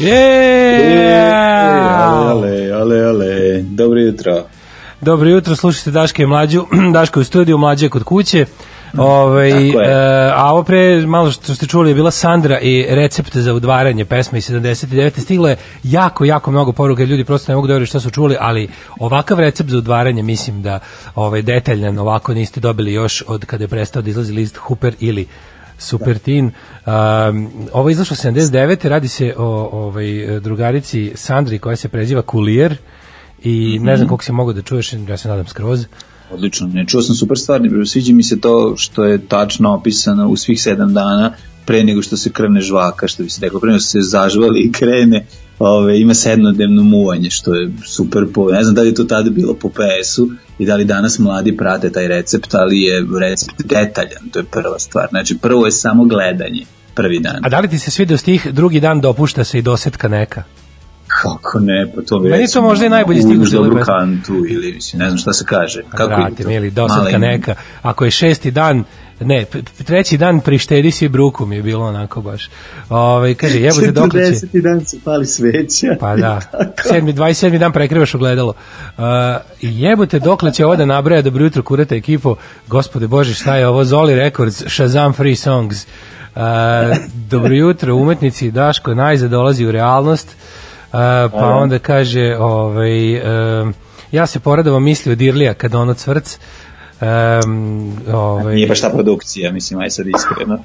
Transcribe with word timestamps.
Yeah! 0.00 1.60
Ale, 2.30 2.72
ale, 2.72 3.04
ale, 3.04 3.62
dobro 3.62 4.00
jutro. 4.00 4.44
Dobro 5.00 5.28
jutro, 5.28 5.56
slušajte 5.56 5.90
Daška 5.90 6.22
i 6.22 6.26
Mlađu. 6.26 6.66
Daška 6.94 7.20
je 7.20 7.22
u 7.22 7.24
studiju, 7.24 7.58
Mlađa 7.58 7.86
je 7.86 7.90
kod 7.90 8.04
kuće. 8.04 8.46
Ove, 8.98 9.48
je. 9.48 9.68
e, 9.68 10.32
a 10.34 10.52
ovo 10.52 10.62
pre, 10.62 11.06
malo 11.06 11.30
što 11.30 11.54
ste 11.54 11.66
čuli, 11.66 11.90
je 11.90 11.94
bila 11.94 12.10
Sandra 12.10 12.60
i 12.60 12.86
recept 12.90 13.36
za 13.36 13.54
udvaranje 13.54 14.04
pesme 14.04 14.38
iz 14.38 14.50
79. 14.50 15.20
Stiglo 15.20 15.48
je 15.48 15.56
jako, 15.82 16.24
jako 16.24 16.50
mnogo 16.50 16.72
poruka, 16.72 17.04
ljudi 17.04 17.24
prosto 17.24 17.52
ne 17.52 17.56
mogu 17.56 17.66
da 17.66 17.86
šta 17.86 18.00
su 18.00 18.10
čuli, 18.10 18.36
ali 18.40 18.68
ovakav 18.98 19.40
recept 19.40 19.70
za 19.70 19.78
udvaranje, 19.78 20.22
mislim 20.22 20.62
da 20.62 20.78
ovaj, 21.14 21.42
detaljan 21.42 21.98
ovako 21.98 22.34
niste 22.34 22.60
dobili 22.60 22.92
još 22.92 23.24
od 23.26 23.44
kada 23.44 23.64
je 23.64 23.68
prestao 23.68 24.02
da 24.02 24.10
izlazi 24.10 24.32
list 24.32 24.56
Hooper 24.56 24.94
ili 25.00 25.26
Super 25.80 26.18
Teen. 26.18 26.44
Um, 26.44 27.48
ovo 27.72 27.88
je 27.88 27.92
izašlo 27.92 28.16
79. 28.16 28.88
Radi 28.88 29.08
se 29.08 29.34
o 29.36 29.68
ovaj, 29.72 30.40
drugarici 30.40 31.12
Sandri 31.14 31.58
koja 31.58 31.76
se 31.76 31.88
preziva 31.88 32.22
Kulijer 32.22 32.76
i 33.42 33.78
ne 33.78 33.96
znam 33.96 34.08
koliko 34.08 34.24
si 34.24 34.32
mogu 34.32 34.52
da 34.52 34.62
čuješ, 34.62 34.92
ja 34.92 35.16
se 35.16 35.28
nadam 35.28 35.46
skroz. 35.46 35.86
Odlično, 36.30 36.66
ne 36.66 36.86
čuo 36.86 37.02
sam 37.02 37.14
super 37.16 37.38
stvar, 37.38 37.60
sviđa 37.86 38.12
mi 38.12 38.22
se 38.22 38.40
to 38.40 38.74
što 38.76 39.04
je 39.04 39.26
tačno 39.26 39.74
opisano 39.74 40.28
u 40.28 40.36
svih 40.36 40.62
sedam 40.62 40.94
dana 40.94 41.32
pre 41.66 41.84
nego 41.84 42.02
što 42.02 42.16
se 42.16 42.30
krene 42.30 42.60
žvaka, 42.60 43.08
što 43.08 43.22
bi 43.22 43.30
se 43.30 43.40
reklo, 43.40 43.60
pre 43.60 43.70
nego 43.70 43.80
što 43.80 43.88
se 43.88 44.00
zažvali 44.00 44.60
i 44.60 44.72
krene, 44.72 45.26
ove, 45.60 46.00
ima 46.00 46.14
sednodnevno 46.14 46.82
muvanje, 46.82 47.30
što 47.30 47.54
je 47.54 47.70
super 47.86 48.24
po, 48.34 48.50
ne 48.50 48.62
znam 48.62 48.74
da 48.74 48.82
li 48.82 48.88
je 48.88 48.94
to 48.94 49.04
tada 49.04 49.30
bilo 49.30 49.54
po 49.54 49.68
PS-u 49.68 50.28
i 50.58 50.66
da 50.66 50.76
li 50.76 50.84
danas 50.84 51.18
mladi 51.18 51.56
prate 51.56 51.92
taj 51.92 52.08
recept, 52.08 52.54
ali 52.54 52.82
je 52.82 53.06
recept 53.20 53.62
detaljan, 53.64 54.28
to 54.32 54.38
je 54.38 54.44
prva 54.44 54.78
stvar. 54.78 55.08
Znači, 55.10 55.38
prvo 55.38 55.66
je 55.66 55.72
samo 55.72 56.04
gledanje, 56.04 56.64
prvi 56.94 57.18
dan. 57.18 57.40
A 57.42 57.48
da 57.48 57.60
li 57.60 57.68
ti 57.68 57.78
se 57.78 57.90
svidio 57.90 58.18
stih 58.18 58.46
drugi 58.52 58.80
dan 58.80 59.00
dopušta 59.00 59.44
se 59.44 59.58
i 59.58 59.62
dosetka 59.62 60.08
neka? 60.08 60.42
Kako 61.22 61.60
ne, 61.60 61.92
pa 61.94 62.02
to 62.02 62.20
Meni 62.20 62.42
je 62.42 62.50
to 62.50 62.62
možda 62.62 62.86
i 62.86 62.88
najbolji 62.88 63.22
stih 63.22 63.40
u 63.40 63.46
celoj 63.46 63.70
pesmi. 63.70 63.84
kantu 63.84 64.44
ili 64.48 64.72
mislim, 64.72 65.00
ne 65.00 65.06
znam 65.08 65.18
šta 65.18 65.32
se 65.32 65.44
kaže. 65.44 65.82
Kako 65.90 66.30
to? 66.42 66.48
mili, 66.48 66.70
dosadka 66.70 67.18
neka. 67.18 67.54
Ako 67.82 68.04
je 68.04 68.10
šesti 68.10 68.50
dan, 68.50 68.84
ne, 69.20 69.44
treći 69.86 70.16
dan 70.16 70.40
prištedi 70.40 70.90
si 70.90 71.08
bruku 71.08 71.46
mi 71.46 71.56
je 71.56 71.62
bilo 71.62 71.86
onako 71.86 72.20
baš. 72.20 72.50
Ove, 72.88 73.34
kaže, 73.34 73.60
jebote 73.60 73.92
dok 73.92 74.12
će... 74.12 74.18
40. 74.18 74.62
dan 74.62 74.84
se 74.84 74.98
pali 75.04 75.26
sveća. 75.26 75.96
Pa 76.00 76.16
da, 76.16 76.40
sedmi, 76.88 77.12
27. 77.12 77.58
dan 77.58 77.72
prekrivaš 77.72 78.14
ogledalo. 78.14 78.54
Uh, 78.98 79.04
jebote, 79.60 80.18
dokle 80.18 80.52
će 80.52 80.64
ovo 80.64 80.76
da 80.76 80.86
nabraja, 80.86 81.22
dobro 81.22 81.44
jutro, 81.44 81.62
kurate 81.62 81.96
ekipo, 81.96 82.36
gospode 82.66 83.06
Bože, 83.06 83.34
šta 83.34 83.56
je 83.56 83.68
ovo, 83.68 83.84
Zoli 83.84 84.14
Records, 84.14 84.62
Shazam 84.66 85.12
Free 85.12 85.36
Songs. 85.36 85.86
Uh, 86.34 86.42
dobro 87.14 87.54
jutro, 87.54 87.94
umetnici, 87.94 88.50
Daško 88.50 88.94
najzad 88.94 89.30
dolazi 89.30 89.66
u 89.66 89.70
realnost, 89.70 90.28
uh, 90.28 90.98
pa 91.32 91.54
onda 91.62 91.78
kaže, 91.78 92.36
ovaj, 92.38 93.14
um, 93.62 93.74
ja 94.12 94.26
se 94.26 94.40
poradovo 94.40 94.80
misli 94.80 95.12
od 95.12 95.20
Irlija 95.20 95.54
kad 95.54 95.74
ono 95.74 95.94
cvrc, 95.94 96.38
Um, 97.00 97.96
ovaj, 98.12 98.54
Nije 98.54 98.66
baš 98.66 98.80
ta 98.80 98.90
produkcija, 98.90 99.52
mislim, 99.52 99.80
aj 99.80 99.90
sad 99.90 100.06
iskreno. 100.06 100.58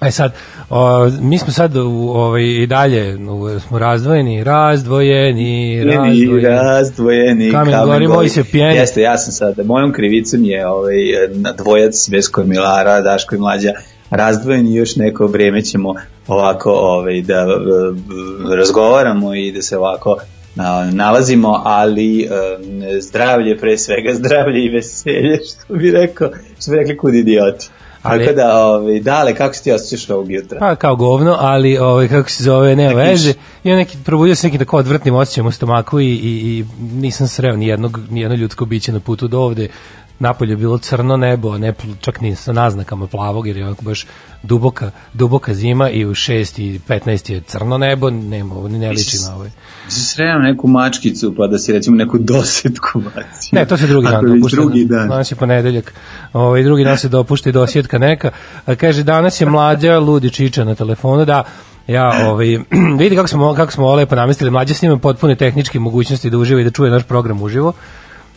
E 0.00 0.10
sad, 0.10 0.32
o, 0.70 1.10
mi 1.20 1.38
smo 1.38 1.52
sad 1.52 1.76
u, 1.76 2.10
ovaj, 2.14 2.42
i 2.42 2.66
dalje 2.66 3.16
u, 3.16 3.60
smo 3.60 3.78
razdvojeni, 3.78 4.44
razdvojeni, 4.44 5.84
razdvojeni. 5.84 6.40
razdvojeni, 6.40 7.50
Kamen 7.52 7.74
gori, 7.84 8.08
moj 8.08 8.28
se 8.28 8.44
pjeni. 8.44 8.74
Jeste, 8.74 9.00
ja 9.00 9.18
sam 9.18 9.32
sad, 9.32 9.66
mojom 9.66 9.92
krivicom 9.92 10.44
je 10.44 10.68
ovaj, 10.68 10.96
na 11.34 11.52
dvojac 11.52 12.08
Vesko 12.08 12.44
Milara, 12.44 13.00
Daško 13.00 13.34
i 13.34 13.38
Mlađa, 13.38 13.72
razdvojeni 14.10 14.74
još 14.74 14.96
neko 14.96 15.26
vrijeme 15.26 15.62
ćemo 15.62 15.94
ovako 16.28 16.70
ovaj, 16.72 17.22
da 17.22 17.46
eh, 17.46 18.56
razgovaramo 18.56 19.34
i 19.34 19.52
da 19.52 19.62
se 19.62 19.78
ovako 19.78 20.18
nalazimo, 20.92 21.62
ali 21.64 22.22
eh, 22.22 22.28
zdravlje 23.00 23.58
pre 23.58 23.78
svega, 23.78 24.14
zdravlje 24.14 24.64
i 24.64 24.68
veselje, 24.68 25.38
što 25.48 25.74
bi 25.74 25.90
rekao, 25.90 26.28
što 26.60 26.70
bi 26.70 26.76
rekli 26.76 26.96
kud 26.96 27.14
idioti. 27.14 27.68
Ali- 28.02 28.24
Tako 28.24 28.36
da, 28.36 28.66
ovaj, 28.66 29.00
dale, 29.00 29.34
kako 29.34 29.54
se 29.54 29.62
ti 29.62 29.72
osjećaš 29.72 30.10
ovog 30.10 30.32
jutra? 30.32 30.58
Pa 30.58 30.76
kao 30.76 30.96
govno, 30.96 31.36
ali 31.38 31.78
ovaj, 31.78 32.08
kako 32.08 32.30
se 32.30 32.44
zove, 32.44 32.76
nema 32.76 32.92
veze. 32.92 33.34
I 33.64 33.70
neki, 33.70 33.98
probudio 34.04 34.34
se 34.34 34.46
neki 34.46 34.58
tako 34.58 34.76
odvrtnim 34.76 35.14
osjećajem 35.14 35.46
u 35.46 35.52
stomaku 35.52 36.00
i, 36.00 36.06
i, 36.06 36.14
i 36.58 36.64
nisam 36.80 37.28
sreo 37.28 37.56
ni 37.56 37.66
jednog, 37.66 38.00
ni 38.10 38.20
jedno 38.20 38.36
ljudsko 38.36 38.64
biće 38.64 38.92
na 38.92 39.00
putu 39.00 39.28
do 39.28 39.40
ovde. 39.40 39.68
Napolje 40.18 40.52
je 40.52 40.56
bilo 40.56 40.78
crno 40.78 41.16
nebo, 41.16 41.50
a 41.50 41.58
ne 41.58 41.74
čak 42.00 42.20
ni 42.20 42.36
sa 42.36 42.52
naznakama 42.52 43.06
plavog, 43.06 43.46
jer 43.46 43.56
je 43.56 43.66
onako 43.66 43.82
baš 43.82 44.06
duboka, 44.42 44.90
duboka 45.14 45.54
zima 45.54 45.90
i 45.90 46.04
u 46.06 46.10
6 46.10 46.60
i 46.62 46.80
15 46.88 47.32
je 47.32 47.40
crno 47.40 47.78
nebo, 47.78 48.10
nema 48.10 48.54
ovo, 48.54 48.68
ni 48.68 48.78
ne 48.78 48.90
liči 48.90 49.16
na 49.28 49.34
ovaj. 49.34 49.50
se 49.88 50.00
sreo 50.00 50.38
neku 50.38 50.68
mačkicu 50.68 51.34
pa 51.36 51.46
da 51.46 51.58
si 51.58 51.72
recimo 51.72 51.96
neku 51.96 52.18
dosetku 52.18 53.00
bacio. 53.00 53.48
Ne, 53.52 53.66
to 53.66 53.76
se 53.76 53.86
drugi 53.86 54.06
dan 54.06 54.16
Ako 54.16 54.26
dopušta. 54.26 54.56
drugi 54.56 54.84
dan. 54.84 55.08
Danas 55.08 55.32
je 55.32 55.36
ponedeljak. 55.36 55.94
Ovaj 56.32 56.62
drugi 56.62 56.84
dan 56.84 56.98
se 56.98 57.08
dopušta 57.08 57.48
i 57.48 57.52
dosjetka 57.52 57.98
neka. 57.98 58.30
A 58.66 58.74
kaže 58.74 59.02
danas 59.02 59.40
je 59.40 59.46
mlađa 59.46 59.98
ludi 59.98 60.30
čiča 60.30 60.64
na 60.64 60.74
telefonu 60.74 61.24
da 61.24 61.44
ja 61.86 62.10
ovaj 62.26 62.46
vidi 63.00 63.16
kako 63.16 63.28
smo 63.28 63.54
kako 63.54 63.72
smo 63.72 63.84
ovo 63.84 63.94
lepo 63.94 64.14
namestili 64.14 64.50
mlađe 64.50 64.74
s 64.74 64.82
njima 64.82 64.98
potpune 64.98 65.36
tehničke 65.36 65.78
mogućnosti 65.78 66.30
da 66.30 66.38
uživa 66.38 66.60
i 66.60 66.64
da 66.64 66.70
čuje 66.70 66.90
naš 66.90 67.02
program 67.02 67.42
uživo. 67.42 67.72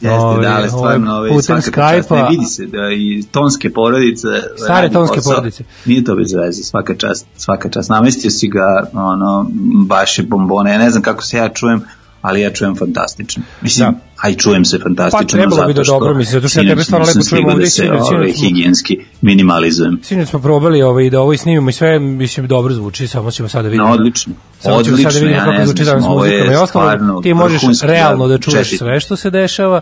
Jeste, 0.02 0.10
Ovaj, 0.10 0.46
da, 0.46 0.56
ali 0.56 0.68
stvarno 0.70 1.12
ovaj, 1.12 1.30
ovaj, 1.30 1.42
putem 1.42 1.58
Skype-a. 1.58 2.28
vidi 2.30 2.46
se 2.46 2.66
da 2.66 2.92
i 2.92 3.24
tonske 3.32 3.74
porodice 3.74 4.28
Stare 4.58 4.90
tonske 4.90 5.16
posao. 5.16 5.34
porodice. 5.34 5.64
Nije 5.86 6.04
to 6.04 6.16
bez 6.16 6.34
veze, 6.34 6.64
svaka 6.64 6.96
čast, 6.96 7.28
svaka 7.38 7.70
čast. 7.70 7.90
Namestio 7.90 8.32
si 8.32 8.48
ga, 8.48 8.90
ono, 8.94 9.48
baš 9.86 10.20
je 10.20 10.26
bombone. 10.26 10.72
Ja 10.72 10.78
ne 10.78 10.90
znam 10.90 11.04
kako 11.04 11.24
se 11.24 11.38
ja 11.38 11.50
čujem, 11.50 11.82
ali 12.22 12.42
ja 12.42 12.54
čujem 12.54 12.76
fantastično. 12.76 13.44
Mislim, 13.62 13.90
Da. 13.92 14.00
a 14.18 14.30
i 14.30 14.36
čujem 14.36 14.66
se 14.66 14.80
fantastično. 14.80 15.28
Pa 15.28 15.38
trebalo 15.38 15.68
bi 15.68 15.74
da 15.74 15.84
dobro, 15.84 16.14
mislim, 16.14 16.34
zato 16.42 16.48
što 16.50 16.62
ja 16.62 16.70
tebe 16.70 16.84
stvarno 16.84 17.08
lepo 17.08 17.30
čujem 17.30 17.46
ovde 17.46 17.64
da 17.64 17.70
se 17.70 17.92
ovaj, 17.92 18.32
higijenski 18.32 19.00
minimalizujem. 19.22 20.00
Sinoć 20.04 20.30
smo 20.30 20.40
probali 20.40 20.82
ovaj 20.82 21.10
da 21.10 21.20
ovo 21.22 21.34
i 21.34 21.38
snimimo 21.38 21.70
i 21.70 21.74
sve 21.74 22.00
mislim 22.00 22.48
dobro 22.48 22.74
zvuči, 22.74 23.08
samo 23.08 23.32
ćemo 23.32 23.50
sada 23.50 23.68
vidjeti. 23.68 23.88
No, 23.88 23.94
odlično. 23.94 24.34
Samo 24.60 24.84
ćemo 24.84 24.94
Odlično, 24.94 25.12
sada 25.12 25.26
vidjeti 25.26 25.48
ja 25.48 25.52
kako 25.52 25.66
zvuči 25.66 25.84
danas 25.84 26.06
ovo 26.08 26.26
je 26.26 26.44
ostalo. 26.44 26.68
stvarno 26.68 27.22
Ti 27.22 27.34
možeš 27.34 27.62
realno 27.82 28.28
da 28.28 28.38
čuješ 28.38 28.78
sve 28.78 29.00
što 29.00 29.16
se 29.16 29.30
dešava. 29.30 29.82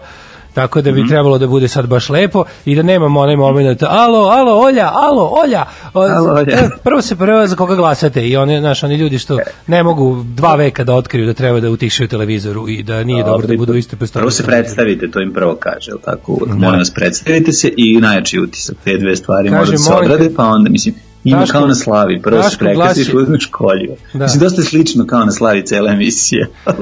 Tako 0.52 0.82
da 0.82 0.92
bi 0.92 1.00
Mhm. 1.00 1.10
trebalo 1.10 1.38
da 1.38 1.48
bude 1.48 1.68
sad 1.68 1.88
baš 1.88 2.10
lepo 2.10 2.44
i 2.66 2.76
da 2.76 2.82
nemamo 2.84 3.20
onaj 3.20 3.36
moment 3.36 3.84
alo, 3.84 4.20
alo, 4.20 4.54
Olja, 4.58 4.90
alo, 4.94 5.32
Olja. 5.36 5.66
O, 5.94 6.00
Alo, 6.02 6.34
Olja. 6.34 6.54
e, 6.54 6.70
Prvo 6.84 7.02
se 7.02 7.16
prvo 7.16 7.48
za 7.48 7.56
koga 7.56 7.76
glasate 7.76 8.24
i 8.24 8.38
oni, 8.38 8.60
znaš, 8.60 8.84
oni 8.84 8.96
ljudi 8.96 9.20
što 9.20 9.38
ne 9.68 9.84
mogu 9.84 10.24
dva 10.26 10.56
veka 10.56 10.84
da 10.84 10.96
otkriju 10.96 11.26
da 11.26 11.34
treba 11.34 11.60
da 11.60 11.70
utišaju 11.70 12.08
televizoru 12.08 12.70
i 12.70 12.84
da 12.84 13.04
nije 13.04 13.24
dobro 13.24 13.48
da 13.48 13.56
budu 13.56 13.74
u 13.74 13.78
istoj 13.78 13.98
prostoriji. 13.98 14.22
Prvo 14.22 14.32
se 14.32 14.46
predstavite, 14.46 15.12
to 15.12 15.22
im 15.22 15.34
prvo 15.34 15.56
kaže, 15.56 15.92
jel 15.92 15.98
tako? 16.00 16.32
Uvek, 16.32 16.50
molim 16.50 16.80
vas, 16.80 16.92
predstavite 16.92 17.52
se 17.52 17.74
i 17.78 17.98
najjači 17.98 18.40
utisak. 18.40 18.76
Te 18.84 18.98
dve 18.98 19.16
stvari 19.16 19.50
Kaže, 19.50 19.60
mora 19.60 19.72
da 19.72 19.78
se 19.78 19.90
te- 19.90 19.96
odrade, 19.96 20.30
pa 20.36 20.44
onda, 20.46 20.70
mislim, 20.70 20.96
ima 21.24 21.40
Daško- 21.40 21.52
kao 21.52 21.68
na 21.68 21.76
slavi. 21.76 22.22
Prvo 22.22 22.44
se 22.44 22.58
prekrasiš, 22.58 23.08
glasi- 23.08 23.18
uzmeš 23.18 23.46
kolju. 23.48 23.96
Da. 24.14 24.24
Mislim, 24.24 24.40
dosta 24.40 24.62
je 24.62 24.66
slično 24.66 25.06
kao 25.06 25.26
na 25.26 25.32
slavi 25.32 25.64
cela 25.64 25.92
emisija. 25.92 26.48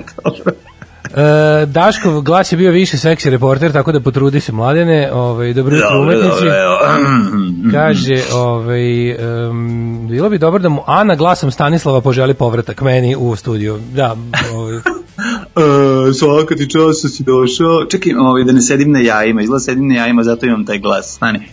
E, 1.14 1.66
Daškov 1.66 2.22
glas 2.22 2.52
je 2.52 2.58
bio 2.58 2.72
više 2.72 2.98
seksi 2.98 3.30
reporter, 3.30 3.72
tako 3.72 3.92
da 3.92 4.00
potrudi 4.00 4.40
se 4.40 4.52
mladene. 4.52 5.12
Ovaj, 5.14 5.54
dobro 5.54 5.76
jutro 5.76 6.02
umetnici. 6.02 6.46
Kaže, 7.78 8.24
ovaj, 8.34 9.12
um, 9.50 10.08
bilo 10.10 10.30
bi 10.30 10.38
dobro 10.38 10.60
da 10.60 10.70
mu 10.70 10.82
Ana 10.86 11.16
glasom 11.16 11.52
Stanislava 11.52 12.02
poželi 12.02 12.34
povratak 12.34 12.82
meni 12.82 13.16
u 13.16 13.36
studiju. 13.36 13.80
Da, 13.94 14.16
ovaj, 14.56 14.80
E, 15.58 16.14
svaka 16.14 16.56
ti 16.56 16.66
što 16.70 16.94
si 16.94 17.24
došao. 17.24 17.86
Čekaj, 17.86 18.14
ovaj, 18.14 18.44
da 18.44 18.52
ne 18.52 18.62
sedim 18.62 18.92
na 18.92 19.00
jajima. 19.00 19.42
Izgleda 19.42 19.60
sedim 19.60 19.88
na 19.88 19.96
jajima, 19.96 20.24
zato 20.24 20.46
imam 20.46 20.66
taj 20.66 20.80
glas. 20.80 21.14
Stani. 21.16 21.40
E, 21.40 21.48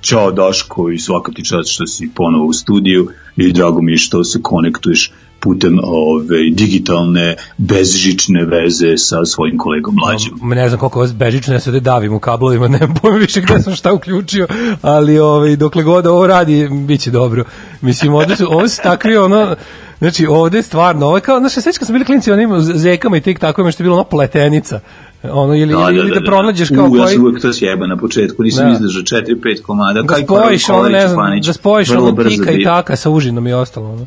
Ćao 0.00 0.32
Daško 0.32 0.90
i 0.90 0.98
svaka 0.98 1.32
ti 1.32 1.44
čast 1.44 1.70
što 1.70 1.86
si 1.86 2.10
ponovo 2.14 2.46
u 2.46 2.52
studiju 2.52 3.08
i 3.36 3.52
drago 3.52 3.82
mi 3.82 3.92
je 3.92 3.98
što 3.98 4.24
se 4.24 4.38
konektuješ 4.42 5.12
putem 5.46 5.78
ove, 5.82 6.38
digitalne 6.50 7.36
bezžične 7.58 8.44
veze 8.44 8.96
sa 8.96 9.24
svojim 9.24 9.58
kolegom 9.58 9.94
mlađim. 9.94 10.32
Ma 10.42 10.54
ne 10.54 10.68
znam 10.68 10.80
koliko 10.80 11.00
vas 11.00 11.14
bežično, 11.14 11.54
ja 11.54 11.60
se 11.60 11.70
ovde 11.70 11.80
davim 11.80 12.14
u 12.14 12.18
kablovima, 12.18 12.68
nemam 12.78 12.94
pojma 13.02 13.18
više 13.18 13.40
gde 13.40 13.62
sam 13.62 13.74
šta 13.74 13.92
uključio, 13.92 14.46
ali 14.82 15.18
ovaj, 15.18 15.56
dokle 15.56 15.82
god 15.82 16.06
ovo 16.06 16.26
radi, 16.26 16.68
bit 16.68 17.00
će 17.00 17.10
dobro. 17.10 17.44
Mislim, 17.80 18.14
ovde 18.14 18.36
su, 18.36 18.46
ovo 18.50 18.68
su 18.68 18.82
takvi, 18.82 19.16
ono, 19.16 19.56
znači 19.98 20.26
ovde 20.26 20.58
je 20.58 20.62
stvarno, 20.62 21.06
ovo 21.06 21.16
je 21.16 21.20
kao, 21.20 21.38
znaš, 21.38 21.52
sveći 21.52 21.78
kad 21.78 21.86
smo 21.86 21.92
bili 21.92 22.04
klinci, 22.04 22.32
onim 22.32 22.50
zekama 22.60 23.16
i 23.16 23.20
tik 23.20 23.38
tako, 23.38 23.72
što 23.72 23.82
je 23.82 23.84
bilo 23.84 23.96
ono 23.96 24.04
pletenica, 24.04 24.80
ono, 25.22 25.54
ili, 25.54 25.74
da, 25.74 25.90
ili, 25.90 25.98
ili 25.98 26.20
da, 26.20 26.20
pronađeš 26.26 26.68
kao 26.68 26.84
U, 26.84 26.96
ja 26.96 27.02
koji... 27.02 27.14
sam 27.14 27.24
uvek 27.24 27.42
to 27.42 27.52
sjeba 27.52 27.86
na 27.86 27.96
početku, 27.96 28.42
nisam 28.42 28.64
Da. 28.64 28.72
izdržao 28.72 29.02
4-5 29.02 29.62
komada. 29.62 30.02
Da 30.02 30.14
spojiš, 30.14 30.68
ono, 30.68 30.88
ne 30.88 31.08
znam, 31.08 31.40
da 31.46 31.52
spojiš 31.52 31.90
ono 31.90 32.12
tika 32.28 32.50
i 32.52 32.64
taka 32.64 32.96
sa 32.96 33.10
užinom 33.10 33.46
i 33.46 33.52
ostalo, 33.52 33.92
ono. 33.92 34.06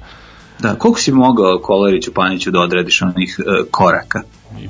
Da, 0.60 0.76
koliko 0.76 1.00
si 1.00 1.12
mogao 1.12 1.60
Kolariću 1.64 2.14
Paniću 2.14 2.52
da 2.52 2.60
odradiš 2.60 3.02
onih 3.02 3.40
e, 3.40 3.64
koraka? 3.72 4.22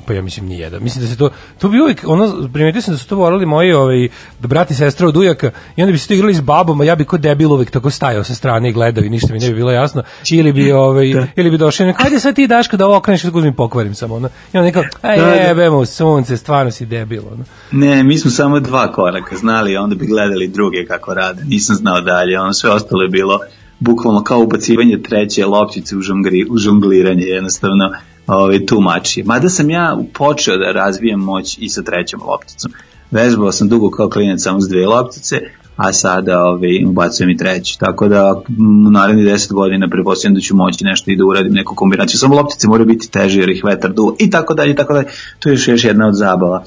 pa 0.06 0.12
ja 0.12 0.22
mislim 0.22 0.46
ni 0.46 0.58
jedan. 0.58 0.82
Mislim 0.82 1.04
da 1.04 1.10
se 1.10 1.16
to 1.16 1.30
to 1.58 1.68
bi 1.68 1.80
uvijek 1.80 2.04
ono 2.06 2.48
primetio 2.52 2.82
sam 2.82 2.94
da 2.94 2.98
su 2.98 3.06
to 3.08 3.16
voleli 3.16 3.46
moji 3.46 3.72
ovaj 3.72 4.08
brat 4.38 4.70
i 4.70 4.74
sestra 4.74 5.08
od 5.08 5.16
ujaka 5.16 5.50
i 5.76 5.82
onda 5.82 5.92
bi 5.92 5.98
se 5.98 6.08
to 6.08 6.14
igrali 6.14 6.34
s 6.34 6.40
babom, 6.40 6.80
a 6.80 6.84
ja 6.84 6.96
bi 6.96 7.04
kod 7.04 7.20
debil 7.20 7.52
uvijek 7.52 7.70
tako 7.70 7.90
stajao 7.90 8.24
sa 8.24 8.34
strane 8.34 8.68
i 8.68 8.72
gledao 8.72 9.04
i 9.04 9.08
ništa 9.08 9.32
mi 9.32 9.38
ne 9.38 9.48
bi 9.48 9.54
bilo 9.54 9.70
jasno. 9.70 10.02
Ili 10.30 10.52
bi 10.52 10.72
ovaj 10.72 11.06
ili 11.36 11.50
bi 11.50 11.58
došao 11.58 11.84
i 11.84 11.86
neko, 11.86 12.02
ajde 12.04 12.20
sad 12.20 12.34
ti 12.34 12.46
Daško 12.46 12.76
da 12.76 12.86
ovo 12.86 12.96
okreneš 12.96 13.22
da 13.22 13.38
uzmem 13.38 13.54
pokvarim 13.54 13.94
samo 13.94 14.14
ono. 14.14 14.28
I 14.52 14.58
on 14.58 14.64
neko, 14.64 14.84
aj 15.02 15.16
Da, 15.16 15.24
da. 15.24 15.32
jebemo 15.32 15.86
sunce, 15.86 16.36
stvarno 16.36 16.70
si 16.70 16.86
debil 16.86 17.22
ono. 17.32 17.44
Ne, 17.70 18.02
mi 18.02 18.18
smo 18.18 18.30
samo 18.30 18.60
dva 18.60 18.92
koraka 18.92 19.36
znali, 19.36 19.76
a 19.76 19.82
onda 19.82 19.94
bi 19.94 20.06
gledali 20.06 20.48
druge 20.48 20.86
kako 20.86 21.14
rade. 21.14 21.44
Nisam 21.44 21.76
znao 21.76 22.00
dalje, 22.00 22.40
ono 22.40 22.52
sve 22.52 22.70
ostalo 22.70 23.02
je 23.02 23.08
bilo 23.08 23.38
bukvalno 23.80 24.24
kao 24.24 24.40
ubacivanje 24.40 25.02
treće 25.02 25.46
loptice 25.46 25.96
u, 25.96 26.00
žongri, 26.00 26.46
u 26.50 26.56
žongliranje, 26.56 27.22
jednostavno 27.22 27.90
ovaj, 28.26 28.66
tumači. 28.66 29.22
Mada 29.22 29.48
sam 29.48 29.70
ja 29.70 29.98
počeo 30.14 30.56
da 30.56 30.72
razvijem 30.72 31.20
moć 31.20 31.58
i 31.58 31.68
sa 31.68 31.82
trećom 31.82 32.20
lopticom. 32.26 32.72
Vežbao 33.10 33.52
sam 33.52 33.68
dugo 33.68 33.90
kao 33.90 34.08
klinac 34.08 34.42
samo 34.42 34.60
s 34.60 34.68
dve 34.68 34.86
loptice, 34.86 35.40
a 35.76 35.92
sada 35.92 36.42
ovaj, 36.42 36.84
ubacujem 36.86 37.30
i 37.30 37.36
treću. 37.36 37.78
Tako 37.78 38.08
da 38.08 38.42
m, 38.48 38.86
u 38.86 38.90
narednih 38.90 39.26
10 39.26 39.52
godina 39.52 39.88
prepostavljam 39.88 40.34
da 40.34 40.40
ću 40.40 40.56
moći 40.56 40.84
nešto 40.84 41.10
i 41.10 41.16
da 41.16 41.24
uradim 41.24 41.52
neku 41.52 41.74
kombinaciju. 41.74 42.18
Samo 42.18 42.36
loptice 42.36 42.68
moraju 42.68 42.86
biti 42.86 43.10
teže 43.10 43.40
jer 43.40 43.50
ih 43.50 43.64
vetar 43.64 43.92
duva 43.92 44.12
i 44.18 44.30
tako 44.30 44.54
dalje, 44.54 44.74
tako 44.74 44.92
dalje. 44.92 45.06
To 45.38 45.48
je 45.48 45.52
još, 45.52 45.68
još 45.68 45.84
jedna 45.84 46.08
od 46.08 46.14
zabava 46.14 46.64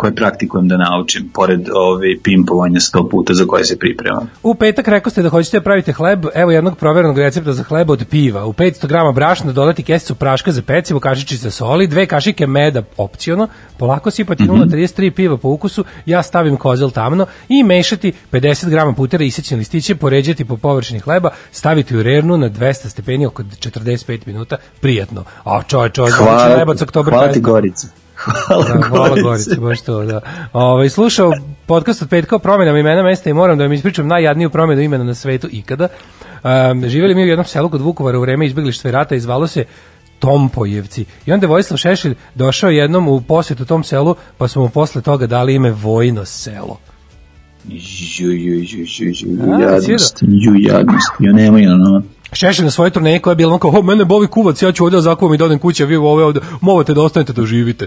koje 0.00 0.14
praktikujem 0.14 0.68
da 0.68 0.76
naučim, 0.76 1.30
pored 1.34 1.60
ove 1.74 2.08
pimpovanja 2.22 2.80
sto 2.80 3.08
puta 3.08 3.34
za 3.34 3.44
koje 3.46 3.64
se 3.64 3.78
pripremam. 3.78 4.30
U 4.42 4.54
petak 4.54 4.88
rekao 4.88 5.10
ste 5.10 5.22
da 5.22 5.28
hoćete 5.28 5.58
da 5.58 5.62
pravite 5.64 5.92
hleb, 5.92 6.26
evo 6.34 6.50
jednog 6.50 6.78
proverenog 6.78 7.18
recepta 7.18 7.52
za 7.52 7.62
hleb 7.62 7.90
od 7.90 8.04
piva. 8.10 8.44
U 8.46 8.52
500 8.52 8.86
grama 8.86 9.12
brašna 9.12 9.52
dodati 9.52 9.82
kesicu 9.82 10.14
praška 10.14 10.52
za 10.52 10.62
pecivo, 10.62 11.00
kašičica 11.00 11.50
soli, 11.50 11.86
dve 11.86 12.06
kašike 12.06 12.46
meda 12.46 12.82
opciono, 12.96 13.48
polako 13.78 14.10
sipati 14.10 14.42
Mhm. 14.42 14.52
0,33 14.52 15.10
piva 15.10 15.36
po 15.36 15.48
ukusu, 15.48 15.84
ja 16.06 16.22
stavim 16.22 16.56
kozel 16.56 16.90
tamno 16.90 17.26
i 17.48 17.62
mešati 17.62 18.12
50 18.32 18.68
grama 18.68 18.92
putera 18.92 19.24
isićene 19.24 19.58
listiće, 19.58 19.94
poređati 19.94 20.44
po 20.44 20.56
površini 20.56 21.00
hleba, 21.00 21.30
staviti 21.52 21.96
u 21.96 22.02
rernu 22.02 22.36
na 22.36 22.50
200 22.50 22.88
stepeni 22.88 23.26
oko 23.26 23.42
45 23.42 24.20
minuta, 24.26 24.56
prijatno. 24.80 25.24
A 25.44 25.62
čovječ, 25.62 25.94
čovječ, 25.94 26.14
Hvala, 26.14 26.64
hvala 27.04 27.32
ti 27.32 27.40
Gorica. 27.40 27.88
Hvala, 28.20 28.64
Da, 28.64 28.88
hvala 28.88 29.08
Gorice. 29.08 29.22
Gorice, 29.22 29.56
baš 29.56 29.80
to, 29.80 30.04
da. 30.04 30.20
Ovaj 30.52 30.88
slušao 30.88 31.32
podcast 31.66 32.02
od 32.02 32.08
petka 32.08 32.36
o 32.36 32.38
promenama 32.38 32.78
imena 32.78 33.02
mesta 33.02 33.30
i 33.30 33.32
moram 33.32 33.58
da 33.58 33.64
vam 33.64 33.72
ispričam 33.72 34.06
najjadniju 34.06 34.50
promenu 34.50 34.82
imena 34.82 35.04
na 35.04 35.14
svetu 35.14 35.48
ikada. 35.50 35.88
Um, 36.44 36.88
živjeli 36.88 37.14
mi 37.14 37.24
u 37.24 37.28
jednom 37.28 37.46
selu 37.46 37.70
kod 37.70 37.80
Vukovara 37.80 38.18
u 38.18 38.20
vreme 38.20 38.46
izbeglištva 38.46 38.88
i 38.88 38.92
rata 38.92 39.14
i 39.14 39.20
zvalo 39.20 39.46
se 39.46 39.64
Tompojevci. 40.18 41.04
I 41.26 41.32
onda 41.32 41.44
je 41.44 41.48
Vojislav 41.48 41.78
Šešelj 41.78 42.14
došao 42.34 42.70
jednom 42.70 43.08
u 43.08 43.20
posjetu 43.20 43.64
tom 43.64 43.84
selu, 43.84 44.16
pa 44.38 44.48
smo 44.48 44.62
mu 44.62 44.68
posle 44.68 45.02
toga 45.02 45.26
dali 45.26 45.54
ime 45.54 45.70
Vojno 45.70 46.24
selo. 46.24 46.78
Ju, 47.68 48.32
ju, 48.32 48.54
ju, 48.54 48.54
ju, 48.62 48.86
ju, 48.98 49.60
jadnost, 49.60 50.22
ju, 50.22 50.54
jadnost, 50.58 51.12
ju, 51.18 51.32
nemoj, 51.32 51.66
ono, 51.66 52.02
Šešelj 52.32 52.64
na 52.64 52.70
svojoj 52.70 52.90
turneji 52.90 53.18
koja 53.18 53.32
je 53.32 53.36
bila 53.36 53.52
on 53.52 53.58
kao, 53.58 53.70
"O, 53.78 53.82
mene 53.82 54.04
boli 54.04 54.26
kuvac, 54.26 54.62
ja 54.62 54.72
ću 54.72 54.84
ovdje 54.84 54.96
da 54.96 55.02
zakuvam 55.02 55.34
i 55.34 55.38
da 55.38 55.44
odem 55.44 55.58
kući, 55.58 55.82
a 55.82 55.86
vi 55.86 55.96
ove 55.96 56.24
ovdje, 56.24 56.42
morate 56.60 56.94
da 56.94 57.02
ostanete 57.02 57.32
da 57.32 57.46
živite. 57.46 57.86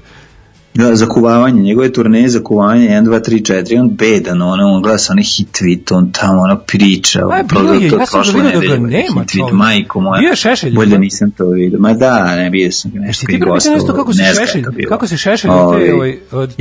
Da, 0.74 0.96
zakuvavanje, 0.96 1.62
njegove 1.62 1.94
turneje 1.94 2.30
zakuvanje 2.30 2.88
1, 2.88 3.04
2, 3.04 3.30
3, 3.30 3.54
4, 3.54 3.80
on 3.80 3.90
bedan, 3.90 4.42
ono, 4.42 4.68
on 4.68 4.82
gleda 4.82 4.98
sa 4.98 5.14
onih 5.14 5.28
hit 5.38 5.48
tweet, 5.62 5.96
on 5.96 6.12
tamo 6.12 6.42
ono 6.42 6.58
priča, 6.58 7.28
on 7.28 7.48
bilo 7.48 7.74
je, 7.74 7.88
ja 7.88 8.06
sam 8.06 8.22
ga 8.24 8.32
vidio 8.32 8.70
da 8.70 8.76
ga 8.76 8.88
nema, 8.88 9.22
hit 9.22 9.32
tweet, 9.32 9.54
majko 9.54 10.00
moja, 10.00 10.20
Bio 10.20 10.30
je 10.30 10.36
Šešelj, 10.36 10.74
bolje 10.74 11.00
nisam 11.00 11.32
to 11.32 11.46
vidio, 11.50 11.80
ma 11.80 11.94
da, 11.94 12.36
ne, 12.36 12.50
bio 12.50 12.72
sam 12.72 12.92
nešto 12.94 13.26
ti 13.26 13.40
primetio 13.40 13.72
nešto 13.72 13.94
kako 13.94 14.14
se 14.14 14.24
Šešelj, 14.40 14.64
kako 14.90 15.08
se 15.08 15.18
Šešelj 15.18 15.52
Ovaj, 15.52 15.86
te, 15.86 15.94
ovaj, 15.94 16.18
od 16.32 16.54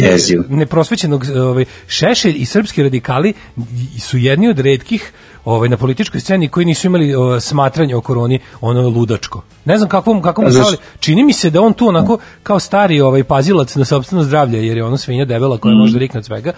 neprosvećenog 0.49 1.25
ovaj, 1.37 1.65
Šešelj 1.87 2.35
i 2.37 2.45
srpski 2.45 2.83
radikali 2.83 3.33
su 3.99 4.19
jedni 4.19 4.49
od 4.49 4.59
retkih 4.59 5.13
ovaj 5.45 5.69
na 5.69 5.77
političkoj 5.77 6.21
sceni 6.21 6.49
koji 6.49 6.67
nisu 6.67 6.87
imali 6.87 7.15
o, 7.15 7.41
smatranje 7.41 7.97
o 7.97 8.01
koroni 8.01 8.39
ono 8.61 8.89
ludačko. 8.89 9.43
Ne 9.65 9.77
znam 9.77 9.89
kakvom 9.89 10.23
kakvom 10.23 10.51
stavili. 10.53 10.77
Čini 11.01 11.25
mi 11.25 11.33
se 11.33 11.51
da 11.51 11.61
on 11.61 11.73
tu 11.73 11.89
onako 11.89 12.19
kao 12.43 12.61
stari 12.61 13.01
ovaj 13.01 13.25
pazilac 13.25 13.77
na 13.77 13.85
sopstveno 13.85 14.25
zdravlje 14.25 14.67
jer 14.67 14.77
je 14.77 14.85
ono 14.85 14.97
svinja 14.97 15.25
debela 15.25 15.57
Mm. 15.57 15.59
koja 15.59 15.75
može 15.75 15.93
da 15.93 15.99
rikne 15.99 16.19
od 16.19 16.25
svega. 16.25 16.53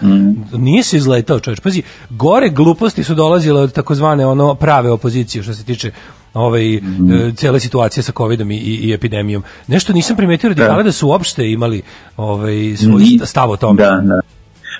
Nije 0.53 0.83
se 0.83 0.97
izletao, 0.97 1.39
čovjek. 1.39 1.61
Pazi, 1.61 1.81
gore 2.09 2.49
gluposti 2.49 3.03
su 3.03 3.15
dolazile 3.15 3.61
od 3.61 3.73
takozvane 3.73 4.25
ono 4.25 4.55
prave 4.55 4.91
opozicije 4.91 5.43
što 5.43 5.53
se 5.53 5.63
tiče 5.63 5.91
ovaj 6.33 6.63
Mm. 6.81 7.11
e, 7.13 7.33
cele 7.35 7.59
situacije 7.59 8.03
sa 8.03 8.11
covidom 8.17 8.51
i, 8.51 8.55
i, 8.57 8.75
i 8.75 8.93
epidemijom. 8.93 9.43
Nešto 9.67 9.93
nisam 9.93 10.15
primetio 10.15 10.49
radikale 10.49 10.83
da 10.83 10.91
su 10.91 11.07
uopšte 11.07 11.51
imali 11.51 11.81
ovaj 12.17 12.75
svoj 12.77 13.03
stav 13.23 13.51
o 13.51 13.57
tome. 13.57 13.83
Da, 13.83 14.01
da. 14.03 14.19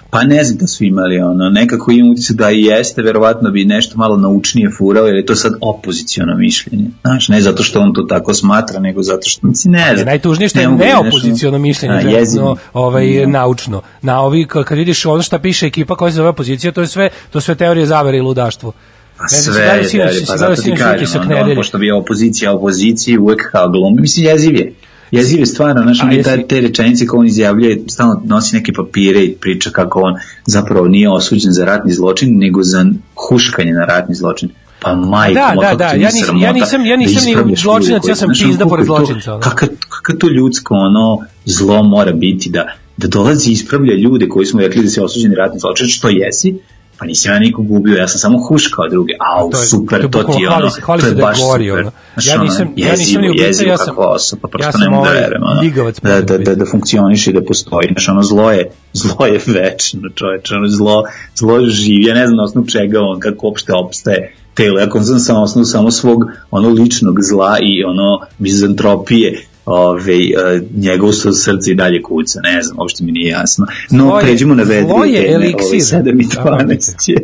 Pa 0.09 0.24
ne 0.24 0.43
znam 0.43 0.57
da 0.57 0.67
su 0.67 0.83
imali 0.83 1.19
ono, 1.19 1.50
nekako 1.50 1.91
imam 1.91 2.12
utisak 2.12 2.38
da 2.38 2.51
i 2.51 2.62
jeste, 2.62 3.01
verovatno 3.01 3.51
bi 3.51 3.65
nešto 3.65 3.97
malo 3.97 4.17
naučnije 4.17 4.69
furao, 4.77 5.05
jer 5.05 5.15
je 5.15 5.25
to 5.25 5.35
sad 5.35 5.53
opoziciono 5.62 6.35
mišljenje. 6.38 6.85
Znaš, 7.01 7.27
ne 7.29 7.41
zato 7.41 7.63
što 7.63 7.79
on 7.79 7.93
to 7.93 8.01
tako 8.01 8.33
smatra, 8.33 8.79
nego 8.79 9.03
zato 9.03 9.29
što, 9.29 9.47
mislim, 9.47 9.71
ne 9.71 9.95
znam. 9.95 10.05
najtužnije 10.05 10.50
što 10.50 10.59
je 10.59 10.67
da 10.67 10.74
neopoziciono 10.75 11.57
mišljenje, 11.57 11.95
A, 12.41 12.55
ovaj, 12.74 13.19
Da. 13.19 13.27
naučno. 13.27 13.81
Na 14.01 14.21
ovi, 14.21 14.45
kad 14.45 14.77
vidiš 14.77 15.05
ono 15.05 15.21
što 15.21 15.39
piše 15.39 15.65
ekipa 15.65 15.95
koja 15.95 16.12
se 16.12 16.15
zove 16.15 16.29
opozicija, 16.29 16.71
to 16.71 16.81
je 16.81 16.88
sve, 16.88 17.09
to 17.31 17.38
je 17.38 17.41
sve 17.41 17.55
teorije 17.55 17.85
zavere 17.85 18.17
i 18.17 18.21
ludaštvo. 18.21 18.74
Pa 19.17 19.27
sve 19.27 19.53
gledao 19.53 19.75
je, 19.75 19.83
si 19.83 19.97
pa 20.27 20.35
gledao 20.35 20.55
zato 20.55 20.62
ti 20.62 20.75
kažem, 20.77 21.21
on, 21.21 21.55
pošto 21.55 21.77
bi 21.77 21.91
opozicija 21.91 22.53
opoziciji 22.53 23.17
uvek 23.17 23.51
kao 23.51 23.69
glum, 23.69 23.95
mislim, 24.01 24.25
jeziv 24.25 24.55
je. 24.55 24.74
Jeziv 25.12 25.39
je 25.39 25.45
stvarno, 25.45 25.81
znaš, 25.83 26.01
on 26.03 26.12
je 26.12 26.17
jesi- 26.17 26.47
te, 26.47 26.62
rečenice 26.62 27.07
koje 27.07 27.19
on 27.19 27.27
izjavljuje, 27.27 27.81
stalno 27.88 28.21
nosi 28.25 28.55
neke 28.55 28.74
papire 28.74 29.19
i 29.21 29.33
priča 29.33 29.69
kako 29.69 30.00
on 30.00 30.13
zapravo 30.45 30.88
nije 30.88 31.09
osuđen 31.09 31.51
za 31.51 31.65
ratni 31.65 31.93
zločin, 31.93 32.38
nego 32.38 32.63
za 32.63 32.85
huškanje 33.19 33.71
na 33.71 33.85
ratni 33.85 34.15
zločin. 34.15 34.50
Pa 34.79 34.95
majko, 34.95 35.33
Da, 35.33 35.53
da, 35.55 35.62
kako 35.62 35.75
da, 35.75 35.85
ja 35.85 35.93
nisam- 35.93 36.38
ja 36.38 36.53
nisam- 36.53 36.85
ja 36.85 36.89
da 36.89 36.97
nisam 36.97 37.24
ni 37.24 37.31
ispravljaš 37.31 37.62
zločinac, 37.62 38.03
ja 38.07 38.15
sam 38.15 38.29
pizda 38.41 38.65
pored 38.65 38.85
zločinca. 38.85 39.39
Kakav 39.39 39.69
kakav 39.89 40.15
to 40.15 40.27
ljudsko 40.29 40.74
ono 40.75 41.19
zlo 41.45 41.83
mora 41.83 42.12
biti 42.12 42.50
da 42.50 42.65
da 42.97 43.07
dolazi 43.07 43.50
i 43.50 43.53
ispravlja 43.53 43.93
ljude 43.95 44.27
koji 44.29 44.45
smo 44.45 44.59
rekli 44.62 44.83
da 44.83 44.89
si 44.89 45.00
osuđeni 45.00 45.35
ratni 45.35 45.59
zločin, 45.59 45.88
što 45.88 46.09
jesi, 46.09 46.55
pa 47.00 47.06
nisam 47.06 47.34
ja 47.34 47.40
nikog 47.40 47.72
ubio, 47.72 47.96
ja 47.96 48.08
sam 48.08 48.20
samo 48.20 48.40
huškao 48.40 48.90
druge. 48.90 49.14
Au, 49.32 49.50
To 49.52 49.58
je- 49.60 49.66
super, 49.66 50.02
to 50.02 50.08
to, 50.08 50.24
ti 50.24 50.42
je 50.42 50.48
hvali 50.48 50.64
ono, 50.64 50.72
se- 50.72 50.82
hvali 50.82 51.02
to 51.02 51.06
da 51.06 51.12
je 51.12 51.22
baš 51.22 51.40
gori, 51.40 51.66
super. 51.66 51.82
ono. 51.82 51.92
Znaš, 52.14 52.28
Ja 52.28 52.34
ono, 52.34 52.44
nisam- 52.44 52.74
ja 52.75 52.92
nisam 52.92 53.00
jezivo, 53.02 53.22
ni 53.22 53.30
ubica, 53.30 53.46
jezivo 53.46 53.72
ja 53.72 53.78
sam- 53.78 53.96
osoba, 53.98 54.48
prosto 54.48 54.68
ja 54.68 54.72
sam 54.72 54.82
mogu 54.84 55.06
da 55.06 55.10
ovaj 55.10 55.22
verujem, 55.22 55.44
ono, 55.44 55.62
ligavac 55.62 56.00
da, 56.00 56.22
da, 56.22 56.38
da, 56.38 56.56
da 56.56 56.66
funkcioniše 56.66 57.30
i 57.30 57.34
da 57.34 57.42
postoji. 57.44 57.88
Znaš, 57.88 58.10
ono, 58.10 58.24
zlo 58.24 58.52
je, 58.52 58.64
zlo 58.94 59.25
je 59.25 59.40
večno, 59.48 60.02
čoveče, 60.16 60.56
ono, 60.56 60.68
zlo, 60.70 61.04
zlo 61.36 61.62
živi, 61.62 62.04
ja 62.04 62.14
ne 62.14 62.25
znam 62.25 62.38
na 62.38 62.44
osnovu 62.44 62.68
čega 62.68 63.00
on, 63.02 63.20
kako 63.20 63.48
uopšte 63.48 63.74
opstaje 63.75 64.20
telo, 64.54 64.80
ja 64.80 64.88
sam 64.94 65.20
sam 65.20 65.38
osnovu 65.38 65.66
samo 65.66 65.92
svog 65.92 66.20
ono 66.52 66.70
ličnog 66.70 67.16
zla 67.22 67.58
i 67.62 67.84
ono 67.84 68.20
mizantropije 68.40 69.46
ove, 69.65 70.13
uh, 70.15 70.62
njegovo 70.77 71.13
su 71.13 71.34
srce 71.34 71.72
i 71.72 71.75
dalje 71.75 72.01
kuca, 72.01 72.39
ne 72.43 72.62
znam, 72.63 72.79
uopšte 72.79 73.03
mi 73.03 73.12
nije 73.12 73.29
jasno. 73.29 73.65
No, 73.91 74.03
Zlo 74.03 74.19
pređimo 74.22 74.55
na 74.55 74.63
vedrije 74.63 75.13
je 75.13 75.24
teme, 75.24 75.34
eliksir. 75.36 75.98
ove, 75.98 76.03
7 76.03 76.22
i 76.22 76.25
12 76.25 77.12
je. 77.12 77.17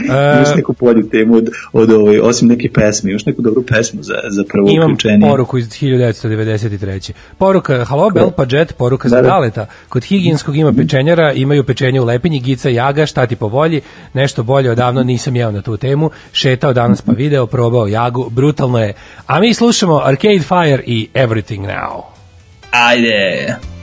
E, 0.00 0.38
Još 0.40 0.54
neku 0.56 0.74
bolju 0.80 1.08
temu 1.08 1.34
od, 1.36 1.48
od 1.72 1.90
ove, 1.90 2.20
osim 2.22 2.48
neke 2.48 2.68
pesme, 2.72 3.10
još 3.10 3.26
neku 3.26 3.42
dobru 3.42 3.62
pesmu 3.62 4.02
za, 4.02 4.14
za 4.30 4.44
prvo 4.48 4.68
Imam 4.70 4.92
uključenje. 4.92 5.20
poruku 5.20 5.58
iz 5.58 5.68
1993. 5.68 7.12
Poruka, 7.38 7.84
halo, 7.84 8.10
Bel 8.10 8.30
pa 8.30 8.46
jet, 8.50 8.74
poruka 8.76 9.08
za 9.08 9.16
Da, 9.16 9.22
da. 9.22 9.28
Daleta. 9.28 9.66
Kod 9.88 10.04
higijenskog 10.04 10.56
ima 10.56 10.72
pečenjara, 10.72 11.32
imaju 11.32 11.64
pečenje 11.64 12.00
u 12.00 12.04
lepinji, 12.04 12.40
gica, 12.40 12.68
jaga, 12.68 13.06
šta 13.06 13.26
ti 13.26 13.36
po 13.36 13.48
volji, 13.48 13.80
nešto 14.14 14.42
bolje 14.42 14.70
odavno 14.70 15.02
nisam 15.02 15.36
jeo 15.36 15.50
na 15.50 15.62
tu 15.62 15.76
temu, 15.76 16.10
šetao 16.32 16.72
danas 16.72 17.02
pa 17.02 17.12
video, 17.12 17.46
probao 17.46 17.86
jagu, 17.86 18.30
brutalno 18.30 18.78
je. 18.78 18.92
A 19.26 19.40
mi 19.40 19.54
slušamo 19.54 20.00
Arcade 20.04 20.40
Fire 20.40 20.82
i 20.86 21.08
Everything 21.14 21.60
Now. 21.60 22.02
Ajde! 22.70 23.08
Every 23.48 23.77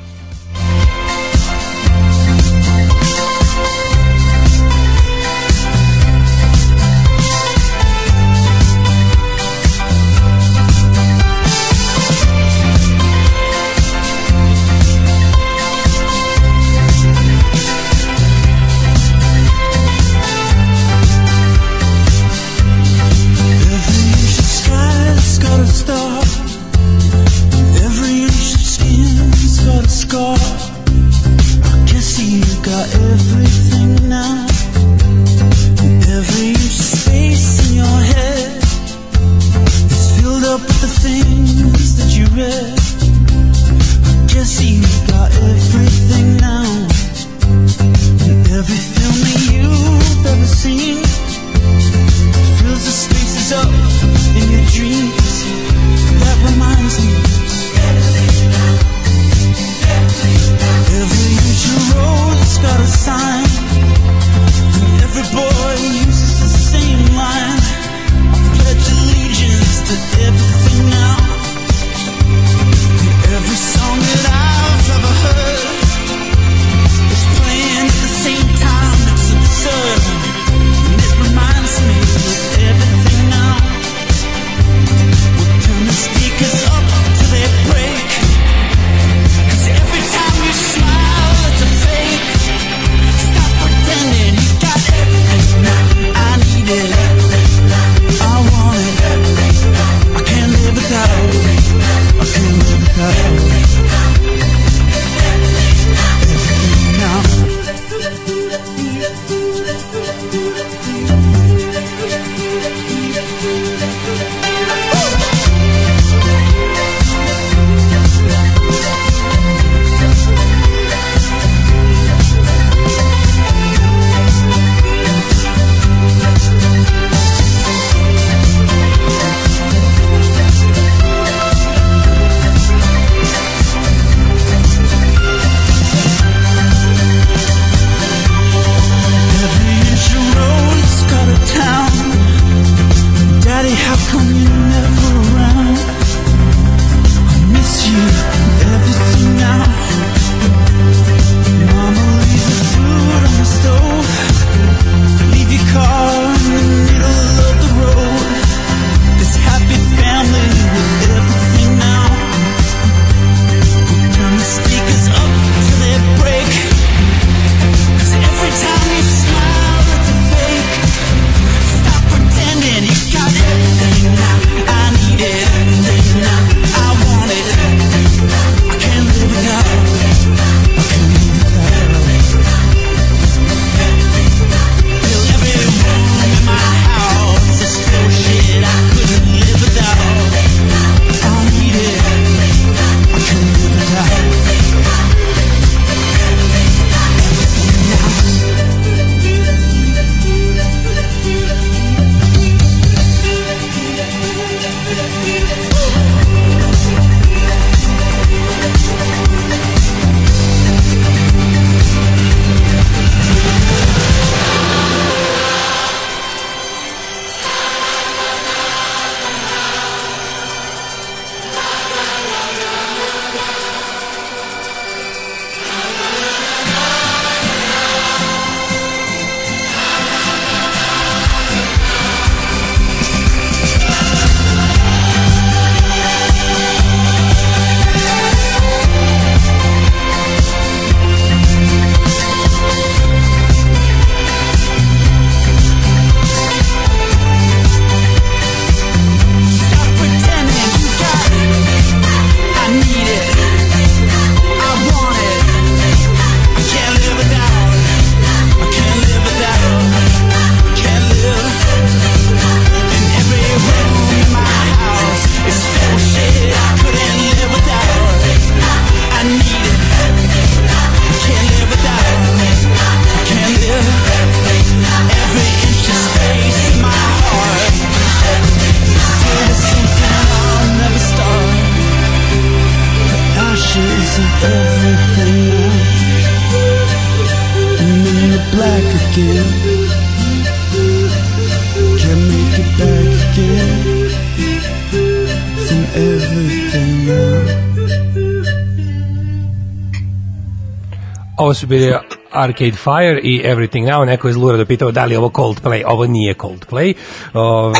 su 301.55 301.67
bili 301.67 301.93
Arcade 302.31 302.71
Fire 302.71 303.19
i 303.23 303.41
Everything 303.45 303.87
Now. 303.89 304.05
Neko 304.05 304.27
je 304.27 304.33
zlura 304.33 304.57
da 304.57 304.65
pitao 304.65 304.91
da 304.91 305.05
li 305.05 305.13
je 305.13 305.17
ovo 305.17 305.29
Coldplay. 305.29 305.83
Ovo 305.85 306.05
nije 306.05 306.33
Coldplay. 306.33 306.93
Ovo 307.33 307.73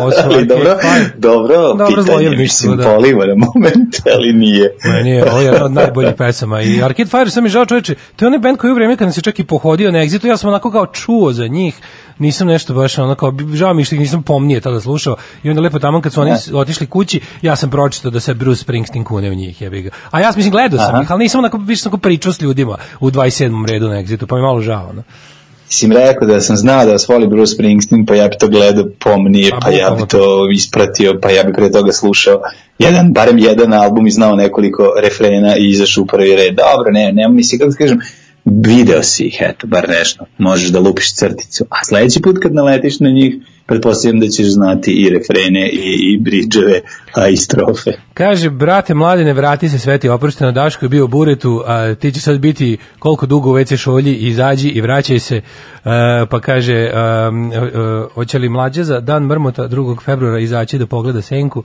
Ali 0.00 0.46
dobro, 0.46 0.76
dobro, 1.16 1.74
Dobro 1.74 2.02
pitanje, 2.02 2.30
mislim, 2.30 2.76
da. 2.76 2.84
polivo 2.84 3.24
na 3.24 3.34
moment, 3.34 3.96
ali 4.16 4.32
nije. 4.32 4.74
Meni 4.84 5.10
je 5.10 5.30
ovo 5.30 5.40
jedna 5.40 5.64
od 5.64 5.72
najboljih 5.72 6.14
pesama. 6.18 6.62
I 6.62 6.82
Arcade 6.82 7.10
Fire 7.10 7.30
sam 7.30 7.42
mi 7.42 7.48
žao 7.48 7.66
čoveče. 7.66 7.94
To 8.16 8.24
je 8.24 8.26
onaj 8.26 8.38
band 8.38 8.58
koji 8.58 8.70
u 8.70 8.74
vreme 8.74 8.96
kad 8.96 9.06
nam 9.06 9.12
se 9.12 9.20
čak 9.20 9.38
i 9.38 9.44
pohodio 9.44 9.92
na 9.92 9.98
Exitu, 9.98 10.26
ja 10.26 10.36
sam 10.36 10.48
onako 10.48 10.70
kao 10.70 10.86
čuo 10.86 11.32
za 11.32 11.46
njih. 11.46 11.74
Nisam 12.18 12.46
nešto 12.46 12.74
baš 12.74 12.98
ono 12.98 13.14
kao, 13.14 13.32
žao 13.54 13.74
mi 13.74 13.80
je 13.80 13.84
što 13.84 13.94
ih 13.94 14.00
nisam 14.00 14.22
pomnije 14.22 14.60
tada 14.60 14.80
slušao. 14.80 15.16
I 15.42 15.50
onda 15.50 15.62
lepo 15.62 15.78
tamo 15.78 16.00
kad 16.00 16.12
su 16.12 16.20
oni 16.20 16.32
otišli 16.54 16.86
kući, 16.86 17.20
ja 17.42 17.56
sam 17.56 17.70
pročitao 17.70 18.10
da 18.10 18.20
se 18.20 18.34
Bruce 18.34 18.60
Springsteen 18.60 19.04
kune 19.04 19.30
u 19.30 19.34
njih, 19.34 19.62
jebi 19.62 19.82
ga. 19.82 19.90
A 20.10 20.20
ja 20.20 20.32
mislim 20.36 20.50
gledao 20.50 20.78
sam 20.78 20.94
Aha. 20.94 21.02
ih, 21.02 21.12
ali 21.12 21.22
nisam 21.22 21.38
onako, 21.38 21.58
više 21.58 21.82
sam 21.82 21.90
onako 21.90 22.02
pričao 22.02 22.32
s 22.32 22.40
ljudima 22.40 22.76
u 23.00 23.10
27. 23.10 23.68
redu 23.68 23.88
na 23.88 24.02
Exitu, 24.02 24.26
pa 24.26 24.34
mi 24.34 24.40
je 24.40 24.46
malo 24.46 24.60
žao. 24.60 24.92
No. 24.92 25.02
Sim 25.68 25.92
rekao 25.92 26.28
da 26.28 26.40
sam 26.40 26.56
znao 26.56 26.84
da 26.84 26.92
vas 26.92 27.08
voli 27.08 27.26
Bruce 27.26 27.54
Springsteen, 27.54 28.06
pa 28.06 28.14
ja 28.14 28.28
bi 28.28 28.36
to 28.38 28.48
gledao 28.48 28.84
pomnije, 28.98 29.52
pa 29.62 29.70
ja 29.70 29.90
bi 29.90 30.08
to 30.08 30.48
ispratio, 30.52 31.18
pa 31.22 31.30
ja 31.30 31.44
bi 31.44 31.52
pre 31.52 31.72
toga 31.72 31.92
slušao 31.92 32.42
jedan, 32.78 33.12
barem 33.12 33.38
jedan 33.38 33.72
album 33.72 34.06
i 34.06 34.10
znao 34.10 34.36
nekoliko 34.36 34.92
refrena 35.02 35.56
i 35.56 35.70
izašao 35.70 36.02
u 36.02 36.06
prvi 36.06 36.36
red. 36.36 36.54
Dobro, 36.54 36.92
ne, 36.92 37.12
nema 37.12 37.34
mi 37.34 37.44
se, 37.44 37.58
kako 37.58 37.70
da 37.70 37.76
kažem, 37.76 38.00
video 38.46 39.02
si 39.02 39.26
ih, 39.26 39.36
eto, 39.40 39.66
bar 39.66 39.88
nešto. 39.88 40.24
Možeš 40.38 40.70
da 40.70 40.80
lupiš 40.80 41.14
crticu. 41.14 41.64
A 41.70 41.84
sledeći 41.84 42.22
put 42.22 42.36
kad 42.42 42.54
naletiš 42.54 43.00
na 43.00 43.10
njih, 43.10 43.34
pretpostavljam 43.66 44.20
da 44.20 44.28
ćeš 44.28 44.46
znati 44.46 44.92
i 44.92 45.10
refrene 45.10 45.68
i, 45.68 46.12
i 46.12 46.18
bridževe, 46.20 46.80
a 47.14 47.28
i 47.28 47.36
strofe. 47.36 47.90
Kaže, 48.14 48.50
brate 48.50 48.94
mladine, 48.94 49.32
vrati 49.32 49.68
se 49.68 49.78
sveti 49.78 50.08
oprošteno, 50.08 50.52
Daško 50.52 50.84
je 50.84 50.88
bio 50.88 51.04
u 51.04 51.08
buretu, 51.08 51.62
a 51.66 51.94
ti 51.94 52.12
će 52.12 52.20
sad 52.20 52.38
biti 52.38 52.76
koliko 52.98 53.26
dugo 53.26 53.50
u 53.50 53.54
WC 53.54 53.76
šolji, 53.76 54.14
izađi 54.14 54.68
i 54.68 54.80
vraćaj 54.80 55.18
se. 55.18 55.36
E, 55.36 55.42
pa 56.30 56.40
kaže, 56.40 56.90
um, 57.28 57.52
e, 57.52 57.56
e, 57.56 57.70
hoće 58.14 58.38
li 58.38 58.48
mlađe 58.48 58.84
za 58.84 59.00
dan 59.00 59.22
mrmota 59.22 59.68
2. 59.68 60.04
februara 60.04 60.38
izaći 60.38 60.78
da 60.78 60.86
pogleda 60.86 61.22
senku? 61.22 61.64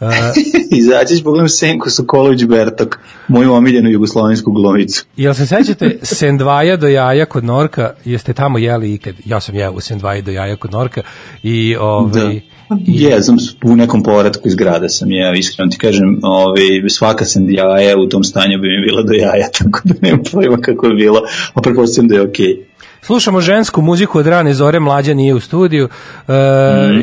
E, 0.00 0.76
Izaćeš 0.76 1.22
pogledam 1.24 1.48
Senku 1.48 1.90
Sokolović 1.90 2.44
Bertok, 2.44 2.98
moju 3.28 3.52
omiljenu 3.52 3.90
jugoslovensku 3.90 4.52
glumicu. 4.52 5.04
jel 5.16 5.34
se 5.34 5.46
sećate 5.46 5.98
sendvaja 6.02 6.76
do 6.76 6.88
jaja 6.88 7.26
kod 7.26 7.44
Norka? 7.44 7.92
Jeste 8.04 8.32
tamo 8.32 8.58
jeli 8.58 8.94
ikad? 8.94 9.14
Ja 9.24 9.40
sam 9.40 9.54
jeo 9.54 9.72
u 9.72 9.80
sendvaja 9.80 10.22
do 10.22 10.30
jaja 10.30 10.56
kod 10.56 10.70
Norka 10.70 11.02
i 11.42 11.76
ovaj... 11.76 12.10
Da. 12.10 12.56
Je, 12.86 13.22
sam 13.22 13.36
u 13.64 13.76
nekom 13.76 14.02
povratku 14.02 14.48
iz 14.48 14.54
grada 14.54 14.88
sam 14.88 15.10
je, 15.10 15.38
iskreno 15.38 15.70
ti 15.70 15.78
kažem, 15.78 16.20
ovaj, 16.22 16.88
svaka 16.88 17.24
sam 17.24 17.50
jaja 17.50 17.98
u 17.98 18.08
tom 18.08 18.24
stanju 18.24 18.58
bi 18.58 18.68
mi 18.68 18.86
bila 18.86 19.02
do 19.02 19.12
jaja, 19.12 19.48
tako 19.58 19.80
da 19.84 19.94
nemam 20.02 20.22
pojma 20.32 20.56
kako 20.56 20.86
je 20.86 20.94
bilo, 20.94 21.20
a 21.54 21.60
pretpostavljam 21.60 22.08
da 22.08 22.14
je 22.14 22.22
okej. 22.22 22.66
Slušamo 23.06 23.40
žensku 23.40 23.82
muziku 23.82 24.18
od 24.18 24.26
rane 24.26 24.54
zore, 24.54 24.80
mlađa 24.80 25.14
nije 25.14 25.34
u 25.34 25.40
studiju. 25.40 25.88
E, 26.28 26.32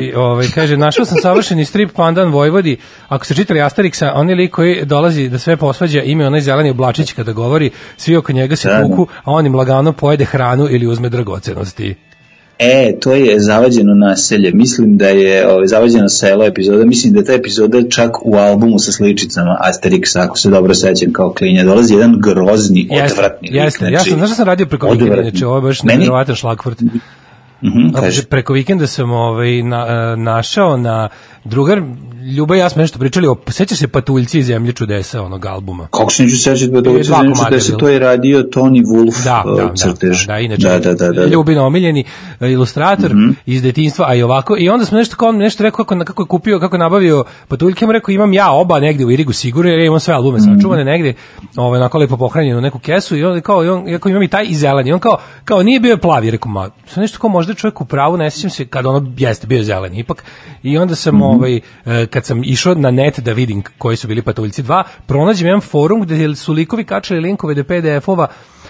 i, 0.00 0.14
ovaj, 0.14 0.46
kaže, 0.54 0.76
našao 0.76 1.04
sam 1.04 1.18
savršeni 1.22 1.64
strip 1.64 1.92
Pandan 1.92 2.32
Vojvodi. 2.32 2.76
Ako 3.08 3.24
ste 3.24 3.34
čitali 3.34 3.60
Asterixa, 3.60 4.12
on 4.14 4.30
je 4.30 4.34
lik 4.36 4.50
koji 4.50 4.84
dolazi 4.84 5.28
da 5.28 5.38
sve 5.38 5.56
posvađa, 5.56 6.02
ima 6.02 6.26
onaj 6.26 6.40
zeleni 6.40 6.70
oblačić 6.70 7.12
kada 7.12 7.32
govori, 7.32 7.70
svi 7.96 8.16
oko 8.16 8.32
njega 8.32 8.56
se 8.56 8.68
kuku, 8.82 9.06
a 9.24 9.32
on 9.32 9.46
im 9.46 9.54
lagano 9.54 9.92
pojede 9.92 10.24
hranu 10.24 10.66
ili 10.70 10.86
uzme 10.86 11.08
dragocenosti. 11.08 11.94
E, 12.58 12.96
to 13.00 13.12
je 13.12 13.40
zavađeno 13.40 13.94
naselje. 13.94 14.50
Mislim 14.52 14.96
da 14.96 15.08
je 15.08 15.48
ovaj, 15.48 15.66
zavađeno 15.66 16.08
selo 16.08 16.44
epizoda. 16.44 16.84
Mislim 16.84 17.12
da 17.12 17.18
je 17.18 17.24
ta 17.24 17.32
epizoda 17.32 17.78
čak 17.88 18.26
u 18.26 18.34
albumu 18.36 18.78
sa 18.78 18.92
sličicama 18.92 19.58
Asterix, 19.62 20.18
ako 20.24 20.38
se 20.38 20.50
dobro 20.50 20.74
sećam 20.74 21.12
kao 21.12 21.32
klinja. 21.32 21.64
Dolazi 21.64 21.94
jedan 21.94 22.20
grozni, 22.20 22.88
odvratni 23.04 23.48
lik. 23.48 23.62
jeste. 23.64 23.86
ja 23.90 23.98
sam, 24.00 24.12
znaš 24.18 24.28
šta 24.28 24.36
sam 24.36 24.46
radio 24.46 24.66
preko 24.66 24.90
vikenda, 24.90 25.22
znači 25.22 25.44
ovo 25.44 25.56
je 25.56 25.62
baš 25.62 25.82
Meni- 25.82 25.98
nevjerovatan 25.98 26.34
šlagvort. 26.34 26.80
Mhm, 27.62 27.96
A, 27.96 28.00
kaži. 28.00 28.24
Preko 28.24 28.52
vikenda 28.52 28.86
sam 28.86 29.10
ovaj, 29.12 29.62
na, 29.62 29.86
e, 29.86 30.16
našao 30.16 30.76
na 30.76 31.08
drugar, 31.44 31.82
Ljuba 32.24 32.56
i 32.56 32.58
ja 32.58 32.68
smo 32.68 32.82
nešto 32.82 32.98
pričali 32.98 33.26
o, 33.26 33.36
sećaš 33.48 33.78
se 33.78 33.88
Patuljci 33.88 34.38
iz 34.38 34.46
Zemlje 34.46 34.72
čudesa, 34.72 35.22
onog 35.22 35.46
albuma? 35.46 35.88
Kako 35.90 36.12
se 36.12 36.22
neću 36.22 36.36
sećati 36.36 36.72
da, 36.72 36.82
Prije 36.82 37.02
dva 37.02 37.22
da, 37.22 37.32
komada 37.32 37.50
da 37.50 37.56
je 37.56 37.60
se 37.60 37.68
bilo. 37.68 37.78
to 37.78 37.88
je 37.88 37.98
radio 37.98 38.42
Tony 38.42 38.82
Wolf 38.84 39.24
Da, 39.24 39.42
uh, 39.46 39.56
da, 39.56 39.64
da, 39.64 39.74
crtež. 39.74 40.26
da, 40.26 40.32
da, 40.32 40.38
inače, 40.38 40.68
da, 40.68 40.78
da, 40.78 40.94
da, 40.94 41.12
da. 41.12 41.26
Ljubin 41.26 41.58
omiljeni 41.58 42.04
e, 42.40 42.50
ilustrator 42.50 43.12
iz 43.46 43.62
detinjstva, 43.62 44.06
a 44.08 44.14
i 44.14 44.22
ovako, 44.22 44.56
i 44.58 44.68
onda 44.68 44.84
smo 44.84 44.98
nešto 44.98 45.16
kao 45.16 45.28
on 45.28 45.36
nešto 45.36 45.62
rekao 45.62 45.84
kako, 45.84 46.04
kako 46.04 46.22
je 46.22 46.26
kupio, 46.26 46.60
kako 46.60 46.76
je 46.76 46.80
nabavio 46.80 47.24
patuljke, 47.48 47.86
mu 47.86 47.92
rekao 47.92 48.12
imam 48.12 48.32
ja 48.32 48.50
oba 48.50 48.80
negde 48.80 49.04
u 49.04 49.10
Irigu 49.10 49.32
sigurno, 49.32 49.70
jer 49.70 49.80
ja 49.80 49.86
imam 49.86 50.00
sve 50.00 50.14
albume 50.14 50.40
sačuvane 50.40 50.84
negde, 50.84 51.14
ovaj, 51.56 51.80
onako 51.80 51.98
lepo 51.98 52.16
pohranjeno 52.16 52.58
u 52.58 52.62
neku 52.62 52.78
kesu, 52.78 53.16
i 53.16 53.24
on 53.24 53.40
kao, 53.40 53.64
i 53.64 53.68
on, 53.68 53.88
iako 53.88 54.08
imam 54.08 54.22
i 54.22 54.28
taj 54.28 54.44
i 54.48 54.54
zeleni, 54.54 54.92
on 54.92 54.98
kao, 54.98 55.18
kao 55.44 55.62
nije 55.62 55.80
bio 55.80 55.96
plavi, 55.96 56.30
rekao, 56.30 56.52
ma, 56.52 56.70
sam 56.86 57.00
nešto 57.00 57.18
kao 57.18 57.30
možda 57.30 57.52
je 57.52 57.56
čovjek 57.56 57.80
u 57.80 57.84
pravu, 57.84 58.16
ne 58.16 58.30
sjećam 58.30 58.50
se, 58.50 58.66
kad 58.66 58.86
ono 58.86 59.12
jeste 59.16 59.46
bio 59.46 59.62
zeleni 59.62 59.98
ipak, 59.98 60.24
i 60.62 60.78
onda 60.78 60.94
sam, 60.94 61.22
ovaj, 61.34 61.56
e, 61.56 62.06
kad 62.06 62.24
sam 62.24 62.44
išao 62.44 62.74
na 62.74 62.90
net 62.90 63.20
da 63.20 63.32
vidim 63.32 63.62
koji 63.78 63.96
su 63.96 64.08
bili 64.08 64.22
patuljci 64.22 64.62
2, 64.62 64.82
pronađem 65.06 65.46
jedan 65.46 65.60
forum 65.60 66.02
gde 66.02 66.34
su 66.34 66.52
likovi 66.52 66.84
kačali 66.84 67.20
linkove 67.20 67.54
do 67.54 67.64
PDF-ova 67.64 68.26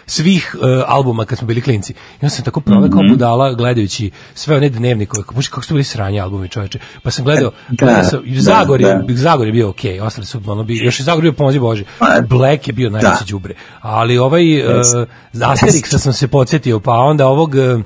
svih 0.07 0.57
uh, 0.59 0.83
albuma 0.87 1.25
kad 1.25 1.39
smo 1.39 1.47
bili 1.47 1.61
klinci. 1.61 1.93
I 1.93 1.97
onda 2.23 2.31
sam 2.31 2.45
tako 2.45 2.61
proveo 2.61 2.91
kao 2.91 3.03
budala 3.09 3.53
gledajući 3.53 4.11
sve 4.35 4.57
one 4.57 4.69
dnevnikove. 4.69 5.23
Kako, 5.23 5.35
kako 5.51 5.63
su 5.63 5.75
bili 5.75 5.85
sranje 5.85 6.21
albumi, 6.21 6.49
čoveče. 6.49 6.79
Pa 7.03 7.11
sam 7.11 7.25
gledao, 7.25 7.51
Da, 7.69 7.87
gledao 7.87 8.05
sam, 8.05 8.23
da, 8.27 8.41
Zagor, 8.41 8.81
je, 8.81 9.03
da. 9.09 9.15
Zagor 9.15 9.47
je 9.47 9.53
bio 9.53 9.69
okej, 9.69 10.01
ostali 10.01 10.27
su, 10.27 10.41
ono, 10.47 10.63
bi, 10.63 10.77
još 10.77 11.01
je 11.01 11.05
Zagor 11.05 11.23
bio 11.23 11.33
pomozi 11.33 11.59
Bože. 11.59 11.85
Pa, 11.99 12.07
Black 12.29 12.69
je 12.69 12.73
bio 12.73 12.91
najveći 12.91 13.25
da. 13.25 13.31
đubre. 13.31 13.55
Ali 13.81 14.19
ovaj, 14.19 14.63
uh, 14.67 15.07
Asterixa 15.33 15.99
sam 15.99 16.13
se 16.13 16.29
podsjetio, 16.29 16.81
pa 16.81 16.93
onda 16.93 17.27
ovog, 17.27 17.55
uh, 17.55 17.83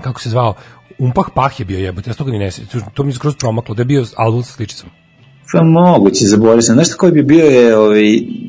kako 0.00 0.20
se 0.20 0.30
zvao, 0.30 0.54
Umpah 1.00 1.26
Pah 1.34 1.60
je 1.60 1.64
bio 1.64 1.78
jebote, 1.78 2.10
ja 2.10 2.14
s 2.14 2.16
toga 2.16 2.32
ni 2.32 2.38
ne. 2.38 2.50
To 2.94 3.02
mi 3.02 3.10
je 3.10 3.14
skroz 3.14 3.34
promaklo, 3.36 3.74
da 3.74 3.80
je 3.80 3.86
bio 3.86 4.04
album 4.16 4.42
sa 4.42 4.52
sličicom. 4.52 4.90
Pa 5.52 5.62
moguće, 5.62 6.24
zaboravio 6.24 6.62
sam. 6.62 6.74
Znaš 6.74 6.88
koji 6.88 7.12
bi 7.12 7.22
bio 7.22 7.44
je, 7.44 7.76
ovaj, 7.78 8.02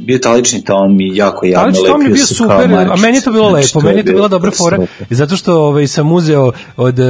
bio 0.06 0.20
talični 0.20 0.64
tom 0.64 1.02
i 1.02 1.12
jako 1.14 1.46
javno 1.46 1.66
Ali 1.66 1.88
to 1.88 1.98
mi 1.98 2.04
je 2.04 2.10
lepio 2.10 2.14
bio 2.14 2.26
super, 2.26 2.48
kao 2.70 2.94
a 2.94 2.96
meni 2.96 3.18
je 3.18 3.22
to 3.22 3.32
bilo 3.32 3.50
Znači, 3.50 3.66
lepo, 3.68 3.80
to 3.80 3.86
meni 3.86 4.00
je 4.00 4.06
to 4.06 4.12
bila 4.12 4.28
dobra 4.28 4.52
fora, 4.52 4.78
super. 4.78 5.08
zato 5.10 5.36
što 5.36 5.56
ovaj, 5.58 5.88
sam 5.88 6.12
uzeo 6.12 6.52
od 6.78 7.00
uh, 7.00 7.06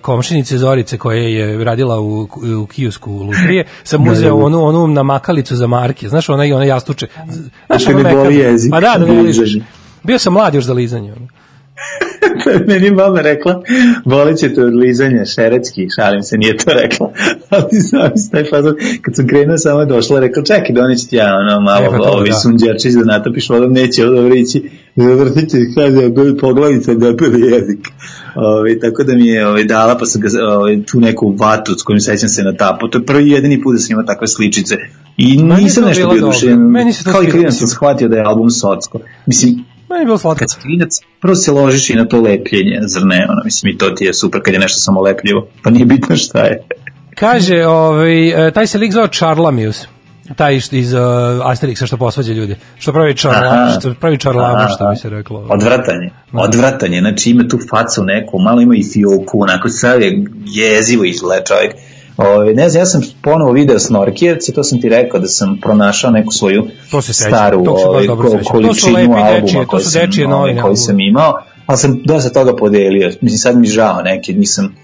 komšinice 0.00 0.58
Zorice 0.58 0.98
koja 0.98 1.16
je 1.18 1.64
radila 1.64 2.00
u, 2.00 2.28
u 2.62 2.66
kiosku 2.66 3.12
Lutrije, 3.12 3.64
sam 3.84 4.04
Da, 4.04 4.12
uzeo 4.12 4.30
da, 4.30 4.38
da. 4.38 4.44
onu, 4.46 4.64
onu 4.64 4.86
namakalicu 4.86 5.56
za 5.56 5.66
marke, 5.66 6.08
znaš, 6.08 6.28
ona, 6.28 6.42
ona 6.44 6.64
jastuče. 6.64 7.06
Znaš, 7.66 7.86
ono 7.86 7.98
ne 7.98 8.14
boli 8.14 8.26
meka- 8.26 8.38
jezik, 8.42 8.70
Pa 8.70 8.80
da, 8.80 8.94
da 8.98 9.06
ne 9.06 9.22
ližeš. 9.22 9.38
lizanje. 9.38 9.64
Bio 10.02 10.18
sam 10.18 10.32
mlad 10.32 10.54
još 10.54 10.64
za 10.64 10.72
lizanje. 10.72 11.12
ono. 11.12 11.28
meni 12.68 12.86
je 12.86 12.92
mama 12.92 13.20
rekla, 13.20 13.62
bolit 14.04 14.38
će 14.38 14.54
te 14.54 14.64
od 14.64 14.74
lizanja, 14.74 15.24
šerecki, 15.24 15.86
šalim 15.96 16.22
se, 16.22 16.38
nije 16.38 16.56
to 16.56 16.72
rekla. 16.72 17.12
Ali 17.50 17.80
znam 17.80 18.16
se 18.16 18.30
taj 18.30 18.44
fazon, 18.44 18.74
kad 19.02 19.16
sam 19.16 19.26
krenuo 19.26 19.58
samo 19.58 19.80
je 19.80 19.86
došla, 19.86 20.20
rekla, 20.20 20.42
čekaj, 20.42 20.72
doneći 20.74 21.08
ti 21.08 21.16
ja 21.16 21.36
ono 21.36 21.60
malo, 21.60 21.86
E, 21.86 21.90
pa 21.90 21.96
to, 21.96 22.10
ovaj 22.10 22.28
da. 22.28 22.34
sunđerčić 22.34 22.94
da 22.94 23.04
natopiš 23.04 23.50
vodom, 23.50 23.72
neće 23.72 24.06
ovo 24.06 24.14
dobro 24.14 24.34
ići, 24.34 24.70
zavrtit 24.96 25.50
će, 25.50 25.58
kaže, 25.74 26.36
poglavica 26.40 26.94
da 26.94 27.16
pede 27.16 27.38
jezik. 27.38 27.88
Ovaj, 28.34 28.78
tako 28.78 29.04
da 29.04 29.14
mi 29.14 29.26
je 29.26 29.46
ovaj, 29.46 29.64
dala, 29.64 29.98
pa 29.98 30.06
sam 30.06 30.20
ga, 30.20 30.28
ovaj, 30.56 30.82
tu 30.82 31.00
neku 31.00 31.34
vatu 31.38 31.74
s 31.78 31.82
kojim 31.82 32.00
sećam 32.00 32.28
se 32.28 32.42
na 32.42 32.56
tapu. 32.56 32.88
To 32.88 32.98
je 32.98 33.06
prvi 33.06 33.30
jedini 33.30 33.62
put 33.62 33.74
da 33.74 33.78
sam 33.78 33.92
imao 33.92 34.04
takve 34.04 34.26
sličice. 34.26 34.76
I 35.16 35.42
Meni 35.42 35.62
nisam 35.62 35.82
to 35.82 35.88
nešto 35.88 36.08
bio 36.08 36.24
oduševljen. 36.24 36.58
Meni 36.58 36.92
se 36.92 37.04
to 37.04 37.12
Kao 37.12 37.22
i 37.22 37.30
klinac 37.30 37.54
sam 37.54 37.68
shvatio 37.68 38.08
da 38.08 38.16
je 38.16 38.22
album 38.22 38.50
socko. 38.50 39.00
Mislim, 39.26 39.64
Meni 39.90 40.02
je 40.02 40.04
bilo 40.04 40.18
slatko. 40.18 40.38
kad 40.38 40.50
si 40.50 40.56
klinac, 40.60 40.90
prvo 41.20 41.34
se 41.34 41.52
ložiš 41.52 41.90
i 41.90 41.94
na 41.94 42.08
to 42.08 42.20
lepljenje, 42.20 42.80
zar 42.86 43.02
ne, 43.06 43.26
ono, 43.28 43.42
mislim, 43.44 43.74
i 43.74 43.78
to 43.78 43.90
ti 43.90 44.04
je 44.04 44.14
super 44.14 44.40
kad 44.44 44.54
je 44.54 44.60
nešto 44.60 44.78
samo 44.78 45.00
lepljivo, 45.00 45.48
pa 45.62 45.70
nije 45.70 45.84
bitno 45.84 46.16
šta 46.16 46.40
je. 46.40 46.62
Kaže, 47.14 47.66
ovaj, 47.66 48.48
e, 48.48 48.50
taj 48.50 48.66
se 48.66 48.78
lik 48.78 48.92
zvao 48.92 49.06
Charlamius. 49.06 49.86
Taj 50.36 50.56
iz 50.56 50.92
uh, 50.92 51.00
Asterixa 51.44 51.86
što 51.86 51.96
posvađa 51.96 52.32
ljude. 52.32 52.56
Što 52.78 52.92
pravi 52.92 53.16
čarla, 53.16 53.48
Aha. 53.48 53.80
što 53.80 53.94
pravi 53.94 54.18
Aha. 54.24 54.68
što 54.68 54.90
bi 54.90 54.96
se 54.96 55.10
reklo. 55.10 55.46
Odvratanje, 55.48 56.10
odvratanje, 56.32 57.00
znači 57.00 57.30
ima 57.30 57.48
tu 57.48 57.58
facu 57.70 58.04
neku, 58.04 58.38
malo 58.38 58.60
ima 58.60 58.74
i 58.76 58.82
fioku, 58.92 59.42
onako 59.42 59.68
sad 59.68 60.02
je 60.02 60.24
jezivo 60.44 61.04
izgleda 61.04 61.44
čovjek. 61.44 61.72
Ove, 62.18 62.54
ne 62.54 62.68
znam, 62.68 62.80
ja 62.80 62.86
sam 62.86 63.02
ponovo 63.22 63.52
video 63.52 63.78
Snorkijevce, 63.78 64.52
to 64.52 64.64
sam 64.64 64.80
ti 64.80 64.88
rekao 64.88 65.20
da 65.20 65.26
sam 65.26 65.58
pronašao 65.62 66.10
neku 66.10 66.32
svoju 66.32 66.66
To 66.90 67.02
se 67.02 67.12
sećam, 67.12 67.30
staru 67.30 67.64
ove, 67.68 68.06
dobro 68.06 68.30
ko- 68.30 68.38
količinu 68.44 68.96
albuma 68.96 69.40
dečije, 69.40 69.66
su 69.80 69.90
sam, 69.90 70.02
dečije 70.02 70.26
ove, 70.26 70.36
novine 70.36 70.62
koji 70.62 70.76
sam 70.76 71.00
imao, 71.00 71.34
ali 71.66 71.78
sam 71.78 72.02
dosta 72.04 72.30
toga 72.30 72.56
podelio. 72.56 73.10
Mislim, 73.20 73.38
sad 73.38 73.58
mi 73.58 73.66
žao 73.66 74.02
neki, 74.02 74.34
nisam 74.34 74.74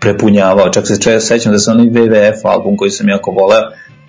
prepunjavao, 0.00 0.68
čak 0.68 0.86
se 0.86 1.00
če, 1.00 1.20
sećam 1.20 1.52
da 1.52 1.58
sam 1.58 1.74
onaj 1.74 1.86
WWF 1.86 2.40
album 2.44 2.76
koji 2.76 2.90
sam 2.90 3.08
jako 3.08 3.30
voleo, 3.30 3.62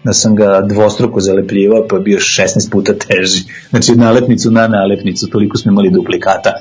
da 0.03 0.13
sam 0.13 0.35
ga 0.35 0.61
dvostruko 0.61 1.19
zalepljivao, 1.19 1.87
pa 1.87 1.95
je 1.95 2.01
bio 2.01 2.19
16 2.19 2.71
puta 2.71 2.93
teži. 2.93 3.43
Znači, 3.69 3.95
nalepnicu 3.95 4.51
na 4.51 4.67
nalepnicu, 4.67 5.27
toliko 5.27 5.57
smo 5.57 5.71
imali 5.71 5.89
duplikata. 5.89 6.53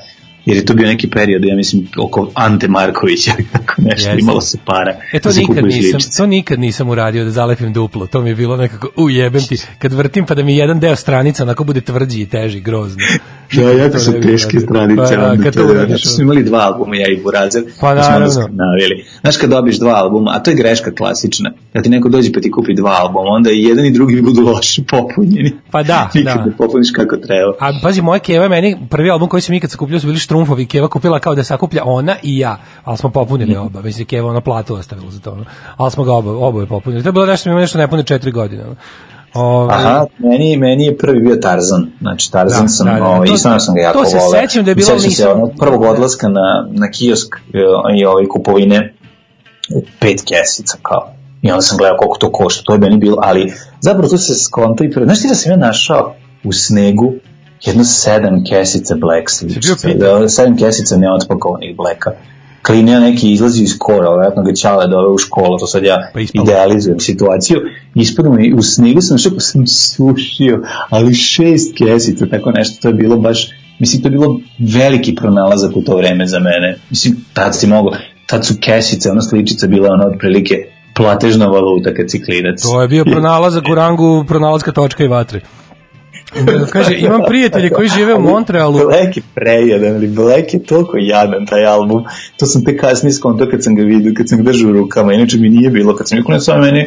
Jer 0.45 0.57
je 0.57 0.65
to 0.65 0.73
bio 0.73 0.87
neki 0.87 1.09
period, 1.09 1.43
ja 1.45 1.55
mislim, 1.55 1.87
oko 1.97 2.31
Ante 2.33 2.67
Markovića, 2.67 3.31
tako 3.53 3.73
nešto, 3.77 4.09
Jeste. 4.09 4.21
imalo 4.21 4.41
se 4.41 4.57
para. 4.65 4.95
E 5.13 5.19
to 5.19 5.29
da 5.29 5.39
nikad 5.39 5.65
nisam, 5.65 5.99
to 6.17 6.25
nikad 6.25 6.59
nisam 6.59 6.89
uradio 6.89 7.23
da 7.23 7.31
zalepim 7.31 7.73
duplo. 7.73 8.07
To 8.07 8.21
mi 8.21 8.29
je 8.29 8.35
bilo 8.35 8.57
nekako 8.57 8.89
ujebem 8.95 9.41
ti 9.47 9.57
kad 9.79 9.93
vrtim 9.93 10.25
pa 10.25 10.35
da 10.35 10.43
mi 10.43 10.57
jedan 10.57 10.79
deo 10.79 10.95
stranica 10.95 11.43
onako 11.43 11.63
bude 11.63 11.81
tvrđi 11.81 12.21
i 12.21 12.25
teži, 12.25 12.59
grozno. 12.59 13.03
Da, 13.55 13.61
Nikad 13.61 13.79
jako 13.79 13.93
to 13.93 13.99
su 13.99 14.11
teške 14.21 14.59
stranice. 14.59 15.15
Pa, 15.15 15.35
da, 15.35 15.43
kad 15.43 15.53
to 15.53 15.65
uradiš. 15.65 16.05
Smo 16.05 16.23
imali 16.23 16.43
dva 16.43 16.59
albuma, 16.59 16.95
ja 16.95 17.07
i 17.07 17.21
Burazer. 17.23 17.63
Pa, 17.63 17.87
pa 17.87 17.95
naravno. 17.95 18.49
navili. 18.51 19.05
Znaš 19.21 19.37
kad 19.37 19.49
dobiš 19.49 19.79
dva 19.79 19.93
albuma, 19.93 20.31
a 20.35 20.43
to 20.43 20.51
je 20.51 20.55
greška 20.55 20.91
klasična, 20.95 21.51
da 21.73 21.81
ti 21.81 21.89
neko 21.89 22.09
dođe 22.09 22.31
pa 22.33 22.39
ti 22.39 22.51
kupi 22.51 22.73
dva 22.73 22.97
albuma, 22.99 23.29
onda 23.29 23.51
i 23.51 23.63
jedan 23.63 23.85
i 23.85 23.91
drugi 23.91 24.21
budu 24.21 24.41
loše 24.41 24.81
popunjeni. 24.89 25.51
Pa 25.71 25.83
da, 25.83 26.09
Nikad 26.15 26.37
da. 26.37 26.45
ne 26.45 26.51
popuniš 26.57 26.91
kako 26.91 27.17
treba. 27.17 27.53
A 27.59 27.79
pazi, 27.83 28.01
moja 28.01 28.19
Keva 28.19 28.47
meni, 28.47 28.77
prvi 28.89 29.09
album 29.09 29.29
koji 29.29 29.41
sam 29.41 29.55
ikad 29.55 29.71
sakupljao 29.71 29.99
su 29.99 30.07
bili 30.07 30.19
Štrumfovi, 30.31 30.65
Keva 30.65 30.87
kupila 30.87 31.19
kao 31.19 31.35
da 31.35 31.43
sakuplja 31.43 31.83
ona 31.85 32.15
i 32.23 32.37
ja, 32.37 32.53
ali 32.83 32.97
smo 32.97 33.09
popunili 33.09 33.51
Mhm. 33.51 33.61
oba, 33.61 33.81
mislim 33.81 34.05
Keva 34.05 34.29
ona 34.29 34.41
platu 34.41 34.75
ostavila 34.75 35.11
za 35.11 35.19
to, 35.19 35.31
ono. 35.31 35.45
ali 35.77 35.91
smo 35.91 36.03
ga 36.03 36.13
oba, 36.13 36.31
oboje 36.31 36.67
popunili. 36.67 37.03
To 37.03 37.09
je 37.09 37.13
bilo 37.13 37.25
nešto, 37.25 37.49
ima 37.49 37.59
nešto 37.59 37.77
nepune 37.77 38.03
četiri 38.03 38.31
godine. 38.31 38.63
ono. 38.63 38.75
Ove, 39.35 39.73
Aha, 39.73 40.05
meni, 40.19 40.57
meni 40.57 40.85
je 40.85 40.97
prvi 40.97 41.19
bio 41.19 41.35
Tarzan. 41.35 41.91
Znači, 42.01 42.31
Tarzan 42.31 42.61
Da, 42.61 42.67
sam, 42.67 42.87
da, 42.87 42.93
da. 42.93 43.05
ovaj, 43.05 43.27
To- 43.27 43.37
sam 43.37 43.75
ga 43.75 43.81
jako 43.81 43.99
to 43.99 44.05
se 44.05 44.17
sećam 44.41 44.65
da 44.65 44.71
je 44.71 44.75
bilo, 44.75 44.87
sećam 44.89 45.11
se 45.11 45.29
onog 45.29 45.51
prvog 45.59 45.81
odlaska 45.83 46.27
na, 46.29 46.67
na 46.69 46.89
kiosk 46.89 47.35
e, 47.35 47.39
i 47.97 48.05
ovaj 48.05 48.25
kupovine 48.25 48.93
pet 49.99 50.21
kesica 50.21 50.77
kao. 50.81 51.13
I 51.41 51.51
onda 51.51 51.61
sam 51.61 51.77
gledao 51.77 51.97
koliko 51.97 52.17
to 52.17 52.31
košta, 52.31 52.63
to 52.65 52.73
je 52.73 52.79
meni 52.79 52.97
bilo, 52.97 53.17
ali 53.21 53.53
zapravo 53.79 54.09
to 54.09 54.17
se 54.17 54.35
skonto 54.35 54.83
i. 54.83 54.91
Znaš 55.03 55.21
ti 55.21 55.27
da 55.27 55.35
sam 55.35 55.51
ja 55.51 55.57
našao 55.57 56.13
u 56.43 56.51
snegu 56.53 57.13
jedno 57.65 57.83
sedam 57.83 58.43
kesica 58.49 58.95
Black 58.95 59.29
sličica, 59.29 59.87
da, 59.95 60.29
sedam 60.29 60.57
kesica 60.57 60.97
neotpakovanih 60.97 61.75
Blacka. 61.77 62.11
Klinija 62.65 62.99
neki 62.99 63.31
izlazi 63.31 63.63
iz 63.63 63.77
kora, 63.79 64.09
vjerojatno 64.09 64.43
ga 64.43 64.53
Ćale 64.53 64.87
dove 64.87 65.13
u 65.13 65.17
školu, 65.17 65.57
to 65.57 65.67
sad 65.67 65.83
ja 65.83 66.09
Pa 66.13 66.19
ispalo. 66.19 66.43
idealizujem 66.43 66.99
situaciju. 66.99 67.57
Ispadno 67.95 68.31
mi, 68.31 68.53
u 68.53 68.61
snegu 68.61 69.01
sam 69.01 69.17
pa 69.33 69.39
sam 69.39 69.67
sušio, 69.67 70.63
ali 70.89 71.13
šest 71.13 71.77
kesica, 71.77 72.25
tako 72.25 72.51
nešto, 72.51 72.81
to 72.81 72.87
je 72.87 72.93
bilo 72.93 73.17
baš, 73.17 73.49
mislim, 73.79 74.01
to 74.01 74.07
je 74.07 74.11
bilo 74.11 74.39
veliki 74.59 75.15
pronalazak 75.15 75.75
u 75.75 75.81
to 75.81 75.97
vreme 75.97 76.27
za 76.27 76.39
mene. 76.39 76.77
Mislim, 76.89 77.25
tad 77.33 77.57
si 77.57 77.67
mogo, 77.67 77.91
tad 78.25 78.45
su 78.45 78.53
kesice, 78.61 79.11
ona 79.11 79.21
sličica 79.21 79.67
bila 79.67 79.89
ona 79.91 80.07
otprilike 80.07 80.55
platežna 80.95 81.45
valuta 81.45 81.93
kad 81.93 82.11
si 82.11 82.23
klinac. 82.23 82.61
To 82.61 82.81
je 82.81 82.87
bio 82.87 83.05
pronalazak 83.05 83.63
u 83.71 83.75
rangu 83.75 84.25
pronalazka 84.27 84.71
točka 84.71 85.03
i 85.03 85.07
vatre. 85.07 85.41
Kaže, 86.71 86.97
imam 86.97 87.21
prijatelje 87.27 87.69
koji 87.69 87.89
žive 87.89 88.13
u 88.15 88.21
Montrealu. 88.21 88.79
Black 88.79 89.17
je 89.17 89.23
prejadan, 89.35 89.95
ali 89.95 90.07
Black 90.07 90.53
je 90.53 90.63
toliko 90.63 90.97
jadan 90.97 91.45
taj 91.45 91.65
album. 91.65 92.03
To 92.37 92.45
sam 92.45 92.65
te 92.65 92.77
kasnije 92.77 93.13
skonto 93.13 93.49
kad 93.51 93.63
sam 93.63 93.75
ga 93.75 93.83
vidio, 93.83 94.13
kad 94.17 94.29
sam 94.29 94.37
ga 94.37 94.43
držao 94.43 94.69
u 94.69 94.73
rukama. 94.73 95.13
Inače 95.13 95.37
mi 95.37 95.49
nije 95.49 95.69
bilo, 95.69 95.95
kad 95.95 96.09
sam 96.09 96.17
rekao, 96.17 96.33
ne 96.33 96.39
samo 96.39 96.61
meni, 96.61 96.85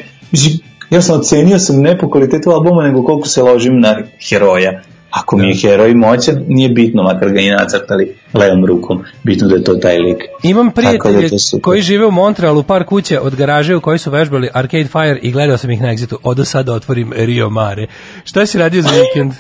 ja 0.90 1.02
sam 1.02 1.20
ocenio 1.20 1.59
sam 1.59 1.80
ne 1.80 1.98
po 1.98 2.11
kvalitetu 2.11 2.50
albuma, 2.50 2.83
nego 2.83 3.02
koliko 3.02 3.28
se 3.28 3.42
ložim 3.42 3.80
na 3.80 4.02
heroja. 4.28 4.83
Ako 5.20 5.37
mi 5.37 5.48
je 5.48 5.55
heroj 5.62 5.94
moćan, 5.94 6.44
nije 6.48 6.68
bitno, 6.68 7.03
makar 7.03 7.31
ga 7.31 7.40
i 7.40 7.50
nacrtali 7.50 8.14
levom 8.33 8.66
rukom. 8.66 9.03
Bitno 9.22 9.48
da 9.48 9.55
je 9.55 9.64
to 9.64 9.74
taj 9.74 9.98
lik. 9.98 10.18
Imam 10.42 10.72
da 10.74 10.81
je 10.81 10.98
prijatelje 10.98 11.38
super. 11.38 11.62
koji 11.62 11.83
žive 11.83 12.07
u 12.07 12.11
Montrealu, 12.11 12.62
par 12.62 12.85
kuća 12.85 13.20
od 13.20 13.35
garaže 13.35 13.77
u 13.77 13.81
kojoj 13.81 13.98
su 13.98 14.11
vežbali 14.11 14.48
Arcade 14.53 14.85
Fire 14.85 15.18
i 15.22 15.31
gledao 15.31 15.57
sam 15.57 15.70
ih 15.70 15.83
na 15.83 15.88
Exitu. 15.88 16.16
Odo 16.22 16.44
sada 16.44 16.72
otvorim 16.72 17.12
Rio 17.16 17.50
Mare. 17.50 17.87
Šta 18.24 18.46
si 18.46 18.59
radio 18.59 18.83
za 18.83 18.88
vikend? 18.88 19.33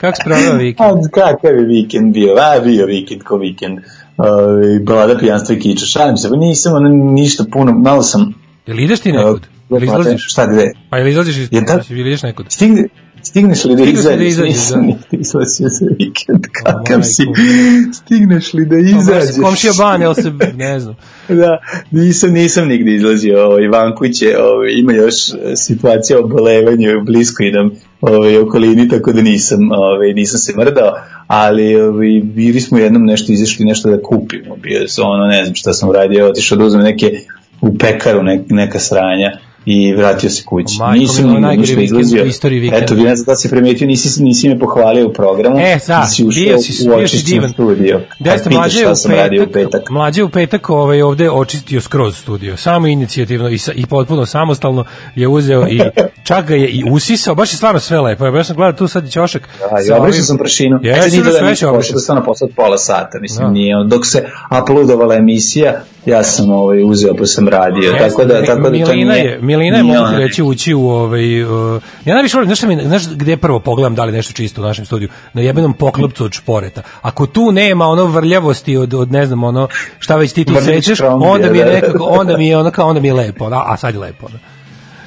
Kako 0.00 0.16
si 0.16 0.22
proveo 0.24 0.54
vikend? 0.54 1.10
Kakav 1.14 1.54
je 1.54 1.64
vikend 1.66 2.14
bio? 2.14 2.34
A, 2.34 2.60
bio 2.64 2.86
vikend 2.86 3.22
ko 3.22 3.36
vikend. 3.36 3.78
Uh, 3.78 4.24
balada 4.82 5.18
pijanstva 5.18 5.54
i 5.54 5.58
kiča. 5.58 5.86
Šalim 5.86 6.16
se, 6.16 6.28
pa 6.30 6.36
nisam 6.36 6.74
ono, 6.74 6.88
ništa 7.12 7.44
puno, 7.52 7.72
malo 7.72 8.02
sam... 8.02 8.34
Jel 8.66 8.80
ideš 8.80 9.00
ti 9.00 9.12
nekud? 9.12 9.46
Jel 9.70 9.84
izlaziš? 9.84 10.32
Šta 10.32 10.46
gde? 10.46 10.72
Pa 10.90 10.98
jel 10.98 11.08
izlaziš 11.08 11.36
iz... 11.36 11.48
Je 11.50 11.60
da- 11.60 11.80
Jel 11.88 12.06
ideš 12.06 12.22
nekud? 12.22 12.46
Stigne, 12.48 12.88
stigneš 13.22 13.64
li 13.64 13.76
da 13.76 13.84
da 14.16 14.24
izađeš? 14.24 14.54
Nisam 14.54 14.86
nikad 14.86 15.20
izlazio 15.20 15.68
za 15.68 15.86
vikend, 15.98 16.46
kakav 16.52 17.02
si. 17.02 17.22
Stigneš 17.92 18.54
li 18.54 18.64
da 18.64 18.76
Pa, 18.76 18.98
izađeš? 19.00 19.36
Komšija 19.42 19.72
ban, 19.78 20.00
jel 20.00 20.14
se... 20.14 20.32
Ne 20.56 20.80
znam. 20.80 20.96
Da, 21.28 21.58
nisam, 21.90 22.32
nisam 22.32 22.68
nigde 22.68 22.94
izlazio 22.94 23.46
ovaj, 23.46 23.68
van 23.68 23.94
kuće, 23.96 24.38
ovaj, 24.38 24.72
ima 24.72 24.92
još 24.92 25.14
e, 25.28 25.56
situacija 25.56 26.18
o 26.18 26.28
bolevanju 26.28 27.04
blisko 27.04 27.42
i 27.42 27.52
nam 27.52 27.70
ovaj, 28.00 28.38
okolini, 28.38 28.88
tako 28.88 29.12
da 29.12 29.22
nisam, 29.22 29.58
ovaj, 29.72 30.12
nisam 30.12 30.38
se 30.38 30.52
mrdao, 30.56 30.92
ali 31.26 31.76
ovaj, 31.76 32.20
bili 32.24 32.60
smo 32.60 32.78
jednom 32.78 33.04
nešto 33.04 33.32
izašli 33.32 33.64
nešto 33.64 33.90
da 33.90 34.02
kupimo, 34.02 34.56
bio 34.56 34.80
ono, 35.02 35.26
ne 35.26 35.44
znam 35.44 35.54
šta 35.54 35.72
sam 35.72 35.88
uradio, 35.88 36.28
otišao 36.28 36.58
da 36.58 36.64
uzmem 36.64 36.82
neke 36.82 37.20
u 37.60 37.78
pekaru 37.78 38.22
ne, 38.22 38.44
neka 38.48 38.78
sranja 38.78 39.38
i 39.66 39.94
vratio 39.94 40.30
se 40.30 40.42
kući. 40.44 40.78
Majko 40.78 41.00
nisam 41.00 41.40
najgori 41.40 41.58
ništa 41.60 41.80
izlazio. 41.80 42.22
u 42.22 42.26
istoriji 42.26 42.60
vikenda. 42.60 42.84
Eto, 42.84 42.94
vi 42.94 43.02
ne 43.02 43.16
znam 43.16 43.26
da 43.26 43.36
si 43.36 43.50
primetio, 43.50 43.86
nisi, 43.86 44.22
nisi 44.22 44.48
me 44.48 44.58
pohvalio 44.58 45.08
u 45.08 45.12
programu. 45.12 45.58
E, 45.58 45.78
da, 45.86 46.00
nisi 46.00 46.24
ušao 46.26 46.42
bio 46.42 46.58
si, 46.58 46.72
u 46.72 46.74
si 46.74 46.90
očišćen 46.90 47.34
divan. 47.34 47.50
studio. 47.52 48.00
Da 48.18 48.38
ste 48.38 48.50
mlađe 48.50 48.88
u 48.88 48.94
sam 48.94 49.10
radio 49.12 49.42
u 49.42 49.46
petak, 49.46 49.72
petak. 49.72 49.90
mlađe 49.90 50.22
u 50.22 50.28
petak 50.28 50.70
ovaj, 50.70 51.02
ovde 51.02 51.30
očistio 51.30 51.80
skroz 51.80 52.16
studio. 52.16 52.56
Samo 52.56 52.86
inicijativno 52.86 53.48
i, 53.48 53.58
sa, 53.58 53.72
i 53.72 53.86
potpuno 53.86 54.26
samostalno 54.26 54.84
je 55.14 55.28
uzeo 55.28 55.68
i 55.68 55.80
čak 56.28 56.46
ga 56.46 56.54
je 56.54 56.68
i 56.68 56.84
usisao. 56.92 57.34
Baš 57.34 57.52
je 57.52 57.56
stvarno 57.56 57.80
sve 57.80 58.00
lepo. 58.00 58.26
Ja 58.26 58.44
sam 58.44 58.56
gledao 58.56 58.72
tu 58.72 58.88
sad 58.88 59.06
i 59.06 59.10
ćošak. 59.10 59.48
Da, 59.58 59.82
sa 59.82 59.92
ja 59.92 60.00
obrišao 60.00 60.22
sam 60.22 60.38
prašinu. 60.38 60.80
Ja, 60.82 60.96
ja 60.96 61.02
sam 61.02 61.22
da 61.22 61.30
sve 61.30 61.40
mi 61.40 61.46
obrišao. 61.46 61.94
da 61.94 62.00
stano 62.00 62.24
posle 62.24 62.48
pola 62.56 62.78
sata, 62.78 63.18
mislim, 63.20 63.46
Da. 63.46 63.52
nije. 63.52 63.74
Dok 63.86 64.06
se 64.06 64.24
uploadovala 64.62 65.14
emisija, 65.14 65.80
ja 66.06 66.22
sam 66.22 66.50
ovaj, 66.50 66.84
uzeo 66.84 67.14
pa 67.14 67.26
sam 67.26 67.48
radio, 67.48 67.92
tako 67.98 68.24
da, 68.24 68.44
tako 68.44 68.70
da 68.70 68.84
to 68.84 68.92
nije... 68.92 69.38
Milina 69.50 69.76
je 69.76 69.82
mogu 69.82 70.16
reći 70.16 70.42
ući 70.42 70.74
u 70.74 70.88
ovaj 70.88 71.42
uh, 71.42 71.82
ja 72.04 72.14
najviše 72.14 72.36
volim, 72.36 72.48
znaš, 72.48 72.62
mi, 72.62 72.82
znaš 72.84 73.08
gde 73.08 73.36
prvo 73.36 73.60
pogledam 73.60 73.94
da 73.94 74.04
li 74.04 74.12
nešto 74.12 74.32
čisto 74.32 74.60
u 74.60 74.64
našem 74.64 74.84
studiju 74.84 75.08
na 75.32 75.42
jebenom 75.42 75.74
poklopcu 75.74 76.24
od 76.24 76.32
šporeta 76.32 76.82
ako 77.02 77.26
tu 77.26 77.52
nema 77.52 77.86
ono 77.86 78.04
vrljavosti 78.04 78.76
od, 78.76 78.94
od 78.94 79.12
ne 79.12 79.26
znam 79.26 79.44
ono 79.44 79.68
šta 79.98 80.16
već 80.16 80.32
ti 80.32 80.44
tu 80.44 80.52
krompir, 80.96 81.28
onda 81.28 81.50
mi 81.50 81.58
je 81.58 81.64
da. 81.64 81.72
nekako 81.72 82.04
onda 82.04 82.36
mi 82.36 82.48
je 82.48 82.58
ono 82.58 82.70
kao 82.70 82.88
onda 82.88 83.00
mi 83.00 83.08
je 83.08 83.14
lepo 83.14 83.44
ono, 83.44 83.62
a 83.66 83.76
sad 83.76 83.94
je 83.94 84.00
lepo. 84.00 84.26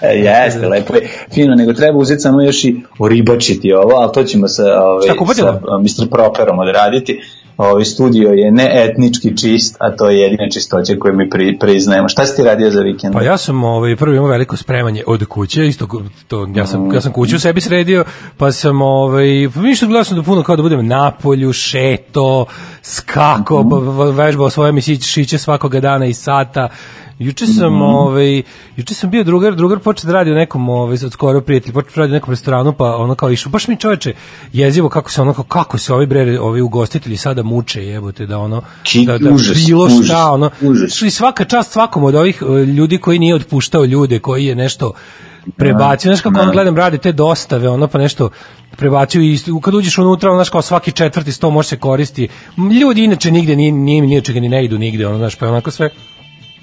E, 0.01 0.17
jeste, 0.17 0.67
lepo 0.67 0.95
je, 0.95 1.10
fino, 1.34 1.56
nego 1.56 1.73
treba 1.73 1.97
uzeti 1.97 2.21
samo 2.21 2.41
još 2.41 2.63
i 2.63 2.75
oribačiti 2.99 3.73
ovo, 3.73 3.95
ali 3.95 4.12
to 4.13 4.23
ćemo 4.23 4.47
sa, 4.47 4.82
ovaj, 4.82 5.08
sa 5.36 5.53
Mr. 5.82 6.10
Properom 6.10 6.60
odraditi. 6.60 7.21
Ovaj 7.57 7.85
studio 7.85 8.29
je 8.29 8.51
ne 8.51 8.71
etnički 8.73 9.37
čist, 9.37 9.75
a 9.79 9.95
to 9.95 10.09
je 10.09 10.19
jedina 10.19 10.49
čistoća 10.49 10.93
koju 10.99 11.13
mi 11.13 11.29
pri, 11.29 11.57
priznajemo. 11.59 12.09
Šta 12.09 12.25
si 12.25 12.35
ti 12.35 12.43
radio 12.43 12.71
za 12.71 12.81
vikend? 12.81 13.13
Pa 13.13 13.23
ja 13.23 13.37
sam 13.37 13.63
ovaj 13.63 13.95
prvo 13.95 14.15
imao 14.15 14.27
veliko 14.27 14.57
spremanje 14.57 15.03
od 15.07 15.25
kuće, 15.25 15.67
isto 15.67 15.87
to 16.27 16.47
ja 16.55 16.65
sam 16.65 16.93
ja 16.93 17.01
sam 17.01 17.11
kuću 17.11 17.39
sebi 17.39 17.61
sredio, 17.61 18.05
pa 18.37 18.51
sam 18.51 18.81
ovaj 18.81 19.49
pa 19.53 19.61
ništa 19.61 19.85
gledao 19.85 20.03
sam 20.03 20.17
da 20.17 20.23
puno 20.23 20.43
kao 20.43 20.55
da 20.55 20.61
budem 20.61 20.87
na 20.87 21.11
polju, 21.11 21.53
šeto, 21.53 22.45
skako, 22.81 23.63
mm 23.63 24.13
vežbao 24.13 24.49
svoje 24.49 24.71
mišiće 24.71 25.07
šiće 25.07 25.37
svakoga 25.37 25.79
dana 25.79 26.05
i 26.05 26.13
sata. 26.13 26.69
Juče 27.19 27.47
sam, 27.47 27.81
ovaj, 27.81 28.41
juče 28.77 28.93
sam 28.93 29.09
bio 29.09 29.23
drugar, 29.23 29.55
drugar 29.55 29.79
počeo 29.79 30.07
da 30.07 30.13
radi 30.13 30.31
u 30.31 30.35
nekom, 30.35 30.69
ovaj, 30.69 30.97
od 31.05 31.11
skoro 31.11 31.41
prijatelj, 31.41 31.73
počeo 31.73 31.91
da 31.95 32.01
radi 32.01 32.11
u 32.11 32.13
nekom 32.13 32.29
restoranu, 32.29 32.73
pa 32.73 32.95
ono 32.95 33.15
kao 33.15 33.31
išao, 33.31 33.49
baš 33.49 33.67
mi 33.67 33.77
čoveče, 33.77 34.13
jezivo 34.53 34.89
kako 34.89 35.11
se 35.11 35.21
ono, 35.21 35.33
kako 35.33 35.77
se 35.77 35.93
ovi 35.93 36.05
bre, 36.05 36.39
ovi 36.39 36.61
ugostitelji 36.61 37.17
sada 37.17 37.42
muče, 37.43 37.86
jebote, 37.86 38.25
da 38.25 38.38
ono, 38.38 38.62
Ki- 38.84 39.06
da, 39.06 39.17
da 39.17 39.32
užas, 39.32 39.65
bilo 39.65 39.86
užas, 39.86 40.06
šta, 40.06 40.32
ono, 40.32 40.49
užas. 40.62 41.01
i 41.01 41.12
svaka 41.12 41.45
čast 41.45 41.71
svakom 41.71 42.03
od 42.03 42.15
ovih 42.15 42.41
e, 42.41 42.65
ljudi 42.65 42.97
koji 42.97 43.19
nije 43.19 43.36
otpuštao 43.36 43.86
ljude, 43.86 44.19
koji 44.19 44.45
je 44.45 44.56
nešto 44.56 44.93
prebacio, 45.58 46.10
znaš 46.10 46.21
kako 46.21 46.36
da. 46.36 46.41
ono 46.41 46.51
gledam, 46.51 46.77
rade 46.77 46.97
te 46.97 47.12
dostave, 47.12 47.69
ono 47.69 47.88
pa 47.88 47.97
nešto 47.97 48.29
prebacio 48.77 49.21
i 49.21 49.39
kad 49.62 49.75
uđeš 49.75 49.97
unutra, 49.97 50.29
ono, 50.29 50.38
znaš 50.38 50.49
kao 50.49 50.62
svaki 50.62 50.91
četvrti 50.91 51.32
sto 51.32 51.49
može 51.49 51.69
se 51.69 51.77
koristi. 51.77 52.27
Ljudi 52.82 53.03
inače 53.03 53.32
nigde, 53.32 53.56
nije, 53.56 53.71
nije, 53.71 54.01
nije 54.01 54.21
čega 54.21 54.39
ni 54.39 54.49
ne 54.49 54.65
idu 54.65 54.77
nigde, 54.77 55.08
ono, 55.08 55.17
znaš, 55.17 55.36
pa 55.36 55.47
onako 55.47 55.71
sve 55.71 55.89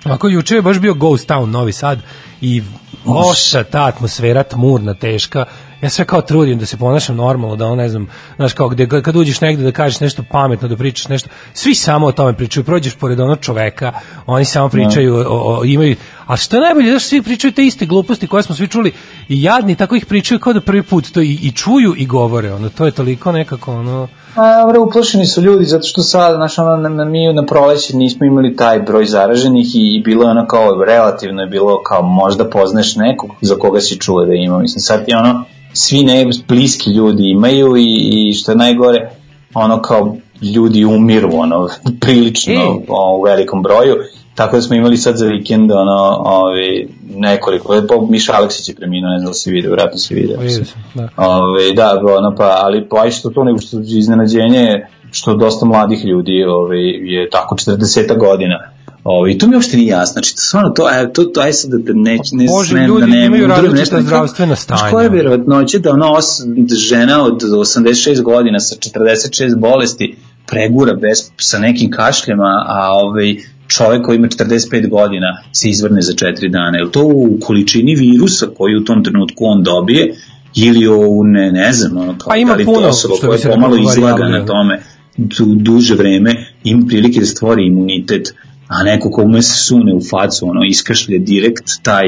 Ako 0.04 0.28
juče 0.28 0.54
je 0.54 0.62
baš 0.62 0.78
bio 0.78 0.94
Ghost 0.94 1.28
Town 1.28 1.46
Novi 1.46 1.72
Sad 1.72 1.98
i 2.40 2.62
loša 3.06 3.64
ta 3.64 3.84
atmosfera 3.84 4.42
tmurna, 4.42 4.94
teška. 4.94 5.44
Ja 5.82 5.90
sve 5.90 6.04
kao 6.04 6.22
trudim 6.22 6.58
da 6.58 6.66
se 6.66 6.76
ponašam 6.76 7.16
normalno, 7.16 7.56
da 7.56 7.66
on 7.66 7.78
ne 7.78 7.88
znam, 7.88 8.06
znaš 8.36 8.52
kao 8.52 8.68
gde 8.68 9.02
kad 9.02 9.16
uđeš 9.16 9.40
negde 9.40 9.64
da 9.64 9.72
kažeš 9.72 10.00
nešto 10.00 10.22
pametno, 10.22 10.68
da 10.68 10.76
pričaš 10.76 11.08
nešto, 11.08 11.28
svi 11.52 11.74
samo 11.74 12.06
o 12.06 12.12
tome 12.12 12.36
pričaju, 12.36 12.64
prođeš 12.64 12.94
pored 12.94 13.20
onog 13.20 13.38
čoveka, 13.40 13.92
oni 14.26 14.44
samo 14.44 14.68
pričaju, 14.68 15.16
o, 15.16 15.24
o, 15.28 15.64
imaju, 15.64 15.96
a 16.30 16.36
što 16.36 16.56
je 16.56 16.60
najbolje, 16.62 16.90
znaš, 16.90 17.04
svi 17.04 17.22
pričaju 17.22 17.52
te 17.52 17.64
iste 17.64 17.86
gluposti 17.86 18.26
koje 18.26 18.42
smo 18.42 18.54
svi 18.54 18.68
čuli 18.68 18.92
i 19.28 19.42
jadni 19.42 19.76
tako 19.76 19.94
ih 19.96 20.06
pričaju 20.06 20.40
kao 20.40 20.52
da 20.52 20.60
prvi 20.60 20.82
put 20.82 21.10
to 21.12 21.20
i, 21.20 21.38
i 21.42 21.52
čuju 21.52 21.94
i 21.96 22.06
govore, 22.06 22.52
ono, 22.52 22.68
to 22.68 22.84
je 22.84 22.90
toliko 22.90 23.32
nekako, 23.32 23.72
ono, 23.72 24.08
A, 24.34 24.60
dobro, 24.60 24.82
uplašeni 24.82 25.26
su 25.26 25.42
ljudi, 25.42 25.64
zato 25.64 25.86
što 25.86 26.02
sad, 26.02 26.34
znaš, 26.34 26.58
ono, 26.58 26.76
na, 26.76 26.88
na, 26.88 27.04
mi 27.04 27.32
na 27.32 27.46
proleće 27.46 27.96
nismo 27.96 28.26
imali 28.26 28.56
taj 28.56 28.80
broj 28.80 29.06
zaraženih 29.06 29.74
i, 29.74 29.96
i 29.96 30.02
bilo 30.04 30.24
je 30.24 30.30
ono 30.30 30.46
kao, 30.46 30.84
relativno 30.84 31.42
je 31.42 31.48
bilo 31.48 31.82
kao, 31.82 32.02
možda 32.02 32.50
poznaš 32.50 32.96
nekog 32.96 33.30
za 33.40 33.54
koga 33.54 33.80
si 33.80 33.98
čuo 33.98 34.24
da 34.24 34.34
ima. 34.34 34.58
Mislim, 34.58 34.80
sad 34.80 35.04
je 35.06 35.16
ono, 35.16 35.44
svi 35.72 36.02
ne, 36.04 36.26
bliski 36.48 36.90
ljudi 36.90 37.30
imaju 37.30 37.76
i, 37.76 38.28
i 38.30 38.34
što 38.34 38.52
je 38.52 38.56
najgore, 38.56 39.10
ono 39.54 39.82
kao, 39.82 40.16
ljudi 40.54 40.84
umiru 40.84 41.30
ono 41.32 41.68
prilično 42.00 42.54
E. 42.54 42.84
o, 42.88 43.16
u 43.18 43.22
velikom 43.22 43.62
broju 43.62 43.96
tako 44.40 44.56
da 44.56 44.62
smo 44.62 44.76
imali 44.76 44.96
sad 44.96 45.16
za 45.16 45.26
vikend 45.26 45.72
ono 45.72 46.22
ovi 46.24 46.88
nekoliko 47.16 47.82
pa 47.88 47.94
Miša 48.10 48.32
Aleksić 48.32 48.68
je 48.68 48.74
preminuo 48.74 49.10
ne 49.10 49.18
znam 49.18 49.30
da 49.30 49.34
si 49.34 49.50
video 49.50 49.70
vjerojatno 49.70 49.98
si 49.98 50.14
video 50.14 50.40
Vidio 50.40 50.64
sam, 50.64 50.84
da. 50.94 51.08
Ove, 51.16 51.72
da, 51.72 52.00
ono, 52.18 52.34
pa, 52.36 52.60
ali 52.62 52.88
pa 52.88 53.10
što 53.10 53.30
to 53.30 53.44
nego 53.44 53.58
što 53.58 53.80
iznenađenje 53.80 54.58
je 54.58 54.88
što 55.10 55.34
dosta 55.34 55.66
mladih 55.66 56.04
ljudi 56.04 56.44
ove, 56.44 56.78
je 56.82 57.30
tako 57.30 57.54
40 57.54 58.18
godina. 58.18 58.58
Ove, 59.04 59.32
I 59.32 59.38
to 59.38 59.46
mi 59.46 59.54
uopšte 59.54 59.76
nije 59.76 59.88
jasno. 59.88 60.12
Znači, 60.12 60.34
stvarno, 60.36 60.70
to, 60.70 60.84
aj, 60.84 61.12
to, 61.12 61.24
to, 61.24 61.40
aj 61.40 61.52
sad 61.52 61.70
da 61.70 61.92
ne, 61.94 62.18
ne, 62.32 62.46
Bože, 62.58 62.74
ne, 62.74 62.86
ljudi 62.86 63.00
da 63.00 63.06
ne, 63.06 63.26
imaju 63.26 63.46
različita 63.46 64.02
zdravstvena 64.02 64.54
Znaš, 64.54 64.78
stanja. 64.78 64.90
koja 64.90 65.02
je 65.02 65.10
vjerovatnoća 65.10 65.78
da 65.78 65.90
ono 65.90 66.12
os, 66.12 66.26
da 66.46 66.74
žena 66.74 67.24
od 67.24 67.42
86 67.42 68.22
godina 68.22 68.60
sa 68.60 68.76
46 68.76 69.58
bolesti 69.58 70.16
pregura 70.46 70.94
bez, 70.94 71.30
sa 71.36 71.58
nekim 71.58 71.90
kašljama, 71.90 72.64
a 72.68 72.88
ovaj, 72.92 73.36
čovek 73.76 74.02
koji 74.06 74.16
ima 74.16 74.28
45 74.28 74.88
godina 74.88 75.26
se 75.52 75.68
izvrne 75.68 76.02
za 76.02 76.12
4 76.12 76.50
dana. 76.50 76.78
Je 76.78 76.92
to 76.92 77.04
u 77.04 77.38
količini 77.40 77.94
virusa 77.94 78.46
koji 78.56 78.76
u 78.76 78.84
tom 78.84 79.04
trenutku 79.04 79.44
on 79.44 79.62
dobije 79.62 80.14
ili 80.56 80.88
u, 80.88 81.24
ne, 81.24 81.52
ne 81.52 81.72
znam, 81.72 81.96
ono, 81.96 82.18
kao, 82.18 82.28
Pa 82.28 82.36
ima 82.36 82.52
da 82.52 82.56
li 82.56 82.64
to 82.64 82.72
puno, 82.72 82.88
osoba 82.88 83.14
što 83.16 83.26
koja 83.26 83.38
je 83.38 83.50
pomalo 83.50 83.76
izlaga 83.76 84.24
na 84.24 84.46
tome 84.46 84.80
du, 85.16 85.44
duže 85.54 85.94
vreme 85.94 86.34
ima 86.64 86.86
prilike 86.88 87.20
da 87.20 87.26
stvori 87.26 87.66
imunitet 87.66 88.34
a 88.70 88.82
neko 88.82 89.10
ko 89.10 89.22
ume 89.22 89.42
se 89.42 89.64
sune 89.64 89.94
u 89.94 90.00
facu, 90.10 90.46
ono, 90.48 90.64
iskašlje 90.64 91.18
direkt 91.18 91.64
taj, 91.82 92.06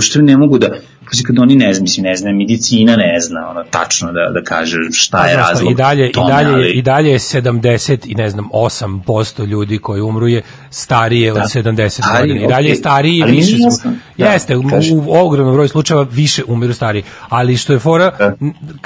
što 0.00 0.22
ne 0.22 0.36
mogu 0.36 0.58
da, 0.58 0.68
Pazi, 1.10 1.22
kad 1.24 1.38
oni 1.38 1.56
ne 1.56 1.74
znam, 1.74 1.82
mislim, 1.82 2.04
ne 2.04 2.16
zna, 2.16 2.32
medicina 2.32 2.96
ne 2.96 3.20
zna, 3.20 3.48
ono, 3.50 3.64
tačno 3.64 4.12
da, 4.12 4.30
da 4.30 4.42
kaže 4.42 4.76
šta 4.92 5.26
je 5.26 5.36
razlog 5.36 5.72
I 5.72 5.74
dalje, 5.74 6.12
tome, 6.12 6.30
i 6.30 6.34
dalje, 6.34 6.54
ali- 6.54 6.70
i 6.70 6.82
dalje 6.82 7.10
je 7.10 7.18
70 7.18 7.98
i 8.06 8.14
ne 8.14 8.30
znam 8.30 8.48
8% 8.52 9.44
ljudi 9.44 9.78
koji 9.78 10.00
umru 10.00 10.28
je 10.28 10.42
starije 10.70 11.32
od 11.32 11.38
Da. 11.38 11.44
70 11.44 11.88
Stariji, 12.02 12.28
godina. 12.28 12.46
I 12.46 12.48
dalje 12.48 12.66
je 12.66 12.72
okej. 12.72 12.80
stariji 12.80 13.22
Ali 13.22 13.32
više 13.32 13.56
su. 13.56 13.88
Da, 14.18 14.24
Jeste, 14.26 14.56
u, 14.56 14.62
kaži. 14.64 14.94
u 14.96 15.14
ogromnom 15.16 15.54
broju 15.54 15.68
slučajeva 15.68 16.06
više 16.10 16.42
umiru 16.46 16.74
stariji. 16.74 17.02
Ali 17.28 17.56
što 17.56 17.72
je 17.72 17.78
fora, 17.78 18.10
Da. 18.18 18.34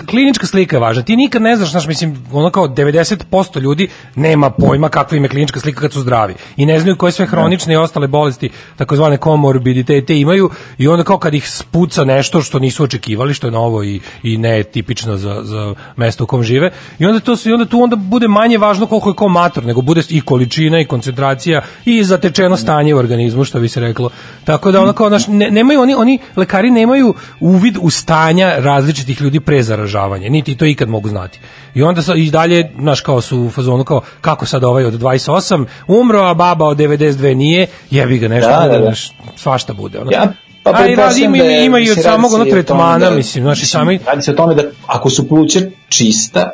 klinička 0.06 0.46
slika 0.46 0.76
je 0.76 0.80
važna. 0.80 1.02
Ti 1.02 1.16
nikad 1.16 1.42
ne 1.42 1.56
znaš, 1.56 1.70
znaš, 1.70 1.86
mislim, 1.86 2.24
ono 2.32 2.50
kao 2.50 2.68
90% 2.68 3.60
ljudi 3.60 3.88
nema 4.14 4.50
pojma 4.50 4.88
kakva 4.88 5.16
im 5.16 5.24
je 5.24 5.28
klinička 5.28 5.60
slika 5.60 5.80
kad 5.80 5.92
su 5.92 6.00
zdravi. 6.00 6.34
I 6.56 6.66
ne 6.66 6.80
znaju 6.80 6.96
koje 6.96 7.12
sve 7.12 7.26
hronične 7.26 7.74
i 7.74 7.76
ostale 7.76 8.06
bolesti, 8.08 8.48
takozvane 8.76 9.16
komorbiditete 9.16 10.18
imaju 10.18 10.50
i 10.78 10.88
onda 10.88 11.04
kao 11.04 11.18
kad 11.18 11.34
ih 11.34 11.50
spuca 11.50 12.04
nešto 12.08 12.42
što 12.42 12.58
nisu 12.58 12.84
očekivali, 12.84 13.34
što 13.34 13.46
je 13.46 13.50
novo 13.50 13.84
i, 13.84 14.00
i 14.22 14.36
ne 14.36 14.62
tipično 14.62 15.16
za, 15.16 15.40
za 15.42 15.74
mesto 15.96 16.24
u 16.24 16.26
kom 16.26 16.42
žive. 16.42 16.70
I 16.98 17.06
onda, 17.06 17.20
to, 17.20 17.36
i 17.44 17.52
onda 17.52 17.66
tu 17.66 17.82
onda 17.82 17.96
bude 17.96 18.28
manje 18.28 18.58
važno 18.58 18.86
koliko 18.86 19.10
je 19.10 19.14
ko 19.14 19.28
mator, 19.28 19.64
nego 19.64 19.80
bude 19.80 20.02
i 20.08 20.20
količina 20.20 20.80
i 20.80 20.84
koncentracija 20.84 21.62
i 21.84 22.04
zatečeno 22.04 22.56
stanje 22.56 22.94
u 22.94 22.98
organizmu, 22.98 23.44
što 23.44 23.60
bi 23.60 23.68
se 23.68 23.80
reklo. 23.80 24.10
Tako 24.44 24.72
da 24.72 24.82
ono 24.82 24.92
kao, 24.92 25.08
znaš, 25.08 25.26
ne, 25.26 25.50
nemaju 25.50 25.80
oni, 25.80 25.94
oni 25.94 26.18
lekari 26.36 26.70
nemaju 26.70 27.14
uvid 27.40 27.76
u 27.80 27.90
stanja 27.90 28.54
različitih 28.58 29.20
ljudi 29.20 29.40
pre 29.40 29.62
zaražavanja, 29.62 30.28
niti 30.28 30.56
to 30.56 30.64
ikad 30.64 30.88
mogu 30.88 31.08
znati. 31.08 31.40
I 31.74 31.82
onda 31.82 32.02
sa, 32.02 32.14
i 32.14 32.30
dalje, 32.30 32.70
znaš, 32.80 33.00
kao 33.00 33.20
su 33.20 33.40
u 33.40 33.50
fazonu 33.50 33.84
kao, 33.84 34.00
kako 34.20 34.46
sad 34.46 34.64
ovaj 34.64 34.84
od 34.84 34.94
28 34.94 35.66
umro, 35.86 36.20
a 36.20 36.34
baba 36.34 36.66
od 36.66 36.76
92 36.78 37.34
nije, 37.34 37.66
jebi 37.90 38.18
ga 38.18 38.28
nešto, 38.28 38.50
Da, 38.50 38.68
da, 38.68 38.78
da. 38.78 38.92
svašta 39.36 39.72
bude. 39.72 39.98
Ono. 39.98 40.10
Ja, 40.10 40.32
pa 40.72 40.78
a 40.78 40.88
i 40.88 40.94
radi, 40.94 41.22
ima, 41.22 41.38
da 41.38 41.44
ima 41.44 41.78
i 41.78 41.90
od 41.90 42.02
samog 42.02 42.32
ono 42.32 42.44
tretmana, 42.44 43.10
da- 43.10 43.16
mislim, 43.16 43.44
znaš, 43.44 43.62
i 43.62 43.66
sami, 43.66 43.98
Radi 44.06 44.22
se 44.22 44.30
o 44.30 44.34
tome 44.34 44.54
da 44.54 44.62
ako 44.86 45.10
su 45.10 45.28
pluća 45.28 45.60
čista, 45.88 46.50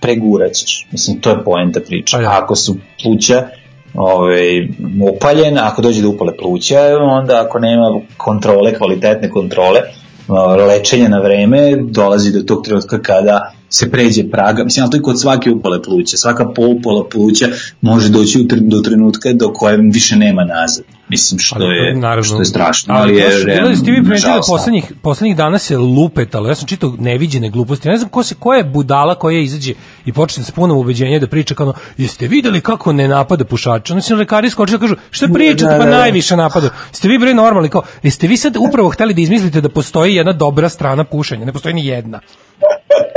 preguraćeš. 0.00 0.86
Mislim, 0.90 1.20
to 1.20 1.30
je 1.30 1.44
poenta 1.44 1.80
priče. 1.80 2.16
Pa 2.16 2.22
da. 2.22 2.28
A 2.28 2.38
ako 2.42 2.56
su 2.56 2.76
pluća 3.02 3.48
ovaj, 3.94 4.68
upaljena, 5.14 5.68
ako 5.72 5.82
dođe 5.82 6.02
do 6.02 6.08
upale 6.08 6.36
pluća, 6.36 6.80
onda 7.00 7.42
ako 7.46 7.58
nema 7.58 8.00
kontrole, 8.16 8.74
kvalitetne 8.74 9.30
kontrole, 9.30 9.80
lečenja 10.68 11.08
na 11.08 11.20
vreme, 11.20 11.76
dolazi 11.76 12.32
do 12.32 12.42
tog 12.42 12.64
trenutka 12.64 13.02
kada 13.02 13.52
se 13.68 13.90
pređe 13.90 14.30
praga, 14.30 14.64
mislim, 14.64 14.82
ali 14.82 14.90
to 14.90 14.96
je 14.96 15.02
kod 15.02 15.20
svake 15.20 15.50
upale 15.50 15.82
pluća, 15.82 16.16
svaka 16.16 16.48
polupala 16.48 17.08
pluća 17.08 17.48
može 17.80 18.08
doći 18.08 18.46
do 18.50 18.80
trenutka 18.80 19.32
do 19.32 19.52
kojem 19.52 19.90
više 19.90 20.16
nema 20.16 20.44
nazad. 20.44 20.84
Mislim, 21.14 21.38
što 21.38 21.56
Ali, 21.56 21.76
je, 21.76 21.94
naravno. 21.94 22.24
što 22.24 22.38
je 22.38 22.44
strašno, 22.44 22.94
Ali, 22.94 23.12
ali, 23.12 23.20
je 23.20 23.44
realno, 23.44 23.76
ste 23.76 23.90
vi 23.90 24.02
primetili 24.04 24.40
poslednjih, 24.48 24.92
poslednjih 25.02 25.36
dana 25.36 25.58
se 25.58 25.78
lupetalo, 25.78 26.48
ja 26.48 26.54
sam 26.54 26.68
čitao 26.68 26.94
neviđene 26.98 27.50
gluposti, 27.50 27.88
ne 27.88 27.96
znam 27.96 28.10
ko, 28.10 28.22
se, 28.22 28.34
ko 28.34 28.54
je 28.54 28.64
budala 28.64 29.14
koja 29.14 29.40
izađe 29.40 29.74
i 30.04 30.12
počne 30.12 30.44
s 30.44 30.50
punom 30.50 30.78
ubeđenja 30.78 31.18
da 31.18 31.26
priča 31.26 31.54
kao, 31.54 31.72
jeste 31.96 32.28
videli 32.28 32.60
kako 32.60 32.92
ne 32.92 33.08
napada 33.08 33.44
pušača? 33.44 33.94
Onda 33.94 34.02
se 34.02 34.14
lekari 34.14 34.50
skočili 34.50 34.78
da 34.78 34.82
kažu, 34.82 34.96
šta 35.10 35.28
pričate, 35.34 35.64
Da, 35.72 35.78
pa 35.78 35.84
da, 35.84 35.90
da. 35.90 35.98
najviše 35.98 36.36
napada. 36.36 36.68
Ste 36.92 37.08
vi 37.08 37.18
bre 37.18 37.34
normalni, 37.34 37.68
kao, 37.68 37.82
jeste 38.02 38.26
vi 38.26 38.36
sad 38.36 38.56
upravo 38.56 38.88
hteli 38.88 39.14
da 39.14 39.20
izmislite 39.20 39.60
da 39.60 39.68
postoji 39.68 40.14
jedna 40.14 40.32
dobra 40.32 40.68
strana 40.68 41.04
pušenja, 41.04 41.44
ne 41.44 41.52
postoji 41.52 41.74
ni 41.74 41.86
jedna. 41.86 42.20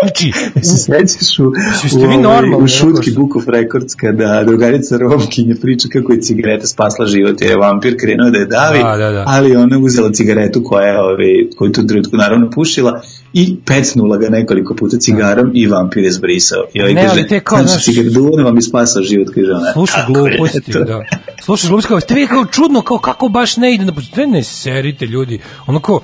Znači, 0.01 0.31
se 0.63 0.77
sećaš 0.77 1.39
u, 1.39 1.53
vi 1.97 2.05
u, 2.05 2.05
ovaj, 2.05 2.17
normalni, 2.17 2.65
u 2.65 2.67
šutki? 2.67 3.11
Book 3.11 3.35
of 3.35 3.47
Records 3.47 3.95
kada 3.95 4.43
drugarica 4.43 4.97
Romkinja 4.97 5.55
priča 5.61 5.87
kako 5.91 6.13
je 6.13 6.21
cigareta 6.21 6.67
spasla 6.67 7.05
život 7.05 7.41
je 7.41 7.57
vampir 7.57 7.95
krenuo 7.99 8.29
da 8.29 8.37
je 8.37 8.45
davi, 8.45 8.79
Da, 8.79 8.97
da, 8.97 9.11
da. 9.11 9.23
ali 9.27 9.55
ona 9.55 9.75
je 9.75 9.81
uzela 9.81 10.11
cigaretu 10.11 10.63
koja 10.63 10.87
je, 10.87 10.99
ovaj, 10.99 11.49
koju 11.57 11.71
tu 11.71 11.87
trenutku 11.87 12.17
naravno 12.17 12.49
pušila 12.49 13.01
i 13.33 13.55
pecnula 13.65 14.17
ga 14.17 14.29
nekoliko 14.29 14.75
puta 14.75 14.97
cigarom 14.97 15.51
i 15.53 15.67
vampir 15.67 16.03
je 16.03 16.11
zbrisao. 16.11 16.63
I 16.73 16.81
ovaj 16.81 16.93
Ne, 16.93 17.01
ali 17.01 17.09
kaže, 17.09 17.27
te 17.27 17.39
kao, 17.39 17.63
znaš- 17.63 17.83
cigaret 17.83 18.13
duvan 18.13 18.45
vam 18.45 18.55
je 18.55 18.61
spasao 18.61 19.03
život, 19.03 19.27
kaže 19.35 19.51
ona. 19.51 19.73
sluša 19.73 19.93
"Kako 19.97 20.17
je 20.17 20.29
gluposti, 20.29 20.71
to?" 20.71 20.83
da. 20.83 21.03
Slušaš 21.41 21.69
gluposti 21.69 21.87
kao, 21.87 21.99
ste 21.99 22.13
vi 22.13 22.27
kao 22.27 22.45
čudno, 22.45 22.81
kao 22.81 22.97
kako 22.97 23.27
baš 23.29 23.57
ne 23.57 23.73
ide 23.73 23.85
na 23.85 23.91
pušenje. 23.93 24.11
Ne, 24.17 24.27
ne 24.27 24.43
serite 24.43 25.05
ljudi. 25.05 25.39
Ono 25.67 25.79
kao, 25.79 25.99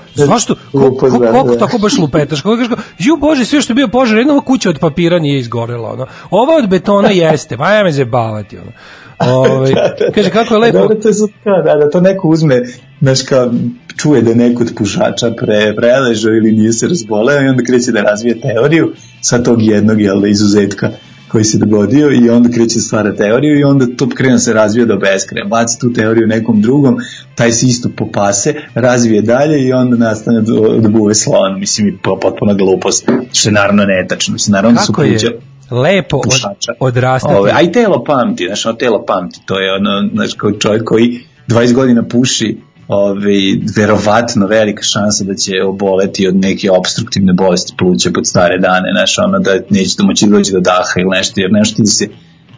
ko, 0.71 0.95
ko, 0.95 1.09
da, 1.09 1.31
koliko 1.31 1.53
da. 1.53 1.57
tako 1.57 1.77
baš 1.77 1.97
lupetaš? 1.97 2.41
Kako 2.41 2.55
kažeš 2.55 2.67
kao, 2.67 2.77
ju 2.99 3.17
bože, 3.17 3.45
sve 3.45 3.62
što 3.62 3.71
je 3.71 3.75
bio 3.75 3.88
požar, 3.88 4.17
jedna 4.17 4.33
ova 4.33 4.41
kuća 4.41 4.69
od 4.69 4.79
papira 4.79 5.19
nije 5.19 5.39
izgorela, 5.39 5.91
ono. 5.91 6.05
Ova 6.31 6.55
od 6.55 6.69
betona 6.69 7.09
jeste, 7.09 7.57
pa 7.57 7.71
ja 7.71 7.83
me 7.83 7.91
zebavati, 7.91 8.57
ono. 8.57 8.71
Ovaj 9.33 9.73
kaže 10.15 10.29
kako 10.29 10.53
je 10.53 10.59
lepo. 10.59 10.77
Dobro, 10.77 10.95
to 10.95 11.07
je 11.07 11.13
super, 11.13 11.53
da, 11.65 11.75
da 11.75 11.89
to 11.89 12.01
neko 12.01 12.27
uzme, 12.27 12.62
znaš 13.01 13.21
kao, 13.21 13.51
čuje 13.97 14.21
da 14.21 14.29
je 14.29 14.36
neko 14.36 14.63
od 14.63 14.73
pušača 14.77 15.32
pre, 15.32 15.75
preležao 15.75 16.34
ili 16.34 16.51
nije 16.51 16.73
se 16.73 16.88
razboleo 16.88 17.41
i 17.41 17.47
onda 17.47 17.63
kreće 17.63 17.91
da 17.91 18.01
razvije 18.01 18.41
teoriju 18.41 18.93
sa 19.21 19.43
tog 19.43 19.62
jednog, 19.62 20.01
jel 20.01 20.21
da, 20.21 20.27
izuzetka 20.27 20.89
koji 21.27 21.43
se 21.43 21.58
dogodio 21.58 22.12
i 22.12 22.29
onda 22.29 22.49
kreće 22.49 22.75
da 22.75 22.82
stvara 22.82 23.15
teoriju 23.15 23.60
i 23.60 23.63
onda 23.63 23.86
to 23.97 24.10
krene 24.10 24.34
da 24.34 24.39
se 24.39 24.53
razvija 24.53 24.86
do 24.86 24.97
beskraja. 24.97 25.45
Baci 25.45 25.79
tu 25.79 25.93
teoriju 25.93 26.27
nekom 26.27 26.62
drugom, 26.62 26.97
taj 27.36 27.51
se 27.51 27.65
isto 27.65 27.89
popase, 27.97 28.53
razvije 28.75 29.21
dalje 29.21 29.65
i 29.65 29.73
onda 29.73 29.97
nastane 29.97 30.41
da, 30.41 30.53
da 30.79 30.89
buve 30.89 31.15
slon. 31.15 31.60
Mislim, 31.60 31.88
i 31.88 31.97
po- 32.03 32.19
potpuna 32.19 32.53
glupost, 32.53 33.10
što 33.34 33.49
je 33.49 33.53
naravno 33.53 33.86
netačno. 33.86 34.34
Mislim, 34.34 34.51
naravno 34.51 34.82
su 34.82 34.93
Kako 34.93 35.03
je 35.03 35.10
pluća 35.12 35.32
lepo 35.71 36.17
od, 36.17 36.23
pušača. 36.23 36.71
odrastati. 36.79 37.36
Ove, 37.36 37.51
a 37.53 37.62
i 37.62 37.71
telo 37.71 38.03
pamti, 38.03 38.45
znaš, 38.47 38.65
ono 38.65 38.75
telo 38.75 39.06
pamti, 39.06 39.39
to 39.45 39.60
je 39.60 39.73
ono, 39.73 40.10
znaš, 40.13 40.34
kao 40.34 40.51
čovjek 40.51 40.84
koji 40.84 41.19
20 41.47 41.73
godina 41.73 42.03
puši, 42.03 42.58
ove, 42.87 43.57
verovatno 43.77 44.47
velika 44.47 44.83
šansa 44.83 45.23
da 45.23 45.35
će 45.35 45.63
oboleti 45.63 46.27
od 46.27 46.35
neke 46.35 46.71
obstruktivne 46.71 47.33
bolesti 47.33 47.73
pluća 47.77 48.09
pod 48.13 48.27
stare 48.27 48.57
dane, 48.57 48.91
znaš, 48.97 49.17
ono 49.17 49.39
da 49.39 49.51
neće 49.69 49.95
da 49.97 50.03
moći 50.03 50.27
doći 50.27 50.51
do 50.51 50.59
daha 50.59 50.83
ili 50.97 51.17
nešto, 51.17 51.41
jer 51.41 51.51
nešto 51.51 51.75
ti 51.75 51.81
da 51.81 51.87
se 51.87 52.07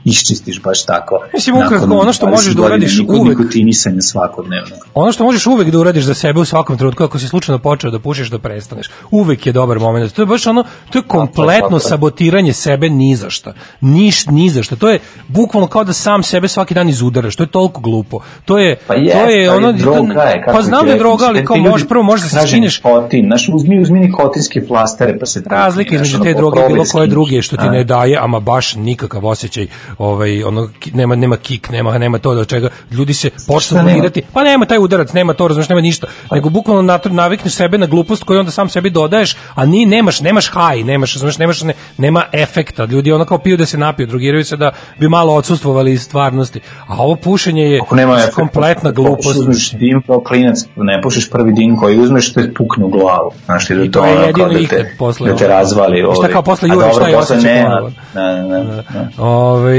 iščistiš 0.05 0.61
baš 0.61 0.85
tako. 0.85 1.19
Mislim, 1.33 1.55
ukratko, 1.55 1.97
ono 1.97 2.13
što 2.13 2.25
20 2.25 2.31
možeš 2.31 2.53
da 2.53 2.61
uradiš 2.61 2.99
uvek. 3.07 3.37
nikotinisanja 3.37 4.01
svakodnevno. 4.01 4.75
Ono 4.93 5.11
što 5.11 5.23
možeš 5.23 5.47
uvek 5.47 5.69
da 5.69 5.79
uradiš 5.79 6.03
za 6.03 6.13
sebe 6.13 6.39
u 6.39 6.45
svakom 6.45 6.77
trenutku 6.77 7.03
ako 7.03 7.19
si 7.19 7.27
slučajno 7.27 7.59
počeo 7.59 7.91
da 7.91 7.99
pušiš 7.99 8.29
da 8.29 8.39
prestaneš. 8.39 8.89
Uvek 9.11 9.45
je 9.45 9.53
dobar 9.53 9.79
moment. 9.79 10.13
To 10.13 10.21
je 10.21 10.25
baš 10.25 10.47
ono, 10.47 10.63
to 10.89 10.97
je 10.97 11.03
kompletno 11.03 11.79
sabotiranje 11.79 12.53
sebe 12.53 12.89
ni 12.89 13.15
za 13.15 13.29
šta. 13.29 13.53
Niš 13.81 14.25
ni 14.25 14.49
za 14.49 14.63
šta. 14.63 14.75
To 14.75 14.89
je 14.89 14.99
bukvalno 15.27 15.67
kao 15.67 15.83
da 15.83 15.93
sam 15.93 16.23
sebe 16.23 16.47
svaki 16.47 16.73
dan 16.73 16.89
izudaraš. 16.89 17.35
To 17.35 17.43
je 17.43 17.47
toliko 17.47 17.81
glupo. 17.81 18.19
To 18.45 18.57
je 18.57 18.75
Pa 18.87 18.93
je, 18.93 19.11
to 19.11 19.29
je 19.29 19.51
ono 19.51 19.71
droga 19.71 20.21
je, 20.21 20.41
kako 20.45 20.57
pa 20.57 20.63
znam 20.63 20.85
da 20.85 20.91
je 20.91 20.97
droga, 20.97 21.25
ali 21.25 21.45
kao 21.45 21.57
možeš 21.57 21.87
prvo 21.87 22.03
možeš 22.03 22.31
da 22.31 22.41
se 22.41 22.47
skineš 22.47 22.81
Nikotin, 22.83 23.25
znaš, 23.25 23.49
uzmi, 23.53 23.81
uzmi 23.81 23.99
nikotinske 23.99 24.65
plastere 24.67 25.19
pa 25.19 25.25
se 25.25 25.39
znaš, 25.39 25.73
između 25.91 26.19
te 26.23 26.33
droge 26.33 26.61
bilo 26.67 26.83
koje 26.91 27.07
druge 27.07 27.41
što 27.41 27.57
ti 27.57 27.69
ne 27.69 27.83
daje, 27.83 28.17
ama 28.21 28.39
baš 28.39 28.75
nikakav 28.75 29.25
osjećaj, 29.25 29.67
ovaj 29.97 30.43
ono 30.43 30.69
nema 30.93 31.15
nema 31.15 31.37
kik, 31.37 31.69
nema 31.69 31.97
nema 31.97 32.19
to 32.19 32.35
do 32.35 32.45
čega 32.45 32.69
ljudi 32.91 33.13
se 33.13 33.29
počnu 33.47 33.77
Šta 33.77 33.83
bulirati. 33.83 34.21
Pa 34.33 34.43
nema 34.43 34.65
taj 34.65 34.77
udarac, 34.77 35.13
nema 35.13 35.33
to, 35.33 35.47
razumeš, 35.47 35.69
nema 35.69 35.81
ništa. 35.81 36.07
Nego 36.31 36.49
bukvalno 36.49 36.99
navikneš 37.05 37.53
sebe 37.53 37.77
na 37.77 37.85
glupost 37.85 38.23
koju 38.23 38.39
onda 38.39 38.51
sam 38.51 38.69
sebi 38.69 38.89
dodaješ, 38.89 39.35
a 39.55 39.65
ni 39.65 39.85
nemaš 39.85 40.21
nemaš 40.21 40.49
haj, 40.49 40.83
nemaš, 40.83 41.13
razumeš, 41.13 41.37
nemaš 41.37 41.61
ne, 41.61 41.73
nema 41.97 42.23
efekta. 42.31 42.85
Ljudi 42.85 43.11
ono 43.11 43.25
kao 43.25 43.37
piju 43.37 43.57
da 43.57 43.65
se 43.65 43.77
napiju, 43.77 44.07
drogiraju 44.07 44.45
se 44.45 44.57
da 44.57 44.71
bi 44.99 45.09
malo 45.09 45.33
odsustvovali 45.35 45.91
iz 45.91 46.01
stvarnosti. 46.01 46.59
A 46.87 46.95
ovo 46.97 47.15
pušenje 47.15 47.63
je 47.63 47.79
Ako 47.81 47.95
nema 47.95 48.13
efekta, 48.13 48.35
kompletna 48.35 48.91
glupost. 48.91 49.39
Uzmeš 49.39 49.71
dim 49.71 50.01
kao 50.07 50.19
klinac, 50.19 50.57
ne 50.75 51.01
pušiš 51.01 51.29
prvi 51.29 51.53
dim 51.53 51.77
koji 51.77 51.99
uzmeš, 51.99 52.33
to 52.33 52.39
je 52.39 52.53
pukne 52.53 52.85
u 52.85 52.89
glavu. 52.89 53.31
Znaš 53.45 53.67
ti 53.67 53.75
da 53.75 53.83
I 53.83 53.91
to, 53.91 53.99
to 53.99 54.05
je 54.05 54.11
ono 54.11 54.21
jedino 54.21 54.47
da 54.47 54.67
te, 54.67 54.95
posle 54.97 55.31
da 55.31 55.37
te 55.37 55.47
razvali. 55.47 55.99
I 55.99 56.01
šta 56.01 56.11
ovaj. 56.13 56.31
kao 56.31 56.41
posle 56.41 56.69
A 56.69 56.73
juriš 56.73 56.93
dobro, 56.93 57.05
taj 57.05 57.13
posle 57.13 57.35
osjećaj 57.35 57.55
ne, 57.55 57.63
ponovo. 57.63 57.91
Da, 58.13 58.21
da, 58.23 58.63
da, 58.63 58.83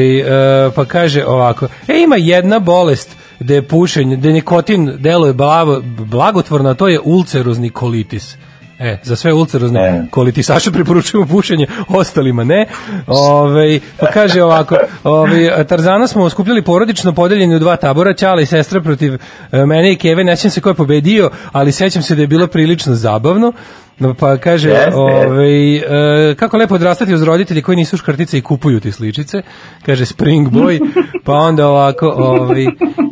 Ovaj 0.07 0.27
Ovaj, 0.27 0.69
e, 0.69 0.71
pa 0.75 0.85
kaže 0.85 1.25
ovako, 1.27 1.69
e, 1.89 1.99
ima 1.99 2.17
jedna 2.17 2.59
bolest 2.59 3.17
da 3.41 3.55
je 3.55 3.63
pušenje, 3.63 4.17
da 4.17 4.29
nikotin 4.29 4.93
deluje 4.99 5.33
blavo, 5.33 5.83
blagotvorno, 5.83 6.71
a 6.71 6.75
to 6.75 6.89
je 6.89 7.01
ulcerozni 7.05 7.71
kolitis. 7.71 8.37
E, 8.79 8.99
za 9.03 9.17
sve 9.17 9.33
ulcerozne 9.33 9.81
E. 9.81 10.07
kolitisaše 10.11 10.71
preporučujemo 10.71 11.27
pušenje, 11.27 11.67
ostalima 11.89 12.45
ne. 12.45 12.67
Ove, 13.07 13.81
pa 14.01 14.07
kaže 14.07 14.43
ovako, 14.43 14.77
ove, 15.05 15.65
Tarzana 15.65 16.07
smo 16.07 16.31
skupljali 16.31 16.63
porodično 16.63 17.13
podeljeni 17.13 17.57
u 17.57 17.59
dva 17.59 17.77
tabora, 17.77 18.15
Ćala 18.15 18.41
i 18.41 18.47
sestra 18.47 18.81
protiv 18.81 19.15
e, 19.15 19.67
mene 19.67 19.93
i 19.93 19.97
Keve, 19.97 20.25
ne 20.25 20.37
sjećam 20.37 20.51
se 20.51 20.61
ko 20.61 20.69
je 20.69 20.75
pobedio, 20.75 21.31
ali 21.53 21.73
sećam 21.73 22.03
se 22.03 22.15
da 22.15 22.21
je 22.21 22.27
bilo 22.27 22.47
prilično 22.47 22.95
zabavno. 22.95 23.53
No, 23.99 24.15
Pa 24.15 24.37
kaže, 24.37 24.69
Jeste. 24.69 24.95
ovaj, 24.95 25.77
e, 25.77 26.35
kako 26.35 26.57
lepo 26.57 26.75
odrastati 26.75 27.15
uz 27.15 27.23
roditelji 27.23 27.63
koji 27.63 27.77
nisu 27.77 27.97
škrtice 27.97 28.39
i 28.39 28.43
kupuju 28.43 28.81
ti 28.81 28.93
sličice, 28.93 29.43
kaže 29.87 30.07
Spring 30.07 30.49
Boy, 30.49 30.81
pa 31.25 31.33
onda 31.33 31.69
ovako, 31.69 32.09
ovaj, 32.09 32.67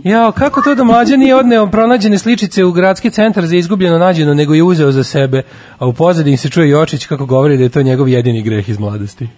jao, 0.05 0.33
kako 0.33 0.63
to 0.63 0.75
da 0.75 0.85
mlađa 0.85 1.17
nije 1.17 1.37
odneo 1.37 1.67
pronađene 1.67 2.19
sličice 2.19 2.65
u 2.65 2.73
gradski 2.73 3.11
centar 3.11 3.47
za 3.47 3.57
izgubljeno 3.57 3.99
nađeno, 3.99 4.35
nego 4.35 4.55
je 4.55 4.63
uzeo 4.63 4.93
za 4.93 5.05
sebe, 5.05 5.43
a 5.79 5.87
u 5.87 5.93
pozadini 5.93 6.37
se 6.37 6.51
čuje 6.51 6.69
Jočić 6.69 7.07
kako 7.07 7.27
govori 7.27 7.57
da 7.57 7.63
je 7.63 7.69
to 7.69 7.83
njegov 7.83 8.09
jedini 8.09 8.43
greh 8.43 8.69
iz 8.69 8.79
mladosti. 8.79 9.29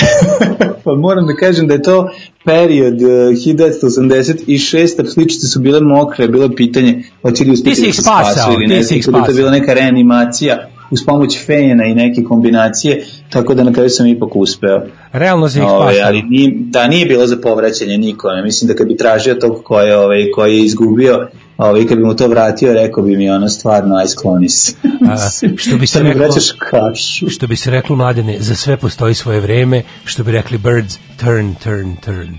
Pa 0.84 0.94
moram 0.94 1.26
da 1.26 1.34
kažem 1.34 1.68
da 1.68 1.74
je 1.74 1.82
to 1.82 2.10
period 2.44 3.02
uh, 3.02 3.08
1986. 3.08 5.12
Sličice 5.14 5.46
su 5.46 5.60
bile 5.60 5.80
mokre, 5.80 6.28
bilo 6.28 6.44
je 6.44 6.56
pitanje 6.56 7.02
hoće 7.22 7.44
li 7.44 7.50
uspjeti 7.50 7.80
Ti 7.80 7.86
da 7.86 7.92
se 7.92 8.02
spasao, 8.02 8.32
spasu 8.32 8.52
ili 8.52 8.68
ti 8.68 8.94
ne, 8.94 9.00
tako 9.00 9.10
da 9.10 9.18
je 9.18 9.26
to 9.26 9.32
bila 9.32 9.50
neka 9.50 9.74
reanimacija 9.74 10.68
uz 10.90 11.04
pomoć 11.06 11.38
fejena 11.46 11.84
i 11.84 11.94
neke 11.94 12.22
kombinacije, 12.22 13.04
tako 13.30 13.54
da 13.54 13.64
na 13.64 13.72
kraju 13.72 13.90
sam 13.90 14.06
ipak 14.06 14.36
uspeo. 14.36 14.82
Realno 15.18 15.48
se 15.48 15.58
ih 15.58 15.64
spasao. 15.64 16.06
ali 16.06 16.22
nije, 16.22 16.52
da 16.56 16.88
nije 16.88 17.06
bilo 17.06 17.26
za 17.26 17.36
povraćanje 17.36 17.98
niko, 17.98 18.28
ne 18.30 18.42
mislim 18.42 18.68
da 18.68 18.74
kad 18.74 18.86
bi 18.86 18.96
tražio 18.96 19.34
tog 19.34 19.60
ko 19.64 19.80
je, 19.80 19.96
ovaj, 19.98 20.30
koji 20.34 20.56
je 20.56 20.64
izgubio, 20.64 21.28
ovaj, 21.56 21.86
kad 21.86 21.98
bi 21.98 22.04
mu 22.04 22.16
to 22.16 22.28
vratio, 22.28 22.72
rekao 22.72 23.02
bi 23.02 23.16
mi 23.16 23.30
ono 23.30 23.48
stvarno, 23.48 23.96
aj 23.96 24.06
skloni 24.06 24.48
se. 24.48 24.72
A, 25.08 25.16
što 25.56 25.76
bi 25.78 25.86
se 25.92 26.02
reklo- 26.02 26.18
vraćaš 26.18 26.50
kašu. 26.52 27.28
Što 27.30 27.46
bi 27.46 27.56
se 27.56 27.70
reklo 27.70 27.96
mladene, 27.96 28.36
za 28.40 28.54
sve 28.54 28.76
postoji 28.76 29.14
svoje 29.14 29.40
vreme, 29.40 29.82
što 30.04 30.24
bi 30.24 30.32
rekli 30.32 30.58
birds, 30.58 30.98
turn, 31.20 31.54
turn, 31.54 31.96
turn. 32.04 32.34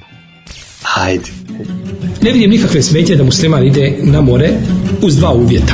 Hajde. 0.84 1.32
Ne 2.22 2.32
vidim 2.32 2.50
nikakve 2.50 2.82
smetje 2.82 3.16
da 3.16 3.24
musliman 3.24 3.64
ide 3.66 3.98
na 4.02 4.22
more 4.22 4.50
uz 5.02 5.16
dva 5.18 5.32
uvjeta. 5.34 5.74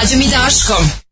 mlađom 0.00 0.20
i 0.20 0.28
Daškom. 0.28 1.09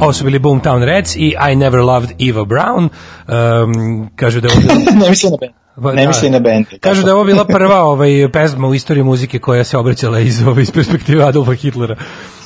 Ovo 0.00 0.12
su 0.12 0.24
bili 0.24 0.38
Boomtown 0.38 0.84
Reds 0.84 1.16
i 1.16 1.34
I 1.52 1.56
Never 1.56 1.80
Loved 1.80 2.10
Eva 2.28 2.44
Brown. 2.44 2.88
Um, 3.28 4.10
kažu 4.16 4.40
da 4.40 4.48
je 4.48 4.52
ovo 4.52 4.60
bila... 4.60 4.74
ne 5.04 5.10
misli 5.10 5.30
na 5.30 5.36
band. 5.40 5.52
Pa, 5.82 5.92
Ne 5.92 6.06
misli 6.06 6.30
na 6.30 6.38
band. 6.38 6.66
Kažu 6.80 7.02
da 7.02 7.08
je 7.08 7.14
ovo 7.14 7.24
bila 7.24 7.44
prva 7.44 7.82
ovaj, 7.82 8.28
pesma 8.32 8.68
u 8.68 8.74
istoriji 8.74 9.04
muzike 9.04 9.38
koja 9.38 9.64
se 9.64 9.78
obraćala 9.78 10.20
iz, 10.20 10.42
ovaj, 10.42 10.62
iz 10.62 10.70
perspektive 10.70 11.24
Adolfa 11.24 11.52
Hitlera. 11.52 11.96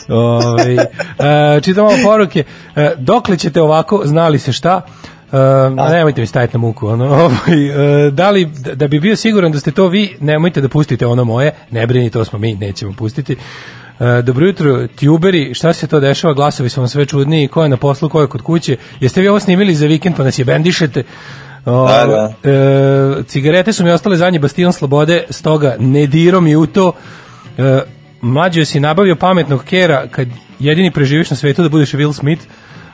Ovaj 0.08 0.74
e, 0.74 1.60
čitam 1.60 1.84
malo 1.84 1.96
poruke. 2.04 2.44
E, 2.76 2.92
dokle 2.98 3.36
ćete 3.36 3.62
ovako, 3.62 4.02
znali 4.04 4.38
se 4.38 4.52
šta? 4.52 4.80
Uh, 5.32 5.38
nemojte 5.90 6.20
mi 6.20 6.26
staviti 6.26 6.56
na 6.56 6.58
muku 6.58 6.88
ono, 6.88 7.04
ovaj, 7.04 8.06
e, 8.06 8.10
da 8.10 8.30
li 8.30 8.44
da 8.74 8.88
bi 8.88 9.00
bio 9.00 9.16
siguran 9.16 9.52
da 9.52 9.60
ste 9.60 9.70
to 9.70 9.88
vi 9.88 10.16
nemojte 10.20 10.60
da 10.60 10.68
pustite 10.68 11.06
ono 11.06 11.24
moje 11.24 11.54
ne 11.70 11.86
brini 11.86 12.10
to 12.10 12.24
smo 12.24 12.38
mi 12.38 12.54
nećemo 12.54 12.92
pustiti 12.92 13.32
E, 13.32 13.36
dobro 14.22 14.46
jutro, 14.46 14.86
tuberi, 14.86 15.54
šta 15.54 15.72
se 15.72 15.86
to 15.86 16.00
dešava, 16.00 16.34
glasovi 16.34 16.68
su 16.68 16.80
vam 16.80 16.88
sve 16.88 17.06
čudniji, 17.06 17.48
ko 17.48 17.62
je 17.62 17.68
na 17.68 17.76
poslu, 17.76 18.08
ko 18.08 18.20
je 18.20 18.26
kod 18.26 18.42
kuće, 18.42 18.76
jeste 19.00 19.20
vi 19.20 19.28
ovo 19.28 19.40
snimili 19.40 19.74
za 19.74 19.86
vikend 19.86 20.16
pa 20.16 20.24
nas 20.24 20.38
je 20.38 20.44
bendišete? 20.44 21.02
O, 21.64 21.88
Da, 21.88 22.06
da. 22.06 22.50
e, 22.50 23.22
cigarete 23.22 23.72
su 23.72 23.84
mi 23.84 23.90
ostale 23.90 24.16
zadnji 24.16 24.38
bastion 24.38 24.72
slobode, 24.72 25.24
stoga 25.30 25.76
ne 25.78 26.06
diro 26.06 26.40
mi 26.40 26.56
u 26.56 26.66
to. 26.66 26.92
E, 27.58 27.80
mlađo 28.20 28.64
si 28.64 28.80
nabavio 28.80 29.16
pametnog 29.16 29.64
kera 29.64 30.06
kad 30.10 30.28
jedini 30.58 30.90
preživiš 30.90 31.30
na 31.30 31.36
svetu 31.36 31.62
da 31.62 31.68
budeš 31.68 31.92
Will 31.92 32.12
Smith. 32.12 32.42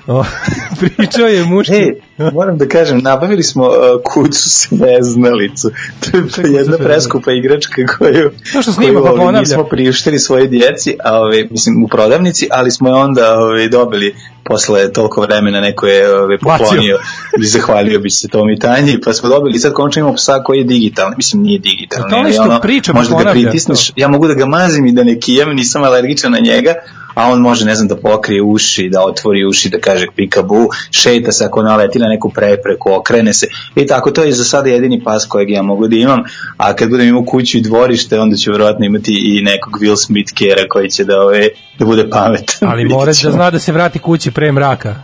O, 0.06 0.24
pričao 0.78 1.26
je 1.26 1.44
muški. 1.44 1.74
Ej, 1.74 1.92
moram 2.32 2.58
da 2.58 2.68
kažem, 2.68 2.98
nabavili 2.98 3.42
smo 3.42 3.64
uh, 3.64 3.72
kuću 4.04 4.50
sveznalicu. 4.50 5.70
To 6.00 6.16
je 6.16 6.20
jedna 6.20 6.30
sveznalicu? 6.30 6.84
preskupa 6.84 7.32
igračka 7.32 7.86
koju, 7.88 8.30
To 8.52 8.62
što 8.62 8.72
snima, 8.72 8.92
koju, 8.92 9.04
pa 9.04 9.10
ponavlja. 9.10 9.40
nismo 9.40 9.64
priuštili 9.64 10.18
svoje 10.18 10.46
djeci, 10.46 10.96
a 11.04 11.18
ovaj, 11.18 11.48
mislim 11.50 11.84
u 11.84 11.88
prodavnici, 11.88 12.48
ali 12.50 12.70
smo 12.70 12.88
je 12.88 12.94
onda 12.94 13.38
ovaj, 13.38 13.68
dobili 13.68 14.14
posle 14.44 14.92
toliko 14.92 15.20
vremena 15.20 15.60
neko 15.60 15.86
je 15.86 16.06
Bacio. 16.42 16.58
poklonio 16.58 16.98
i 17.42 17.46
zahvalio 17.46 18.00
bi 18.00 18.10
se 18.10 18.28
Tomi 18.28 18.58
Tanji, 18.58 18.98
pa 19.04 19.12
smo 19.12 19.28
dobili 19.28 19.56
i 19.56 19.60
sad 19.60 19.72
končno 19.72 20.00
imamo 20.00 20.14
psa 20.14 20.42
koji 20.42 20.58
je 20.58 20.64
digitalni, 20.64 21.14
mislim 21.16 21.42
nije 21.42 21.58
digitalni, 21.58 22.10
To 22.10 22.16
onaj 22.16 22.32
ali 22.38 22.50
što 22.50 22.60
priča, 22.60 22.92
pa 22.92 22.98
možda 22.98 23.16
ga 23.16 23.30
pritisneš, 23.30 23.86
to. 23.86 23.92
ja 23.96 24.08
mogu 24.08 24.28
da 24.28 24.34
ga 24.34 24.46
mazim 24.46 24.86
i 24.86 24.92
da 24.92 25.04
ne 25.04 25.20
kijem, 25.20 25.48
nisam 25.48 25.82
alergičan 25.82 26.32
na 26.32 26.38
njega, 26.38 26.74
a 27.18 27.30
on 27.32 27.40
može, 27.40 27.64
ne 27.64 27.74
znam, 27.74 27.88
da 27.88 27.96
pokrije 27.96 28.42
uši, 28.42 28.88
da 28.88 29.02
otvori 29.02 29.44
uši, 29.44 29.68
da 29.68 29.78
kaže 29.78 30.06
pikabu, 30.16 30.68
šeta 30.90 31.32
se 31.32 31.44
ako 31.44 31.62
naleti 31.62 31.98
na 31.98 32.06
neku 32.06 32.30
prepreku, 32.30 32.92
okrene 32.92 33.32
se 33.32 33.46
i 33.76 33.86
tako, 33.86 34.10
to 34.10 34.22
je 34.22 34.32
za 34.32 34.44
sada 34.44 34.68
jedini 34.70 35.02
pas 35.04 35.26
kojeg 35.26 35.50
ja 35.50 35.62
mogu 35.62 35.88
da 35.88 35.96
imam, 35.96 36.22
a 36.56 36.72
kad 36.72 36.90
budem 36.90 37.08
imao 37.08 37.24
kuću 37.24 37.58
i 37.58 37.60
dvorište, 37.60 38.20
onda 38.20 38.36
ću 38.36 38.50
vjerojatno 38.50 38.86
imati 38.86 39.12
i 39.24 39.42
nekog 39.42 39.78
Will 39.80 39.96
Smith 40.06 40.32
kera 40.34 40.68
koji 40.68 40.90
će 40.90 41.04
da, 41.04 41.20
ove, 41.20 41.48
da 41.78 41.84
bude 41.84 42.10
pametan. 42.10 42.68
Ali 42.68 42.84
mora 42.94 43.12
da 43.22 43.30
zna 43.30 43.50
da 43.50 43.58
se 43.58 43.72
vrati 43.72 43.98
kući 43.98 44.30
pre 44.30 44.52
mraka. 44.52 44.94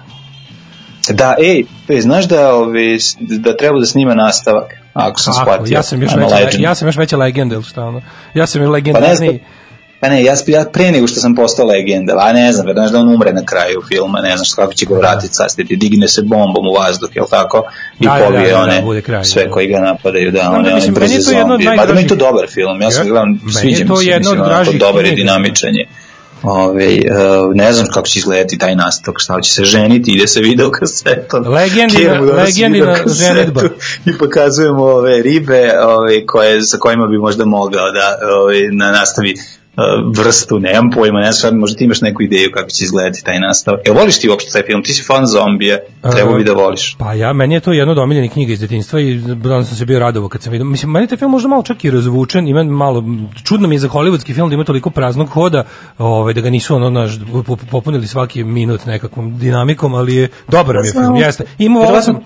Da, 1.10 1.34
ej, 1.38 1.64
ej, 1.88 2.00
znaš 2.00 2.28
da, 2.28 2.54
ove, 2.54 2.96
da 3.20 3.56
treba 3.56 3.78
da 3.78 3.86
snima 3.86 4.14
nastavak, 4.14 4.72
ako 4.92 5.20
sam 5.20 5.34
Kako? 5.34 5.44
shvatio. 5.44 5.74
Ja 5.74 5.82
sam 5.82 6.02
još 6.02 6.14
veća, 6.14 6.34
legend. 6.34 6.62
ja 6.62 6.74
sam 6.74 6.88
još 6.88 6.96
veća 6.96 7.16
legenda, 7.16 7.54
ili 7.54 7.64
šta 7.64 7.84
ono? 7.84 8.02
Ja 8.34 8.46
sam 8.46 8.62
još 8.62 8.68
Pa 8.68 8.78
ne 8.78 8.82
znam, 8.82 9.28
legendarniji. 9.28 9.40
Pa 10.05 10.09
ne, 10.11 10.24
ja, 10.24 10.34
ja 10.46 10.64
pre 10.72 10.90
nego 10.92 11.07
što 11.07 11.20
sam 11.20 11.34
postao 11.34 11.66
legenda, 11.66 12.14
a 12.20 12.32
ne 12.32 12.52
znam, 12.52 12.66
znaš 12.74 12.90
da 12.90 12.98
on 12.98 13.14
umre 13.14 13.32
na 13.32 13.44
kraju 13.44 13.82
filma, 13.88 14.20
ne 14.20 14.36
znaš 14.36 14.52
kako 14.52 14.74
će 14.74 14.86
ga 14.86 14.94
vratiti, 14.94 15.34
sastiti, 15.34 15.76
digne 15.76 16.09
se 16.09 16.22
bombom 16.22 16.66
u 16.66 16.72
vazduh, 16.72 17.09
jel 17.14 17.26
tako? 17.30 17.62
I 18.00 18.05
Da, 18.05 18.18
da, 18.18 18.24
pobije 18.24 18.48
da, 18.48 18.57
da, 18.57 18.62
one, 18.62 18.82
bude 18.82 19.02
kraj, 19.02 19.24
sve 19.24 19.44
da. 19.44 19.50
koji 19.50 19.66
ga 19.66 19.78
napadaju, 19.80 20.30
da, 20.30 20.40
one, 20.40 20.50
da, 20.50 20.59
one 20.59 20.74
mislim, 20.74 20.94
meni 20.94 21.07
brze 21.07 21.20
zombije. 21.20 21.76
Pa 21.76 21.86
da 21.86 21.94
meni 21.94 22.05
je 22.05 22.09
to 22.09 22.16
dobar 22.16 22.46
film, 22.48 22.82
ja 22.82 22.90
sam 22.90 23.09
gledam, 23.09 23.40
sviđa 23.61 23.84
mi 23.84 23.96
se, 23.96 24.18
mislim, 24.18 24.40
onako, 24.40 24.72
dobar 24.72 25.05
je 25.05 25.12
dinamičan 25.12 25.74
je. 25.74 25.88
Ove, 26.42 26.86
uh, 26.86 27.55
ne 27.55 27.72
znam 27.72 27.86
kako 27.86 28.07
će 28.09 28.18
izgledati 28.18 28.59
taj 28.59 28.76
nastavak, 28.76 29.20
šta 29.20 29.40
će 29.40 29.52
se 29.52 29.64
ženiti, 29.64 30.12
ide 30.12 30.26
se 30.26 30.40
video 30.40 30.70
kasetom. 30.70 31.44
Legendina- 31.44 32.20
legendina 32.44 32.96
ženidba. 33.07 33.62
I 34.07 34.18
pokazujemo 34.18 34.84
ove 34.84 35.22
ribe 35.22 35.72
ove, 35.82 36.26
koje, 36.26 36.62
sa 36.62 36.78
kojima 36.78 37.07
bi 37.07 37.18
možda 37.18 37.44
mogao 37.44 37.90
da 37.92 38.18
ove, 38.42 38.57
na 38.72 38.90
nastavi 38.90 39.34
vrstu, 40.16 40.58
nemam 40.58 40.90
pojma, 40.90 41.20
ne 41.20 41.32
znam, 41.32 41.58
možda 41.58 41.76
ti 41.76 41.84
imaš 41.84 42.00
neku 42.00 42.22
ideju 42.22 42.50
kako 42.54 42.70
će 42.70 42.84
izgledati 42.84 43.24
taj 43.24 43.40
nastavak. 43.40 43.80
Jel 43.86 43.96
voliš 43.96 44.20
ti 44.20 44.28
uopšte 44.28 44.50
taj 44.52 44.62
film? 44.62 44.82
Ti 44.82 44.94
si 44.94 45.02
fan 45.02 45.26
zombija, 45.26 45.78
treba 46.12 46.36
bi 46.36 46.44
da 46.44 46.52
voliš. 46.52 46.96
Pa 46.98 47.12
ja, 47.14 47.32
meni 47.32 47.54
je 47.54 47.60
to 47.60 47.72
jedno 47.72 47.92
od 47.92 47.98
omiljenih 47.98 48.32
knjiga 48.32 48.52
iz 48.52 48.60
detinjstva 48.60 49.00
i 49.00 49.20
onda 49.30 49.64
sam 49.64 49.76
se 49.76 49.84
bio 49.84 49.98
radovao 49.98 50.28
kad 50.28 50.42
sam 50.42 50.52
vidio. 50.52 50.64
Mislim, 50.64 50.90
meni 50.90 51.04
je 51.04 51.08
taj 51.08 51.18
film 51.18 51.30
možda 51.30 51.48
malo 51.48 51.62
čak 51.62 51.84
i 51.84 51.90
razvučen, 51.90 52.48
ima 52.48 52.64
malo, 52.64 53.04
čudno 53.44 53.68
mi 53.68 53.74
je 53.74 53.78
za 53.78 53.88
hollywoodski 53.88 54.34
film 54.34 54.48
da 54.48 54.54
ima 54.54 54.64
toliko 54.64 54.90
praznog 54.90 55.28
hoda, 55.28 55.64
ovaj, 55.98 56.34
da 56.34 56.40
ga 56.40 56.50
nisu 56.50 56.74
ono, 56.74 56.90
naš, 56.90 57.18
popunili 57.70 58.06
svaki 58.06 58.44
minut 58.44 58.86
nekakvom 58.86 59.38
dinamikom, 59.38 59.94
ali 59.94 60.14
je 60.14 60.28
dobar 60.48 60.76
mi 60.80 60.86
je 60.86 60.92
film, 60.92 61.16
jeste. 61.16 61.44
Ima 61.58 61.80
ovo 61.80 62.00
sam, 62.00 62.20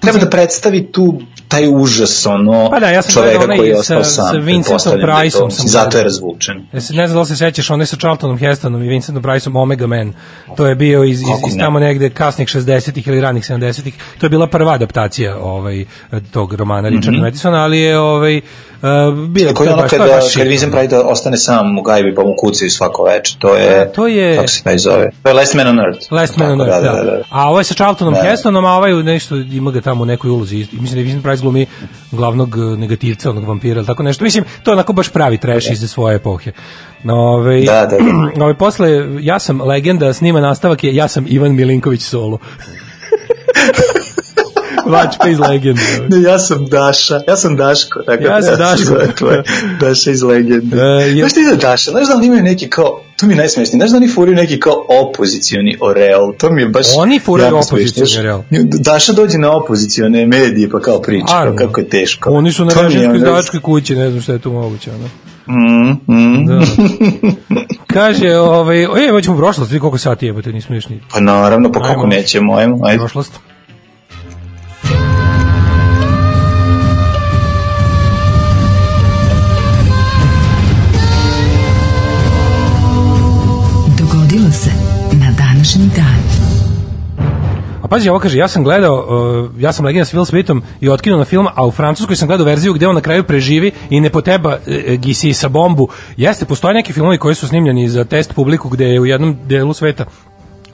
Treba 0.00 0.18
da 0.18 0.30
predstavi 0.30 0.92
tu 0.92 1.20
taj 1.48 1.68
užas 1.68 2.26
ono 2.26 2.70
Pa 2.70 2.80
da, 2.80 2.88
ja 2.88 3.02
sam 3.02 3.12
čoveka 3.12 3.46
koji 3.46 3.68
je 3.68 3.74
sa- 3.74 3.80
ostao 3.80 4.04
sam. 4.04 4.24
sa 4.26 4.36
Vincentom 4.36 5.00
da 5.00 5.16
Priceom 5.16 5.50
sam 5.50 5.68
Zato 5.68 5.98
je 5.98 6.04
razvučen. 6.04 6.66
Ja 6.72 6.80
se 6.80 6.94
ne 6.94 7.06
znam 7.06 7.14
da 7.14 7.20
li 7.20 7.26
se 7.26 7.36
sećaš, 7.36 7.70
onaj 7.70 7.86
sa 7.86 7.96
Charltonom 7.96 8.38
Hestonom 8.38 8.82
i 8.82 8.88
Vincentom 8.88 9.22
Priceom 9.22 9.56
Omega 9.56 9.86
Man. 9.86 10.12
To 10.56 10.66
je 10.66 10.74
bio 10.74 11.04
iz, 11.04 11.20
iz, 11.20 11.26
iz 11.48 11.58
tamo 11.58 11.78
negde 11.78 12.10
kasnih 12.10 12.48
60-ih 12.48 13.08
ili 13.08 13.20
ranih 13.20 13.44
70-ih. 13.44 13.94
To 14.18 14.26
je 14.26 14.30
bila 14.30 14.46
prva 14.46 14.72
adaptacija 14.72 15.38
ovaj, 15.38 15.84
tog 16.30 16.52
romana 16.54 16.88
Richarda 16.88 17.20
Madisona, 17.20 17.58
ali 17.58 17.78
je 17.78 17.98
ovaj, 17.98 18.40
uh, 19.08 19.28
bio 19.28 19.52
Koji 19.54 19.68
ono 19.68 19.82
to 19.82 19.88
kada, 19.88 20.04
je 20.04 20.10
baš 20.10 20.20
kad 20.20 20.30
shit. 20.30 20.48
Vincent 20.48 20.72
Price 20.74 20.96
ostane 20.98 21.36
sam 21.36 21.78
u 21.78 21.82
gajbi 21.82 22.14
pa 22.14 22.22
mu 22.22 22.34
kucaju 22.36 22.70
svako 22.70 23.04
veče, 23.04 23.36
to 23.38 23.54
je, 23.54 23.80
A, 23.80 23.92
to 23.92 24.06
je- 24.06 24.36
kako 24.36 24.48
se 24.48 24.62
taj 24.62 24.78
zove? 24.78 25.10
To 25.22 25.28
je 25.28 25.34
Last 25.34 25.54
Man 25.54 25.66
on 25.66 25.78
Earth. 25.80 26.12
Last 26.12 26.36
Man 26.36 26.50
on 26.52 26.60
Earth, 26.60 26.74
da, 26.74 26.80
da, 26.82 26.96
da, 26.96 27.02
da. 27.04 27.22
A 27.30 27.48
ovo 27.48 27.58
je 27.60 27.64
sa 27.64 27.74
Charltonom 27.74 28.14
Da. 28.14 28.22
Hestonom, 28.22 28.64
a 28.64 28.76
ovaj 28.76 28.92
nešto 28.92 29.36
ima 29.36 29.70
ga 29.70 29.80
tamo 29.80 30.02
u 30.02 30.06
nekoj 30.06 30.30
ulozi. 30.30 30.56
Mislim 30.56 30.92
da 30.92 30.98
je 30.98 31.02
Vincent 31.02 31.22
Price 31.24 31.40
glumi 31.40 31.66
glavnog 32.12 32.56
eh, 32.58 32.76
negativca, 32.76 33.30
onog 33.30 33.44
vampira 33.44 33.78
ili 33.78 33.86
tako 33.86 34.02
nešto. 34.02 34.24
Mislim, 34.24 34.44
to 34.62 34.70
je 34.70 34.72
onako 34.72 34.92
baš 34.92 35.08
pravi 35.08 35.38
trash 35.38 35.70
iz 35.70 35.90
svoje 35.90 36.16
epohe. 36.16 36.52
No, 37.02 37.14
ove, 37.14 37.60
Da, 37.62 37.86
da, 37.86 37.86
da. 37.86 38.44
Ove, 38.44 38.54
posle, 38.54 38.90
ja 39.20 39.38
sam 39.38 39.60
legenda, 39.60 40.12
snima 40.12 40.40
nastavak 40.40 40.84
je, 40.84 40.94
ja 40.94 41.08
sam 41.08 41.24
Ivan 41.28 41.54
Milinković 41.54 42.02
solo. 42.02 42.38
Vačpa 44.86 45.28
iz 45.28 45.38
legende. 45.40 45.80
Ne, 46.10 46.22
ja 46.22 46.38
sam 46.38 46.66
Daša, 46.66 47.20
ja 47.28 47.36
sam 47.36 47.56
Daško. 47.56 48.00
Tako 48.00 48.24
Ja 48.24 48.42
sam 48.42 48.58
da 48.58 48.76
se 48.76 48.84
Daško. 48.84 49.12
tvoje 49.14 49.42
Daša 49.80 50.10
iz 50.10 50.22
legende. 50.22 50.76
E, 50.76 50.80
je- 50.80 51.14
Znaš 51.14 51.32
ti 51.32 51.40
da 51.44 51.56
Daša, 51.58 51.90
znaš 51.90 52.08
da 52.08 52.14
oni 52.14 52.26
imaju 52.26 52.42
neki 52.42 52.68
kao, 52.68 53.00
to 53.16 53.26
mi 53.26 53.32
je 53.32 53.38
najsmešnije, 53.38 53.78
znaš 53.78 53.90
da 53.90 53.96
oni 53.96 54.08
furaju 54.08 54.36
neki 54.36 54.60
kao 54.60 54.74
opozicioni 55.02 55.76
oreol, 55.80 56.32
to 56.34 56.50
mi 56.50 56.62
je 56.62 56.68
baš... 56.68 56.86
Oni 56.96 57.20
furaju 57.20 57.56
opozicioni 57.58 58.18
oreol. 58.18 58.42
Daša 58.80 59.12
dođe 59.12 59.38
na 59.38 59.52
opozicione 59.54 60.26
medije 60.26 60.70
pa 60.70 60.80
kao 60.80 61.00
priča, 61.00 61.26
kao 61.26 61.36
Naravno. 61.36 61.58
kako 61.58 61.80
je 61.80 61.88
teško. 61.88 62.30
Oni 62.30 62.52
su 62.52 62.64
na 62.64 62.70
režimskoj 62.72 63.06
ono- 63.06 63.16
izdavačkoj 63.16 63.60
kući, 63.60 63.96
ne 63.96 64.10
znam 64.10 64.22
šta 64.22 64.32
je 64.32 64.38
tu 64.38 64.52
moguće. 64.52 64.90
Ono. 64.90 65.08
Mm, 65.48 65.90
mm. 66.08 66.46
Da. 66.46 66.60
Kaže, 67.94 68.30
ovaj, 68.30 68.82
e, 68.82 69.12
već 69.12 69.28
u 69.28 69.36
prošlost, 69.36 69.70
vidi 69.70 69.80
koliko 69.80 69.98
sati 69.98 70.26
jebote, 70.26 70.52
nismo 70.52 70.74
još 70.74 70.88
ni 70.88 71.00
Pa 71.12 71.20
naravno, 71.20 71.72
pa 71.72 71.80
kako 71.82 72.06
nećemo, 72.06 72.54
ajmo, 72.54 72.78
ajde. 72.84 72.98
prošlost. 72.98 73.32
Pazi, 87.94 88.08
ovo 88.08 88.18
kaže, 88.18 88.38
ja 88.38 88.48
sam 88.48 88.64
gledao, 88.64 88.94
uh, 88.94 89.62
ja 89.62 89.72
sam 89.72 89.84
legenda 89.84 90.04
s 90.04 90.14
Will 90.14 90.24
Smithom 90.24 90.62
i 90.80 90.88
otkinuo 90.88 91.18
na 91.18 91.24
film, 91.24 91.46
a 91.54 91.66
u 91.66 91.70
Francuskoj 91.70 92.16
sam 92.16 92.28
gledao 92.28 92.46
verziju 92.46 92.72
gde 92.72 92.88
on 92.88 92.94
na 92.94 93.00
kraju 93.00 93.24
preživi 93.24 93.72
i 93.90 94.00
ne 94.00 94.10
poteba 94.10 94.56
uh, 94.56 94.94
gisi 94.94 95.32
sa 95.32 95.48
bombu. 95.48 95.88
Jeste, 96.16 96.44
postoje 96.44 96.74
neki 96.74 96.92
filmovi 96.92 97.18
koji 97.18 97.34
su 97.34 97.48
snimljeni 97.48 97.88
za 97.88 98.04
test 98.04 98.34
publiku 98.34 98.68
gde 98.68 98.84
je 98.84 99.00
u 99.00 99.06
jednom 99.06 99.36
delu 99.46 99.72
sveta 99.72 100.04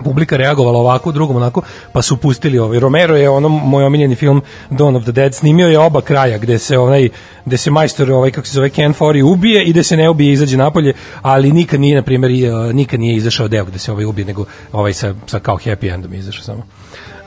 publika 0.04 0.36
reagovala 0.36 0.78
ovako, 0.78 1.12
drugom 1.12 1.36
onako, 1.36 1.62
pa 1.92 2.02
su 2.02 2.16
pustili 2.16 2.58
ovaj. 2.58 2.80
Romero 2.80 3.16
je 3.16 3.28
ono 3.28 3.48
moj 3.48 3.84
omiljeni 3.84 4.14
film 4.14 4.42
Dawn 4.70 4.96
of 4.96 5.02
the 5.02 5.12
Dead, 5.12 5.34
snimio 5.34 5.68
je 5.68 5.78
oba 5.78 6.00
kraja 6.00 6.38
gde 6.38 6.58
se 6.58 6.78
onaj 6.78 7.08
gde 7.44 7.56
se 7.56 7.70
majstor 7.70 8.10
ovaj 8.10 8.30
kako 8.30 8.46
se 8.46 8.52
zove 8.52 8.70
Ken 8.70 8.94
Forey 8.94 9.24
ubije 9.32 9.64
i 9.64 9.70
gde 9.70 9.82
se 9.82 9.96
ne 9.96 10.10
ubije 10.10 10.32
izađe 10.32 10.56
napolje, 10.56 10.92
ali 11.22 11.52
nikad 11.52 11.80
nije 11.80 11.96
na 11.96 12.02
primjer 12.02 12.54
uh, 12.54 12.74
nikad 12.74 13.00
nije 13.00 13.16
izašao 13.16 13.48
deo 13.48 13.64
gde 13.64 13.78
se 13.78 13.92
ovaj 13.92 14.04
ubije, 14.04 14.24
nego 14.24 14.44
ovaj 14.72 14.92
sa, 14.92 15.14
sa 15.26 15.38
kao 15.38 15.56
happy 15.56 15.94
endom 15.94 16.14
izašao 16.14 16.44
samo. 16.44 16.62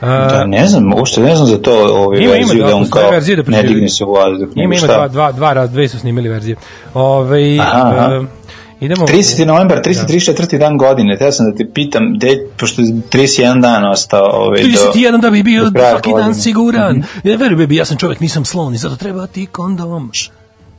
Da, 0.06 0.46
ne 0.46 0.68
znam, 0.68 0.94
uopšte 0.94 1.22
ne 1.22 1.36
znam 1.36 1.48
za 1.48 1.58
to 1.58 1.72
ovaj 1.96 2.20
Ima, 2.20 2.26
ima, 2.26 2.34
verziju 2.36 2.62
da, 2.62 2.68
da 2.68 2.76
on 2.76 2.90
kao 2.90 3.12
verzije 3.12 3.36
da 3.36 3.52
ne 3.52 3.64
digne 3.64 3.90
se 3.90 4.04
u 4.04 4.12
vazduh. 4.14 4.50
ima 4.56 4.76
ima 4.76 4.88
dva 4.88 5.08
dva 5.08 5.32
dva 5.32 5.54
raz 5.54 5.72
dve 5.72 5.88
su 5.88 6.00
snimili 6.00 6.30
verzije. 6.30 6.56
Ovaj 6.94 7.60
Aha, 7.60 7.94
aha. 7.96 8.20
uh, 8.20 8.26
idemo 8.80 9.08
30. 9.08 9.46
novembar, 9.46 9.82
334. 9.82 10.58
dan 10.58 10.78
godine, 10.78 11.18
teo 11.18 11.32
sam 11.32 11.52
da 11.52 11.58
te 11.58 11.66
pitam, 11.74 12.18
de, 12.18 12.48
pošto 12.58 12.82
je 12.82 12.88
31 12.88 13.62
dan 13.62 13.86
ostao 13.86 14.30
ovaj, 14.32 14.62
do... 14.62 14.68
31 14.68 15.22
da 15.22 15.30
bi 15.30 15.44
bio 15.44 15.64
do 15.64 15.80
svaki 15.80 16.10
dan 16.10 16.12
godine. 16.12 16.30
Mhm. 16.30 16.40
siguran. 16.40 17.04
Ne 17.24 17.38
veruj 17.38 17.56
bebi, 17.56 17.76
ja 17.76 17.86
sam 17.86 17.98
čovjek, 17.98 18.20
nisam 18.20 18.46
slon 18.46 18.74
i 18.74 18.78
zato 18.78 18.96
treba 18.96 19.28
ti 19.28 19.46
kondom. 19.46 20.12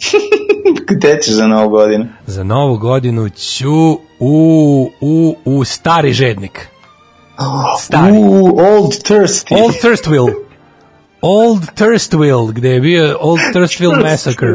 Gde 0.91 1.18
ćeš 1.22 1.35
za 1.35 1.47
novu 1.47 1.68
godinu? 1.68 2.07
Za 2.27 2.45
novu 2.45 2.77
godinu 2.77 3.29
ću 3.29 3.99
u, 4.20 4.91
u, 5.01 5.37
u 5.45 5.64
stari 5.64 6.12
žednik. 6.12 6.74
Stari. 7.78 8.12
U, 8.12 8.59
Old 8.59 8.93
Thirsty. 8.93 9.62
Old 9.62 9.74
Thirstville. 9.82 10.32
Old 11.20 11.62
Thirstville, 11.74 12.53
gde 12.53 12.68
je 12.68 12.80
bio 12.80 13.18
Old 13.20 13.41
Thirstville 13.53 14.03
Massacre. 14.03 14.49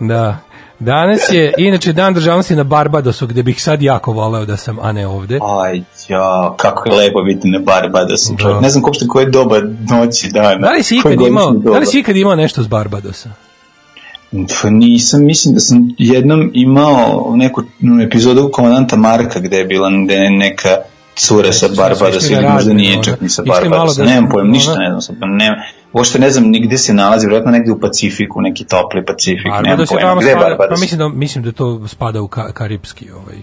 Da. 0.00 0.38
Danas 0.78 1.20
je 1.32 1.54
inače 1.58 1.92
dan 1.92 2.14
državnosti 2.14 2.56
na 2.56 2.64
Barbadosu 2.64 3.26
gde 3.26 3.42
bih 3.42 3.62
sad 3.62 3.82
jako 3.82 4.12
voleo 4.12 4.44
da 4.44 4.56
sam, 4.56 4.78
a 4.82 4.92
ne 4.92 5.06
ovde. 5.06 5.38
Aj, 5.62 5.82
ja, 6.08 6.54
kako 6.56 6.88
je 6.88 6.96
lepo 6.96 7.22
biti 7.22 7.48
na 7.48 7.58
Barbadosu. 7.58 8.34
Da. 8.34 8.60
Ne 8.60 8.70
znam 8.70 8.84
uopšte 8.84 9.06
koje 9.06 9.26
doba 9.26 9.60
noći 9.90 10.28
dana. 10.28 10.66
Da 10.66 10.70
li 10.70 10.82
si 10.82 10.96
ikad 10.96 11.20
imao, 11.20 11.50
da 11.50 11.78
li 11.78 11.86
si 11.86 11.98
ikad 11.98 12.16
imao 12.16 12.34
nešto 12.34 12.62
s 12.62 12.66
Barbadosa? 12.66 13.30
Pa 14.32 14.70
nisam, 14.70 15.24
mislim 15.24 15.54
da 15.54 15.60
sam 15.60 15.94
jednom 15.98 16.50
imao 16.54 17.32
neku 17.36 17.62
epizodu 18.06 18.50
komandanta 18.52 18.96
Marka 18.96 19.40
gde 19.40 19.56
je 19.56 19.64
bila 19.64 19.90
gde 20.04 20.14
je 20.14 20.30
neka 20.30 20.76
cura 21.16 21.52
sa 21.52 21.68
Barbadosa 21.68 22.26
ili 22.26 22.34
možda 22.36 22.48
razmenu, 22.48 22.76
nije 22.76 22.92
ono. 22.92 23.02
čak 23.02 23.20
ni 23.20 23.28
sa 23.28 23.42
Barbadosa, 23.42 24.02
da- 24.02 24.10
nemam 24.10 24.30
pojem, 24.30 24.50
ništa 24.50 24.72
ono. 24.72 24.80
ne 24.80 24.88
znam, 24.88 25.00
sad, 25.00 25.16
ne, 25.20 25.50
uopšte 25.92 26.18
ne 26.18 26.30
znam 26.30 26.44
nigde 26.44 26.78
se 26.78 26.94
nalazi, 26.94 27.26
vjerojatno 27.26 27.52
negde 27.52 27.72
u 27.72 27.80
Pacifiku, 27.80 28.40
neki 28.40 28.64
topli 28.64 29.04
Pacifik, 29.04 29.52
nemam 29.62 29.86
pojma, 29.86 30.00
tamo 30.00 30.20
gde 30.20 30.30
je 30.30 30.36
Barbados? 30.36 30.68
pa 30.68 30.80
mislim 30.80 30.98
da, 30.98 31.08
mislim 31.08 31.44
da 31.44 31.52
to 31.52 31.88
spada 31.88 32.20
u 32.20 32.28
ka, 32.28 32.52
karipski 32.52 33.10
ovaj, 33.12 33.36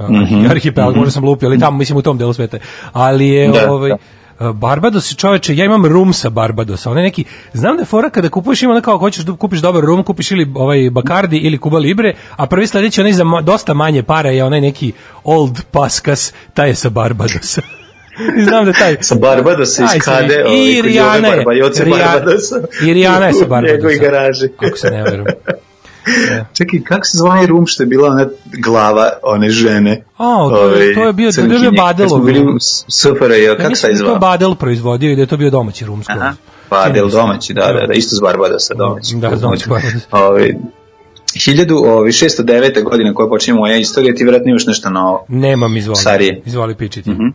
Mhm, 0.00 0.34
uh, 0.44 0.50
arhipelag, 0.50 0.96
možda 0.96 1.10
sam 1.10 1.24
lupio, 1.24 1.48
ali 1.48 1.60
tamo, 1.60 1.78
mislim, 1.78 1.98
u 1.98 2.02
tom 2.02 2.18
delu 2.18 2.32
sveta. 2.32 2.58
Ali 2.92 3.28
je, 3.28 3.48
Da, 3.48 3.72
ovaj, 3.72 3.90
da. 3.90 3.96
Uh, 4.40 4.50
Barbados, 4.50 5.16
čoveče, 5.16 5.56
ja 5.56 5.64
imam 5.64 5.86
rum 5.86 6.12
sa 6.12 6.30
Barbadosa, 6.30 6.90
onaj 6.90 7.02
neki, 7.02 7.24
znam 7.52 7.76
da 7.76 7.82
je 7.82 7.86
fora 7.86 8.10
kada 8.10 8.28
kupuješ, 8.28 8.62
ima 8.62 8.80
kao, 8.80 8.98
hoćeš 8.98 9.24
da 9.24 9.32
kupiš 9.32 9.60
dobar 9.60 9.84
rum, 9.84 10.02
kupiš 10.02 10.30
ili 10.30 10.52
ovaj 10.54 10.90
Bacardi 10.90 11.36
ili 11.36 11.58
Cuba 11.58 11.78
Libre, 11.78 12.14
a 12.36 12.46
prvi 12.46 12.66
sledeći 12.66 13.00
onaj 13.00 13.12
za 13.12 13.24
ma- 13.24 13.42
dosta 13.42 13.74
manje 13.74 14.02
para 14.02 14.30
je 14.30 14.44
onaj 14.44 14.60
neki 14.60 14.92
Old 15.24 15.60
Paskas, 15.70 16.32
taj 16.54 16.68
je 16.68 16.74
sa 16.74 16.88
Barbadosa. 16.88 17.62
Znam 18.48 18.64
da 18.64 18.72
taj... 18.72 18.96
Sa 19.00 19.14
Barbadosa 19.14 19.84
iz 19.84 20.02
Kade, 20.02 20.44
ovaj, 20.44 20.58
I 20.58 20.82
Rijana 20.82 21.28
je. 21.28 21.36
Barbadosa. 21.36 22.60
I 22.86 22.92
Rijana 22.94 23.26
je 23.26 23.32
sa 23.32 23.44
U 23.46 23.48
Barbadosa. 23.48 23.74
njegovoj 23.74 23.98
garaži. 23.98 24.48
Ako 24.58 24.76
se 24.76 24.90
ne 24.90 25.02
verujem. 25.02 25.24
Čekaj, 26.52 26.80
kako 26.82 27.04
se 27.04 27.18
onaj 27.22 27.46
rum 27.46 27.66
što 27.66 27.82
je 27.82 27.86
bila 27.86 28.08
ona 28.08 28.26
glava 28.54 29.08
one 29.24 29.50
žene? 29.50 30.04
A, 30.16 30.48
to 30.50 30.66
je- 30.66 30.70
to 30.70 30.76
je 30.76 30.84
bio- 30.84 30.94
to 30.94 31.06
je 31.06 31.12
bio 31.12 31.32
crnkinje, 31.32 31.76
kad 32.10 32.24
bili 32.24 32.40
u 32.40 32.56
SFRJ, 32.88 33.42
Ja 33.42 33.56
kako 33.56 33.74
se 33.74 33.88
da 33.88 33.94
zvao? 33.94 34.12
to 34.12 34.18
Badel 34.18 34.54
proizvodio 34.54 35.12
i 35.12 35.16
da 35.16 35.22
je 35.22 35.26
to 35.26 35.36
bio 35.36 35.50
domaći 35.50 35.84
rum 35.84 36.02
skroz. 36.02 36.18
Aha, 36.18 36.32
Badel 36.70 37.08
domaći, 37.10 37.54
da, 37.54 37.72
da, 37.72 37.86
da, 37.86 37.92
isto 37.94 38.16
s 38.16 38.20
Barbadosa 38.20 38.74
domaći. 38.74 39.16
Da, 39.16 39.36
s 39.36 39.40
domaćeg 39.40 39.68
Barbadosa. 39.68 40.06
Ovaj, 40.12 40.52
1609. 41.34 42.48
godine 42.82 43.14
koja 43.14 43.28
počinje 43.28 43.54
moja 43.54 43.76
istorija, 43.76 44.14
ti 44.14 44.24
vjerojatno 44.24 44.50
imaš 44.50 44.66
nešto 44.66 44.90
novo. 44.90 45.24
Nemam, 45.28 45.76
izvoli. 45.76 45.96
Starije. 45.96 46.42
Izvoli 46.44 46.74
pičiti. 46.74 47.10
Mhm. 47.10 47.26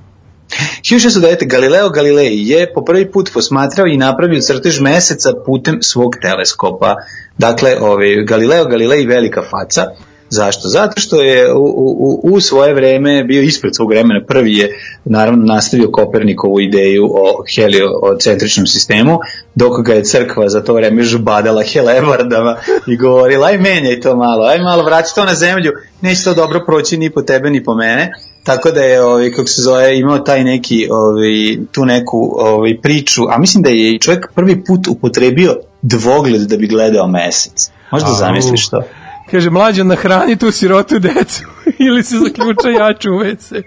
1609. 0.81 1.47
Galileo 1.47 1.89
Galilei 1.89 2.49
je 2.49 2.73
po 2.73 2.83
prvi 2.85 3.11
put 3.11 3.33
posmatrao 3.33 3.87
i 3.87 3.97
napravio 3.97 4.41
crtež 4.41 4.79
meseca 4.79 5.33
putem 5.45 5.81
svog 5.81 6.15
teleskopa. 6.21 6.95
Dakle, 7.37 7.77
ovaj, 7.79 8.23
Galileo 8.25 8.65
Galilei 8.65 9.05
velika 9.05 9.43
faca. 9.49 9.85
Zašto? 10.33 10.67
Zato 10.67 11.01
što 11.01 11.21
je 11.21 11.53
u, 11.53 11.65
u, 11.97 12.19
u 12.23 12.41
svoje 12.41 12.73
vreme 12.73 13.23
bio 13.23 13.41
ispred 13.41 13.75
svog 13.75 13.89
vremena. 13.89 14.21
Prvi 14.27 14.57
je 14.57 14.69
naravno 15.05 15.45
nastavio 15.45 15.91
Kopernikovu 15.91 16.59
ideju 16.59 17.05
o 17.05 17.43
heliocentričnom 17.55 18.67
sistemu, 18.67 19.19
dok 19.55 19.81
ga 19.85 19.93
je 19.93 20.03
crkva 20.03 20.49
za 20.49 20.63
to 20.63 20.73
vreme 20.73 21.03
žbadala 21.03 21.63
helebardama 21.63 22.55
i 22.87 22.97
govorila 22.97 23.47
aj 23.47 23.57
menjaj 23.57 24.01
to 24.01 24.15
malo, 24.15 24.45
aj 24.45 24.59
malo 24.59 24.83
vraći 24.83 25.15
to 25.15 25.25
na 25.25 25.35
zemlju, 25.35 25.71
neće 26.01 26.23
to 26.23 26.33
dobro 26.33 26.63
proći 26.65 26.97
ni 26.97 27.09
po 27.09 27.21
tebe 27.21 27.49
ni 27.49 27.63
po 27.63 27.75
mene. 27.75 28.11
Tako 28.43 28.71
da 28.71 28.81
je, 28.81 29.01
ovaj, 29.03 29.31
kako 29.31 29.47
se 29.47 29.61
zove, 29.61 29.99
imao 29.99 30.19
taj 30.19 30.43
neki, 30.43 30.87
ovaj, 30.91 31.57
tu 31.71 31.85
neku 31.85 32.35
ovaj, 32.39 32.77
priču, 32.81 33.21
a 33.29 33.37
mislim 33.37 33.63
da 33.63 33.69
je 33.69 33.99
čovjek 33.99 34.31
prvi 34.35 34.63
put 34.63 34.87
upotrebio 34.87 35.55
dvogled 35.81 36.41
da 36.41 36.57
bi 36.57 36.67
gledao 36.67 37.07
mesec. 37.07 37.71
Možda 37.91 38.09
zamisliš 38.09 38.69
to? 38.69 38.81
Kaže, 39.31 39.49
mlađo, 39.49 39.83
nahrani 39.83 40.35
tu 40.35 40.51
sirotu 40.51 40.99
decu 40.99 41.43
ili 41.87 42.03
se 42.03 42.15
zaključa 42.17 42.69
jaču 42.69 43.09
u 43.09 43.19
WC. 43.19 43.63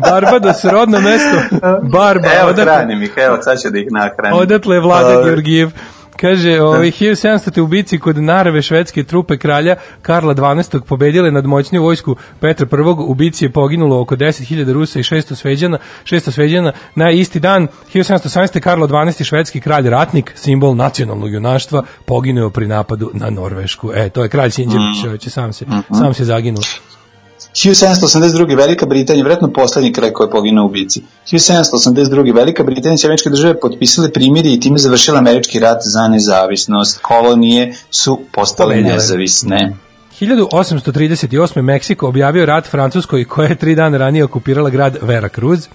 Barbados, 0.00 0.64
rodno 0.64 1.00
mesto. 1.00 1.56
Barba, 1.82 2.28
Evo, 2.40 2.50
odatle- 2.50 2.62
hranim 2.64 3.02
ih, 3.02 3.12
evo, 3.16 3.38
sad 3.42 3.60
ću 3.62 3.70
da 3.70 3.78
ih 3.78 3.86
nahranim. 3.90 4.38
Odatle 4.38 4.76
je 4.76 4.80
Vlada 4.80 5.22
Georgijev. 5.24 5.70
Kaže, 6.22 6.60
ovaj 6.60 6.90
1700. 6.90 7.60
ubici 7.60 7.98
kod 7.98 8.22
Narve 8.22 8.62
švedske 8.62 9.04
trupe 9.04 9.36
kralja 9.36 9.76
Karla 10.02 10.34
12. 10.34 10.80
pobedile 10.80 11.30
nad 11.30 11.46
moćniju 11.46 11.82
vojsku 11.82 12.16
Petra 12.40 12.66
I. 12.72 12.82
Ubici 13.06 13.44
je 13.44 13.52
poginulo 13.52 14.00
oko 14.00 14.16
10.000 14.16 14.72
Rusa 14.72 14.98
i 14.98 15.02
600 15.02 15.34
sveđana, 15.34 15.78
600 16.04 16.30
sveđana. 16.30 16.72
Na 16.94 17.10
isti 17.10 17.40
dan 17.40 17.68
1718. 17.94 18.60
Karlo 18.60 18.86
12. 18.86 19.24
švedski 19.24 19.60
kralj 19.60 19.90
ratnik, 19.90 20.32
simbol 20.34 20.76
nacionalnog 20.76 21.32
junaštva, 21.32 21.82
poginuo 22.06 22.50
pri 22.50 22.66
napadu 22.66 23.10
na 23.14 23.30
Norvešku. 23.30 23.92
E, 23.94 24.08
to 24.08 24.22
je 24.22 24.28
kralj 24.28 24.50
Sinđević, 24.50 25.26
mm. 25.26 25.30
sam 25.30 25.52
se 25.52 25.66
sam 25.98 26.14
se 26.14 26.24
zaginuo. 26.24 26.62
1782. 27.52 28.56
Velika 28.56 28.86
Britanija, 28.86 29.22
vjerojatno 29.22 29.52
poslednji 29.52 29.92
kraj 29.92 30.12
koji 30.12 30.26
je 30.26 30.30
poginuo 30.30 30.66
u 30.66 30.68
bici. 30.68 31.02
1782. 31.26 32.34
Velika 32.34 32.64
Britanija 32.64 32.98
i 33.02 33.06
američke 33.06 33.30
države 33.30 33.60
potpisale 33.60 34.12
primiri 34.12 34.52
i 34.52 34.60
time 34.60 34.78
završila 34.78 35.18
američki 35.18 35.58
rat 35.58 35.78
za 35.84 36.08
nezavisnost. 36.08 36.98
Kolonije 37.02 37.74
su 37.90 38.20
postale 38.32 38.74
Pobedile. 38.74 38.94
nezavisne. 38.94 39.76
1838. 40.20 41.62
Meksiko 41.62 42.08
objavio 42.08 42.46
rat 42.46 42.66
Francuskoj 42.66 43.24
koja 43.24 43.48
je 43.48 43.54
tri 43.54 43.74
dana 43.74 43.98
ranije 43.98 44.24
okupirala 44.24 44.70
grad 44.70 44.96
Veracruz. 45.02 45.68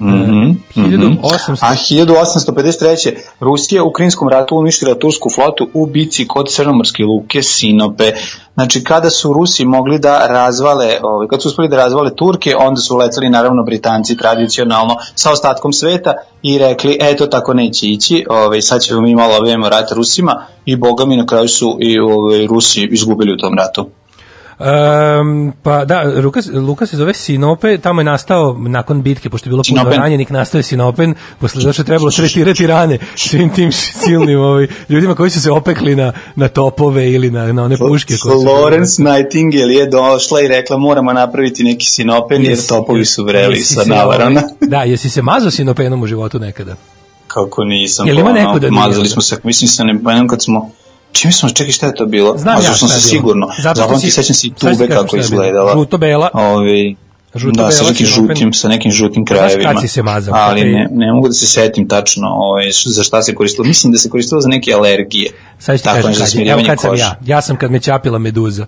Mhm, 0.00 0.50
mhm. 0.76 1.18
1800 1.22 1.56
A 1.60 1.74
1853. 1.74 3.16
Rusija 3.40 3.84
u 3.84 3.92
Krinskom 3.92 4.28
ratu 4.28 4.56
uništila 4.56 4.94
tursku 4.94 5.30
flotu 5.30 5.68
u 5.74 5.86
bici 5.86 6.28
kod 6.28 6.48
Crnomorske 6.50 7.04
luke 7.04 7.42
Sinope. 7.42 8.12
Znači, 8.54 8.84
kada 8.84 9.10
su 9.10 9.32
Rusi 9.32 9.64
mogli 9.64 9.98
da 9.98 10.26
razvale, 10.26 10.98
ovaj, 11.02 11.28
kad 11.28 11.42
su 11.42 11.48
uspeli 11.48 11.68
da 11.68 11.76
razvale 11.76 12.16
Turke, 12.16 12.56
onda 12.56 12.80
su 12.80 12.96
leteli 12.96 13.30
naravno 13.30 13.62
Britanci 13.62 14.16
tradicionalno 14.16 14.94
sa 15.14 15.32
ostatkom 15.32 15.72
sveta 15.72 16.14
i 16.42 16.58
rekli, 16.58 16.98
eto 17.00 17.26
tako 17.26 17.54
neće 17.54 17.86
ići, 17.86 18.24
ovaj, 18.30 18.62
sad 18.62 18.82
ćemo 18.82 19.00
mi 19.00 19.14
malo 19.14 19.36
objavimo 19.36 19.68
rat 19.68 19.92
Rusima 19.92 20.46
i 20.64 20.76
boga 20.76 21.04
mi 21.04 21.16
na 21.16 21.26
kraju 21.26 21.48
su 21.48 21.76
i 21.80 21.98
ovaj, 21.98 22.46
Rusi 22.46 22.88
izgubili 22.90 23.32
u 23.32 23.36
tom 23.36 23.54
ratu. 23.58 23.86
Um, 24.60 25.52
pa 25.62 25.84
da, 25.84 26.02
Luka, 26.16 26.40
Luka 26.54 26.86
se 26.86 26.96
zove 26.96 27.14
Sinope, 27.14 27.78
tamo 27.78 28.00
je 28.00 28.04
nastao 28.04 28.56
nakon 28.58 29.02
bitke, 29.02 29.30
pošto 29.30 29.48
je 29.48 29.50
bilo 29.50 29.62
puno 29.62 29.80
Sinopen. 29.80 30.00
ranjenih, 30.00 30.30
nastao 30.30 30.58
je 30.58 30.62
Sinopen, 30.62 31.14
posle 31.40 31.60
zašto 31.60 31.82
je 31.82 31.86
trebalo 31.86 32.10
tretirati 32.12 32.66
rane 32.66 32.98
svim 33.16 33.50
tim 33.50 33.72
silnim 33.72 34.40
ovaj, 34.40 34.66
ljudima 34.88 35.14
koji 35.14 35.30
su 35.30 35.42
se 35.42 35.50
opekli 35.50 35.96
na, 35.96 36.12
na 36.36 36.48
topove 36.48 37.12
ili 37.12 37.30
na, 37.30 37.52
na 37.52 37.64
one 37.64 37.76
puške. 37.78 38.14
koje 38.16 38.34
su- 38.34 38.42
Florence 38.42 39.02
Nightingale 39.02 39.74
je 39.74 39.86
došla 39.86 40.40
i 40.40 40.48
rekla 40.48 40.78
moramo 40.78 41.12
napraviti 41.12 41.64
neki 41.64 41.86
sinopen 41.86 42.42
jer 42.42 42.52
Jesi- 42.52 42.68
topovi 42.68 43.04
su 43.04 43.24
vreli 43.24 43.56
sa 43.56 43.82
se, 43.82 43.88
navarana. 43.88 44.40
ovaj, 44.40 44.52
Da, 44.62 44.82
jesi 44.82 45.10
se 45.10 45.22
mazao 45.22 45.50
Sinopenom 45.50 46.02
u 46.02 46.06
životu 46.06 46.38
nekada? 46.38 46.74
Kako 47.26 47.64
nisam. 47.64 48.06
Jel 48.06 48.18
ima 48.18 48.26
pa, 48.26 48.32
neko 48.34 48.58
da 48.58 48.70
nije? 48.70 48.80
Mazali 48.80 49.08
smo 49.08 49.22
se, 49.22 49.36
mislim 49.42 49.86
ne 49.86 49.94
pomenem 49.94 50.28
kad 50.28 50.42
smo 50.42 50.70
Čime 51.12 51.32
smo, 51.32 51.48
čekaj 51.48 51.72
šta 51.72 51.86
je 51.86 51.94
to 51.94 52.06
bilo? 52.06 52.38
Znam 52.38 52.56
ja 52.56 52.74
sam 52.74 52.88
se 52.88 53.00
sigurno. 53.00 53.46
Zapamti, 53.58 54.00
si- 54.00 54.10
sećam 54.12 54.34
se 54.34 54.46
i 54.46 54.50
sad 54.50 54.70
ti 54.70 54.76
tube 54.76 54.88
kako 54.88 55.16
je 55.16 55.20
izgledala. 55.20 55.72
Žuto-bela. 55.74 56.28
Ovi, 56.34 56.96
Žuto-bela 57.34 57.66
da, 57.66 57.70
sa 57.70 57.84
nekim 57.84 58.06
žutim, 58.06 58.52
sa 58.52 58.68
nekim 58.68 58.90
žutim 58.92 59.24
Znaš 59.26 59.38
kad 59.40 59.50
krajevima. 59.50 59.80
si 59.80 59.88
se 59.88 60.02
mazao? 60.02 60.34
Ali 60.36 60.64
ne, 60.64 60.88
ne 60.90 61.12
mogu 61.12 61.28
da 61.28 61.34
se 61.34 61.46
setim 61.46 61.88
tačno 61.88 62.28
ovaj, 62.28 62.64
za 62.86 63.02
šta 63.02 63.22
se 63.22 63.34
koristilo. 63.34 63.66
Mislim 63.66 63.92
da 63.92 63.98
se 63.98 64.10
koristilo 64.10 64.40
za 64.40 64.48
neke 64.48 64.72
alergije. 64.72 65.30
Sad 65.58 65.76
ću 65.76 65.82
ti 65.82 65.88
kažem 65.88 66.02
kad 66.02 66.12
je. 66.12 66.18
Evo 66.18 66.26
smirivanje 66.26 66.66
kad 66.66 66.80
sam 66.80 66.96
ja. 66.96 67.18
Ja 67.26 67.40
sam 67.42 67.56
kad 67.56 67.70
me 67.70 67.80
ćapila 67.80 68.18
meduza. 68.18 68.66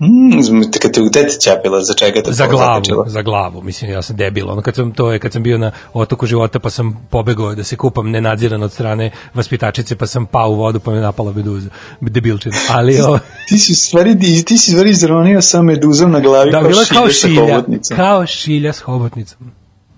Mm, 0.00 0.62
kad 0.82 0.92
te 0.92 1.00
gde 1.00 1.22
te 1.22 1.36
ćapila, 1.40 1.82
za 1.82 1.94
čega 1.94 2.22
te 2.22 2.32
za 2.32 2.46
glavu, 2.46 2.74
zakačilo? 2.74 3.04
za 3.06 3.22
glavu, 3.22 3.62
mislim 3.62 3.90
ja 3.90 4.02
sam 4.02 4.16
debil. 4.16 4.50
Ono 4.50 4.62
kad 4.62 4.74
sam 4.74 4.92
to 4.92 5.12
je 5.12 5.18
kad 5.18 5.32
sam 5.32 5.42
bio 5.42 5.58
na 5.58 5.70
otoku 5.94 6.26
života 6.26 6.58
pa 6.58 6.70
sam 6.70 7.06
pobegao 7.10 7.54
da 7.54 7.64
se 7.64 7.76
kupam 7.76 8.10
nenadziran 8.10 8.62
od 8.62 8.72
strane 8.72 9.10
vaspitačice 9.34 9.96
pa 9.96 10.06
sam 10.06 10.26
pao 10.26 10.50
u 10.50 10.54
vodu 10.54 10.80
pa 10.80 10.90
me 10.90 11.00
napala 11.00 11.32
meduza. 11.32 11.68
Debilčina. 12.00 12.56
Ali 12.70 13.00
o, 13.00 13.18
Ti 13.48 13.58
si 13.58 13.74
stvari, 13.74 14.18
ti 14.18 14.44
ti 14.44 14.58
si 14.58 14.70
stvari 14.70 14.90
izronio 14.90 15.42
sa 15.42 15.62
meduzom 15.62 16.10
na 16.10 16.20
glavi 16.20 16.50
da 16.50 16.60
kao 16.60 16.68
bila 16.68 16.84
kao 16.84 17.08
šilja 17.08 17.12
sa 17.12 17.28
šilja, 17.28 17.54
hobotnicom. 17.54 17.96
kao 17.96 18.26
šilja 18.26 18.72
s 18.72 18.80
hobotnicom. 18.80 19.38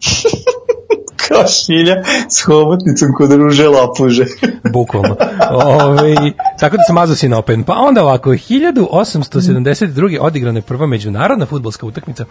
Kao 1.28 1.46
šilja 1.46 1.94
s 2.28 2.42
hobotnicom 2.42 3.08
kod 3.16 3.32
ruže 3.32 3.68
lopuže. 3.68 4.24
Bukvalno. 4.72 5.16
Ove, 5.50 6.14
tako 6.60 6.76
da 6.76 6.82
sam 6.86 6.94
mazao 6.94 7.16
sinopen. 7.16 7.62
Pa 7.62 7.72
onda 7.72 8.02
ovako, 8.02 8.30
1872. 8.30 10.18
odigrana 10.20 10.58
je 10.58 10.62
prva 10.62 10.86
međunarodna 10.86 11.46
futbolska 11.46 11.86
utakmica 11.86 12.24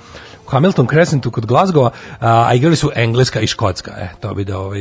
u 0.48 0.50
Hamilton 0.50 0.88
Crescentu 0.88 1.32
kod 1.32 1.46
Glasgowa, 1.46 1.90
a, 2.20 2.46
a 2.48 2.54
igrali 2.54 2.76
su 2.76 2.92
Engleska 2.96 3.40
i 3.42 3.48
Škotska. 3.48 3.92
E, 3.98 4.10
to 4.20 4.34
bi 4.34 4.44
da, 4.44 4.60
ovaj, 4.60 4.80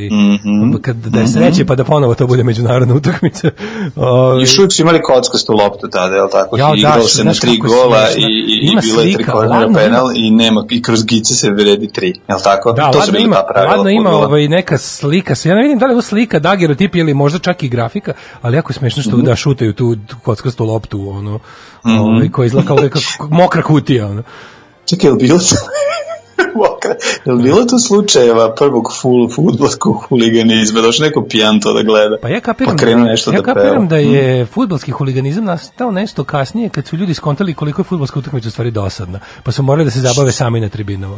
kad, 0.81 0.95
da 0.95 1.19
je 1.19 1.27
sreće 1.27 1.65
pa 1.65 1.75
da 1.75 1.83
ponovo 1.83 2.15
to 2.15 2.27
bude 2.27 2.43
međunarodna 2.43 2.95
utakmica. 2.95 3.49
Ove, 3.95 4.41
I 4.43 4.47
uvijek 4.57 4.73
su 4.73 4.81
imali 4.81 5.01
kockastu 5.01 5.53
loptu 5.53 5.87
tada, 5.87 6.15
je 6.15 6.21
li 6.21 6.29
tako? 6.31 6.57
Jao, 6.57 6.75
I 6.75 6.81
da, 6.81 6.87
igralo 6.87 7.07
što- 7.07 7.17
se 7.17 7.23
na 7.23 7.33
tri 7.33 7.57
gola 7.57 8.07
i, 8.17 8.21
i, 8.21 8.71
i 8.71 8.77
bilo 8.81 9.01
je 9.01 9.13
tri 9.13 9.23
kornera 9.23 9.69
penal 9.73 10.11
i 10.15 10.31
nema 10.31 10.65
i 10.69 10.81
kroz 10.81 11.05
gice 11.05 11.33
se 11.33 11.49
vredi 11.51 11.87
tri, 11.93 12.07
je 12.07 12.35
li 12.35 12.41
tako? 12.43 12.73
Da, 12.73 12.91
to 12.91 12.99
ladno 12.99 13.19
ima, 13.19 13.43
ladno 13.67 13.89
ima 13.89 14.09
ovaj, 14.09 14.47
neka 14.47 14.77
slika. 14.77 15.33
Ja 15.45 15.55
ne 15.55 15.61
vidim 15.61 15.79
da 15.79 15.85
li 15.85 15.95
je 15.95 16.01
slika, 16.01 16.39
dagerotipi 16.39 16.99
ili 16.99 17.13
možda 17.13 17.39
čak 17.39 17.63
i 17.63 17.69
grafika, 17.69 18.13
ali 18.41 18.55
jako 18.55 18.71
je 18.71 18.75
smešno 18.75 19.03
što, 19.03 19.17
da, 19.17 19.35
šutaju 19.37 19.73
tu 19.73 19.95
kockastu 20.23 20.65
loptu, 20.65 21.09
ono, 21.09 21.39
Mhm. 21.85 21.97
ovaj, 21.97 22.29
koja 22.29 22.45
izgleda 22.45 22.67
kao 22.67 22.77
neka 22.77 22.99
mokra 23.31 23.61
kutija, 23.63 24.07
ono. 24.07 24.23
Čekaj, 24.85 25.07
je 25.07 25.11
li 25.11 25.17
bilo 25.19 25.37
to? 25.39 25.55
Mokra. 26.55 26.95
je 27.25 27.33
li 27.33 27.43
bilo 27.43 27.57
tu 27.59 27.79
slučajeva 27.79 28.55
prvog 28.55 28.93
full 28.93 29.29
futbolskog 29.29 29.95
huliganizma? 29.99 30.81
Došao 30.81 31.05
neko 31.05 31.21
pijan 31.23 31.59
to 31.59 31.73
da 31.73 31.83
gleda. 31.83 32.17
Pa 32.21 32.29
ja 32.29 32.39
kapiram, 32.41 32.71
Pa 32.71 32.77
krenuo 32.77 33.05
nešto 33.05 33.31
ja 33.31 33.37
da 33.37 33.43
kapiram 33.43 33.87
da 33.87 33.97
je 33.97 34.45
fudbalski 34.45 34.91
huliganizam 34.91 35.45
nastao 35.45 35.91
nešto 35.91 36.23
kasnije 36.23 36.69
kad 36.69 36.87
su 36.87 36.95
ljudi 36.95 37.13
skontali 37.13 37.53
koliko 37.53 37.81
je 37.81 37.85
fudbalska 37.85 38.19
utakmica 38.19 38.47
u 38.47 38.51
stvari 38.51 38.71
dosadna, 38.71 39.19
pa 39.43 39.51
su 39.51 39.63
morali 39.63 39.85
da 39.85 39.91
se 39.91 40.01
zabave 40.01 40.31
sami 40.31 40.59
na 40.59 40.69
tribinama. 40.69 41.17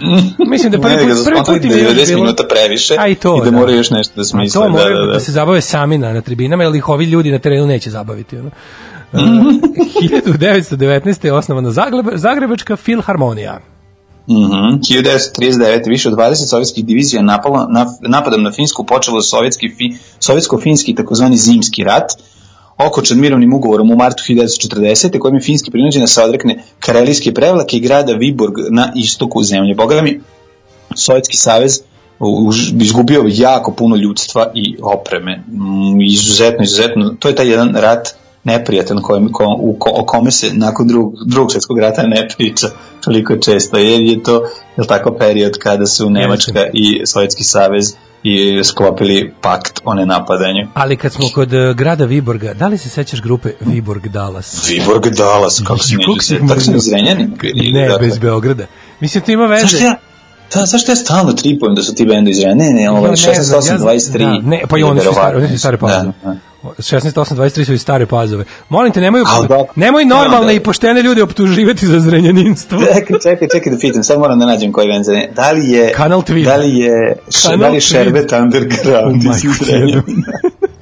Mislim 0.52 0.72
da 0.72 0.80
prvi 0.80 0.94
put, 0.94 1.24
prvi 1.24 1.40
put 1.46 1.64
im 1.64 1.70
da 1.70 1.76
je 1.76 1.80
je 1.80 1.84
još 1.84 1.94
90 1.94 2.06
bilo... 2.06 2.20
minuta 2.20 2.44
previše 2.48 2.96
A 2.98 3.08
i 3.08 3.14
to, 3.14 3.42
i 3.42 3.44
da 3.44 3.50
moraju 3.50 3.76
još 3.76 3.90
nešto 3.90 4.12
da 4.16 4.20
A 4.20 4.24
smisle. 4.24 4.60
to 4.60 4.66
da, 4.66 4.72
moraju 4.72 4.96
da, 4.96 5.06
da, 5.06 5.12
da. 5.12 5.20
se 5.20 5.32
zabave 5.32 5.60
sami 5.60 5.98
na, 5.98 6.12
na 6.12 6.20
tribinama, 6.20 6.64
jer 6.64 6.74
ih 6.74 6.88
ovi 6.88 7.04
ljudi 7.04 7.30
na 7.30 7.38
terenu 7.38 7.66
neće 7.66 7.90
zabaviti. 7.90 8.38
Ono. 8.38 8.50
Uh, 9.12 9.20
1919. 9.20 11.24
je 11.24 11.32
osnovana 11.32 11.70
Zagreb, 11.70 12.06
Zagrebačka 12.14 12.76
filharmonija. 12.76 13.60
Mhm. 14.30 14.80
1939. 14.80 15.88
više 15.88 16.08
od 16.08 16.14
20 16.14 16.34
sovjetskih 16.34 16.84
divizija 16.84 17.22
napalo, 17.22 17.66
na, 17.70 17.86
napadom 18.00 18.42
na 18.42 18.52
Finsku 18.52 18.86
počelo 18.86 19.22
sovjetski, 19.22 19.68
fi, 19.68 19.96
sovjetsko-finski 20.20 20.94
takozvani 20.94 21.36
zimski 21.36 21.84
rat. 21.84 22.12
Okočan 22.78 23.20
mirovnim 23.20 23.54
ugovorom 23.54 23.90
u 23.90 23.96
martu 23.96 24.22
1940. 24.28 25.18
kojim 25.18 25.34
je 25.34 25.42
Finski 25.42 25.70
prinuđen 25.70 26.00
da 26.00 26.06
se 26.06 26.22
odrekne 26.22 26.62
karelijske 26.80 27.34
prevlake 27.34 27.76
i 27.76 27.80
grada 27.80 28.12
Viborg 28.12 28.54
na 28.70 28.92
istoku 28.96 29.42
zemlje. 29.42 29.74
Boga 29.74 30.02
mi, 30.02 30.20
Sovjetski 30.96 31.36
savez 31.36 31.80
izgubio 32.80 33.24
jako 33.28 33.72
puno 33.72 33.96
ljudstva 33.96 34.50
i 34.54 34.76
opreme. 34.82 35.36
Mm, 35.36 36.00
Izuzetno, 36.00 36.64
izuzetno. 36.64 37.14
To 37.18 37.28
je 37.28 37.34
taj 37.34 37.48
jedan 37.50 37.74
rat 37.74 38.14
neprijatan 38.48 39.02
kojem, 39.02 39.32
ko, 39.32 39.56
u, 39.58 39.76
ko, 39.78 39.90
o 39.94 40.04
kome 40.04 40.30
se 40.30 40.50
nakon 40.52 40.88
drugog, 40.88 41.12
drugog 41.26 41.52
svjetskog 41.52 41.78
rata 41.78 42.02
ne 42.02 42.28
priča 42.36 42.66
toliko 43.04 43.36
često, 43.36 43.78
jer 43.78 44.00
je 44.00 44.22
to 44.22 44.42
je 44.76 44.86
tako 44.86 45.12
period 45.18 45.58
kada 45.58 45.86
su 45.86 46.10
Nemačka 46.10 46.66
i 46.72 47.06
Sovjetski 47.06 47.44
savez 47.44 47.94
i 48.22 48.64
sklopili 48.64 49.34
pakt 49.40 49.80
o 49.84 49.94
nenapadanju. 49.94 50.68
Ali 50.74 50.96
kad 50.96 51.12
smo 51.12 51.24
kod 51.34 51.52
uh, 51.52 51.76
grada 51.76 52.04
Viborga, 52.04 52.54
da 52.54 52.68
li 52.68 52.78
se 52.78 52.88
sećaš 52.88 53.22
grupe 53.22 53.52
Viborg 53.60 54.08
Dallas? 54.08 54.68
Viborg 54.70 55.06
Dallas, 55.16 55.62
kako 55.66 55.78
se 55.78 55.88
si 55.88 55.94
se, 56.26 56.38
tako 56.48 56.60
se 56.60 56.70
mrzio? 56.70 56.76
izrenjani? 56.76 57.30
Ne, 57.72 57.98
bez 58.00 58.18
Beograda. 58.18 58.66
Mislim, 59.00 59.24
to 59.24 59.32
ima 59.32 59.46
veze. 59.46 59.62
Zašto 59.62 59.84
ja, 59.84 59.94
da, 60.54 60.66
zašto 60.66 60.92
ja 60.92 60.96
stalno 60.96 61.32
tripujem 61.32 61.74
da 61.74 61.82
su 61.82 61.94
ti 61.94 62.04
bendovi 62.04 62.30
izrenjani? 62.30 62.64
Ne, 62.64 62.70
ne, 62.70 63.00
ne 63.00 63.16
znam, 63.16 63.34
16, 63.34 63.56
8, 63.56 63.72
ja- 63.72 63.78
23. 63.78 64.18
da, 64.18 64.48
ne, 64.48 64.62
pa 64.68 64.78
i 64.78 64.82
oni 64.82 65.00
su 65.00 65.12
stari, 65.12 65.36
oni 65.36 65.48
su 65.48 65.58
stare 65.58 65.76
pazove. 65.76 66.12
Da, 66.22 66.30
da. 66.30 66.36
16, 66.62 67.12
8, 67.12 67.34
23 67.34 67.64
su 67.64 67.72
i 67.72 67.78
stare 67.78 68.06
pazove. 68.06 68.44
Molim 68.68 68.92
te, 68.92 69.00
nemoj, 69.00 69.22
Al 69.26 69.46
da- 69.46 69.64
nemoj 69.76 70.04
normalne 70.04 70.46
da. 70.46 70.52
i 70.52 70.60
poštene 70.60 71.02
ljude 71.02 71.22
optuživati 71.22 71.86
za 71.86 72.00
zrenjaninstvo. 72.00 72.78
Čekaj, 72.94 73.18
čekaj, 73.22 73.48
čekaj 73.52 73.72
da 73.72 73.78
pitam, 73.78 74.04
sad 74.04 74.18
moram 74.18 74.38
da 74.38 74.46
nađem 74.46 74.72
koji 74.72 74.88
bend 74.88 75.04
zrenjanin. 75.04 75.34
Da 75.34 75.52
li 75.52 75.68
je, 75.68 75.92
Kanal 75.92 76.22
Tweed. 76.22 76.44
da 76.44 76.56
li 76.56 76.76
je, 76.78 77.16
Kanal 77.42 77.58
da 77.58 77.68
li. 77.68 77.80
Šerbet 77.80 78.32
Underground 78.32 79.16
iz 79.16 79.24
Majko 79.24 79.64
Zrenjanina? 79.64 80.32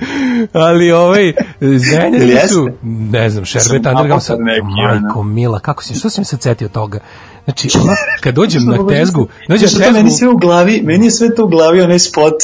Ali 0.53 0.93
ovaj 0.93 1.33
Zrenjanin 1.61 2.39
su 2.49 2.69
ne 2.83 3.31
znam, 3.31 3.45
Šerbet 3.45 3.87
Underground 3.87 4.23
sa 4.23 4.33
napad 4.33 4.47
neki, 4.47 4.67
Majko 5.03 5.23
Mila, 5.23 5.59
kako 5.59 5.83
si, 5.85 5.95
što 5.95 6.11
sam 6.11 6.25
se 6.25 6.37
setio 6.41 6.69
toga? 6.69 6.99
Znači, 7.45 7.69
kad 8.23 8.35
dođem 8.35 8.65
na 8.65 8.89
tezgu, 8.89 9.29
dođem 9.49 9.65
na 9.65 9.69
šta, 9.69 9.93
meni 9.93 10.05
tezgu, 10.05 10.19
sve 10.19 10.29
u 10.29 10.37
glavi, 10.37 10.83
meni 10.85 11.07
je 11.07 11.11
sve 11.11 11.35
to 11.35 11.45
u 11.45 11.49
glavi 11.49 11.81
onaj 11.81 11.99
spot 11.99 12.35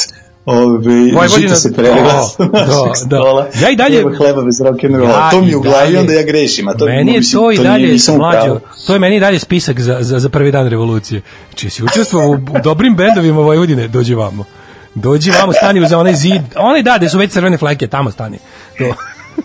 Ove, 0.47 1.13
Vojvodina- 1.13 1.55
se 1.55 1.73
prelegla 1.73 2.23
sa 2.23 2.45
Da, 2.53 2.59
da. 2.59 2.95
stola. 2.97 3.47
Ja 3.63 3.71
i 3.71 3.77
dalje- 3.77 3.97
Nema 3.99 4.17
hleba 4.17 4.43
bez 4.43 4.55
rock'n'rolla. 4.57 5.09
Ja 5.09 5.31
to 5.31 5.41
mi 5.41 5.47
i 5.47 5.51
je 5.51 5.57
u 5.57 5.61
glavi, 5.61 5.97
onda 5.97 6.13
ja 6.13 6.23
grešim. 6.23 6.69
A 6.69 6.75
to, 6.75 6.85
meni 6.87 7.13
je 7.13 7.19
mislim, 7.19 7.43
to 7.43 7.53
i 7.53 7.59
dalje 7.59 7.97
pravu. 8.07 8.19
mlađo. 8.19 8.61
To 8.87 8.93
je 8.93 8.99
meni 8.99 9.17
i 9.17 9.21
dalje 9.21 9.39
spisak 9.39 9.81
za, 9.81 9.99
za, 10.01 10.19
za 10.19 10.29
prvi 10.29 10.53
dan 10.53 10.69
revolucije. 10.69 11.21
Znači, 11.49 11.71
si 11.71 11.85
učestvovao 11.85 12.29
u, 12.29 12.35
u 12.35 12.39
dobrim 12.65 12.97
bendovima 12.97 13.41
Vojvodine, 13.41 13.89
dođi 13.89 14.15
vamo. 14.15 14.45
Dođi 14.95 15.31
vamo, 15.31 15.53
stani 15.53 15.89
za 15.89 15.99
onaj 15.99 16.15
zid. 16.15 16.43
Onaj 16.57 16.83
da, 16.83 16.99
gde 16.99 17.09
su 17.09 17.19
već 17.19 17.31
crvene 17.31 17.59
fleke, 17.59 17.87
tamo 17.87 18.11
stani. 18.11 18.39
To. 18.79 18.95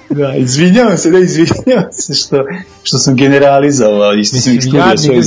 Da, 0.10 0.36
izvinjavam 0.36 0.98
se, 0.98 1.12
da, 1.12 1.20
izvinjavam 1.20 1.92
se 1.92 2.14
što, 2.14 2.44
što 2.84 2.98
sam 2.98 3.16
generalizovao, 3.16 4.14
isto 4.14 4.38
sam 4.38 4.54
jadni 4.54 4.98
svoje 4.98 5.18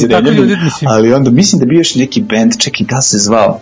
mislim. 0.57 0.91
ali 0.91 1.13
onda 1.13 1.31
mislim 1.31 1.61
da 1.61 1.67
bi 1.67 1.77
još 1.77 1.95
neki 1.95 2.21
band, 2.23 2.53
čekaj, 2.59 2.87
da 2.87 3.01
se 3.01 3.19
zvao, 3.19 3.61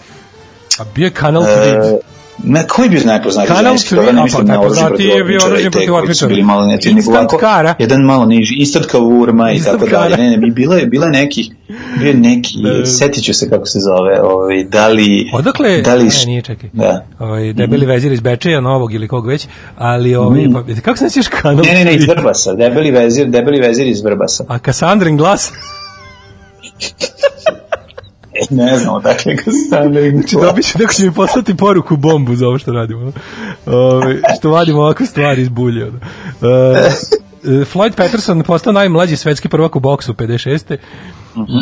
A 0.79 0.85
bio 0.95 1.05
je 1.05 1.11
kanal 1.11 1.43
E, 1.43 1.47
Tweed. 1.47 1.99
Na 2.45 2.63
koji 2.63 2.89
bio 2.89 3.01
najpoznatiji 3.05 3.57
Kanal 3.57 3.73
ženski? 3.73 3.95
Tweed, 3.95 3.97
Dobro, 3.97 4.13
ne 4.13 4.21
a 4.21 4.25
mislim 4.25 4.47
pa 4.47 4.53
na 4.53 4.61
oružje 4.61 4.87
protiv 4.87 5.07
bio 5.27 5.41
oružje 5.47 5.71
protiv 5.71 5.95
otmičara. 5.95 6.29
bili 6.29 6.43
malo 6.43 6.67
nego 6.67 7.11
ovako, 7.11 7.39
kara. 7.39 7.75
jedan 7.79 8.01
malo 8.03 8.25
niži, 8.27 8.55
instant 8.55 8.87
kavurma 8.87 9.53
i 9.53 9.61
tako 9.61 9.87
dalje. 9.87 10.17
Ne, 10.17 10.31
ne, 10.31 10.37
bi 10.37 10.51
bila 10.51 10.77
je 10.77 10.87
bila 10.87 11.07
je 11.07 11.13
neki, 11.13 11.51
bio 12.01 12.13
neki, 12.15 12.55
Da. 12.63 12.87
setit 12.87 13.25
ću 13.25 13.35
se 13.35 13.51
kako 13.51 13.67
se 13.67 13.79
zove, 13.81 14.21
ovaj, 14.23 14.65
da 14.65 14.89
li... 14.89 15.31
Odakle, 15.35 15.81
da 15.83 15.95
li, 15.95 16.05
ne, 16.05 16.11
nije 16.27 16.43
čekaj. 16.43 16.71
Da. 16.73 17.07
Ovaj, 17.19 17.53
debeli 17.53 17.87
vezir 17.87 18.13
iz 18.13 18.21
Bečeja, 18.21 18.61
novog 18.61 18.95
ili 18.95 19.09
kog 19.09 19.27
već, 19.27 19.47
ali 19.77 20.15
ovaj, 20.15 20.47
pa, 20.53 20.83
kako 20.83 20.99
se 20.99 21.05
nećeš 21.05 21.29
kanal 21.29 21.65
Ne, 21.65 21.73
ne, 21.73 21.85
ne, 21.85 21.95
iz? 21.95 22.09
Vrbasa, 22.09 22.55
debeli 22.55 22.91
vezir, 22.91 23.27
debeli 23.27 23.61
vezir 23.61 23.87
iz 23.87 24.03
Vrbasa. 24.03 24.45
A 24.49 24.59
Kassandrin 24.59 25.17
glas? 25.17 25.53
Ne 28.51 28.79
znam, 28.79 28.95
odakle 28.95 29.35
ga 29.35 29.43
stane. 29.67 30.11
Znači, 30.11 30.37
dobit 30.37 30.67
ću, 30.67 30.79
neko 30.79 30.93
će 30.93 31.05
mi 31.05 31.15
poslati 31.15 31.57
poruku 31.57 31.97
bombu 31.97 32.35
za 32.37 32.47
ovo 32.47 32.59
što 32.59 32.73
radimo. 32.73 33.13
Ove, 33.67 34.21
što 34.39 34.51
vadimo 34.51 34.81
ovakve 34.81 35.07
stvari 35.07 35.43
iz 35.43 35.49
bulje. 35.49 35.85
ono. 35.85 35.99
E, 37.39 37.65
Floyd 37.65 37.93
Patterson 37.93 38.43
postao 38.43 38.73
najmlađi 38.73 39.17
svetski 39.17 39.49
prvak 39.49 39.77
u 39.77 39.81
boksu 39.81 40.15
56. 40.15 40.77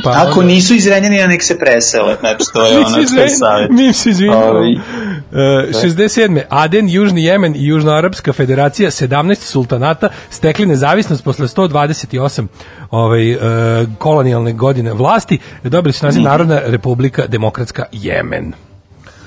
Pa 0.04 0.10
Ako 0.12 0.40
onda- 0.40 0.42
nisu 0.44 0.74
izrenjeni, 0.74 1.16
nek 1.18 1.42
se 1.42 1.58
presele, 1.58 2.16
znači 2.20 2.44
to 2.52 2.66
je 2.66 2.78
ono 2.86 2.88
što 3.04 3.20
je 3.20 3.28
savjet. 3.28 3.70
Mi 3.70 3.92
se 3.92 4.10
izvinjamo. 4.10 4.60
E, 5.32 5.36
67. 5.74 6.42
Aden, 6.48 6.88
Južni 6.88 7.24
Jemen 7.24 7.54
i 7.56 7.66
Južnoarapska 7.66 8.32
federacija 8.32 8.90
17 8.90 9.34
sultanata 9.36 10.08
stekli 10.30 10.66
nezavisnost 10.66 11.24
posle 11.24 11.46
128 11.46 12.46
ovaj, 12.90 13.32
e, 13.32 13.38
kolonijalne 13.98 14.52
godine 14.52 14.92
vlasti. 14.92 15.38
Dobili 15.62 15.92
su 15.92 15.98
Mhm. 15.98 16.06
naziv 16.06 16.22
Narodna 16.22 16.60
republika 16.60 17.26
demokratska 17.26 17.84
Jemen. 17.92 18.52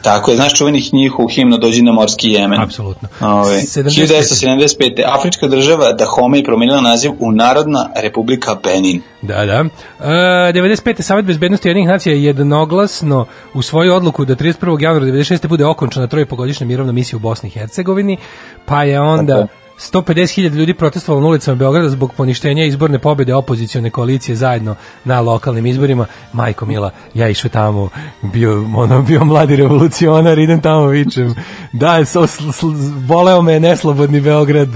Tako 0.02 0.32
je, 0.32 0.38
znaš 0.38 0.54
čuvenih 0.54 0.94
njihovu 0.94 1.28
himnu 1.28 1.58
dođi 1.58 1.82
na 1.82 1.92
morski 1.92 2.32
Jemen. 2.32 2.62
Apsolutno. 2.62 3.08
Ove, 3.22 3.56
75. 3.56 3.84
1975. 3.84 5.04
Afrička 5.06 5.48
država 5.48 5.86
Dahomey 5.86 6.46
promenila 6.46 6.82
naziv 6.82 7.12
u 7.20 7.32
Narodna 7.32 7.90
republika 8.02 8.56
Benin. 8.64 9.02
Da, 9.22 9.46
da. 9.46 9.66
E, 10.00 10.54
95. 10.54 11.02
Savet 11.02 11.26
bezbednosti 11.26 11.70
jednih 11.70 11.88
nacija 11.88 12.16
je 12.16 12.24
jednoglasno 12.24 13.26
u 13.54 13.62
svoju 13.62 13.94
odluku 13.94 14.26
da 14.26 14.36
31. 14.36 14.82
januara 14.82 15.06
96. 15.06 15.48
bude 15.48 15.66
okončana 15.66 16.08
trojepogodišnja 16.08 16.68
mirovna 16.68 16.92
misija 16.92 17.18
u 17.18 17.20
Bosni 17.20 17.50
i 17.50 17.52
Hercegovini, 17.52 18.18
pa 18.66 18.84
je 18.84 19.02
onda 19.02 19.36
Tako. 19.36 19.59
150.000 19.80 20.54
ljudi 20.54 20.74
protestovalo 20.74 21.22
na 21.22 21.28
ulicama 21.28 21.56
Beograda 21.56 21.90
zbog 21.90 22.14
poništenja 22.14 22.66
izborne 22.66 23.00
pobjede 23.00 23.36
opozicione 23.36 23.90
koalicije 23.90 24.36
zajedno 24.36 24.76
na 25.06 25.22
lokalnim 25.22 25.66
izborima. 25.66 26.06
Majko 26.34 26.66
Mila, 26.66 26.92
ja 27.14 27.30
išao 27.30 27.50
tamo, 27.50 27.90
bio, 28.22 28.66
ono, 28.76 29.02
bio 29.02 29.26
mladi 29.26 29.56
revolucionar, 29.56 30.40
idem 30.40 30.62
tamo, 30.62 30.88
vičem, 30.88 31.36
da, 31.74 32.06
so, 32.06 32.28
sl, 32.28 32.52
sl, 32.52 32.68
boleo 33.08 33.42
me 33.42 33.60
neslobodni 33.60 34.22
Beograd, 34.22 34.70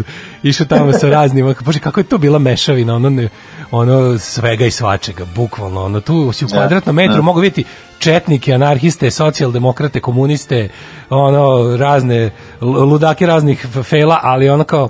išao 0.44 0.66
tamo 0.68 0.94
sa 0.94 1.10
raznim, 1.10 1.56
bože, 1.62 1.80
kako 1.80 2.00
je 2.00 2.04
to 2.04 2.18
bila 2.18 2.40
mešavina, 2.40 2.96
ono, 2.96 3.10
ne, 3.10 3.30
ono 3.72 4.18
svega 4.20 4.66
i 4.66 4.72
svačega, 4.72 5.26
bukvalno, 5.36 5.84
ono, 5.84 6.02
tu 6.02 6.32
si 6.32 6.46
u 6.46 6.48
Da, 6.48 6.56
kvadratnom 6.56 6.96
metru 6.96 7.16
da. 7.16 7.22
mogu 7.22 7.40
vidjeti 7.40 7.70
četnike, 8.04 8.54
anarhiste, 8.54 9.12
socijaldemokrate, 9.12 10.00
komuniste, 10.00 10.70
ono, 11.10 11.78
razne, 11.78 12.32
ludake 12.62 13.26
raznih 13.26 13.66
f- 13.66 13.86
fela, 13.90 14.20
ali 14.24 14.50
ono 14.50 14.64
kao, 14.64 14.90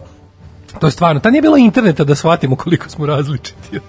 to 0.80 0.88
je 0.88 0.92
stvarno, 0.92 1.20
ta 1.22 1.30
nije 1.30 1.42
bilo 1.42 1.58
interneta 1.58 2.04
da 2.04 2.16
shvatimo 2.16 2.56
koliko 2.56 2.90
smo 2.90 3.06
različiti. 3.06 3.54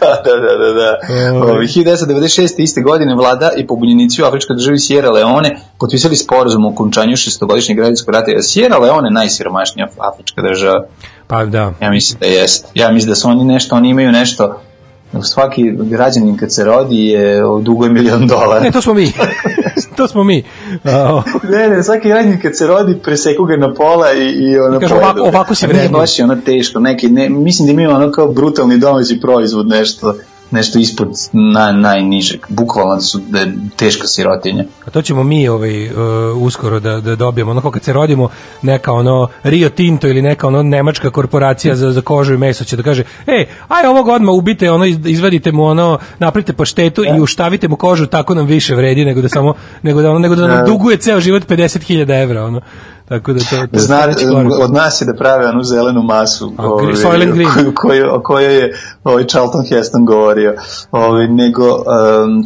da, 0.00 0.22
da, 0.24 0.36
da, 0.36 0.56
da. 0.58 0.72
da. 0.72 0.98
Ovaj. 1.36 1.50
Ove, 1.50 1.66
1996. 1.66 2.54
iste 2.58 2.80
godine 2.80 3.14
vlada 3.14 3.50
i 3.56 3.66
pobunjenici 3.66 4.22
u 4.22 4.24
Afričkoj 4.24 4.56
državi 4.56 4.78
Sierra 4.78 5.10
Leone 5.10 5.56
potpisali 5.78 6.16
sporazum 6.16 6.64
o 6.64 6.68
okončanju 6.70 7.16
šestogodišnjeg 7.16 7.78
građanskog 7.78 8.14
rata. 8.14 8.30
Je 8.30 8.42
Sierra 8.42 8.78
Leone 8.78 9.10
najsiromašnija 9.10 9.88
afrička 9.98 10.42
država? 10.42 10.84
Pa 11.26 11.44
da. 11.44 11.72
Ja 11.82 11.90
mislim 11.90 12.20
da 12.20 12.26
jest. 12.26 12.66
Ja 12.74 12.92
mislim 12.92 13.08
da 13.08 13.14
su 13.14 13.28
oni 13.28 13.44
nešto, 13.44 13.76
oni 13.76 13.88
imaju 13.88 14.12
nešto 14.12 14.60
svaki 15.22 15.62
građanin 15.72 16.36
kad 16.36 16.52
se 16.52 16.64
rodi 16.64 17.06
je 17.06 17.40
duguje 17.62 17.90
milion 17.90 18.26
dolara. 18.26 18.60
Ne, 18.60 18.70
to 18.70 18.80
smo 18.80 18.94
mi. 18.94 19.12
to 19.96 20.08
smo 20.08 20.24
mi. 20.24 20.44
A, 20.84 21.22
Ne, 21.42 21.68
ne, 21.68 21.82
svaki 21.82 22.08
građanin 22.08 22.40
kad 22.40 22.56
se 22.56 22.66
rodi 22.66 22.98
preseku 22.98 23.44
ga 23.44 23.56
na 23.56 23.74
pola 23.74 24.12
i, 24.12 24.28
i 24.28 24.58
ono 24.58 24.76
I 24.76 24.80
kaže, 24.80 24.94
ovako- 24.94 25.20
ovako 25.20 25.54
si 25.54 25.66
A 25.66 25.68
Ne, 25.68 25.88
baš 25.88 26.18
je 26.18 26.24
ono 26.24 26.36
teško, 26.36 26.80
neki, 26.80 27.08
ne, 27.08 27.28
mislim 27.28 27.66
da 27.66 27.72
imaju 27.72 27.90
ono 27.90 28.12
kao 28.12 28.28
brutalni 28.28 28.78
domaći 28.78 29.20
proizvod 29.20 29.68
nešto 29.68 30.14
nešto 30.50 30.78
ispod 30.78 31.08
na, 31.32 31.72
najnižeg. 31.72 32.40
Bukvalno 32.48 33.00
su 33.00 33.20
da 33.20 33.38
je 33.38 33.52
teška 33.76 34.06
sirotinja. 34.06 34.64
A 34.86 34.90
to 34.90 35.02
ćemo 35.02 35.24
mi 35.24 35.48
ovaj, 35.48 35.86
uh, 35.86 35.92
uskoro 36.36 36.80
da, 36.80 37.00
da 37.00 37.16
dobijemo. 37.16 37.50
Ono 37.50 37.70
kad 37.70 37.82
se 37.84 37.92
rodimo, 37.92 38.28
neka 38.62 38.92
ono 38.92 39.28
Rio 39.42 39.68
Tinto 39.68 40.08
ili 40.08 40.22
neka 40.22 40.46
ono 40.46 40.62
nemačka 40.62 41.10
korporacija 41.10 41.76
za, 41.76 41.92
za 41.92 42.00
kožu 42.00 42.34
i 42.34 42.38
meso 42.38 42.64
će 42.64 42.76
da 42.76 42.82
kaže, 42.82 43.02
ej, 43.26 43.46
aj 43.68 43.86
ovog 43.86 44.08
odmah 44.08 44.34
ubite, 44.34 44.70
ono, 44.70 44.84
iz- 44.84 45.06
izvadite 45.06 45.52
mu 45.52 45.64
ono, 45.64 45.98
napravite 46.18 46.52
paštetu 46.52 47.04
i 47.06 47.20
uštavite 47.20 47.68
mu 47.68 47.76
kožu, 47.76 48.06
tako 48.06 48.34
nam 48.34 48.46
više 48.46 48.74
vredi 48.74 49.04
nego 49.04 49.22
da 49.22 49.28
samo, 49.28 49.54
nego 49.82 50.02
da, 50.02 50.10
ono, 50.10 50.18
nego 50.18 50.34
da 50.34 50.46
nam 50.46 50.58
Da. 50.58 50.64
duguje 50.64 50.96
ceo 50.96 51.20
život 51.20 51.42
50.000 51.44 52.22
evra, 52.22 52.44
ono. 52.44 52.60
Tako 53.10 53.32
da 53.32 53.40
to, 53.40 53.56
to 53.58 53.62
je 53.72 53.80
Zna, 53.80 54.00
od 54.60 54.72
nas 54.72 55.00
je 55.00 55.06
da 55.06 55.14
prave 55.14 55.48
onu 55.48 55.62
zelenu 55.62 56.02
masu 56.02 56.52
A, 56.56 56.66
ovaj, 56.66 56.86
Green. 57.26 57.48
koju, 57.48 57.72
koju, 57.74 58.06
o 58.10 58.20
kojoj 58.20 58.54
je 58.54 58.74
ovaj 59.04 59.24
Charlton 59.24 59.64
Heston 59.66 60.06
govorio. 60.06 60.54
Ovaj, 60.92 61.28
nego, 61.28 61.64
um, 61.68 61.82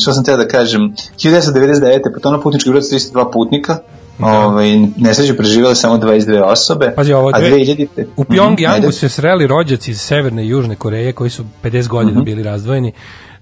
što 0.00 0.12
sam 0.12 0.24
teo 0.24 0.36
da 0.36 0.48
kažem, 0.48 0.80
1999. 1.18 1.80
potonuo 2.14 2.40
putnički 2.40 2.70
brod 2.70 2.84
sa 2.84 2.96
32 2.96 3.32
putnika, 3.32 3.76
ovaj, 4.20 4.66
nesreću 4.96 5.36
preživjeli 5.36 5.76
samo 5.76 5.96
22 5.96 6.42
osobe, 6.42 6.92
Pazi 6.96 7.12
ovo, 7.12 7.28
a 7.28 7.38
dve- 7.40 7.50
2000. 7.50 8.04
U 8.16 8.24
Pyongyangu 8.24 8.74
ajde. 8.74 8.92
se 8.92 9.08
sreli 9.08 9.46
rođaci 9.46 9.90
iz 9.90 10.00
Severne 10.00 10.44
i 10.44 10.48
Južne 10.48 10.76
Koreje 10.76 11.12
koji 11.12 11.30
su 11.30 11.44
50 11.62 11.88
godina 11.88 12.12
Mhm. 12.12 12.24
bili 12.24 12.42
razdvojeni. 12.42 12.92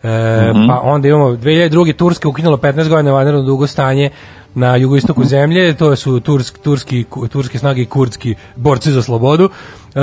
E, 0.03 0.53
Pa 0.69 0.81
onda 0.83 1.09
imamo 1.09 1.29
2002. 1.31 1.97
Turske 1.97 2.29
ukinulo 2.29 2.57
15 2.57 2.89
godina 2.89 3.13
vanredno 3.13 3.43
dugo 3.43 3.67
stanje 3.67 4.11
na 4.55 4.77
jugoistoku 4.77 5.25
zemlje, 5.25 5.75
to 5.75 5.97
su 5.97 6.21
tursk, 6.21 6.59
turski, 6.59 7.05
turske 7.33 7.59
snage 7.59 7.83
i 7.83 7.87
kurdski 7.87 8.35
borci 8.57 8.93
za 8.93 9.03
slobodu. 9.03 9.45
E, 9.95 10.01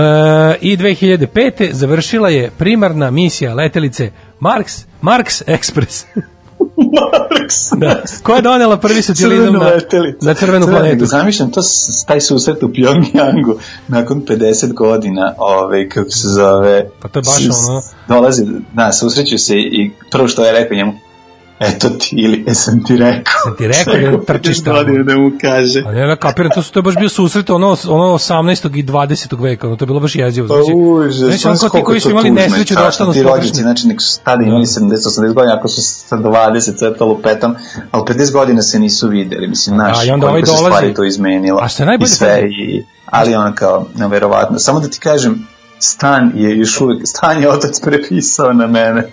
I 0.61 0.77
2005. 0.77 1.71
završila 1.71 2.29
je 2.29 2.51
primarna 2.57 3.11
misija 3.11 3.53
letelice 3.53 4.11
Marks, 4.39 4.85
Marks 5.01 5.43
Express. 5.47 6.05
da. 7.77 8.03
Koja 8.23 8.35
je 8.35 8.41
donela 8.41 8.77
prvi 8.77 9.01
Crvenu 9.01 9.51
na, 9.51 9.71
na 10.21 10.33
crvenu 10.33 10.67
planetu. 10.67 11.05
Zamišljam 11.05 11.51
to, 11.51 11.61
taj 12.07 12.21
susret 12.21 12.63
u 12.63 12.67
Pyongyangu 12.67 13.57
nakon 13.87 14.21
50 14.27 14.73
godina, 14.73 15.33
ovaj, 15.37 15.89
kako 15.89 16.09
se 16.09 16.27
zove... 16.27 16.89
Pa 17.01 17.07
to 17.07 17.19
je 17.19 17.23
baš 17.23 17.69
ono- 17.69 17.81
Dolazi, 18.07 18.45
da, 18.73 18.91
susreću 18.91 19.37
se 19.37 19.55
i 19.55 19.91
prvo 20.11 20.27
što 20.27 20.45
je 20.45 20.51
rekao 20.51 20.77
njemu, 20.77 20.93
eto 21.59 21.89
ti, 21.89 22.15
ili 22.15 22.43
jesam 22.47 22.83
ti 22.83 22.97
rekao. 22.97 23.33
Sam 23.43 23.55
ti 23.57 23.67
rekao 23.67 23.93
da 24.11 24.23
trčiš 24.23 24.57
50 24.57 24.63
tamo. 24.65 25.03
da 25.03 25.15
mu 25.15 25.31
kaže. 25.41 25.79
A 25.79 25.91
ne, 25.91 26.07
ne, 26.07 26.15
kapiram, 26.17 26.51
to, 26.51 26.61
su, 26.63 26.71
to 26.71 26.79
je 26.79 26.83
baš 26.83 26.95
bio 26.95 27.09
susret 27.09 27.49
ono, 27.49 27.67
ono 27.87 28.03
18. 28.05 28.77
i 28.77 28.83
20. 28.83 29.41
veka, 29.41 29.67
ono, 29.67 29.75
to 29.75 29.83
je 29.83 29.87
bilo 29.87 29.99
baš 29.99 30.15
jezivo. 30.15 30.47
Pa 30.47 30.53
Znači, 30.53 30.71
užas, 30.75 31.15
znači, 31.15 31.47
ono 31.47 31.57
kao 31.59 31.69
ti 31.71 31.83
koji 31.83 31.99
su 31.99 32.09
imali 32.09 32.31
nesreću 32.31 32.75
da 32.75 32.87
ostanu 32.87 33.13
Ti 33.13 33.23
površine. 33.23 33.53
znači, 33.55 33.87
nek 33.87 34.01
su 34.01 34.19
tada 34.23 34.43
imali 34.43 34.65
70-80 34.65 35.33
godina, 35.33 35.55
ako 35.55 35.67
su 35.67 35.81
sa 35.81 36.17
20 36.17 36.77
crtalo 36.77 37.17
petom, 37.17 37.55
ali 37.91 38.03
50 38.03 38.31
godina 38.33 38.61
se 38.61 38.79
nisu 38.79 39.07
videli, 39.07 39.47
mislim, 39.47 39.77
Da, 39.77 39.83
znaš, 39.83 40.07
i 40.07 40.09
onda 40.09 40.27
ovaj 40.27 40.41
koliko 40.41 40.47
se 40.47 40.63
dolazi- 40.63 40.71
stvari 40.71 40.93
to 40.93 41.03
izmenilo. 41.03 41.59
A 41.61 41.67
što 41.67 41.83
je 41.83 41.87
najbolje, 41.87 42.05
I 42.05 42.09
sve, 42.09 42.41
i, 42.43 42.83
ali 43.05 43.35
ono 43.35 43.55
kao, 43.55 43.87
neverovatno. 43.95 44.59
Samo 44.59 44.79
da 44.79 44.87
ti 44.87 44.99
kažem, 44.99 45.47
stan 45.79 46.31
je 46.35 46.57
još 46.57 46.81
uvek, 46.81 47.01
stan 47.05 47.41
je 47.41 47.49
otac 47.49 47.79
prepisao 47.79 48.53
na 48.53 48.67
mene. 48.67 49.03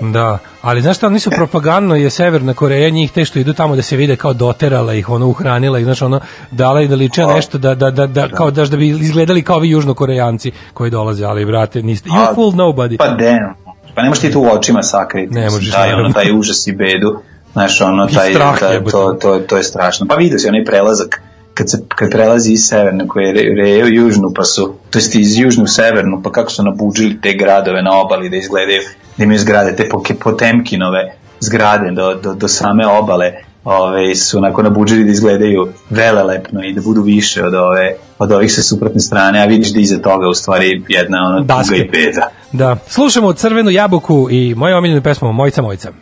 Da, 0.00 0.38
ali 0.62 0.82
znaš 0.82 0.96
šta, 0.96 1.06
oni 1.06 1.20
su 1.20 1.30
propagandno 1.30 1.96
je 1.96 2.10
Severna 2.10 2.54
Koreja, 2.54 2.90
njih 2.90 3.12
te 3.12 3.24
što 3.24 3.38
idu 3.38 3.52
tamo 3.52 3.76
da 3.76 3.82
se 3.82 3.96
vide 3.96 4.16
kao 4.16 4.32
doterala 4.32 4.94
ih, 4.94 5.08
ono 5.08 5.26
uhranila 5.26 5.78
ih, 5.78 5.84
znaš, 5.84 6.02
ono, 6.02 6.20
dala 6.50 6.82
ih 6.82 6.90
da 6.90 6.96
liče 6.96 7.26
nešto, 7.26 7.58
da, 7.58 7.74
da, 7.74 7.90
da, 7.90 8.06
da, 8.06 8.28
kao 8.28 8.50
daš 8.50 8.68
da 8.68 8.76
bi 8.76 8.88
izgledali 8.88 9.42
kao 9.42 9.58
vi 9.58 9.70
južnokorejanci 9.70 10.52
koji 10.74 10.90
dolaze, 10.90 11.24
ali 11.24 11.44
brate, 11.44 11.82
niste, 11.82 12.10
you 12.10 12.34
fool 12.34 12.52
nobody. 12.52 12.96
Pa 12.96 13.08
damn. 13.08 13.54
Pa 13.94 14.02
ne 14.02 14.08
možeš 14.08 14.22
ti 14.22 14.32
to 14.32 14.40
u 14.40 14.46
očima 14.46 14.82
sakriti. 14.82 15.34
Ne 15.34 15.50
možeš, 15.50 15.72
Taj, 15.72 15.92
ono, 15.92 16.12
taj 16.12 16.32
užas 16.32 16.66
i 16.66 16.72
bedu. 16.72 17.18
Znaš, 17.52 17.80
ono, 17.80 18.06
taj, 18.06 18.30
strah 18.30 18.58
taj, 18.58 18.84
to, 18.84 19.12
to, 19.20 19.38
to 19.38 19.56
je 19.56 19.62
strašno. 19.62 20.06
Pa 20.08 20.14
vidio 20.14 20.38
si 20.38 20.48
onaj 20.48 20.64
prelazak 20.64 21.20
kad 21.58 21.70
se 21.70 21.78
kad 21.88 22.10
prelazi 22.10 22.52
iz 22.52 22.60
severne 22.60 23.08
koje 23.08 23.32
re, 23.32 23.42
reje 23.62 23.84
u 23.84 23.88
južnu 23.88 24.32
pa 24.36 24.44
su 24.44 24.74
to 24.90 24.98
jest 24.98 25.14
iz 25.14 25.38
južnu 25.38 25.64
u 25.64 25.66
severnu 25.66 26.20
pa 26.24 26.32
kako 26.32 26.50
su 26.50 26.62
nabuđili 26.62 27.20
te 27.20 27.32
gradove 27.32 27.82
na 27.82 28.00
obali 28.00 28.30
da 28.30 28.36
izgledaju 28.36 28.80
da 29.18 29.24
imaju 29.24 29.38
zgrade 29.38 29.76
te 29.76 29.88
potemkinove 30.20 31.14
zgrade 31.40 31.90
do, 31.90 32.14
do, 32.14 32.34
do 32.34 32.48
same 32.48 32.86
obale 32.86 33.32
ove, 33.64 34.14
su 34.14 34.38
onako 34.38 34.62
nabuđili 34.62 35.04
da 35.04 35.10
izgledaju 35.10 35.68
velelepno 35.90 36.64
i 36.64 36.72
da 36.72 36.80
budu 36.80 37.02
više 37.02 37.44
od 37.44 37.54
ove 37.54 37.94
od 38.18 38.32
ovih 38.32 38.52
sa 38.52 38.62
suprotne 38.62 39.00
strane 39.00 39.42
a 39.42 39.44
vidiš 39.44 39.72
da 39.72 39.80
iza 39.80 39.98
toga 39.98 40.28
u 40.28 40.34
stvari 40.34 40.82
jedna 40.88 41.18
ona 41.26 41.40
tuga 41.40 41.76
i 41.76 41.88
beda 41.88 42.30
Da, 42.52 42.76
slušamo 42.86 43.32
Crvenu 43.32 43.70
jabuku 43.70 44.28
i 44.30 44.54
moju 44.54 44.76
omiljenu 44.76 45.02
pesmu 45.02 45.32
Mojica 45.32 45.62
Mojica. 45.62 45.92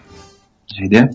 Ajde. 0.82 1.08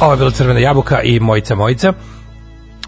Ovo 0.00 0.12
je 0.12 0.16
bila 0.16 0.30
Crvena 0.30 0.60
jabuka 0.60 1.02
i 1.02 1.20
Mojica 1.20 1.54
Mojica. 1.54 1.92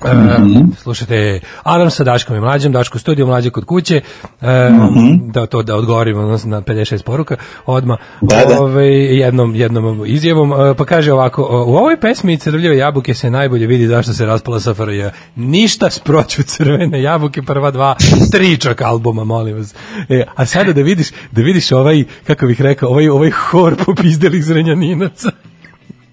E, 0.05 0.15
Mhm. 0.15 0.71
slušajte 0.75 1.41
Alarm 1.63 1.91
sa 1.91 2.05
Daškom 2.05 2.37
i 2.37 2.41
Mlađom, 2.41 2.73
Daško 2.73 2.97
u 2.97 3.01
studiju, 3.01 3.27
Mlađe 3.27 3.51
kod 3.51 3.65
kuće, 3.65 4.01
e, 4.41 4.71
Mhm. 4.71 5.31
da 5.31 5.47
to 5.47 5.63
da 5.63 5.77
odgovorimo 5.77 6.23
na- 6.23 6.39
na 6.47 6.61
56 6.61 7.03
poruka 7.03 7.37
odma 7.67 7.97
Da, 8.21 8.45
da. 8.47 8.61
Ovaj, 8.61 8.89
jednom, 9.17 9.55
jednom 9.55 10.03
izjavom, 10.07 10.53
e, 10.53 10.75
pa 10.75 10.85
kaže 10.85 11.13
ovako, 11.13 11.43
u 11.67 11.77
ovoj 11.77 11.97
pesmi 11.97 12.39
Crvljive 12.39 12.77
jabuke 12.77 13.15
se 13.15 13.31
najbolje 13.31 13.67
vidi 13.67 13.87
zašto 13.87 14.13
se 14.13 14.27
raspala 14.27 14.61
SFRJ. 14.61 15.05
Ništa 15.37 15.91
sproću 15.91 16.43
Crvene 16.45 17.03
jabuke, 17.03 17.43
prva 17.43 17.71
dva, 17.71 17.95
tri 18.33 18.57
čak 18.59 18.83
albuma, 18.83 19.25
molim 19.25 19.57
vas. 19.57 19.75
E, 20.09 20.25
a 20.37 20.47
sada 20.47 20.73
da 20.73 20.83
vidiš, 20.83 21.09
da 21.33 21.43
vidiš 21.43 21.73
ovaj, 21.73 22.05
kako 22.27 22.47
bih 22.47 22.61
rekao, 22.61 22.89
ovaj, 22.89 23.09
ovaj 23.09 23.31
hor 23.31 23.77
popizdelih 23.77 24.45
zrenjaninaca. 24.45 25.31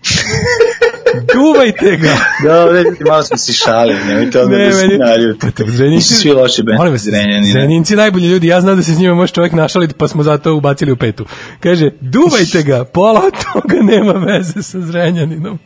Duvajte 1.33 1.97
ga! 1.97 2.17
Dobro, 2.43 2.77
ljudi, 2.77 3.03
malo 3.07 3.23
smo 3.23 3.37
se 3.37 3.53
šalili, 3.53 3.99
nemojte 4.07 4.39
odmah 4.39 4.59
da 4.59 4.71
se 4.71 4.87
naljute. 4.87 5.47
Nisu 5.89 6.13
svi 6.13 6.31
loši 6.31 6.63
Molim 6.63 6.77
bend 6.79 6.91
vas, 6.91 7.01
Zrenjanina. 7.01 7.51
Zrenjaninci 7.51 7.95
najbolji 7.95 8.27
ljudi, 8.27 8.47
ja 8.47 8.61
znam 8.61 8.77
da 8.77 8.83
se 8.83 8.93
s 8.93 8.99
njima 8.99 9.15
može 9.15 9.33
čovjek 9.33 9.53
našaliti, 9.53 9.93
pa 9.93 10.07
smo 10.07 10.23
zato 10.23 10.53
ubacili 10.53 10.91
u 10.91 10.97
petu. 10.97 11.25
Kaže, 11.59 11.89
duvajte 12.01 12.63
ga, 12.63 12.85
pola 12.85 13.21
toga 13.21 13.77
nema 13.81 14.13
veze 14.13 14.63
sa 14.63 14.79
Zrenjaninom. 14.81 15.59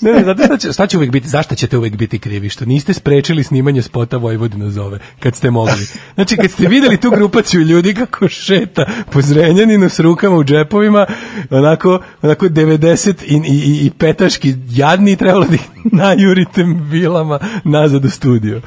Ne, 0.00 0.12
ne, 0.12 0.22
znate 0.22 0.44
šta 0.44 0.56
će, 0.56 0.72
šta 0.72 0.86
će 0.86 0.96
uvijek 0.96 1.12
biti, 1.12 1.28
zašto 1.28 1.54
ćete 1.54 1.78
uvijek 1.78 1.96
biti 1.96 2.18
krivi? 2.18 2.48
Što 2.48 2.64
niste 2.64 2.94
sprečili 2.94 3.44
snimanje 3.44 3.82
spota 3.82 4.16
Vojvodina 4.16 4.70
zove, 4.70 4.98
kad 5.20 5.36
ste 5.36 5.50
mogli. 5.50 5.86
Znači, 6.14 6.36
kad 6.36 6.50
ste 6.50 6.66
videli 6.66 6.96
tu 6.96 7.10
grupaciju 7.10 7.60
ljudi 7.60 7.94
kako 7.94 8.28
šeta 8.28 8.84
po 9.12 9.22
Zrenjaninu 9.22 9.88
s 9.88 10.00
rukama 10.00 10.36
u 10.36 10.44
džepovima, 10.44 11.06
onako, 11.50 12.00
onako 12.22 12.46
90 12.46 13.14
i, 13.24 13.34
i, 13.34 13.58
i, 13.58 13.86
i 13.86 13.90
petaški 13.90 14.54
jadni, 14.70 15.16
trebalo 15.16 15.44
da 15.44 15.54
ih 15.54 15.68
najurite 15.92 16.64
vilama 16.90 17.38
nazad 17.64 18.04
u 18.04 18.10
studio. 18.10 18.60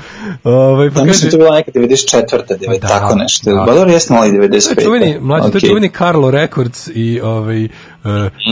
Ovaj, 0.44 0.90
pa 0.92 1.06
kaže, 1.06 1.30
to 1.30 1.38
bila 1.38 1.56
neka 1.56 1.72
94. 1.72 2.24
9, 2.50 2.82
da, 2.82 2.88
tako 2.88 3.16
nešto. 3.16 3.52
da. 3.52 3.64
Ba 3.68 3.74
dobro, 3.74 3.92
jesmo 3.92 4.18
ali 4.18 4.38
To 4.38 4.44
je 4.44 4.50
95. 4.50 4.84
čuveni, 4.84 5.20
mlađi, 5.22 5.42
to 5.42 5.48
je 5.48 5.58
Okej. 5.58 5.70
čuveni 5.70 5.90
Carlo 5.90 6.32
Records 6.32 6.90
i 6.94 7.20
ovaj, 7.22 7.64
uh, 7.64 7.70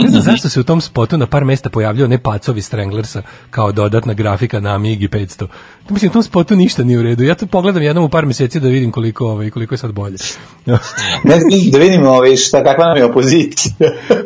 ne 0.04 0.10
znam 0.10 0.22
zašto 0.22 0.50
se 0.50 0.60
u 0.60 0.64
tom 0.64 0.82
spotu 0.82 1.18
na 1.18 1.28
par 1.28 1.46
mesta 1.46 1.70
pojavljao 1.70 2.08
ne 2.08 2.18
pacovi 2.50 2.62
Stranglersa 2.62 3.22
kao 3.50 3.72
dodatna 3.72 4.14
grafika 4.14 4.60
na 4.60 4.76
Amigi 4.76 5.08
500. 5.08 5.48
Mislim, 5.90 6.10
u 6.10 6.14
tom 6.14 6.24
spotu 6.24 6.56
ništa 6.56 6.84
nije 6.84 7.00
u 7.00 7.04
redu. 7.04 7.24
Ja 7.24 7.36
to 7.36 7.46
pogledam 7.46 7.84
jednom 7.84 8.06
u 8.06 8.10
par 8.10 8.26
meseci 8.26 8.60
da 8.60 8.68
vidim 8.68 8.92
koliko, 8.92 9.26
ovaj, 9.26 9.50
koliko 9.50 9.74
je 9.74 9.78
sad 9.78 9.92
bolje. 9.92 10.18
Ne, 11.24 11.40
da 11.72 11.78
vidimo 11.78 12.10
ovaj, 12.10 12.36
šta, 12.36 12.64
kakva 12.64 12.86
nam 12.86 12.98
je 12.98 13.06
opozicija. 13.06 13.74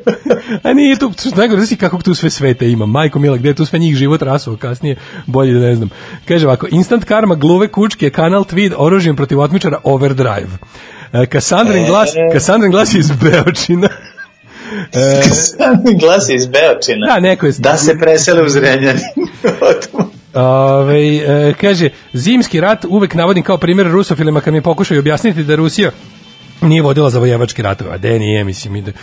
A 0.63 0.73
nije 0.73 0.99
tu, 0.99 1.11
da 1.35 1.65
si 1.65 1.75
kako 1.75 2.01
tu 2.01 2.15
sve 2.15 2.29
svete 2.29 2.69
ima. 2.69 2.85
Majko 2.85 3.19
Mila, 3.19 3.37
gde 3.37 3.49
je 3.49 3.55
tu 3.55 3.65
sve 3.65 3.79
njih 3.79 3.95
život 3.95 4.21
rasuo 4.21 4.57
kasnije, 4.57 4.95
bolje 5.25 5.53
da 5.53 5.59
ne 5.59 5.75
znam. 5.75 5.89
Kaže 6.27 6.47
ovako, 6.47 6.67
instant 6.71 7.03
karma, 7.03 7.35
gluve 7.35 7.67
kučke, 7.67 8.09
kanal 8.09 8.43
tweed, 8.43 8.73
oružjem 8.77 9.15
protiv 9.15 9.39
otmičara, 9.39 9.79
overdrive. 9.83 10.57
E, 11.13 11.25
Kassandrin 11.25 11.85
glas, 11.85 12.09
Kassandrin 12.33 12.71
glas 12.71 12.93
je 12.93 12.99
iz 12.99 13.11
Beočina. 13.11 13.89
E, 14.93 15.21
Glas 16.01 16.29
je 16.29 16.35
iz 16.35 16.45
Beočina. 16.45 17.07
Da, 17.07 17.19
neko 17.19 17.45
je... 17.45 17.53
Da 17.57 17.77
se 17.77 17.97
presele 17.99 18.43
u 18.43 18.49
Zrenjanin. 18.49 19.03
Ove, 20.33 21.15
e, 21.15 21.53
kaže, 21.61 21.89
zimski 22.13 22.61
rat 22.61 22.85
uvek 22.89 23.13
navodim 23.13 23.43
kao 23.43 23.57
primjer 23.57 23.87
rusofilima 23.87 24.41
kad 24.41 24.53
mi 24.53 24.61
pokušaju 24.61 24.99
objasniti 24.99 25.43
da 25.43 25.55
Rusija 25.55 25.91
nije 26.61 26.81
vodila 26.81 27.09
zavojevački 27.09 27.61
ratove, 27.61 27.91
a 27.91 27.97
de 27.97 28.19
nije, 28.19 28.43
mislim, 28.43 28.75
ide. 28.75 28.93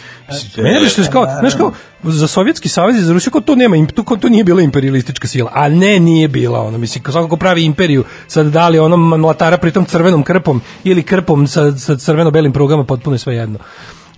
Mene 0.56 0.80
bi 0.80 0.88
što 0.88 1.02
kao, 1.12 1.26
znaš 1.40 1.54
kao, 1.54 1.72
za 2.02 2.28
Sovjetski 2.28 2.68
savez 2.68 2.96
i 2.96 3.02
za 3.02 3.12
Rusiju, 3.12 3.30
kao 3.30 3.40
to 3.40 3.54
nema, 3.54 3.86
to, 3.94 4.04
kao 4.04 4.16
to 4.16 4.28
nije 4.28 4.44
bila 4.44 4.62
imperialistička 4.62 5.28
sila, 5.28 5.50
a 5.54 5.68
ne, 5.68 6.00
nije 6.00 6.28
bila, 6.28 6.61
ono, 6.61 6.78
mislim, 6.78 7.04
kao 7.04 7.12
svako 7.12 7.28
ko 7.28 7.36
pravi 7.36 7.64
imperiju, 7.64 8.04
sad 8.28 8.46
da 8.46 8.68
li 8.68 8.78
onom 8.78 9.08
mlatara 9.20 9.58
pritom 9.58 9.84
crvenom 9.84 10.22
krpom 10.22 10.61
ili 10.84 11.02
krpom 11.02 11.46
sa, 11.46 11.78
sa 11.78 11.96
crveno-belim 11.96 12.52
prugama, 12.52 12.84
potpuno 12.84 13.14
je 13.14 13.18
sve 13.18 13.34
jedno. 13.34 13.58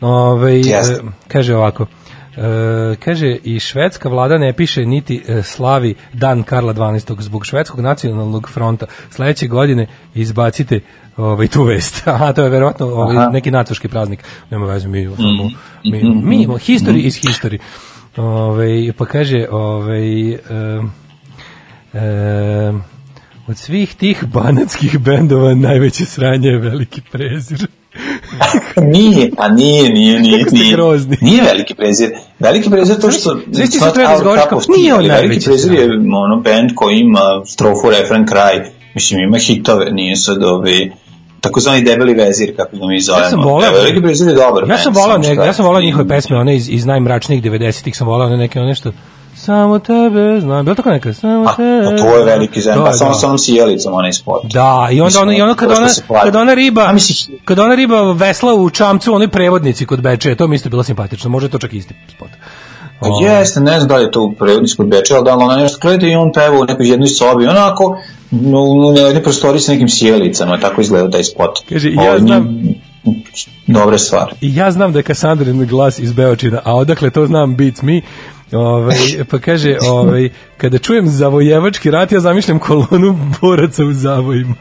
Ove, 0.03 0.61
Jeste. 0.61 1.01
kaže 1.29 1.57
ovako, 1.57 1.87
E, 2.37 2.97
kaže 2.97 3.37
i 3.45 3.61
švedska 3.61 4.09
vlada 4.09 4.39
ne 4.39 4.53
piše 4.53 4.87
niti 4.87 5.23
e, 5.29 5.43
slavi 5.43 5.95
dan 6.13 6.43
Karla 6.43 6.75
12. 6.75 7.21
zbog 7.21 7.47
švedskog 7.47 7.81
nacionalnog 7.81 8.51
fronta. 8.51 8.87
Sledeće 9.11 9.47
godine 9.47 9.87
izbacite 10.15 10.81
ovaj 11.17 11.49
tu 11.49 11.63
vest. 11.63 12.03
Aha, 12.09 12.33
to 12.33 12.43
je 12.43 12.51
verovatno 12.51 12.87
ovaj 12.87 13.33
neki 13.33 13.51
natoški 13.51 13.89
praznik. 13.89 14.25
Nema 14.51 14.67
veze 14.67 14.89
mi 14.89 15.09
samo 15.17 15.51
mi 15.85 16.15
mi 16.15 16.43
imamo 16.43 16.59
history 16.59 17.07
is 17.07 17.25
history. 17.25 17.59
Ovaj 18.17 18.93
pa 18.99 19.05
kaže 19.05 19.47
ovaj 19.51 20.33
em, 20.33 20.93
em, 21.93 22.83
od 23.47 23.57
svih 23.57 23.95
tih 23.95 24.25
banatskih 24.25 24.99
bendova 24.99 25.55
najveće 25.55 26.05
sranje 26.05 26.49
je 26.49 26.59
veliki 26.59 27.01
prezir. 27.13 27.67
nije, 28.95 29.31
a 29.39 29.49
nije, 29.49 29.93
nije, 29.93 30.21
nije, 30.21 30.45
nije. 30.53 30.77
Nije 31.21 31.43
veliki 31.43 31.75
prezir. 31.75 32.11
Veliki 32.39 32.71
prezir 32.71 33.01
to 33.01 33.11
što... 33.11 33.39
Znaš 33.51 33.71
ti 33.71 33.79
not 33.81 33.95
treba 33.95 34.11
da 34.11 34.15
izgovoriš 34.15 34.45
kao, 34.49 34.61
nije 34.77 34.95
on 34.95 34.99
ali 34.99 35.09
Veliki 35.09 35.27
najveći 35.29 35.47
prezir 35.47 35.73
je 35.73 35.85
ono 36.25 36.37
band 36.45 36.71
koji 36.75 36.99
ima 36.99 37.43
strofu, 37.47 37.91
refren, 37.91 38.27
kraj. 38.27 38.61
Mislim, 38.95 39.21
ima 39.21 39.39
hitove, 39.39 39.91
nije 39.91 40.17
sad 40.17 40.43
ovi 40.45 40.93
takozvani 41.41 41.83
debeli 41.83 42.15
vezir, 42.15 42.57
kako 42.57 42.77
ga 42.77 42.87
mi 42.87 43.01
zovemo. 43.01 43.25
Ja 43.25 43.31
sam 43.31 43.43
voleo. 43.43 43.73
Veliki 43.73 44.01
prezir 44.03 44.29
je 44.29 44.35
dobar 44.35 44.69
Ja 44.69 44.79
sam 44.79 44.95
voleo 44.95 45.45
ja 45.45 45.53
sam 45.53 45.65
voleo 45.65 45.83
njihove 45.83 46.09
pesme, 46.09 46.37
one 46.37 46.57
iz 46.57 46.69
iz 46.69 46.87
najmračnijih 46.87 47.43
90-ih 47.43 47.97
sam 47.97 48.07
voleo 48.07 48.27
one 48.27 48.37
neke 48.37 48.61
one 48.61 48.75
što 48.75 48.93
samo 49.43 49.79
tebe 49.79 50.41
znam, 50.41 50.65
bilo 50.65 50.75
tako 50.75 50.91
neka? 50.91 51.13
Samo 51.13 51.45
A, 51.45 51.57
tebe. 51.57 51.85
pa 51.85 51.97
to 51.99 52.17
je 52.17 52.25
veliki 52.25 52.61
zem, 52.61 52.75
pa 52.77 52.87
je, 52.87 52.93
samo 52.93 53.11
da. 53.11 53.15
sa 53.15 53.27
onom 53.27 53.39
sjelicom, 53.39 53.95
onaj 53.95 54.13
spot. 54.13 54.43
Da, 54.45 54.89
i 54.93 55.01
onda 55.01 55.21
ono, 55.21 55.33
i 55.33 55.43
ono 55.43 55.55
kad 55.55 55.71
ona, 55.71 55.89
kad 56.23 56.37
ona 56.37 56.55
riba, 56.55 56.83
A 56.83 56.93
kad 57.45 57.59
ona 57.59 57.75
riba 57.75 58.13
vesla 58.13 58.55
u 58.55 58.71
čamcu, 58.71 59.15
onoj 59.15 59.29
prevodnici 59.29 59.87
kod 59.87 60.01
Bečeja, 60.01 60.37
to 60.37 60.49
mi 60.49 60.57
isto 60.57 60.69
bilo 60.69 60.83
simpatično, 60.83 61.31
možda 61.31 61.47
je 61.47 61.51
to 61.51 61.59
čak 61.59 61.73
isti 61.73 61.95
spot. 62.09 62.29
Pa 63.01 63.09
jeste, 63.23 63.61
ne 63.61 63.77
znam 63.77 63.89
da 63.89 63.97
li 63.97 64.05
je 64.05 64.11
to 64.11 64.23
u 64.23 64.33
prevodnici 64.33 64.77
kod 64.77 64.87
Beča, 64.87 65.15
ali 65.15 65.25
da 65.25 65.37
ona 65.37 65.57
nešto 65.57 65.79
gleda 65.81 66.07
i 66.07 66.15
on 66.15 66.33
peva 66.33 66.61
u 66.61 66.65
nekoj 66.65 66.89
jednoj 66.89 67.09
sobi, 67.09 67.47
onako, 67.47 67.99
u 68.33 68.95
jednoj 68.97 69.23
prostoriji 69.23 69.61
sa 69.61 69.73
nekim 69.73 69.89
sjelicama, 69.89 70.59
tako 70.59 70.81
izgleda 70.81 71.11
taj 71.11 71.25
spot. 71.25 71.59
Kaže, 71.69 71.91
ja 71.91 72.03
Ovo, 72.03 72.19
znam- 72.19 72.63
Dobre 73.67 73.99
stvari. 73.99 74.33
I 74.41 74.57
ja 74.57 74.71
znam 74.71 74.93
da 74.93 74.99
je 74.99 75.03
Kassandrin 75.03 75.67
glas 75.67 75.99
iz 75.99 76.13
Beočina, 76.13 76.61
a 76.65 76.75
odakle 76.75 77.11
to 77.11 77.27
znam 77.27 77.57
beats 77.57 77.83
me, 77.83 78.01
Ovaj, 78.53 78.97
pa 79.31 79.39
kaže, 79.39 79.77
ovaj, 79.83 80.31
kada 80.57 80.79
čujem 80.79 81.09
zavojevački 81.09 81.91
rat, 81.91 82.13
ja 82.13 82.21
zamišljam 82.21 82.59
kolonu 82.59 83.19
boraca 83.41 83.85
u 83.85 83.93
zavojima. 83.93 84.55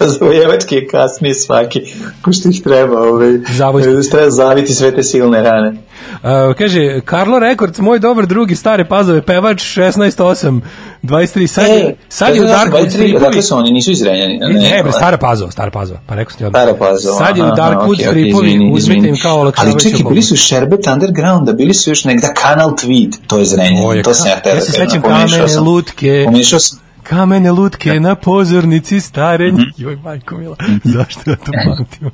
Zavojevački 0.18 0.74
je 0.74 0.88
kasnije 0.88 1.34
svaki, 1.34 1.80
pošto 2.24 2.48
ih 2.48 2.62
treba, 2.62 3.00
ovaj, 3.02 3.30
treba 4.10 4.30
zaviti 4.30 4.74
sve 4.74 4.94
te 4.94 5.02
silne 5.02 5.42
rane. 5.42 5.70
Uh, 5.70 6.56
kaže, 6.58 7.00
Karlo 7.04 7.38
Records, 7.38 7.78
moj 7.78 7.98
dobar 7.98 8.26
drugi 8.26 8.56
stare 8.56 8.84
pazove, 8.88 9.22
pevač 9.22 9.62
16.8, 9.62 10.60
23, 11.02 11.46
sad, 11.46 11.68
je, 11.68 11.96
sad 12.08 12.36
je 12.36 12.42
u 12.42 12.44
Darkwood 12.44 12.90
stripovi. 12.90 13.24
Dakle 13.24 13.42
su 13.42 13.56
oni, 13.56 13.70
nisu 13.70 13.90
izrenjani. 13.90 14.38
Ne, 14.38 14.82
bre, 14.82 14.92
stara 14.92 15.18
pazova, 15.18 15.50
stara 15.50 15.70
pazova, 15.70 16.00
pa 16.06 16.14
rekao 16.14 16.30
sam 16.30 16.38
ti 16.38 16.44
odmah. 16.44 16.62
Stara 16.62 16.78
pazova. 16.78 17.16
Sad 17.16 17.36
je 17.36 17.42
u 17.42 17.46
Darkwood 17.46 17.94
okej, 17.94 18.06
stripovi, 18.06 18.48
izvini, 18.48 18.72
uzmite 18.74 19.08
im 19.08 19.16
kao 19.22 19.40
olakšavajući 19.40 19.88
Ali 19.88 19.96
čekaj, 19.96 20.10
bili 20.10 20.22
su 20.22 20.36
Sherbet 20.36 20.86
Undergrounda, 20.86 21.52
bili 21.52 21.74
su 21.74 21.90
još 21.90 22.04
negda 22.04 22.28
Kanal 22.34 22.70
Tweed, 22.70 23.16
to 23.26 23.38
je 23.38 23.44
zrenjanje, 23.44 24.02
To 24.02 24.14
sam 24.14 24.28
ja 24.28 24.34
ka- 24.34 24.40
htio 24.40 24.50
ja 24.50 24.54
da 24.54 24.60
se 24.60 24.72
sećam 24.72 25.02
pomešao 25.02 25.46
kamene 25.46 25.60
lutke. 25.60 26.22
Pomešao 26.26 26.58
sam, 26.58 26.78
Kamene 27.10 27.50
lutke 27.52 28.00
na 28.00 28.14
pozornici 28.14 29.00
starenj. 29.00 29.54
Mhm. 29.54 29.62
Joj, 29.76 29.96
majko 29.96 30.36
mila, 30.38 30.56
zašto 30.84 31.30
ja 31.30 31.36
to 31.36 31.52
pamtim? 31.64 32.10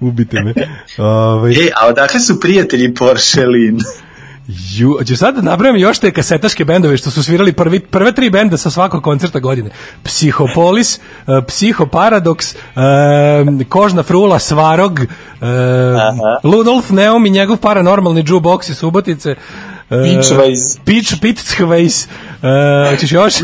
Ubite 0.08 0.40
me. 0.40 0.54
Ovaj, 0.98 1.52
Ej, 1.52 1.70
a 1.80 1.86
odakle 1.88 2.20
su 2.20 2.40
prijatelji 2.40 2.94
Porcelain? 2.94 3.78
Ju, 4.48 4.98
ću 5.06 5.16
sad 5.16 5.34
da 5.34 5.42
nabrajam 5.42 5.76
još 5.76 5.98
te 5.98 6.10
kasetaške 6.10 6.64
bendove 6.64 6.96
što 6.96 7.10
su 7.10 7.22
svirali 7.22 7.52
prvi, 7.52 7.80
prve 7.80 8.12
tri 8.12 8.30
benda 8.30 8.56
sa 8.56 8.70
svakog 8.70 9.02
koncerta 9.02 9.38
godine. 9.38 9.70
Psihopolis, 10.02 10.98
uh, 10.98 11.44
Psihoparadoks, 11.48 12.54
uh, 12.54 13.68
Kožna 13.68 14.02
frula, 14.02 14.38
Svarog, 14.38 15.00
uh, 15.00 15.48
Ludolf 16.52 16.90
Neum 16.90 17.26
i 17.26 17.30
njegov 17.30 17.56
paranormalni 17.56 18.24
jukebox 18.24 18.70
iz 18.70 18.76
Subotice. 18.76 19.30
Uh, 19.30 19.71
Pitchweiss. 19.94 20.78
Pitch, 20.78 21.14
Pitchweiss. 21.16 22.06
Uh, 22.32 22.90
hoćeš 22.90 23.12
još? 23.12 23.34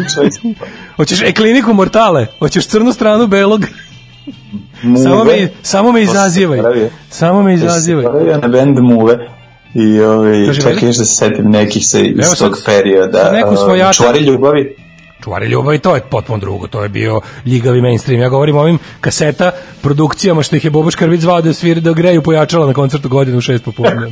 hoćeš 0.96 1.22
Ekliniku 1.22 1.72
Mortale? 1.72 2.26
Hoćeš 2.38 2.66
crnu 2.66 2.92
stranu 2.92 3.26
belog? 3.26 3.60
samo 5.02 5.24
me, 5.24 5.48
samo 5.62 5.92
me 5.92 6.02
izazivaj. 6.02 6.58
Samo 7.10 7.42
me 7.42 7.50
Ja 7.50 7.54
izazivaj. 7.56 8.02
zaboravio 8.02 8.38
na 8.38 8.48
band 8.48 8.78
Muve. 8.78 9.18
I 9.74 10.00
ovaj, 10.00 10.54
čekaj 10.54 10.80
da 10.80 10.92
se 10.92 11.04
setim 11.04 11.44
nekih 11.46 11.86
sa, 11.86 11.98
iz 11.98 12.34
tog 12.38 12.56
perioda. 12.66 13.30
neku 13.32 13.54
svojača- 13.56 13.92
Čuvari 13.96 14.18
ljubavi. 14.20 14.76
Čuvari 15.24 15.46
ljubavi, 15.46 15.78
to 15.78 15.94
je 15.94 16.00
potpuno 16.00 16.38
drugo, 16.38 16.66
to 16.66 16.82
je 16.82 16.88
bio 16.88 17.20
ljigavi 17.46 17.80
mainstream. 17.80 18.20
Ja 18.20 18.28
govorim 18.28 18.56
o 18.56 18.60
ovim 18.60 18.78
kaseta, 19.00 19.50
produkcijama 19.82 20.42
što 20.42 20.56
ih 20.56 20.64
je 20.64 20.70
Bobo 20.70 20.90
Škarvić 20.90 21.20
zvao 21.20 21.40
da 21.42 21.52
svira 21.52 21.80
da 21.80 21.92
greju 21.92 22.22
pojačala 22.22 22.66
na 22.66 22.74
koncertu 22.74 23.08
godinu 23.08 23.38
u 23.38 23.40
šest 23.40 23.64
popodne. 23.64 24.10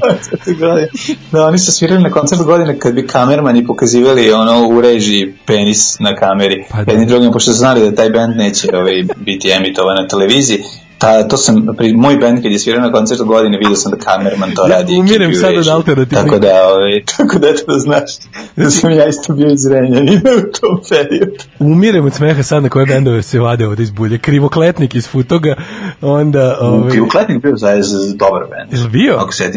da, 1.33 1.47
oni 1.47 1.59
su 1.59 1.73
svirali 1.73 2.03
na 2.03 2.11
koncertu 2.11 2.45
godine 2.45 2.79
kad 2.79 2.95
bi 2.95 3.07
kamermani 3.07 3.67
pokazivali 3.67 4.33
ono 4.33 4.69
u 4.69 4.81
režiji 4.81 5.35
penis 5.47 5.99
na 5.99 6.15
kameri. 6.15 6.65
Pa 6.71 6.85
da. 6.85 6.93
Jedni 6.93 7.07
drugim, 7.07 7.33
pošto 7.33 7.53
znali 7.53 7.81
da 7.81 7.97
taj 7.97 8.11
band 8.11 8.37
neće 8.37 8.69
ovaj, 8.77 9.05
biti 9.17 9.51
emitovan 9.51 9.97
na 10.03 10.09
televiziji, 10.09 10.63
Ta, 10.99 11.29
to 11.29 11.37
sam, 11.37 11.67
pri, 11.77 11.93
moj 11.95 12.17
band 12.17 12.43
kad 12.43 12.53
je 12.53 12.59
svirao 12.59 12.81
na 12.81 12.93
koncertu 12.93 13.25
godine, 13.25 13.59
vidio 13.59 13.77
sam 13.77 13.93
da 13.93 13.99
kamerman 13.99 14.51
to 14.55 14.63
radi. 14.69 14.95
i 14.95 15.01
umirem 15.01 15.23
ekipi 15.23 15.37
u 15.37 15.41
sad 15.41 15.57
od 15.57 15.69
alternativnih- 15.69 16.25
Tako 16.25 16.39
da, 16.39 16.69
ovaj, 16.69 17.03
tako 17.17 17.39
da, 17.39 17.49
eto 17.49 17.63
da 17.69 17.79
znaš, 17.79 18.11
da 18.57 18.71
sam 18.71 18.91
ja 18.91 19.07
isto 19.07 19.33
bio 19.35 19.49
iz 19.49 19.67
Renjanina 19.67 20.31
u 20.39 20.61
tom 20.61 20.81
periodu. 20.89 21.33
Umirem 21.59 22.05
od 22.07 22.15
smeha 22.15 22.43
sad 22.43 22.63
na 22.63 22.69
koje 22.69 22.87
bendove 22.87 23.23
se 23.23 23.41
vade 23.41 23.67
ovde 23.67 23.83
iz 23.83 23.91
bulje. 23.91 24.19
Krivokletnik 24.19 24.95
iz 24.95 25.09
Futoga, 25.09 25.55
onda... 26.03 26.57
Ovaj... 26.61 26.79
Ovaj, 26.79 26.91
Krivokletnik 26.91 27.43
bio 27.43 27.57
zaista 27.57 27.97
dobar 28.15 28.43
band. 28.51 28.73
Jel 28.73 28.89
bio? 28.89 29.17
Ako 29.17 29.33
se. 29.33 29.53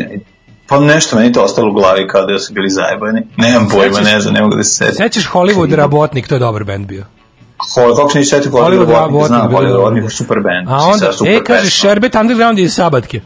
Pa 0.68 0.80
nešto 0.80 1.16
meni 1.16 1.34
to 1.34 1.42
ostalo 1.42 1.70
u 1.70 1.74
glavi 1.74 2.08
kao 2.08 2.26
da 2.26 2.40
su 2.40 2.54
bili 2.54 2.70
zajebani. 2.70 3.22
Nemam 3.38 3.68
pojma, 3.70 4.00
ne 4.00 4.20
znam, 4.20 4.34
ne 4.34 4.42
mogu 4.42 4.56
da 4.56 4.64
se 4.64 4.74
setim. 4.74 4.96
Sećaš 4.96 5.30
Hollywood 5.30 5.76
Rabotnik, 5.76 6.28
to 6.28 6.36
je 6.36 6.40
dobar 6.40 6.64
bend 6.64 6.88
bio. 6.88 7.06
Hol, 7.76 7.96
kako 7.96 8.10
se 8.10 8.18
nisi 8.18 8.30
setio 8.30 8.52
Hollywood 8.52 8.90
Robotnik 8.90 9.28
znam 9.28 9.52
Hollywood 9.52 9.94
band. 9.94 10.12
super 10.12 10.38
band. 10.44 10.68
A 10.70 10.86
onda, 10.86 11.06
e, 11.06 11.44
kaže, 11.44 11.60
pesma. 11.62 11.70
Šerbet 11.70 12.16
Underground 12.16 12.60
iz 12.60 12.74
Sabatke. 12.74 13.22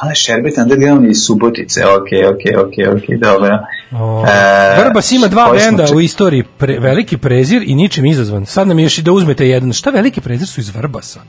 Ale 0.00 0.14
Šerbet 0.14 0.58
Underground 0.58 1.10
iz 1.10 1.18
Subotice, 1.26 1.86
okej, 1.86 2.26
okej, 2.26 2.56
okej, 2.56 2.88
okej, 2.88 3.18
dobro. 3.18 3.58
O, 3.92 4.24
E, 4.26 4.84
Vrbas 4.84 5.12
ima 5.12 5.28
dva 5.28 5.52
benda 5.52 5.86
u 5.94 6.00
istoriji, 6.00 6.44
pre, 6.58 6.78
Veliki 6.78 7.16
prezir 7.16 7.62
i 7.66 7.74
ničim 7.74 8.06
izazvan. 8.06 8.46
Sad 8.46 8.68
nam 8.68 8.78
je 8.78 8.82
još 8.82 8.98
i 8.98 9.02
da 9.02 9.12
uzmete 9.12 9.48
jedan. 9.48 9.72
Šta 9.72 9.90
Veliki 9.90 10.20
prezir 10.20 10.48
su 10.48 10.60
iz 10.60 10.68
Vrbasa? 10.76 11.20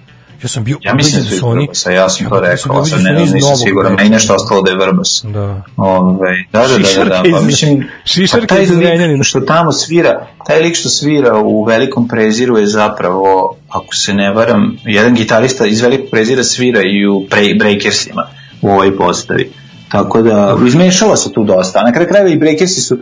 Ja 0.44 0.48
sam 0.48 0.64
bio 0.64 0.78
Ja 0.84 0.94
mislim 0.94 1.22
da 1.22 1.22
ubeđen 1.22 1.40
su 1.40 1.48
oni... 1.48 1.62
Vrbasa, 1.62 1.92
ja 1.92 2.10
sam 2.10 2.30
to 2.30 2.44
Ja 2.46 2.58
sam 2.58 2.72
rekao, 2.72 2.82
ubeđen 2.82 3.04
ne, 3.04 3.12
da 3.12 3.18
oni 3.18 3.26
iz 3.26 3.34
nisam 3.34 3.56
siguran, 3.56 3.94
meni 3.94 4.10
nešto 4.10 4.36
ostalo 4.36 4.62
da 4.62 4.72
je 4.72 4.78
Vrbas. 4.78 5.22
Da. 5.24 5.64
Ove, 5.78 6.46
da, 6.52 6.60
da, 6.60 6.68
da, 6.68 6.74
da, 6.74 6.78
da, 6.78 6.88
Šišarka 6.88 7.24
pa 7.32 7.42
mislim, 7.42 7.88
šišarka 8.06 8.48
pa 8.48 8.56
taj 8.56 8.66
lik 8.66 9.24
što 9.24 9.40
tamo 9.40 9.72
svira, 9.72 10.28
taj 10.48 10.62
lik 10.62 10.76
što 10.76 10.90
svira 10.90 11.38
u 11.38 11.64
Velikom 11.64 12.08
preziru 12.08 12.58
je 12.58 12.68
zapravo, 12.68 13.56
ako 13.70 13.96
se 13.96 14.14
ne 14.14 14.34
varam, 14.34 14.78
jedan 14.84 15.16
gitarista 15.16 15.66
iz 15.66 15.82
Velikog 15.82 16.08
prezira 16.12 16.44
svira 16.44 16.82
i 16.82 17.08
u 17.08 17.26
pre, 17.30 17.42
Breakersima 17.60 18.28
u 18.62 18.70
ovoj 18.70 18.98
postavi. 18.98 19.52
Tako 19.90 20.22
da, 20.22 20.58
izmešalo 20.68 21.16
se 21.16 21.34
tu 21.34 21.44
dosta. 21.44 21.84
Na 21.84 21.92
kraju 21.92 22.08
krajeva 22.08 22.30
i 22.30 22.38
Breakersi 22.38 22.82
su 22.82 22.98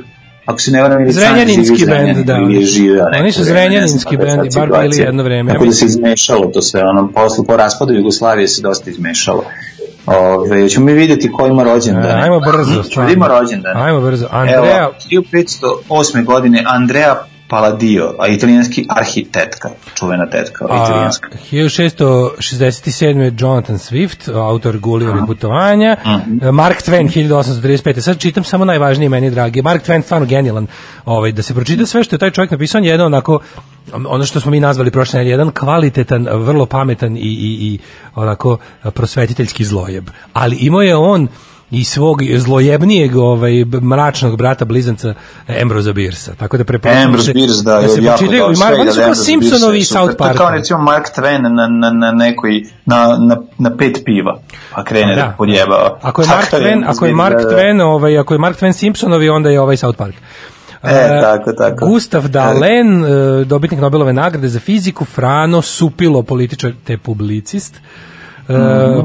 ako 0.50 0.60
se 0.60 0.72
ne 0.72 0.82
varam, 0.82 1.02
ili 1.02 1.12
Zrenjaninski 1.12 1.86
bend, 1.86 2.18
da. 2.26 2.38
Ili 2.38 2.56
je 2.56 2.94
neko 2.94 3.18
Oni 3.20 3.32
su 3.32 3.44
zrenjaninski 3.44 4.18
bend 4.18 4.46
i 4.46 4.50
bar 4.56 4.70
bili 4.82 4.98
jedno 4.98 5.24
vreme. 5.24 5.52
Tako 5.52 5.66
da 5.66 5.72
se 5.72 5.86
izmešalo 5.86 6.46
to 6.46 6.62
sve, 6.62 6.82
ono, 6.84 7.12
posle, 7.12 7.46
po 7.46 7.58
raspadu 7.58 7.94
Jugoslavije 7.94 8.48
se 8.48 8.62
dosta 8.62 8.90
izmešalo. 8.90 9.44
Ove, 10.06 10.70
ćemo 10.70 10.86
mi 10.86 10.94
vidjeti 10.94 11.32
ko 11.32 11.48
ima 11.48 11.64
rođendan. 11.64 12.24
Ajmo 12.24 12.40
brzo, 12.40 12.84
Ćemo 12.84 13.06
da 13.06 13.12
ima 13.12 13.28
rođendan. 13.28 13.78
Ajmo 13.78 14.02
brzo. 14.02 14.28
Andrea, 14.32 14.90
Evo, 15.10 15.24
1508. 15.90 16.26
godine 16.26 16.64
Andrea 16.66 17.16
Palladio, 17.50 18.16
a 18.20 18.28
italijanski 18.28 18.86
arhitetka, 18.90 19.70
čuvena 19.96 20.30
tetka 20.30 20.66
a, 20.70 20.84
italijanska. 20.84 21.30
1667. 21.52 23.42
Jonathan 23.42 23.76
Swift, 23.76 24.36
autor 24.36 24.78
Gulliverih 24.78 25.24
putovanja. 25.28 25.96
Mhm. 26.06 26.56
Mark 26.56 26.82
Twain, 26.82 27.10
1835. 27.10 28.02
Sad 28.02 28.20
čitam 28.20 28.44
samo 28.44 28.66
najvažnije 28.66 29.10
meni, 29.10 29.32
dragi. 29.32 29.62
Mark 29.62 29.88
Twain 29.88 30.02
stvarno 30.02 30.28
genijalan. 30.28 30.68
Ovaj, 31.06 31.32
da 31.32 31.42
se 31.42 31.54
pročita 31.54 31.86
sve 31.86 32.04
što 32.04 32.16
je 32.16 32.20
taj 32.20 32.32
čovjek 32.32 32.52
napisao, 32.52 32.80
on 32.80 32.86
je 32.86 32.92
jedan 32.92 33.06
onako, 33.06 33.40
ono 33.94 34.26
što 34.26 34.40
smo 34.40 34.52
mi 34.52 34.60
nazvali 34.60 34.92
prošle 34.92 35.18
nedelje, 35.18 35.34
jedan 35.34 35.52
kvalitetan, 35.52 36.28
vrlo 36.32 36.66
pametan 36.66 37.18
i, 37.18 37.20
i, 37.20 37.58
i 37.62 37.80
onako 38.16 38.58
prosvetiteljski 38.94 39.66
zlojeb. 39.66 40.10
Ali 40.34 40.56
imao 40.56 40.82
je 40.82 40.96
on 40.96 41.28
i 41.72 41.84
svog 41.84 42.20
zlojebnijeg 42.36 43.16
ovaj 43.16 43.52
mračnog 43.82 44.38
brata 44.38 44.66
blizanca 44.66 45.14
Ambrosa 45.62 45.94
Beersa. 45.94 46.36
Tako 46.36 46.58
da 46.58 46.64
preporučujem 46.64 47.06
Ambrose 47.06 47.26
se- 47.26 47.34
Bierce, 47.34 47.64
da, 47.64 47.82
da 47.82 47.88
se 47.88 48.04
jako 48.04 48.18
pročitaju. 48.18 48.40
dobro. 48.40 48.54
I 48.54 48.58
Mar- 48.58 48.80
Oni 48.82 48.92
su 48.92 48.96
da 48.96 49.02
kao 49.02 49.04
Ambrose 49.04 49.24
Simpsonovi 49.24 49.78
je 49.78 49.86
South 49.86 50.16
Parka. 50.18 50.38
kao 50.38 50.50
recimo 50.50 50.80
Mark 50.80 51.06
Twain 51.18 51.42
na, 51.42 51.68
na, 51.68 51.90
na 51.92 52.12
nekoj, 52.14 52.52
na, 52.86 53.18
na, 53.20 53.38
na 53.58 53.78
pet 53.78 54.02
piva, 54.06 54.40
pa 54.76 54.84
krene 54.84 55.16
da, 55.16 55.36
podjebava. 55.38 55.98
Ako 56.02 56.22
je 56.22 56.28
Mark 56.28 56.52
Twain, 56.52 56.74
Ambrose 56.74 56.90
ako 56.90 57.06
je 57.06 57.14
Mark 57.14 57.38
da, 57.38 57.44
da. 57.44 57.50
Twain, 57.50 57.82
ovaj 57.84 58.18
ako 58.18 58.34
je 58.34 58.40
Mark 58.40 58.58
Twain 58.58 58.74
Simpsonovi, 58.74 59.30
onda 59.30 59.50
je 59.50 59.62
ovaj 59.62 59.78
South 59.78 59.98
Park. 59.98 60.16
E, 60.84 61.22
tako, 61.22 61.52
tako. 61.54 61.86
Gustav 61.88 62.28
Dalen, 62.28 63.06
e, 63.06 63.08
dobitnik 63.46 63.82
Nobelove 63.82 64.14
nagrade 64.14 64.48
za 64.48 64.60
fiziku, 64.60 65.06
Frano 65.06 65.62
Supilo, 65.62 66.24
političar 66.24 66.72
te 66.84 66.98
publicist. 66.98 67.76
E, 68.50 68.54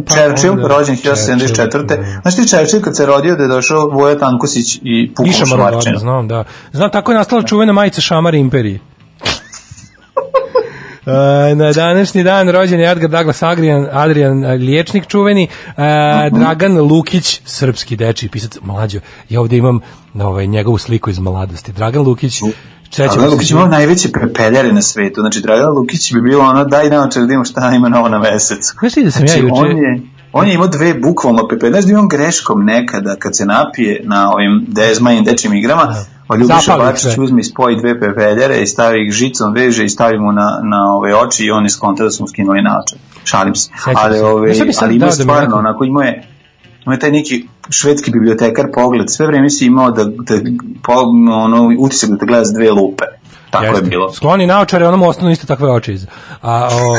pa 0.06 0.14
Churchill, 0.14 0.52
onda- 0.52 0.68
rođen 0.68 0.96
Churchill, 0.96 1.36
1974. 1.36 2.20
Znaš 2.22 2.36
ti 2.36 2.46
Churchill 2.46 2.82
kad 2.82 2.96
se 2.96 3.06
rodio 3.06 3.36
da 3.36 3.42
je 3.42 3.48
došao 3.48 3.88
Voja 3.88 4.18
Tankosić 4.18 4.76
i 4.82 5.12
Miša 5.18 5.44
Maradona, 5.46 5.70
šmarčinu? 5.70 5.98
znam, 5.98 6.28
da. 6.28 6.44
Znam, 6.72 6.90
tako 6.90 7.12
je 7.12 7.18
nastala 7.18 7.42
čuvena 7.42 7.72
majica 7.72 8.00
Šamar 8.00 8.34
imperije. 8.34 8.78
E, 11.06 11.54
na 11.54 11.72
današnji 11.72 12.22
dan 12.22 12.48
rođen 12.48 12.80
je 12.80 12.90
Edgar 12.90 13.10
Douglas 13.10 13.42
Adrian, 13.42 13.88
Adrian 13.92 14.44
e, 14.44 14.48
liječnik 14.54 15.06
čuveni, 15.06 15.48
e, 15.68 16.30
Dragan 16.30 16.78
Lukić, 16.78 17.40
srpski 17.44 17.96
dečiji 17.96 18.28
pisac, 18.30 18.58
mlađo, 18.62 19.00
ja 19.28 19.40
ovdje 19.40 19.58
imam 19.58 19.80
ovaj, 20.14 20.46
njegovu 20.46 20.78
sliku 20.78 21.10
iz 21.10 21.18
mladosti. 21.18 21.72
Dragan 21.72 22.02
Lukić, 22.02 22.40
Treći 22.94 23.14
Dragan 23.14 23.30
Lukić 23.32 23.50
imao 23.50 23.66
najveće 23.66 24.08
pepeljare 24.12 24.72
na 24.72 24.82
svetu. 24.82 25.20
Znači, 25.20 25.40
Dragan 25.40 25.70
Lukić 25.70 26.12
bi 26.12 26.20
bilo 26.20 26.44
ono, 26.44 26.64
daj 26.64 26.90
naočar 26.90 27.26
da 27.26 27.32
imamo 27.32 27.44
šta 27.44 27.72
ima 27.74 27.88
novo 27.88 28.08
na 28.08 28.18
mesecu. 28.18 28.74
Ti 28.94 29.04
da 29.04 29.10
sam 29.10 29.22
ja 29.22 29.28
Znači, 29.28 29.40
juče... 29.40 29.52
on 29.54 29.76
je, 29.76 30.02
on 30.32 30.48
je 30.48 30.54
imao 30.54 30.66
dve 30.66 30.94
bukvalno 30.94 31.48
pepeljare. 31.48 31.72
Znaš 31.72 31.84
da 31.84 31.90
je 31.90 31.98
on 31.98 32.08
greškom 32.08 32.64
nekada, 32.64 33.16
kad 33.16 33.36
se 33.36 33.46
napije 33.46 34.00
na 34.04 34.32
ovim 34.32 34.64
dezmajim 34.68 35.24
dečim 35.24 35.52
igrama, 35.52 35.94
a 36.28 36.36
Ljubiša 36.36 36.76
Bačić 36.78 37.18
uzme 37.18 37.40
i 37.40 37.44
spoji 37.44 37.76
dve 37.76 38.00
pepeljare 38.00 38.62
i 38.62 38.66
stavi 38.66 39.06
ih 39.06 39.12
žicom, 39.12 39.52
veže 39.54 39.84
i 39.84 39.88
stavi 39.88 40.18
mu 40.18 40.32
na, 40.32 40.60
na 40.62 40.94
ove 40.94 41.14
oči 41.16 41.44
i 41.44 41.50
on 41.50 41.64
je 41.64 41.70
skonta 41.70 42.04
da 42.04 42.10
su 42.10 42.22
mu 42.22 42.28
skinuli 42.28 42.62
naočar. 42.62 42.98
Šalim 43.24 43.54
se. 43.54 43.70
Sećam 43.76 43.94
Ali, 43.96 44.20
ove, 44.20 44.54
ali 44.82 44.96
ima 44.96 45.06
da 45.06 45.12
stvarno, 45.12 45.56
onako 45.56 45.84
imao 45.84 46.02
je, 46.02 46.33
imao 46.86 46.94
je 46.94 46.98
taj 46.98 47.10
neki 47.10 47.44
švedski 47.70 48.10
bibliotekar 48.10 48.66
pogled, 48.74 49.10
sve 49.10 49.26
vreme 49.26 49.50
si 49.50 49.66
imao 49.66 49.90
da, 49.90 50.04
da 50.04 50.34
po, 50.82 50.92
ono, 51.32 51.70
utisak 51.78 52.10
da 52.10 52.18
te 52.18 52.26
gleda 52.26 52.44
s 52.44 52.52
dve 52.52 52.70
lupe. 52.70 53.04
Tako 53.54 53.64
Jeste. 53.64 53.84
je 53.84 53.90
bilo. 53.90 54.12
Skloni 54.12 54.46
naočare, 54.46 54.88
ono 54.88 54.96
mu 54.96 55.08
ostanu 55.08 55.30
isto 55.30 55.46
takve 55.46 55.70
oči 55.70 55.92
iza. 55.92 56.06
A, 56.42 56.68
o, 56.72 56.96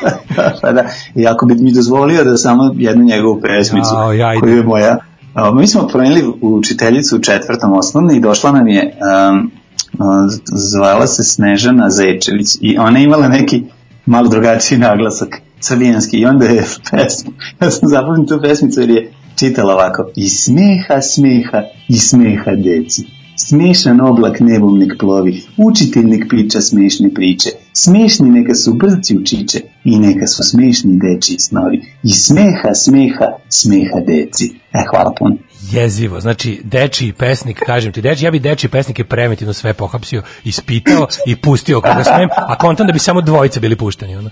pa 0.62 0.72
da, 0.72 0.84
i 1.14 1.26
ako 1.26 1.46
bi 1.46 1.54
mi 1.54 1.72
dozvolio 1.72 2.24
da 2.24 2.36
samo 2.36 2.74
jednu 2.76 3.04
njegovu 3.04 3.40
pesmicu, 3.40 3.94
Jao, 3.94 4.12
ja 4.12 4.40
koju 4.40 4.56
je 4.56 4.62
moja, 4.62 4.98
a, 5.34 5.50
mi 5.50 5.66
smo 5.66 5.86
promenili 5.86 6.32
učiteljicu 6.40 7.16
u 7.16 7.20
četvrtom 7.20 7.72
osnovne 7.72 8.16
i 8.16 8.20
došla 8.20 8.52
nam 8.52 8.68
je, 8.68 8.98
um, 9.30 9.50
a, 9.98 10.28
zvala 10.52 11.06
se 11.06 11.24
Snežana 11.24 11.90
Zečević 11.90 12.48
i 12.60 12.78
ona 12.78 12.98
je 12.98 13.04
imala 13.04 13.28
neki 13.28 13.64
malo 14.06 14.28
drugačiji 14.28 14.78
naglasak, 14.78 15.40
crvijanski, 15.60 16.16
i 16.16 16.26
onda 16.26 16.46
je 16.46 16.64
pesma, 16.90 17.32
ja 17.60 17.70
sam 17.70 17.88
zapamtio 17.88 18.36
tu 18.36 18.42
pesmicu 18.42 18.80
jer 18.80 18.90
je 18.90 19.12
čitala 19.36 19.74
ovako, 19.74 20.10
i 20.16 20.28
smeha, 20.28 21.00
smeha, 21.02 21.62
i 21.88 21.98
smeha 21.98 22.50
deci. 22.56 23.02
Smešan 23.36 24.00
oblak 24.00 24.40
nebom 24.40 24.78
nek 24.78 24.92
plovi, 24.98 25.42
učitelj 25.56 26.04
nek 26.04 26.28
priča 26.28 26.60
smešne 26.60 27.14
priče, 27.14 27.50
smešni 27.72 28.30
neka 28.30 28.54
su 28.54 28.74
brci 28.74 29.16
učiće 29.16 29.60
i 29.84 29.98
neka 29.98 30.26
su 30.26 30.42
smešni 30.42 30.98
dečiji 30.98 31.38
snovi. 31.38 31.82
I 32.02 32.10
smeha, 32.10 32.74
smeha, 32.74 33.26
smeha 33.48 34.00
deci. 34.06 34.44
E, 34.72 34.84
hvala 34.90 35.14
puno. 35.18 35.36
jezivo. 35.70 36.20
Znači, 36.20 36.60
dečiji 36.64 37.12
pesnik, 37.12 37.60
kažem 37.66 37.92
ti, 37.92 38.00
deči, 38.00 38.24
ja 38.24 38.30
bi 38.30 38.38
dečiji 38.38 38.70
pesnike 38.70 39.04
preventivno 39.04 39.52
sve 39.52 39.74
pohapsio, 39.74 40.22
ispitao 40.44 41.06
i 41.26 41.36
pustio 41.36 41.80
koga 41.80 42.04
smem, 42.04 42.28
a 42.36 42.58
kontam 42.58 42.86
da 42.86 42.92
bi 42.92 42.98
samo 42.98 43.20
dvojice 43.20 43.60
bili 43.60 43.76
pušteni. 43.76 44.16
Ono. 44.16 44.30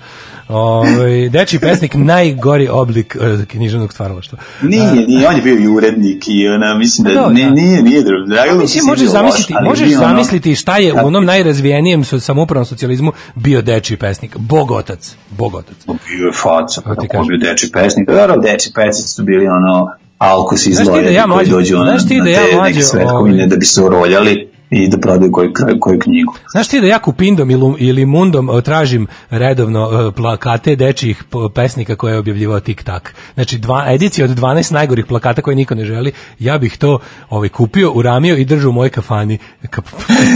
Ove, 0.48 1.28
dečiji 1.28 1.60
pesnik, 1.60 1.94
najgori 1.94 2.68
oblik 2.68 3.16
uh, 3.20 3.44
književnog 3.44 3.92
stvaralaštva. 3.92 4.38
Nije, 4.62 4.92
nije, 4.92 5.28
on 5.28 5.36
je 5.36 5.42
bio 5.42 5.58
i 5.58 5.68
urednik 5.68 6.24
i 6.26 6.48
ona, 6.48 6.74
mislim 6.74 7.04
da, 7.04 7.22
Pa 7.22 7.28
ne, 7.28 7.44
da. 7.44 7.50
nije, 7.50 7.82
nije 7.82 8.02
drugo. 8.02 8.26
Drago 8.26 8.54
Lukić 8.54 8.74
Mislim, 8.74 8.84
možeš 8.86 9.08
zamisliti, 9.08 9.52
loš, 9.52 9.64
možeš 9.64 9.90
zamisliti 9.90 10.54
šta 10.54 10.76
je 10.76 10.92
u 10.92 11.06
onom 11.06 11.24
najrazvijenijem 11.24 12.04
samoupravnom 12.04 12.66
socijalizmu 12.66 13.12
bio 13.34 13.62
dečiji 13.62 13.96
pesnik. 13.96 14.36
Bogotac. 14.36 15.16
Bogotac. 15.30 15.76
bio 15.86 16.26
je 16.26 16.32
faca, 16.32 16.80
pa 16.84 16.94
tako 16.94 17.24
bio 17.24 17.38
deči 17.38 17.70
pesnik. 17.72 18.08
Dobro, 18.08 18.36
deči 18.36 18.72
pesnici 18.74 19.08
su 19.08 19.22
bili 19.24 19.46
ono 19.46 19.88
alkosi 20.18 20.72
Znaš 20.72 20.86
ti 20.86 21.04
da 21.04 21.10
ja, 21.10 21.24
koji 21.24 21.46
dođu 21.46 21.76
ono, 21.76 21.84
znaš 21.84 22.08
ti 22.08 22.16
na 22.16 22.24
da 22.24 22.30
ja, 22.30 22.40
svetkovine 22.82 23.36
ovaj, 23.36 23.46
da 23.46 23.56
bi 23.56 23.66
se 23.66 23.82
uroljali 23.82 24.49
i 24.70 24.88
da 24.88 24.98
prodaju 24.98 25.32
koju, 25.32 25.52
koju 25.80 25.98
knjigu. 25.98 26.34
Znaš 26.52 26.68
ti 26.68 26.80
da 26.80 26.86
ja 26.86 26.98
kupindom 26.98 27.50
ili, 27.78 28.06
mundom 28.06 28.50
eh, 28.50 28.62
tražim 28.62 29.06
redovno 29.30 29.90
eh, 29.92 30.12
plakate 30.16 30.76
dečijih 30.76 31.24
pesnika 31.54 31.96
koje 31.96 32.12
je 32.12 32.18
objavljivao 32.18 32.60
Tik 32.60 32.82
Tak. 32.82 33.14
Znači 33.34 33.58
dva, 33.58 33.84
edicija 33.88 34.24
od 34.24 34.30
12 34.30 34.72
najgorih 34.72 35.06
plakata 35.06 35.42
koje 35.42 35.56
niko 35.56 35.74
ne 35.74 35.84
želi, 35.84 36.12
ja 36.38 36.58
bih 36.58 36.78
to 36.78 36.98
ovaj, 37.30 37.48
kupio, 37.48 37.92
uramio 37.92 38.36
i 38.36 38.44
držao 38.44 38.70
u 38.70 38.72
mojoj 38.72 38.90
kafani. 38.90 39.38
Ka- 39.62 39.80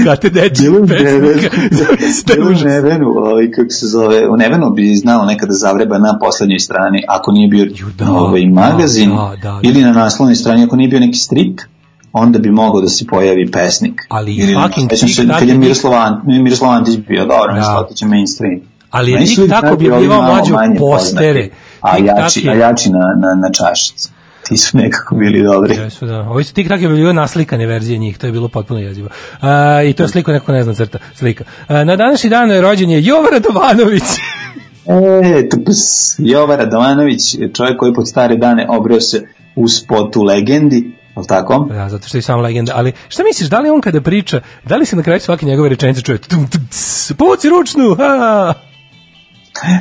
Plakate 0.05 0.31
dečijih 0.31 0.70
pesnika. 0.89 1.56
Bilo 2.35 2.51
u 2.51 2.55
Nevenu, 2.69 3.09
ovaj, 3.09 3.51
kako 3.51 3.70
se 3.70 3.86
zove, 3.86 4.28
u 4.28 4.36
Nevenu 4.36 4.70
bi 4.70 4.94
znao 4.94 5.24
nekada 5.24 5.52
zavreba 5.52 5.98
na 5.98 6.19
poslednjoj 6.20 6.59
strani, 6.59 7.02
ako 7.09 7.32
nije 7.32 7.48
bio 7.48 7.66
da, 7.98 8.11
ovaj, 8.11 8.47
magazin, 8.47 9.11
da, 9.11 9.36
da, 9.43 9.48
da. 9.51 9.61
ili 9.62 9.82
na 9.82 9.93
naslovnoj 9.93 10.35
strani, 10.35 10.65
ako 10.65 10.77
nije 10.77 10.89
bio 10.89 11.01
neki 11.01 11.19
strip, 11.19 11.61
onda 12.16 12.39
bi 12.39 12.51
mogao 12.51 12.81
da 12.81 12.89
se 12.89 13.07
pojavi 13.07 13.51
pesnik. 13.51 14.03
Ali 14.09 14.35
ili, 14.35 14.55
fucking 14.55 14.91
se 14.93 15.07
Tik 15.07 15.28
Tak 15.28 15.39
kad 15.39 15.49
je 15.49 15.55
Miroslav, 15.55 16.12
Miroslav 16.27 16.70
Antić 16.70 16.97
bio, 17.09 17.27
dobro, 17.27 17.53
Da. 17.53 17.59
mislim, 17.59 17.77
otiće 17.77 18.07
mainstream. 18.07 18.61
Ali 18.91 19.12
je 19.12 19.19
Tik 19.19 19.28
su 19.28 19.49
Tak 19.49 19.62
neki 19.62 19.74
ovi 19.74 19.86
objavljivao 19.86 20.23
malo 20.23 20.35
mlađu 20.35 20.53
manje 20.53 20.77
postere. 20.78 21.49
A 21.81 21.99
jači, 21.99 22.49
a 22.49 22.55
jači 22.55 22.91
na, 22.91 22.99
na, 22.99 23.35
na 23.35 23.51
čašici. 23.53 24.09
Ti 24.49 24.57
su 24.57 24.77
nekako 24.77 25.15
bili 25.15 25.43
dobri. 25.43 25.74
Jesu, 25.74 26.07
da. 26.07 26.20
Ovi 26.20 26.45
su 26.45 26.55
tik 26.55 26.69
tak 26.69 26.82
je 26.82 26.89
bilo 26.89 27.12
naslikane 27.12 27.66
verzije 27.66 27.99
njih, 27.99 28.19
to 28.19 28.27
je 28.27 28.32
bilo 28.32 28.49
potpuno 28.49 28.81
jezivo. 28.81 29.09
A, 29.41 29.82
I 29.82 29.93
to 29.93 30.03
je 30.03 30.09
sliko 30.09 30.32
neko 30.32 30.53
ne 30.53 30.62
zna 30.62 30.74
crta, 30.74 30.99
slika. 31.15 31.45
A, 31.69 31.85
na 31.85 31.97
današnji 31.97 32.31
dan 32.31 32.51
je 32.51 32.61
rođen 32.61 32.91
je 32.91 33.05
Jovo 33.05 33.27
Radovanović. 33.32 34.03
E, 34.86 35.49
tups, 35.49 35.78
Jova 36.19 36.57
Radovanović, 36.57 37.36
čovjek 37.55 37.78
koji 37.78 37.95
pod 37.95 38.09
stare 38.09 38.36
dane 38.36 38.66
obreo 38.70 39.01
se 39.01 39.27
u 39.57 39.69
spotu 39.69 40.23
legendi, 40.23 40.93
li 41.20 41.27
tako? 41.27 41.66
da, 41.69 41.89
zato 41.89 42.09
što 42.09 42.19
je 42.19 42.23
sam 42.23 42.41
legenda. 42.41 42.73
Ali 42.77 42.93
šta 43.09 43.23
misliš, 43.23 43.49
da 43.49 43.61
li 43.61 43.70
on 43.70 43.81
kada 43.81 44.01
priča, 44.01 44.41
da 44.65 44.77
li 44.77 44.86
se 44.86 44.97
na 44.97 45.03
kraju 45.03 45.20
svake 45.20 45.47
njegove 45.47 45.69
rečenice 45.69 46.03
čuje 46.03 46.19
povuci 47.19 47.49
ručnu, 47.49 47.95
ha! 47.95 48.55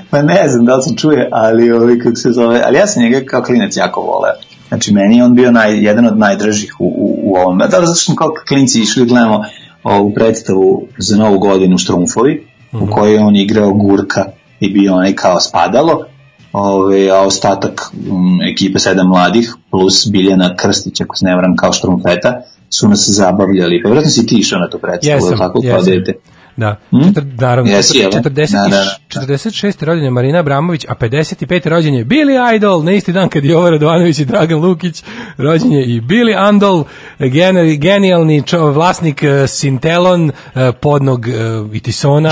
Pa 0.10 0.22
ne 0.22 0.48
znam 0.48 0.66
da 0.66 0.76
li 0.76 0.84
se 0.84 0.96
čuje, 0.96 1.30
ali 1.32 1.72
ovaj, 1.72 1.98
kako 2.00 2.16
se 2.16 2.32
zove, 2.32 2.62
ali 2.66 2.78
ja 2.78 2.88
sam 2.88 3.04
njega 3.04 3.22
kao 3.26 3.42
klinac 3.42 3.78
jako 3.78 4.02
voleo. 4.02 4.34
Znači, 4.68 4.94
meni 4.94 5.18
je 5.18 5.24
on 5.24 5.36
bio 5.36 5.52
naj, 5.52 5.84
jedan 5.84 6.06
od 6.06 6.18
najdražih 6.18 6.76
u, 6.80 6.86
u, 6.86 7.20
u 7.24 7.36
ovom. 7.36 7.58
Da, 7.58 7.68
zato 7.70 7.86
što 7.86 7.96
smo 7.96 8.16
kao 8.16 8.34
klinci 8.48 8.82
išli 8.82 9.06
da 9.06 9.10
gledamo 9.10 9.44
ovu 9.84 10.14
predstavu 10.14 10.88
za 10.98 11.18
novu 11.18 11.40
godinu 11.40 11.78
Štrumfovi, 11.78 12.48
u 12.72 12.88
kojoj 12.88 13.14
je 13.14 13.24
on 13.24 13.36
igrao 13.36 13.74
Gurka 13.74 14.26
i 14.60 14.70
bio 14.70 14.94
onaj 14.94 15.16
kao 15.16 15.40
spadalo, 15.40 16.06
ove, 16.54 17.10
a 17.10 17.22
ostatak 17.22 17.82
um, 18.10 18.42
ekipe 18.42 18.80
sedam 18.80 19.08
mladih 19.08 19.54
plus 19.72 20.08
Biljana 20.12 20.56
Krstić, 20.56 21.02
ako 21.02 21.16
se 21.16 21.26
ne 21.26 21.36
varam, 21.36 21.56
kao 21.56 21.74
Štrumfeta, 21.74 22.42
su 22.70 22.88
nas 22.90 23.10
zabavljali. 23.10 23.82
Pa 23.84 23.90
vjerojatno 23.90 24.12
si 24.12 24.26
ti 24.26 24.36
išao 24.36 24.60
na 24.60 24.70
tu 24.70 24.80
predstavu, 24.80 25.16
Jesam, 25.16 25.38
tako, 25.38 25.62
kao 25.62 25.82
dete. 25.82 26.14
Da, 26.58 26.76
Hmm? 26.90 27.04
Četir, 27.04 27.24
naravno, 27.40 27.72
jel? 27.72 27.82
40, 27.82 28.52
Da, 28.52 28.68
da, 28.70 28.86
da. 29.14 29.22
46. 29.22 29.86
rođen 29.86 30.04
je 30.04 30.12
Marina 30.12 30.40
Abramović, 30.40 30.86
a 30.90 30.96
55. 30.96 31.70
rođen 31.70 31.94
je 31.94 32.06
Billy 32.06 32.56
Idol, 32.56 32.84
na 32.84 32.92
isti 32.92 33.12
dan 33.12 33.30
kad 33.30 33.46
je 33.46 33.52
Jovo 33.52 33.70
Radovanović 33.70 34.20
i 34.20 34.26
Dragan 34.26 34.60
Lukić, 34.60 35.04
rođen 35.38 35.72
je 35.72 35.86
i 35.86 36.02
Billy 36.02 36.48
Andol, 36.48 36.84
gen, 37.20 37.80
genijalni 37.80 38.44
čo, 38.46 38.72
vlasnik 38.72 39.24
uh, 39.24 39.50
Sintelon, 39.50 40.26
uh, 40.26 40.62
podnog 40.82 41.26
uh, 41.28 41.76
Itisona, 41.76 42.32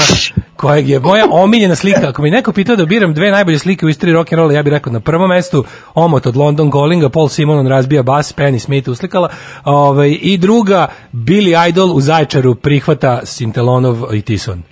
kojeg 0.61 0.89
je 0.89 0.99
moja 0.99 1.25
omiljena 1.43 1.75
slika. 1.75 2.09
Ako 2.09 2.21
mi 2.21 2.31
neko 2.31 2.51
pitao 2.51 2.75
da 2.75 2.85
biram 2.85 3.13
dve 3.13 3.31
najbolje 3.31 3.59
slike 3.59 3.85
u 3.85 3.89
istoriji 3.89 4.15
rock'n'rolla, 4.15 4.51
ja 4.51 4.63
bih 4.63 4.71
rekao 4.71 4.93
na 4.93 4.99
prvom 4.99 5.29
mestu 5.29 5.63
omot 5.93 6.25
od 6.25 6.35
London 6.35 6.71
Callinga, 6.71 7.09
Paul 7.09 7.29
Simonon 7.29 7.67
razbija 7.67 8.03
bas, 8.03 8.35
Penny 8.35 8.59
Smith 8.59 8.89
uslikala, 8.89 9.29
ovaj, 9.63 10.17
i 10.21 10.37
druga 10.37 10.87
Billy 11.13 11.69
Idol 11.69 11.91
u 11.91 12.01
Zaječaru 12.01 12.55
prihvata 12.55 13.21
Sintelonov 13.23 14.13
i 14.13 14.21
Tison. 14.21 14.63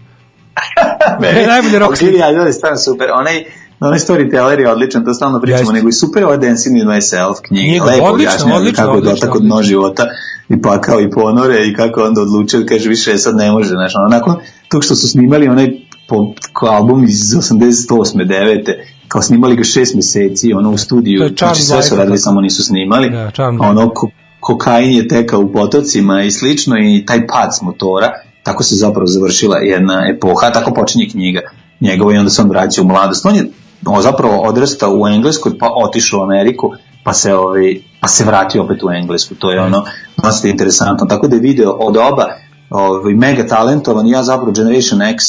Ne, 1.20 1.48
najbolji 1.48 1.80
rock 1.80 2.02
Billy 2.02 2.32
Idol 2.32 2.48
je 2.48 2.53
stvarno 2.53 2.78
super. 2.78 3.07
Onaj, 3.14 3.45
onaj 3.80 3.99
storyteller 3.99 4.60
je 4.60 4.72
odličan, 4.72 5.06
to 5.06 5.14
stalno 5.14 5.39
pričamo, 5.41 5.61
Jeste. 5.61 5.73
nego 5.73 5.89
i 5.89 5.91
super 5.91 6.23
ova 6.23 6.38
Dancing 6.38 6.76
with 6.76 6.88
Myself 6.88 7.35
knjiga. 7.47 7.64
Knjiga, 7.64 7.85
Lepo 7.85 8.06
odlično, 8.06 8.56
odlično, 8.56 8.84
kako 8.84 8.95
je 8.95 9.01
dotak 9.01 9.35
od 9.35 9.41
dno 9.41 9.64
života 9.64 10.07
i 10.49 10.61
pakao 10.61 11.01
i 11.01 11.10
ponore 11.10 11.68
i 11.68 11.73
kako 11.73 12.01
onda 12.01 12.22
odlučio, 12.22 12.65
kaže 12.69 12.89
više 12.89 13.18
sad 13.18 13.35
ne 13.35 13.51
može, 13.51 13.69
znaš, 13.69 13.93
ono, 13.95 14.18
nakon 14.18 14.35
tog 14.68 14.84
što 14.84 14.95
su 14.95 15.07
snimali 15.07 15.47
onaj 15.47 15.72
po, 16.07 16.34
kao 16.53 16.69
album 16.69 17.03
iz 17.03 17.19
88. 17.19 18.27
9. 18.27 18.73
kao 19.07 19.22
snimali 19.22 19.56
ga 19.56 19.64
šest 19.64 19.95
meseci, 19.95 20.53
ono 20.53 20.72
u 20.72 20.77
studiju, 20.77 21.30
znači 21.38 21.61
sve 21.61 21.84
su 21.84 21.95
radili, 21.95 22.18
tako. 22.18 22.23
samo 22.23 22.41
nisu 22.41 22.64
snimali, 22.64 23.10
Da, 23.10 23.31
ono, 23.60 23.89
ko, 23.89 24.10
kokain 24.39 24.93
je 24.93 25.07
tekao 25.07 25.39
u 25.39 25.51
potocima 25.51 26.23
i 26.23 26.31
slično 26.31 26.76
i 26.77 27.06
taj 27.06 27.27
pad 27.27 27.49
s 27.57 27.61
motora, 27.61 28.11
tako 28.43 28.64
se 28.64 28.76
zapravo 28.76 29.07
završila 29.07 29.57
jedna 29.57 30.01
epoha, 30.15 30.51
tako 30.51 30.73
počinje 30.73 31.07
knjiga 31.11 31.41
njegova 31.80 32.14
i 32.14 32.18
onda 32.18 32.30
se 32.30 32.41
on 32.41 32.49
vraća 32.49 32.81
u 32.81 32.85
mladost. 32.85 33.26
On 33.26 33.35
je 33.35 33.45
on 33.85 34.01
zapravo 34.01 34.41
odrastao 34.41 34.99
u 34.99 35.07
Engleskoj, 35.07 35.57
pa 35.57 35.72
otišao 35.76 36.19
u 36.19 36.23
Ameriku, 36.23 36.72
pa 37.03 37.14
se, 37.14 37.35
ovaj, 37.35 37.76
pa 38.01 38.07
se 38.07 38.23
vratio 38.23 38.64
opet 38.64 38.84
u 38.84 38.91
Englesku. 38.91 39.35
To 39.35 39.51
je 39.51 39.61
ono 39.61 39.84
dosta 40.23 40.47
interesantno. 40.47 41.06
Tako 41.06 41.27
da 41.27 41.35
je 41.35 41.41
video 41.41 41.72
od 41.72 41.97
oba 41.97 42.26
ovaj, 42.69 43.14
mega 43.14 43.47
talentovan, 43.47 44.07
ja 44.07 44.23
zapravo 44.23 44.51
Generation 44.51 45.01
X 45.01 45.23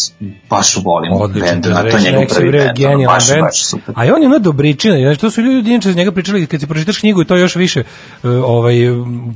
baš 0.51 0.77
volim 0.85 1.13
Odličan 1.13 1.61
band, 1.61 1.67
a 1.67 1.81
to 1.81 1.87
je 1.87 1.93
Generation 1.93 2.05
njegov 2.05 2.23
X 2.23 2.35
prvi 2.35 2.59
band, 2.59 2.77
genijalan 2.77 3.15
baš, 3.15 3.29
band. 3.29 3.43
baš 3.43 3.65
super. 3.65 3.95
A 3.97 4.07
i 4.07 4.11
on 4.11 4.23
je 4.23 4.29
ono 4.29 4.39
dobričina, 4.39 4.99
znači 4.99 5.21
to 5.21 5.31
su 5.31 5.41
ljudi 5.41 5.71
inače 5.71 5.93
za 5.93 5.99
njega 5.99 6.13
pričali 6.13 6.47
kad 6.47 6.61
si 6.61 6.67
pročitaš 6.67 6.99
knjigu 6.99 7.23
i 7.23 7.25
to 7.25 7.37
još 7.37 7.57
više 7.57 7.81
uh, 7.81 8.31
ovaj 8.45 8.75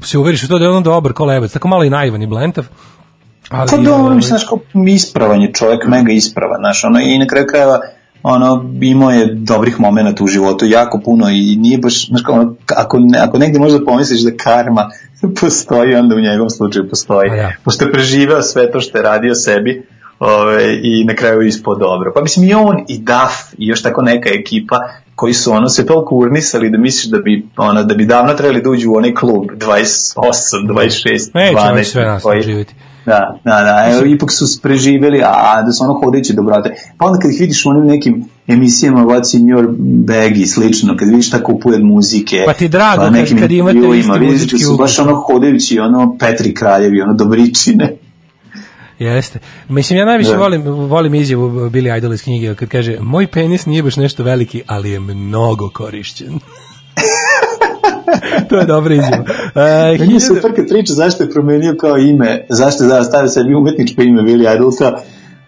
se 0.04 0.18
uveriš 0.18 0.42
u 0.42 0.48
to 0.48 0.58
da 0.58 0.64
je 0.64 0.70
on 0.70 0.82
dobar 0.82 1.12
kolebac, 1.12 1.52
tako 1.52 1.68
malo 1.68 1.84
i 1.84 1.90
naivan 1.90 2.22
i 2.22 2.26
blentav. 2.26 2.64
Ali, 3.50 3.70
Pa 3.70 3.76
dobro, 3.76 3.92
ovaj, 3.92 4.16
mislim, 4.16 4.28
znaš, 4.28 4.44
kao 4.44 4.58
ispravan 4.86 5.42
je 5.42 5.52
čovjek, 5.52 5.86
mega 5.86 6.12
ispravan, 6.12 6.60
znaš, 6.60 6.84
ono, 6.84 7.00
i 7.00 7.18
na 7.18 7.26
kraju 7.26 7.46
krajeva, 7.50 7.80
ono, 8.26 8.70
imao 8.80 9.10
je 9.10 9.26
dobrih 9.34 9.80
momenata 9.80 10.24
u 10.24 10.26
životu, 10.26 10.66
jako 10.66 11.00
puno 11.00 11.28
i 11.28 11.56
nije 11.56 11.78
baš, 11.78 12.06
znaš, 12.08 12.22
kao, 12.22 12.34
ono, 12.34 12.54
ako, 12.76 12.98
ne, 13.00 13.18
ako 13.18 13.38
negdje 13.38 13.60
možda 13.60 13.84
pomisliš 13.84 14.20
da 14.20 14.36
karma 14.36 14.90
postoji, 15.40 15.94
onda 15.94 16.14
u 16.14 16.20
njegovom 16.20 16.50
slučaju 16.50 16.88
postoji. 16.88 17.28
Pa 17.30 17.36
da. 17.36 17.52
Pošto 17.64 17.84
je 17.84 17.92
preživeo 17.92 18.42
sve 18.42 18.72
to 18.72 18.80
što 18.80 18.98
je 18.98 19.02
radio 19.02 19.34
sebi, 19.34 19.86
ove, 20.18 20.74
i 20.74 21.04
na 21.04 21.14
kraju 21.14 21.40
je 21.40 21.48
ispod 21.48 21.78
dobro. 21.78 22.12
Pa 22.14 22.22
mislim 22.22 22.48
i 22.48 22.54
on 22.54 22.84
i 22.88 22.98
Duff 22.98 23.34
i 23.58 23.66
još 23.66 23.82
tako 23.82 24.02
neka 24.02 24.28
ekipa 24.30 24.76
koji 25.14 25.34
su 25.34 25.52
ono 25.52 25.68
se 25.68 25.86
toliko 25.86 26.14
urnisali 26.14 26.70
da 26.70 26.78
misliš 26.78 27.04
da 27.04 27.18
bi 27.18 27.48
ono 27.56 27.82
da 27.82 27.94
bi 27.94 28.06
davno 28.06 28.34
trebali 28.34 28.62
da 28.62 28.70
uđu 28.70 28.90
u 28.90 28.96
onaj 28.96 29.14
klub 29.14 29.44
28, 29.44 30.16
26, 30.68 31.30
Neće 31.34 31.56
12 31.56 31.72
oni 31.72 31.84
sve 31.84 32.04
nas 32.04 32.22
koji- 32.22 32.42
živjeti. 32.42 32.74
Da, 33.06 33.40
da, 33.44 33.50
da, 33.62 33.90
evo, 33.92 34.04
ipak 34.06 34.32
su 34.32 34.62
preživeli, 34.62 35.22
a, 35.22 35.62
da 35.62 35.72
su 35.72 35.84
ono 35.84 35.94
hodeći 35.94 36.32
dobrote. 36.32 36.74
Pa 36.98 37.06
onda 37.06 37.18
kad 37.18 37.30
ih 37.30 37.40
vidiš 37.40 37.66
u 37.66 37.70
onim 37.70 37.86
nekim 37.86 38.24
emisijama 38.46 39.00
What's 39.00 39.36
in 39.36 39.46
your 39.46 39.66
bag 40.04 40.36
i 40.36 40.46
slično, 40.46 40.96
kad 40.96 41.08
vidiš 41.08 41.30
tako 41.30 41.52
upujed 41.52 41.82
muzike, 41.82 42.42
Pa 42.46 42.52
ti 42.52 42.68
drago 42.68 43.02
kad- 43.02 43.12
nekim 43.12 43.38
kad 43.38 43.52
imate 43.52 43.78
isti 43.78 43.88
vidiš 44.12 44.30
muzički 44.32 44.56
da 44.56 44.64
su 44.64 44.76
baš 44.76 44.98
ono 44.98 45.14
hodajući, 45.16 45.78
ono 45.80 46.16
Petri 46.18 46.54
kraljevi, 46.54 47.00
ono 47.00 47.14
dobričine. 47.14 47.96
Jeste. 48.98 49.38
Mislim, 49.68 49.98
ja 49.98 50.04
najviše 50.04 50.30
Da. 50.30 50.36
volim, 50.36 50.62
volim 50.62 51.14
izjavu 51.14 51.48
Billy 51.50 51.98
Idol 51.98 52.12
iz 52.14 52.22
knjige 52.22 52.54
kad 52.54 52.68
kaže 52.68 52.96
moj 53.00 53.26
penis 53.26 53.66
nije 53.66 53.82
baš 53.82 53.96
nešto 53.96 54.22
veliki, 54.22 54.62
ali 54.66 54.90
je 54.90 55.00
mnogo 55.00 55.70
korišćen. 55.70 56.38
to 58.48 58.56
je 58.56 58.64
dobra 58.66 58.94
izjava. 58.94 59.24
E, 59.54 59.98
Meni 59.98 60.14
je 60.14 60.20
super 60.20 60.56
kad 60.56 60.68
priča 60.68 60.92
zašto 60.92 61.22
je 61.22 61.30
promenio 61.30 61.76
kao 61.76 61.96
ime, 61.98 62.46
zašto 62.50 62.84
je 62.84 62.88
da 62.88 63.04
stavio 63.04 63.28
sebi 63.28 63.54
umetničko 63.54 64.02
ime 64.02 64.22
Billy 64.22 64.54
Idol, 64.56 64.70
kao, 64.78 64.92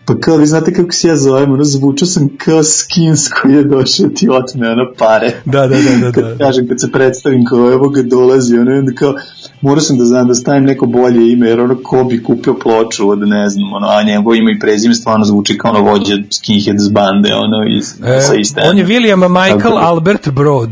pa 0.04 0.14
kao 0.16 0.36
vi 0.36 0.46
znate 0.46 0.72
kako 0.72 0.92
se 0.92 1.08
ja 1.08 1.16
zovem, 1.16 1.52
ono 1.52 1.64
zvučao 1.64 2.06
sam 2.06 2.28
kao 2.36 2.62
skins 2.64 3.28
koji 3.30 3.52
je 3.54 3.64
došao 3.64 4.08
ti 4.08 4.28
otme 4.30 4.70
ono 4.70 4.92
pare. 4.98 5.32
Da, 5.44 5.60
da, 5.60 5.68
da, 5.68 5.76
da, 6.00 6.06
da. 6.06 6.12
Kad 6.12 6.38
kažem, 6.38 6.68
kad 6.68 6.80
se 6.80 6.92
predstavim 6.92 7.44
kao 7.44 7.72
evo 7.72 7.88
ga 7.88 8.02
dolazi, 8.02 8.58
ono 8.58 8.70
onda 8.70 8.92
kao 8.92 9.14
morao 9.60 9.80
sam 9.80 9.98
da 9.98 10.04
znam 10.04 10.28
da 10.28 10.34
stavim 10.34 10.64
neko 10.64 10.86
bolje 10.86 11.32
ime, 11.32 11.48
jer 11.48 11.60
ono 11.60 11.76
ko 11.82 12.04
bi 12.04 12.22
kupio 12.22 12.54
ploču 12.54 13.10
od 13.10 13.18
ne 13.18 13.48
znam, 13.48 13.72
ono, 13.72 13.86
a 13.88 14.02
njegovo 14.02 14.34
ime 14.34 14.52
i 14.52 14.58
prezime 14.58 14.94
stvarno 14.94 15.24
zvuči 15.24 15.58
kao 15.58 15.70
ono 15.70 15.82
vođa 15.82 16.14
skinheads 16.32 16.90
bande, 16.90 17.34
ono, 17.34 17.76
iz, 17.78 17.94
E, 18.06 18.20
sa 18.20 18.34
iste. 18.34 18.60
on 18.64 18.78
je 18.78 18.86
William 18.86 19.28
Michael 19.30 19.74
da- 19.74 19.80
Albert 19.80 20.28
Broad. 20.28 20.70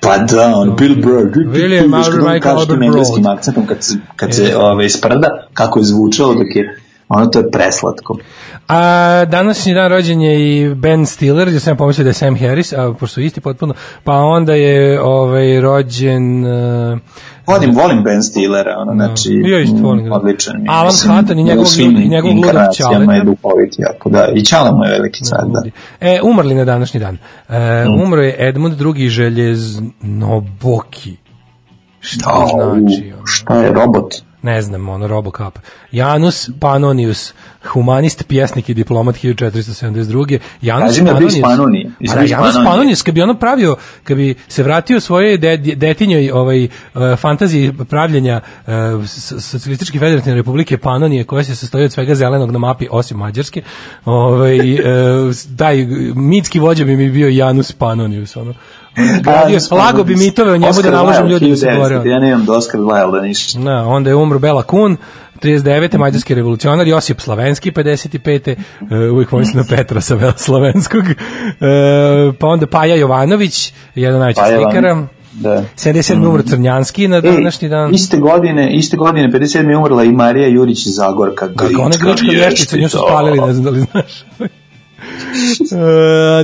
Pa 0.00 0.18
da, 0.18 0.56
on 0.56 0.76
Bill 0.76 0.94
Burr. 1.02 1.30
William 1.52 1.90
kad 1.90 2.14
on 2.14 2.32
Michael 2.32 2.58
Albert 2.58 2.82
engleskim 2.82 3.22
Broad. 3.22 3.38
akcentom 3.38 3.66
kad 3.66 3.82
se, 3.84 3.96
kad 4.16 4.34
se 4.34 4.42
Jeste. 4.42 4.56
ove, 4.56 4.88
sprda, 4.90 5.48
kako 5.54 5.78
je 5.78 5.84
zvučalo 5.84 6.34
dok 6.34 6.56
je 6.56 6.80
ono 7.08 7.26
to 7.26 7.38
je 7.38 7.50
preslatko. 7.50 8.16
A 8.68 8.80
današnji 9.24 9.74
dan 9.74 9.90
rođen 9.90 10.20
je 10.20 10.60
i 10.62 10.74
Ben 10.74 11.06
Stiller, 11.06 11.48
ja 11.48 11.60
sam 11.60 11.76
pomislio 11.76 12.04
da 12.04 12.10
je 12.10 12.14
Sam 12.14 12.38
Harris, 12.38 12.72
a 12.72 12.94
pošto 13.00 13.14
su 13.14 13.20
isti 13.20 13.40
potpuno, 13.40 13.74
pa 14.04 14.12
onda 14.14 14.54
je 14.54 15.00
ovaj 15.00 15.60
rođen 15.60 16.44
uh, 16.44 16.98
Volim, 17.46 17.74
volim 17.74 18.02
Ben 18.02 18.22
Stillera, 18.22 18.74
ono, 18.78 18.92
znači, 18.92 19.42
Ja 19.44 19.60
isto 19.60 19.76
volim 19.82 20.06
mm, 20.06 20.12
odličan 20.12 20.56
mi 20.56 20.62
je. 20.62 20.66
Alan 20.70 20.92
Hutton 21.16 21.38
i 21.38 21.44
njegov 21.44 21.64
i 21.78 22.08
njegov 22.08 22.30
ludak 22.32 22.74
Ćale. 22.74 23.14
je 23.16 23.24
duhovit 23.24 23.74
jako, 23.78 24.10
da, 24.10 24.28
i 24.34 24.44
Čala 24.44 24.72
mu 24.72 24.84
je 24.84 24.90
veliki 24.90 25.24
car, 25.24 25.38
da. 25.46 25.62
E, 26.00 26.20
umrli 26.22 26.54
na 26.54 26.64
današnji 26.64 27.00
dan. 27.00 27.18
E, 27.48 27.78
Mm. 27.88 28.02
Umro 28.02 28.22
je 28.22 28.48
Edmund 28.48 28.80
II. 28.80 29.08
Željeznoboki. 29.08 31.16
Šta 32.00 32.30
Au, 32.30 32.48
znači? 32.48 33.12
ono? 33.16 33.26
Šta 33.26 33.54
je, 33.54 33.72
robot? 33.72 34.14
Ne 34.42 34.62
znam, 34.62 34.88
ono, 34.88 35.06
Robocop. 35.06 35.58
Janus 35.92 36.50
Panonius, 36.60 37.34
humanist, 37.72 38.24
pjesnik 38.28 38.68
i 38.68 38.74
diplomat 38.74 39.16
1472. 39.16 40.38
Janus 40.62 40.88
Kaži 40.88 41.02
mi, 41.02 41.08
Panonius. 41.08 41.40
Panonije? 41.42 41.90
A 42.10 42.14
da, 42.14 42.20
Biš 42.20 42.30
Janus? 42.30 42.54
Panonius, 42.54 43.02
kad 43.02 43.14
bi 43.14 43.22
ono 43.22 43.34
pravio, 43.34 43.76
kad 44.04 44.16
bi 44.16 44.34
se 44.48 44.62
vratio 44.62 45.00
svoje 45.00 45.36
de, 45.36 45.56
detinjoj 45.56 46.30
ovaj, 46.30 46.64
uh, 46.64 46.70
fantaziji 47.16 47.72
pravljenja 47.90 48.40
uh, 48.66 48.72
S- 49.06 49.50
Socijalističke 49.50 49.98
federativne 49.98 50.36
republike 50.36 50.78
Panonije, 50.78 51.24
koja 51.24 51.44
se 51.44 51.56
sastoji 51.56 51.84
od 51.84 51.92
svega 51.92 52.14
zelenog 52.14 52.50
na 52.50 52.58
mapi, 52.58 52.86
osim 52.90 53.16
Mađarske, 53.18 53.62
ovaj, 54.04 54.72
uh, 54.74 54.78
taj 55.58 55.86
mitski 56.14 56.58
vođa 56.60 56.84
bi 56.84 56.96
mi 56.96 57.10
bio 57.10 57.28
Janus 57.28 57.72
Panonius, 57.72 58.36
ono. 58.36 58.54
Gradio, 59.22 59.48
Janus 59.48 59.70
lago 59.70 60.04
bi 60.04 60.16
mitove 60.16 60.52
o 60.52 60.56
njemu 60.56 60.70
Oscar 60.70 60.90
da 60.90 60.96
naložim 60.96 61.26
ljudi 61.26 61.50
da 61.50 61.56
se 61.56 61.66
1900, 61.66 61.78
bore. 61.78 62.10
Ja 62.10 62.18
nemam 62.18 62.44
do 62.44 62.52
Oscar 62.52 62.80
Wilde 62.80 63.22
ništa. 63.22 63.58
Da, 63.58 63.84
onda 63.86 64.10
je 64.10 64.16
umro 64.16 64.38
Bela 64.38 64.62
Kun, 64.62 64.96
39. 65.42 65.98
mađarski 65.98 66.34
revolucionar, 66.34 66.86
Josip 66.86 67.20
Slavenski, 67.20 67.70
55. 67.70 68.56
Uh, 68.80 68.88
uvijek 69.12 69.30
pomislim 69.30 69.56
na 69.56 69.64
Petra 69.76 70.00
sa 70.00 70.14
Vela 70.14 70.32
Slavenskog. 70.36 71.04
Uh, 71.04 72.34
pa 72.38 72.46
onda 72.46 72.66
Paja 72.66 72.94
Jovanović, 72.94 73.72
jedan 73.94 74.20
najveći 74.20 74.40
slikara. 74.46 75.06
Da. 75.32 75.64
77. 75.76 76.28
umro 76.28 76.42
Crnjanski 76.42 77.08
na 77.08 77.20
današnji 77.20 77.68
dan. 77.68 77.94
Iste 77.94 78.16
godine, 78.16 78.76
iste 78.76 78.96
godine 78.96 79.28
57. 79.28 79.70
je 79.70 79.76
umrla 79.76 80.04
i 80.04 80.12
Marija 80.12 80.48
Jurić 80.48 80.86
iz 80.86 80.94
Zagorka. 80.94 81.48
Kako 81.56 81.82
ona 81.82 81.96
grčka 82.00 82.26
vještica, 82.30 82.76
nju 82.76 82.88
su 82.88 82.98
spalili, 83.08 83.40
ne 83.40 83.52
znam 83.52 83.64
da 83.64 83.70
li 83.70 83.80
znaš. 83.80 84.24
Uh, 85.28 85.78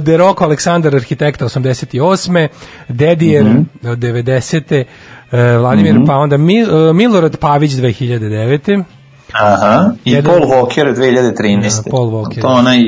De 0.01 0.17
Rocco 0.17 0.45
Aleksandar, 0.45 0.95
arhitekta 0.95 1.45
88. 1.45 2.49
Dedijer, 2.89 3.45
Mhm. 3.45 3.63
od 3.85 3.99
90. 3.99 4.85
Uh, 5.33 5.39
Vladimir, 5.59 5.97
pa 6.07 6.15
onda 6.15 6.37
Mil, 6.37 6.89
uh, 6.89 6.97
Milorad 6.97 7.37
Pavić 7.37 7.73
2009. 7.73 8.85
Aha, 9.33 9.93
i 10.05 10.11
Jedan- 10.13 10.33
Paul 10.33 10.49
Walker 10.49 10.95
2013. 10.95 11.85
Da, 11.85 11.91
Paul 11.91 12.09
Walker. 12.09 12.41
To 12.41 12.47
onaj... 12.49 12.79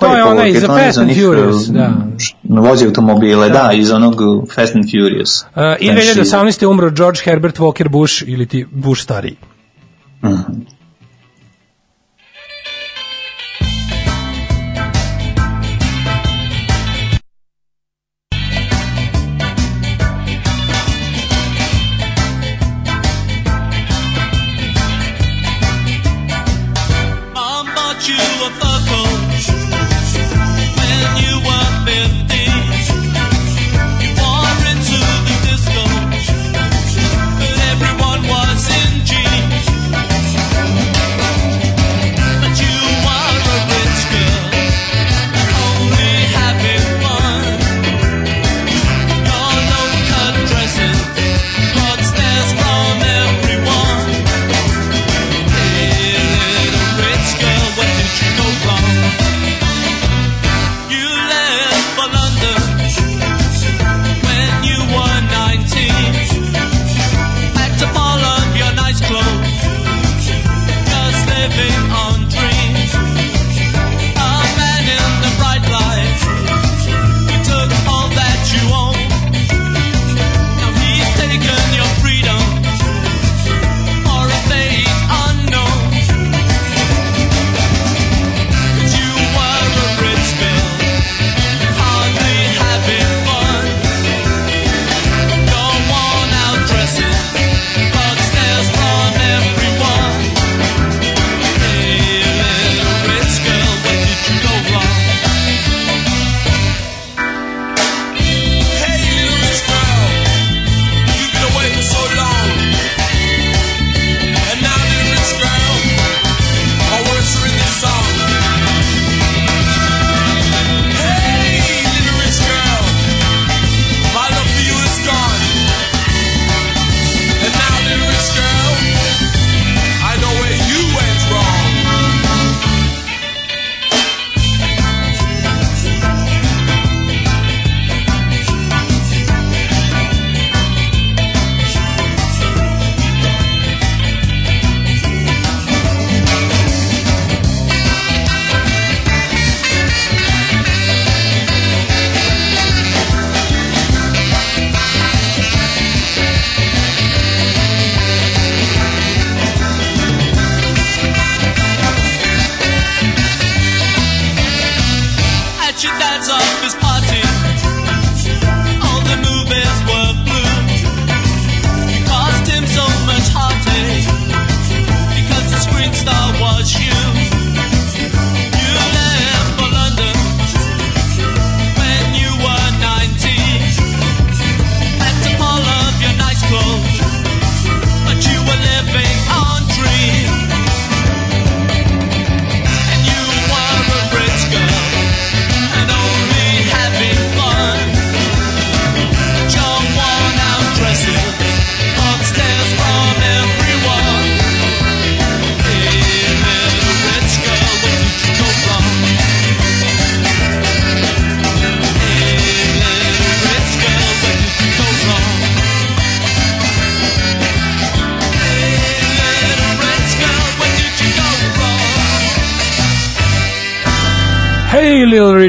To 0.00 0.06
je 0.06 0.22
Paul 0.22 0.30
onaj 0.30 0.50
onaj 0.50 0.60
Fast 0.84 0.98
and 0.98 1.10
Furious, 1.14 1.68
uh, 1.68 1.74
da. 1.74 1.92
Vozi 2.44 2.86
automobile, 2.86 3.48
da, 3.48 3.70
iz 3.74 3.90
onog 3.90 4.14
Fast 4.54 4.74
and 4.74 4.84
Furious. 4.84 5.42
Uh, 5.42 5.62
I 5.80 5.86
Franchise. 5.86 6.14
2018. 6.14 6.66
umro 6.66 6.90
George 6.90 7.20
Herbert 7.24 7.58
Walker 7.58 7.88
Bush 7.88 8.22
ili 8.26 8.46
ti 8.46 8.66
Bush 8.70 9.02
stariji. 9.02 9.36
Mom 10.22 10.44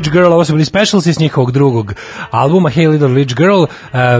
Rich 0.09 0.13
Girl, 0.13 0.33
ovo 0.33 0.45
su 0.45 0.53
bili 0.53 0.65
specialsi 0.65 1.13
s 1.13 1.19
njihovog 1.19 1.51
drugog 1.51 1.93
albuma 2.31 2.69
Hey 2.69 2.89
Little 2.89 3.13
Rich 3.13 3.35
Girl. 3.35 3.63
E, 3.63 3.67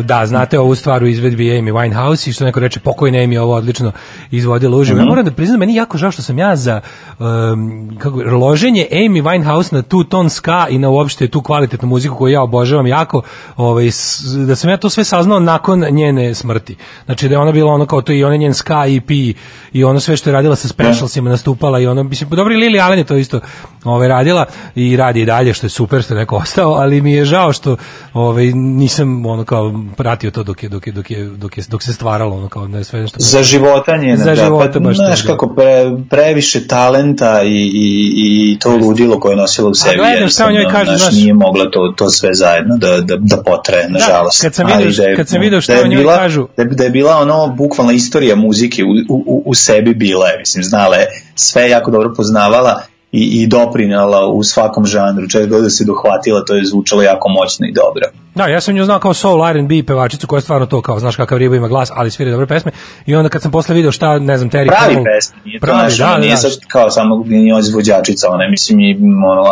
da, 0.04 0.26
znate 0.26 0.60
ovu 0.60 0.76
stvar 0.76 1.04
u 1.04 1.08
izvedbi 1.08 1.50
Amy 1.50 1.74
Winehouse 1.74 2.30
i 2.30 2.34
što 2.34 2.46
neko 2.46 2.60
reče, 2.60 2.80
pokojna 2.80 3.18
Amy 3.18 3.40
ovo 3.40 3.56
odlično 3.56 3.92
izvodila 4.32 4.78
uživo. 4.78 5.00
Ja 5.00 5.06
moram 5.06 5.26
da 5.26 5.32
priznam, 5.32 5.60
meni 5.60 5.76
jako 5.76 5.98
žao 5.98 6.12
što 6.12 6.22
sam 6.22 6.38
ja 6.38 6.56
za 6.56 6.82
um, 7.20 7.26
kako, 7.98 8.18
loženje 8.18 8.88
Amy 8.92 9.24
Winehouse 9.24 9.74
na 9.74 9.82
tu 9.82 10.04
ton 10.04 10.30
ska 10.30 10.68
i 10.70 10.78
na 10.78 10.90
uopšte 10.90 11.28
tu 11.28 11.42
kvalitetnu 11.42 11.88
muziku 11.88 12.16
koju 12.16 12.34
ja 12.34 12.42
obožavam 12.42 12.88
jako, 12.88 13.22
ovaj, 13.58 13.88
s- 13.88 14.22
da 14.38 14.56
sam 14.56 14.70
ja 14.70 14.78
to 14.78 14.90
sve 14.90 15.04
saznao 15.04 15.40
nakon 15.40 15.80
njene 15.82 16.36
smrti. 16.36 16.76
Znači 17.06 17.30
da 17.30 17.36
je 17.36 17.40
ona 17.40 17.52
bila 17.52 17.72
ono 17.72 17.86
kao 17.86 18.02
to 18.02 18.12
i 18.14 18.24
ona 18.24 18.36
njen 18.36 18.54
ska 18.54 18.86
EP 18.88 19.12
i 19.74 19.84
ono 19.84 20.00
sve 20.00 20.18
što 20.18 20.30
je 20.30 20.34
radila 20.34 20.56
sa 20.56 20.68
specialsima 20.68 21.30
nastupala 21.30 21.80
i 21.80 21.88
ono, 21.88 22.04
mislim, 22.04 22.30
dobro 22.30 22.54
i 22.54 22.58
Lily 22.58 22.82
Allen 22.82 23.00
je 23.00 23.06
to 23.06 23.16
isto 23.16 23.40
ovaj, 23.84 24.08
radila 24.08 24.46
i 24.76 24.98
radi 24.98 25.22
i 25.22 25.26
dalje 25.26 25.54
što 25.54 25.66
je 25.66 25.72
super 25.72 26.02
što 26.02 26.14
je 26.14 26.20
neko 26.20 26.36
ostao, 26.44 26.72
ali 26.72 27.02
mi 27.02 27.14
je 27.14 27.26
žao 27.26 27.54
što 27.54 27.76
ovaj 28.14 28.46
nisam 28.48 29.26
ono 29.26 29.44
kao 29.44 29.74
pratio 29.98 30.32
to 30.32 30.44
dok 30.44 30.64
je 30.64 30.70
dok 30.70 30.88
je 30.88 30.94
dok 30.94 31.12
je 31.12 31.26
dok 31.28 31.58
je 31.58 31.64
dok 31.70 31.84
se 31.84 31.94
stvaralo 31.94 32.36
ono 32.36 32.48
kao 32.50 32.68
da 32.68 32.78
je 32.78 32.84
sve 32.84 33.02
nešto 33.02 33.18
Za 33.20 33.44
života 33.44 33.98
njena, 33.98 34.18
Za 34.18 34.26
da, 34.26 34.36
života 34.36 34.74
pa, 34.74 34.80
baš 34.80 34.96
znaš 34.98 35.24
da. 35.24 35.28
kako 35.28 35.48
pre, 35.48 35.74
previše 36.10 36.68
talenta 37.10 37.44
i, 37.44 37.72
i, 37.74 38.14
i 38.16 38.60
to 38.60 38.70
ludilo 38.72 39.20
koje 39.20 39.34
je 39.34 39.38
nosila 39.38 39.70
u 39.70 39.74
sebi. 39.74 39.98
gledam 39.98 40.30
šta 40.30 40.46
o 40.46 40.52
njoj 40.52 40.66
kažu, 40.66 40.98
znaš, 40.98 41.14
nije 41.14 41.34
mogla 41.34 41.70
to, 41.72 41.94
to 41.98 42.10
sve 42.10 42.34
zajedno 42.34 42.78
da, 42.78 42.98
da, 42.98 43.16
da 43.18 43.38
potraje, 43.38 43.90
nažalost. 43.90 44.42
kad 44.42 44.56
sam 44.56 44.66
vidio- 44.68 44.92
da 44.94 45.04
je- 45.04 45.16
kad 45.16 45.30
sam 45.30 45.42
vidio 45.42 45.62
šta 45.62 45.74
da 45.74 45.80
je 45.80 45.86
o 45.86 45.88
njoj 45.88 45.98
bila- 45.98 46.18
kažu- 46.18 46.48
Da, 46.58 46.64
je- 46.64 46.70
da 46.70 46.84
je 46.84 46.90
bila 46.90 47.18
ono 47.18 47.48
bukvalna 47.50 47.94
istorija 47.94 48.36
muzike 48.36 48.84
u, 48.84 48.88
u, 49.10 49.44
u 49.46 49.54
sebi 49.54 49.94
bila 49.94 50.28
je, 50.28 50.38
mislim, 50.40 50.64
znala 50.64 50.96
je, 50.96 51.08
sve 51.36 51.70
jako 51.70 51.92
dobro 51.92 52.14
poznavala 52.14 52.82
i, 53.12 53.42
i 53.42 53.48
doprinala 53.48 54.28
u 54.28 54.44
svakom 54.44 54.86
žanru, 54.86 55.28
čak 55.28 55.50
god 55.50 55.64
da 55.64 55.70
se 55.70 55.86
dohvatila, 55.86 56.46
to 56.46 56.56
je 56.56 56.66
zvučalo 56.66 57.02
jako 57.02 57.30
moćno 57.30 57.68
i 57.68 57.74
dobro. 57.74 58.06
Da, 58.36 58.48
ja 58.48 58.62
sam 58.62 58.76
nju 58.76 58.86
znao 58.86 59.00
kao 59.00 59.14
soul 59.14 59.48
R&B 59.48 59.84
pevačicu 59.88 60.28
koja 60.28 60.38
je 60.38 60.42
stvarno 60.42 60.66
to 60.66 60.82
kao, 60.82 61.00
znaš 61.00 61.16
kakav 61.16 61.38
riba 61.38 61.56
ima 61.56 61.68
glas, 61.68 61.92
ali 61.96 62.12
svira 62.12 62.32
dobre 62.32 62.48
pesme. 62.48 62.72
I 63.06 63.16
onda 63.16 63.30
kad 63.30 63.42
sam 63.42 63.52
posle 63.52 63.76
video 63.76 63.92
šta, 63.92 64.20
ne 64.20 64.38
znam, 64.38 64.50
Terry 64.50 64.68
pravi 64.68 64.96
Cole- 64.96 65.04
pesme, 65.16 65.38
nije 65.46 65.60
to 65.60 65.66
pravi, 65.66 65.84
naš, 65.84 65.98
da, 65.98 66.06
da, 66.06 66.18
nije 66.18 66.32
da. 66.32 66.38
sad 66.38 66.52
kao 66.68 66.90
samo 66.90 67.24
nije 67.26 67.60
izvođačica, 67.60 68.30
ona 68.30 68.50
mislim 68.50 68.80
i 68.80 68.98
ono, 69.32 69.44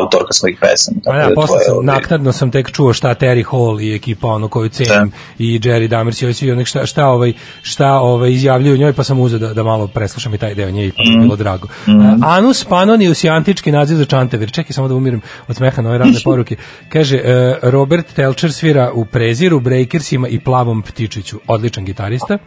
autorka 0.00 0.32
svojih 0.32 0.58
pesama. 0.60 0.96
Pa 1.04 1.10
Tako 1.10 1.20
ja, 1.20 1.28
da, 1.28 1.34
posle 1.34 1.56
to 1.56 1.60
je, 1.60 1.64
sam, 1.64 1.74
ovaj, 1.74 1.86
naknadno 1.86 2.32
sam 2.32 2.50
tek 2.50 2.70
čuo 2.72 2.92
šta 2.92 3.14
Terry 3.14 3.44
Hall 3.50 3.80
i 3.80 3.94
ekipa 3.94 4.28
ono 4.28 4.48
koju 4.48 4.68
cenim 4.68 5.12
i 5.38 5.60
Jerry 5.60 5.88
Damers 5.88 6.22
i 6.22 6.24
ovi 6.24 6.34
svi 6.34 6.52
onih 6.52 6.66
šta, 6.66 6.86
šta, 6.86 7.06
ovaj, 7.06 7.32
šta 7.62 7.92
ovaj, 7.92 8.30
izjavljuju 8.30 8.74
o 8.74 8.76
njoj, 8.76 8.92
pa 8.92 9.04
sam 9.04 9.20
uzeo 9.20 9.38
da, 9.38 9.54
da 9.54 9.62
malo 9.62 9.86
preslušam 9.86 10.34
i 10.34 10.38
taj 10.38 10.54
deo 10.54 10.70
nje 10.70 10.86
i 10.86 10.92
pa 10.92 11.02
je 11.02 11.18
bilo 11.18 11.36
drago. 11.36 11.68
Mhm. 11.88 12.24
A, 12.24 12.36
Anus 12.36 12.64
Panonius 13.06 13.24
je 13.24 13.30
antički 13.30 13.72
naziv 13.72 13.96
za 13.96 14.04
čantavir. 14.04 14.50
Čekaj 14.50 14.72
samo 14.72 14.88
da 14.88 14.94
umirim 14.94 15.20
od 15.48 15.56
smeha 15.56 15.82
na 15.82 15.88
ove 15.88 15.98
razne 15.98 16.20
poruke. 16.24 16.56
Kaže, 16.88 17.16
e, 17.16 17.54
Robert 17.62 18.06
Telcher 18.14 18.52
svira 18.52 18.90
u 18.94 19.04
Preziru, 19.04 19.60
Breakersima 19.60 20.28
i 20.28 20.40
Plavom 20.40 20.82
Ptičiću. 20.82 21.40
Odličan 21.46 21.84
gitarista. 21.84 22.38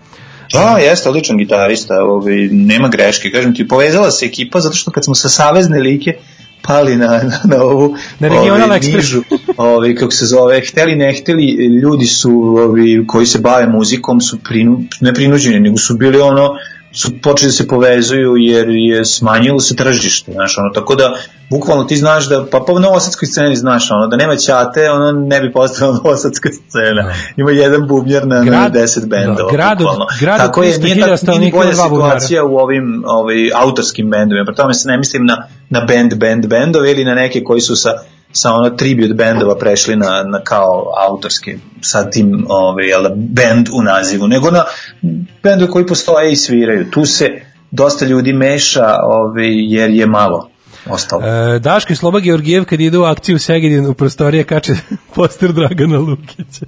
Da, 0.53 0.77
jeste 0.81 1.09
odličan 1.09 1.37
gitarista, 1.37 2.03
ovaj, 2.03 2.35
nema 2.51 2.87
greške. 2.87 3.31
Kažem 3.31 3.55
ti, 3.55 3.67
povezala 3.67 4.11
se 4.11 4.25
ekipa 4.25 4.59
zato 4.59 4.75
što 4.75 4.91
kad 4.91 5.05
smo 5.05 5.15
sa 5.15 5.29
savezne 5.29 5.79
like 5.79 6.13
pali 6.61 6.95
na, 6.95 7.07
na, 7.07 7.39
na 7.45 7.63
ovu 7.63 7.95
Na 8.19 8.27
Regional 8.27 8.67
ovaj, 8.69 8.79
nižu, 8.79 9.21
ovaj, 9.57 9.95
kako 9.95 10.11
se 10.11 10.25
zove, 10.25 10.61
hteli 10.61 10.95
ne 10.95 11.13
hteli, 11.13 11.45
ljudi 11.83 12.05
su 12.05 12.31
ovaj, 12.31 13.05
koji 13.07 13.25
se 13.25 13.39
bave 13.39 13.67
muzikom 13.67 14.21
su 14.21 14.39
prinu, 14.43 14.81
ne 15.01 15.13
prinuđeni, 15.13 15.59
nego 15.59 15.77
su 15.77 15.97
bili 15.97 16.21
ono 16.21 16.49
su 17.01 17.11
počeli 17.23 17.49
da 17.49 17.53
se 17.53 17.67
povezuju 17.67 18.37
jer 18.37 18.69
je 18.69 19.05
smanjilo 19.05 19.59
se 19.59 19.75
tržište, 19.75 20.31
znaš, 20.31 20.57
ono, 20.57 20.69
tako 20.73 20.95
da 20.95 21.13
bukvalno 21.49 21.83
ti 21.83 21.95
znaš 21.95 22.29
da, 22.29 22.45
pa 22.51 22.59
po 22.59 22.79
novosadskoj 22.79 23.25
sceni 23.25 23.55
znaš, 23.55 23.91
ono, 23.91 24.07
da 24.07 24.17
nema 24.17 24.35
ćate, 24.35 24.91
ono 24.91 25.11
ne 25.11 25.41
bi 25.41 25.51
postala 25.51 25.93
novosadska 26.03 26.49
scena. 26.49 27.13
Ima 27.37 27.51
jedan 27.51 27.87
bubnjar 27.87 28.27
na, 28.27 28.35
na 28.35 28.43
Grad- 28.43 28.73
10 28.73 29.07
bendova. 29.07 29.51
da, 29.51 29.57
grad 29.57 29.77
bukvalno. 29.77 30.05
grad 30.19 30.37
tako 30.37 30.63
je, 30.63 30.73
300.000 30.73 30.83
nije, 30.83 31.17
tak, 31.17 31.39
nije 31.39 31.51
bolja 31.51 31.73
situacija 31.73 32.43
u 32.43 32.57
ovim 32.57 33.03
ovaj, 33.05 33.51
autorskim 33.55 34.09
bendovima, 34.09 34.45
pri 34.45 34.55
tome 34.55 34.73
se 34.73 34.87
ne 34.89 34.97
mislim 34.97 35.25
na, 35.25 35.47
na 35.69 35.81
band, 35.81 36.15
band, 36.15 36.47
bendove 36.47 36.91
ili 36.91 37.05
na 37.05 37.15
neke 37.15 37.43
koji 37.43 37.61
su 37.61 37.75
sa 37.75 37.89
sa 38.31 38.53
ono 38.53 38.69
tribute 38.69 39.13
bendova 39.13 39.57
prešli 39.57 39.95
na, 39.95 40.23
na 40.23 40.41
kao 40.43 40.93
autorske 41.09 41.57
sa 41.81 42.09
tim 42.09 42.45
ovaj, 42.49 42.87
jel, 42.87 43.03
da, 43.03 43.09
band 43.15 43.69
u 43.73 43.81
nazivu, 43.83 44.27
nego 44.27 44.51
na 44.51 44.63
bendove 45.43 45.71
koji 45.71 45.87
postoje 45.87 46.31
i 46.31 46.35
sviraju. 46.35 46.91
Tu 46.91 47.05
se 47.05 47.41
dosta 47.71 48.05
ljudi 48.05 48.33
meša 48.33 48.95
ovaj, 49.03 49.73
jer 49.73 49.89
je 49.89 50.05
malo 50.05 50.49
ostalo. 50.89 51.23
E, 51.25 51.59
Daško 51.59 51.93
i 51.93 51.95
Sloba 51.95 52.19
Georgijev 52.19 52.65
kad 52.65 52.81
ide 52.81 52.97
u 52.97 53.03
akciju 53.03 53.39
Segedin 53.39 53.85
u 53.85 53.93
prostorije 53.93 54.43
kače 54.43 54.73
poster 55.15 55.53
Dragana 55.53 55.97
Lukića. 55.97 56.65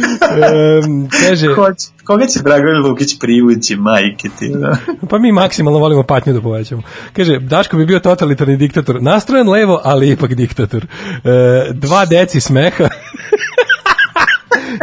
E, 0.00 0.80
kaže, 1.26 1.54
Ko 1.54 1.68
koga 2.04 2.26
će 2.26 2.42
Dragan 2.42 2.82
Lukić 2.82 3.18
privući, 3.18 3.76
majke 3.76 4.28
ti? 4.38 4.48
Da? 4.48 4.76
pa 5.10 5.18
mi 5.18 5.32
maksimalno 5.32 5.78
volimo 5.78 6.02
patnju 6.02 6.32
da 6.32 6.40
povećamo. 6.40 6.82
Kaže, 7.12 7.38
Daško 7.38 7.76
bi 7.76 7.86
bio 7.86 7.98
totalitarni 7.98 8.56
diktator. 8.56 9.02
Nastrojen 9.02 9.48
levo, 9.48 9.80
ali 9.84 10.10
ipak 10.10 10.34
diktator. 10.34 10.86
E, 11.24 11.72
dva 11.72 12.06
deci 12.06 12.40
smeha. 12.40 12.88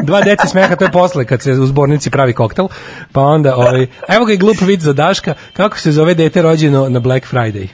Dva 0.03 0.21
deci 0.21 0.47
smeha, 0.47 0.75
to 0.75 0.85
je 0.85 0.91
posle 0.91 1.25
kad 1.25 1.41
se 1.41 1.51
u 1.51 1.65
zbornici 1.65 2.09
pravi 2.09 2.33
koktel. 2.33 2.67
Pa 3.11 3.21
onda, 3.21 3.55
ovaj, 3.55 3.87
evo 4.07 4.25
ga 4.25 4.33
i 4.33 4.37
glup 4.37 4.61
vid 4.61 4.81
za 4.81 4.93
Daška, 4.93 5.33
kako 5.53 5.77
se 5.77 5.91
zove 5.91 6.13
dete 6.13 6.41
rođeno 6.41 6.89
na 6.89 6.99
Black 6.99 7.27
Friday? 7.31 7.67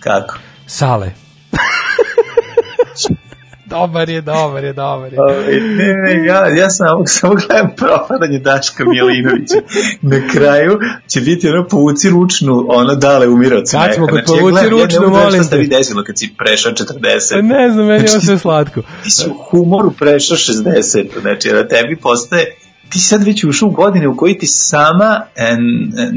Kako? 0.00 0.34
Sale. 0.66 1.10
dobar 3.70 4.08
je, 4.08 4.20
dobar 4.20 4.64
je, 4.64 4.72
dobar 4.72 5.12
je. 5.12 5.20
Ovaj, 5.20 5.60
ne, 5.60 5.94
ne, 5.94 6.26
ja, 6.26 6.46
ja 6.48 6.70
samo, 6.70 7.06
samo 7.06 7.34
gledam 7.34 7.70
propadanje 7.76 8.38
Daška 8.38 8.84
Milinovića. 8.84 9.54
Na 10.02 10.16
kraju 10.32 10.78
će 11.08 11.20
biti 11.20 11.48
ono 11.48 11.68
povuci 11.68 12.10
ručnu, 12.10 12.66
ono 12.68 12.94
dale 12.94 13.28
umira 13.28 13.56
od 13.58 13.68
smeha. 13.68 13.86
Kad 13.86 13.94
smo 13.94 14.06
kod 14.06 14.14
Znači, 14.14 14.32
ja 14.32 14.38
povuci 14.38 14.52
gledam, 14.52 14.72
ja 14.72 14.78
ne 14.78 14.82
ručnu, 14.82 15.00
da 15.00 15.06
vidim 15.06 15.20
molim 15.22 15.42
Šta 15.42 15.50
te. 15.50 15.58
vi 15.58 15.66
desilo 15.66 16.04
kad 16.04 16.18
si 16.18 16.34
prešao 16.38 16.72
40? 16.72 17.34
Pa 17.34 17.42
ne 17.42 17.70
znam, 17.70 17.86
meni 17.86 17.92
je 17.92 18.00
ovo 18.00 18.08
Znači, 18.08 18.26
sve 18.26 18.38
slatko. 18.38 18.82
Ti 19.04 19.10
si 19.10 19.28
u 19.30 19.34
humoru 19.34 19.90
prešao 19.98 20.36
60, 20.36 21.20
znači 21.20 21.48
da 21.48 21.68
tebi 21.68 21.96
postaje 21.96 22.44
ti 22.90 22.98
sad 22.98 23.24
već 23.24 23.44
ušao 23.44 23.68
u 23.68 23.72
godine 23.72 24.08
u 24.08 24.16
kojoj 24.16 24.38
ti 24.38 24.46
sama 24.46 25.20
en, 25.36 25.58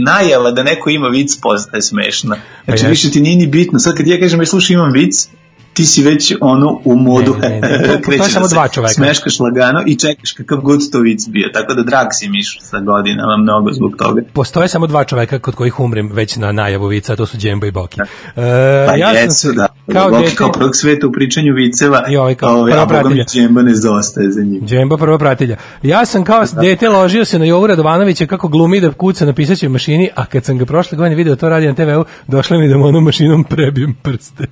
najava 0.06 0.52
da 0.52 0.64
neko 0.64 0.90
ima 0.90 1.08
vic 1.08 1.40
postaje 1.42 1.82
smešna. 1.82 2.36
Znači 2.66 2.84
Pa 2.84 2.90
više 2.90 3.12
ti 3.12 3.22
nije 3.22 3.36
ni 3.36 3.48
bitno. 3.48 3.80
Sad 3.80 3.98
kad 3.98 4.08
ja 4.08 4.20
kažem, 4.20 4.40
aj 4.40 4.46
slušaj 4.46 4.74
imam 4.74 4.92
vic, 4.94 5.30
ti 5.74 5.86
si 5.86 6.04
već 6.04 6.34
ono 6.42 6.82
u 6.86 6.96
modu 6.98 7.36
Ne, 7.42 7.50
ne, 7.52 7.60
ne, 7.62 7.78
to- 7.88 7.98
to 8.08 8.12
je 8.14 8.30
samo 8.30 8.48
da 8.48 8.54
dva 8.54 8.68
čoveka. 8.68 8.94
smeškaš 8.94 9.40
lagano 9.40 9.84
i 9.86 9.96
čekaš 9.96 10.32
kakav 10.32 10.58
god 10.60 10.80
to 10.92 11.00
vic 11.00 11.28
bio. 11.28 11.50
Tako 11.54 11.74
da 11.74 11.84
drag 11.84 12.08
si 12.12 12.30
miš 12.30 12.60
sa 12.62 12.80
godinama 12.80 13.38
mnogo 13.38 13.72
zbog 13.72 13.96
toga. 13.98 14.22
Postoje 14.34 14.68
samo 14.68 14.88
dva 14.88 15.04
čoveka 15.04 15.40
kod 15.40 15.56
kojih 15.56 15.80
umrem 15.80 16.10
već 16.12 16.36
na 16.36 16.52
najavu 16.52 16.88
vica, 16.88 17.16
to 17.16 17.26
su 17.26 17.38
Džemba 17.38 17.68
i 17.68 17.72
Boki. 17.72 18.02
E, 18.36 18.86
Pa 18.88 18.96
ja 18.96 19.32
se, 19.32 19.52
da. 19.52 19.68
kao 19.94 20.10
Kao, 20.10 20.20
dete, 20.22 20.36
kao 20.36 20.52
prvog 20.52 20.76
sveta 20.76 21.08
u 21.08 21.12
pričanju 21.12 21.54
viceva, 21.54 22.04
I 22.10 22.18
ovaj 22.18 22.36
kao 22.36 22.66
prva 22.66 22.88
pratilja. 22.88 23.26
džemba 23.26 23.62
ne 23.62 23.76
zostaje 23.76 24.32
za 24.32 24.42
njim. 24.42 24.62
Džemba 24.66 24.98
prva 24.98 25.18
pratilja. 25.18 25.58
Ja 25.84 26.06
sam 26.06 26.24
kao 26.24 26.44
dete 26.54 26.90
ložio 26.90 27.26
se 27.26 27.40
na 27.40 27.46
Jovu 27.46 27.68
Radovanovića 27.68 28.26
kako 28.26 28.48
glumi 28.48 28.82
da 28.82 28.92
kuca 28.92 29.26
na 29.26 29.34
pisaćoj 29.34 29.70
mašini, 29.70 30.10
a 30.16 30.26
kad 30.26 30.46
sam 30.46 30.58
ga 30.58 30.66
prošle 30.66 30.96
godine 30.96 31.16
video 31.16 31.36
to 31.36 31.50
radi 31.50 31.68
na 31.68 31.74
TV-u, 31.76 32.06
došla 32.28 32.58
mi 32.58 32.68
da 32.68 32.78
mu 32.78 32.86
onom 32.86 33.04
mašinom 33.04 33.44
prebijem 33.44 33.94
prste. 33.96 34.44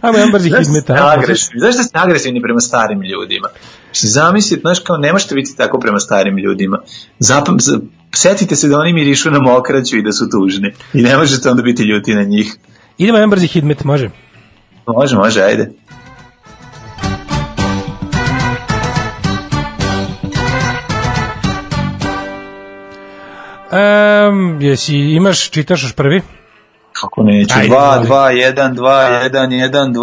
Ajmo 0.00 0.18
jedan 0.18 0.32
brzi 0.32 0.48
Znaš 0.48 0.66
hidmet. 0.66 0.84
ste 0.84 0.92
agresivni, 0.92 1.60
zašto 1.60 1.82
ste 1.82 1.98
agresivni 1.98 2.42
prema 2.42 2.60
starim 2.60 3.02
ljudima? 3.02 3.48
Znači, 3.84 4.06
Zamislite, 4.06 4.60
znaš, 4.60 4.78
kao 4.78 4.96
ne 4.96 5.12
možete 5.12 5.34
biti 5.34 5.56
tako 5.56 5.78
prema 5.78 5.98
starim 6.00 6.38
ljudima. 6.38 6.78
Zapam, 7.18 7.56
setite 8.14 8.56
se 8.56 8.68
da 8.68 8.78
oni 8.78 8.92
mirišu 8.92 9.30
na 9.30 9.38
mokraću 9.38 9.96
i 9.96 10.02
da 10.02 10.12
su 10.12 10.28
tužni. 10.30 10.72
I 10.94 11.02
ne 11.02 11.16
možete 11.16 11.50
onda 11.50 11.62
biti 11.62 11.82
ljuti 11.82 12.14
na 12.14 12.22
njih. 12.22 12.56
Idemo 12.98 13.18
jedan 13.18 13.30
brzi 13.30 13.46
hidmet, 13.46 13.84
može? 13.84 14.10
Može, 14.86 15.16
može, 15.16 15.42
ajde. 15.42 15.70
Um, 23.72 24.60
jesi, 24.60 24.96
imaš, 24.96 25.50
čitaš 25.50 25.82
još 25.82 25.92
prvi? 25.92 26.22
Kako 27.00 27.22
neću? 27.22 27.54
Ajde, 27.58 27.74
2, 27.74 28.02
izvoli. 28.02 28.08
2, 28.08 28.54
1, 28.54 28.74
2, 28.74 29.30
1, 29.30 29.70
1, 29.70 29.92
2, 29.92 30.02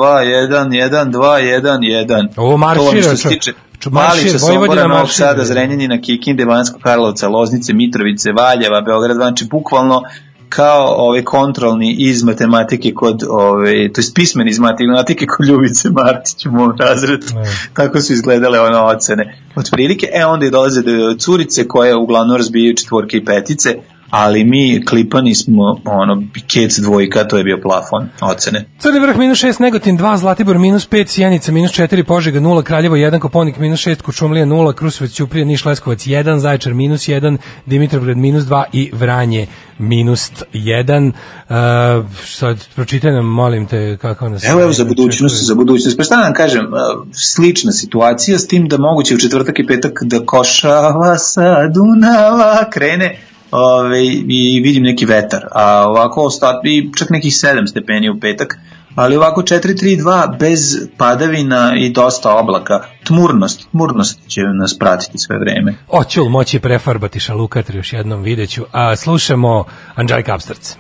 1, 0.50 0.70
1, 0.90 1.12
2, 1.12 1.62
1, 1.62 1.80
1. 2.08 2.28
Ovo 2.38 2.58
maršira, 2.58 2.90
To 2.90 2.92
vam 2.92 3.02
što 3.02 3.16
se 3.18 3.30
tiče 3.30 3.54
Malića, 3.92 4.38
Vojvodina 4.42 4.58
Sombora, 4.58 4.88
Novog. 4.88 5.10
Sada, 5.10 5.44
Zrenjanina, 5.44 6.02
Kikinde, 6.02 6.46
Banskog 6.46 6.82
Karlovca, 6.82 7.28
Loznice, 7.28 7.74
Mitrovice, 7.74 8.32
Valjeva, 8.32 8.82
Beograd, 8.82 9.16
znači 9.16 9.46
bukvalno 9.46 10.02
kao 10.50 10.96
ovaj 10.98 11.24
kontrolni 11.24 11.96
iz 12.00 12.24
matematike 12.24 12.94
kod 12.94 13.24
ovaj 13.30 13.94
to 13.94 14.02
jest 14.02 14.16
pismeni 14.16 14.52
iz 14.52 14.60
matematike 14.60 15.26
kod 15.26 15.48
Ljubice 15.48 15.90
Martić 15.90 16.46
u 16.46 16.52
mom 16.52 16.74
razredu. 16.80 17.26
Tako 17.74 18.02
su 18.02 18.14
izgledale 18.14 18.60
one 18.60 18.78
ocene. 18.78 19.38
Otprilike 19.56 20.08
e 20.14 20.26
onda 20.26 20.46
i 20.46 20.52
dolaze 20.52 20.82
do 20.82 21.16
curice 21.20 21.68
koje 21.68 21.96
uglavnom 21.96 22.38
razbijaju 22.38 22.76
četvorke 22.76 23.18
i 23.18 23.26
petice, 23.26 23.76
ali 24.10 24.44
mi 24.44 24.86
klipani 24.86 25.36
smo 25.36 25.64
ono, 25.86 26.24
kec 26.54 26.80
dvojka, 26.80 27.28
to 27.28 27.38
je 27.38 27.44
bio 27.44 27.60
plafon 27.62 28.10
ocene. 28.22 28.66
Crni 28.80 29.00
vrh 29.00 29.18
minus 29.18 29.44
6, 29.44 29.62
Negotin 29.62 29.98
2, 29.98 30.18
Zlatibor 30.18 30.58
minus 30.58 30.90
5, 30.90 31.08
Sjenica 31.08 31.52
minus 31.52 31.72
4, 31.72 32.04
Požega 32.04 32.40
0, 32.40 32.64
Kraljevo 32.64 32.96
1, 32.96 33.20
Koponik 33.20 33.58
minus 33.58 33.80
6, 33.80 34.02
Kučumlija 34.02 34.46
0, 34.46 34.74
Krusovac 34.74 35.12
Ćuprija, 35.12 35.46
Niš 35.46 35.66
Leskovac 35.66 36.00
1, 36.00 36.38
Zaječar 36.38 36.74
minus 36.74 37.08
1, 37.08 37.38
Dimitrovgrad 37.66 38.18
minus 38.18 38.44
2 38.44 38.64
i 38.74 38.90
Vranje 38.94 39.48
minus 39.78 40.32
1. 40.54 41.12
Uh, 41.50 41.56
e, 41.56 42.24
sad, 42.26 42.68
pročitaj 42.76 43.12
nam, 43.12 43.26
molim 43.26 43.68
te, 43.68 43.98
kako 44.02 44.30
nas... 44.30 44.44
Evo, 44.44 44.62
evo, 44.62 44.74
za 44.74 44.86
budućnost, 44.86 45.46
za 45.46 45.56
budućnost. 45.56 45.98
Pa 45.98 46.04
šta 46.04 46.16
da 46.16 46.24
nam 46.24 46.34
kažem, 46.34 46.62
e, 46.62 46.68
slična 47.12 47.72
situacija, 47.72 48.40
s 48.40 48.48
tim 48.48 48.68
da 48.68 48.78
moguće 48.78 49.16
u 49.16 49.18
četvrtak 49.18 49.60
i 49.60 49.68
petak 49.68 50.04
da 50.04 50.26
košava 50.26 51.18
sa 51.18 51.68
Dunava 51.68 52.70
krene 52.70 53.20
ove, 53.52 54.06
i 54.28 54.62
vidim 54.64 54.84
neki 54.84 55.06
vetar. 55.06 55.46
A 55.52 55.88
ovako 55.88 56.24
ostati 56.24 56.92
čak 56.98 57.10
nekih 57.10 57.32
7 57.32 57.68
stepeni 57.68 58.10
u 58.10 58.20
petak, 58.20 58.58
ali 58.96 59.16
ovako 59.16 59.42
4-3-2 59.42 60.38
bez 60.40 60.60
padavina 60.98 61.74
i 61.78 61.90
dosta 61.90 62.36
oblaka. 62.36 62.84
Tmurnost, 63.04 63.68
tmurnost 63.72 64.28
će 64.28 64.42
nas 64.60 64.78
pratiti 64.80 65.18
sve 65.18 65.40
vreme. 65.40 65.76
Oću 65.88 66.30
moći 66.30 66.60
prefarbati 66.60 67.20
šalukatri 67.20 67.78
još 67.78 67.94
jednom 67.94 68.22
videću, 68.22 68.66
a 68.72 68.96
slušamo 68.96 69.66
Anđelika 69.96 70.32
Kapstrc. 70.32 70.76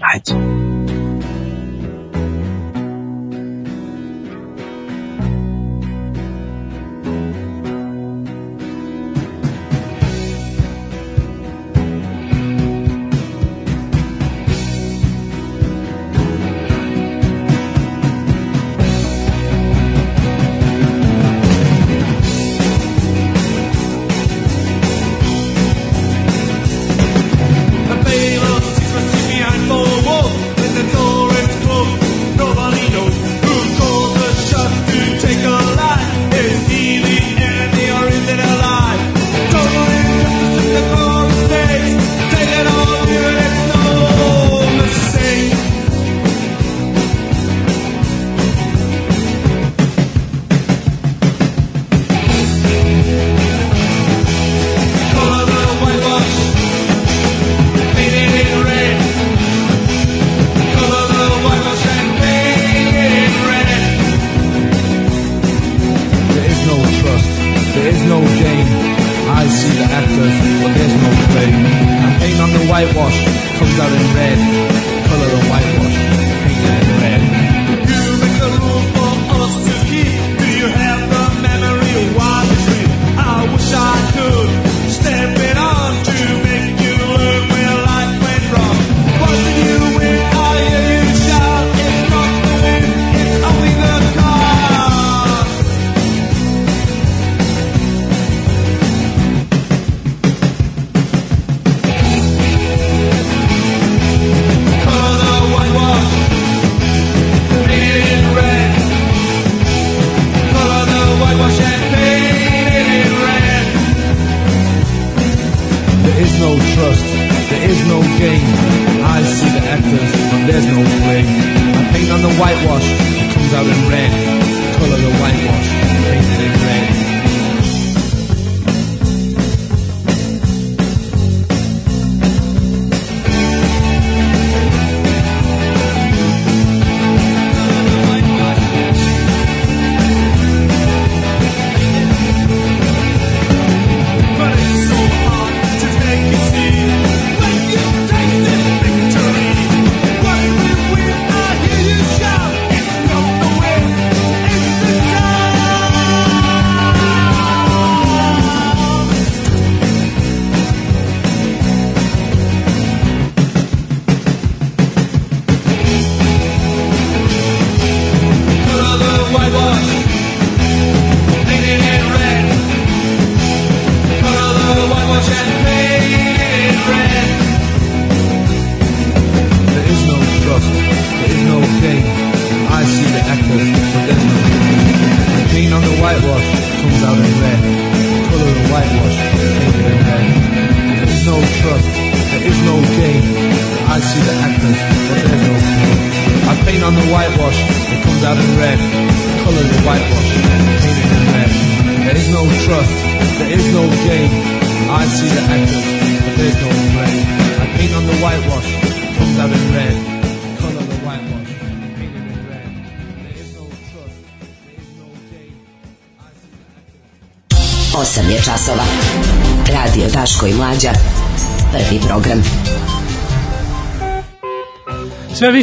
Hajde. 0.00 0.83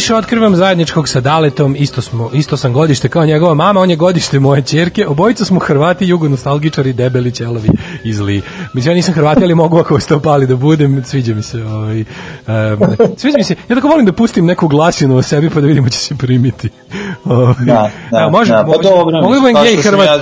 Više 0.01 0.15
otkrivam 0.15 0.55
zajedničkog 0.55 1.09
sa 1.09 1.21
Daletom, 1.21 1.75
isto, 1.79 2.01
smo, 2.01 2.29
isto 2.33 2.57
sam 2.57 2.73
godište 2.73 3.09
kao 3.09 3.25
njegova 3.25 3.53
mama, 3.53 3.79
on 3.79 3.89
je 3.89 3.95
godište 3.95 4.39
moje 4.39 4.61
ćerke, 4.61 5.07
obojica 5.07 5.45
smo 5.45 5.59
Hrvati, 5.59 6.05
jugonostalgičari, 6.05 6.93
debeli, 6.93 7.31
ćelovi 7.31 7.69
i 8.03 8.13
zli. 8.13 8.41
Mislim, 8.73 8.91
ja 8.91 8.95
nisam 8.95 9.13
Hrvati, 9.13 9.43
ali 9.43 9.55
mogu 9.55 9.77
ako 9.77 9.93
vas 9.93 10.07
pali 10.23 10.47
da 10.47 10.55
budem, 10.55 11.03
sviđa 11.05 11.33
mi 11.33 11.43
se. 11.43 11.63
Ovaj, 11.63 11.99
um, 11.99 12.05
sviđa 13.17 13.37
mi 13.37 13.43
se, 13.43 13.55
ja 13.69 13.75
tako 13.75 13.87
volim 13.87 14.05
da 14.05 14.13
pustim 14.13 14.45
neku 14.45 14.67
glasinu 14.67 15.17
o 15.17 15.21
sebi 15.21 15.49
pa 15.49 15.61
da 15.61 15.67
vidimo 15.67 15.89
će 15.89 15.97
se 15.97 16.15
primiti. 16.15 16.69
Ovaj, 17.31 17.55
Da, 17.65 17.91
da, 18.11 18.19
evo, 18.19 18.31
može, 18.31 18.51
da, 18.51 18.65
pa 18.65 18.81
dobro, 18.83 19.21
mogu 19.21 19.35
da 19.35 19.53
kao 19.53 19.63
gej 19.63 19.75
Hrvat. 19.75 20.07
Ja 20.07 20.17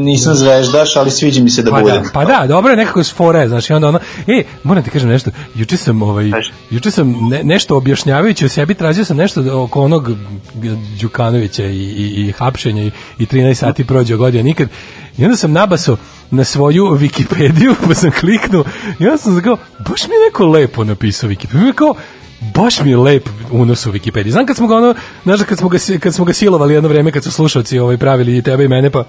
nisam 0.00 0.34
zvezdaš, 0.34 0.96
ali 0.96 1.10
sviđa 1.10 1.42
mi 1.42 1.50
se 1.50 1.62
da 1.62 1.70
Pa 1.70 1.80
budem. 1.80 2.02
da, 2.02 2.10
pa 2.12 2.24
da, 2.24 2.46
dobro 2.48 2.70
je 2.70 2.76
nekako 2.76 3.04
s 3.04 3.14
fore, 3.14 3.48
znaš, 3.48 3.70
i 3.70 3.72
onda 3.72 3.88
ono, 3.88 3.98
e, 4.26 4.42
moram 4.62 4.82
ti 4.84 4.90
kažem 4.90 5.08
nešto, 5.08 5.30
juče 5.54 5.76
sam, 5.76 6.02
ovaj, 6.02 6.30
juče 6.70 6.90
sam 6.90 7.28
ne, 7.30 7.44
nešto 7.44 7.76
objašnjavajući 7.76 8.44
o 8.44 8.48
sebi, 8.48 8.74
tražio 8.74 9.04
sam 9.04 9.16
nešto 9.16 9.62
oko 9.62 9.82
onog 9.82 10.10
Đukanovića 11.00 11.64
i, 11.64 11.78
i, 11.78 12.26
i 12.26 12.32
hapšenja 12.32 12.82
i, 12.82 12.90
i 13.18 13.26
13 13.26 13.54
sati 13.54 13.86
prođe 13.86 14.16
godina 14.16 14.42
nikad, 14.42 14.68
i 15.18 15.24
onda 15.24 15.36
sam 15.36 15.52
nabasao 15.52 15.96
na 16.30 16.44
svoju 16.44 16.84
Wikipediju, 16.84 17.74
pa 17.88 17.94
sam 17.94 18.10
kliknuo, 18.20 18.64
i 18.98 19.04
onda 19.04 19.18
sam 19.18 19.42
kao, 19.42 19.56
baš 19.88 20.02
mi 20.08 20.14
je 20.14 20.24
neko 20.26 20.46
lepo 20.46 20.84
napisao 20.84 21.30
Wikipediju, 21.30 21.60
mi 21.60 21.66
je 21.66 21.72
kao, 21.72 21.94
baš 22.54 22.80
mi 22.80 22.90
je 22.90 22.96
lep 22.96 23.28
unos 23.50 23.86
u 23.86 23.92
Wikipediji. 23.92 24.30
Znam 24.30 24.46
kad 24.46 24.56
smo 24.56 24.66
ga 24.66 24.76
ono, 24.76 24.94
znaš 25.24 25.42
kad 25.42 25.58
smo 25.58 25.68
ga, 25.68 25.78
kad 26.00 26.14
smo 26.14 26.24
ga 26.24 26.32
silovali 26.32 26.74
jedno 26.74 26.88
vreme 26.88 27.12
kad 27.12 27.24
su 27.24 27.30
slušalci 27.30 27.78
ovaj 27.78 27.96
pravili 27.96 28.36
i 28.36 28.42
tebe 28.42 28.64
i 28.64 28.68
mene 28.68 28.90
pa 28.90 29.04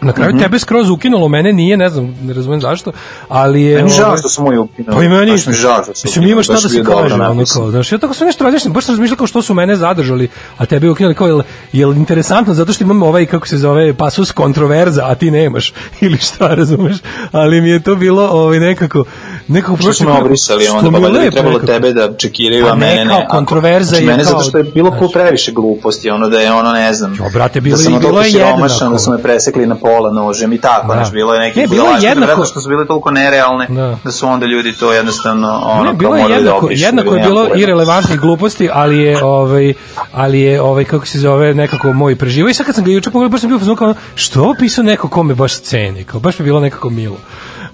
na 0.00 0.12
kraju 0.12 0.30
Mhm. 0.30 0.38
tebe 0.38 0.58
skroz 0.58 0.90
ukinulo, 0.90 1.28
mene 1.28 1.52
nije, 1.52 1.76
ne 1.76 1.90
znam, 1.90 2.14
ne 2.22 2.32
razumem 2.32 2.60
zašto, 2.60 2.92
ali 3.28 3.62
je... 3.62 3.76
Meni 3.76 3.90
žao 3.90 4.06
ovaj, 4.06 4.18
što 4.18 4.28
su 4.28 4.42
moji 4.42 4.58
ukinuli. 4.58 4.96
Pa 4.96 5.02
i 5.04 5.08
meni 5.08 5.30
je 5.30 5.36
žao 5.38 5.52
što 5.74 5.84
su 5.84 5.90
Mislim, 5.90 6.10
ukinuli, 6.12 6.32
ima 6.32 6.42
šta 6.42 6.52
da 6.52 6.58
se 6.60 6.84
kaže, 6.84 7.14
ono 7.14 7.44
kao, 7.46 7.70
znaš, 7.70 7.92
ja 7.92 7.98
tako 7.98 8.14
sam 8.14 8.26
nešto 8.26 8.44
razmišljam, 8.44 8.72
baš 8.72 8.84
sam 8.84 8.92
razmišljao 8.92 9.16
kao 9.16 9.26
što 9.26 9.42
su 9.42 9.54
mene 9.54 9.76
zadržali, 9.76 10.28
a 10.56 10.66
tebe 10.66 10.90
ukinuli, 10.90 11.14
kao, 11.14 11.26
jel, 11.26 11.42
jel 11.72 11.92
interesantno, 11.92 12.54
zato 12.54 12.72
što 12.72 12.84
imamo 12.84 13.06
ovaj, 13.06 13.26
kako 13.26 13.48
se 13.48 13.58
zove, 13.58 13.94
pasus 13.94 14.32
kontroverza, 14.32 15.02
a 15.04 15.14
ti 15.14 15.30
nemaš, 15.30 15.72
ili 16.00 16.18
šta, 16.18 16.48
razumeš, 16.48 16.96
ali 17.32 17.60
mi 17.60 17.70
je 17.70 17.80
to 17.80 17.94
bilo 17.96 18.22
ovaj, 18.24 18.60
nekako, 18.60 19.04
nekako 19.48 19.76
Što 19.76 19.86
prosto- 19.86 20.20
obrisali 20.20 20.68
onda, 20.68 20.90
pa 20.90 20.98
valjda 20.98 21.18
bi 21.20 21.30
trebalo 21.30 21.52
nekako. 21.52 21.66
tebe 21.68 21.92
da 21.92 22.14
čekiraju, 22.14 22.64
Pa 22.64 22.70
a 22.70 22.74
ne 22.74 22.86
mene 22.86 23.04
ne. 23.04 23.10
kao 23.10 23.24
kontroverza 23.28 23.88
znači, 23.88 24.02
je 24.02 24.06
mene 24.06 24.22
kao- 24.24 24.32
zato 24.32 24.42
što 24.42 24.58
je 24.58 24.64
bilo 24.64 24.92
previše 25.08 25.52
gluposti, 25.52 26.10
ono 26.10 26.28
da 26.28 26.40
je 26.40 26.52
ono, 26.52 26.72
ne 26.72 26.92
znam, 26.92 27.14
Jo, 27.14 27.24
brate, 27.32 27.60
bilo 27.60 27.76
da 27.76 27.82
sam 27.82 27.92
bilo 27.92 28.02
toliko 28.02 28.20
je 28.20 28.30
siromašan, 28.30 28.92
da 28.92 28.98
su 28.98 29.10
me 29.10 29.18
presekli 29.18 29.66
na 29.66 29.74
pola 29.86 30.10
nožem 30.12 30.52
i 30.52 30.60
tako, 30.60 30.94
Da. 30.94 31.10
bilo 31.12 31.34
je 31.34 31.40
neki 31.40 31.60
Ne, 31.60 31.66
bilo 31.66 31.86
je 31.86 32.02
jednako- 32.02 32.44
što 32.44 32.60
su 32.60 32.68
bile 32.68 32.86
toliko 32.86 33.10
nerealne, 33.12 33.66
Da. 33.70 33.98
da 34.04 34.10
su 34.12 34.26
onda 34.26 34.46
ljudi 34.46 34.72
to 34.72 34.92
jednostavno, 34.92 35.48
ono, 35.64 35.84
Ne, 35.84 35.92
bilo 35.94 36.16
je 36.16 36.24
da 36.24 36.34
jednako, 36.34 36.58
obrišu, 36.58 36.84
jednako 36.84 37.14
je 37.14 37.22
bilo 37.22 37.40
pojma. 37.42 37.56
irelevantnih 37.56 38.20
gluposti, 38.20 38.68
ali 38.72 38.98
je 38.98 39.24
ovaj 39.24 39.74
ali 40.14 40.40
je 40.40 40.60
ovaj 40.62 40.84
kako 40.86 41.06
se 41.06 41.18
zove 41.18 41.54
nekako 41.54 41.92
moj 41.94 42.16
preživo 42.16 42.48
i 42.48 42.54
sad 42.54 42.66
kad 42.66 42.74
sam 42.74 42.84
ga 42.84 42.90
juče 42.90 43.10
pogledao 43.10 43.30
baš 43.30 43.40
sam 43.40 43.48
bio 43.48 43.56
u 43.56 43.60
fazonu 43.60 43.76
kao 43.76 43.94
što 44.14 44.40
je 44.40 44.44
ovo 44.44 44.54
pisao 44.54 44.84
neko 44.84 45.08
ko 45.08 45.22
me 45.22 45.34
baš 45.34 45.60
ceni, 45.60 46.04
kao 46.04 46.20
baš 46.20 46.38
mi 46.38 46.44
bilo 46.44 46.60
nekako 46.60 46.90
milo. 46.90 47.16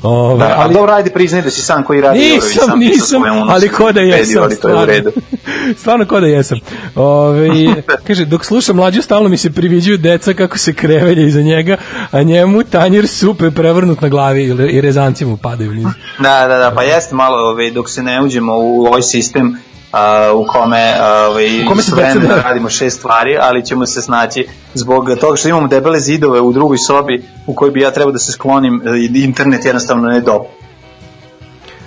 Ovaj 0.03 0.39
Da, 0.39 0.55
ali 0.59 0.74
dobro, 0.74 0.93
ajde 0.93 1.11
priznaj 1.11 1.43
da 1.43 1.51
si 1.51 1.61
sam 1.62 1.85
koji 1.85 2.01
radi 2.01 2.19
nisam, 2.19 2.69
sam 2.69 2.81
pisao 2.81 3.20
nisam, 3.20 3.43
unos 3.43 3.55
ali 3.55 3.69
ko 3.69 3.93
da 3.93 4.01
jesam, 4.01 4.43
ali 4.43 4.57
to 4.61 4.69
je 4.69 4.85
stvarno. 4.85 5.11
stvarno 5.81 6.07
ko 6.07 6.20
da 6.20 6.27
jesam. 6.27 6.59
Ove, 6.95 7.49
kaže, 8.07 8.24
dok 8.24 8.45
slušam 8.45 8.77
mlađu, 8.77 9.03
stalno 9.03 9.29
mi 9.29 9.37
se 9.37 9.53
priviđuju 9.53 9.99
deca 9.99 10.35
kako 10.35 10.59
se 10.59 10.73
krevelja 10.73 11.27
iza 11.27 11.41
njega, 11.41 11.77
a 12.11 12.23
njemu 12.23 12.62
tanjir 12.62 13.09
supe 13.09 13.51
prevrnut 13.51 14.01
na 14.01 14.09
glavi 14.09 14.45
i 14.70 14.81
rezanci 14.81 15.24
mu 15.24 15.37
padaju. 15.37 15.73
Da, 16.19 16.47
da, 16.49 16.59
da, 16.59 16.73
pa 16.74 16.83
jeste 16.83 17.15
malo, 17.15 17.37
ovaj, 17.37 17.70
dok 17.70 17.91
se 17.91 18.03
ne 18.03 18.23
uđemo 18.23 18.53
u 18.59 18.87
ovaj 18.87 19.03
sistem 19.03 19.59
a, 19.93 20.32
u 20.35 20.47
kome 20.47 20.94
ovaj, 21.28 21.64
U 21.64 21.69
kome 21.69 21.82
se 21.82 21.93
deca- 21.93 22.43
radimo 22.43 22.69
šest 22.70 22.98
stvari, 22.98 23.36
ali 23.40 23.64
ćemo 23.64 23.86
se 23.86 24.02
snaći 24.02 24.47
zbog 24.74 25.10
toga 25.20 25.36
što 25.36 25.48
imamo 25.48 25.69
debele 25.69 26.01
zidove 26.01 26.40
u 26.40 26.52
drugoj 26.52 26.78
sobi 26.78 27.24
u 27.47 27.55
kojoj 27.55 27.70
bi 27.70 27.81
ja 27.81 27.90
trebao 27.90 28.12
da 28.12 28.19
se 28.19 28.32
sklonim, 28.32 28.82
e, 28.86 28.98
i 28.98 29.24
internet 29.24 29.64
jednostavno 29.64 30.09
ne 30.09 30.20
dop. 30.20 30.43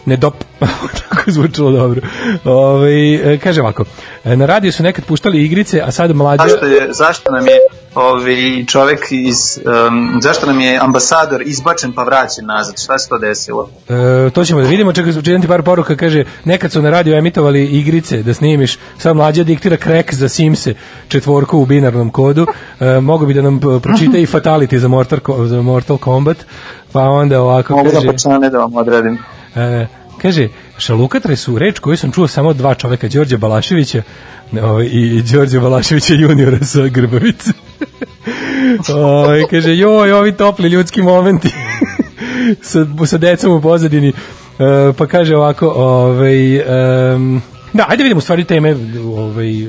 ne 0.06 0.18
dop, 0.18 0.34
tako 1.10 1.23
je 1.26 1.34
zvučalo 1.34 1.72
dobro. 1.72 2.02
Ove, 2.44 3.14
e, 3.14 3.40
kaže 3.44 3.61
ovako, 3.61 3.86
e, 4.23 4.36
na 4.36 4.45
radiju 4.45 4.72
su 4.72 4.84
nekad 4.84 5.06
puštali 5.06 5.45
igrice, 5.45 5.82
a 5.82 5.91
sad 5.91 6.15
mlađe... 6.15 6.49
Zašto, 6.49 6.65
je, 6.65 6.88
zašto 6.94 7.32
nam 7.32 7.48
je 7.48 7.57
ovaj, 7.95 8.65
čovek 8.67 8.99
iz, 9.11 9.59
um, 9.88 10.19
zašto 10.22 10.45
nam 10.45 10.59
je 10.59 10.77
ambasador 10.81 11.41
izbačen 11.45 11.93
pa 11.93 12.03
vraćen 12.03 12.45
nazad? 12.45 12.76
Šta 12.84 12.97
se 12.97 13.09
to 13.09 13.17
desilo? 13.17 13.69
E, 13.89 14.30
to 14.30 14.45
ćemo 14.45 14.61
da 14.61 14.67
vidimo, 14.67 14.93
čekaj, 14.93 15.13
čitam 15.13 15.41
ti 15.41 15.47
par 15.47 15.63
poruka, 15.63 15.95
kaže, 15.95 16.23
nekad 16.45 16.72
su 16.72 16.81
na 16.81 16.89
radiju 16.89 17.15
emitovali 17.15 17.65
igrice 17.65 18.23
da 18.23 18.34
snimiš, 18.34 18.77
sad 18.97 19.15
mlađa 19.15 19.43
diktira 19.43 19.77
krek 19.77 20.13
za 20.13 20.30
Simse, 20.30 20.73
četvorku 21.07 21.57
u 21.59 21.65
binarnom 21.65 22.09
kodu, 22.09 22.47
e, 22.80 22.99
mogu 22.99 23.26
bi 23.26 23.34
da 23.34 23.41
nam 23.41 23.59
p- 23.59 23.80
pročita 23.84 24.17
i 24.17 24.26
Fatality 24.26 24.77
za 24.77 24.88
Mortal, 24.88 25.45
za 25.45 25.61
Mortal 25.61 25.97
Kombat, 25.97 26.38
pa 26.91 27.01
onda 27.01 27.41
ovako 27.41 27.76
Mogu 27.76 27.89
da 27.89 27.93
kaže... 27.93 28.07
počane 28.07 28.49
da 28.49 28.57
vam 28.57 28.76
odradim. 28.76 29.17
E, 29.55 29.88
kaže, 30.22 30.47
šalukatre 30.77 31.35
su 31.35 31.59
reč 31.59 31.80
koju 31.80 31.97
sam 31.97 32.11
čuo 32.11 32.27
samo 32.27 32.49
od 32.49 32.55
dva 32.55 32.76
čoveka, 32.76 33.07
Đorđe 33.07 33.38
Balaševića 33.38 34.01
ovaj, 34.63 34.85
i 34.91 35.22
Đorđe 35.31 35.59
Balaševića 35.59 36.13
juniora 36.13 36.65
sa 36.65 36.88
Grbavice. 36.88 37.51
ovaj, 38.95 39.43
kaže, 39.49 39.76
joj, 39.76 40.11
ovi 40.11 40.31
topli 40.31 40.69
ljudski 40.69 41.01
momenti 41.01 41.49
sa, 42.61 42.85
sa 43.05 43.17
decom 43.17 43.51
u 43.51 43.61
pozadini. 43.61 44.09
E, 44.09 44.13
pa 44.97 45.07
kaže 45.07 45.35
ovako, 45.35 45.67
ovaj, 45.67 46.57
em, 46.57 47.41
da, 47.73 47.85
ajde 47.88 48.03
vidimo 48.03 48.22
stvari 48.22 48.43
teme, 48.43 48.76
ovaj, 49.17 49.67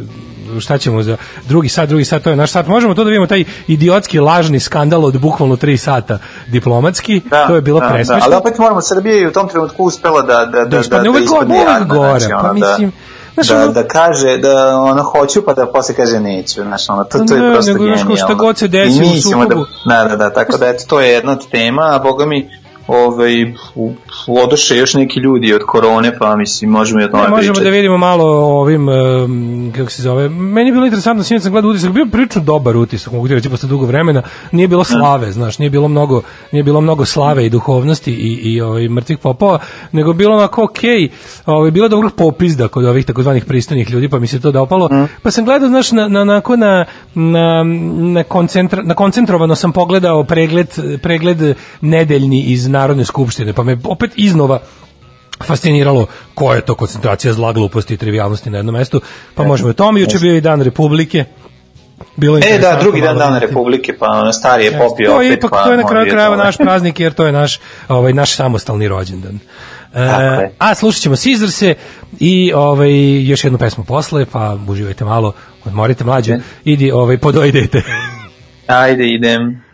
šta 0.60 0.78
ćemo 0.78 1.02
za 1.02 1.16
drugi 1.48 1.68
sat, 1.68 1.88
drugi 1.88 2.04
sat, 2.04 2.22
to 2.22 2.30
je 2.30 2.36
naš 2.36 2.50
sat. 2.50 2.66
Možemo 2.66 2.94
to 2.94 3.04
da 3.04 3.10
vidimo 3.10 3.26
taj 3.26 3.44
idiotski 3.66 4.18
lažni 4.18 4.60
skandal 4.60 5.04
od 5.04 5.20
bukvalno 5.20 5.56
3 5.56 5.76
sata 5.76 6.18
diplomatski, 6.46 7.20
to 7.46 7.54
je 7.54 7.60
bilo 7.60 7.80
da, 7.80 7.88
presmešno. 7.88 8.16
Da, 8.16 8.24
ali 8.24 8.34
opet 8.34 8.58
moramo, 8.58 8.80
Srbija 8.80 9.14
je 9.14 9.28
u 9.28 9.32
tom 9.32 9.48
trenutku 9.48 9.84
uspela 9.84 10.22
da, 10.22 10.44
da, 10.44 10.58
da, 10.58 10.64
da, 10.64 10.80
ispadne 10.80 11.04
da, 11.04 11.10
uvek 11.10 11.24
ispadne 11.24 11.54
gore, 11.54 11.60
uvek 11.60 11.80
jadna, 11.80 11.94
gore, 11.94 12.20
znači, 12.20 12.32
pa 12.32 12.40
ono, 12.40 12.52
mislim, 12.52 12.92
znaš, 13.36 13.48
da, 13.48 13.56
ono- 13.56 13.66
da, 13.66 13.82
da 13.82 13.88
kaže 13.88 14.38
da 14.38 14.76
ono 14.76 15.02
hoću 15.02 15.42
pa 15.44 15.54
da 15.54 15.66
posle 15.66 15.94
kaže 15.94 16.20
neću, 16.20 16.62
znači 16.62 16.84
ono, 16.88 17.04
to, 17.04 17.18
to 17.18 17.34
je 17.34 17.40
Ne, 17.40 17.52
prosto 17.52 17.72
nego, 17.72 17.84
znaš, 17.84 17.98
genijalno. 17.98 18.16
šta 18.16 18.34
god 18.34 18.58
se 18.58 18.68
desi 18.68 19.02
u 19.02 19.14
da, 19.14 19.20
sukobu. 19.22 19.64
da, 19.86 20.04
da, 20.04 20.16
da, 20.16 20.32
tako 20.32 20.58
da 20.58 20.66
eto, 20.66 20.84
to 20.86 21.00
je 21.00 21.08
jedna 21.08 21.32
od 21.32 21.48
tema, 21.50 21.82
a 21.84 21.98
boga 21.98 22.26
mi 22.26 22.50
ovaj, 22.86 23.42
u- 23.74 23.92
odoše 24.28 24.76
još 24.76 24.94
neki 24.94 25.20
ljudi 25.20 25.54
od 25.54 25.62
korone, 25.62 26.18
pa 26.18 26.36
mislim, 26.36 26.70
možemo 26.70 27.00
i 27.00 27.04
o 27.04 27.08
tome 27.08 27.22
Ne, 27.22 27.28
možemo 27.28 27.40
pričati. 27.44 27.64
da 27.64 27.70
vidimo 27.70 27.98
malo 27.98 28.24
o 28.24 28.60
ovim, 28.60 28.88
um, 28.88 29.72
kako 29.76 29.90
se 29.90 30.02
zove, 30.02 30.28
meni 30.28 30.68
je 30.68 30.72
bilo 30.72 30.86
interesantno, 30.86 31.24
sinoć 31.24 31.42
sam 31.42 31.52
gledao 31.52 31.70
utisak, 31.70 31.92
bio 31.92 32.06
prilično 32.06 32.42
dobar 32.42 32.76
utisak, 32.76 33.12
mogu 33.12 33.28
ti 33.28 33.34
reći, 33.34 33.50
posle 33.50 33.68
dugo 33.68 33.86
vremena, 33.86 34.22
nije 34.52 34.68
bilo 34.68 34.84
slave, 34.84 35.32
znaš, 35.32 35.58
nije 35.58 35.70
bilo 35.70 35.88
mnogo, 35.88 36.22
nije 36.52 36.62
bilo 36.62 36.80
mnogo 36.80 37.04
slave 37.04 37.46
i 37.46 37.50
duhovnosti 37.50 38.12
i, 38.12 38.32
i 38.44 38.60
ovaj, 38.60 38.88
mrtvih 38.88 39.18
popova, 39.18 39.58
nego 39.92 40.12
bilo 40.12 40.36
onako 40.36 40.64
okej, 40.64 41.08
ovaj, 41.46 41.70
bilo 41.70 41.86
je 41.86 41.90
dobrog 41.90 42.12
popizda 42.12 42.68
kod 42.68 42.84
ovih 42.84 43.06
takozvanih 43.06 43.44
pristojnih 43.44 43.90
ljudi, 43.90 44.08
pa 44.08 44.18
mi 44.18 44.26
se 44.26 44.40
to 44.40 44.50
dopalo, 44.52 44.90
pa 45.22 45.30
sam 45.30 45.44
gledao, 45.44 45.68
znaš, 45.68 45.92
na, 45.92 46.08
na, 46.08 46.24
na, 46.24 46.42
na, 47.14 47.64
na, 47.94 48.24
koncentra, 48.24 48.82
na 48.82 48.94
koncentrovano 48.94 49.54
sam 49.54 49.72
pogledao 49.72 50.24
pregled, 50.24 50.68
pregled 51.02 51.38
nedeljni 51.80 52.42
iz 52.42 52.68
Narodne 52.76 53.04
skupštine, 53.04 53.52
pa 53.52 53.62
me 53.62 53.78
opet 53.84 54.12
iznova 54.16 54.60
fasciniralo 55.44 56.06
koja 56.34 56.56
je 56.56 56.64
to 56.64 56.74
koncentracija 56.74 57.32
zla, 57.32 57.52
gluposti 57.52 57.94
i 57.94 57.96
trivialnosti 57.96 58.50
na 58.50 58.58
jednom 58.58 58.74
mestu. 58.74 59.00
Pa 59.34 59.44
možemo 59.44 59.68
i 59.68 59.70
o 59.70 59.74
tome. 59.74 60.00
Juče 60.00 60.18
bio 60.18 60.36
i 60.36 60.40
dan 60.40 60.62
Republike. 60.62 61.24
Bilo 62.16 62.38
E, 62.38 62.58
da, 62.58 62.78
drugi 62.80 63.00
dan 63.00 63.16
vidjeti. 63.16 63.46
Republike, 63.46 63.92
pa 63.98 64.06
ono, 64.06 64.32
stari 64.32 64.64
je 64.64 64.78
popio 64.78 65.10
to 65.10 65.22
je 65.22 65.28
opet, 65.28 65.38
ipak, 65.38 65.50
pa 65.50 65.64
to 65.64 65.70
je 65.70 65.76
na 65.76 65.86
kraju 65.86 66.10
krajeva 66.10 66.36
to. 66.36 66.44
naš 66.44 66.56
praznik, 66.56 67.00
jer 67.00 67.12
to 67.12 67.26
je 67.26 67.32
naš, 67.32 67.60
ovaj, 67.88 68.12
naš 68.12 68.34
samostalni 68.34 68.88
rođendan. 68.88 69.38
E, 69.94 70.50
a 70.58 70.74
slušat 70.74 71.02
ćemo 71.02 71.16
Sizrse 71.16 71.74
i 72.20 72.52
ovaj, 72.54 73.22
još 73.24 73.44
jednu 73.44 73.58
pesmu 73.58 73.84
posle, 73.84 74.26
pa 74.32 74.58
uživajte 74.68 75.04
malo, 75.04 75.32
odmorite 75.64 76.04
mlađe, 76.04 76.38
idi 76.64 76.90
ovaj, 76.92 77.18
podojdete. 77.18 77.82
Ajde, 78.66 79.06
idem. 79.08 79.65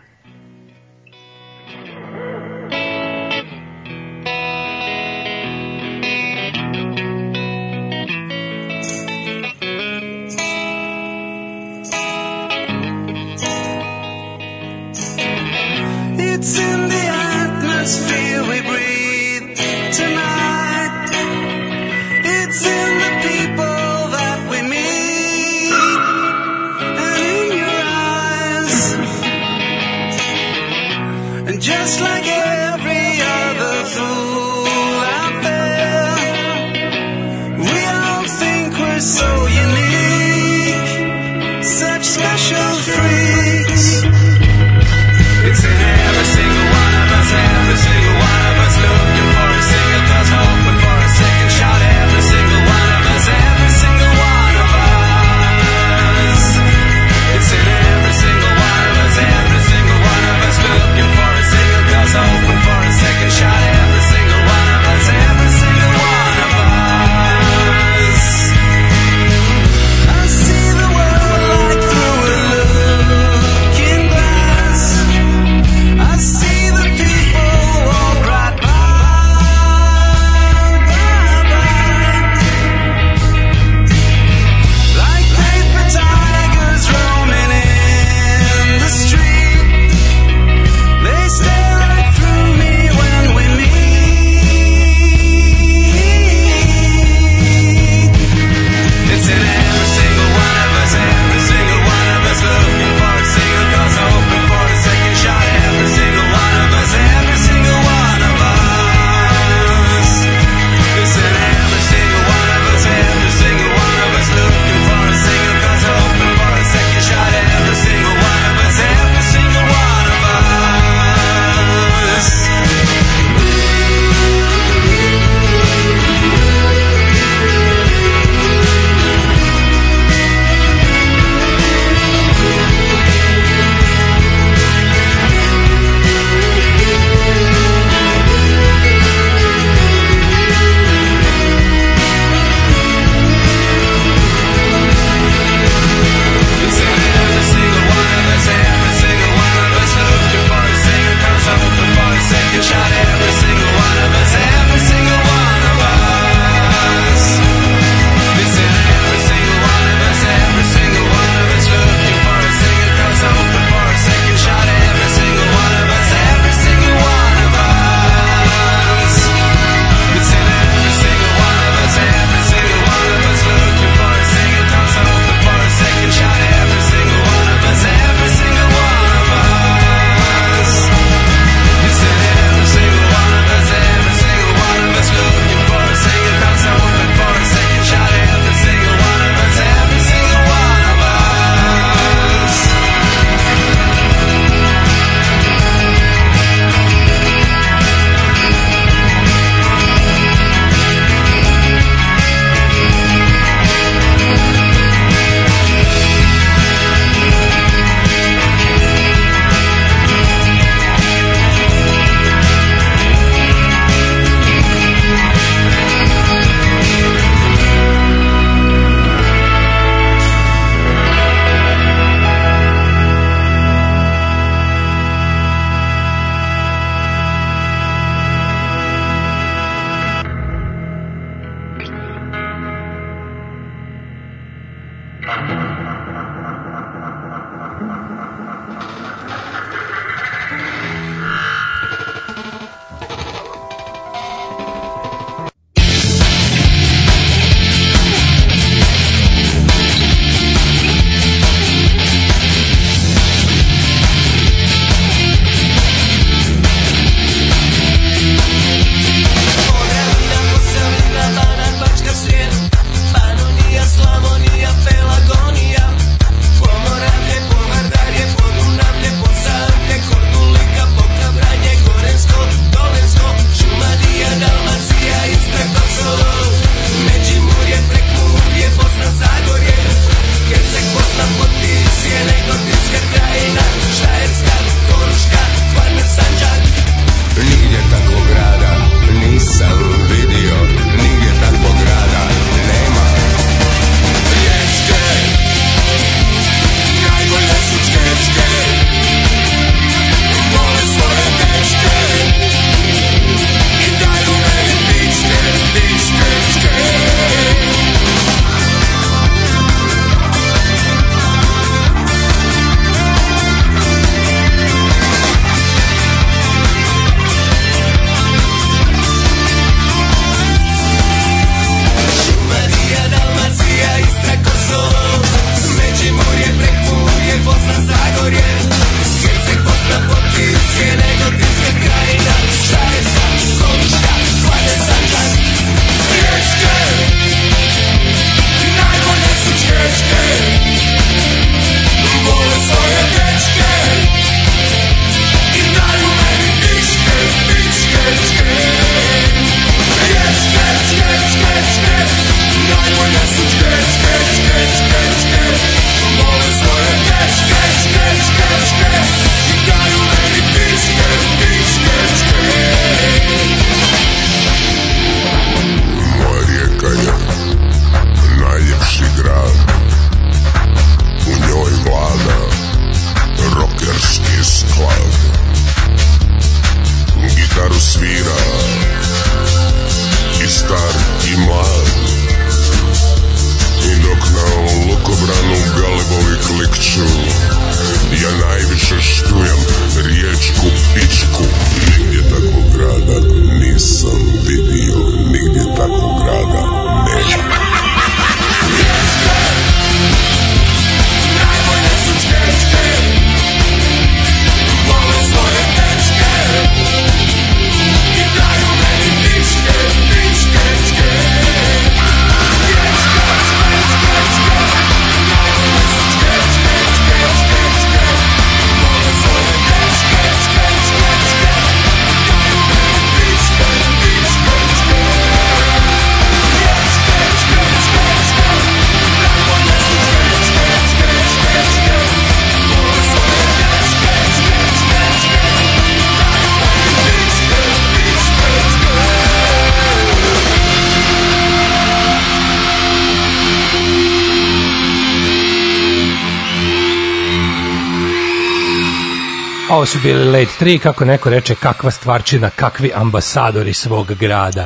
Su 449.93 449.99
bili 450.03 450.25
Late 450.25 450.65
3, 450.65 450.79
kako 450.79 451.05
neko 451.05 451.29
reče, 451.29 451.55
kakva 451.55 451.91
stvarčina, 451.91 452.49
kakvi 452.49 452.91
ambasadori 452.95 453.73
svog 453.73 454.13
grada. 454.13 454.65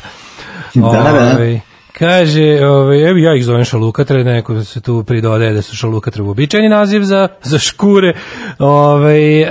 Da, 0.74 0.82
da. 0.82 1.32
Ovaj, 1.36 1.60
Kaže, 1.98 2.66
ovaj, 2.66 3.10
evo 3.10 3.18
ja 3.18 3.36
ih 3.36 3.46
zovem 3.46 3.66
šalukatre, 3.66 4.24
neko 4.24 4.64
se 4.64 4.82
tu 4.82 5.04
pridodaje 5.04 5.54
da 5.54 5.62
su 5.62 5.76
šalukatre 5.76 6.24
uobičajeni 6.24 6.70
naziv 6.70 7.04
za, 7.04 7.28
za 7.44 7.60
škure. 7.60 8.14
Ovaj, 8.60 9.42
e, 9.42 9.48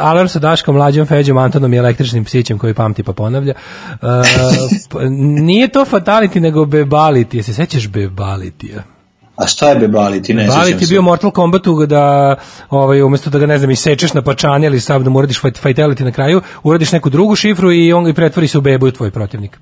alarm 0.00 0.28
sa 0.28 0.38
Daškom, 0.38 0.74
Mlađom, 0.74 1.06
Feđom, 1.06 1.38
Antonom 1.38 1.74
i 1.74 1.76
električnim 1.76 2.24
psićem 2.24 2.58
koji 2.58 2.74
pamti 2.74 3.02
pa 3.02 3.12
ponavlja. 3.12 3.52
E, 3.52 3.96
pa, 4.90 4.98
nije 5.20 5.68
to 5.68 5.84
fatality, 5.84 6.40
nego 6.40 6.60
bebality. 6.60 7.42
Se 7.42 7.54
sećaš 7.54 7.88
bebalitija? 7.88 8.97
A 9.38 9.46
šta 9.46 9.68
je 9.68 9.76
bebaliti? 9.76 10.34
Ne 10.34 10.46
Balit 10.46 10.64
sjećam 10.64 10.80
je 10.80 10.86
se. 10.86 10.92
bio 10.92 11.02
Mortal 11.02 11.30
Kombatu 11.30 11.86
da 11.86 12.36
ovaj 12.70 13.02
umesto 13.02 13.30
da 13.30 13.38
ga 13.38 13.46
ne 13.46 13.58
znam 13.58 13.70
isečeš 13.70 14.14
na 14.14 14.22
pačane 14.22 14.66
ili 14.66 14.80
sad 14.80 15.02
da 15.02 15.10
mu 15.10 15.18
uradiš 15.18 15.40
fight, 15.40 15.62
fatality 15.62 16.04
na 16.04 16.12
kraju, 16.12 16.40
uradiš 16.62 16.92
neku 16.92 17.10
drugu 17.10 17.36
šifru 17.36 17.72
i 17.72 17.92
on 17.92 18.04
ga 18.04 18.10
i 18.10 18.14
pretvori 18.14 18.48
se 18.48 18.58
u 18.58 18.60
bebu 18.60 18.86
u 18.86 18.90
tvoj 18.90 19.10
protivnik. 19.10 19.58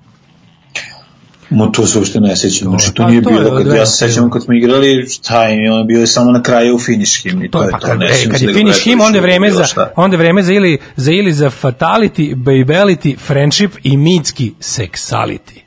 Mo 1.51 1.67
to 1.67 1.87
se 1.87 1.99
uopšte 1.99 2.21
ne 2.21 2.37
sećam. 2.37 2.69
Znači, 2.69 2.95
to 2.95 3.03
pa 3.03 3.09
nije 3.09 3.21
bilo, 3.21 3.57
kad 3.57 3.67
ja 3.67 3.87
se 3.87 4.09
sećam 4.09 4.31
kad 4.31 4.45
smo 4.45 4.55
igrali, 4.55 5.07
šta 5.09 5.45
je, 5.45 5.73
ono 5.73 5.85
bilo 5.85 6.01
je 6.01 6.07
samo 6.07 6.33
na 6.33 6.43
kraju 6.43 6.75
u 6.75 6.79
finish 6.79 7.23
him 7.23 7.45
i 7.45 7.51
to, 7.51 7.59
To 7.59 7.65
je 7.65 7.71
pa 7.71 7.79
to. 7.79 7.95
Ne 7.95 8.07
e, 8.07 8.15
sjećam 8.15 8.33
kad 8.33 8.43
je 8.43 8.47
da 8.47 8.53
finish 8.53 8.85
him, 8.85 9.01
onda 9.01 9.19
je 9.19 9.23
u 9.23 9.23
vreme 9.23 9.51
za 9.51 9.65
onda 9.97 10.17
vreme 10.17 10.43
za 10.43 10.53
ili 10.53 10.79
za 10.97 11.13
ili 11.13 11.33
za 11.33 11.51
fatality, 11.51 12.35
babelity, 12.35 13.19
friendship 13.19 13.73
i 13.83 13.97
mitski 13.97 14.53
sexuality. 14.61 15.66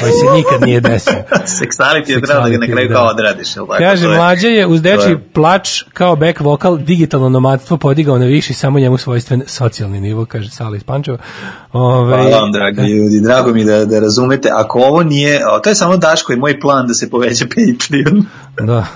Koji 0.00 0.12
se 0.12 0.26
nikad 0.36 0.60
nije 0.60 0.80
desio. 0.80 1.14
Seksuality 1.60 2.10
je 2.10 2.20
trebalo 2.22 2.48
da 2.48 2.50
ga 2.50 2.58
na 2.58 2.72
kraju 2.72 2.88
da. 2.88 2.94
kao 2.94 3.06
odradiš, 3.06 3.56
tako? 3.56 3.78
Kaže, 3.78 4.06
je- 4.08 4.16
mlađa 4.16 4.48
je 4.48 4.66
uz 4.66 4.80
je- 5.08 5.18
plač 5.32 5.82
kao 5.92 6.16
back 6.16 6.40
vokal 6.40 6.78
digitalno 6.78 7.28
nomadstvo 7.28 7.76
podigao 7.76 8.18
na 8.18 8.24
viši 8.24 8.54
samo 8.54 8.78
njemu 8.78 8.98
svojstven 8.98 9.42
socijalni 9.46 10.00
nivo, 10.00 10.24
kaže 10.24 10.50
Sala 10.50 10.76
iz 10.76 10.84
Pančeva. 10.84 11.18
Ove, 11.72 12.16
Hvala 12.16 12.40
vam, 12.40 12.52
dragi 12.52 12.80
ljudi. 12.96 13.20
Drago 13.20 13.52
mi 13.52 13.64
da, 13.64 13.84
da 13.84 14.00
razumete. 14.00 14.48
Ako 14.52 14.78
ovo 14.78 15.02
nije, 15.02 15.40
o, 15.48 15.58
to 15.58 15.68
je 15.68 15.74
samo 15.74 15.96
Daško 15.96 16.32
i 16.32 16.36
moj 16.36 16.60
plan 16.60 16.86
da 16.86 16.94
se 16.94 17.10
poveća 17.10 17.44
Patreon. 17.44 18.24
Da. 18.60 18.86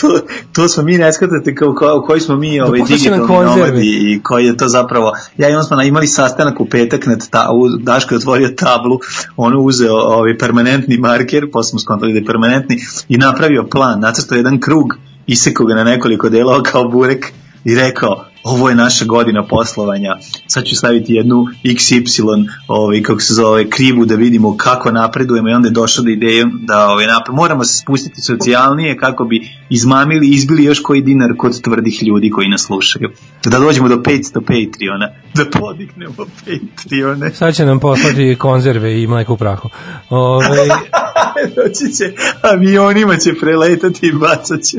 to, 0.00 0.20
to 0.52 0.68
smo 0.68 0.82
mi, 0.82 0.98
ne 0.98 1.12
shvatate 1.12 1.54
kao, 1.54 1.74
kao, 1.74 2.02
koji 2.02 2.20
smo 2.20 2.36
mi 2.36 2.60
ovaj, 2.60 2.80
poslušaj 2.80 3.10
nam 3.10 3.20
digitalni 3.20 3.46
nomadi 3.46 4.12
i 4.12 4.20
koji 4.22 4.46
je 4.46 4.56
to 4.56 4.68
zapravo, 4.68 5.12
ja 5.36 5.48
i 5.48 5.54
on 5.54 5.64
smo 5.64 5.82
imali 5.82 6.06
sastanak 6.06 6.60
u 6.60 6.68
petak, 6.68 7.06
nad 7.06 7.30
ta, 7.30 7.48
u, 7.52 7.68
Daško 7.78 8.14
je 8.14 8.18
otvorio 8.18 8.48
tablu, 8.48 8.98
on 9.36 9.52
uzeo 9.58 9.81
ovaj 9.90 10.38
permanentni 10.38 10.98
marker, 10.98 11.50
posle 11.52 11.70
smo 11.70 11.78
skontali 11.78 12.12
da 12.12 12.18
je 12.18 12.24
permanentni 12.24 12.76
i 13.08 13.18
napravio 13.18 13.66
plan, 13.70 14.00
nacrtao 14.00 14.36
jedan 14.36 14.60
krug, 14.60 14.96
isekao 15.26 15.66
ga 15.66 15.74
na 15.74 15.84
nekoliko 15.84 16.28
delova 16.28 16.62
kao 16.62 16.88
burek 16.88 17.32
i 17.64 17.74
rekao, 17.74 18.24
ovo 18.44 18.68
je 18.68 18.74
naša 18.74 19.04
godina 19.04 19.46
poslovanja, 19.46 20.16
sad 20.46 20.64
ću 20.64 20.76
staviti 20.76 21.14
jednu 21.14 21.46
XY, 21.64 22.48
ovaj, 22.68 23.02
kako 23.02 23.20
se 23.20 23.34
zove, 23.34 23.70
krivu 23.70 24.04
da 24.04 24.14
vidimo 24.14 24.56
kako 24.56 24.90
napredujemo 24.90 25.48
i 25.48 25.52
onda 25.52 25.68
je 25.68 25.72
došao 25.72 26.04
do 26.04 26.10
ideje 26.10 26.46
da 26.52 26.88
ovaj, 26.88 27.06
napred, 27.06 27.34
moramo 27.34 27.64
se 27.64 27.78
spustiti 27.78 28.20
socijalnije 28.20 28.96
kako 28.96 29.24
bi 29.24 29.48
izmamili, 29.70 30.28
izbili 30.28 30.64
još 30.64 30.80
koji 30.80 31.02
dinar 31.02 31.30
kod 31.38 31.62
tvrdih 31.62 32.02
ljudi 32.02 32.30
koji 32.30 32.48
nas 32.48 32.62
slušaju. 32.62 33.10
Da 33.44 33.58
dođemo 33.58 33.88
do 33.88 33.96
500 33.96 34.40
Patreona, 34.40 35.08
da 35.34 35.60
podignemo 35.60 36.14
Patreone. 36.16 37.30
Sad 37.30 37.54
će 37.54 37.64
nam 37.64 37.80
poslati 37.80 38.36
konzerve 38.38 39.02
i 39.02 39.06
mleko 39.06 39.32
u 39.32 39.36
prahu. 39.36 39.68
Ove, 40.10 40.46
Doći 41.56 41.96
će, 41.96 42.12
avionima 42.42 43.16
će 43.16 43.34
preletati 43.40 44.06
i 44.06 44.12
bacat 44.12 44.62
će. 44.62 44.76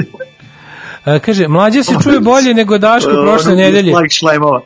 A, 1.05 1.19
kaže, 1.19 1.47
mlađe 1.47 1.83
se 1.83 1.93
čuje 2.03 2.19
bolje 2.19 2.53
nego 2.53 2.77
Daško 2.77 3.11
prošle 3.25 3.55
nedelje. 3.55 3.93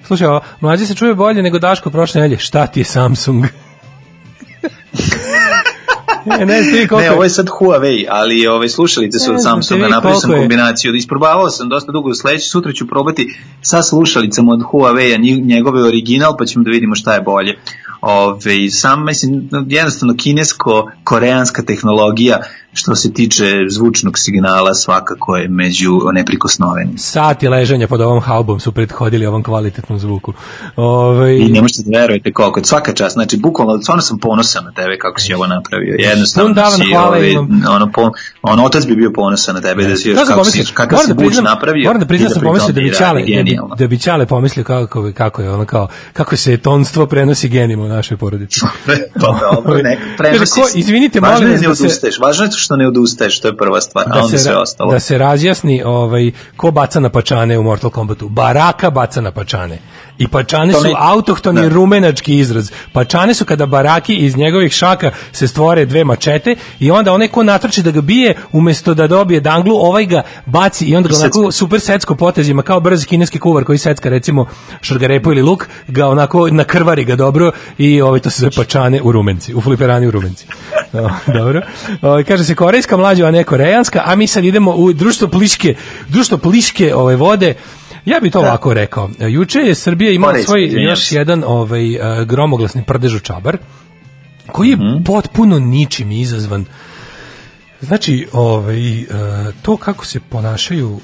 Slušaj, 0.08 0.28
ovo, 0.28 0.42
mlađe 0.62 0.86
se 0.86 0.96
čuje 0.96 1.16
bolje 1.16 1.42
nego 1.42 1.60
Daško 1.60 1.90
prošle 1.90 2.22
nedelje. 2.22 2.40
Šta 2.40 2.68
ti 2.68 2.80
je 2.80 2.84
Samsung? 2.84 3.46
E, 6.40 6.46
ne 6.46 6.62
ti 6.62 6.88
koliko 6.88 6.98
Ne, 6.98 7.12
ovo 7.12 7.24
je 7.24 7.30
sad 7.30 7.48
Huawei, 7.60 8.06
ali 8.10 8.48
ove 8.48 8.70
slušalice 8.70 9.20
su 9.20 9.32
Ne 9.32 9.36
od 9.36 9.44
Samsunga, 9.44 9.88
napravio 9.88 10.20
sam 10.20 10.32
kombinaciju. 10.32 10.96
Isprobavao 10.96 11.50
sam 11.50 11.70
dosta 11.70 11.92
dugo, 11.92 12.14
sledeći 12.14 12.50
sutra 12.50 12.74
ću 12.74 12.88
probati 12.88 13.38
sa 13.62 13.84
slušalicama 13.84 14.54
od 14.54 14.60
Huawei-a, 14.60 15.46
njegove 15.46 15.84
original, 15.84 16.36
pa 16.40 16.46
ćemo 16.46 16.64
da 16.64 16.72
vidimo 16.72 16.96
šta 16.96 17.14
je 17.14 17.22
bolje. 17.22 17.58
Ove, 18.02 18.70
sam, 18.72 19.06
mislim, 19.06 19.50
jednostavno 19.68 20.14
kinesko-koreanska 20.18 21.66
tehnologija 21.66 22.40
što 22.78 22.96
se 22.96 23.14
tiče 23.14 23.46
zvučnog 23.70 24.18
signala 24.18 24.74
svakako 24.74 25.36
je 25.38 25.48
među 25.48 26.00
neprikosnovenim. 26.14 26.98
sati 26.98 27.48
ležanja 27.48 27.88
pod 27.88 28.02
ovom 28.02 28.22
haubom 28.22 28.60
su 28.60 28.72
prethodili 28.72 29.26
ovom 29.26 29.44
kvalitetnom 29.44 30.00
zvuku. 30.00 30.34
Ove, 30.76 31.40
I 31.40 31.50
ne 31.50 31.62
možete 31.62 31.82
da 31.86 32.00
verujete 32.00 32.34
koliko. 32.34 32.64
Svaka 32.64 32.94
čast, 32.94 33.14
znači 33.14 33.38
bukvalno, 33.38 33.82
stvarno 33.82 34.02
sam 34.02 34.20
ponosan 34.20 34.66
na 34.66 34.72
tebe 34.72 34.98
kako 34.98 35.20
si 35.20 35.34
ovo 35.34 35.48
napravio. 35.48 35.96
Jednostavno 36.00 36.48
Pun 36.48 36.56
davan 36.56 36.80
si, 36.80 36.92
hvala 36.92 37.08
ovaj, 37.08 37.32
imam. 37.32 37.64
ono, 37.70 37.92
po, 37.92 38.12
on 38.42 38.60
otac 38.60 38.86
bi 38.86 38.96
bio 38.96 39.12
ponosan 39.16 39.56
na 39.56 39.62
tebe, 39.62 39.84
da 39.88 39.96
si 39.96 40.10
još 40.10 40.20
kako, 40.28 40.44
si, 40.44 40.66
kakav 40.74 41.00
si 41.00 41.08
da 41.08 41.16
priznam, 41.16 41.44
napravio. 41.44 41.88
moram 41.88 42.00
da 42.00 42.06
priznam 42.08 42.32
i 42.32 42.34
sam 42.34 42.44
pomislio 42.44 42.74
da 42.74 42.82
bi 42.82 42.94
Ćale, 42.94 43.20
radi 43.20 43.36
da 43.36 43.44
bi, 43.44 43.58
da 43.78 43.88
bi 43.88 44.00
Ćale 44.00 44.26
pomislio 44.26 44.64
kako, 44.64 45.12
kako 45.18 45.42
je 45.42 45.52
ono 45.52 45.66
kao, 45.66 45.88
kako 46.14 46.38
se 46.38 46.58
tonstvo 46.58 47.06
prenosi 47.06 47.50
genima 47.50 47.87
u 47.88 47.96
našoj 47.96 48.18
porodici. 48.18 48.60
pa 48.86 49.28
dobro, 49.54 49.82
neka 49.84 50.02
prenosi 50.18 50.62
ko, 50.62 50.68
se. 50.68 50.80
izvinite, 50.80 51.20
Važno 51.20 51.34
molim 51.34 51.48
je 51.48 51.54
vas 51.54 51.62
ne 51.62 51.68
da 51.68 51.76
se, 51.76 51.84
odustaješ, 51.84 52.20
važno 52.20 52.46
je 52.46 52.52
što 52.52 52.76
ne 52.76 52.88
odustaješ, 52.88 53.40
to 53.40 53.48
je 53.48 53.58
prva 53.58 53.82
stvar, 53.82 54.06
a 54.08 54.14
da 54.14 54.20
onda 54.20 54.38
se, 54.38 54.44
sve 54.44 54.52
ra- 54.52 54.62
ostalo. 54.62 54.92
da 54.92 55.00
se 55.00 55.18
razjasni 55.18 55.84
ovaj, 55.84 56.32
ko 56.58 56.72
baca 56.72 57.00
na 57.00 57.10
pačane 57.10 57.60
u 57.60 57.64
Mortal 57.64 57.90
Kombatu. 57.90 58.30
Baraka 58.30 58.90
baca 58.90 59.22
na 59.22 59.32
pačane. 59.32 59.80
I 60.18 60.28
pačane 60.28 60.74
su 60.74 60.94
autohtoni 60.98 61.62
da. 61.62 61.70
rumenački 61.70 62.38
izraz. 62.38 62.72
Pačane 62.92 63.34
su 63.34 63.46
kada 63.46 63.66
baraki 63.66 64.16
iz 64.16 64.38
njegovih 64.38 64.72
šaka 64.72 65.12
se 65.32 65.48
stvore 65.48 65.86
dve 65.86 66.04
mačete 66.04 66.56
i 66.80 66.92
onda 66.92 67.14
onaj 67.14 67.28
ko 67.28 67.44
natrči 67.44 67.84
da 67.84 67.92
ga 67.92 68.02
bije, 68.02 68.36
umesto 68.52 68.94
da 68.94 69.08
dobije 69.08 69.40
danglu, 69.40 69.76
ovaj 69.76 70.06
ga 70.06 70.24
baci 70.46 70.86
i 70.86 70.96
onda 70.96 71.10
ga 71.10 71.16
onako 71.16 71.52
super 71.52 71.80
secko 71.80 72.16
potezima, 72.16 72.62
kao 72.62 72.80
brzi 72.80 73.06
kineski 73.06 73.40
kuvar 73.40 73.64
koji 73.64 73.78
secka 73.78 74.10
recimo 74.10 74.46
šargarepu 74.82 75.32
ili 75.32 75.42
luk, 75.42 75.68
ga 75.88 76.08
onako 76.08 76.50
nakrvari 76.50 77.04
ga 77.04 77.16
dobro 77.16 77.52
i 77.78 78.02
ovaj, 78.02 78.20
to 78.20 78.30
se 78.30 78.42
zove 78.42 78.52
pačane 78.56 79.02
u 79.02 79.12
rumenci, 79.12 79.54
u 79.54 79.62
fliperani 79.62 80.08
u 80.08 80.12
rumenci. 80.12 80.48
Dobro. 81.38 81.62
O, 82.02 82.24
kaže 82.28 82.44
se 82.44 82.56
korejska 82.56 82.98
mlađa, 82.98 83.26
a 83.26 83.32
ne 83.32 83.44
koreanska, 83.44 84.02
a 84.06 84.16
mi 84.16 84.28
sad 84.28 84.46
idemo 84.46 84.72
u 84.72 84.94
društvo 84.94 85.28
pliške, 85.28 85.76
društvo 86.08 86.38
pliške 86.38 86.96
ove 86.96 87.16
vode, 87.16 87.54
Ja 88.08 88.20
bih 88.20 88.32
to 88.32 88.40
ovako 88.40 88.74
rekao. 88.74 89.10
Juče 89.20 89.60
je 89.60 89.76
Srbija 89.76 90.12
imala 90.12 90.38
svoj 90.38 90.70
još 90.90 91.12
jedan 91.12 91.44
ovaj 91.48 91.96
e, 91.96 92.26
gromoglasni 92.26 92.84
prdež 92.84 93.16
u 93.16 93.20
čabar 93.20 93.58
koji 94.52 94.70
je 94.70 94.78
potpuno 95.06 95.60
ničim 95.60 96.12
izazvan. 96.12 96.66
Znači, 97.82 98.28
ovaj, 98.34 99.02
e, 99.02 99.06
to 99.62 99.78
kako 99.78 100.06
se 100.06 100.20
ponašaju 100.20 101.00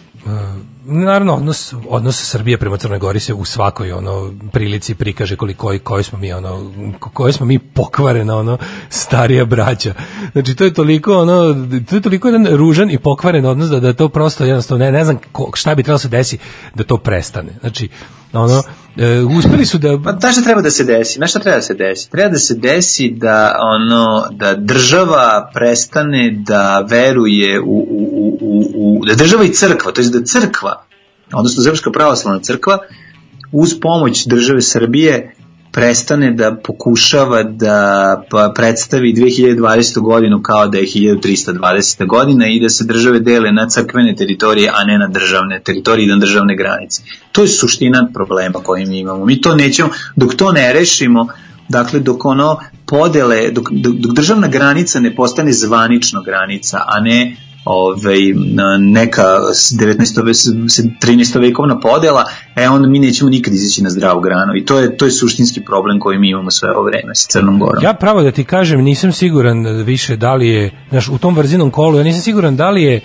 naravno 0.85 1.33
odnos 1.33 1.73
odnos 1.89 2.29
Srbije 2.29 2.57
prema 2.57 2.77
Crnoj 2.77 2.99
Gori 2.99 3.19
se 3.19 3.33
u 3.33 3.45
svakoj 3.45 3.91
ono 3.91 4.33
prilici 4.51 4.95
prikaže 4.95 5.35
koliko 5.35 5.73
koji 5.83 6.03
smo 6.03 6.19
mi 6.19 6.33
ono 6.33 6.71
koji 6.99 7.33
smo 7.33 7.45
mi 7.45 7.59
pokvarena 7.59 8.37
ono 8.37 8.57
starija 8.89 9.45
braća. 9.45 9.93
Znači 10.31 10.55
to 10.55 10.63
je 10.63 10.73
toliko 10.73 11.17
ono 11.17 11.67
to 11.89 11.95
je 11.95 12.01
toliko 12.01 12.27
jedan 12.27 12.47
ružan 12.57 12.91
i 12.91 12.97
pokvaren 12.97 13.45
odnos 13.45 13.69
da 13.69 13.79
da 13.79 13.93
to 13.93 14.09
prosto 14.09 14.45
jednostavno 14.45 14.85
ne 14.85 14.91
ne 14.91 15.03
znam 15.03 15.17
ko, 15.31 15.51
šta 15.53 15.75
bi 15.75 15.83
trebalo 15.83 15.99
se 15.99 16.09
desi 16.09 16.37
da 16.75 16.83
to 16.83 16.97
prestane. 16.97 17.49
Znači 17.59 17.89
ono 18.33 18.63
e, 18.97 19.19
uspeli 19.37 19.65
su 19.65 19.77
da 19.77 19.99
Pa 20.03 20.11
znaš 20.19 20.33
šta 20.33 20.43
treba 20.43 20.61
da 20.61 20.69
se 20.69 20.83
desi? 20.83 21.13
Znaš 21.13 21.29
šta 21.29 21.39
treba 21.39 21.55
da 21.55 21.61
se 21.61 21.73
desi? 21.73 22.09
Treba 22.11 22.29
da 22.29 22.37
se 22.37 22.55
desi 22.55 23.09
da 23.09 23.55
ono 23.59 24.27
da 24.31 24.55
država 24.55 25.49
prestane 25.53 26.43
da 26.47 26.85
veruje 26.89 27.61
u, 27.61 27.65
u, 27.65 28.07
u, 28.11 28.37
u, 28.41 28.99
u 28.99 29.05
da 29.05 29.15
država 29.15 29.43
i 29.43 29.53
crkva, 29.53 29.91
to 29.91 30.01
je 30.01 30.09
da 30.09 30.25
crkva, 30.25 30.85
odnosno 31.33 31.63
Srpska 31.63 31.91
pravoslavna 31.91 32.39
crkva 32.39 32.77
uz 33.51 33.79
pomoć 33.81 34.25
države 34.25 34.61
Srbije 34.61 35.35
prestane 35.73 36.31
da 36.31 36.55
pokušava 36.55 37.43
da 37.43 38.21
pa 38.29 38.51
predstavi 38.55 39.13
2020. 39.13 39.99
godinu 39.99 40.41
kao 40.41 40.67
da 40.67 40.77
je 40.77 40.85
1320. 40.85 42.07
godina 42.07 42.47
i 42.47 42.59
da 42.59 42.69
se 42.69 42.85
države 42.85 43.19
dele 43.19 43.51
na 43.51 43.69
crkvene 43.69 44.15
teritorije, 44.15 44.71
a 44.73 44.83
ne 44.83 44.97
na 44.97 45.07
državne 45.07 45.59
teritorije 45.59 46.05
i 46.05 46.09
na 46.09 46.17
državne 46.17 46.55
granice. 46.55 47.01
To 47.31 47.41
je 47.41 47.47
suština 47.47 48.07
problema 48.13 48.59
koji 48.59 48.85
mi 48.85 48.99
imamo. 48.99 49.25
Mi 49.25 49.41
to 49.41 49.55
nećemo, 49.55 49.89
dok 50.15 50.35
to 50.35 50.51
ne 50.51 50.73
rešimo, 50.73 51.27
dakle 51.69 51.99
dok 51.99 52.25
ono 52.25 52.59
podele, 52.85 53.51
dok, 53.51 53.71
dok, 53.71 53.93
dok 53.93 54.15
državna 54.15 54.47
granica 54.47 54.99
ne 54.99 55.15
postane 55.15 55.53
zvanično 55.53 56.21
granica, 56.21 56.83
a 56.85 56.99
ne 56.99 57.35
ovaj, 57.65 58.19
na- 58.35 58.77
neka 58.79 59.23
19. 59.71 60.23
ve- 60.23 60.33
s- 60.33 60.47
13. 61.01 61.39
vekovna 61.39 61.79
podela, 61.79 62.23
e 62.55 62.69
onda 62.69 62.87
mi 62.87 62.99
nećemo 62.99 63.29
nikad 63.29 63.53
izaći 63.53 63.83
na 63.83 63.89
zdravu 63.89 64.21
granu 64.21 64.55
i 64.55 64.65
to 64.65 64.79
je, 64.79 64.97
to 64.97 65.05
je 65.05 65.11
suštinski 65.11 65.61
problem 65.61 65.99
koji 65.99 66.19
mi 66.19 66.29
imamo 66.29 66.51
sve 66.51 66.71
ovo 66.71 66.83
vreme 66.83 67.15
sa 67.15 67.27
Crnom 67.29 67.59
Gorom. 67.59 67.83
Ja 67.83 67.93
pravo 67.93 68.21
da 68.23 68.31
ti 68.31 68.43
kažem, 68.43 68.81
nisam 68.81 69.11
siguran 69.11 69.83
više 69.83 70.17
da 70.17 70.33
li 70.33 70.47
je, 70.47 70.71
znaš, 70.89 71.09
u 71.09 71.17
tom 71.17 71.35
vrzinom 71.35 71.71
kolu, 71.71 71.97
ja 71.97 72.03
nisam 72.03 72.21
siguran 72.21 72.55
da 72.55 72.69
li 72.69 72.83
je 72.83 73.01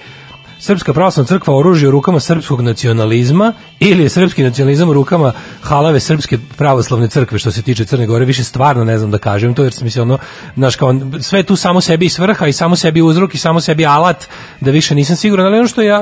Srpska 0.60 0.93
pravoslavna 0.93 1.28
crkva 1.28 1.56
oružje 1.56 1.89
u 1.89 1.90
rukama 1.90 2.20
srpskog 2.20 2.60
nacionalizma 2.60 3.52
ili 3.80 4.02
je 4.02 4.09
srpski 4.09 4.43
nacionalizam 4.43 4.89
u 4.89 4.93
rukama 4.93 5.32
halave 5.60 6.01
srpske 6.01 6.39
pravoslavne 6.56 7.09
crkve 7.09 7.39
što 7.39 7.51
se 7.51 7.62
tiče 7.62 7.85
Crne 7.85 8.06
Gore, 8.06 8.24
više 8.24 8.44
stvarno 8.44 8.85
ne 8.85 8.98
znam 8.98 9.10
da 9.10 9.18
kažem 9.18 9.55
to 9.55 9.62
jer 9.62 9.72
sam 9.72 9.85
mislio 9.85 10.02
ono, 10.02 10.18
znaš 10.55 10.76
kao 10.76 10.94
sve 11.20 11.43
tu 11.43 11.56
samo 11.56 11.80
sebi 11.80 12.09
svrha 12.09 12.47
i 12.47 12.52
samo 12.52 12.76
sebi 12.76 13.02
uzrok 13.02 13.35
i 13.35 13.39
samo 13.39 13.60
sebi 13.60 13.86
alat 13.86 14.24
da 14.60 14.70
više 14.70 14.94
nisam 14.94 15.16
siguran, 15.16 15.47
ali 15.47 15.59
ono 15.59 15.68
što 15.68 15.82
je 15.82 15.89
ja, 15.89 16.01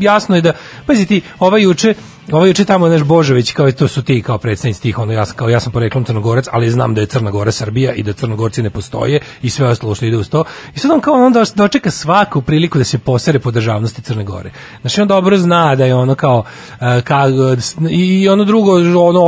jasno 0.00 0.36
je 0.36 0.42
da, 0.42 0.52
pazi 0.86 1.06
ti, 1.06 1.20
ovaj 1.38 1.62
juče 1.62 1.94
Ovo 2.32 2.46
juče 2.46 2.64
tamo 2.64 2.88
naš 2.88 3.02
Božović 3.02 3.52
kao 3.52 3.72
to 3.72 3.88
su 3.88 4.02
ti 4.02 4.22
kao 4.22 4.38
predstavnici 4.38 4.82
tih 4.82 4.98
ono 4.98 5.12
ja 5.12 5.26
sam 5.26 5.36
kao 5.36 5.48
ja 5.48 5.60
sam 5.60 5.72
poreklom 5.72 6.04
Crnogorac, 6.04 6.44
ali 6.50 6.70
znam 6.70 6.94
da 6.94 7.00
je 7.00 7.06
Crna 7.06 7.30
Gora 7.30 7.52
Srbija 7.52 7.92
i 7.92 8.02
da 8.02 8.12
Crnogorci 8.12 8.62
ne 8.62 8.70
postoje 8.70 9.20
i 9.42 9.50
sve 9.50 9.68
ostalo 9.68 9.94
što 9.94 10.06
ide 10.06 10.16
uz 10.16 10.28
to. 10.28 10.44
I 10.74 10.78
sad 10.78 10.90
on 10.90 11.00
kao 11.00 11.14
on 11.14 11.34
dočeka 11.54 11.90
svaku 11.90 12.42
priliku 12.42 12.78
da 12.78 12.84
se 12.84 12.98
posere 12.98 13.38
po 13.38 13.50
državnosti 13.50 14.02
Crne 14.02 14.24
Gore. 14.24 14.50
Znači 14.80 15.00
on 15.00 15.08
dobro 15.08 15.36
zna 15.36 15.74
da 15.74 15.84
je 15.84 15.94
ono 15.94 16.14
kao 16.14 16.44
e, 16.80 17.00
ka, 17.00 17.24
i 17.90 18.28
ono 18.28 18.44
drugo 18.44 18.72
ono 18.74 19.20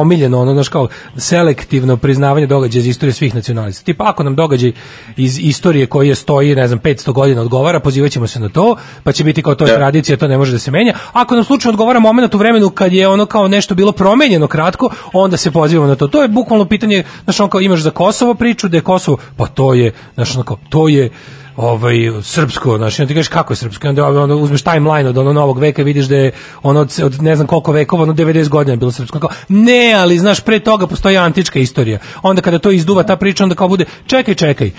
omiljeno 0.00 0.40
ono 0.40 0.52
znaš 0.52 0.68
kao 0.68 0.88
selektivno 1.16 1.96
priznavanje 1.96 2.46
događaja 2.46 2.80
iz 2.80 2.86
istorije 2.86 3.12
svih 3.12 3.34
nacionalista. 3.34 3.84
Tipa 3.84 4.04
ako 4.08 4.22
nam 4.22 4.36
događaj 4.36 4.72
iz 5.16 5.38
istorije 5.38 5.86
koji 5.86 6.08
je 6.08 6.14
stoji 6.14 6.54
ne 6.54 6.68
znam 6.68 6.80
500 6.80 7.12
godina 7.12 7.40
odgovara, 7.40 7.80
pozivaćemo 7.80 8.26
se 8.26 8.40
na 8.40 8.48
to, 8.48 8.76
pa 9.02 9.12
će 9.12 9.24
biti 9.24 9.42
kao 9.42 9.54
to 9.54 9.66
je 9.66 9.74
tradicija, 9.74 10.16
to 10.16 10.28
ne 10.28 10.38
može 10.38 10.52
da 10.52 10.58
se 10.58 10.70
menja. 10.70 10.94
Ako 11.12 11.34
nam 11.34 11.44
slučajno 11.44 11.72
odgovara 11.72 12.00
momenat 12.00 12.34
u 12.34 12.38
vremenu 12.48 12.70
kad 12.70 12.92
je 12.92 13.08
ono 13.08 13.26
kao 13.26 13.48
nešto 13.48 13.74
bilo 13.74 13.92
promenjeno 13.92 14.46
kratko, 14.46 14.90
onda 15.12 15.36
se 15.36 15.50
pozivamo 15.50 15.88
na 15.88 15.96
to. 15.96 16.08
To 16.08 16.22
je 16.22 16.28
bukvalno 16.28 16.64
pitanje, 16.64 17.04
znaš, 17.24 17.40
on 17.40 17.50
kao 17.50 17.60
imaš 17.60 17.80
za 17.80 17.90
Kosovo 17.90 18.34
priču, 18.34 18.68
da 18.68 18.76
je 18.76 18.80
Kosovo, 18.80 19.18
pa 19.36 19.46
to 19.46 19.74
je, 19.74 19.92
znaš, 20.14 20.34
ono 20.34 20.44
kao, 20.44 20.58
to 20.68 20.88
je 20.88 21.10
ovaj 21.58 21.96
srpsko, 22.22 22.76
znači 22.76 23.06
ti 23.06 23.14
kažeš 23.14 23.28
kako 23.28 23.52
je 23.52 23.56
srpsko, 23.56 23.88
onda, 23.88 24.06
onda 24.06 24.34
uzmeš 24.34 24.62
timeline 24.62 25.08
od 25.08 25.18
ono 25.18 25.32
novog 25.32 25.58
veka 25.58 25.82
i 25.82 25.84
vidiš 25.84 26.06
da 26.06 26.16
je 26.16 26.32
ono 26.62 26.80
od, 26.80 27.00
od 27.04 27.22
ne 27.22 27.36
znam 27.36 27.46
koliko 27.46 27.72
vekova, 27.72 28.02
ono 28.02 28.12
90 28.12 28.48
godina 28.48 28.72
je 28.72 28.76
bilo 28.76 28.92
srpsko. 28.92 29.20
Kao, 29.20 29.30
ne, 29.48 29.92
ali 29.92 30.18
znaš 30.18 30.40
pre 30.40 30.60
toga 30.60 30.86
postoji 30.86 31.16
antička 31.16 31.58
istorija. 31.58 31.98
Onda 32.22 32.42
kada 32.42 32.58
to 32.58 32.70
izduva 32.70 33.02
ta 33.02 33.16
priča, 33.16 33.44
onda 33.44 33.54
kao 33.54 33.68
bude 33.68 33.84
čekaj, 34.06 34.34
čekaj. 34.34 34.70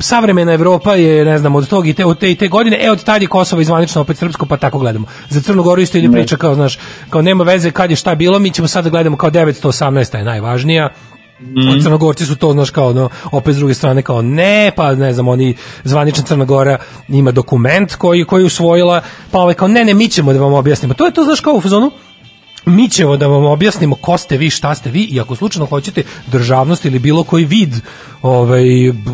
Savremena 0.00 0.52
Evropa 0.52 0.94
je, 0.94 1.24
ne 1.24 1.38
znam, 1.38 1.54
od 1.54 1.68
tog 1.68 1.88
i 1.88 1.94
te, 1.94 2.04
od 2.04 2.18
te 2.18 2.30
i 2.30 2.34
te 2.34 2.48
godine, 2.48 2.78
e 2.82 2.90
od 2.90 3.04
tad 3.04 3.22
je 3.22 3.28
Kosovo 3.28 3.62
izvanično 3.62 4.00
opet 4.00 4.18
srpsko, 4.18 4.46
pa 4.46 4.56
tako 4.56 4.78
gledamo. 4.78 5.06
Za 5.28 5.40
Crnu 5.40 5.62
Goru 5.62 5.82
isto 5.82 5.98
ide 5.98 6.12
priča 6.12 6.36
kao, 6.36 6.54
znaš, 6.54 6.78
kao 7.10 7.22
nema 7.22 7.44
veze 7.44 7.70
kad 7.70 7.90
je 7.90 7.96
šta 7.96 8.14
bilo, 8.14 8.38
mi 8.38 8.50
ćemo 8.50 8.68
sad 8.68 8.84
da 8.84 8.90
gledamo 8.90 9.16
kao 9.16 9.30
918. 9.30 10.16
je 10.16 10.24
najvažnija, 10.24 10.90
Mm. 11.40 11.82
Crnogorci 11.82 12.26
su 12.26 12.36
to, 12.36 12.52
znaš, 12.52 12.70
kao, 12.70 12.92
no, 12.92 13.08
opet 13.32 13.54
s 13.54 13.58
druge 13.58 13.74
strane, 13.74 14.02
kao, 14.02 14.22
ne, 14.22 14.72
pa, 14.76 14.94
ne 14.94 15.12
znam, 15.12 15.28
oni, 15.28 15.54
zvanična 15.84 16.24
Crna 16.24 16.44
Gora 16.44 16.78
ima 17.08 17.32
dokument 17.32 17.94
koji, 17.94 18.24
koji 18.24 18.44
usvojila, 18.44 19.00
pa 19.30 19.38
ovaj, 19.38 19.54
kao, 19.54 19.68
ne, 19.68 19.84
ne, 19.84 19.94
mi 19.94 20.08
ćemo 20.08 20.32
da 20.32 20.40
vam 20.40 20.52
objasnimo. 20.52 20.94
To 20.94 21.06
je 21.06 21.12
to, 21.12 21.24
znaš, 21.24 21.40
kao 21.40 21.54
u 21.54 21.60
fazonu, 21.60 21.90
mi 22.66 22.88
ćemo 22.88 23.16
da 23.16 23.26
vam 23.26 23.44
objasnimo 23.44 23.96
ko 23.96 24.18
ste 24.18 24.36
vi, 24.36 24.50
šta 24.50 24.74
ste 24.74 24.90
vi 24.90 25.02
i 25.02 25.20
ako 25.20 25.36
slučajno 25.36 25.66
hoćete 25.66 26.02
državnost 26.26 26.84
ili 26.84 26.98
bilo 26.98 27.24
koji 27.24 27.44
vid 27.44 27.74
ovaj, 28.22 28.64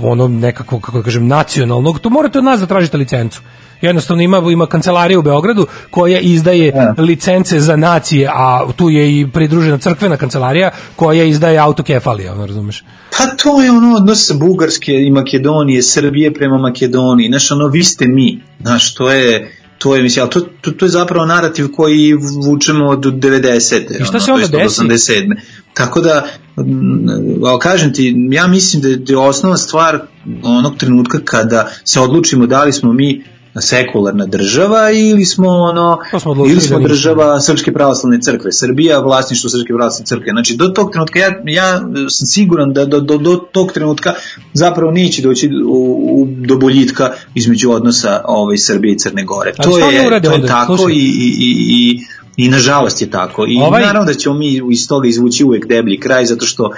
ono 0.03 0.29
nekako, 0.29 0.81
kako 0.81 0.99
da 0.99 1.05
kažem, 1.05 1.27
nacionalnog, 1.27 1.99
to 1.99 2.11
morate 2.11 2.39
od 2.39 2.45
nas 2.45 2.61
da 2.61 2.67
tražite 2.67 2.97
licencu. 2.97 3.41
Jednostavno 3.83 4.23
ima, 4.23 4.43
ima 4.53 4.67
kancelarija 4.67 5.19
u 5.19 5.23
Beogradu 5.23 5.67
koja 5.91 6.21
izdaje 6.21 6.95
licence 6.99 7.61
za 7.61 7.77
nacije, 7.77 8.29
a 8.35 8.67
tu 8.77 8.91
je 8.91 9.21
i 9.21 9.27
pridružena 9.33 9.79
crkvena 9.79 10.17
kancelarija 10.17 10.71
koja 10.97 11.25
izdaje 11.25 11.59
autokefalije, 11.59 12.33
ono 12.33 12.47
razumeš? 12.47 12.85
Pa 13.19 13.27
to 13.37 13.63
je 13.63 13.71
ono 13.71 13.97
odnos 13.97 14.33
Bugarske 14.35 14.93
i 14.93 15.11
Makedonije, 15.11 15.83
Srbije 15.83 16.35
prema 16.35 16.59
Makedoniji. 16.59 17.29
Znaš, 17.29 17.51
ono, 17.51 17.67
vi 17.67 17.85
ste 17.85 18.07
mi. 18.07 18.41
Znaš, 18.61 18.95
to 18.95 19.11
je, 19.11 19.53
to 19.79 19.97
je, 19.97 20.03
mislim, 20.03 20.29
to, 20.29 20.41
to, 20.41 20.71
to 20.71 20.85
je 20.85 20.89
zapravo 20.89 21.27
narativ 21.27 21.69
koji 21.73 22.15
vučemo 22.47 22.87
od 22.87 23.05
90. 23.05 24.01
I 24.01 24.05
šta 24.05 24.21
se 24.21 24.33
onda 24.33 24.47
desi? 24.47 24.81
87. 24.81 25.37
Tako 25.75 26.01
da, 26.01 26.27
mm, 26.57 27.45
ali 27.45 27.61
kažem 27.61 27.93
ti, 27.93 28.15
ja 28.31 28.47
mislim 28.47 28.83
da 28.83 28.89
je, 28.89 28.97
da 28.97 29.13
je 29.13 29.19
osnovna 29.19 29.57
stvar 29.57 30.01
onog 30.43 30.77
trenutka 30.77 31.19
kada 31.25 31.71
se 31.85 32.01
odlučimo 32.01 32.47
da 32.47 32.65
li 32.65 32.73
smo 32.73 32.93
mi 32.93 33.25
sekularna 33.61 34.27
država 34.27 34.91
ili 34.91 35.25
smo 35.25 35.49
ono 35.49 35.99
smo 36.21 36.47
ili 36.47 36.61
smo 36.61 36.79
da 36.79 36.89
država 36.89 37.41
Srpske 37.41 37.73
pravoslavne 37.73 38.21
crkve 38.21 38.53
Srbija 38.53 39.01
vlasništvo 39.01 39.51
Srpske 39.51 39.73
pravoslavne 39.75 40.07
crkve 40.07 40.31
znači 40.33 40.57
do 40.57 40.69
tog 40.69 40.91
trenutka 40.93 41.19
ja, 41.19 41.43
ja 41.47 41.79
sam 42.09 42.27
siguran 42.27 42.73
da 42.73 42.85
do, 42.85 43.01
do, 43.01 43.19
do 43.19 43.37
tog 43.37 43.73
trenutka 43.73 44.15
zapravo 44.53 44.93
neće 44.93 45.23
doći 45.23 45.51
u, 45.67 46.09
u, 46.13 46.27
do 46.47 46.57
boljitka 46.57 47.11
između 47.35 47.71
odnosa 47.71 48.25
ovaj 48.25 48.59
Srbije 48.59 48.95
i 48.95 48.99
Crne 48.99 49.25
Gore 49.25 49.53
Ali 49.59 49.71
to 49.71 49.79
je, 49.91 50.23
to 50.23 50.33
je 50.33 50.47
tako 50.47 50.77
Slušaj. 50.77 50.95
i, 50.95 50.99
i, 50.99 51.35
i, 51.39 51.55
i 51.69 52.01
i 52.37 52.49
nažalost 52.49 53.03
je 53.03 53.11
tako 53.11 53.47
i 53.47 53.57
Ovaj- 53.61 53.83
naravno 53.83 54.07
da 54.13 54.15
ćemo 54.15 54.35
mi 54.35 54.63
iz 54.71 54.89
toga 54.89 55.09
izvući 55.09 55.45
uvek 55.45 55.67
deblji 55.67 56.01
kraj 56.01 56.25
zato 56.27 56.47
što 56.47 56.71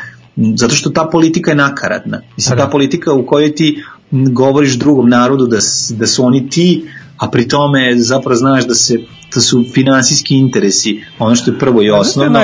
zato 0.56 0.74
što 0.74 0.90
ta 0.90 1.08
politika 1.12 1.50
je 1.50 1.54
nakaradna. 1.54 2.20
Mislim, 2.36 2.50
Pa 2.50 2.56
da. 2.56 2.64
ta 2.64 2.70
politika 2.70 3.12
u 3.12 3.26
kojoj 3.26 3.54
ti 3.54 3.82
govoriš 4.32 4.78
drugom 4.78 5.08
narodu 5.08 5.46
da, 5.46 5.58
da 5.90 6.06
su 6.06 6.24
oni 6.24 6.48
ti, 6.48 6.84
a 7.16 7.30
pri 7.30 7.48
tome 7.48 7.94
zapravo 7.96 8.36
znaš 8.36 8.66
da 8.66 8.74
se 8.74 8.98
da 9.34 9.40
su 9.40 9.64
finansijski 9.74 10.36
interesi 10.36 11.00
ono 11.18 11.34
što 11.34 11.50
je 11.50 11.58
prvo 11.58 11.82
i 11.82 11.86
šta 11.86 11.94
je 11.94 12.00
osnovno 12.00 12.38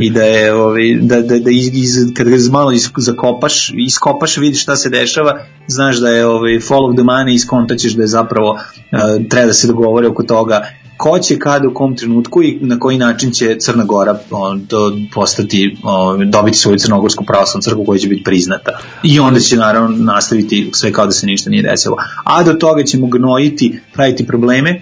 i 0.00 0.10
da 0.10 0.22
je 0.22 0.54
ovaj, 0.54 0.98
da, 1.00 1.22
da, 1.22 1.38
da 1.38 1.50
iz, 1.50 1.70
iz, 1.74 1.94
kad 2.16 2.28
ga 2.28 2.36
malo 2.50 2.72
iz, 2.72 2.90
zakopaš 2.96 3.72
iskopaš 3.76 4.36
vidiš 4.36 4.62
šta 4.62 4.76
se 4.76 4.90
dešava 4.90 5.38
znaš 5.66 5.96
da 5.96 6.08
je 6.08 6.26
ovaj, 6.26 6.52
follow 6.52 6.94
the 6.96 7.02
money 7.02 7.34
iskontaćeš 7.34 7.92
da 7.92 8.02
je 8.02 8.06
zapravo 8.06 8.50
uh, 8.50 9.28
treba 9.28 9.46
da 9.46 9.52
se 9.52 9.66
dogovore 9.66 10.08
oko 10.08 10.22
toga 10.22 10.66
ko 10.96 11.18
će 11.18 11.38
kada 11.38 11.68
u 11.68 11.74
kom 11.74 11.96
trenutku 11.96 12.42
i 12.42 12.58
na 12.60 12.78
koji 12.78 12.98
način 12.98 13.30
će 13.30 13.56
Crna 13.60 13.84
Gora 13.84 14.18
to 14.68 14.96
postati, 15.14 15.76
dobiti 16.26 16.58
svoju 16.58 16.78
crnogorsku 16.78 17.24
pravoslavnu 17.24 17.62
crkvu 17.62 17.84
koja 17.84 17.98
će 17.98 18.08
biti 18.08 18.22
priznata. 18.22 18.78
I 19.02 19.20
onda 19.20 19.40
će 19.40 19.56
naravno 19.56 19.96
nastaviti 19.96 20.70
sve 20.72 20.92
kao 20.92 21.06
da 21.06 21.12
se 21.12 21.26
ništa 21.26 21.50
nije 21.50 21.62
desilo. 21.62 21.96
A 22.24 22.42
do 22.42 22.52
toga 22.52 22.82
ćemo 22.82 23.06
gnojiti, 23.06 23.80
praviti 23.94 24.26
probleme 24.26 24.80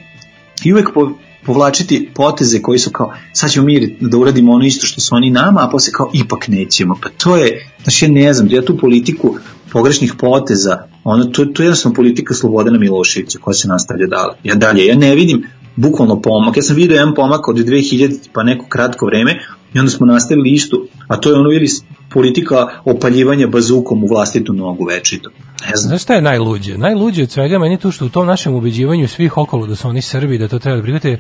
i 0.65 0.73
uvek 0.73 0.89
po, 0.95 1.11
povlačiti 1.47 2.11
poteze 2.15 2.63
koji 2.63 2.79
su 2.79 2.91
kao 2.91 3.13
sad 3.33 3.51
ćemo 3.51 3.67
mi 3.67 3.97
da 4.01 4.19
uradimo 4.19 4.53
ono 4.53 4.65
isto 4.65 4.87
što 4.87 5.01
su 5.01 5.15
oni 5.15 5.31
nama, 5.31 5.65
a 5.65 5.69
posle 5.69 5.93
kao 5.93 6.11
ipak 6.15 6.49
nećemo. 6.49 6.99
Pa 7.03 7.09
to 7.09 7.37
je, 7.37 7.71
znači 7.83 8.05
ja 8.05 8.11
ne 8.11 8.35
znam, 8.35 8.49
ja 8.51 8.63
tu 8.63 8.79
politiku 8.79 9.37
pogrešnih 9.73 10.15
poteza, 10.19 10.83
ono, 11.05 11.25
to, 11.25 11.45
to 11.45 11.63
je 11.63 11.67
jednostavno 11.67 11.97
politika 11.97 12.35
Slobodana 12.35 12.79
Miloševića 12.79 13.39
koja 13.39 13.55
se 13.55 13.69
nastavlja 13.69 14.07
dalje. 14.07 14.35
Ja 14.45 14.55
dalje, 14.55 14.87
ja 14.87 14.97
ne 14.97 15.15
vidim 15.15 15.47
bukvalno 15.77 16.21
pomak. 16.21 16.57
Ja 16.57 16.63
sam 16.63 16.77
vidio 16.77 16.95
jedan 16.95 17.15
pomak 17.15 17.49
od 17.49 17.57
2000 17.57 18.29
pa 18.33 18.43
neko 18.43 18.67
kratko 18.69 19.07
vreme 19.07 19.39
i 19.75 19.79
onda 19.79 19.91
smo 19.91 20.07
nastavili 20.07 20.51
isto, 20.51 20.87
a 21.09 21.17
to 21.17 21.31
je 21.31 21.35
ono 21.35 21.53
ili 21.53 21.69
politika 22.13 22.69
opaljivanja 22.85 23.47
bazukom 23.47 24.05
u 24.05 24.07
vlastitu 24.07 24.53
nogu 24.53 24.85
večito. 24.85 25.31
Ne 25.67 25.77
znam. 25.77 25.89
Znaš 25.89 26.03
šta 26.03 26.15
je 26.15 26.23
najluđe? 26.23 26.79
Najluđe 26.79 27.23
od 27.23 27.31
svega 27.31 27.59
meni 27.59 27.79
to 27.79 27.91
što 27.91 28.07
u 28.07 28.09
tom 28.09 28.27
našem 28.27 28.55
ubeđivanju 28.55 29.09
svih 29.09 29.37
okolo 29.37 29.67
da 29.67 29.77
su 29.77 29.89
oni 29.89 30.03
Srbi, 30.03 30.39
da 30.39 30.49
to 30.49 30.59
treba 30.59 30.77
da 30.77 30.83
prihvate, 30.83 31.19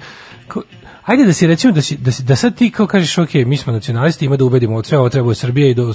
ajde 1.05 1.24
da 1.24 1.32
si 1.32 1.47
recimo 1.47 1.72
da, 1.72 1.82
si, 1.82 1.97
da, 1.97 2.12
si, 2.12 2.22
da 2.22 2.36
sad 2.36 2.56
ti 2.56 2.70
kao 2.70 2.86
kažeš, 2.86 3.18
ok, 3.18 3.35
mi 3.35 3.56
smo 3.56 3.72
nacionalisti, 3.72 4.24
ima 4.24 4.36
da 4.36 4.44
ubedimo 4.44 4.76
od 4.76 4.86
sve 4.86 4.98
ovo 4.98 5.09
treba 5.09 5.35
Srbije 5.35 5.70
i 5.70 5.74
da 5.74 5.93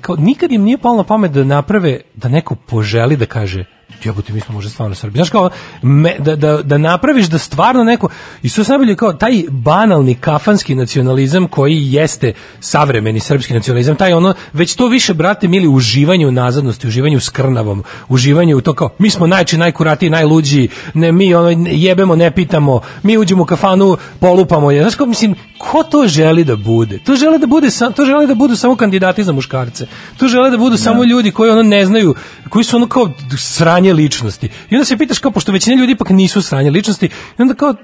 kao, 0.00 0.16
nikad 0.16 0.52
im 0.52 0.62
nije 0.62 0.78
palo 0.78 0.96
na 0.96 1.04
pamet 1.04 1.32
da 1.32 1.44
naprave, 1.44 2.00
da 2.14 2.28
neko 2.28 2.54
poželi 2.54 3.16
da 3.16 3.26
kaže 3.26 3.64
jebote, 4.04 4.32
mi 4.32 4.40
smo 4.40 4.54
možda 4.54 4.70
stvarno 4.70 4.94
Srbi. 4.94 5.18
Znaš 5.18 5.30
kao, 5.30 5.50
me, 5.82 6.16
da, 6.18 6.36
da, 6.36 6.62
da 6.62 6.78
napraviš 6.78 7.26
da 7.26 7.38
stvarno 7.38 7.84
neko, 7.84 8.08
i 8.42 8.48
su 8.48 8.64
najbolje 8.68 8.96
kao 8.96 9.12
taj 9.12 9.42
banalni 9.50 10.14
kafanski 10.14 10.74
nacionalizam 10.74 11.48
koji 11.48 11.92
jeste 11.92 12.32
savremeni 12.60 13.20
srpski 13.20 13.54
nacionalizam, 13.54 13.96
taj 13.96 14.12
ono, 14.12 14.34
već 14.52 14.74
to 14.74 14.88
više, 14.88 15.14
brate, 15.14 15.48
mili, 15.48 15.68
uživanje 15.68 16.26
u 16.26 16.32
nazadnosti, 16.32 16.88
uživanje 16.88 17.16
u 17.16 17.20
skrnavom, 17.20 17.84
uživanje 18.08 18.54
u 18.54 18.60
to 18.60 18.74
kao, 18.74 18.90
mi 18.98 19.10
smo 19.10 19.26
najči, 19.26 19.58
najkuratiji, 19.58 20.10
najluđi, 20.10 20.68
ne, 20.94 21.12
mi 21.12 21.34
ono, 21.34 21.68
jebemo, 21.70 22.16
ne 22.16 22.30
pitamo, 22.30 22.80
mi 23.02 23.18
uđemo 23.18 23.42
u 23.42 23.46
kafanu, 23.46 23.96
polupamo 24.20 24.70
je. 24.70 24.82
Znaš 24.82 24.94
kao, 24.94 25.06
mislim, 25.06 25.34
ko 25.58 25.82
to 25.82 26.06
želi 26.06 26.44
da 26.44 26.56
bude? 26.56 26.98
To 26.98 27.16
žele 27.16 27.38
da 27.38 27.46
bude, 27.46 27.68
to 27.96 28.04
žele 28.04 28.26
da 28.26 28.34
budu 28.34 28.56
samo 28.56 28.76
kandidati 28.76 29.24
za 29.24 29.32
muškarce. 29.32 29.86
To 30.16 30.28
žele 30.28 30.50
da 30.50 30.56
budu 30.56 30.76
samo 30.76 31.04
ljudi 31.04 31.30
koji 31.30 31.50
ono 31.50 31.62
ne 31.62 31.86
znaju, 31.86 32.14
koji 32.48 32.64
su 32.64 32.76
ono 32.76 32.88
kao 32.88 33.10
sranje 33.38 33.79
ličnosti. 33.88 34.48
I 34.70 34.74
onda 34.74 34.84
se 34.84 34.96
pitaš 34.96 35.18
kao, 35.18 35.30
pošto 35.30 35.52
većina 35.52 35.76
ljudi 35.76 35.92
ipak 35.92 36.10
nisu 36.10 36.42
sranje 36.42 36.70
ličnosti, 36.70 37.06
i 37.06 37.42
onda 37.42 37.54
kao, 37.54 37.74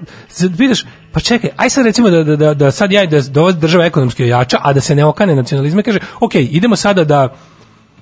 pitaš, 0.57 0.85
pa 1.11 1.19
čekaj, 1.19 1.49
aj 1.57 1.69
sad 1.69 1.85
recimo 1.85 2.09
da, 2.09 2.23
da, 2.23 2.35
da, 2.35 2.53
da 2.53 2.71
sad 2.71 2.91
ja, 2.91 3.05
da, 3.05 3.21
da 3.21 3.51
država 3.51 3.85
ekonomski 3.85 4.23
ojača, 4.23 4.57
a 4.61 4.73
da 4.73 4.81
se 4.81 4.95
ne 4.95 5.05
okane 5.05 5.35
nacionalizme, 5.35 5.83
kaže, 5.83 5.99
ok, 6.19 6.35
idemo 6.35 6.75
sada 6.75 7.03
da 7.03 7.35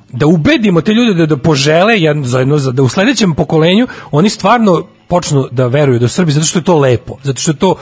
da 0.09 0.27
ubedimo 0.27 0.81
te 0.81 0.93
ljude 0.93 1.13
da, 1.13 1.26
da 1.26 1.38
požele 1.38 1.99
jedno, 1.99 2.57
za- 2.57 2.72
da 2.72 2.84
u 2.84 2.89
sledećem 2.89 3.34
pokolenju 3.35 3.88
oni 4.11 4.30
stvarno 4.30 4.88
počnu 5.07 5.47
da 5.51 5.67
veruju 5.67 5.99
da 5.99 6.07
Srbi, 6.07 6.31
zato 6.31 6.45
što 6.45 6.59
je 6.59 6.63
to 6.63 6.80
lepo, 6.80 7.17
zato 7.23 7.41
što 7.41 7.51
je 7.51 7.55
to 7.55 7.76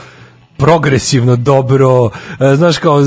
progresivno 0.56 1.36
dobro, 1.36 2.10
e, 2.40 2.56
znaš 2.56 2.78
kao 2.78 3.00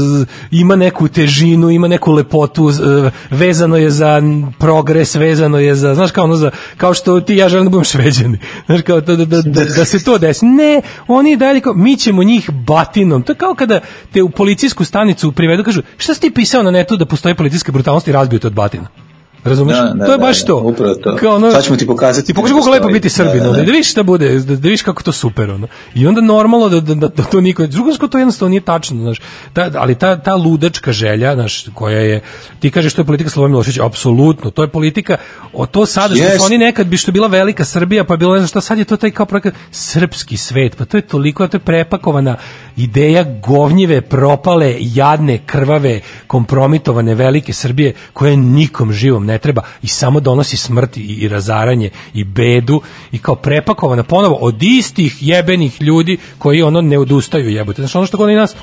ima 0.52 0.76
neku 0.76 1.08
težinu, 1.08 1.70
ima 1.70 1.88
neku 1.88 2.12
lepotu, 2.12 2.70
e, 2.70 3.10
vezano 3.30 3.78
je 3.78 3.92
za 3.92 4.22
progres, 4.60 5.16
vezano 5.16 5.60
je 5.60 5.76
za, 5.76 5.96
znaš 5.96 6.12
kao 6.12 6.24
ono 6.24 6.36
za, 6.36 6.52
kao 6.78 6.94
što 6.94 7.22
ti 7.22 7.36
ja 7.36 7.50
želim 7.50 7.66
da 7.66 7.70
budem 7.70 7.86
šveđani, 7.86 8.40
znaš 8.66 8.82
kao 8.82 9.02
da, 9.02 9.16
da, 9.16 9.26
da, 9.26 9.64
da, 9.78 9.86
se 9.86 10.04
to 10.04 10.18
desi. 10.18 10.46
Ne, 10.46 10.82
oni 11.08 11.38
dalje 11.38 11.62
kao, 11.62 11.74
mi 11.74 11.98
ćemo 11.98 12.24
njih 12.24 12.50
batinom. 12.52 13.24
To 13.24 13.32
je 13.32 13.36
kao 13.36 13.56
kada 13.56 13.80
te 14.14 14.24
u 14.24 14.30
policijsku 14.30 14.86
stanicu 14.86 15.32
privedu, 15.32 15.64
kažu, 15.64 15.82
šta 15.98 16.14
si 16.14 16.22
ti 16.22 16.32
pisao 16.32 16.64
na 16.64 16.72
netu 16.72 16.98
da 16.98 17.06
postoji 17.06 17.36
policijska 17.36 17.72
brutalnost 17.72 18.08
i 18.08 18.12
razbiju 18.12 18.40
te 18.40 18.48
od 18.48 18.54
batina? 18.54 19.07
Razumeš? 19.44 19.78
Da, 19.78 19.94
da, 19.96 20.06
to 20.06 20.12
je 20.12 20.18
da, 20.18 20.24
baš 20.24 20.42
da, 20.42 20.48
to. 20.48 20.58
upravo 20.58 20.96
to. 20.96 21.16
Kao 21.16 21.36
ono, 21.36 21.52
Sad 21.52 21.64
ćemo 21.64 21.78
ti 21.78 21.88
pokazati 21.88 22.28
Ti 22.28 22.34
pokaži 22.34 22.54
da 22.54 22.60
kako 22.60 22.70
lepo 22.70 22.88
biti 22.88 23.10
Srbin, 23.10 23.38
Da, 23.38 23.44
da, 23.44 23.50
da. 23.50 23.58
da, 23.58 23.62
vidiš 23.62 23.92
šta 23.92 24.04
bude, 24.04 24.40
da, 24.40 24.40
da 24.40 24.54
vidiš 24.54 24.82
kako 24.82 25.04
to 25.04 25.12
super, 25.12 25.50
ono. 25.50 25.68
I 25.96 26.08
onda 26.08 26.22
normalno 26.22 26.70
da, 26.70 26.82
da, 26.82 26.96
da, 26.96 27.08
da 27.08 27.24
to 27.24 27.42
niko, 27.42 27.68
drugo 27.68 28.08
to 28.08 28.18
jednostavno 28.18 28.50
nije 28.50 28.62
tačno, 28.62 29.02
znaš. 29.02 29.22
Ta, 29.54 29.72
ali 29.76 29.96
ta, 29.96 30.20
ta 30.20 30.36
ludačka 30.36 30.92
želja, 30.92 31.34
znaš, 31.36 31.66
koja 31.74 32.00
je, 32.00 32.22
ti 32.60 32.72
kažeš 32.72 32.94
to 32.94 33.02
je 33.02 33.06
politika 33.06 33.30
Slobodan 33.30 33.52
Milošević, 33.52 33.80
apsolutno, 33.80 34.52
to 34.52 34.62
je 34.62 34.68
politika, 34.68 35.18
o 35.54 35.66
to 35.66 35.86
sada 35.86 36.16
što 36.16 36.24
Jest. 36.24 36.38
su 36.38 36.44
oni 36.46 36.58
nekad 36.58 36.88
bi 36.88 36.98
što 36.98 37.10
je 37.10 37.14
bila 37.14 37.28
velika 37.28 37.66
Srbija, 37.66 38.04
pa 38.04 38.14
je 38.14 38.18
bilo 38.18 38.34
ne 38.34 38.40
znam 38.40 38.48
šta, 38.48 38.62
sad 38.62 38.78
je 38.78 38.86
to 38.86 38.98
taj 38.98 39.12
kao 39.12 39.26
projekat 39.26 39.54
srpski 39.72 40.38
svet, 40.38 40.76
pa 40.78 40.86
to 40.86 40.98
je 40.98 41.02
toliko, 41.02 41.48
to 41.48 41.58
je 41.58 41.62
prepakovana 41.62 42.36
ideja 42.78 43.26
govnjive, 43.48 44.02
propale, 44.02 44.76
jadne, 44.80 45.40
krvave, 45.46 46.02
kompromitovane 46.28 47.16
velike 47.16 47.54
Srbije 47.54 47.94
koja 48.14 48.36
nikom 48.36 48.94
živom 48.94 49.26
ne 49.28 49.38
treba 49.38 49.62
i 49.82 49.88
samo 49.88 50.20
donosi 50.20 50.58
smrt 50.58 50.98
i, 50.98 51.02
i 51.02 51.28
razaranje 51.28 51.90
i 52.14 52.24
bedu 52.24 52.82
i 53.12 53.20
kao 53.20 53.36
prepakovana 53.36 54.04
ponovo 54.04 54.36
od 54.36 54.64
istih 54.64 55.18
jebenih 55.22 55.82
ljudi 55.82 56.18
koji 56.38 56.62
ono 56.62 56.82
ne 56.82 56.98
odustaju 56.98 57.50
jebote. 57.50 57.82
Znaš, 57.82 57.96
ono 57.96 58.06
što 58.06 58.18
oni 58.18 58.36
nas 58.36 58.56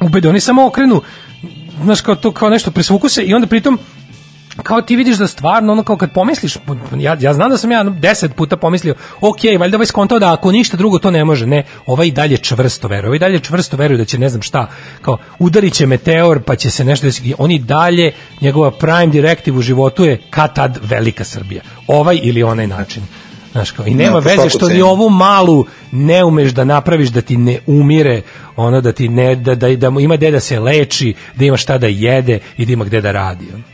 ubede, 0.00 0.28
oni 0.28 0.40
samo 0.40 0.66
okrenu 0.66 1.02
znaš, 1.82 2.00
kao 2.00 2.14
to, 2.14 2.32
kao 2.32 2.50
nešto 2.50 2.70
presvuku 2.70 3.08
se 3.08 3.22
i 3.22 3.34
onda 3.34 3.46
pritom 3.46 3.78
kao 4.62 4.82
ti 4.82 4.96
vidiš 4.96 5.16
da 5.16 5.26
stvarno 5.26 5.72
ono 5.72 5.82
kao 5.82 5.96
kad 5.96 6.12
pomisliš 6.12 6.56
ja, 6.96 7.16
ja 7.20 7.34
znam 7.34 7.50
da 7.50 7.56
sam 7.56 7.72
ja 7.72 7.80
ono, 7.80 7.90
deset 7.90 8.34
puta 8.34 8.56
pomislio 8.56 8.94
ok, 9.20 9.38
valjda 9.58 9.76
ovaj 9.76 9.86
skontao 9.86 10.18
da 10.18 10.32
ako 10.32 10.52
ništa 10.52 10.76
drugo 10.76 10.98
to 10.98 11.10
ne 11.10 11.24
može, 11.24 11.46
ne, 11.46 11.64
ovaj 11.86 12.06
i 12.06 12.10
dalje 12.10 12.36
čvrsto 12.36 12.88
veruje, 12.88 13.08
ovaj 13.08 13.18
dalje 13.18 13.40
čvrsto 13.40 13.76
veruje 13.76 13.98
da 13.98 14.04
će 14.04 14.18
ne 14.18 14.28
znam 14.28 14.42
šta, 14.42 14.66
kao 15.02 15.18
udarit 15.38 15.74
će 15.74 15.86
meteor 15.86 16.42
pa 16.42 16.56
će 16.56 16.70
se 16.70 16.84
nešto 16.84 17.06
desiti, 17.06 17.34
on 17.38 17.50
i 17.50 17.58
dalje 17.58 18.12
njegova 18.40 18.70
prime 18.70 19.06
directive 19.06 19.58
u 19.58 19.62
životu 19.62 20.04
je 20.04 20.20
kad 20.30 20.54
tad 20.54 20.78
velika 20.82 21.24
Srbija, 21.24 21.62
ovaj 21.86 22.20
ili 22.22 22.42
onaj 22.42 22.66
način 22.66 23.02
Znaš, 23.52 23.70
kao, 23.70 23.86
i 23.86 23.94
nema 23.94 24.16
No, 24.16 24.22
po 24.22 24.28
veze 24.28 24.48
što 24.48 24.68
ni 24.68 24.82
ovu 24.82 25.10
malu 25.10 25.64
ne 25.92 26.24
umeš 26.24 26.50
da 26.50 26.64
napraviš 26.64 27.08
da 27.08 27.20
ti 27.20 27.36
ne 27.36 27.58
umire, 27.66 28.22
ono 28.56 28.80
da 28.80 28.92
ti 28.92 29.08
ne 29.08 29.34
da 29.34 29.54
da, 29.54 29.76
da 29.76 29.92
ima 30.00 30.16
gde 30.16 30.30
da 30.30 30.40
se 30.40 30.60
leči, 30.60 31.14
da 31.34 31.44
ima 31.44 31.56
šta 31.56 31.78
da 31.78 31.86
jede 31.86 32.38
i 32.56 32.66
da 32.66 32.72
ima 32.72 32.84
gde 32.84 33.00
da 33.00 33.12
radi. 33.12 33.46
ono. 33.54 33.71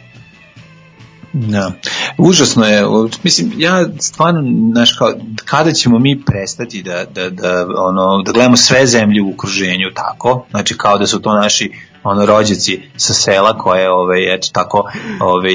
Da. 1.32 1.72
Užasno 2.18 2.64
je, 2.64 2.84
mislim, 3.22 3.52
ja 3.56 3.86
stvarno, 4.00 4.42
znaš, 4.72 4.92
kao, 4.92 5.12
kada 5.44 5.72
ćemo 5.72 5.98
mi 5.98 6.22
prestati 6.26 6.82
da, 6.82 7.04
da, 7.04 7.30
da, 7.30 7.66
ono, 7.78 8.22
da 8.26 8.32
gledamo 8.32 8.56
sve 8.56 8.86
zemlje 8.86 9.22
u 9.22 9.30
okruženju 9.30 9.90
tako, 9.94 10.46
znači 10.50 10.76
kao 10.76 10.98
da 10.98 11.06
su 11.06 11.22
to 11.22 11.34
naši 11.34 11.72
ono 12.04 12.26
rođaci 12.26 12.80
sa 12.96 13.14
sela 13.14 13.58
koje 13.58 13.90
ovaj 13.90 14.34
eto 14.34 14.48
tako 14.52 14.90
ovaj 15.20 15.54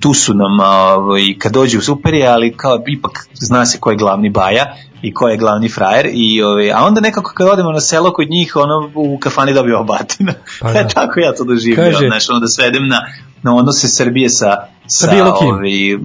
tu 0.00 0.14
su 0.14 0.34
nam 0.34 0.60
ovaj 0.60 1.22
kad 1.38 1.52
dođu 1.52 1.80
super 1.80 2.14
je 2.14 2.26
ali 2.26 2.56
kao 2.56 2.82
ipak 2.86 3.26
zna 3.34 3.66
se 3.66 3.80
ko 3.80 3.90
je 3.90 3.96
glavni 3.96 4.30
baja 4.30 4.76
i 5.02 5.14
ko 5.14 5.28
je 5.28 5.36
glavni 5.36 5.68
frajer 5.68 6.10
i 6.12 6.42
ovaj 6.42 6.72
a 6.72 6.84
onda 6.84 7.00
nekako 7.00 7.32
kad 7.34 7.48
odemo 7.48 7.72
na 7.72 7.80
selo 7.80 8.12
kod 8.12 8.30
njih 8.30 8.56
ono 8.56 8.90
u 8.94 9.18
kafani 9.18 9.54
dobijemo 9.54 9.84
batina 9.84 10.32
Pa 10.60 10.66
pa 10.66 10.72
da. 10.82 10.88
tako 10.88 11.20
ja 11.20 11.34
to 11.34 11.44
doživljavam 11.44 12.08
znači 12.08 12.26
ono 12.30 12.40
da 12.40 12.48
svedem 12.48 12.88
na 12.88 13.00
na 13.42 13.54
odnose 13.54 13.88
Srbije 13.88 14.28
sa 14.28 14.56
sa, 14.86 15.10
bilo 15.10 15.38
kim. 15.38 15.48
ovaj, 15.48 15.92
m, 15.92 16.00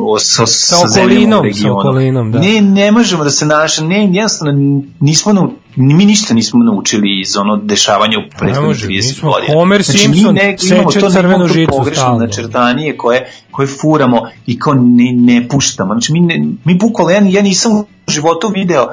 o- 0.00 0.18
sa, 0.18 0.46
Sa 0.46 0.76
sa 0.76 0.76
okolinom, 0.78 1.52
sa 1.54 1.72
okolinom, 1.72 2.32
da. 2.32 2.38
Ne, 2.38 2.60
ne 2.60 2.92
možemo 2.92 3.24
da 3.24 3.30
se 3.30 3.46
naša, 3.46 3.84
ne, 3.84 4.04
jednostavno 4.04 4.52
nismo, 5.00 5.32
nau- 5.32 5.50
mi 5.76 6.04
ništa 6.04 6.34
nismo 6.34 6.64
naučili 6.64 7.20
iz 7.20 7.36
ono 7.36 7.56
dešavanja 7.56 8.18
u 8.18 8.30
prethodnih 8.38 8.68
može, 8.68 8.86
mi 8.86 8.94
30 8.94 9.14
smo 9.14 9.30
godina. 9.30 9.54
Homer 9.54 9.82
znači, 9.82 9.98
Simpson, 9.98 10.26
mi 10.26 10.32
ne, 10.32 10.56
imamo 10.62 10.90
to 10.90 11.10
crvenu 11.10 11.48
žicu 11.48 11.70
pogrešno 11.70 12.18
načrtanije 12.18 12.96
koje, 12.96 13.30
koje 13.50 13.68
furamo 13.68 14.22
i 14.46 14.58
kao 14.58 14.74
ne, 14.74 15.12
ne 15.14 15.48
puštamo. 15.48 15.94
Znači, 15.94 16.12
mi, 16.12 16.20
ne, 16.20 16.44
mi 16.64 16.74
bukvalno, 16.74 17.12
ja, 17.12 17.20
ja 17.20 17.42
nisam 17.42 17.72
u 17.72 17.84
životu 18.08 18.48
video 18.48 18.84
uh, 18.84 18.92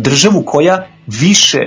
državu 0.00 0.42
koja 0.46 0.86
više 1.06 1.58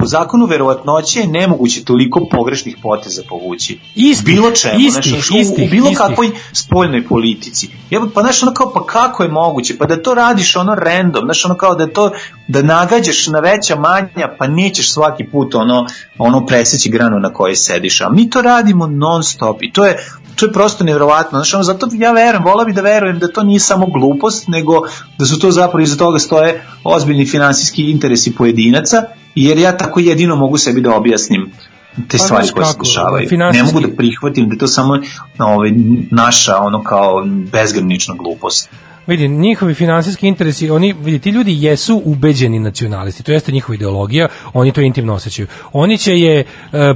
po 0.00 0.06
zakonu 0.06 0.46
verovatnoće 0.46 1.20
je 1.20 1.26
nemoguće 1.26 1.84
toliko 1.84 2.26
pogrešnih 2.30 2.76
poteza 2.82 3.22
povući. 3.28 3.78
Istih, 3.94 4.34
bilo 4.34 4.50
čemu, 4.50 4.74
istih, 4.78 5.14
u- 5.34 5.38
istih, 5.38 5.68
u 5.68 5.70
bilo 5.70 5.90
istih. 5.90 5.98
kakvoj 5.98 6.30
spoljnoj 6.52 7.06
politici. 7.06 7.68
Jebo, 7.90 8.08
pa 8.14 8.20
znaš 8.20 8.42
ono 8.42 8.52
kao, 8.54 8.72
pa 8.72 8.86
kako 8.86 9.22
je 9.22 9.28
moguće? 9.28 9.78
Pa 9.78 9.86
da 9.86 10.02
to 10.02 10.14
radiš 10.14 10.56
ono 10.56 10.74
random, 10.74 11.24
znaš 11.24 11.44
ono 11.44 11.54
kao 11.54 11.74
da 11.74 11.86
to, 11.86 12.10
da 12.48 12.62
nagađaš 12.62 13.26
na 13.26 13.40
veća 13.40 13.76
manja, 13.76 14.36
pa 14.38 14.46
nećeš 14.46 14.92
svaki 14.92 15.24
put 15.24 15.54
ono, 15.54 15.86
ono 16.18 16.46
preseći 16.46 16.90
granu 16.90 17.18
na 17.18 17.32
kojoj 17.32 17.56
sediš. 17.56 18.00
A 18.00 18.08
mi 18.10 18.30
to 18.30 18.42
radimo 18.42 18.86
non 18.86 19.22
stop 19.22 19.62
i 19.62 19.72
to 19.72 19.86
je, 19.86 19.96
to 20.36 20.46
je 20.46 20.52
prosto 20.52 20.84
nevjerovatno. 20.84 21.38
Znaš, 21.38 21.54
ono, 21.54 21.62
zato 21.62 21.88
ja 21.92 22.12
verujem, 22.12 22.44
vola 22.44 22.64
bi 22.64 22.72
da 22.72 22.80
verujem 22.80 23.18
da 23.18 23.32
to 23.32 23.42
nije 23.42 23.60
samo 23.60 23.86
glupost, 23.86 24.48
nego 24.48 24.80
da 25.18 25.26
su 25.26 25.38
to 25.38 25.50
zapravo 25.50 25.82
iza 25.82 25.96
toga 25.96 26.18
stoje 26.18 26.62
ozbiljni 26.84 27.26
finansijski 27.26 27.90
interesi 27.90 28.34
pojedinaca, 28.34 29.02
jer 29.34 29.58
ja 29.58 29.76
tako 29.76 30.00
jedino 30.00 30.36
mogu 30.36 30.58
sebi 30.58 30.80
da 30.80 30.94
objasnim 30.94 31.52
te 32.08 32.18
Pa, 32.18 32.24
stvari 32.24 32.48
koje 32.54 32.66
se 32.66 32.78
dešavaju. 32.84 33.28
Ne 33.52 33.62
mogu 33.62 33.80
da 33.80 33.88
prihvatim 33.96 34.48
da 34.48 34.56
to 34.56 34.66
samo 34.66 34.98
ovaj, 35.38 35.70
naša 36.10 36.58
ono 36.58 36.82
kao 36.82 37.24
bezgranična 37.52 38.14
glupost. 38.14 38.70
Vidi, 39.06 39.28
njihovi 39.28 39.74
finansijski 39.74 40.28
interesi, 40.28 40.70
oni, 40.70 40.92
vidi, 40.92 41.18
ti 41.18 41.30
ljudi 41.30 41.62
jesu 41.64 42.02
ubeđeni 42.04 42.58
nacionalisti, 42.58 43.22
to 43.22 43.32
jeste 43.32 43.52
njihova 43.52 43.74
ideologija, 43.74 44.28
oni 44.52 44.72
to 44.72 44.80
intimno 44.80 45.14
osjećaju. 45.14 45.46
Oni 45.72 45.98
će 45.98 46.18
je 46.18 46.40
e, 46.40 46.44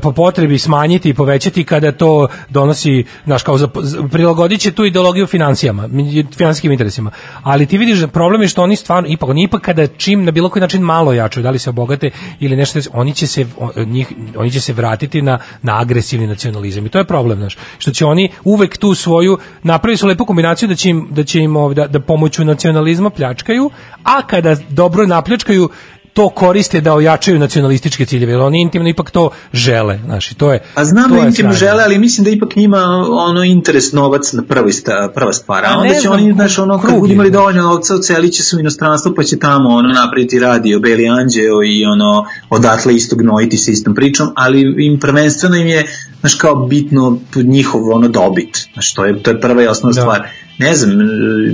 po 0.03 0.13
potrebi 0.13 0.59
smanjiti 0.59 1.09
i 1.09 1.15
povećati 1.15 1.65
kada 1.65 1.93
to 1.93 2.29
donosi, 2.49 3.05
znaš, 3.25 3.43
kao 3.43 3.59
za, 3.59 3.69
prilagodit 4.11 4.61
će 4.61 4.73
tu 4.73 4.85
ideologiju 4.85 5.27
financijama, 5.27 5.89
finansijskim 6.37 6.73
interesima. 6.73 7.11
Ali 7.43 7.67
ti 7.67 7.79
vidiš, 7.79 7.99
da 7.99 8.07
problem 8.07 8.43
je 8.43 8.49
što 8.49 8.63
oni 8.63 8.77
stvarno, 8.77 9.09
ipak, 9.09 9.29
oni 9.29 9.43
ipak 9.43 9.63
kada 9.63 9.87
čim 9.87 10.25
na 10.25 10.31
bilo 10.31 10.49
koji 10.49 10.61
način 10.61 10.83
malo 10.83 11.13
jačaju, 11.13 11.43
da 11.45 11.51
li 11.51 11.59
se 11.59 11.71
obogate 11.71 12.11
ili 12.41 12.57
nešto, 12.57 12.81
oni 12.93 13.15
će 13.15 13.27
se, 13.27 13.47
o- 13.59 13.85
njih, 13.85 14.13
oni 14.37 14.51
će 14.51 14.61
se 14.61 14.73
vratiti 14.73 15.23
na, 15.23 15.39
na 15.63 15.81
agresivni 15.81 16.27
nacionalizam 16.27 16.87
i 16.87 16.89
to 16.89 16.99
je 16.99 17.05
problem, 17.05 17.39
znaš, 17.39 17.57
što 17.79 17.91
će 17.91 18.05
oni 18.05 18.31
uvek 18.45 18.79
tu 18.79 18.95
svoju, 18.95 19.39
napravili 19.63 19.97
su 19.97 20.07
lepu 20.07 20.25
kombinaciju 20.25 20.69
da 20.69 20.75
će 20.75 20.91
im, 20.91 21.09
da 21.11 21.25
će 21.25 21.41
im 21.41 21.55
da, 21.75 21.87
da 21.95 22.01
pomoću 22.01 22.45
nacionalizma 22.45 23.11
pljačkaju, 23.11 23.71
a 24.03 24.23
kada 24.27 24.57
dobro 24.71 25.07
napljačkaju, 25.07 25.69
to 26.15 26.29
koriste 26.29 26.81
da 26.81 26.95
ojačaju 26.95 27.39
nacionalističke 27.39 28.07
ciljeve, 28.07 28.33
jer 28.33 28.41
oni 28.41 28.61
intimno 28.63 28.89
ipak 28.89 29.11
to 29.11 29.31
žele, 29.53 29.99
znaš, 30.05 30.31
i 30.31 30.35
to 30.35 30.53
je 30.53 30.63
A 30.75 30.85
znam 30.85 31.11
da 31.11 31.19
intimno 31.19 31.53
žele, 31.53 31.83
ali 31.85 31.99
mislim 31.99 32.25
da 32.25 32.31
ipak 32.31 32.57
njima 32.57 32.83
ono 33.11 33.45
interes 33.45 33.93
novac 33.93 34.33
na 34.33 34.43
prvi 34.43 34.73
sta, 34.73 35.11
prva 35.15 35.33
stvar. 35.33 35.65
A 35.65 35.79
onda 35.79 35.95
će 35.95 36.01
znam, 36.01 36.13
oni, 36.13 36.33
znaš, 36.33 36.59
ono, 36.59 36.81
kad 36.81 37.01
budu 37.01 37.13
imali 37.13 37.31
dovoljno 37.31 37.63
novca, 37.63 37.95
oceliće 37.95 38.43
se 38.43 38.57
u 38.57 38.61
inostranstvo, 38.61 39.15
pa 39.17 39.23
će 39.23 39.39
tamo 39.39 39.69
ono 39.69 39.89
napraviti 39.89 40.39
radio, 40.39 40.81
Beli 40.81 41.09
Anđeo 41.09 41.63
i 41.67 41.85
ono, 41.85 42.25
odatle 42.51 42.95
isto 42.95 43.17
gnojiti 43.17 43.57
se 43.57 43.73
istom 43.73 43.95
pričom, 43.95 44.29
ali 44.37 44.87
im 44.87 45.01
prvenstveno 45.01 45.57
im 45.57 45.67
je, 45.67 45.87
znaš, 46.21 46.35
kao 46.35 46.55
bitno 46.55 47.19
njihov 47.35 47.91
ono 47.91 48.09
dobit. 48.09 48.69
Znaš, 48.73 48.95
to 48.95 49.05
je, 49.05 49.23
to 49.23 49.31
je 49.31 49.41
prva 49.41 49.63
i 49.63 49.67
osnovna 49.67 49.95
Da. 49.95 50.01
stvar. 50.01 50.29
Ne 50.59 50.75
znam, 50.75 50.91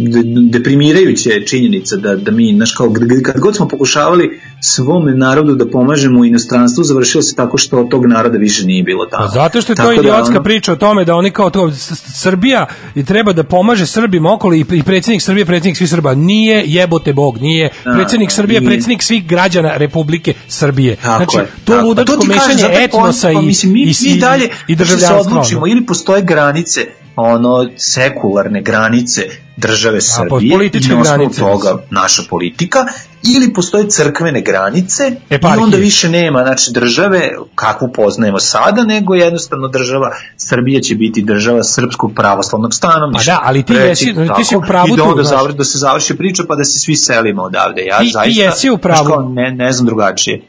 de- 0.04 0.22
deprimirajuća 0.50 1.30
je 1.30 1.46
činjenica 1.46 1.96
da, 1.96 2.16
da 2.16 2.30
mi, 2.30 2.52
znaš, 2.56 2.72
kao, 2.72 2.92
kad- 3.22 3.38
god 3.38 3.56
smo 3.56 3.68
pokušavali 3.68 4.40
svom 4.62 5.18
narodu 5.18 5.54
da 5.54 5.66
pomažemo 5.66 6.20
u 6.20 6.24
inostranstvu, 6.24 6.84
završilo 6.84 7.22
se 7.22 7.36
tako 7.36 7.58
što 7.58 7.84
tog 7.84 8.06
naroda 8.06 8.38
više 8.38 8.66
nije 8.66 8.82
bilo 8.82 9.06
tamo. 9.06 9.24
Pa 9.24 9.30
zato 9.30 9.60
što 9.60 9.72
je 9.72 9.76
to 9.76 9.82
Tako 9.82 9.94
da, 9.94 10.00
idiotska 10.00 10.30
ono, 10.30 10.42
priča 10.42 10.72
o 10.72 10.76
tome 10.76 11.04
da 11.04 11.14
oni 11.14 11.30
kao 11.30 11.50
to 11.50 11.70
Srbija 12.14 12.66
i 12.94 13.04
treba 13.04 13.32
da 13.32 13.42
pomaže 13.44 13.86
Srbima 13.86 14.34
okolo 14.34 14.54
i, 14.54 14.64
i 14.70 14.82
predsjednik 14.82 15.22
Srbije 15.22 15.46
predsjednik 15.46 15.76
svih 15.76 15.90
Srba 15.90 16.14
nije 16.14 16.64
jebote 16.66 17.12
bog 17.12 17.38
nije 17.38 17.70
Da, 17.84 17.92
predsjednik 17.92 18.30
Srbije 18.30 18.60
nije. 18.60 18.68
predsjednik 18.68 19.02
svih 19.02 19.26
građana 19.26 19.76
Republike 19.76 20.34
Srbije 20.48 20.96
Tako 20.96 21.24
znači 21.24 21.36
je, 21.38 21.64
to 21.64 21.72
tako. 21.72 21.86
ludačko 21.86 22.12
Pa 22.12 22.20
to 22.20 22.26
mešanje 22.26 22.74
etnosa 22.74 23.26
pa 23.26 23.32
i 23.32 23.42
mislim, 23.42 23.72
mi, 23.72 23.82
i, 23.82 23.92
mi 24.04 24.18
dalje 24.18 24.48
i 24.68 24.76
da 24.76 24.84
se 24.84 24.94
državljanstva 24.96 25.68
ili 25.68 25.86
postoje 25.86 26.22
granice 26.22 26.80
ono 27.20 27.68
sekularne 27.76 28.62
granice 28.62 29.22
države 29.56 30.00
Srbije 30.00 30.52
političke 30.52 30.92
i 30.92 30.96
na 30.96 31.02
osnovu 31.02 31.30
toga 31.30 31.82
naša 31.90 32.22
politika 32.30 32.86
ili 33.24 33.52
postoje 33.52 33.88
crkvene 33.88 34.40
granice 34.42 35.02
Eparhije. 35.30 35.60
i 35.60 35.64
onda 35.64 35.76
više 35.76 36.08
nema 36.08 36.42
znači 36.42 36.72
države 36.72 37.20
kakvu 37.54 37.92
poznajemo 37.92 38.38
sada 38.38 38.84
nego 38.84 39.14
jednostavno 39.14 39.68
država 39.68 40.10
Srbija 40.36 40.80
će 40.80 40.94
biti 40.94 41.22
država 41.22 41.62
srpskog 41.64 42.12
pravoslavnog 42.14 42.74
stanovništva. 42.74 43.34
A 43.34 43.36
da, 43.36 43.42
ali 43.44 43.62
ti 43.62 43.72
jesi- 43.72 44.04
ti 44.36 44.44
si 44.44 44.50
tako, 44.50 44.58
u 44.58 44.66
pravu 44.66 44.88
i 44.88 44.96
da 44.96 45.04
onda 45.04 45.22
završi, 45.22 45.56
da 45.56 45.64
se 45.64 45.78
završi 45.78 46.16
priča 46.16 46.42
pa 46.48 46.54
da 46.54 46.64
se 46.64 46.78
svi 46.78 46.96
selimo 46.96 47.42
odavde. 47.42 47.82
Ja 47.82 47.98
Ti- 47.98 48.04
ti 48.04 48.10
zaista 48.12 48.42
jesi 48.42 48.70
u 48.70 48.78
pravu. 48.78 49.28
ne, 49.30 49.50
ne 49.50 49.72
znam 49.72 49.86
drugačije. 49.86 50.40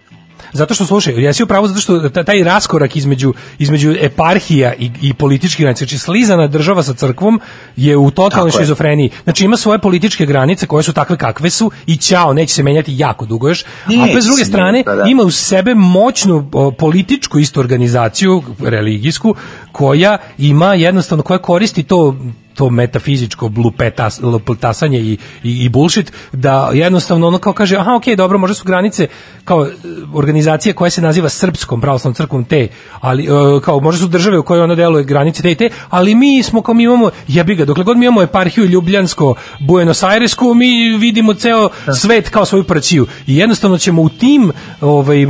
Zato 0.54 0.74
što 0.74 0.86
slušaj, 0.86 1.14
jesi 1.14 1.44
upravo 1.44 1.68
zato 1.68 1.80
što 1.80 2.10
ta- 2.10 2.24
taj 2.24 2.44
raskorak 2.44 2.96
između 2.96 3.34
između 3.60 3.96
eparhija 4.00 4.74
i, 4.74 4.92
i 5.02 5.14
političkih 5.14 5.64
granica, 5.64 5.86
znači 5.86 5.98
slizana 5.98 6.48
država 6.48 6.84
sa 6.84 6.94
crkvom 6.94 7.42
je 7.76 7.98
u 7.98 8.12
totalnoj 8.12 8.52
šizofreniji. 8.52 9.10
Znači 9.24 9.46
ima 9.46 9.58
svoje 9.58 9.80
političke 9.80 10.26
granice 10.26 10.68
koje 10.68 10.84
su 10.84 10.94
takve 10.94 11.18
kakve 11.18 11.50
su 11.50 11.72
i 11.88 11.98
ćao, 11.98 12.34
neće 12.34 12.54
se 12.54 12.64
menjati 12.64 12.98
jako 12.98 13.26
dugo 13.26 13.50
još. 13.50 13.64
A 13.64 14.04
opet 14.04 14.24
s 14.24 14.26
druge 14.26 14.46
strane 14.46 14.84
pa 14.86 14.96
da. 14.96 15.04
ima 15.08 15.24
uz 15.24 15.36
sebe 15.36 15.76
moćnu 15.76 16.50
o, 16.52 16.72
političku 16.72 17.40
istu 17.40 17.60
organizaciju 17.60 18.44
religijsku 18.60 19.36
koja 19.72 20.18
ima 20.38 20.74
jednostavno 20.74 21.24
koja 21.24 21.38
koristi 21.38 21.84
to 21.84 22.16
to 22.62 22.70
metafizičko 22.70 23.50
blupetas, 23.50 24.20
lupetasanje 24.22 25.00
i, 25.00 25.18
i, 25.44 25.66
i 25.66 25.70
bullshit, 25.70 26.12
da 26.32 26.70
jednostavno 26.74 27.28
ono 27.28 27.38
kao 27.38 27.54
kaže, 27.54 27.78
aha, 27.78 27.96
okej, 27.96 28.16
dobro, 28.16 28.38
možda 28.38 28.54
su 28.54 28.66
granice 28.66 29.08
kao 29.44 29.66
e, 29.66 29.70
organizacije 30.14 30.74
koja 30.74 30.90
se 30.90 31.02
naziva 31.02 31.30
Srpskom 31.30 31.82
pravoslavnom 31.82 32.16
crkvom 32.16 32.44
te, 32.44 32.68
ali 33.00 33.24
e, 33.24 33.28
kao 33.64 33.80
možda 33.80 34.02
su 34.02 34.08
države 34.08 34.40
u 34.40 34.44
kojoj 34.44 34.64
ona 34.64 34.76
deluje 34.76 35.04
granice 35.04 35.42
te 35.42 35.52
i 35.52 35.56
te, 35.56 35.70
ali 35.90 36.16
mi 36.16 36.44
smo 36.44 36.62
kao 36.62 36.74
mi 36.74 36.84
imamo, 36.84 37.10
jebi 37.28 37.56
ga, 37.56 37.66
dokle 37.66 37.84
god 37.84 37.98
mi 37.98 38.06
imamo 38.06 38.22
eparhiju 38.22 38.66
Ljubljansko, 38.66 39.36
Buenos 39.60 40.04
Airesku, 40.04 40.54
mi 40.54 40.98
vidimo 40.98 41.34
ceo 41.34 41.70
svet 42.02 42.30
kao 42.30 42.46
svoju 42.46 42.64
prćiju 42.64 43.08
i 43.28 43.38
jednostavno 43.38 43.78
ćemo 43.78 44.02
u 44.02 44.10
tim 44.10 44.52
ovaj, 44.82 45.24
e, 45.24 45.28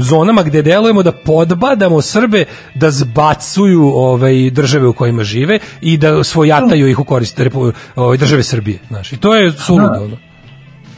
zonama 0.00 0.42
gde 0.42 0.62
delujemo 0.62 1.02
da 1.02 1.12
podbadamo 1.12 2.02
Srbe 2.02 2.44
da 2.74 2.90
zbacuju 2.90 3.92
ovaj, 3.94 4.50
države 4.50 4.88
u 4.88 4.92
kojima 4.92 5.24
žive 5.24 5.58
i 5.80 5.96
da 5.96 6.24
svojataju 6.62 6.88
ih 6.88 6.98
u 6.98 7.04
korist 7.04 7.40
ovaj, 7.96 8.16
države 8.16 8.42
Srbije. 8.42 8.78
Znaš. 8.88 9.12
I 9.12 9.16
to 9.16 9.34
je 9.34 9.52
suludo. 9.52 9.84
ono. 9.94 10.16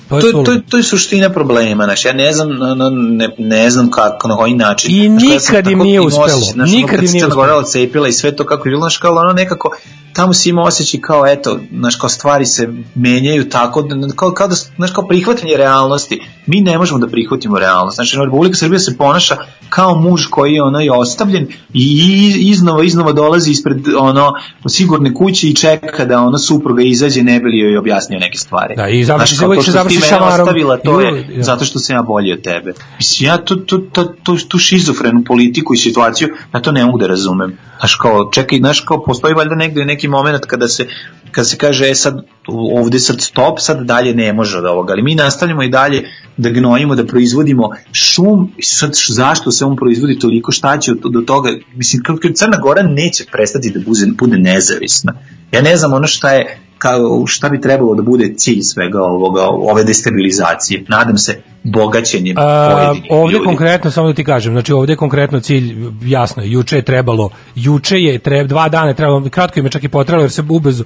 To 0.08 0.16
je, 0.18 0.32
to, 0.32 0.42
to, 0.42 0.56
to 0.70 0.76
je 0.76 0.82
suština 0.82 1.30
problema, 1.30 1.84
znači 1.84 2.08
ja 2.08 2.14
ne 2.14 2.32
znam, 2.32 2.48
no, 2.48 2.90
ne, 2.90 3.28
ne 3.38 3.70
znam 3.70 3.90
kako, 3.90 4.28
na 4.28 4.36
koji 4.36 4.54
način. 4.54 4.90
I 4.90 5.08
Znaš, 5.08 5.22
nikad 5.22 5.66
im 5.66 5.72
tako 5.72 5.84
nije 5.84 6.00
uspelo. 6.00 6.40
znaš, 6.52 6.70
Nikad 6.70 6.90
kad 6.90 7.04
im 7.04 7.10
nije 7.12 7.26
uspelo. 7.26 7.58
odcepila 7.58 8.08
i 8.08 8.12
sve 8.12 8.36
to 8.36 8.44
kako 8.46 8.68
je 8.68 8.70
bilo, 8.70 8.80
znaš, 8.80 8.96
kao 8.96 9.12
ono 9.12 9.32
nekako, 9.32 9.70
tamo 10.14 10.32
si 10.32 10.50
imao 10.50 10.64
osjećaj 10.64 11.00
kao, 11.00 11.26
eto, 11.26 11.58
znaš, 11.72 11.96
kao 11.96 12.08
stvari 12.08 12.46
se 12.46 12.68
menjaju 12.94 13.48
tako, 13.48 13.82
da- 13.82 14.12
kao, 14.16 14.30
kao 14.30 14.48
da, 14.48 14.54
znaš, 14.54 14.90
kao 14.90 15.06
prihvatanje 15.06 15.56
realnosti. 15.56 16.20
Mi 16.46 16.60
ne 16.60 16.78
možemo 16.78 16.98
da 16.98 17.06
prihvatimo 17.06 17.58
realnost. 17.58 17.94
Znači, 17.94 18.16
Republika 18.24 18.56
Srbija 18.56 18.78
se 18.78 18.96
ponaša 18.98 19.36
kao 19.68 19.94
muž 19.94 20.26
koji 20.30 20.52
je 20.52 20.62
ono 20.62 20.80
je 20.80 20.92
ostavljen 20.92 21.46
i 21.74 22.32
iznova, 22.38 22.84
iznova 22.84 23.12
dolazi 23.12 23.50
ispred 23.50 23.78
ono 23.98 24.32
sigurne 24.68 25.14
kuće 25.14 25.48
i 25.48 25.54
čeka 25.54 26.04
da 26.04 26.20
ono 26.20 26.38
supruga 26.38 26.82
izađe 26.82 27.22
ne 27.22 27.40
bi 27.40 27.48
li 27.48 27.58
joj 27.58 27.78
objasnio 27.78 28.18
neke 28.18 28.38
stvari. 28.38 28.74
Da, 28.76 28.88
i 28.88 29.04
završi 29.04 29.36
se 29.36 29.44
što 29.62 29.72
završi 29.72 30.00
šamarom. 30.00 30.40
ostavila, 30.40 30.76
to 30.76 31.00
Ju, 31.00 31.06
je 31.06 31.26
ja. 31.36 31.42
zato 31.42 31.64
što 31.64 31.78
sam 31.78 31.96
ja 31.96 32.02
bolji 32.02 32.32
od 32.32 32.42
tebe. 32.42 32.72
Mislim, 32.98 33.26
ja 33.26 33.44
tu, 33.44 33.56
tu, 33.56 33.78
tu, 33.78 34.04
tu, 34.22 34.36
tu 34.48 34.58
šizofrenu 34.58 35.24
politiku 35.24 35.74
i 35.74 35.76
situaciju, 35.76 36.28
ja 36.54 36.60
to 36.60 36.72
ne 36.72 36.84
mogu 36.84 36.98
da 36.98 37.06
razumem. 37.06 37.58
Znaš, 37.78 37.94
kao, 37.94 38.30
čekaj, 38.32 38.58
znaš, 38.58 38.80
kao, 38.80 39.04
postoji 39.04 39.34
valjda 39.34 39.54
negde 39.54 39.84
neki 39.84 40.03
moment 40.08 40.46
kada 40.46 40.68
se, 40.68 40.86
kada 41.30 41.44
se 41.44 41.56
kaže, 41.56 41.88
e 41.90 41.94
sad, 41.94 42.20
ovde 42.48 42.98
sad 42.98 43.20
stop, 43.20 43.58
sad 43.60 43.86
dalje 43.86 44.14
ne 44.14 44.32
može 44.32 44.58
od 44.58 44.64
ovoga, 44.64 44.92
ali 44.92 45.02
mi 45.02 45.14
nastavljamo 45.14 45.62
i 45.62 45.68
dalje 45.68 46.04
da 46.36 46.50
gnojimo, 46.50 46.94
da 46.94 47.06
proizvodimo 47.06 47.70
šum, 47.92 48.52
sad 48.62 48.90
zašto 49.08 49.50
se 49.50 49.64
on 49.64 49.76
proizvodi 49.76 50.18
toliko, 50.18 50.52
šta 50.52 50.78
će 50.78 50.92
do 50.94 51.20
toga, 51.20 51.50
mislim, 51.74 52.02
Crna 52.34 52.58
Gora 52.62 52.82
neće 52.82 53.24
prestati 53.32 53.70
da 53.70 53.80
bude, 53.80 54.06
bude 54.18 54.38
nezavisna. 54.38 55.14
Ja 55.52 55.62
ne 55.62 55.76
znam 55.76 55.92
ono 55.92 56.06
šta 56.06 56.30
je, 56.30 56.58
kao, 56.84 57.26
šta 57.26 57.48
bi 57.48 57.60
trebalo 57.60 57.94
da 57.94 58.02
bude 58.02 58.34
cilj 58.36 58.60
svega 58.62 59.02
ovoga, 59.02 59.42
ove 59.48 59.84
destabilizacije. 59.84 60.84
Nadam 60.88 61.18
se 61.18 61.42
bogaćenjem 61.62 62.36
A, 62.38 62.94
ovdje 63.10 63.34
ljudi. 63.34 63.46
konkretno 63.46 63.90
samo 63.90 64.08
da 64.08 64.14
ti 64.14 64.24
kažem, 64.24 64.52
znači 64.52 64.72
ovdje 64.72 64.92
je 64.92 64.96
konkretno 64.96 65.40
cilj 65.40 65.76
jasno, 66.04 66.42
je, 66.42 66.52
juče 66.52 66.76
je 66.76 66.82
trebalo, 66.82 67.30
juče 67.54 68.00
je 68.00 68.18
treba 68.18 68.48
dva 68.48 68.68
dana 68.68 68.88
je 68.88 68.94
trebalo, 68.94 69.28
kratko 69.30 69.60
im 69.60 69.66
je 69.66 69.70
čak 69.70 69.84
i 69.84 69.88
potrebalo 69.88 70.24
jer 70.24 70.30
se 70.30 70.42
ubrzo 70.48 70.84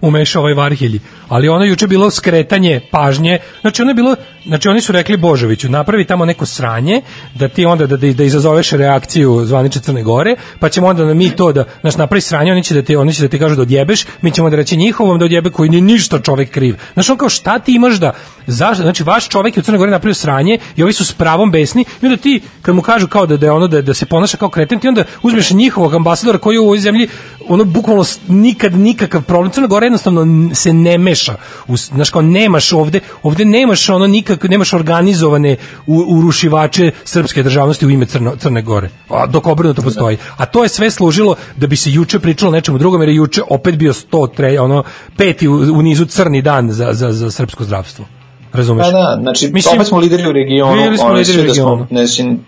umešao 0.00 0.42
ovaj 0.42 0.54
Varhelji. 0.54 1.00
Ali 1.28 1.48
ono 1.48 1.64
juče 1.64 1.86
bilo 1.86 2.10
skretanje 2.10 2.80
pažnje. 2.90 3.38
Znači 3.60 3.82
ono 3.82 3.90
je 3.90 3.94
bilo, 3.94 4.16
znači 4.46 4.68
oni 4.68 4.80
su 4.80 4.92
rekli 4.92 5.16
Božoviću, 5.16 5.68
napravi 5.68 6.04
tamo 6.04 6.24
neko 6.24 6.46
sranje 6.46 7.02
da 7.34 7.48
ti 7.48 7.64
onda 7.64 7.86
da 7.86 7.96
da, 7.96 8.12
da 8.12 8.24
izazoveš 8.24 8.70
reakciju 8.70 9.44
zvanične 9.44 9.82
Crne 9.82 10.02
Gore, 10.02 10.36
pa 10.60 10.68
ćemo 10.68 10.86
onda 10.86 11.14
mi 11.14 11.30
to 11.30 11.52
da 11.52 11.64
znači 11.80 11.98
napravi 11.98 12.20
sranje, 12.20 12.52
oni 12.52 12.64
će 12.64 12.74
da 12.74 12.82
ti 12.82 12.96
oni 12.96 13.14
će 13.14 13.22
da 13.22 13.28
ti 13.28 13.38
kažu 13.38 13.56
da 13.56 13.62
odjebeš, 13.62 14.04
mi 14.22 14.30
ćemo 14.30 14.50
da 14.50 14.56
reći 14.56 14.76
njihovom 14.76 15.18
da 15.18 15.24
odjebe 15.24 15.50
koji 15.50 15.70
ni 15.70 15.80
ništa 15.80 16.18
čovek 16.18 16.50
kriv. 16.50 16.76
Znači 16.94 17.12
on 17.12 17.18
kao 17.18 17.28
šta 17.28 17.58
ti 17.58 17.74
imaš 17.74 17.94
da 17.94 18.12
zašto 18.46 18.82
znači 18.82 19.02
vaš 19.02 19.28
čovek 19.28 19.56
je 19.56 19.60
u 19.60 19.64
Crnoj 19.64 19.78
Gori 19.78 19.90
napravio 19.90 20.14
sranje 20.14 20.58
i 20.76 20.82
ovi 20.82 20.92
su 20.92 21.04
s 21.04 21.12
pravom 21.12 21.50
besni 21.50 21.84
i 22.02 22.06
onda 22.06 22.16
ti 22.16 22.40
kad 22.62 22.74
mu 22.74 22.82
kažu 22.82 23.06
kao 23.06 23.26
da 23.26 23.36
da 23.36 23.46
je 23.46 23.52
ono 23.52 23.66
da, 23.68 23.82
da 23.82 23.94
se 23.94 24.06
ponaša 24.06 24.36
kao 24.36 24.48
kreten 24.48 24.78
ti 24.78 24.88
onda 24.88 25.04
uzmeš 25.22 25.50
njihovog 25.50 25.94
ambasadora 25.94 26.38
koji 26.38 26.54
je 26.54 26.60
u 26.60 26.64
ovoj 26.64 26.78
zemlji 26.78 27.08
ono 27.48 27.64
bukvalno 27.64 28.04
nikad 28.28 28.74
nikakav 28.74 29.22
problem 29.22 29.50
Crna 29.52 29.66
Gora 29.66 29.86
jednostavno 29.86 30.54
se 30.54 30.72
ne 30.72 30.98
meša 30.98 31.36
u, 31.68 31.76
znaš 31.76 32.10
kao 32.10 32.22
nemaš 32.22 32.72
ovde 32.72 33.00
ovde 33.22 33.44
nemaš 33.44 33.88
ono 33.88 34.06
nikak 34.06 34.35
nemaš 34.42 34.72
organizovane 34.72 35.56
urušivače 35.86 36.90
srpske 37.04 37.42
državnosti 37.42 37.86
u 37.86 37.90
ime 37.90 38.06
Crno, 38.06 38.36
Crne 38.36 38.62
Gore. 38.62 38.90
A 39.08 39.26
dok 39.26 39.46
obrnuto 39.46 39.82
postoji. 39.82 40.18
A 40.36 40.46
to 40.46 40.62
je 40.62 40.68
sve 40.68 40.90
služilo 40.90 41.36
da 41.56 41.66
bi 41.66 41.76
se 41.76 41.90
juče 41.90 42.18
pričalo 42.18 42.52
nečemu 42.52 42.78
drugom 42.78 43.02
jer 43.02 43.08
je 43.08 43.14
juče 43.14 43.42
opet 43.50 43.76
bio 43.76 43.92
103 43.92 44.60
ono 44.60 44.82
peti 45.16 45.48
u, 45.48 45.54
u 45.54 45.82
nizu 45.82 46.04
crni 46.04 46.42
dan 46.42 46.72
za, 46.72 46.92
za, 46.92 47.12
za 47.12 47.30
srpsko 47.30 47.64
zdravstvo 47.64 48.06
razumeš 48.52 48.86
Pa 48.86 48.92
da, 48.92 49.18
znači, 49.22 49.50
Mislim, 49.52 49.74
opet 49.74 49.86
smo 49.86 49.98
lideri 49.98 50.28
u 50.28 50.32
regionu, 50.32 50.82
bili 50.82 50.98
smo 50.98 51.08
lideri 51.08 51.38
u 51.38 51.42
da 51.42 51.54
smo, 51.54 51.64
regionu. 51.64 51.86
ne, 51.90 52.06
sin- 52.06 52.38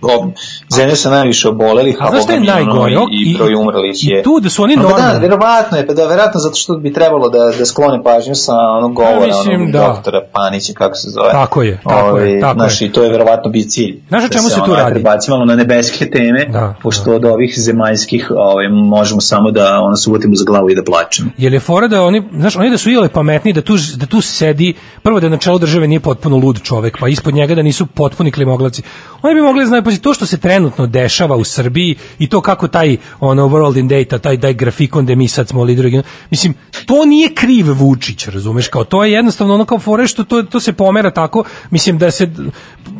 zemlje 0.70 0.96
sa 0.96 1.10
najviše 1.10 1.48
obolelih, 1.48 1.96
A 2.00 2.10
znaš 2.10 2.22
šta 2.22 2.32
je 2.32 2.40
mi, 2.40 2.50
ono, 2.50 2.56
najgore? 2.56 2.92
i, 2.92 2.96
I- 3.18 3.30
i 3.30 3.36
broj 3.36 3.54
umrlih 3.54 4.04
i 4.04 4.06
je... 4.06 4.22
tu 4.22 4.40
da 4.40 4.50
su 4.50 4.62
oni 4.62 4.76
Pa 4.76 4.82
normalni. 4.82 5.12
Da, 5.12 5.18
verovatno 5.18 5.78
je, 5.78 5.86
pa 5.86 5.92
da, 5.92 6.06
verovatno 6.06 6.40
zato 6.40 6.54
što 6.54 6.74
bi 6.74 6.92
trebalo 6.92 7.28
da, 7.28 7.52
da 7.58 7.66
sklone 7.66 8.02
pažnju 8.02 8.34
sa 8.34 8.52
onog 8.78 8.94
govora, 8.94 9.26
mislim, 9.26 9.54
onog 9.54 9.72
da. 9.72 9.78
doktora 9.80 10.20
Panića, 10.32 10.72
kako 10.72 10.94
se 10.94 11.10
zove. 11.10 11.30
Tako 11.32 11.62
je, 11.62 11.80
tako 11.84 11.98
je, 11.98 12.12
Ovaj, 12.24 12.40
tako 12.40 12.54
znaš, 12.54 12.80
je. 12.80 12.86
i 12.86 12.92
to 12.92 13.02
je 13.02 13.10
verovatno 13.10 13.50
bi 13.50 13.62
cilj. 13.64 14.00
Znaš 14.08 14.24
o 14.24 14.28
Da 14.28 14.32
čemu 14.32 14.48
se 14.48 14.54
tu 14.56 14.62
ono, 14.64 14.74
radi? 14.74 14.92
Prebacimo 14.92 15.36
malo 15.36 15.46
na 15.46 15.54
nebeske 15.56 16.06
teme, 16.06 16.44
Da, 16.44 16.74
pošto 16.82 17.12
od 17.12 17.24
ovih 17.24 17.54
zemaljskih 17.58 18.30
ovaj, 18.32 18.68
možemo 18.68 19.20
samo 19.20 19.50
da 19.50 19.80
ono, 19.80 19.96
se 19.96 20.10
uvatimo 20.10 20.34
za 20.36 20.44
glavu 20.44 20.70
i 20.70 20.74
da 20.74 20.84
plačemo. 20.84 21.30
Jer 21.38 21.52
je 21.52 21.60
fora 21.60 21.88
da 21.88 22.02
oni, 22.02 22.22
znaš, 22.32 22.56
oni 22.56 22.70
da 22.70 22.78
su 22.78 22.90
iole 22.90 23.08
pametni, 23.08 23.52
da 23.52 23.62
tu, 23.62 23.74
da 23.96 24.06
tu 24.06 24.20
sedi, 24.20 24.74
prvo 25.02 25.20
da 25.20 25.26
je 25.26 25.30
na 25.30 25.36
čelu 25.36 25.58
države 25.58 25.87
nije 25.88 26.00
potpuno 26.00 26.36
lud 26.36 26.62
čovek, 26.62 26.98
pa 27.00 27.08
ispod 27.08 27.34
njega 27.34 27.54
da 27.54 27.62
nisu 27.62 27.86
potpuni 27.86 28.30
klimoglavci. 28.30 28.82
Oni 29.22 29.34
bi 29.34 29.40
mogli 29.40 29.66
znati, 29.66 29.84
pazi, 29.84 30.00
to 30.00 30.14
što 30.14 30.26
se 30.26 30.38
trenutno 30.38 30.86
dešava 30.86 31.36
u 31.36 31.44
Srbiji 31.44 31.96
i 32.18 32.28
to 32.28 32.40
kako 32.40 32.68
taj 32.68 32.96
ono 33.20 33.48
World 33.48 33.78
in 33.78 33.88
Data, 33.88 34.18
taj, 34.18 34.40
taj 34.40 34.54
grafikon 34.54 35.04
gde 35.04 35.16
mi 35.16 35.28
sad 35.28 35.48
smo 35.48 35.64
lideri, 35.64 36.02
mislim, 36.30 36.54
to 36.86 37.04
nije 37.04 37.34
kriv 37.34 37.66
Vučić, 37.72 38.26
razumeš, 38.26 38.68
kao 38.68 38.84
to 38.84 39.04
je 39.04 39.12
jednostavno 39.12 39.54
ono 39.54 39.64
kao 39.64 39.78
fore 39.78 40.06
što 40.06 40.24
to, 40.24 40.42
to 40.42 40.60
se 40.60 40.72
pomera 40.72 41.10
tako, 41.10 41.44
mislim 41.70 41.98
da 41.98 42.10
se 42.10 42.30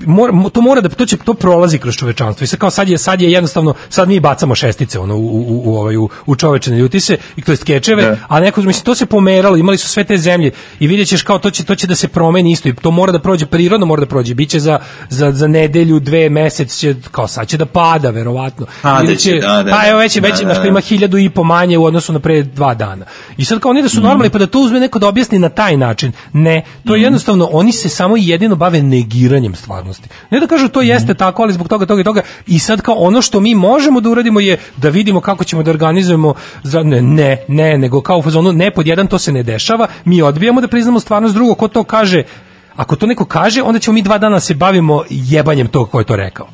mora, 0.07 0.33
to 0.53 0.61
mora 0.61 0.81
da 0.81 0.89
to 0.89 1.07
će 1.07 1.17
to 1.17 1.35
prolazi 1.35 1.79
kroz 1.79 1.95
čovečanstvo. 1.95 2.45
I 2.45 2.47
sad 2.47 2.59
kao 2.59 2.71
sad 2.71 2.89
je 2.89 2.99
sad 2.99 3.21
je 3.21 3.33
jednostavno 3.33 3.75
sad 3.89 4.09
mi 4.09 4.21
bacamo 4.21 4.55
šestice 4.55 4.99
ono 4.99 5.17
u 5.17 5.39
u 5.39 5.63
u 5.65 5.77
ovaj 5.77 5.97
u, 5.97 6.09
u 6.27 6.37
čovečane 6.37 6.79
ljutise 6.79 7.17
i 7.37 7.43
to 7.43 7.53
jest 7.53 7.63
skečeve, 7.63 8.03
Da. 8.03 8.17
a 8.29 8.41
neko 8.41 8.63
mislim 8.63 8.85
to 8.85 8.95
se 8.95 9.07
pomeralo, 9.07 9.57
imali 9.57 9.79
su 9.79 9.89
sve 9.89 10.05
te 10.05 10.17
zemlje 10.17 10.51
i 10.81 10.87
videćeš 10.87 11.23
kao 11.23 11.39
to 11.39 11.51
će 11.51 11.65
to 11.65 11.75
će 11.75 11.87
da 11.87 11.95
se 11.95 12.09
promeni 12.09 12.53
isto 12.53 12.69
i 12.69 12.73
to 12.79 12.91
mora 12.91 13.13
da 13.13 13.19
prođe 13.19 13.47
prirodno, 13.47 13.87
mora 13.87 14.01
da 14.01 14.07
prođe. 14.07 14.35
Biće 14.35 14.61
za 14.61 14.79
za 15.09 15.33
za 15.33 15.47
nedelju, 15.49 16.01
dve 16.01 16.31
mesec 16.31 16.77
će 16.77 16.95
kao 17.11 17.29
sad 17.29 17.49
će 17.49 17.57
da 17.57 17.67
pada 17.67 18.11
verovatno. 18.11 18.67
Pada 18.83 19.05
Ili 19.05 19.19
će, 19.19 19.33
da, 19.33 19.63
da, 19.63 19.71
Pa 19.71 19.87
evo 19.87 19.93
da. 19.93 19.99
već 19.99 20.17
je 20.17 20.21
Da, 20.21 20.29
već 20.29 20.39
da, 20.39 20.45
kao 20.45 20.63
da. 20.63 20.69
ima 20.69 20.81
hiljadu 20.81 21.19
i 21.19 21.31
po 21.31 21.45
manje 21.45 21.79
u 21.79 21.85
odnosu 21.85 22.13
na 22.13 22.19
pre 22.19 22.43
dva 22.43 22.75
dana. 22.75 23.05
I 23.37 23.45
sad 23.45 23.61
kao 23.61 23.71
oni 23.71 23.83
da 23.83 23.89
su 23.89 23.97
Mhm. 23.97 24.07
normalni 24.07 24.31
pa 24.31 24.39
da 24.39 24.47
to 24.47 24.61
uzme 24.61 24.81
neko 24.81 24.99
da 24.99 25.09
objasni 25.09 25.39
na 25.39 25.49
taj 25.51 25.77
način. 25.77 26.13
Ne, 26.35 26.57
to 26.87 26.95
je 26.95 27.03
jednostavno 27.03 27.49
oni 27.53 27.73
se 27.73 27.89
samo 27.89 28.17
i 28.17 28.29
jedino 28.29 28.57
bave 28.57 28.83
negiranjem 28.83 29.55
stvarnosti. 29.55 30.09
Ne 30.31 30.41
da 30.41 30.47
kažu 30.47 30.69
to 30.69 30.81
jeste 30.83 31.13
Mhm. 31.13 31.19
tako, 31.19 31.43
ali 31.43 31.53
zbog 31.53 31.69
toga 31.69 31.87
toga 31.87 32.01
i 32.01 32.05
toga 32.05 32.23
i 32.47 32.59
sad 32.59 32.81
kao 32.81 32.95
ono 32.97 33.23
što 33.23 33.41
mi 33.41 33.55
možemo 33.55 34.01
da 34.01 34.11
uradimo 34.11 34.41
je 34.41 34.57
da 34.77 34.89
vidimo 34.89 35.21
kako 35.21 35.45
ćemo 35.45 35.63
da 35.63 35.71
organizujemo 35.71 36.35
za 36.63 36.83
ne 36.83 37.03
ne, 37.03 37.37
ne 37.49 37.79
nego 37.79 38.01
kao 38.01 38.19
u 38.19 38.23
fazonu 38.23 38.53
ne 38.53 38.71
pod 38.71 38.87
jedan 38.87 39.07
to 39.07 39.19
se 39.19 39.33
ne 39.33 39.43
dešava, 39.43 39.89
mi 40.05 40.23
odbijamo 40.23 40.61
da 40.61 40.69
priznamo 40.69 41.01
stvarnost, 41.01 41.35
drugo 41.35 41.55
ko 41.55 41.69
to 41.69 41.85
kaže 41.85 42.23
Ako 42.79 42.97
to 42.97 43.07
neko 43.07 43.25
kaže, 43.25 43.63
onda 43.63 43.81
ćemo 43.81 43.95
mi 43.95 44.03
dva 44.03 44.19
dana 44.19 44.41
se 44.41 44.55
bavimo 44.55 45.03
jebanjem 45.11 45.67
tog 45.67 45.91
ko 45.91 45.99
je 45.99 46.05
to 46.05 46.17
rekao. 46.17 46.47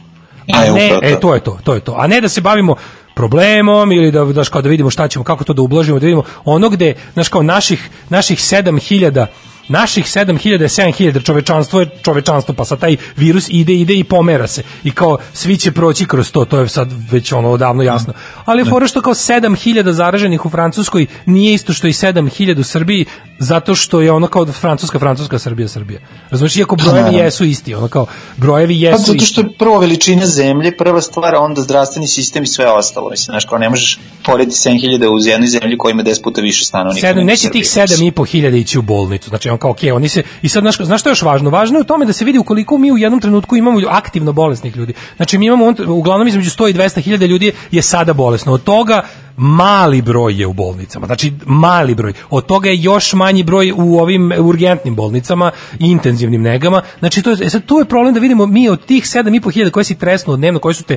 A 0.55 0.65
E, 0.65 0.71
ne, 0.71 0.87
upravo 0.87 1.01
to. 1.01 1.07
e, 1.07 1.21
to 1.21 1.35
je 1.35 1.41
to, 1.41 1.59
to 1.65 1.75
je 1.75 1.81
to. 1.81 1.95
A 1.99 2.07
ne 2.07 2.21
da 2.21 2.29
se 2.29 2.41
bavimo 2.41 2.77
problemom 3.15 3.93
ili 3.93 4.11
da 4.13 4.25
daš 4.25 4.49
kao 4.49 4.63
da 4.63 4.69
vidimo 4.69 4.91
šta 4.91 5.09
ćemo, 5.09 5.25
kako 5.25 5.45
to 5.45 5.53
da 5.53 5.63
ublažimo, 5.63 5.99
da 5.99 6.07
vidimo 6.07 6.23
ono 6.45 6.69
gde, 6.69 6.95
znaš 7.13 7.29
kao 7.29 7.43
naših, 7.43 7.91
naših 8.09 8.39
7000 8.39 9.27
naših 9.69 10.05
7000 10.05 10.59
7000 10.59 11.25
čovečanstvo 11.25 11.81
je 11.81 11.91
čovečanstvo 12.03 12.55
pa 12.55 12.65
sad 12.65 12.81
taj 12.81 12.97
virus 13.17 13.49
ide 13.49 13.73
ide 13.73 13.95
i 13.95 14.05
pomera 14.05 14.47
se 14.47 14.63
i 14.85 14.91
kao 14.91 15.19
svi 15.33 15.57
će 15.57 15.73
proći 15.73 16.07
kroz 16.07 16.33
to 16.33 16.45
to 16.45 16.59
je 16.59 16.69
sad 16.69 16.93
već 17.11 17.33
ono 17.33 17.51
odavno 17.51 17.83
jasno 17.83 18.13
ali 18.45 18.61
je 18.61 18.65
fora 18.65 18.87
što 18.87 19.03
kao 19.03 19.15
7000 19.15 19.91
zaraženih 19.91 20.47
u 20.47 20.51
Francuskoj 20.51 21.07
nije 21.27 21.55
isto 21.55 21.73
što 21.73 21.87
i 21.87 21.93
7000 21.93 22.61
u 22.61 22.65
Srbiji 22.65 23.05
zato 23.39 23.75
što 23.75 24.01
je 24.01 24.13
ono 24.13 24.27
kao 24.27 24.47
Francuska 24.47 24.99
Francuska 24.99 25.39
Srbija 25.39 25.69
Srbija 25.69 26.01
razumiješ 26.31 26.57
iako 26.57 26.77
brojevi 26.77 27.17
jesu 27.17 27.45
isti 27.45 27.75
ono 27.75 27.89
kao 27.89 28.07
brojevi 28.37 28.81
Pa 28.81 28.87
jesu 28.87 28.99
zato 28.99 29.15
isti 29.15 29.27
što 29.27 29.41
je 29.41 29.49
prvo 29.59 29.79
veličina 29.79 30.27
zemlje, 30.27 30.77
prva 30.77 31.01
stvar, 31.01 31.35
onda 31.35 31.63
zdravstveni 31.63 32.09
sistem 32.09 32.43
i 32.43 32.47
sve 32.47 32.71
ostalo. 32.71 33.11
Mislim, 33.11 33.33
znaš, 33.33 33.45
kao 33.45 33.59
ne 33.59 33.71
možeš 33.71 34.01
porediti 34.25 34.57
7000 34.57 35.07
uz 35.07 35.27
jednoj 35.27 35.49
zemlji 35.49 35.79
koja 35.79 35.93
ima 35.93 36.03
10 36.03 36.23
puta 36.23 36.41
više 36.41 36.65
stanovnika. 36.65 37.01
Sedam, 37.01 37.17
nego 37.17 37.27
neće 37.27 37.43
Srbija. 37.43 37.63
tih 37.63 37.71
sedam 37.71 38.07
i 38.07 38.11
po 38.11 38.25
hiljada 38.25 38.57
ići 38.57 38.79
u 38.79 38.83
bolnicu. 38.83 39.29
Znači, 39.29 39.51
on 39.55 39.59
kao, 39.59 39.71
okej, 39.71 39.93
oni 39.93 40.09
se, 40.09 40.23
i 40.43 40.49
sad, 40.49 40.63
znaš, 40.63 40.77
znaš 40.77 41.01
što 41.01 41.09
je 41.09 41.13
još 41.13 41.23
važno? 41.23 41.51
Važno 41.51 41.79
je 41.79 41.83
u 41.83 41.85
tome 41.85 42.07
da 42.07 42.13
se 42.13 42.25
vidi 42.25 42.39
ukoliko 42.39 42.79
mi 42.79 42.93
u 42.93 42.99
jednom 42.99 43.21
trenutku 43.21 43.57
imamo 43.57 43.81
aktivno 43.89 44.33
bolesnih 44.33 44.77
ljudi. 44.77 44.95
Znači, 45.17 45.39
mi 45.39 45.47
imamo, 45.47 45.75
uglavnom, 45.89 46.29
između 46.29 46.51
100 46.51 46.71
i 46.71 46.75
200 46.75 47.01
hiljada 47.01 47.27
ljudi 47.27 47.53
je 47.71 47.83
sada 47.83 48.13
bolesno. 48.13 48.53
Od 48.53 48.65
toga, 48.65 49.03
mali 49.37 50.03
broj 50.03 50.41
je 50.41 50.47
u 50.47 50.53
bolnicama. 50.53 51.07
Znači, 51.07 51.33
mali 51.47 51.95
broj. 51.95 52.13
Od 52.31 52.47
toga 52.47 52.69
je 52.69 52.83
još 52.83 53.13
manji 53.13 53.43
broj 53.43 53.73
u 53.77 53.99
ovim 53.99 54.33
urgentnim 54.39 54.95
bolnicama 54.95 55.51
i 55.79 55.91
intenzivnim 55.91 56.43
negama. 56.43 56.83
Znači, 56.99 57.23
to 57.23 57.31
je, 57.31 57.37
e 57.47 57.51
sad, 57.51 57.65
tu 57.65 57.79
je 57.79 57.85
problem 57.85 58.15
da 58.15 58.21
vidimo 58.21 58.47
mi 58.47 58.69
od 58.69 58.87
tih 58.87 59.05
7,5 59.05 59.53
hiljada 59.53 59.71
koje 59.71 59.85
si 59.85 59.95
tresnuo 59.95 60.37
dnevno, 60.37 60.59
koje 60.59 60.75
su 60.75 60.85
te 60.85 60.97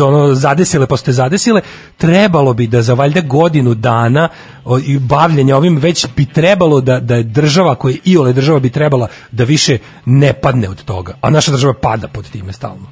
ono, 0.00 0.34
zadesile, 0.34 0.86
pa 0.86 0.96
su 0.96 1.04
te 1.04 1.12
zadesile, 1.12 1.60
trebalo 1.96 2.54
bi 2.54 2.66
da 2.66 2.82
za 2.82 2.94
valjda 2.94 3.20
godinu 3.20 3.74
dana 3.74 4.28
o, 4.64 4.78
i 4.78 4.98
bavljenja 4.98 5.56
ovim 5.56 5.76
već 5.76 6.06
bi 6.16 6.26
trebalo 6.26 6.80
da, 6.80 7.00
da 7.00 7.14
je 7.14 7.22
država 7.22 7.74
koja 7.74 7.92
je 7.92 7.98
iole 8.04 8.32
država 8.32 8.60
bi 8.60 8.70
trebala 8.70 9.08
da 9.32 9.44
više 9.44 9.78
ne 10.04 10.32
padne 10.32 10.68
od 10.68 10.84
toga. 10.84 11.14
A 11.20 11.30
naša 11.30 11.52
država 11.52 11.74
pada 11.82 12.08
pod 12.08 12.30
time 12.30 12.52
stalno. 12.52 12.86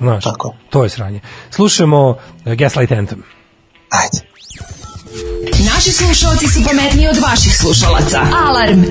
Znaš, 0.00 0.24
Tako. 0.24 0.54
to 0.70 0.82
je 0.82 0.88
sranje. 0.88 1.20
Slušamo 1.50 2.08
uh, 2.08 2.54
Gaslight 2.54 2.92
Anthem. 2.92 3.37
Ajde. 3.90 4.18
Naši 5.74 5.92
slušalci 5.92 6.46
su 6.48 6.64
pametniji 6.64 7.08
od 7.08 7.18
vaših 7.18 7.56
slušalaca. 7.56 8.20
Alarm. 8.48 8.82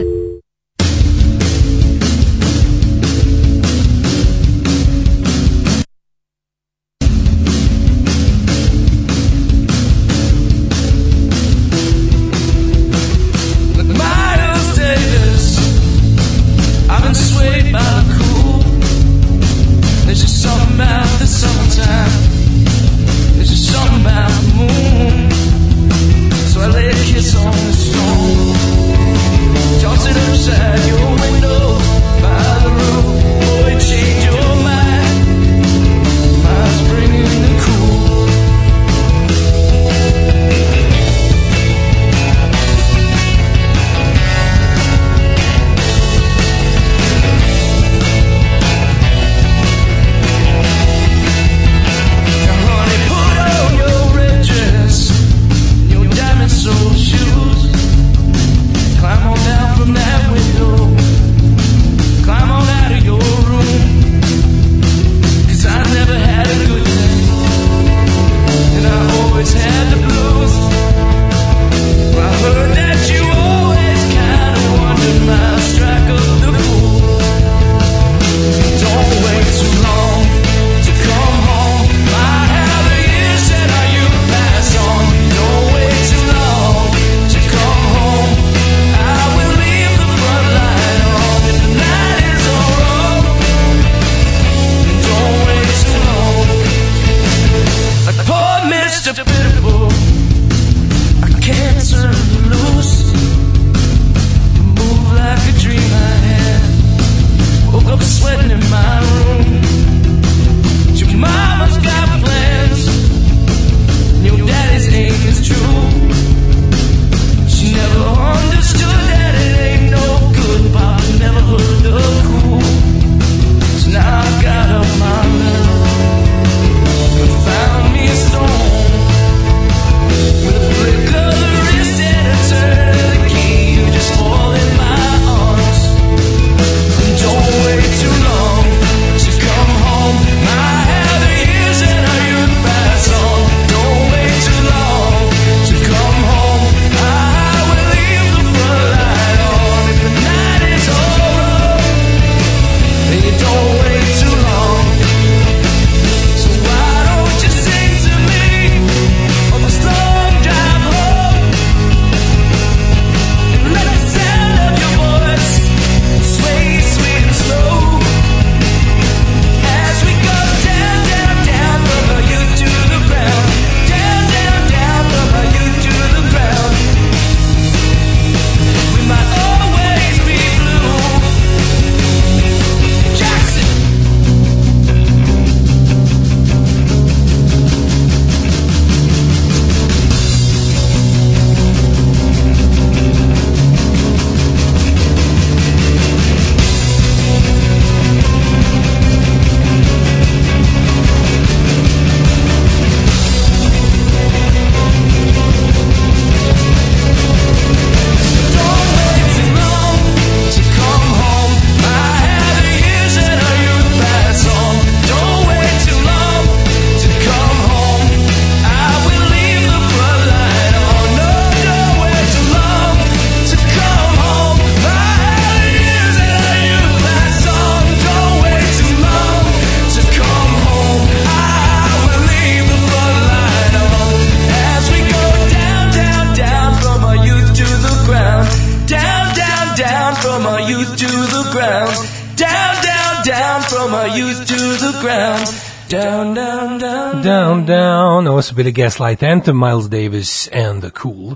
Bili 248.57 248.71
Gaslight 248.71 249.23
Anthem, 249.23 249.57
Miles 249.57 249.89
Davis 249.89 250.49
and 250.67 250.83
the 250.83 250.89
Cool. 251.01 251.25
Uh, 251.25 251.35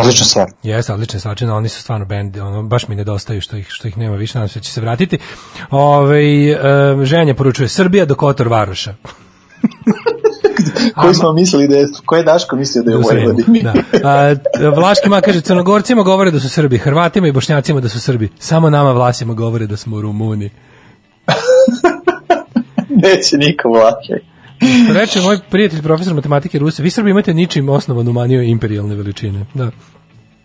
Odlična 0.00 0.26
stvar. 0.26 0.50
Jeste, 0.62 0.92
odlična 0.92 1.18
stvar. 1.18 1.36
Čina, 1.36 1.56
oni 1.56 1.68
su 1.68 1.80
stvarno 1.80 2.06
band, 2.06 2.36
ono, 2.36 2.62
baš 2.62 2.88
mi 2.88 2.96
nedostaju 2.96 3.40
što 3.40 3.56
ih, 3.56 3.66
što 3.70 3.88
ih 3.88 3.98
nema 3.98 4.16
više, 4.16 4.38
nadam 4.38 4.48
se 4.48 4.58
da 4.58 4.62
će 4.62 4.72
se 4.72 4.80
vratiti. 4.80 5.18
Ove, 5.70 6.22
uh, 6.52 7.04
ženja 7.04 7.34
poručuje 7.34 7.68
Srbija 7.68 8.04
do 8.04 8.14
Kotor 8.14 8.48
Varoša. 8.48 8.94
Koji 11.00 11.14
smo 11.14 11.32
mislili 11.32 11.68
da 11.68 11.76
je, 11.76 11.86
ko 12.06 12.16
je 12.16 12.22
Daško 12.22 12.56
mislio 12.56 12.82
da 12.84 12.90
je 12.90 12.96
u 12.96 13.00
U 13.00 13.02
Vojvodini? 13.02 13.62
Da. 13.62 13.72
A, 14.04 14.34
Vlaški 14.76 15.08
ma 15.08 15.20
kaže, 15.20 15.40
crnogorcima 15.40 16.02
govore 16.02 16.30
da 16.30 16.40
su 16.40 16.48
Srbi, 16.48 16.78
Hrvatima 16.78 17.28
i 17.28 17.32
Bošnjacima 17.32 17.80
da 17.80 17.88
su 17.88 18.00
Srbi. 18.00 18.28
Samo 18.38 18.70
nama 18.70 18.92
Vlasima 18.92 19.34
govore 19.34 19.66
da 19.66 19.76
smo 19.76 20.00
Rumuni. 20.00 20.50
Neće 23.04 23.36
niko 23.36 23.68
vlake. 23.68 24.31
Što 24.84 24.92
reče 24.92 25.20
moj 25.20 25.38
prijatelj 25.50 25.82
profesor 25.82 26.14
matematike 26.14 26.58
Ruse, 26.58 26.82
vi 26.82 26.90
Srbi 26.90 27.10
imate 27.10 27.34
ničim 27.34 27.68
osnovanu 27.68 28.12
maniju 28.12 28.42
imperijalne 28.42 28.94
veličine. 28.94 29.46
Da. 29.54 29.70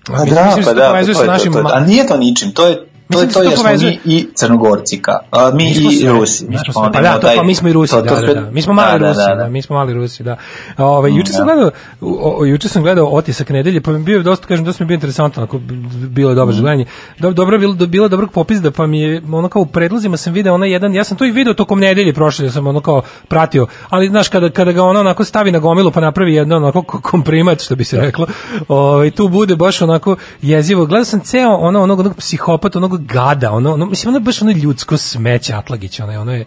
Pa 0.07 0.13
Mislim- 0.13 0.35
da, 0.35 0.45
mislim 0.45 0.63
pa 0.63 0.69
se 0.69 0.75
to 0.75 0.81
da, 0.81 0.89
povezuje 0.89 1.15
to 1.15 1.33
je 1.33 1.39
to, 1.39 1.43
to 1.43 1.59
ma- 1.59 1.71
a 1.73 1.79
nije 1.79 2.07
to 2.07 2.17
ničim, 2.17 2.51
to 2.51 2.67
je 2.67 2.77
to 3.09 3.19
je 3.19 3.25
da 3.25 3.33
to 3.33 3.43
jer 3.43 3.53
smo 3.53 3.69
mi 3.81 3.99
i 4.05 4.27
Crnogorci 4.35 5.01
ka, 5.01 5.19
a 5.31 5.51
mi 5.51 5.63
Mi 5.63 5.69
i 5.95 6.07
Rusi. 6.09 6.45
Mi 6.47 6.57
smo 6.63 6.89
pa 6.93 7.01
da, 7.01 7.19
to, 7.19 7.27
pa 7.35 7.43
mi 7.43 7.55
smo 7.55 7.69
i 7.69 7.73
Rusi, 7.73 7.93
to- 7.93 8.01
da, 8.01 8.09
to 8.09 8.15
da, 8.15 8.21
sve- 8.21 8.33
da. 8.35 8.51
Mi 8.51 8.61
smo 8.61 8.73
mali 8.73 8.91
da, 8.91 8.99
da, 8.99 9.07
Rusi, 9.07 9.19
da, 9.19 9.27
da, 9.27 9.35
da. 9.35 9.49
mi 9.49 9.61
smo 9.61 9.75
mali 9.75 9.93
Rusi, 9.93 10.23
da. 10.23 10.37
Ove, 10.77 11.11
juče 11.11 11.31
sam 11.31 11.47
Da. 11.47 11.53
gledao, 11.53 11.71
o, 12.01 12.45
juče 12.45 12.69
sam 12.69 12.83
gledao 12.83 13.05
otisak 13.07 13.49
nedelje, 13.49 13.81
pa 13.81 13.91
mi 13.91 13.99
bio 13.99 14.23
dosta, 14.23 14.47
kažem, 14.47 14.65
dosta 14.65 14.83
mi 14.83 14.87
bio 14.87 14.95
interesantno, 14.95 15.43
ako 15.43 15.59
bilo 16.07 16.31
je 16.31 16.35
dobro 16.35 16.53
Mhm. 16.53 16.61
gledanje. 16.61 16.85
Do, 17.19 17.31
dobro 17.31 17.57
bilo, 17.57 17.73
bilo 17.75 18.07
dobrog 18.07 18.31
popizda, 18.31 18.71
pa 18.71 18.87
mi 18.87 19.01
je, 19.01 19.21
ono 19.31 19.49
kao 19.49 19.61
u 19.61 19.67
predlozima 19.67 20.17
sam 20.17 20.33
video 20.33 20.53
onaj 20.53 20.71
jedan, 20.71 20.93
ja 20.93 21.03
sam 21.03 21.17
to 21.17 21.25
i 21.25 21.31
video 21.31 21.53
tokom 21.53 21.79
nedelje 21.79 22.13
prošle, 22.13 22.45
ja 22.45 22.51
sam 22.51 22.67
ono 22.67 22.79
kao 22.79 23.01
pratio, 23.27 23.67
ali 23.89 24.07
znaš, 24.07 24.29
kada, 24.29 24.49
kada 24.49 24.71
ga 24.71 24.83
ono 24.83 24.99
onako 24.99 25.23
stavi 25.23 25.51
na 25.51 25.59
gomilu, 25.59 25.91
pa 25.91 26.01
napravi 26.01 26.33
jedno 26.33 26.55
onako 26.57 26.81
ko- 26.81 27.01
komprimat, 27.01 27.61
što 27.61 27.75
bi 27.75 27.83
se 27.83 27.97
reklo, 27.97 28.27
ovaj, 28.67 29.11
tu 29.11 29.27
bude 29.27 29.55
baš 29.55 29.81
onako 29.81 30.15
jezivo. 30.41 30.85
Gledao 30.85 31.05
sam 31.05 31.19
ceo 31.19 31.49
ono, 31.51 31.81
onog, 31.81 31.99
onog 31.99 32.15
psihopata, 32.15 32.79
onog 32.79 32.96
gada, 32.97 33.51
ono, 33.51 33.73
ono, 33.73 33.85
mislim, 33.85 34.09
ono 34.09 34.17
je 34.17 34.21
baš 34.21 34.41
ono 34.41 34.51
ljudsko 34.51 34.97
smeće 34.97 35.53
Atlagić, 35.53 35.99
ono 35.99 36.11
je, 36.11 36.19
ono 36.19 36.33
je, 36.33 36.45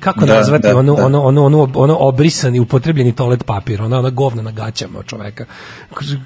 kako 0.00 0.26
Da, 0.26 0.34
nazvati 0.34 0.68
da, 0.68 0.78
ono, 0.78 0.94
da. 0.94 1.06
ono, 1.06 1.22
ono, 1.22 1.44
ono, 1.44 1.70
ono 1.74 1.96
obrisani, 2.00 2.60
upotrebljeni 2.60 3.12
toalet 3.12 3.44
papir, 3.44 3.82
ono, 3.82 3.98
ono 3.98 4.10
govna 4.10 4.42
na 4.42 4.50
gaćama 4.50 4.98
od 4.98 5.06
čoveka, 5.06 5.44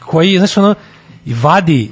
koji, 0.06 0.38
znaš, 0.38 0.56
ono, 0.56 0.74
i 1.26 1.34
vadi 1.34 1.90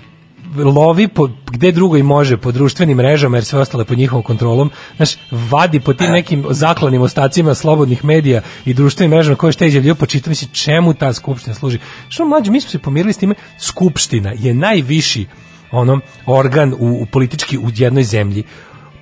lovi 0.57 1.09
po, 1.09 1.29
gde 1.51 1.73
drugo 1.73 1.97
i 1.97 2.03
može 2.03 2.37
po 2.37 2.53
društvenim 2.53 2.97
mrežama 2.97 3.37
jer 3.37 3.45
sve 3.45 3.61
ostale 3.61 3.85
pod 3.85 3.99
njihovom 3.99 4.23
kontrolom 4.23 4.71
znaš, 4.97 5.11
vadi 5.31 5.81
po 5.81 5.95
tim 5.95 6.11
nekim 6.11 6.45
zaklanim 6.51 7.03
ostacima 7.03 7.55
slobodnih 7.55 8.05
medija 8.05 8.43
i 8.65 8.75
društvenim 8.75 9.11
mrežama 9.11 9.37
koje 9.37 9.53
što 9.53 9.65
je 9.65 9.69
izjavljio 9.69 9.95
počita 9.95 10.31
misli 10.31 10.49
čemu 10.53 10.95
ta 10.95 11.13
skupština 11.13 11.55
služi 11.55 11.79
što 12.09 12.25
mlađe 12.25 12.51
mi 12.51 12.61
smo 12.61 12.71
se 12.71 12.79
pomirili 12.79 13.13
s 13.13 13.19
time 13.19 13.35
skupština 13.59 14.33
je 14.37 14.55
najviši 14.55 15.27
ono 15.71 16.01
organ 16.27 16.75
u, 16.79 17.03
u 17.03 17.07
politički 17.07 17.59
u 17.59 17.71
jednoj 17.75 18.03
zemlji. 18.03 18.45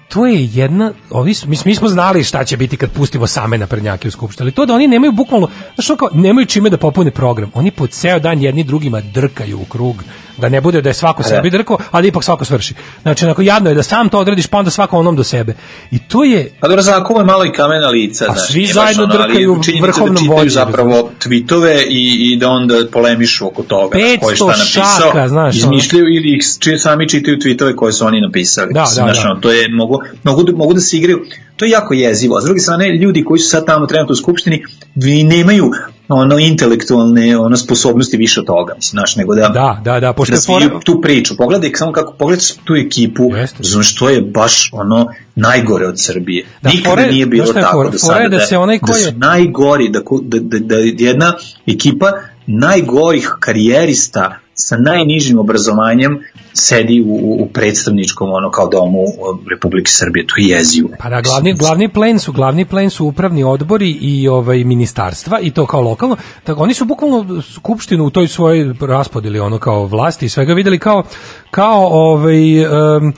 To 0.08 0.26
je 0.26 0.48
jedna, 0.52 0.92
ovi 1.10 1.34
su, 1.34 1.48
mi, 1.48 1.56
mi 1.64 1.74
smo 1.74 1.88
znali 1.88 2.24
šta 2.24 2.44
će 2.44 2.56
biti 2.56 2.76
kad 2.76 2.90
pustimo 2.90 3.26
same 3.26 3.58
naprednjake 3.58 4.08
u 4.08 4.10
skupštini, 4.10 4.44
ali 4.44 4.52
to 4.52 4.66
da 4.66 4.74
oni 4.74 4.88
nemaju 4.88 5.12
bukvalno, 5.12 5.48
znaš 5.74 5.98
kao, 5.98 6.08
nemaju 6.14 6.46
čime 6.46 6.70
da 6.70 6.76
popune 6.76 7.10
program, 7.10 7.50
oni 7.54 7.70
po 7.70 7.86
ceo 7.86 8.18
dan 8.18 8.42
jedni 8.42 8.64
drugima 8.64 9.00
drkaju 9.00 9.60
u 9.60 9.64
krug, 9.64 10.04
da 10.38 10.48
ne 10.48 10.60
bude 10.60 10.80
da 10.80 10.90
je 10.90 10.94
svako 10.94 11.22
Da. 11.22 11.28
sebi 11.28 11.50
drkao, 11.50 11.78
ali 11.90 12.08
ipak 12.08 12.24
svako 12.24 12.44
svrši. 12.44 12.74
Znači, 13.02 13.24
onako, 13.24 13.42
jadno 13.42 13.70
je 13.70 13.74
da 13.74 13.82
sam 13.82 14.08
to 14.08 14.18
odradiš, 14.18 14.46
pa 14.46 14.58
onda 14.58 14.70
svako 14.70 14.98
onom 14.98 15.16
do 15.16 15.24
sebe. 15.24 15.54
I 15.90 15.98
to 16.00 16.24
je, 16.24 16.50
Pa 16.60 16.68
dobro, 16.68 16.82
zakuvo 16.82 17.20
je 17.20 17.26
malo 17.26 17.44
i 17.44 17.52
kamena 17.52 17.88
lica. 17.88 18.24
A 18.24 18.32
znaš, 18.32 18.48
svi 18.48 18.62
baš 18.62 18.72
zajedno 18.72 19.04
ono, 19.04 19.12
drkaju 19.14 19.58
činjenica 19.64 19.86
vrhovnom 19.86 20.26
da 20.26 20.34
vođi, 20.34 20.50
zapravo 20.50 21.10
tweetove 21.20 21.82
i, 21.82 22.32
i 22.32 22.36
da 22.36 22.48
onda 22.48 22.74
polemišu 22.92 23.46
oko 23.46 23.62
toga. 23.62 23.98
500 23.98 24.18
ko 24.18 24.30
je 24.30 24.36
šta 24.36 24.46
napisao, 24.46 24.82
šaka, 25.02 25.28
znaš, 25.28 25.54
ono. 25.54 25.76
Izmišljaju 25.76 26.04
ili 26.06 26.36
ih 26.36 26.42
či- 26.58 26.78
sami 26.78 27.08
čitaju 27.08 27.36
tweetove 27.36 27.74
koje 27.74 27.92
su 27.92 28.06
oni 28.06 28.20
napisali. 28.20 28.68
Da, 28.68 28.80
da, 28.80 28.86
znaš, 28.86 29.16
da. 29.16 29.30
ono, 29.30 29.40
to 29.40 29.50
je, 29.50 29.68
mogu, 29.70 29.98
mogu, 30.24 30.42
da- 30.42 30.52
mogu 30.52 30.74
da 30.74 30.80
se 30.80 30.96
igraju. 30.96 31.24
To 31.56 31.64
je 31.64 31.70
jako 31.70 31.94
jezivo. 31.94 32.36
A 32.36 32.40
s 32.40 32.44
druge 32.44 32.60
strane, 32.60 32.88
ljudi 32.90 33.24
koji 33.24 33.38
su 33.38 33.48
sad 33.48 33.66
tamo 33.66 33.86
trenutno 33.86 34.12
u 34.12 34.16
skupštini, 34.16 34.64
vi 34.94 35.24
nemaju 35.24 35.70
ono 36.08 36.38
intelektualne 36.38 37.38
ono 37.38 37.56
sposobnosti 37.56 38.16
više 38.16 38.40
od 38.40 38.46
toga, 38.46 38.74
mislim, 38.74 38.90
znaš, 38.90 39.16
nego 39.16 39.34
da 39.34 39.48
da, 39.48 39.80
da, 39.84 40.00
da, 40.00 40.12
pošto 40.12 40.34
da 40.34 40.40
fora- 40.42 40.80
tu 40.80 41.00
priču. 41.00 41.36
Pogledaj 41.36 41.70
samo 41.74 41.92
kako 41.92 42.12
pogledaj 42.12 42.44
tu 42.64 42.74
ekipu, 42.76 43.30
znaš 43.60 43.90
što 43.90 44.08
je 44.08 44.20
baš 44.22 44.70
ono 44.72 45.06
najgore 45.34 45.86
od 45.86 45.94
Srbije. 45.96 46.46
Da, 46.62 46.70
Nikada 46.70 46.96
fora- 46.96 47.10
nije 47.10 47.26
bilo 47.26 47.52
tako 47.54 47.72
fora? 47.72 47.90
do 47.90 47.98
sada. 47.98 48.20
je 48.20 48.28
da 48.28 48.40
se 48.40 48.58
onaj 48.58 48.78
ko 48.78 48.86
da 48.86 48.98
je- 48.98 49.04
su 49.04 49.12
najgori, 49.12 49.88
da, 49.88 50.00
ko- 50.00 50.20
da, 50.22 50.38
da, 50.40 50.58
da 50.60 50.76
jedna 50.98 51.32
ekipa 51.66 52.12
najgorih 52.46 53.32
karijerista 53.40 54.24
sa 54.54 54.76
najnižim 54.78 55.38
obrazovanjem 55.38 56.18
sedi 56.58 57.04
u, 57.06 57.36
u- 57.42 57.48
predstavničkom 57.52 58.32
ono 58.32 58.50
kao 58.50 58.68
domu 58.68 59.04
Republike 59.50 59.90
Srbije. 59.90 60.26
To 60.26 60.34
je 60.38 60.48
jezivo. 60.48 60.88
Pa 60.98 61.08
da, 61.08 61.20
glavni, 61.20 61.54
glavni 61.54 61.88
plen 61.88 62.18
su, 62.18 62.32
glavni 62.32 62.64
plen 62.64 62.90
su 62.90 63.06
upravni 63.06 63.44
odbori 63.44 63.90
i 63.90 64.28
ovaj 64.28 64.64
ministarstva 64.64 65.40
i 65.40 65.50
to 65.50 65.66
kao 65.66 65.80
lokalno. 65.80 66.16
Tako 66.44 66.62
oni 66.62 66.74
su 66.74 66.84
bukvalno 66.84 67.42
skupštinu 67.42 68.04
u 68.04 68.10
toj 68.10 68.28
svojoj 68.28 68.74
raspodeli 68.80 69.40
ono 69.40 69.58
kao 69.58 69.86
vlasti 69.86 70.26
i 70.26 70.28
svega 70.28 70.52
videli 70.52 70.78
kao 70.78 71.02
kao 71.50 71.86
ovaj 71.86 72.62
em, 72.62 73.12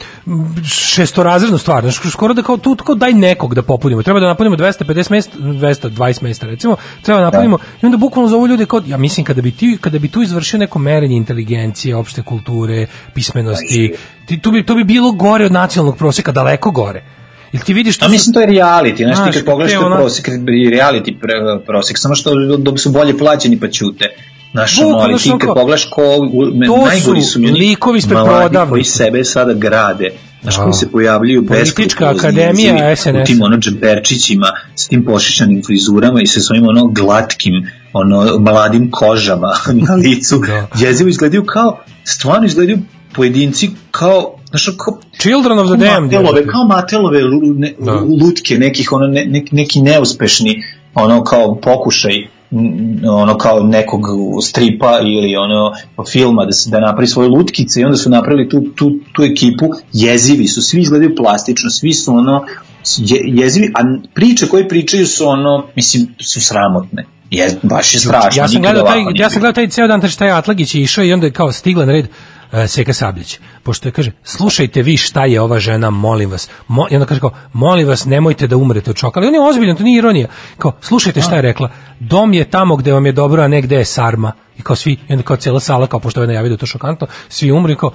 šestorazrednu 0.64 1.58
stvar. 1.58 1.82
Znači 1.82 2.10
skoro 2.10 2.34
da 2.34 2.42
kao 2.42 2.56
tu 2.56 2.76
kao 2.76 2.94
daj 2.94 3.12
nekog 3.12 3.54
da 3.54 3.62
popunimo. 3.62 4.02
Treba 4.02 4.20
da 4.20 4.26
napunimo 4.26 4.56
250 4.56 5.10
mesta, 5.10 5.38
220 5.38 6.22
mesta 6.22 6.46
recimo. 6.46 6.76
Treba 7.02 7.20
da 7.20 7.24
napunimo 7.24 7.58
i 7.82 7.86
onda 7.86 7.96
bukvalno 7.98 8.28
zovu 8.30 8.46
ljude 8.46 8.66
kao 8.66 8.82
ja 8.86 8.96
mislim 8.96 9.26
kada 9.26 9.42
bi 9.42 9.50
ti 9.50 9.78
kada 9.80 9.98
bi 9.98 10.08
tu 10.08 10.22
izvršio 10.22 10.58
neko 10.58 10.78
merenje 10.78 11.16
inteligencije, 11.16 11.96
opšte 11.96 12.22
kulture, 12.22 12.86
pismenosti, 13.28 13.94
ti, 14.26 14.40
tu 14.40 14.50
bi 14.50 14.62
to 14.62 14.74
bi 14.74 14.84
bilo 14.84 15.12
gore 15.12 15.44
od 15.44 15.52
nacionalnog 15.52 15.96
proseka, 15.96 16.32
daleko 16.32 16.70
gore. 16.72 17.02
Ili 17.52 17.62
ti 17.62 17.74
vidiš 17.74 17.96
A 17.96 18.04
su- 18.04 18.10
mislim 18.10 18.34
to 18.34 18.40
je 18.40 18.46
reality, 18.48 18.96
znaš, 18.98 19.16
Znaš, 19.16 19.28
ti 19.28 19.32
kad 19.34 19.44
pogledaš 19.44 19.76
ona- 19.76 19.96
prosek, 19.96 20.28
reality 20.28 21.20
pre, 21.20 21.34
prosek, 21.66 21.98
samo 21.98 22.14
što 22.14 22.30
da 22.58 22.78
su 22.78 22.90
bolje 22.90 23.18
plaćeni 23.18 23.60
pa 23.60 23.68
ćute. 23.68 24.04
Znaš, 24.52 24.78
ali 24.80 25.14
ti 25.14 25.20
što 25.20 25.38
kad 25.38 25.48
pogledaš 25.48 25.84
ko, 25.86 26.02
u- 26.22 26.50
me- 26.54 26.66
To 26.66 26.76
najgori 26.78 27.22
su 27.22 27.30
su 27.32 27.40
likovi 27.40 27.98
ispred 27.98 28.18
prodavnice. 28.18 28.70
koji 28.70 28.84
sebe 28.84 29.24
sada 29.24 29.52
grade. 29.54 30.10
Znaš, 30.42 30.56
Da. 30.56 30.62
koji 30.62 30.72
se 30.72 30.90
pojavljuju 30.90 31.46
Politička 31.46 32.08
akademija 32.08 32.96
SNS. 32.96 33.22
U 33.22 33.26
tim 33.26 33.42
ono 33.42 33.56
džemperčićima, 33.56 34.46
s 34.74 34.88
tim 34.88 35.04
pošišanim 35.04 35.62
frizurama 35.62 36.20
i 36.20 36.26
sa 36.26 36.40
svojim 36.40 36.68
ono 36.68 36.86
glatkim, 36.86 37.54
ono 37.92 38.38
mladim 38.40 38.90
kožama 38.90 39.48
na 39.88 39.94
licu. 39.94 40.42
Jezivo 40.76 41.08
izgledaju 41.10 41.44
kao, 41.44 41.78
stvarno 42.04 42.46
izgledaju 42.46 42.78
pojedinci 43.14 43.70
kao, 43.90 44.34
znaš, 44.50 44.70
kao 44.84 44.98
Children 45.18 45.58
of 45.58 45.66
the 45.66 45.76
Damned. 45.76 46.12
Matelove, 46.12 46.46
kao 46.46 46.64
Matelove 46.64 47.22
ne, 47.54 47.74
Da. 47.78 47.92
lutke, 47.92 48.58
nekih 48.58 48.92
ono, 48.92 49.06
ne, 49.06 49.24
ne- 49.24 49.44
neki 49.52 49.82
neuspešni 49.82 50.62
ono 50.94 51.24
kao 51.24 51.54
pokušaj 51.54 52.28
ono 53.10 53.38
kao 53.38 53.62
nekog 53.62 54.00
stripa 54.42 54.98
ili 55.00 55.36
ono 55.36 55.72
filma 56.12 56.44
da 56.44 56.52
se 56.52 56.70
da 56.70 56.80
napravi 56.80 57.06
svoje 57.06 57.28
lutkice 57.28 57.80
i 57.80 57.84
onda 57.84 57.96
su 57.96 58.10
napravili 58.10 58.48
tu, 58.48 58.60
tu, 58.76 58.90
tu 59.12 59.22
ekipu 59.22 59.66
jezivi 59.92 60.48
su, 60.48 60.62
svi 60.62 60.80
izgledaju 60.80 61.16
plastično 61.16 61.70
svi 61.70 61.92
su 61.92 62.12
ono 62.12 62.44
je, 62.98 63.20
jezivi, 63.24 63.72
a 63.74 63.80
priče 64.14 64.48
koje 64.48 64.68
pričaju 64.68 65.06
su 65.06 65.28
ono 65.28 65.66
mislim 65.76 66.08
su 66.20 66.40
sramotne 66.40 67.06
je, 67.30 67.58
baš 67.62 67.94
je 67.94 68.00
strašno 68.00 68.42
Ja 68.42 68.48
sam 68.48 68.62
gledao 68.62 68.82
taj, 68.82 69.00
ja 69.14 69.30
sam 69.30 69.40
gledao 69.40 69.52
taj 69.52 69.68
ceo 69.68 69.86
dan 69.86 70.00
taj 70.18 70.30
Atlagić 70.30 70.74
je 70.74 70.82
išao 70.82 71.04
i 71.04 71.12
onda 71.12 71.26
je 71.26 71.32
kao 71.32 71.52
stigla 71.52 71.84
na 71.86 71.92
red 71.92 72.06
Seka 72.66 72.92
Sabljić. 72.92 73.38
Pošto 73.62 73.88
je 73.88 73.92
kaže, 73.92 74.12
slušajte 74.24 74.82
vi 74.82 74.96
šta 74.96 75.24
je 75.24 75.40
ova 75.40 75.58
žena, 75.58 75.90
molim 75.90 76.30
vas. 76.30 76.50
Mo, 76.68 76.86
I 76.90 76.94
onda 76.96 77.06
kaže 77.06 77.20
kao, 77.20 77.32
molim 77.52 77.88
vas, 77.88 78.04
nemojte 78.04 78.46
da 78.46 78.56
umrete 78.56 78.90
od 78.90 78.96
šoka. 78.96 79.20
Ali 79.20 79.28
on 79.28 79.34
je 79.34 79.40
ozbiljan, 79.40 79.76
to 79.76 79.82
nije 79.82 79.98
ironija. 79.98 80.28
Kao, 80.58 80.72
slušajte 80.80 81.20
šta 81.20 81.36
je 81.36 81.42
rekla. 81.42 81.70
Dom 82.00 82.32
je 82.32 82.50
tamo 82.50 82.76
gde 82.76 82.92
vam 82.92 83.06
je 83.06 83.12
dobro, 83.12 83.42
a 83.42 83.48
ne 83.48 83.62
gde 83.62 83.76
je 83.76 83.84
sarma. 83.84 84.32
I 84.58 84.62
kao 84.62 84.76
svi, 84.76 84.92
i 84.92 85.12
onda 85.12 85.22
kao 85.22 85.36
cijela 85.36 85.60
sala, 85.60 85.86
kao 85.86 86.00
pošto 86.00 86.20
je 86.20 86.26
najavio 86.26 86.48
da 86.48 86.54
je 86.54 86.58
to 86.58 86.66
šokantno, 86.66 87.06
svi 87.28 87.52
umri 87.52 87.76
kao, 87.76 87.90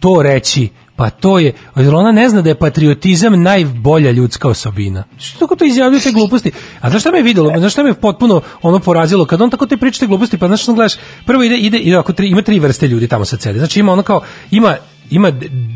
to 0.00 0.22
reći, 0.22 0.68
pa 0.96 1.10
to 1.10 1.38
je, 1.38 1.52
jer 1.76 1.94
ona 1.94 2.12
ne 2.12 2.28
zna 2.28 2.42
da 2.42 2.48
je 2.48 2.54
patriotizam 2.54 3.42
najbolja 3.42 4.10
ljudska 4.10 4.48
osobina. 4.48 5.04
Što 5.18 5.38
tako 5.38 5.56
to 5.56 5.64
izjavljaju 5.64 6.00
te 6.00 6.12
gluposti? 6.12 6.52
A 6.80 6.90
znaš 6.90 7.02
šta 7.02 7.10
me 7.10 7.22
videlo? 7.22 7.52
Znaš 7.58 7.72
šta 7.72 7.82
me 7.82 7.94
potpuno 7.94 8.40
ono 8.62 8.78
porazilo? 8.78 9.24
Kad 9.24 9.42
on 9.42 9.50
tako 9.50 9.66
te 9.66 9.76
priča 9.76 10.00
te 10.00 10.06
gluposti, 10.06 10.38
pa 10.38 10.46
znaš 10.46 10.62
što 10.62 10.72
gledaš, 10.72 10.94
prvo 11.26 11.42
ide, 11.42 11.56
ide, 11.56 11.78
ide 11.78 11.96
ako 11.96 12.12
tri, 12.12 12.28
ima 12.28 12.42
tri 12.42 12.58
vrste 12.58 12.88
ljudi 12.88 13.08
tamo 13.08 13.24
sad 13.24 13.40
sede. 13.40 13.58
Znači 13.58 13.80
ima 13.80 13.92
ono 13.92 14.02
kao, 14.02 14.20
ima 14.50 14.76
ima 15.10 15.32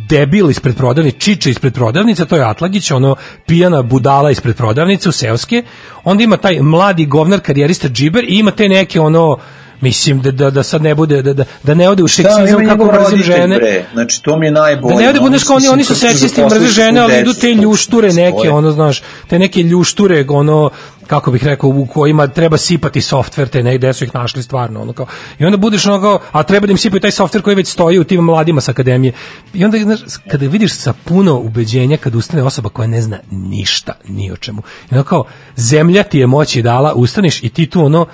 debil 0.09 0.51
ispred 0.51 0.77
prodavnice, 0.77 1.19
čiče 1.19 1.51
ispred 1.51 1.75
prodavnice, 1.75 2.27
to 2.27 2.37
je 2.37 2.45
Atlagić, 2.45 2.91
ono 2.91 3.17
pijana 3.47 3.83
budala 3.83 4.31
ispred 4.31 4.57
prodavnice 4.57 5.09
u 5.09 5.13
seoske, 5.13 5.63
onda 6.05 6.25
ima 6.25 6.37
taj 6.37 6.61
mladi 6.61 7.07
govnar 7.07 7.41
karijerista 7.41 7.89
džiber 7.89 8.25
i 8.25 8.39
ima 8.39 8.51
te 8.51 8.69
neke 8.69 9.01
ono 9.01 9.39
Mislim 9.81 10.23
da, 10.23 10.31
da, 10.31 10.51
da 10.51 10.63
sad 10.63 10.83
ne 10.83 10.95
bude, 10.95 11.23
da, 11.23 11.33
da, 11.33 11.45
da 11.63 11.75
ne 11.75 11.89
ode 11.89 12.03
u 12.03 12.09
seksizam 12.09 12.47
kako 12.47 12.85
njegov 12.85 12.87
mrzim 12.87 13.23
žene. 13.23 13.57
Bre. 13.57 13.85
Znači, 13.93 14.23
to 14.23 14.39
mi 14.39 14.47
je 14.47 14.53
najbolje. 14.53 14.95
Da 14.95 15.01
ne 15.01 15.09
ode, 15.09 15.21
budeš 15.21 15.45
kao 15.45 15.57
oni, 15.57 15.69
oni 15.69 15.85
su 15.85 15.95
kako 15.95 16.01
seksisti, 16.01 16.43
mrze 16.43 16.67
žene, 16.67 17.01
ali 17.01 17.21
idu 17.21 17.35
te 17.35 17.55
ljušture 17.55 18.13
neke, 18.13 18.51
ono, 18.51 18.71
znaš, 18.71 19.03
te 19.29 19.39
neke 19.39 19.63
ljušture, 19.63 20.25
ono, 20.29 20.71
kako 21.09 21.31
bih 21.31 21.45
rekao, 21.45 21.71
u 21.71 21.87
kojima 21.87 22.27
treba 22.27 22.57
sipati 22.57 23.01
softver, 23.01 23.49
te 23.49 23.63
negde 23.63 23.93
su 23.93 24.05
ih 24.05 24.15
našli 24.15 24.43
stvarno, 24.43 24.83
ono 24.83 24.93
kao, 24.93 25.07
i 25.39 25.45
onda 25.45 25.57
budeš 25.57 25.87
ono 25.87 26.01
kao, 26.01 26.21
a 26.33 26.43
treba 26.43 26.67
da 26.67 26.71
im 26.71 26.79
sipaju 26.79 27.01
taj 27.01 27.11
softver 27.11 27.43
koji 27.43 27.57
već 27.57 27.69
stoji 27.69 27.99
u 27.99 28.05
tim 28.05 28.21
mladima 28.21 28.61
sa 28.61 28.71
akademije. 28.71 29.13
I 29.55 29.65
onda, 29.65 29.79
znaš, 29.79 30.01
kada 30.31 30.47
vidiš 30.47 30.73
sa 30.73 30.93
puno 31.05 31.39
ubeđenja, 31.39 31.97
kada 31.97 32.19
ustane 32.19 32.43
osoba 32.43 32.69
koja 32.69 32.87
ne 32.87 33.03
zna 33.03 33.19
ništa, 33.31 33.93
ni 34.09 34.33
o 34.33 34.37
čemu, 34.37 34.63
i 34.91 34.95
ono 34.95 35.05
kao, 35.05 35.25
zemlja 35.57 36.03
ti 36.03 36.19
je 36.19 36.27
moći 36.27 36.63
dala, 36.63 36.95
ustaneš 36.95 37.43
i 37.43 37.49
ti 37.49 37.67
tu 37.67 37.85
ono, 37.85 38.07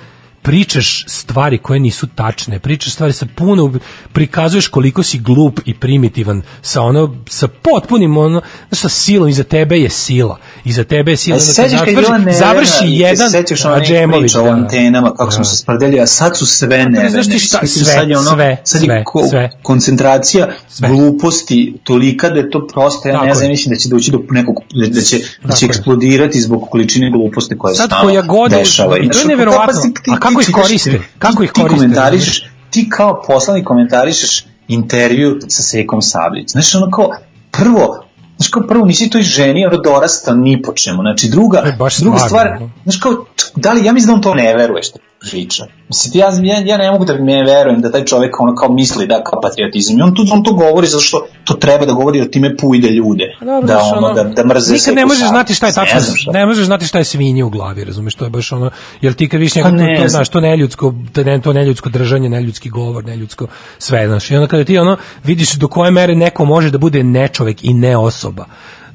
pričaš 0.45 1.05
stvari 1.07 1.57
koje 1.57 1.79
nisu 1.79 2.07
tačne, 2.07 2.59
pričaš 2.59 2.93
stvari 2.93 3.13
sa 3.13 3.25
puno, 3.27 3.73
prikazuješ 4.13 4.67
koliko 4.67 5.03
si 5.03 5.19
glup 5.19 5.59
i 5.65 5.73
primitivan, 5.75 6.41
sa 6.61 6.81
ono, 6.81 7.15
sa 7.29 7.47
potpunim 7.47 8.17
ono, 8.17 8.41
znaš, 8.69 8.79
sa 8.81 8.89
silom, 8.89 9.29
iza 9.29 9.43
tebe 9.43 9.77
je 9.77 9.89
sila, 9.89 10.37
iza 10.65 10.83
tebe 10.83 11.11
je 11.11 11.17
sila, 11.17 11.37
A 11.37 11.39
je 11.61 11.85
bila 11.85 12.01
završi, 12.01 12.11
nevena 12.15 12.33
završi 12.33 12.85
i 12.85 12.99
jedan, 12.99 13.29
se 13.29 13.37
sećaš 13.37 13.65
onih 13.65 13.89
priča 14.11 14.41
o 14.41 14.45
da. 14.45 14.49
antenama, 14.51 15.09
kako 15.09 15.31
smo 15.31 15.43
se 15.43 15.57
sprdeli, 15.57 15.99
a 15.99 16.07
sad 16.07 16.37
su 16.37 16.45
sve 16.47 16.67
nevene. 16.67 17.09
znaš 17.09 17.25
ti 17.27 17.39
šta, 17.39 17.59
sve, 17.59 17.85
sad 17.85 18.09
je 18.09 18.17
ono, 18.17 18.29
sve, 18.29 18.57
sad 18.63 18.81
je 18.81 18.85
sve, 18.85 19.03
ko- 19.05 19.27
sve. 19.29 19.49
koncentracija 19.63 20.47
gluposti 20.79 21.75
tolika 21.83 22.29
da 22.29 22.35
je 22.35 22.49
to 22.49 22.67
prosto, 22.67 23.09
ja 23.09 23.21
ne 23.21 23.27
je. 23.27 23.35
znam, 23.35 23.49
mislim 23.49 23.73
da 23.73 23.79
će 23.79 23.89
doći 23.89 24.11
do 24.11 24.19
nekog, 24.31 24.55
da 24.73 24.87
da 24.89 25.01
će, 25.01 25.17
da 25.43 25.53
će 25.53 25.65
je. 25.65 25.67
eksplodirati 25.67 26.41
zbog 26.41 26.67
količine 26.71 27.11
gluposti 27.11 27.57
koja 27.57 27.73
se 27.73 27.77
Sad 27.77 27.89
stalno 27.89 28.05
koja 28.05 28.21
god 28.23 28.51
je- 28.51 28.57
dešava. 28.57 28.97
i 28.97 29.09
to 29.09 29.19
je 29.19 29.25
neverovatno. 29.25 29.81
pa 30.07 30.13
A 30.13 30.19
kako 30.35 30.43
ti 30.43 30.51
ih 30.51 30.55
koriste? 30.55 30.91
ti- 30.91 31.01
Kako 31.19 31.43
ih 31.43 31.51
ti 31.51 31.61
koriste, 31.61 31.77
komentarišeš, 31.77 32.43
ti 32.69 32.89
kao 32.89 33.21
poslanik 33.27 33.65
komentarišeš 33.65 34.45
intervju 34.67 35.39
sa 35.47 35.63
Sekom 35.63 36.01
Sablić. 36.01 36.49
Znaš, 36.49 36.75
ono 36.75 36.91
kao, 36.91 37.11
prvo, 37.51 38.01
Znaš 38.37 38.47
kao 38.47 38.63
prvo 38.63 38.85
nisi 38.85 39.09
toj 39.09 39.21
ženi 39.21 39.65
ono 39.65 39.77
dorasta 39.77 40.35
ni 40.35 40.61
po 40.61 40.73
čemu. 40.73 41.01
Znači 41.01 41.29
druga, 41.29 41.75
baš 41.79 41.97
druga 41.97 42.17
stvar, 42.19 42.47
ono. 42.47 42.69
znaš 42.83 42.97
kao, 42.97 43.25
da 43.55 43.71
li, 43.71 43.85
ja 43.85 43.93
mislim 43.93 44.07
da 44.07 44.13
on 44.13 44.21
to 44.21 44.33
ne 44.33 44.53
veruje 44.55 44.83
što 44.83 44.99
priča. 45.29 45.65
Mislim, 45.87 46.11
ja, 46.15 46.55
ja, 46.55 46.63
ja 46.65 46.77
ne 46.77 46.91
mogu 46.91 47.05
da 47.05 47.13
ne 47.17 47.43
verujem 47.43 47.81
da 47.81 47.91
taj 47.91 48.05
čovek 48.05 48.39
ono 48.39 48.55
kao 48.55 48.69
misli 48.69 49.07
da 49.07 49.23
kao 49.23 49.41
patriotizam. 49.41 49.99
I 49.99 50.01
on, 50.01 50.15
tu, 50.15 50.21
on 50.33 50.43
to 50.43 50.53
govori 50.53 50.87
zato 50.87 51.03
što 51.03 51.27
to 51.43 51.53
treba 51.53 51.85
da 51.85 51.93
govori 51.93 52.17
jer 52.17 52.29
time 52.29 52.57
pujde 52.57 52.89
ljude. 52.89 53.35
Pa 53.39 53.45
dobro, 53.45 53.67
da, 53.67 53.79
ono, 53.97 54.13
da, 54.13 54.23
da 54.23 54.45
mrze 54.45 54.71
Nikad 54.71 54.83
Seku 54.83 54.95
ne 54.95 55.05
možeš 55.05 55.27
znati 55.27 55.53
šta 55.53 55.65
je 55.65 55.71
Ne 55.71 55.75
tačno, 55.75 56.15
šta. 56.15 56.31
ne 56.31 56.45
možeš 56.45 56.65
znati 56.65 56.85
šta 56.85 56.97
je 56.97 57.03
svinje 57.03 57.43
u 57.43 57.49
glavi, 57.49 57.83
razumeš, 57.83 58.15
to 58.15 58.23
je 58.23 58.29
baš 58.29 58.51
ono, 58.51 58.69
jer 59.01 59.13
ti 59.13 59.29
kad 59.29 59.39
vidiš 59.39 59.55
njega, 59.55 59.69
Pa 59.69 59.77
to, 59.77 59.83
ne 59.83 59.99
to, 60.01 60.07
znaš, 60.07 60.29
to 60.29 60.39
neljudsko, 60.39 60.93
to, 61.13 61.23
ne, 61.23 61.41
to 61.41 61.53
neljudsko 61.53 61.89
držanje, 61.89 62.29
neljudski 62.29 62.69
govor, 62.69 63.05
neljudsko 63.05 63.47
sve, 63.77 64.07
znaš, 64.07 64.31
i 64.31 64.35
onda 64.35 64.47
kada 64.47 64.63
ti 64.63 64.77
ono, 64.77 64.97
vidiš 65.23 65.53
do 65.53 65.67
koje 65.67 65.91
mere 65.91 66.15
neko 66.15 66.45
može 66.45 66.71
da 66.71 66.77
bude 66.77 67.03
nečovek 67.03 67.63
i 67.63 67.73
ne 67.73 67.97
osoba, 67.97 68.45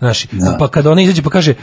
Znaš, 0.01 0.27
pa 0.59 0.69
kada 0.69 0.91
ona 0.91 1.03
izađe 1.03 1.23
pa 1.23 1.31
kaže 1.31 1.51
e, 1.51 1.55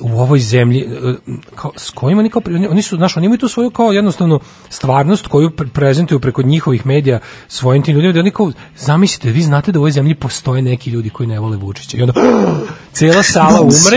u 0.00 0.20
ovoj 0.20 0.40
zemlji 0.40 0.80
e, 0.80 1.14
kao, 1.54 1.72
s 1.76 1.90
kojima 1.90 2.20
oni 2.20 2.30
kao 2.30 2.42
oni, 2.70 2.82
su 2.82 2.96
znaš, 2.96 3.16
oni 3.16 3.26
imaju 3.26 3.38
tu 3.38 3.48
svoju 3.48 3.70
kao 3.70 3.92
jednostavno 3.92 4.40
stvarnost 4.68 5.26
koju 5.26 5.50
pre- 5.50 5.68
prezentuju 5.68 6.20
preko 6.20 6.42
njihovih 6.42 6.86
medija 6.86 7.20
svojim 7.48 7.82
tim 7.82 7.94
ljudima 7.94 8.12
da 8.12 8.20
oni 8.20 8.30
kao 8.30 8.52
zamislite 8.76 9.30
vi 9.30 9.42
znate 9.42 9.72
da 9.72 9.78
u 9.78 9.82
ovoj 9.82 9.90
zemlji 9.90 10.14
postoje 10.14 10.62
neki 10.62 10.90
ljudi 10.90 11.10
koji 11.10 11.26
ne 11.26 11.40
vole 11.40 11.56
Vučića. 11.56 11.96
I 11.96 12.02
onda 12.02 12.12
cela 12.92 13.22
sala 13.22 13.60
umre 13.60 13.96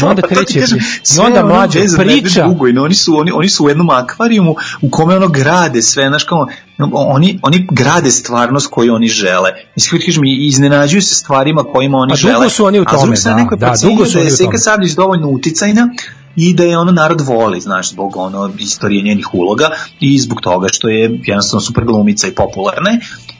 i 0.00 0.04
onda 0.04 0.22
Pa 0.22 0.28
kreće 0.28 0.60
i 1.16 1.20
onda 1.26 1.44
mlađe 1.46 1.80
priča. 1.96 2.46
dugo, 2.48 2.64
oni 2.64 2.94
su 2.94 3.16
oni 3.18 3.30
oni 3.34 3.48
su 3.48 3.64
u 3.64 3.68
jednom 3.68 3.90
akvarijumu 3.90 4.54
u 4.82 4.90
kome 4.90 5.16
ono 5.16 5.28
grade 5.28 5.82
sve 5.82 6.08
znaš 6.08 6.24
kao 6.24 6.46
oni 6.78 7.38
oni 7.42 7.66
grade 7.70 8.10
stvarnost 8.10 8.70
koju 8.70 8.94
oni 8.94 9.08
žele 9.08 9.50
mislim 9.76 10.00
kažeš 10.00 10.16
mi 10.16 10.46
iznenađuju 10.46 11.02
se 11.02 11.14
stvarima 11.14 11.64
kojima 11.64 11.98
oni 11.98 12.10
Pa 12.10 12.16
dugo 12.16 12.32
žele 12.32 12.50
su 12.50 12.64
oni 12.64 12.80
u 12.80 12.84
a 12.86 12.98
s 12.98 13.00
druge 13.00 13.04
tome, 13.04 13.16
strane 13.16 13.36
da, 13.36 13.42
neko 13.42 13.54
je 13.54 13.58
da, 13.58 13.66
procenio 13.66 13.94
dugo 13.94 14.06
su 14.06 14.18
da 14.18 14.24
je 14.24 14.30
Seka 14.30 14.44
tome. 14.44 14.58
Sablić 14.58 14.92
dovoljno 14.92 15.28
uticajna 15.28 15.88
i 16.36 16.54
da 16.54 16.64
je 16.64 16.78
ono 16.78 16.92
narod 16.92 17.20
voli, 17.20 17.60
znaš, 17.60 17.90
zbog 17.90 18.16
ono 18.16 18.50
istorije 18.58 19.02
njenih 19.02 19.34
uloga 19.34 19.70
i 20.00 20.18
zbog 20.18 20.40
toga 20.40 20.68
što 20.72 20.88
je 20.88 21.20
jednostavno 21.24 21.60
super 21.60 21.84
glumica 21.84 22.28
i 22.28 22.34
popularna. 22.34 22.90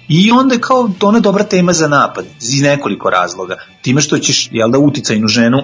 I 0.08 0.30
onda 0.30 0.54
je 0.54 0.60
kao 0.60 0.90
ona 1.02 1.20
dobra 1.20 1.44
tema 1.44 1.72
za 1.72 1.88
napad 1.88 2.24
iz 2.42 2.62
nekoliko 2.62 3.10
razloga. 3.10 3.56
Time 3.82 4.00
što 4.00 4.18
ćeš, 4.18 4.48
jel 4.52 4.70
da, 4.70 4.78
uticajnu 4.78 5.28
ženu 5.28 5.58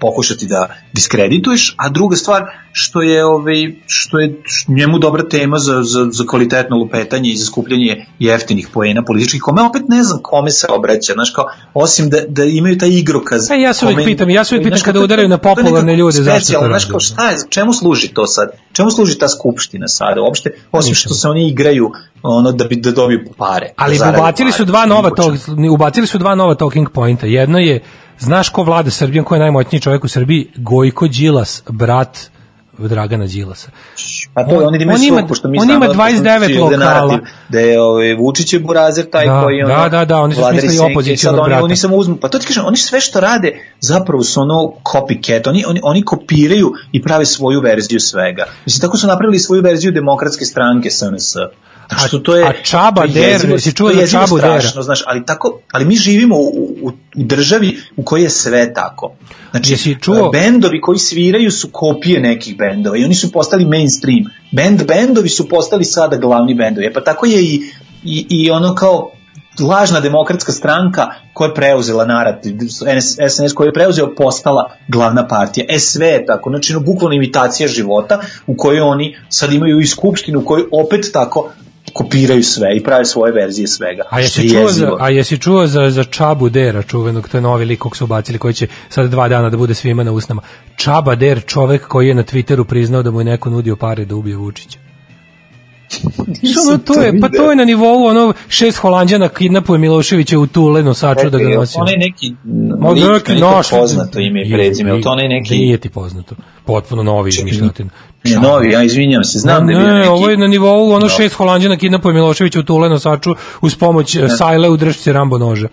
pokušati 0.00 0.46
da 0.46 0.74
diskredituješ, 0.92 1.74
a 1.78 1.88
druga 1.88 2.16
stvar 2.16 2.42
što 2.72 3.02
je 3.02 3.24
ovaj 3.24 3.74
što 3.86 4.18
je 4.18 4.42
njemu 4.68 4.98
dobra 4.98 5.28
tema 5.28 5.58
za, 5.58 5.82
za, 5.82 6.08
za 6.10 6.24
kvalitetno 6.26 6.76
lupetanje 6.76 7.30
i 7.30 7.36
za 7.36 7.44
skupljanje 7.44 8.06
jeftinih 8.18 8.68
poena 8.74 9.04
političkih, 9.04 9.42
kome 9.42 9.62
opet 9.62 9.82
ne 9.88 10.02
znam 10.02 10.18
kome 10.22 10.50
se 10.50 10.66
obraća, 10.70 11.12
znaš 11.12 11.30
kao, 11.30 11.44
osim 11.74 12.10
da, 12.10 12.18
da 12.28 12.44
imaju 12.44 12.78
taj 12.78 12.88
igrokaz. 12.88 13.50
E, 13.50 13.60
ja 13.60 13.72
se 13.72 13.86
kome- 13.86 14.04
pitam, 14.04 14.30
ja 14.30 14.44
se 14.44 14.54
uvijek 14.54 14.64
pitam 14.64 14.84
kada 14.84 15.00
udaraju 15.00 15.28
na 15.28 15.38
popularne 15.38 15.96
ljude, 15.96 16.22
zašto 16.22 16.52
to 16.52 16.68
rade? 16.68 16.84
kao, 16.90 17.00
šta 17.00 17.30
je, 17.30 17.36
čemu 17.48 17.72
služi 17.72 18.08
to 18.08 18.26
sad? 18.26 18.48
Čemu 18.72 18.90
služi 18.90 19.18
ta 19.18 19.28
skupština 19.28 19.88
sada 19.88 20.22
uopšte? 20.22 20.50
Osim 20.72 20.94
što 20.94 21.14
se 21.14 21.28
oni 21.28 21.48
igraju 21.48 21.90
ono 22.22 22.52
da 22.52 22.64
bi 22.64 22.76
da 22.76 22.90
dobiju 22.90 23.20
pare. 23.38 23.72
Ali 23.76 23.94
da 23.94 23.98
zarade 23.98 24.18
ubacili 24.18 24.52
su 24.52 24.64
dva 24.64 24.86
nova 24.86 25.10
talk, 25.10 25.34
ubacili 25.70 26.06
su 26.06 26.18
dva 26.18 26.34
nova 26.34 26.54
talking 26.54 26.90
pointa. 26.90 27.26
Jedno 27.26 27.58
je 27.58 27.82
znaš 28.22 28.48
ko 28.48 28.62
vlada 28.62 28.90
Srbijom, 28.90 29.24
ko 29.24 29.34
je 29.34 29.40
najmoćniji 29.40 29.80
čovjek 29.80 30.04
u 30.04 30.08
Srbiji? 30.08 30.50
Gojko 30.56 31.08
Đilas, 31.08 31.62
brat 31.68 32.18
Dragana 32.80 33.26
Đilasa. 33.26 33.68
Pa 34.34 34.44
to 34.44 34.56
On- 34.56 34.66
oni 34.66 34.82
imaju 34.82 34.96
on 34.96 35.04
ima- 35.04 35.26
pošto 35.26 35.48
mi 35.48 35.58
on 35.58 35.70
ima 35.70 35.86
da 35.86 35.94
29 35.94 36.38
postoji 36.38 36.58
ovde 36.58 36.76
lokala. 36.76 37.18
Da 37.48 37.60
je 37.60 37.82
ovaj, 37.82 38.14
Vučić 38.14 38.52
je 38.52 38.60
burazer 38.60 39.10
taj 39.10 39.26
Da, 39.26 39.40
koji 39.42 39.62
ono, 39.62 39.74
da, 39.74 39.88
da, 39.88 40.04
da, 40.04 40.18
oni 40.18 40.34
su 40.34 40.40
smislili 40.50 40.90
opozicionog 40.92 41.18
Sad 41.36 41.44
oni, 41.44 41.50
brata. 41.50 41.64
oni 41.64 41.76
samo 41.76 41.96
uzmu, 41.96 42.16
pa 42.16 42.28
to 42.28 42.38
ti 42.38 42.46
kažem, 42.46 42.64
oni 42.66 42.76
sve 42.76 43.00
što 43.00 43.20
rade 43.20 43.52
zapravo 43.80 44.22
su 44.22 44.40
ono 44.40 44.54
copycat, 44.84 45.48
oni, 45.48 45.64
oni, 45.66 45.80
oni 45.82 46.02
kopiraju 46.02 46.72
i 46.92 47.02
prave 47.02 47.26
svoju 47.26 47.60
verziju 47.60 48.00
svega. 48.00 48.44
Mislim, 48.66 48.80
tako 48.80 48.96
su 48.96 49.06
napravili 49.06 49.38
svoju 49.38 49.62
verziju 49.62 49.92
demokratske 49.92 50.44
stranke 50.44 50.90
SNS. 50.90 51.36
Tako 51.88 52.08
što 52.08 52.18
to 52.18 52.36
je, 52.36 52.44
a 52.44 52.52
Čaba 52.62 53.02
to 53.02 53.08
je 53.08 53.38
Der, 53.38 53.50
jesi 53.50 53.72
čuo 53.72 53.90
to 53.90 54.00
je 54.00 54.08
Čabu 54.08 54.36
Dera? 54.36 54.60
strašno, 54.60 54.82
znaš, 54.82 55.02
ali 55.06 55.26
tako, 55.26 55.60
ali 55.72 55.84
mi 55.84 55.96
živimo 55.96 56.36
u, 56.36 56.48
u, 56.82 56.88
u 56.88 56.92
državi 57.14 57.76
u 57.96 58.02
kojoj 58.02 58.22
je 58.22 58.30
sve 58.30 58.74
tako. 58.74 59.12
Znači, 59.50 59.72
Jesi 59.72 59.96
čuo- 59.96 60.32
bendovi 60.32 60.80
koji 60.80 60.98
sviraju 60.98 61.50
su 61.50 61.68
kopije 61.72 62.20
nekih 62.20 62.56
bendova 62.56 62.96
i 62.96 63.04
oni 63.04 63.14
su 63.14 63.32
postali 63.32 63.64
mainstream. 63.64 64.24
Band 64.52 64.84
bendovi 64.86 65.28
su 65.28 65.48
postali 65.48 65.84
sada 65.84 66.16
glavni 66.16 66.54
bendovi. 66.54 66.86
E 66.86 66.92
pa 66.92 67.00
tako 67.00 67.26
je 67.26 67.42
i, 67.42 67.62
i, 68.04 68.26
i 68.30 68.50
ono 68.50 68.74
kao 68.74 69.10
lažna 69.60 70.00
demokratska 70.00 70.52
stranka 70.52 71.06
koja 71.32 71.48
je 71.48 71.54
preuzela 71.54 72.04
narativ, 72.04 72.54
NS, 72.96 73.16
SNS 73.28 73.52
koja 73.52 73.66
je 73.66 73.72
preuzela 73.72 74.10
postala 74.16 74.70
glavna 74.88 75.28
partija. 75.28 75.66
E 75.68 75.78
sve 75.78 76.06
je 76.06 76.26
tako, 76.26 76.50
znači 76.50 76.72
no, 76.72 76.80
bukvalno 76.80 77.14
imitacija 77.16 77.68
života 77.68 78.20
u 78.46 78.56
kojoj 78.56 78.80
oni 78.80 79.16
sad 79.28 79.52
imaju 79.52 79.80
i 79.80 79.86
skupštinu 79.86 80.38
u 80.40 80.44
kojoj 80.44 80.64
opet 80.72 81.10
tako 81.12 81.50
kopiraju 81.92 82.42
sve 82.42 82.76
i 82.76 82.82
prave 82.82 83.04
svoje 83.04 83.32
verzije 83.32 83.68
svega. 83.68 84.02
A 84.10 84.20
jesi 84.20 84.42
je 84.42 84.50
čuo 84.50 84.60
za, 84.60 84.66
jezivo. 84.66 84.96
a 85.00 85.08
jesi 85.08 85.38
čuo 85.38 85.66
za, 85.66 85.90
za 85.90 86.04
Čabu 86.04 86.48
Dera, 86.48 86.82
čuvenog, 86.82 87.28
to 87.28 87.36
je 87.36 87.40
novi 87.40 87.64
lik 87.64 87.78
kog 87.78 87.96
su 87.96 88.04
ubacili, 88.04 88.38
koji 88.38 88.54
će 88.54 88.66
sad 88.88 89.10
dva 89.10 89.28
dana 89.28 89.50
da 89.50 89.56
bude 89.56 89.74
svima 89.74 90.04
na 90.04 90.12
usnama. 90.12 90.42
Čaba 90.76 91.14
Der, 91.14 91.40
čovek 91.46 91.88
koji 91.88 92.08
je 92.08 92.14
na 92.14 92.24
Twitteru 92.24 92.64
priznao 92.64 93.02
da 93.02 93.10
mu 93.10 93.20
je 93.20 93.24
neko 93.24 93.50
nudio 93.50 93.76
pare 93.76 94.04
da 94.04 94.14
ubije 94.14 94.36
Vučića. 94.36 94.81
Što 96.52 96.78
to 96.78 97.02
je, 97.02 97.20
pa 97.20 97.28
to 97.28 97.50
je 97.50 97.56
na 97.56 97.64
nivou 97.64 98.04
ono 98.04 98.32
šest 98.48 98.78
Holanđana 98.78 99.28
kidnapuje 99.28 99.78
Miloševića 99.78 100.38
u 100.38 100.46
Tule 100.46 100.82
nosaču 100.82 101.30
da 101.30 101.38
ga 101.38 101.48
nosi. 101.48 101.78
Onaj 101.80 101.96
neki 101.96 102.34
Ma 102.78 102.94
neki 102.94 103.34
naš 103.34 103.70
poznato 103.70 104.20
ime 104.20 104.42
i 104.46 104.52
prezime, 104.52 105.00
to 105.02 105.10
onaj 105.10 105.28
neki... 105.28 105.54
Nije 105.54 105.78
ti 105.78 105.88
poznato. 105.88 106.34
Potpuno 106.64 107.02
novi 107.02 107.28
izmišljotin. 107.28 107.90
Ne, 108.24 108.36
novi, 108.36 108.70
ja 108.70 108.82
izvinjam 108.82 109.24
se, 109.24 109.38
znam 109.38 109.66
da 109.66 109.72
je 109.72 109.78
bio 109.78 109.86
ne, 109.86 109.94
neki... 109.94 110.08
ovo 110.08 110.30
je 110.30 110.36
na 110.36 110.46
nivou 110.46 110.90
ono 110.90 110.98
No. 110.98 111.08
šest 111.08 111.34
Holanđana 111.34 111.76
kidnapuje 111.76 112.14
Miloševića 112.14 112.60
u 112.60 112.62
Tule 112.62 112.88
nosaču 112.88 113.34
uz 113.60 113.74
pomoć 113.74 114.14
e, 114.16 114.28
sajle 114.28 114.68
u 114.68 114.76
dršci 114.76 115.12
Rambo 115.12 115.38
noža. 115.38 115.68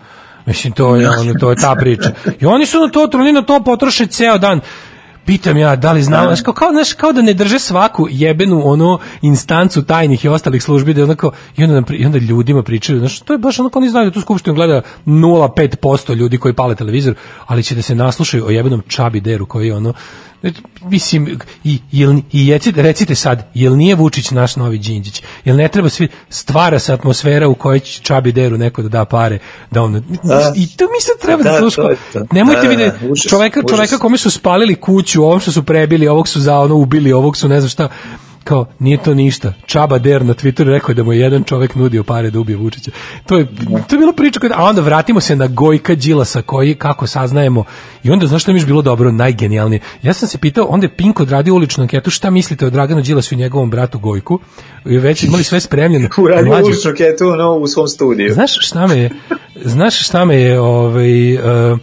Mislim, 0.46 0.72
to 0.72 0.96
je, 0.96 1.10
ono, 1.10 1.34
to 1.34 1.50
je 1.50 1.56
ta 1.56 1.74
priča. 1.74 2.10
I 2.40 2.46
oni 2.46 2.66
su 2.66 2.78
na 2.80 2.88
to, 2.88 3.08
oni 3.14 3.32
na 3.32 3.42
to 3.42 3.60
potroše 3.64 4.06
ceo 4.06 4.38
dan. 4.38 4.60
Pitam 5.24 5.56
ja, 5.56 5.76
da 5.76 5.92
li 5.92 6.02
znamo, 6.02 6.26
znaš, 6.26 6.42
kao, 6.42 6.54
kao, 6.54 6.70
znaš, 6.70 6.92
kao 6.92 7.12
da 7.12 7.22
ne 7.22 7.34
drže 7.34 7.58
svaku 7.58 8.06
jebenu 8.10 8.62
ono 8.64 8.98
instancu 9.22 9.82
tajnih 9.82 10.24
i 10.24 10.28
ostalih 10.28 10.62
službi, 10.62 10.94
da 10.94 11.04
onako, 11.04 11.32
i 11.56 11.64
onda, 11.64 11.74
nam 11.74 11.84
i 11.90 12.06
onda 12.06 12.18
ljudima 12.18 12.62
pričaju, 12.62 12.98
znaš, 12.98 13.20
to 13.20 13.32
je 13.32 13.38
baš 13.38 13.58
onako, 13.58 13.78
oni 13.78 13.88
znaju 13.88 14.10
da 14.10 14.14
tu 14.14 14.20
skupštinu 14.20 14.54
gleda 14.54 14.82
0,5% 15.06 16.14
ljudi 16.14 16.38
koji 16.38 16.54
pale 16.54 16.74
televizor, 16.74 17.14
ali 17.46 17.62
će 17.62 17.74
da 17.74 17.82
se 17.82 17.94
naslušaju 17.94 18.46
o 18.46 18.50
jebenom 18.50 18.82
Čabi 18.88 19.20
Deru 19.20 19.46
koji 19.46 19.66
je 19.66 19.76
ono, 19.76 19.92
mislim, 20.82 21.38
i, 21.64 21.78
jel, 21.92 22.14
i 22.32 22.52
recite, 22.52 22.82
recite 22.82 23.14
sad, 23.14 23.50
jel 23.54 23.76
nije 23.76 23.94
Vučić 23.94 24.30
naš 24.30 24.56
novi 24.56 24.78
Đinđić? 24.78 25.22
Jel 25.44 25.56
ne 25.56 25.68
treba 25.68 25.88
svi, 25.88 26.08
stvara 26.28 26.78
se 26.78 26.92
atmosfera 26.92 27.48
u 27.48 27.54
kojoj 27.54 27.80
će 27.80 28.02
Čabi 28.02 28.32
Deru 28.32 28.58
neko 28.58 28.82
da 28.82 28.88
da 28.88 29.04
pare, 29.04 29.38
da 29.70 29.82
on, 29.82 29.96
i 30.56 30.76
to 30.76 30.84
mi 30.84 31.00
sad 31.00 31.20
treba 31.22 31.42
da, 31.42 31.50
Da, 31.50 31.58
slušamo. 31.58 31.88
to. 32.12 32.20
Nemojte 32.32 32.68
Da, 32.68 32.68
da, 32.68 32.76
da, 32.76 32.98
da, 32.98 33.12
užas, 33.12 33.30
čoveka, 33.30 33.60
užas. 33.64 33.76
čoveka 33.76 33.98
kome 33.98 34.18
su 34.18 34.30
spalili 34.30 34.74
kuću, 34.74 35.09
ovom 35.18 35.40
što 35.40 35.52
su 35.52 35.62
prebili, 35.62 36.08
ovog 36.08 36.28
su 36.28 36.40
za 36.40 36.58
ono 36.58 36.74
ubili, 36.74 37.12
ovog 37.12 37.36
su 37.36 37.48
ne 37.48 37.60
znam 37.60 37.68
šta, 37.68 37.88
kao, 38.44 38.66
nije 38.78 39.02
to 39.02 39.14
ništa. 39.14 39.52
Čaba 39.66 39.98
Der 39.98 40.24
na 40.24 40.34
Twitteru 40.34 40.70
rekao 40.70 40.94
da 40.94 41.02
mu 41.02 41.12
je 41.12 41.20
jedan 41.20 41.44
čovek 41.44 41.74
nudio 41.74 42.04
pare 42.04 42.30
da 42.30 42.40
ubije 42.40 42.56
Vučića. 42.56 42.90
To 43.26 43.38
je, 43.38 43.46
to 43.88 43.94
je 43.94 43.98
bilo 43.98 44.12
priča, 44.12 44.40
koja, 44.40 44.52
a 44.56 44.64
onda 44.64 44.80
vratimo 44.80 45.20
se 45.20 45.36
na 45.36 45.46
Gojka 45.46 45.94
Đilasa 45.94 46.42
koji, 46.42 46.74
kako 46.74 47.06
saznajemo, 47.06 47.64
i 48.02 48.10
onda, 48.10 48.26
znaš 48.26 48.42
što 48.42 48.52
mi 48.52 48.60
je 48.60 48.66
bilo 48.66 48.82
dobro, 48.82 49.12
najgenijalnije? 49.12 49.80
Ja 50.02 50.12
sam 50.12 50.28
se 50.28 50.38
pitao, 50.38 50.64
onda 50.64 50.84
je 50.84 50.96
Pink 50.96 51.20
odradio 51.20 51.54
uličnu 51.54 51.82
anketu, 51.82 52.10
šta 52.10 52.30
mislite 52.30 52.66
o 52.66 52.70
Draganu 52.70 53.02
Đilasu 53.02 53.34
i 53.34 53.38
njegovom 53.38 53.70
bratu 53.70 53.98
Gojku? 53.98 54.38
I 54.84 54.98
već 54.98 55.22
imali 55.22 55.44
sve 55.44 55.60
spremljeno. 55.60 56.08
Uradio 56.24 56.64
uličnu 56.64 56.92
ketu 56.96 57.24
no, 57.24 57.54
u 57.54 57.66
svom 57.66 57.88
studiju. 57.88 58.34
Znaš 58.34 58.66
šta 58.66 58.86
me 58.86 58.98
je, 58.98 59.10
znaš 59.64 60.06
šta 60.06 60.24
me 60.24 60.36
je 60.36 60.60
ovaj, 60.60 61.34
uh, 61.34 61.78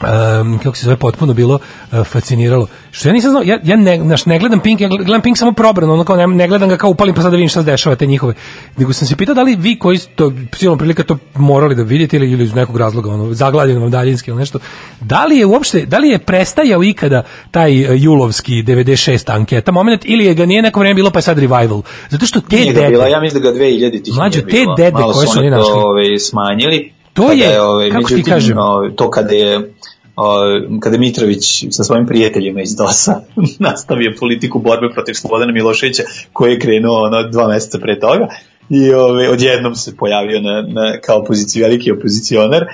um, 0.00 0.58
kako 0.58 0.76
se 0.76 0.84
zove 0.84 0.96
potpuno 0.96 1.34
bilo 1.34 1.54
uh, 1.54 2.06
fasciniralo. 2.06 2.66
Što 2.90 3.08
ja 3.08 3.12
nisam 3.12 3.30
znao, 3.30 3.42
ja, 3.42 3.58
ja 3.64 3.76
ne, 3.76 4.00
znaš, 4.02 4.26
ne 4.26 4.38
gledam 4.38 4.60
Pink, 4.60 4.80
ja 4.80 4.88
gledam 4.88 5.20
Pink 5.20 5.38
samo 5.38 5.52
probrano, 5.52 5.92
ono 5.92 6.04
kao 6.04 6.16
ne, 6.16 6.26
ne 6.26 6.48
gledam 6.48 6.68
ga 6.68 6.76
kao 6.76 6.90
upalim 6.90 7.14
pa 7.14 7.22
sad 7.22 7.30
da 7.30 7.36
vidim 7.36 7.48
šta 7.48 7.60
se 7.60 7.70
dešava 7.70 7.96
te 7.96 8.06
njihove. 8.06 8.34
Nego 8.76 8.92
sam 8.92 9.08
se 9.08 9.16
pitao 9.16 9.34
da 9.34 9.42
li 9.42 9.56
vi 9.56 9.78
koji 9.78 9.98
to 10.14 10.32
silom 10.52 10.78
prilika 10.78 11.02
to 11.02 11.18
morali 11.34 11.74
da 11.74 11.82
vidite 11.82 12.16
ili, 12.16 12.30
ili 12.30 12.44
iz 12.44 12.54
nekog 12.54 12.76
razloga 12.76 13.10
ono 13.10 13.34
zaglavljeno 13.34 13.80
vam 13.80 13.90
daljinski 13.90 14.30
ili 14.30 14.38
nešto. 14.38 14.58
Da 15.00 15.24
li 15.24 15.36
je 15.36 15.46
uopšte, 15.46 15.86
da 15.86 15.98
li 15.98 16.08
je 16.08 16.18
prestajao 16.18 16.82
ikada 16.82 17.22
taj 17.50 17.84
uh, 17.84 18.02
julovski 18.02 18.52
96 18.52 19.32
anketa 19.34 19.72
moment 19.72 20.02
ili 20.04 20.24
je 20.24 20.34
ga 20.34 20.46
nije 20.46 20.62
neko 20.62 20.80
vreme 20.80 20.94
bilo 20.94 21.10
pa 21.10 21.18
je 21.18 21.22
sad 21.22 21.38
revival. 21.38 21.82
Zato 22.08 22.26
što 22.26 22.40
te 22.40 22.56
Nije 22.56 22.72
dede, 22.72 22.88
bila, 22.88 23.06
ja 23.06 23.20
mislim 23.20 23.42
da 23.42 23.50
ga 23.50 23.58
2000 23.58 24.04
tih 24.04 24.14
Mlađo, 24.14 24.40
te 24.40 24.64
dede 24.76 24.92
Malo 24.92 25.12
koje 25.12 25.26
su 25.26 25.38
oni 25.38 25.42
oni 25.48 25.56
to, 25.56 25.56
našli. 25.56 25.72
ovaj, 25.72 26.18
smanjili. 26.18 26.92
To 27.14 27.22
Kada 27.22 27.44
je, 27.44 27.62
ovaj, 27.62 27.90
kako 27.90 28.08
ti 28.08 28.14
međutim, 28.14 28.34
kažem? 28.34 28.58
ovaj, 28.58 28.90
to 28.96 29.10
kada 29.10 29.34
je 29.34 29.72
ovaj, 30.16 30.60
kada 30.80 30.96
je 30.96 31.00
Mitrović 31.00 31.64
sa 31.70 31.84
svojim 31.84 32.06
prijateljima 32.06 32.62
iz 32.62 32.76
DOS-a 32.76 33.20
nastavio 33.68 34.14
politiku 34.20 34.58
borbe 34.58 34.88
protiv 34.94 35.14
Slobodana 35.14 35.52
Miloševića 35.52 36.02
koji 36.32 36.52
je 36.52 36.58
krenuo 36.58 37.02
ono, 37.02 37.22
dva 37.22 37.48
meseca 37.48 37.78
pre 37.78 38.00
toga 38.00 38.28
i 38.70 38.92
ovaj, 38.92 39.28
odjednom 39.28 39.74
se 39.74 39.96
pojavio 39.96 40.40
na, 40.40 40.62
na, 40.62 41.00
kao 41.00 41.18
opozici, 41.18 41.60
veliki 41.60 41.92
opozicionar 41.92 42.64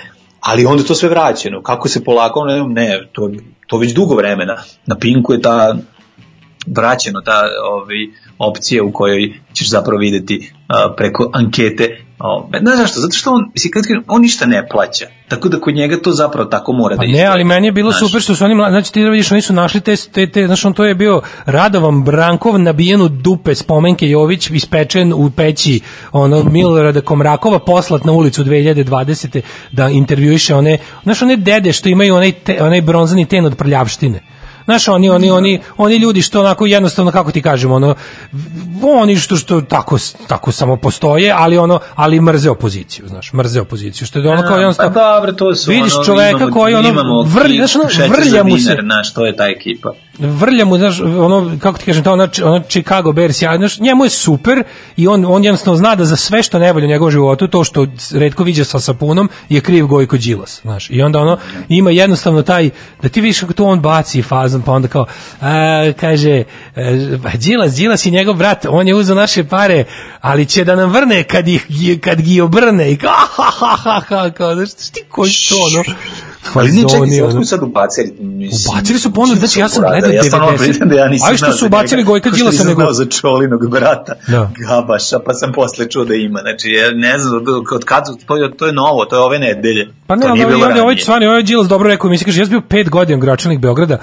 ali 0.41 0.67
onda 0.67 0.85
to 0.85 0.95
sve 0.95 1.09
vraćeno 1.09 1.63
kako 1.63 1.89
se 1.89 2.05
polako, 2.05 2.45
ne, 2.45 2.65
ne 2.65 3.09
to, 3.13 3.31
to 3.67 3.79
već 3.79 3.93
dugo 3.93 4.15
vremena 4.15 4.57
na 4.87 4.97
Pinku 4.97 5.33
je 5.33 5.43
ta 5.43 5.77
vraćeno 6.67 7.21
ta 7.25 7.41
ovaj, 7.73 7.97
opcija 8.39 8.85
u 8.85 8.93
kojoj 8.93 9.33
ćeš 9.53 9.71
zapravo 9.71 9.99
videti 9.99 10.53
a, 10.69 10.95
preko 10.97 11.31
ankete 11.35 12.05
Ove, 12.21 12.59
znaš 12.61 12.77
zašto? 12.77 13.01
Zato 13.01 13.13
što 13.13 13.31
on, 13.31 13.51
mislim, 13.55 13.71
kad 13.73 13.83
kažem, 13.83 14.05
on 14.09 14.23
ništa 14.23 14.47
ne 14.47 14.69
plaća. 14.69 15.07
Tako 15.29 15.49
da 15.49 15.61
kod 15.61 15.75
njega 15.75 16.01
to 16.03 16.13
zapravo 16.13 16.49
tako 16.49 16.73
mora 16.73 16.97
Pa 16.97 17.01
da 17.01 17.07
ne, 17.07 17.09
izgleda. 17.09 17.33
ali 17.33 17.45
meni 17.45 17.67
je 17.67 17.73
bilo 17.73 17.91
Znaš, 17.91 18.01
super 18.01 18.23
što 18.23 18.35
su 18.35 18.45
oni, 18.45 18.55
mla- 18.55 18.71
znači 18.71 18.93
ti 18.93 19.03
da 19.03 19.11
vidiš, 19.11 19.33
oni 19.33 19.41
su 19.43 19.53
našli 19.53 19.81
te, 19.81 19.97
te, 20.13 20.27
te 20.27 20.47
znači 20.47 20.67
on 20.67 20.73
to 20.73 20.85
je 20.85 20.95
bio 20.95 21.21
Radovan 21.45 22.03
Brankov 22.03 22.59
nabijen 22.59 23.03
u 23.03 23.09
dupe 23.09 23.55
spomenke 23.55 24.09
Jović, 24.09 24.51
ispečen 24.51 25.13
u 25.13 25.31
peći 25.31 25.81
ono 26.13 26.43
Milorada 26.45 27.01
Komrakova, 27.01 27.59
poslat 27.59 28.05
na 28.05 28.13
ulicu 28.13 28.45
2020. 28.45 29.41
da 29.73 29.89
intervjuiše 29.89 30.55
one, 30.55 30.79
znaš 31.03 31.23
one 31.23 31.37
dede 31.37 31.73
što 31.73 31.89
imaju 31.89 32.15
onaj, 32.15 32.33
te, 32.33 32.63
onaj 32.63 32.81
bronzani 32.81 33.27
ten 33.27 33.47
od 33.47 33.57
prljavštine. 33.57 34.21
Znaš, 34.69 34.89
oni, 34.89 35.11
oni, 35.11 35.31
oni, 35.31 35.61
oni 35.77 35.97
ljudi 35.97 36.23
što 36.23 36.41
onako 36.41 36.67
jednostavno, 36.67 37.13
kako 37.13 37.33
ti 37.33 37.43
kažemo, 37.43 37.75
ono, 37.75 37.95
oni 38.83 39.17
što, 39.17 39.37
što 39.37 39.61
tako, 39.61 39.99
tako 40.27 40.53
samo 40.53 40.77
postoje, 40.77 41.35
ali 41.37 41.59
ono, 41.59 41.81
ali 41.95 42.21
mrze 42.21 42.51
opoziciju, 42.51 43.09
znaš, 43.09 43.33
mrze 43.33 43.61
opoziciju, 43.61 44.07
što 44.07 44.19
je 44.19 44.31
ono 44.31 44.43
kao 44.43 44.57
jednostavno, 44.57 44.95
Pa 44.95 45.01
dobro, 45.01 45.33
to 45.33 45.55
su 45.55 45.71
vidiš 45.71 45.95
ono, 45.95 46.05
čoveka 46.05 46.37
imamo, 46.37 46.53
koji 46.53 46.75
ono 46.75 46.89
imamo 46.89 47.23
vrlja, 47.23 47.67
znaš, 47.67 47.77
ono, 47.77 48.09
vrlja 48.17 48.45
mu 48.45 48.59
se, 48.59 48.77
Znaš, 48.83 49.15
to 49.15 49.27
je 49.27 49.37
ta 49.37 49.45
ekipa. 49.47 49.93
vrlja 50.19 50.65
mu, 50.65 50.79
znaš, 50.79 51.01
ono, 51.01 51.57
kako 51.61 51.79
ti 51.79 51.85
kažem, 51.85 52.05
to 52.05 52.13
ono, 52.13 52.29
ono 52.45 52.63
Chicago 52.69 53.13
Bears, 53.13 53.43
ja, 53.43 53.57
znaš, 53.57 53.79
njemu 53.79 54.05
je 54.05 54.11
super 54.11 54.63
i 54.97 55.09
on, 55.09 55.25
on 55.25 55.45
jednostavno 55.45 55.77
zna 55.77 55.95
da 55.95 56.05
za 56.05 56.17
sve 56.17 56.43
što 56.43 56.59
ne 56.59 56.73
volja 56.73 56.85
u 56.85 56.89
njegovom 56.89 57.11
životu, 57.11 57.49
to 57.49 57.65
što 57.65 57.87
redko 58.13 58.45
viđa 58.45 58.65
sa 58.65 58.81
sapunom, 58.81 59.29
je 59.49 59.61
kriv 59.61 59.87
Gojko 59.87 60.17
Đilas, 60.17 60.61
znaš, 60.63 60.91
i 60.91 61.03
onda 61.03 61.21
ono, 61.21 61.39
ima 61.69 61.91
jednostavno 61.91 62.43
taj, 62.43 62.71
da 63.03 63.09
ti 63.09 63.21
vidiš 63.21 63.41
kako 63.41 63.53
to 63.53 63.65
on 63.65 63.81
baci 63.81 64.23
fazom, 64.59 64.63
pa 64.63 64.73
onda 64.73 64.89
kao, 64.89 65.07
a, 65.41 65.93
kaže, 66.01 66.45
e, 66.77 67.19
pa 67.23 67.31
Đilas, 67.31 67.75
Đilas 67.75 68.07
i 68.07 68.11
njegov 68.11 68.35
brat, 68.35 68.67
on 68.69 68.89
je 68.89 68.95
uzeo 68.95 69.15
naše 69.17 69.45
pare, 69.45 69.85
ali 70.21 70.47
će 70.47 70.65
da 70.65 70.77
nam 70.77 70.91
vrne 70.93 71.23
kad, 71.23 71.49
ih, 71.49 71.67
kad 72.01 72.21
gi 72.21 72.41
obrne 72.41 72.93
i 72.93 72.97
kao, 72.97 73.11
ha, 73.37 73.51
ha, 73.51 73.77
ha, 73.77 74.01
ha, 74.01 74.31
kao, 74.31 74.55
znaš, 74.55 74.73
ti 74.93 75.03
koji 75.09 75.31
to, 75.49 75.57
ono, 75.67 75.85
Ali 76.55 76.73
ne, 76.73 76.83
čekaj, 76.83 77.23
otkud 77.23 77.49
sad 77.49 77.63
ubacili? 77.63 78.15
Mislim, 78.21 78.73
Ubacili 78.73 78.99
su 78.99 79.13
ponovno, 79.13 79.35
znači 79.35 79.61
ja 79.61 79.69
sam 79.69 79.83
gledao 79.83 80.11
ja 80.11 80.23
stvarno 80.23 80.49
90. 80.49 80.59
priznam 80.59 80.89
da 80.89 80.95
ja 80.95 81.09
nisam 81.09 81.31
A 81.31 81.35
i 81.35 81.37
što 81.37 81.53
su 81.53 81.67
ubacili. 81.67 82.05
Gojka 82.05 82.31
Ko 82.31 82.37
Đilasa 82.37 82.65
nego- 82.65 82.81
znao 82.81 82.93
za 82.93 83.05
Čolinog 83.07 83.71
brata, 83.71 84.13
Da. 84.29 84.51
Gabaša, 84.59 85.19
pa 85.19 85.35
sam 85.35 85.53
posle 85.53 85.91
čuo 85.91 86.05
da 86.05 86.15
ima. 86.15 86.41
Znači, 86.41 86.69
ja 86.71 86.91
ne 86.93 87.19
znam, 87.19 87.35
od- 87.37 87.85
kad, 87.85 88.03
to 88.27 88.37
je, 88.37 88.57
to 88.57 88.67
je 88.67 88.73
novo, 88.73 89.05
to 89.05 89.17
je 89.17 89.23
ove 89.23 89.39
nedelje. 89.39 89.89
Pa 90.07 90.17
ne, 90.17 90.27
ali 90.27 90.47
bilo 90.47 90.67
ovdje, 90.67 90.83
ovaj 90.83 90.97
stvarno, 90.97 91.29
ovaj 91.29 91.43
Đilas 91.43 91.69
dobro 91.69 91.89
rekao, 91.89 92.11
mi 92.11 92.19
se 92.19 92.25
kaže, 92.25 92.41
ja 92.41 92.47
sam 92.47 92.51
bio 92.51 92.61
pet 92.61 92.91
godina 92.91 93.19
gračelnik 93.19 93.61
Beograda, 93.61 93.99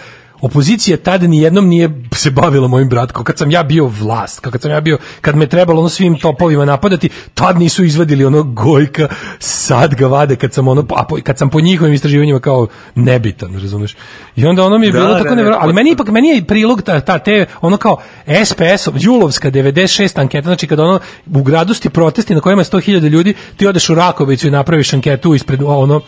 opozicija 0.45 0.97
tada 0.97 1.27
ni 1.27 1.41
jednom 1.41 1.67
nije 1.67 1.89
se 2.15 2.31
bavila 2.31 2.67
mojim 2.67 2.89
bratkom. 2.89 3.23
Kad 3.23 3.37
sam 3.37 3.51
ja 3.51 3.63
bio 3.63 3.85
vlast, 3.85 4.39
kad 4.39 4.61
sam 4.61 4.71
ja 4.71 4.81
bio, 4.81 4.97
kad 5.21 5.35
me 5.35 5.47
trebalo 5.47 5.79
ono 5.79 5.89
svim 5.89 6.19
topovima 6.19 6.65
napadati, 6.65 7.09
tad 7.33 7.59
nisu 7.59 7.83
izvadili 7.83 8.25
ono 8.25 8.43
gojka, 8.43 9.07
sad 9.39 9.95
ga 9.95 10.07
vade 10.07 10.35
kad 10.35 10.53
sam 10.53 10.67
ono, 10.67 10.85
a 10.95 11.03
po, 11.03 11.17
kad 11.23 11.37
sam 11.37 11.49
po 11.49 11.59
njihovim 11.59 11.93
istraživanjima 11.93 12.39
kao 12.39 12.67
nebitan, 12.95 13.59
razumeš? 13.61 13.95
I 14.35 14.45
onda 14.45 14.63
ono 14.63 14.77
mi 14.77 14.85
je 14.85 14.91
Da, 14.91 14.99
bilo 14.99 15.13
da, 15.13 15.17
tako 15.17 15.29
ne, 15.29 15.35
nevjerojatno, 15.35 15.63
ali 15.63 15.73
meni 15.73 15.91
ipak 15.91 16.07
meni 16.07 16.27
je 16.27 16.45
prilog 16.45 16.81
ta, 16.81 16.99
ta 16.99 17.19
te 17.19 17.45
ono 17.61 17.77
kao 17.77 17.97
SPS 18.45 18.87
Julovska 19.03 19.51
96 19.51 20.19
anketa 20.19 20.45
znači 20.45 20.67
kada 20.67 20.83
ono 20.83 20.99
u 21.33 21.43
gradu 21.43 21.73
sti 21.73 21.89
protesti 21.89 22.35
na 22.35 22.41
kojima 22.41 22.61
je 22.61 22.65
100.000 22.65 23.09
ljudi 23.09 23.33
ti 23.57 23.67
odeš 23.67 23.89
u 23.89 23.95
Rakovicu 23.95 24.47
i 24.47 24.51
napraviš 24.51 24.93
anketu 24.93 25.35
ispred 25.35 25.61
ono 25.65 26.01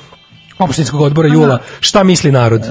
opštinskog 0.59 1.01
odbora 1.01 1.27
Jula 1.27 1.59
šta 1.79 2.03
misli 2.03 2.31
narod 2.31 2.61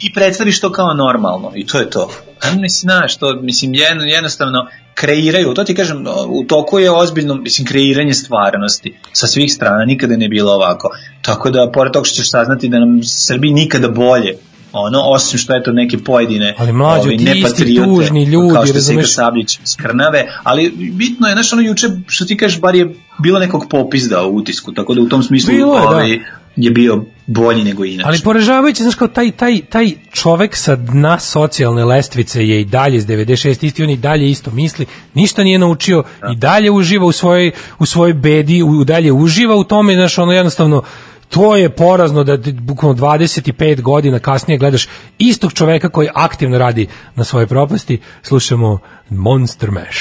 i 0.00 0.12
predstaviš 0.12 0.60
to 0.60 0.72
kao 0.72 0.94
normalno 0.94 1.52
i 1.54 1.66
to 1.66 1.78
je 1.78 1.90
to. 1.90 2.10
A 2.42 2.50
mislim, 2.50 2.70
znaš, 2.80 3.16
to, 3.16 3.34
mislim, 3.42 3.74
jedno, 3.74 4.02
jednostavno 4.02 4.66
kreiraju, 4.94 5.54
to 5.54 5.64
ti 5.64 5.74
kažem, 5.74 6.02
no, 6.02 6.26
u 6.28 6.44
toku 6.44 6.78
je 6.78 6.90
ozbiljno, 6.90 7.34
mislim, 7.34 7.66
kreiranje 7.66 8.14
stvarnosti 8.14 8.94
sa 9.12 9.26
svih 9.26 9.52
strana, 9.52 9.84
nikada 9.84 10.16
ne 10.16 10.28
bilo 10.28 10.52
ovako. 10.52 10.90
Tako 11.22 11.50
da, 11.50 11.70
pored 11.74 11.92
toga 11.92 12.04
što 12.04 12.16
ćeš 12.16 12.30
saznati 12.30 12.68
da 12.68 12.78
nam 12.78 13.00
Srbiji 13.02 13.52
nikada 13.52 13.88
bolje, 13.88 14.36
ono, 14.72 15.00
osim 15.02 15.38
što 15.38 15.56
eto 15.56 15.72
neke 15.72 15.98
pojedine 15.98 16.54
Ali 16.58 16.72
mlađo, 16.72 17.08
ovi, 17.08 17.16
ti 17.16 17.42
isti 17.46 17.76
tužni 17.76 18.24
ljudi, 18.24 18.54
kao 18.54 18.66
što 18.66 18.74
razumeš? 18.74 19.14
Sabljić 19.14 19.58
skrnave, 19.64 20.26
ali 20.42 20.70
bitno 20.92 21.28
je, 21.28 21.32
znaš, 21.32 21.52
ono 21.52 21.62
juče, 21.62 21.88
što 22.06 22.24
ti 22.24 22.36
kažeš, 22.36 22.60
bar 22.60 22.74
je 22.74 22.94
bilo 23.22 23.38
nekog 23.38 23.66
popizda 23.70 24.26
u 24.26 24.36
utisku, 24.36 24.72
tako 24.72 24.94
da 24.94 25.02
u 25.02 25.08
tom 25.08 25.22
smislu 25.22 25.54
Bilo 25.54 25.74
je, 25.74 25.80
da. 25.80 25.88
ovaj, 25.88 26.18
je 26.56 26.70
bio 26.70 27.04
bolji 27.26 27.64
nego 27.64 27.84
inače. 27.84 28.08
Ali 28.08 28.20
poražavajuće, 28.24 28.82
znaš 28.82 28.94
kao 28.94 29.08
taj, 29.08 29.30
taj, 29.30 29.60
taj 29.70 29.90
čovek 30.12 30.56
sa 30.56 30.76
dna 30.76 31.18
socijalne 31.18 31.84
lestvice 31.84 32.48
je 32.48 32.60
i 32.60 32.64
dalje 32.64 32.96
iz 32.96 33.06
96 33.06 33.64
isti, 33.64 33.82
on 33.82 33.90
i 33.90 33.96
dalje 33.96 34.30
isto 34.30 34.50
misli, 34.50 34.86
ništa 35.14 35.44
nije 35.44 35.58
naučio 35.58 36.04
i 36.32 36.36
dalje 36.36 36.70
uživa 36.70 37.06
u 37.06 37.12
svojoj, 37.12 37.50
u 37.78 37.86
svojoj 37.86 38.12
bedi, 38.12 38.62
u, 38.62 38.84
dalje 38.84 39.12
uživa 39.12 39.56
u 39.56 39.64
tome, 39.64 39.94
znaš, 39.94 40.18
ono 40.18 40.32
jednostavno, 40.32 40.82
to 41.28 41.56
je 41.56 41.70
porazno 41.70 42.24
da 42.24 42.42
ti 42.42 42.52
bukvalno 42.52 42.96
25 42.96 43.80
godina 43.80 44.18
kasnije 44.18 44.58
gledaš 44.58 44.88
istog 45.18 45.52
čoveka 45.52 45.88
koji 45.88 46.08
aktivno 46.14 46.58
radi 46.58 46.88
na 47.14 47.24
svojoj 47.24 47.46
propasti, 47.46 48.00
slušamo 48.22 48.78
Monster 49.10 49.70
Mash. 49.70 50.00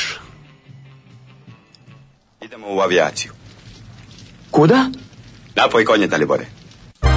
Idemo 2.42 2.68
u 2.70 2.80
avijaciju. 2.80 3.32
Kuda? 4.52 4.90
Napoj 5.56 5.86
konje, 5.86 6.08
Dalibore. 6.08 6.55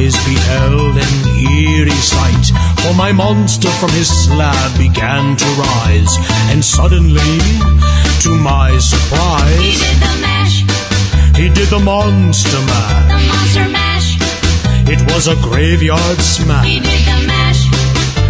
Eyes 0.00 0.16
beheld 0.24 0.96
an 0.96 1.14
eerie 1.38 1.90
sight, 2.12 2.46
for 2.80 2.94
my 2.94 3.12
monster 3.12 3.68
from 3.80 3.90
his 3.90 4.08
slab 4.08 4.78
began 4.78 5.36
to 5.36 5.44
rise, 5.60 6.16
and 6.50 6.64
suddenly, 6.64 7.36
to 8.24 8.30
my 8.40 8.76
surprise, 8.78 9.60
He 9.60 9.72
did 9.76 9.96
the 10.00 10.14
mash, 10.26 10.56
he 11.36 11.48
did 11.50 11.68
the 11.68 11.78
monster 11.78 12.60
mash. 12.60 13.08
the 13.12 13.20
monster 13.28 13.68
mash. 13.68 14.10
It 14.88 15.02
was 15.12 15.28
a 15.28 15.36
graveyard 15.36 16.18
smash. 16.20 16.66
He 16.66 16.80
did 16.80 17.02
the 17.04 17.26
mash, 17.26 17.62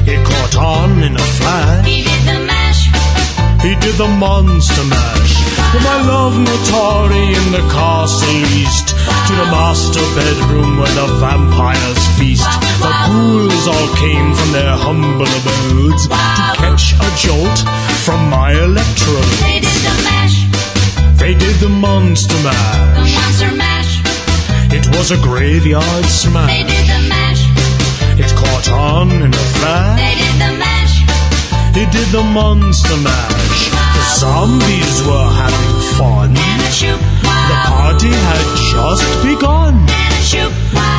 It 0.08 0.20
caught 0.26 0.56
on 0.56 1.02
in 1.02 1.14
a 1.14 1.26
flash. 1.38 1.86
he 1.86 2.02
did 2.02 2.22
the 2.26 2.40
mash. 2.46 2.82
He 3.62 3.74
did 3.84 3.94
the 3.94 4.08
monster 4.08 4.84
mash. 4.84 5.32
From 5.70 5.82
my 5.84 5.98
love 6.02 6.34
Notari 6.34 7.26
in 7.38 7.52
the 7.52 7.64
castle 7.70 8.42
east 8.58 8.89
to 9.26 9.32
the 9.36 9.48
master 9.50 10.02
bedroom 10.16 10.78
where 10.78 10.94
the 10.94 11.06
vampires 11.20 12.02
feast. 12.18 12.48
The 12.80 12.90
ghouls 13.06 13.66
all 13.68 13.88
came 13.96 14.34
from 14.34 14.52
their 14.52 14.74
humble 14.76 15.28
abodes 15.38 16.04
to 16.08 16.46
catch 16.60 16.94
a 16.98 17.08
jolt 17.16 17.58
from 18.04 18.28
my 18.28 18.52
electrode. 18.52 19.30
They 19.44 19.60
did 19.60 19.80
the 19.86 19.94
mash, 20.08 20.36
They 21.18 21.34
did 21.34 21.56
the 21.60 21.68
monster 21.68 22.36
mash. 22.42 22.96
the 22.96 23.04
monster 23.16 23.52
mash. 23.56 23.92
It 24.72 24.86
was 24.96 25.10
a 25.10 25.18
graveyard 25.18 26.04
smash. 26.06 26.50
They 26.50 26.64
did 26.64 26.86
the 26.88 27.00
mash, 27.08 27.42
It 28.18 28.30
caught 28.36 28.68
on 28.70 29.10
in 29.10 29.32
a 29.32 29.44
flash. 29.58 29.98
they 30.00 30.14
did 30.22 30.36
the 30.44 30.52
mash. 30.58 30.94
He 31.74 31.84
did 31.96 32.08
the 32.12 32.22
monster 32.22 32.96
mash. 32.96 33.70
The 33.70 34.04
zombies 34.18 34.96
were 35.08 35.30
having 35.42 35.72
fun. 35.98 36.36
And 36.36 36.60
The 36.62 36.72
party 37.70 38.10
had 38.10 38.46
just 38.74 39.08
begun. 39.22 39.74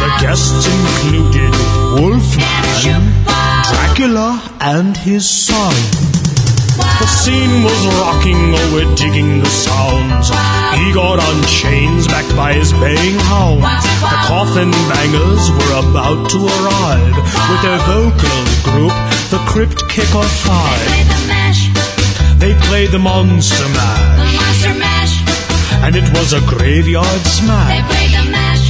The 0.04 0.10
guests 0.24 0.66
included 0.68 1.54
Wolfman, 1.96 3.04
Dracula, 3.70 4.42
and 4.60 4.96
his 4.98 5.28
son. 5.28 5.76
The 7.02 7.08
scene 7.08 7.64
was 7.64 7.82
rocking, 8.00 8.40
oh, 8.58 8.72
we're 8.74 8.96
digging 8.96 9.40
the 9.40 9.50
sounds. 9.50 10.30
He 10.80 10.94
got 10.94 11.20
on 11.20 11.38
chains 11.60 12.08
backed 12.08 12.36
by 12.36 12.54
his 12.54 12.72
baying 12.74 13.20
hounds. 13.32 13.84
The 14.02 14.20
coffin 14.32 14.72
bangers 14.90 15.44
were 15.58 15.74
about 15.86 16.30
to 16.34 16.40
arrive 16.56 17.16
with 17.50 17.62
their 17.66 17.82
vocal 17.90 18.40
group, 18.68 18.96
the 19.34 19.42
Crypt 19.52 19.80
Kicker 19.90 20.28
Five. 20.46 20.88
Play 20.88 21.04
the 21.14 21.22
mash, 21.28 21.62
They 22.40 22.54
played 22.68 22.92
the 22.92 23.00
Monster 23.00 23.66
the 23.66 23.74
monster 24.38 24.74
mash. 24.80 25.01
And 25.84 25.96
it 25.96 26.08
was 26.18 26.34
a 26.34 26.42
graveyard 26.42 27.06
They 27.06 27.30
smash. 27.42 27.88
play 27.90 28.08
the 28.18 28.26
mash, 28.32 28.66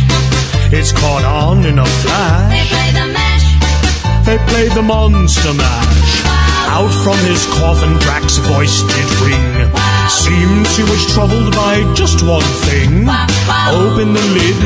It's 0.74 0.92
caught 0.92 1.26
on 1.26 1.66
in 1.66 1.78
a 1.80 1.86
flash. 1.86 2.52
they 2.52 2.66
play 2.74 2.90
the 3.00 3.08
mash. 3.14 4.26
They 4.26 4.38
played 4.52 4.72
the 4.74 4.82
Monster 4.84 5.54
Mash. 5.54 6.24
Out 6.72 6.94
from 7.04 7.18
his 7.28 7.44
coffin, 7.60 7.92
Drax's 8.00 8.38
voice 8.48 8.80
did 8.84 9.10
ring. 9.28 9.72
Seems 10.08 10.70
he 10.78 10.84
was 10.84 11.02
troubled 11.14 11.52
by 11.54 11.82
just 11.96 12.24
one 12.24 12.46
thing. 12.70 13.10
Opened 13.68 14.16
the 14.16 14.26
lid 14.38 14.60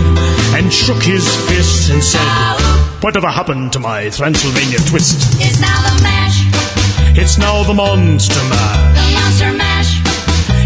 and 0.55 0.71
shook 0.71 1.01
his 1.01 1.25
fist 1.47 1.89
and 1.89 2.03
said, 2.03 2.27
Whatever 3.01 3.27
happened 3.29 3.71
to 3.73 3.79
my 3.79 4.09
Transylvania 4.09 4.77
twist? 4.85 5.17
It's 5.41 5.59
now 5.59 5.77
the 5.87 6.03
mash, 6.03 6.37
It's 7.17 7.37
now 7.39 7.63
the 7.63 7.73
Monster 7.73 8.35
the 8.35 8.43
monster 8.49 9.45
mash. 9.53 9.54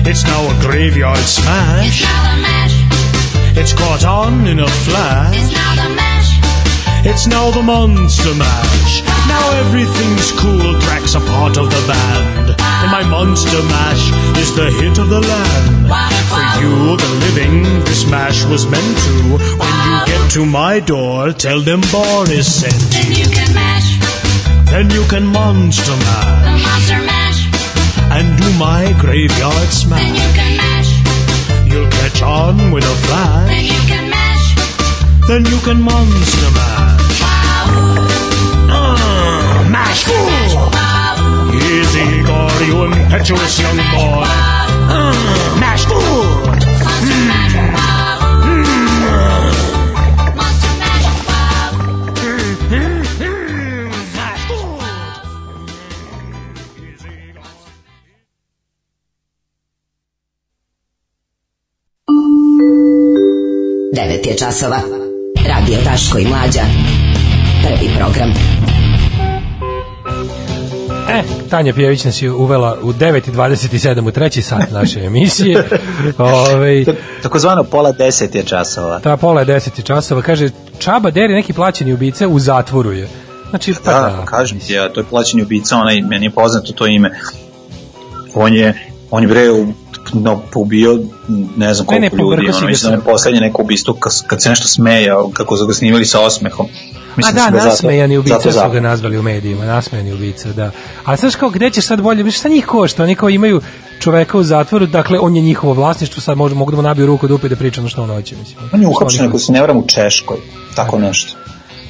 It's 0.05 0.23
now 0.23 0.41
a 0.49 0.55
graveyard 0.61 1.19
smash. 1.19 1.87
It's 1.87 2.01
now 2.03 2.35
the 2.35 2.41
mash, 2.41 2.75
It's 3.57 3.73
caught 3.73 4.03
on 4.05 4.47
in 4.47 4.59
a 4.59 4.67
flash. 4.67 5.35
it's 5.37 5.53
now 5.53 5.75
the 5.75 5.89
mash. 5.95 6.29
It's 7.05 7.27
now 7.27 7.49
the 7.51 7.61
Monster 7.63 8.33
Mash. 8.35 9.03
Now 9.27 9.51
everything's 9.63 10.31
cool, 10.33 10.77
Drax 10.81 11.15
a 11.15 11.21
part 11.21 11.57
of 11.57 11.69
the 11.69 11.83
band. 11.87 12.49
And 12.59 12.91
my 12.91 13.03
Monster 13.07 13.61
Mash 13.63 14.03
is 14.37 14.53
the 14.55 14.69
hit 14.79 14.97
of 14.97 15.07
the 15.09 15.21
land. 15.21 15.87
For 16.27 16.43
you, 16.61 16.97
the 16.97 17.11
living, 17.25 17.63
this 17.85 18.05
mash 18.09 18.43
was 18.45 18.65
meant 18.67 18.97
to. 19.05 19.15
When 19.61 19.75
you 19.87 19.95
get 20.11 20.31
to 20.31 20.45
my 20.45 20.79
door, 20.81 21.31
tell 21.31 21.61
them 21.61 21.79
Boris 21.91 22.47
sent. 22.61 22.75
Then 22.91 23.11
you 23.15 23.27
can 23.31 23.53
mash, 23.53 23.89
Then 24.69 24.89
you 24.89 25.03
can 25.07 25.25
monster 25.25 25.95
mash. 25.95 26.89
And 28.11 28.37
do 28.39 28.47
my 28.57 28.93
graveyard 28.99 29.53
Then 29.53 29.71
smash. 29.71 30.17
you 30.21 30.29
can 30.39 30.57
mash, 30.57 30.91
You'll 31.71 31.89
catch 31.89 32.21
on 32.21 32.71
with 32.71 32.83
a 32.83 32.95
flash. 33.07 33.47
then 33.49 33.65
you 33.65 33.81
can 33.91 34.09
mash. 34.09 34.45
Then 35.27 35.45
you 35.45 35.59
can 35.59 35.81
Monster 35.81 36.51
Mash. 36.57 37.21
Uh, 38.71 39.69
mash 39.69 40.03
fool! 40.03 40.73
Easy, 41.53 42.01
Igor, 42.19 42.49
you 42.67 42.83
impetuous 42.85 43.59
young 43.59 43.77
boy. 43.77 44.25
Uh, 44.89 45.57
mash 45.61 45.85
fool! 45.85 46.25
Monster 46.49 47.28
9 63.91 64.01
je 64.23 64.37
časova. 64.37 64.79
Radio 65.47 65.77
Daško 65.83 66.17
i 66.17 66.25
Mlađa. 66.25 66.61
Prvi 67.63 67.89
program. 67.97 68.29
E, 71.09 71.23
Tanja 71.49 71.73
Pijević 71.73 72.03
nas 72.03 72.21
je 72.21 72.31
uvela 72.31 72.77
u 72.81 72.93
9.27 72.93 74.07
u 74.07 74.11
treći 74.11 74.41
sat 74.41 74.71
naše 74.71 74.99
emisije. 74.99 75.67
Ove, 76.17 76.85
Takozvano 77.23 77.63
pola 77.63 77.91
deset 77.91 78.35
je 78.35 78.43
časova. 78.43 78.99
ta 78.99 79.17
pola 79.17 79.41
je 79.41 79.47
10 79.47 79.83
časova. 79.83 80.21
Kaže, 80.21 80.49
Čaba 80.79 81.11
Deri 81.11 81.33
neki 81.33 81.53
plaćeni 81.53 81.93
ubice 81.93 82.27
u 82.27 82.39
zatvoru 82.39 82.91
je. 82.91 83.07
Znači, 83.49 83.73
pa 83.85 83.91
Da, 83.93 83.99
da. 84.09 84.25
kažem 84.25 84.59
ti 84.59 84.73
ja, 84.73 84.89
to 84.89 84.99
je 84.99 85.05
plaćeni 85.05 85.43
ubica, 85.43 85.77
onaj, 85.77 86.01
meni 86.01 86.25
je 86.25 86.31
poznato 86.31 86.73
to 86.73 86.87
ime. 86.87 87.11
On 88.33 88.53
je, 88.53 88.73
on 89.11 89.23
je 89.23 89.27
bre 89.27 89.51
u- 89.51 89.73
no, 90.13 90.41
ubio 90.55 90.99
ne 91.57 91.73
znam 91.73 91.87
Ne, 91.91 91.99
ne, 91.99 92.09
koliko 92.09 92.33
ljudi, 92.35 92.57
ono, 92.57 92.67
mislim 92.67 92.91
da 92.91 92.97
je 92.97 93.03
poslednje 93.03 93.39
neko 93.39 93.61
ubistvo 93.61 93.93
kad, 93.93 94.11
kad 94.27 94.41
se 94.41 94.49
nešto 94.49 94.67
smejao, 94.67 95.29
kako 95.33 95.57
su 95.57 95.67
ga 95.67 95.73
snimali 95.73 96.05
sa 96.05 96.21
osmehom. 96.21 96.65
A 97.15 97.21
su 97.21 97.35
da, 97.35 97.49
ga 97.51 97.57
zato- 97.57 97.65
nasmejani 97.65 98.17
ubica 98.17 98.39
zato 98.39 98.65
su 98.65 98.69
ga 98.71 98.79
nazvali 98.79 99.17
u 99.17 99.21
medijima, 99.21 99.65
nasmejani 99.65 100.13
ubica, 100.13 100.53
da. 100.53 100.71
A 101.05 101.15
znaš 101.15 101.35
kao, 101.35 101.49
gde 101.49 101.69
ćeš 101.69 101.85
sad 101.85 102.01
bolje, 102.01 102.31
šta 102.31 102.49
njih 102.49 102.65
košta, 102.65 103.03
oni 103.03 103.15
kao 103.15 103.29
imaju 103.29 103.61
čoveka 103.99 104.37
u 104.37 104.43
zatvoru, 104.43 104.85
dakle, 104.85 105.19
on 105.19 105.35
je 105.35 105.41
njihovo 105.41 105.73
vlasništvo, 105.73 106.21
sad 106.21 106.37
mogu, 106.37 106.55
mogu 106.55 106.71
da 106.71 106.77
mu 106.77 106.83
nabiju 106.83 107.05
ruku 107.05 107.27
da 107.27 107.33
upije 107.33 107.49
da 107.49 107.55
priča 107.55 107.81
ono 107.81 107.89
što 107.89 108.03
on 108.03 108.09
hoće, 108.09 108.35
mislim. 108.35 108.69
On 108.73 108.81
je 108.81 108.87
uhapšen, 108.87 109.27
ako 109.27 109.39
se 109.39 109.51
ne 109.51 109.61
varam, 109.61 109.77
u 109.77 109.87
Češkoj, 109.87 110.37
tako 110.75 110.99
nešto. 110.99 111.33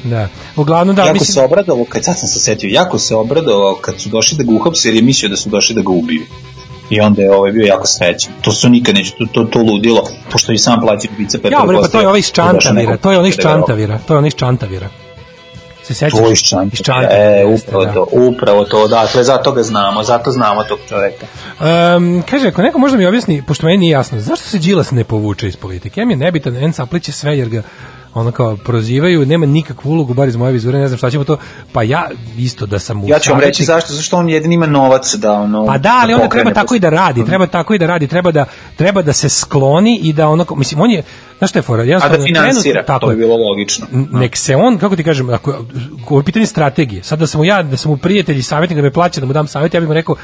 Da. 0.04 0.28
Uglavnom, 0.56 0.96
da, 0.96 1.02
jako 1.02 1.14
mislim, 1.14 1.34
se 1.34 1.42
obradovao, 1.42 1.86
kad 1.90 2.04
sad 2.04 2.20
sam 2.20 2.30
se 2.30 2.40
setio, 2.40 2.68
jako 2.68 3.00
se 3.00 3.16
obradovao 3.16 3.76
kad 3.76 4.02
su 4.02 4.10
došli 4.10 4.38
da 4.38 4.44
ga 4.44 4.52
uhapse 4.52 4.88
jer 4.88 4.96
je 4.96 5.02
mislio 5.02 5.30
da 5.30 5.36
su 5.36 5.50
došli 5.50 5.76
da 5.76 5.82
ga 5.82 5.90
ubiju. 5.90 6.26
I 6.90 7.02
onda 7.02 7.22
je 7.22 7.32
ovaj 7.36 7.52
bio 7.52 7.66
jako 7.66 7.88
srećan. 7.88 8.34
To 8.42 8.52
su 8.52 8.70
nikad 8.70 8.96
neće, 8.96 9.12
to, 9.18 9.26
to, 9.34 9.44
to 9.44 9.60
ludilo, 9.60 10.04
pošto 10.32 10.52
i 10.52 10.58
sam 10.58 10.82
plaći 10.82 11.08
ubica 11.16 11.38
pa 11.42 11.48
ja, 11.48 11.64
bre, 11.68 11.78
pa 11.82 11.88
to 11.88 12.00
je 12.00 12.08
ovaj 12.08 12.20
iz 12.20 12.32
Čantavira, 12.32 12.98
to 12.98 13.12
je 13.12 13.18
robi. 13.18 13.32
Čantavira, 13.32 14.00
to 14.08 14.14
je 14.14 14.18
onaj 14.18 14.28
iz 14.28 14.36
Čantavira. 14.36 14.90
Se 15.84 15.94
sećaš? 15.94 16.20
To 16.20 16.32
iz 16.32 16.40
Čantavira. 16.40 16.74
Iz 16.74 16.82
Čantavira, 16.82 17.40
E, 17.40 17.46
upravo 17.46 17.86
da. 17.86 17.94
to, 17.94 18.08
upravo 18.12 18.66
to, 18.66 18.88
dakle, 18.88 19.24
zato 19.24 19.52
ga 19.52 19.64
znamo, 19.64 20.04
zato 20.04 20.32
znamo 20.32 20.64
tog 20.64 20.80
čoveka. 20.90 21.26
Um, 21.96 22.24
kaže, 22.30 22.48
ako 22.48 22.62
neko 22.62 22.80
možda 22.80 22.98
mi 22.98 23.06
objasni, 23.06 23.44
pošto 23.48 23.66
meni 23.66 23.78
nije 23.78 23.92
jasno, 23.92 24.20
zašto 24.20 24.50
se 24.50 24.60
Đilas 24.60 24.92
ne 24.92 25.04
povuče 25.04 25.48
iz 25.48 25.56
politike? 25.56 26.02
Ja 26.02 26.06
mi 26.06 26.14
je 26.14 26.18
nebitan, 26.18 26.56
en 26.58 26.74
sapliće 26.74 27.12
sve 27.12 27.38
jer 27.38 27.50
ga 27.50 27.62
ono 28.14 28.32
kao 28.32 28.58
prozivaju, 28.66 29.26
nema 29.26 29.46
nikakvu 29.46 29.90
ulogu, 29.92 30.14
bar 30.14 30.28
iz 30.28 30.36
moje 30.36 30.52
vizure, 30.54 30.80
ne 30.80 30.88
znam 30.88 30.98
šta 30.98 31.12
ćemo 31.12 31.24
to, 31.24 31.38
pa 31.72 31.84
ja 31.84 32.10
isto 32.38 32.66
da 32.66 32.80
sam 32.80 33.04
u 33.04 33.10
Ja 33.10 33.20
ću 33.20 33.32
vam 33.32 33.40
reći 33.40 33.64
zašto, 33.64 33.94
zašto 33.94 34.18
on 34.18 34.30
jedini 34.30 34.56
ima 34.56 34.66
novac 34.66 35.16
da 35.16 35.34
ono... 35.34 35.66
Pa 35.66 35.78
da, 35.78 36.00
ali 36.02 36.14
onda 36.14 36.26
pokrene 36.26 36.44
treba 36.44 36.62
tako 36.62 36.76
i 36.76 36.80
da 36.80 36.90
radi, 36.90 37.26
treba 37.26 37.48
tako 37.48 37.74
i 37.74 37.78
da 37.78 37.86
radi, 37.88 38.08
treba 38.08 38.32
da 38.32 38.46
treba 38.76 39.02
da 39.02 39.14
se 39.14 39.30
skloni 39.30 40.00
i 40.04 40.14
da 40.14 40.28
ono 40.28 40.46
mislim 40.56 40.82
on 40.82 40.92
je 40.92 41.04
znaš 41.38 41.50
šta 41.50 41.60
je 41.60 41.64
fora, 41.64 41.84
A 41.84 42.10
da 42.10 42.24
finansira, 42.24 42.86
tako 42.86 43.00
to 43.00 43.12
je. 43.12 43.16
bi 43.16 43.22
bilo 43.22 43.36
logično. 43.38 43.88
N- 43.94 44.08
nek 44.12 44.38
se 44.38 44.56
on, 44.56 44.78
kako 44.78 44.96
ti 44.96 45.04
kažem, 45.04 45.30
ako 45.30 45.66
ako 46.04 46.18
je 46.18 46.24
pitanje 46.24 46.46
strategije, 46.46 47.04
sad 47.04 47.20
da 47.20 47.28
sam 47.28 47.40
mu 47.40 47.46
ja, 47.46 47.64
da 47.64 47.78
sam 47.78 47.92
mu 47.92 47.98
prijatelj 47.98 48.38
i 48.38 48.42
savjetnik 48.42 48.76
da 48.76 48.82
me 48.82 48.92
plaća 48.92 49.20
da 49.22 49.28
mu 49.28 49.34
dam 49.34 49.48
savjet, 49.48 49.74
ja 49.74 49.80
bih 49.80 49.88
mu 49.88 49.94
rekao 49.94 50.16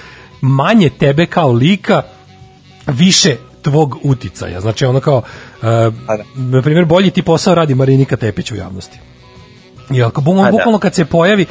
manje 0.41 0.89
tebe 0.89 1.25
kao 1.25 1.51
lika, 1.51 2.01
više 2.87 3.35
tvog 3.65 3.97
uticaja. 4.03 4.61
Znači 4.61 4.85
ono 4.85 4.99
kao, 4.99 5.17
uh, 5.17 5.67
na 6.35 6.61
primjer, 6.61 6.85
bolji 6.85 7.11
ti 7.11 7.21
posao 7.21 7.55
radi 7.55 7.75
Marinika 7.75 8.15
Tepić 8.15 8.51
u 8.51 8.55
javnosti. 8.55 8.99
I 9.91 10.03
ako 10.03 10.21
on 10.25 10.37
Pa 10.37 10.43
da. 10.43 10.51
bukvalno 10.51 10.79
kad 10.79 10.95
se 10.95 11.05
pojavi, 11.05 11.45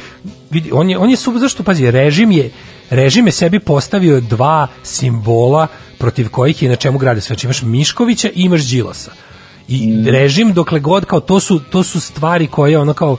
vidi, 0.49 0.71
on 0.73 0.89
je, 0.89 0.97
on 0.97 1.09
je 1.09 1.17
sub, 1.17 1.37
zašto, 1.37 1.63
pazi, 1.63 1.91
režim 1.91 2.31
je, 2.31 2.51
režim 2.89 3.25
je 3.25 3.31
sebi 3.31 3.59
postavio 3.59 4.21
dva 4.21 4.67
simbola 4.83 5.67
protiv 5.97 6.29
kojih 6.29 6.63
je 6.63 6.69
na 6.69 6.75
čemu 6.75 6.97
grade 6.97 7.21
sve. 7.21 7.33
Znači 7.33 7.47
imaš 7.47 7.61
Miškovića 7.61 8.27
i 8.27 8.41
imaš 8.41 8.69
Đilasa. 8.69 9.11
I 9.67 10.03
režim 10.11 10.53
dokle 10.53 10.79
god 10.79 11.05
kao 11.05 11.19
to 11.19 11.39
su 11.39 11.59
to 11.59 11.83
su 11.83 11.99
stvari 11.99 12.47
koje 12.47 12.79
ono 12.79 12.93
kao 12.93 13.17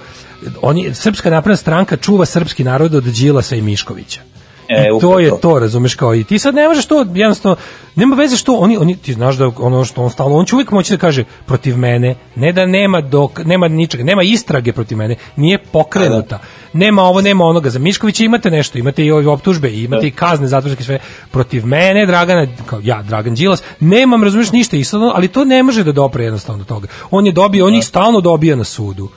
oni 0.62 0.94
srpska 0.94 1.30
napredna 1.30 1.56
stranka 1.56 1.96
čuva 1.96 2.26
srpski 2.26 2.64
narod 2.64 2.94
od 2.94 3.04
Đilasa 3.04 3.56
i 3.56 3.62
Miškovića. 3.62 4.20
E, 4.68 4.82
I 4.82 4.88
to 4.88 4.96
upravo 4.96 5.18
je 5.18 5.30
to. 5.30 5.36
to, 5.36 5.58
razumeš 5.58 5.94
kao 5.94 6.14
i 6.14 6.24
ti 6.24 6.38
sad 6.38 6.54
ne 6.54 6.68
možeš 6.68 6.86
to 6.86 7.06
jednostavno 7.14 7.56
nema 7.94 8.16
veze 8.16 8.36
što 8.36 8.54
oni 8.54 8.76
oni 8.76 8.96
ti 8.96 9.12
znaš 9.12 9.36
da 9.36 9.50
ono 9.58 9.84
što 9.84 10.02
on 10.02 10.10
stalno 10.10 10.36
on 10.36 10.44
će 10.44 10.54
uvijek 10.54 10.70
moći 10.70 10.92
da 10.92 10.98
kaže 10.98 11.24
protiv 11.46 11.76
mene, 11.76 12.14
ne 12.36 12.52
da 12.52 12.66
nema 12.66 13.00
dok 13.00 13.44
nema 13.44 13.68
ničega, 13.68 14.04
nema 14.04 14.22
istrage 14.22 14.72
protiv 14.72 14.98
mene, 14.98 15.16
nije 15.36 15.58
pokrenuta. 15.58 16.38
Nema 16.72 17.02
ovo, 17.02 17.20
nema 17.20 17.44
onoga. 17.44 17.70
Za 17.70 17.78
Miškovića 17.78 18.24
imate 18.24 18.50
nešto, 18.50 18.78
imate 18.78 19.04
i 19.04 19.10
ove 19.10 19.28
optužbe, 19.28 19.72
imate 19.72 20.06
i 20.06 20.10
kazne 20.10 20.46
zatvorske 20.46 20.84
sve 20.84 20.98
protiv 21.30 21.66
mene, 21.66 22.06
Dragana, 22.06 22.46
kao 22.66 22.80
ja, 22.84 23.02
Dragan 23.02 23.34
Đilas, 23.34 23.62
nemam, 23.80 24.24
razumeš, 24.24 24.52
ništa 24.52 24.76
isto, 24.76 25.12
ali 25.14 25.28
to 25.28 25.44
ne 25.44 25.62
može 25.62 25.84
da 25.84 25.92
dopre 25.92 26.24
jednostavno 26.24 26.58
do 26.58 26.64
toga. 26.64 26.88
On 27.10 27.26
je 27.26 27.32
dobio, 27.32 27.66
on 27.66 27.74
ih 27.74 27.84
stalno 27.84 28.20
dobija 28.20 28.56
na 28.56 28.64
sudu. 28.64 29.08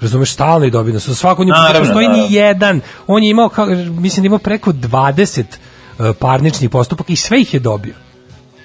Razumeš, 0.00 0.32
stalno 0.32 0.64
je 0.64 0.70
dobio 0.70 0.94
na 0.94 1.00
sudu. 1.00 1.14
Svako 1.14 1.44
njih 1.44 1.54
postoji 1.78 2.08
ni 2.08 2.34
jedan. 2.34 2.80
On 3.06 3.22
je 3.22 3.30
imao, 3.30 3.48
kao, 3.48 3.66
mislim 3.90 4.22
da 4.22 4.26
imao 4.26 4.38
preko 4.38 4.72
20 4.72 5.44
uh, 5.98 6.06
parničnih 6.18 6.70
postupaka 6.70 7.12
i 7.12 7.16
sve 7.16 7.40
ih 7.40 7.54
je 7.54 7.60
dobio. 7.60 7.94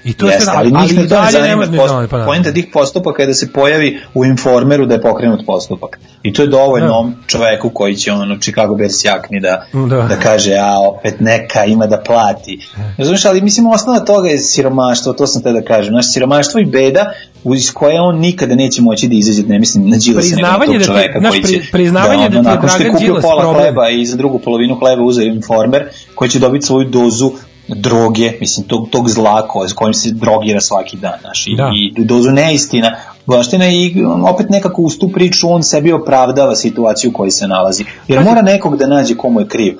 I 0.05 0.13
to 0.13 0.25
je 0.25 0.29
Jeste, 0.29 0.43
sve, 0.43 0.53
ali 0.55 0.71
njih 0.71 0.89
to 0.89 1.01
ne 1.01 1.07
dalje 1.07 1.41
nema- 1.41 1.65
post- 1.67 2.09
pa 2.09 2.17
da. 2.17 2.25
Poenta 2.25 2.51
tih 2.51 2.67
postupaka 2.73 3.21
je 3.21 3.27
da 3.27 3.33
se 3.33 3.53
pojavi 3.53 3.99
u 4.13 4.25
informeru 4.25 4.85
da 4.85 4.93
je 4.93 5.01
pokrenut 5.01 5.45
postupak. 5.45 5.99
I 6.23 6.33
to 6.33 6.41
je 6.41 6.47
dovoljno 6.49 7.11
čoveku 7.27 7.69
koji 7.69 7.95
će 7.95 8.11
ono 8.13 8.37
Chicago 8.37 8.75
Bears 8.75 9.05
jakni 9.05 9.39
da, 9.39 9.65
Da. 9.73 9.95
da. 9.99 10.15
kaže, 10.17 10.53
a 10.55 10.79
opet 10.81 11.15
neka 11.19 11.65
ima 11.65 11.87
da 11.87 11.97
plati. 11.99 12.59
Razumiješ, 12.97 13.25
ali 13.25 13.41
mislim 13.41 13.67
osnova 13.67 13.99
toga 14.01 14.29
je 14.29 14.37
siromaštvo, 14.39 15.13
to 15.13 15.27
sam 15.27 15.41
te 15.41 15.51
da 15.51 15.61
kažem. 15.63 15.91
Znaš, 15.91 16.13
siromaštvo 16.13 16.59
i 16.59 16.65
beda 16.65 17.11
iz 17.55 17.71
koje 17.71 18.01
on 18.01 18.17
nikada 18.17 18.55
neće 18.55 18.81
moći 18.81 19.07
da 19.07 19.15
izađe, 19.15 19.43
ne 19.43 19.59
mislim 19.59 19.83
na 19.83 19.97
Đilasa, 19.97 20.09
nego 20.27 20.41
na 20.41 20.47
Priznavanje 20.47 20.65
tog 20.69 20.79
da 20.79 20.85
čoveka 20.85 21.19
znaš, 21.19 21.31
koji 21.31 21.41
pri- 21.43 21.53
će, 21.55 21.71
priznavanje 21.71 22.23
da 22.23 22.29
ti 22.29 22.35
je 22.35 22.39
ono, 22.39 22.49
nakon 22.49 22.69
što 22.69 22.77
je 22.77 22.79
Dragan 22.79 22.93
kupio 22.93 23.07
Đilas 23.07 23.21
pola 23.23 23.41
problem. 23.41 23.61
hleba 23.63 23.89
i 23.89 24.05
za 24.05 24.17
drugu 24.17 24.39
polovinu 24.39 24.75
hleba 24.75 25.03
uzeo 25.03 25.25
informer, 25.25 25.83
koji 26.15 26.29
će 26.29 26.39
dobiti 26.39 26.65
svoju 26.65 26.85
dozu 26.85 27.31
droge, 27.67 28.31
mislim, 28.39 28.67
tog, 28.67 28.89
tog 28.89 29.09
zla 29.09 29.47
ko, 29.47 29.67
s 29.67 29.73
kojim 29.73 29.93
se 29.93 30.11
drogira 30.11 30.61
svaki 30.61 30.97
dan, 30.97 31.19
znaš, 31.21 31.47
i, 31.47 31.55
Da. 31.55 31.71
i 31.97 32.05
dozu 32.05 32.31
neistina, 32.31 32.95
baština 33.25 33.67
i 33.67 34.03
um, 34.05 34.25
opet 34.25 34.49
nekako 34.49 34.81
uz 34.81 34.97
tu 34.99 35.09
priču 35.09 35.49
on 35.49 35.63
sebi 35.63 35.91
opravdava 35.91 36.55
situaciju 36.55 37.09
u 37.09 37.13
kojoj 37.13 37.31
se 37.31 37.47
nalazi. 37.47 37.85
Jer 38.07 38.23
mora 38.23 38.41
nekog 38.41 38.77
da 38.77 38.87
nađe 38.87 39.15
komu 39.15 39.39
je 39.39 39.47
kriv. 39.47 39.77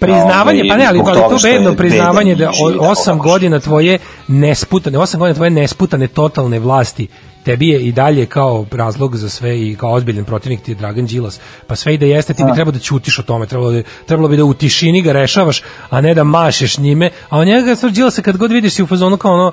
Priznavanje, 0.00 0.62
pa 0.68 0.76
ne, 0.76 0.86
ali, 0.86 0.98
ali 0.98 1.20
to 1.30 1.38
bedno 1.42 1.74
priznavanje 1.74 2.34
da 2.34 2.50
osam 2.80 3.18
godina 3.18 3.60
tvoje 3.60 3.98
nesputane, 4.28 4.98
osam 4.98 5.20
godina 5.20 5.34
tvoje 5.34 5.50
nesputane 5.50 6.06
totalne 6.06 6.58
vlasti 6.58 7.08
tebi 7.44 7.68
je 7.68 7.80
i 7.80 7.92
dalje 7.92 8.26
kao 8.26 8.66
razlog 8.72 9.16
za 9.16 9.28
sve 9.28 9.60
i 9.60 9.76
kao 9.76 9.92
ozbiljan 9.92 10.24
protivnik 10.24 10.62
ti 10.62 10.70
je 10.70 10.74
Dragan 10.74 11.06
Đilas. 11.06 11.40
Pa 11.66 11.76
sve 11.76 11.94
i 11.94 11.98
da 11.98 12.06
jeste, 12.06 12.34
ti 12.34 12.44
bi 12.44 12.48
Da. 12.48 12.54
trebalo 12.54 12.72
da 12.72 12.78
ćutiš 12.78 13.18
o 13.18 13.22
tome, 13.22 13.46
trebalo, 13.46 13.70
bi- 13.70 13.84
trebalo 14.06 14.28
bi 14.28 14.36
da 14.36 14.44
u 14.44 14.54
tišini 14.54 15.02
ga 15.02 15.12
rešavaš, 15.12 15.62
a 15.90 16.00
ne 16.00 16.14
da 16.14 16.24
mašeš 16.24 16.78
njime. 16.78 17.10
A 17.28 17.38
on 17.38 17.46
njega 17.46 17.76
stvar 17.76 17.92
Đilasa 17.92 18.22
kad 18.22 18.36
god 18.36 18.52
vidiš 18.52 18.74
si 18.74 18.82
u 18.82 18.86
fazonu 18.86 19.16
kao 19.16 19.32
ono, 19.34 19.52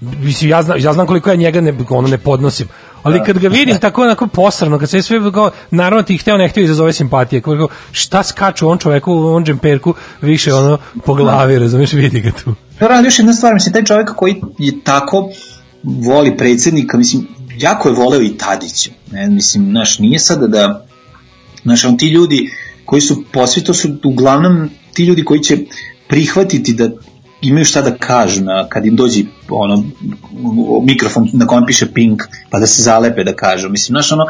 mislim, 0.00 0.50
ja, 0.50 0.62
znam, 0.62 0.78
ja 0.80 0.92
znam 0.92 1.06
koliko 1.06 1.30
ja 1.30 1.36
njega 1.36 1.60
ne, 1.60 1.74
ono 1.90 2.08
ne 2.08 2.18
podnosim. 2.18 2.68
Ali 3.02 3.22
kad 3.26 3.38
ga 3.38 3.48
vidim 3.48 3.78
tako 3.78 4.02
onako 4.02 4.26
posrano, 4.26 4.78
kad 4.78 4.90
se 4.90 5.02
sve 5.02 5.32
kao, 5.32 5.50
naravno 5.70 6.02
ti 6.02 6.16
hteo 6.18 6.36
ne 6.36 6.48
hteo 6.48 6.64
izazove 6.64 6.92
simpatije, 6.92 7.42
kao, 7.42 7.68
šta 7.92 8.22
skaču 8.22 8.68
on 8.68 8.78
čoveku, 8.78 9.12
on 9.12 9.44
džemperku, 9.44 9.94
više 10.22 10.54
ono 10.54 10.78
po 11.04 11.14
glavi, 11.14 11.58
razumeš, 11.58 11.92
vidi 11.92 12.20
ga 12.20 12.30
tu. 12.30 12.54
Dobro, 12.80 12.96
ali 12.96 13.06
još 13.06 13.18
jedna 13.18 13.32
stvar, 13.32 13.54
mislim, 13.54 13.72
taj 13.72 13.84
čovjek 13.84 14.10
koji 14.16 14.42
je 14.58 14.72
tako 14.84 15.30
voli 15.82 16.36
predsjednika, 16.36 16.98
mislim, 16.98 17.28
jako 17.58 17.88
je 17.88 17.94
voleo 17.94 18.22
i 18.22 18.36
Tadića. 18.36 18.90
Ne, 19.12 19.28
mislim, 19.28 19.64
znaš, 19.70 19.98
nije 19.98 20.18
sada 20.18 20.46
da, 20.46 20.86
znaš, 21.62 21.84
on 21.84 21.98
ti 21.98 22.08
ljudi 22.08 22.50
koji 22.84 23.00
su 23.00 23.24
posvi, 23.32 23.64
to 23.64 23.74
su 23.74 23.88
uglavnom 24.04 24.70
ti 24.92 25.04
ljudi 25.04 25.24
koji 25.24 25.40
će 25.40 25.58
prihvatiti 26.08 26.74
da 26.74 26.90
imaju 27.42 27.64
šta 27.64 27.82
da 27.82 27.94
kažu 27.96 28.44
na, 28.44 28.68
kad 28.68 28.86
im 28.86 28.96
dođe 28.96 29.22
ono, 29.48 29.84
mikrofon 30.84 31.28
na 31.32 31.46
kojem 31.46 31.66
piše 31.66 31.92
Pink, 31.92 32.22
pa 32.50 32.58
da 32.58 32.66
se 32.66 32.82
zalepe 32.82 33.24
da 33.24 33.32
kažu. 33.32 33.68
Mislim, 33.68 33.94
znaš, 33.94 34.12
ono, 34.12 34.24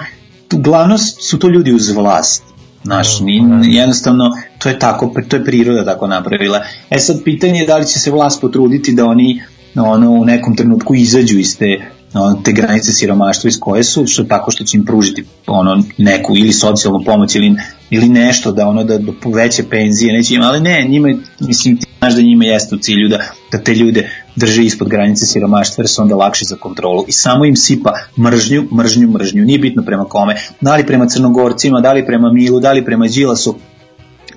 uglavnom 0.54 0.98
su 0.98 1.38
to 1.38 1.48
ljudi 1.48 1.72
uz 1.72 1.90
vlast. 1.90 2.42
Znaš, 2.84 3.20
ni, 3.20 3.42
jednostavno, 3.76 4.24
to 4.58 4.68
je 4.68 4.78
tako, 4.78 5.14
to 5.28 5.36
je 5.36 5.44
priroda 5.44 5.84
tako 5.84 6.06
napravila. 6.06 6.60
E 6.90 6.98
sad, 6.98 7.22
pitanje 7.24 7.60
je 7.60 7.66
da 7.66 7.76
li 7.76 7.86
će 7.86 7.98
se 7.98 8.10
vlast 8.10 8.40
potruditi 8.40 8.92
da 8.92 9.06
oni 9.06 9.42
ono, 9.76 10.10
u 10.10 10.24
nekom 10.24 10.56
trenutku 10.56 10.94
izađu 10.94 11.38
iz 11.38 11.58
te 11.58 11.80
ono, 12.14 12.40
te 12.44 12.52
granice 12.52 12.92
siromaštva 12.92 13.48
iz 13.48 13.60
koje 13.60 13.84
su, 13.84 14.06
što 14.06 14.24
tako 14.24 14.50
što 14.50 14.64
će 14.64 14.76
im 14.76 14.84
pružiti 14.84 15.24
ono 15.46 15.82
neku 15.98 16.36
ili 16.36 16.52
socijalnu 16.52 17.04
pomoć 17.04 17.34
ili, 17.34 17.54
ili 17.90 18.08
nešto 18.08 18.52
da 18.52 18.68
ono 18.68 18.84
da, 18.84 18.98
da 18.98 19.12
poveće 19.22 19.62
penzije, 19.70 20.12
neće 20.12 20.34
im, 20.34 20.42
ali 20.42 20.60
ne, 20.60 20.86
njima, 20.88 21.08
je- 21.08 21.18
mislim, 21.40 21.76
ti 21.76 21.86
znaš 22.08 22.16
da 22.16 22.22
njima 22.22 22.44
jeste 22.44 22.74
u 22.74 22.78
cilju 22.78 23.08
da, 23.08 23.18
da 23.52 23.58
te 23.58 23.74
ljude 23.74 24.10
drže 24.36 24.64
ispod 24.64 24.88
granice 24.88 25.26
siromaštva 25.26 25.82
jer 25.82 25.88
su 25.88 26.02
onda 26.02 26.16
lakši 26.16 26.44
za 26.44 26.56
kontrolu. 26.56 27.04
I 27.08 27.12
samo 27.12 27.44
im 27.44 27.56
sipa 27.56 27.92
mržnju, 28.18 28.68
mržnju, 28.72 29.08
mržnju, 29.08 29.44
nije 29.44 29.58
bitno 29.58 29.82
prema 29.82 30.04
kome, 30.04 30.36
da 30.60 30.76
li 30.76 30.86
prema 30.86 31.06
crnogorcima, 31.06 31.80
da 31.80 31.92
li 31.92 32.06
prema 32.06 32.32
Milu, 32.32 32.60
da 32.60 32.72
li 32.72 32.84
prema 32.84 33.06
Đilasu, 33.06 33.54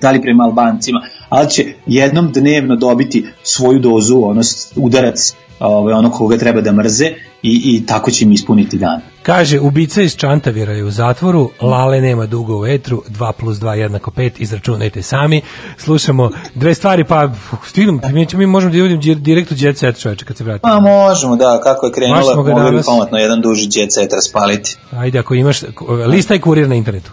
da 0.00 0.10
li 0.10 0.20
prema 0.22 0.44
Albancima, 0.44 1.00
ali 1.32 1.50
će 1.50 1.64
jednom 1.86 2.32
dnevno 2.32 2.76
dobiti 2.76 3.26
svoju 3.42 3.78
dozu, 3.78 4.22
ono, 4.22 4.40
udarac 4.76 5.34
ovaj, 5.60 5.94
ono 5.94 6.10
koga 6.10 6.36
treba 6.38 6.60
da 6.60 6.72
mrze 6.72 7.06
i, 7.42 7.62
i 7.66 7.86
tako 7.86 8.10
će 8.10 8.24
im 8.24 8.32
ispuniti 8.32 8.78
dan. 8.78 9.00
Kaže, 9.22 9.60
ubica 9.60 10.02
iz 10.02 10.16
Čantavira 10.16 10.72
je 10.72 10.84
u 10.84 10.90
zatvoru, 10.90 11.50
Lale 11.60 12.00
nema 12.00 12.26
dugo 12.26 12.60
u 12.60 12.66
etru, 12.66 13.02
2 13.08 13.32
plus 13.32 13.56
2 13.56 13.72
jednako 13.72 14.10
5, 14.10 14.30
izračunajte 14.38 15.02
sami. 15.02 15.40
Slušamo 15.78 16.30
dve 16.54 16.74
stvari, 16.74 17.04
pa 17.04 17.30
stignem, 17.66 18.00
mi, 18.32 18.46
možemo 18.46 18.72
da 18.72 18.78
idemo 18.78 19.00
di- 19.00 19.14
direkt 19.14 19.52
u 19.52 19.56
Jet 19.58 19.78
Set, 19.78 20.00
čoveče, 20.00 20.24
kad 20.24 20.36
se 20.36 20.44
vratimo. 20.44 20.72
Pa 20.72 20.80
možemo, 20.80 21.36
da, 21.36 21.60
kako 21.60 21.86
je 21.86 21.92
krenula, 21.92 22.34
mogli 22.36 22.54
bi 22.54 22.60
danas- 22.60 22.86
pametno 22.86 23.18
jedan 23.18 23.40
duži 23.40 23.68
jet 23.72 23.92
set 23.92 24.12
raspaliti. 24.12 24.76
Ajde, 24.92 25.18
ako 25.18 25.34
imaš, 25.34 25.60
lista 26.06 26.34
i 26.34 26.40
kurir 26.40 26.68
na 26.68 26.74
internetu. 26.74 27.10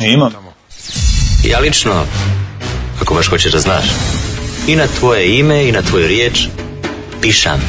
Imam. 0.00 0.32
Ja 1.44 1.58
lično, 1.60 1.92
baš 3.16 3.28
hoćeš 3.28 3.52
da 3.52 3.58
znaš, 3.58 3.84
i 4.66 4.76
na 4.76 4.86
tvoje 4.98 5.38
ime 5.38 5.68
i 5.68 5.72
na 5.72 5.82
tvoju 5.82 6.06
riječ 6.06 6.46
pišam. 7.22 7.60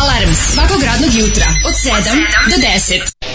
Alarm 0.00 0.34
svakog 0.54 0.82
radnog 0.82 1.10
jutra 1.14 1.46
od 1.68 1.74
7 1.74 1.90
do 2.50 2.56
10. 2.56 3.31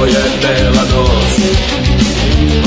ovo 0.00 0.08
je 0.08 0.24
bela 0.42 0.84
noć. 0.92 1.32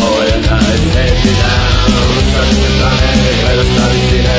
Ovo 0.08 0.22
je 0.30 0.36
najsvetli 0.50 1.34
dan, 1.42 1.92
sad 2.34 2.48
se 2.60 2.70
strane 2.76 3.30
gleda 3.42 3.64
sa 3.76 3.86
visine, 3.94 4.38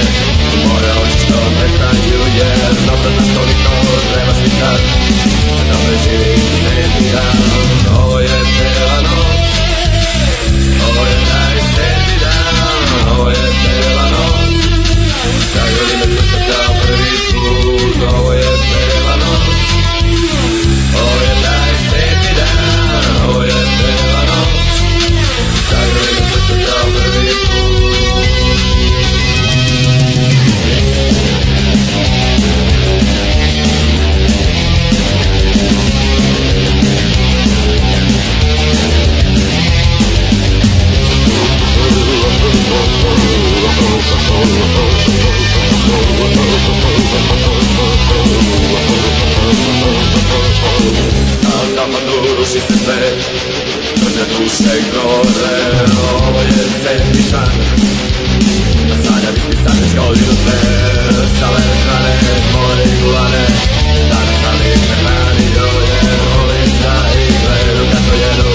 moje 0.66 0.90
oči 1.02 1.18
što 1.24 1.38
me 1.56 1.66
stanju 1.74 2.20
jer 2.38 2.74
dobro 2.86 3.10
znam 3.16 3.28
koliko 3.36 3.72
treba 4.12 4.34
svi 4.34 4.50
sad, 4.60 4.80
da 5.68 5.76
preživim 5.84 6.40
svetli 6.60 7.06
dan. 7.14 7.38
Ovo 7.98 8.20
je 8.20 8.38
bela 8.58 8.98
noć, 9.08 9.46
ovo 10.88 11.02
je 11.10 11.16
najsvetli 11.32 12.16
dan, 12.24 12.54
ovo 13.18 13.30
je 13.30 13.46
bela 13.64 13.93
Na 51.42 51.56
zapadu 51.74 52.34
ruši 52.38 52.60
se 52.66 52.74
sve 52.84 53.00
Crne 53.94 54.24
duše 54.32 54.74
groze 54.90 55.56
Ovo 56.26 56.40
je 56.40 56.64
sedmi 56.82 57.22
san 57.30 57.50
Sanjavi 59.04 59.40
svi 59.40 59.56
sanjaš 59.64 59.94
kao 59.94 60.08
ljude 60.08 60.58
Sa 61.40 61.46
ove 61.50 61.62
strane 61.80 62.14
moje 62.52 62.86
gulane 63.02 63.46
Danas 64.10 64.36
sam 64.42 64.58
ih 64.72 64.82
ne 64.90 64.96
branio 65.04 65.66
Jer 66.02 66.18
volim 66.30 66.70
da 66.82 66.94
ih 67.20 67.34
gledu 67.42 67.84
kako 67.92 68.16
jedu 68.16 68.54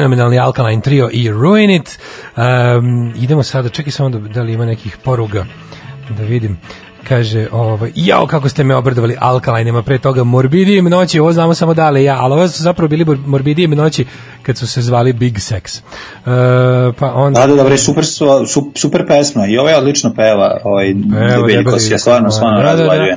Fenomenalni 0.00 0.38
Alkaline 0.38 0.82
Trio 0.82 1.08
i 1.12 1.30
Ruin 1.30 1.70
It. 1.70 1.98
Um, 2.36 3.12
idemo 3.16 3.42
sada, 3.42 3.68
čekaj 3.68 3.92
samo 3.92 4.08
da, 4.08 4.18
da 4.18 4.42
li 4.42 4.52
ima 4.52 4.66
nekih 4.66 4.96
poruga 5.04 5.44
da 6.18 6.24
vidim 6.24 6.58
kaže, 7.08 7.46
ovaj, 7.52 7.92
jao 7.94 8.26
kako 8.26 8.48
ste 8.48 8.64
me 8.64 8.76
obradovali 8.76 9.16
alkalajnima 9.20 9.82
pre 9.82 9.98
toga, 9.98 10.24
morbidijem 10.24 10.84
noći, 10.84 11.20
ovo 11.20 11.32
znamo 11.32 11.54
samo 11.54 11.74
dale 11.74 12.04
ja, 12.04 12.16
ali 12.20 12.34
ovo 12.34 12.48
su 12.48 12.62
zapravo 12.62 12.88
bili 12.88 13.04
mor- 13.04 13.26
morbidijem 13.26 13.70
noći 13.70 14.04
kad 14.42 14.58
su 14.58 14.66
se 14.66 14.82
zvali 14.82 15.12
Big 15.12 15.34
Sex. 15.34 15.80
Uh, 15.80 16.94
pa 16.98 17.12
onda... 17.14 17.40
Da, 17.40 17.46
da, 17.46 17.54
dobro, 17.54 17.76
super, 17.76 18.06
su- 18.06 18.46
su- 18.46 18.72
super 18.74 19.06
pesma 19.06 19.46
i 19.46 19.58
ovaj 19.58 19.74
odlično 19.74 20.14
peva, 20.14 20.58
ovaj, 20.64 20.86
Veljko 20.86 21.46
debeli 21.46 21.80
se 21.80 21.98
stvarno, 21.98 22.30
stvarno 22.30 22.62
Da, 22.62 22.76
da, 22.76 22.84
da. 22.84 23.16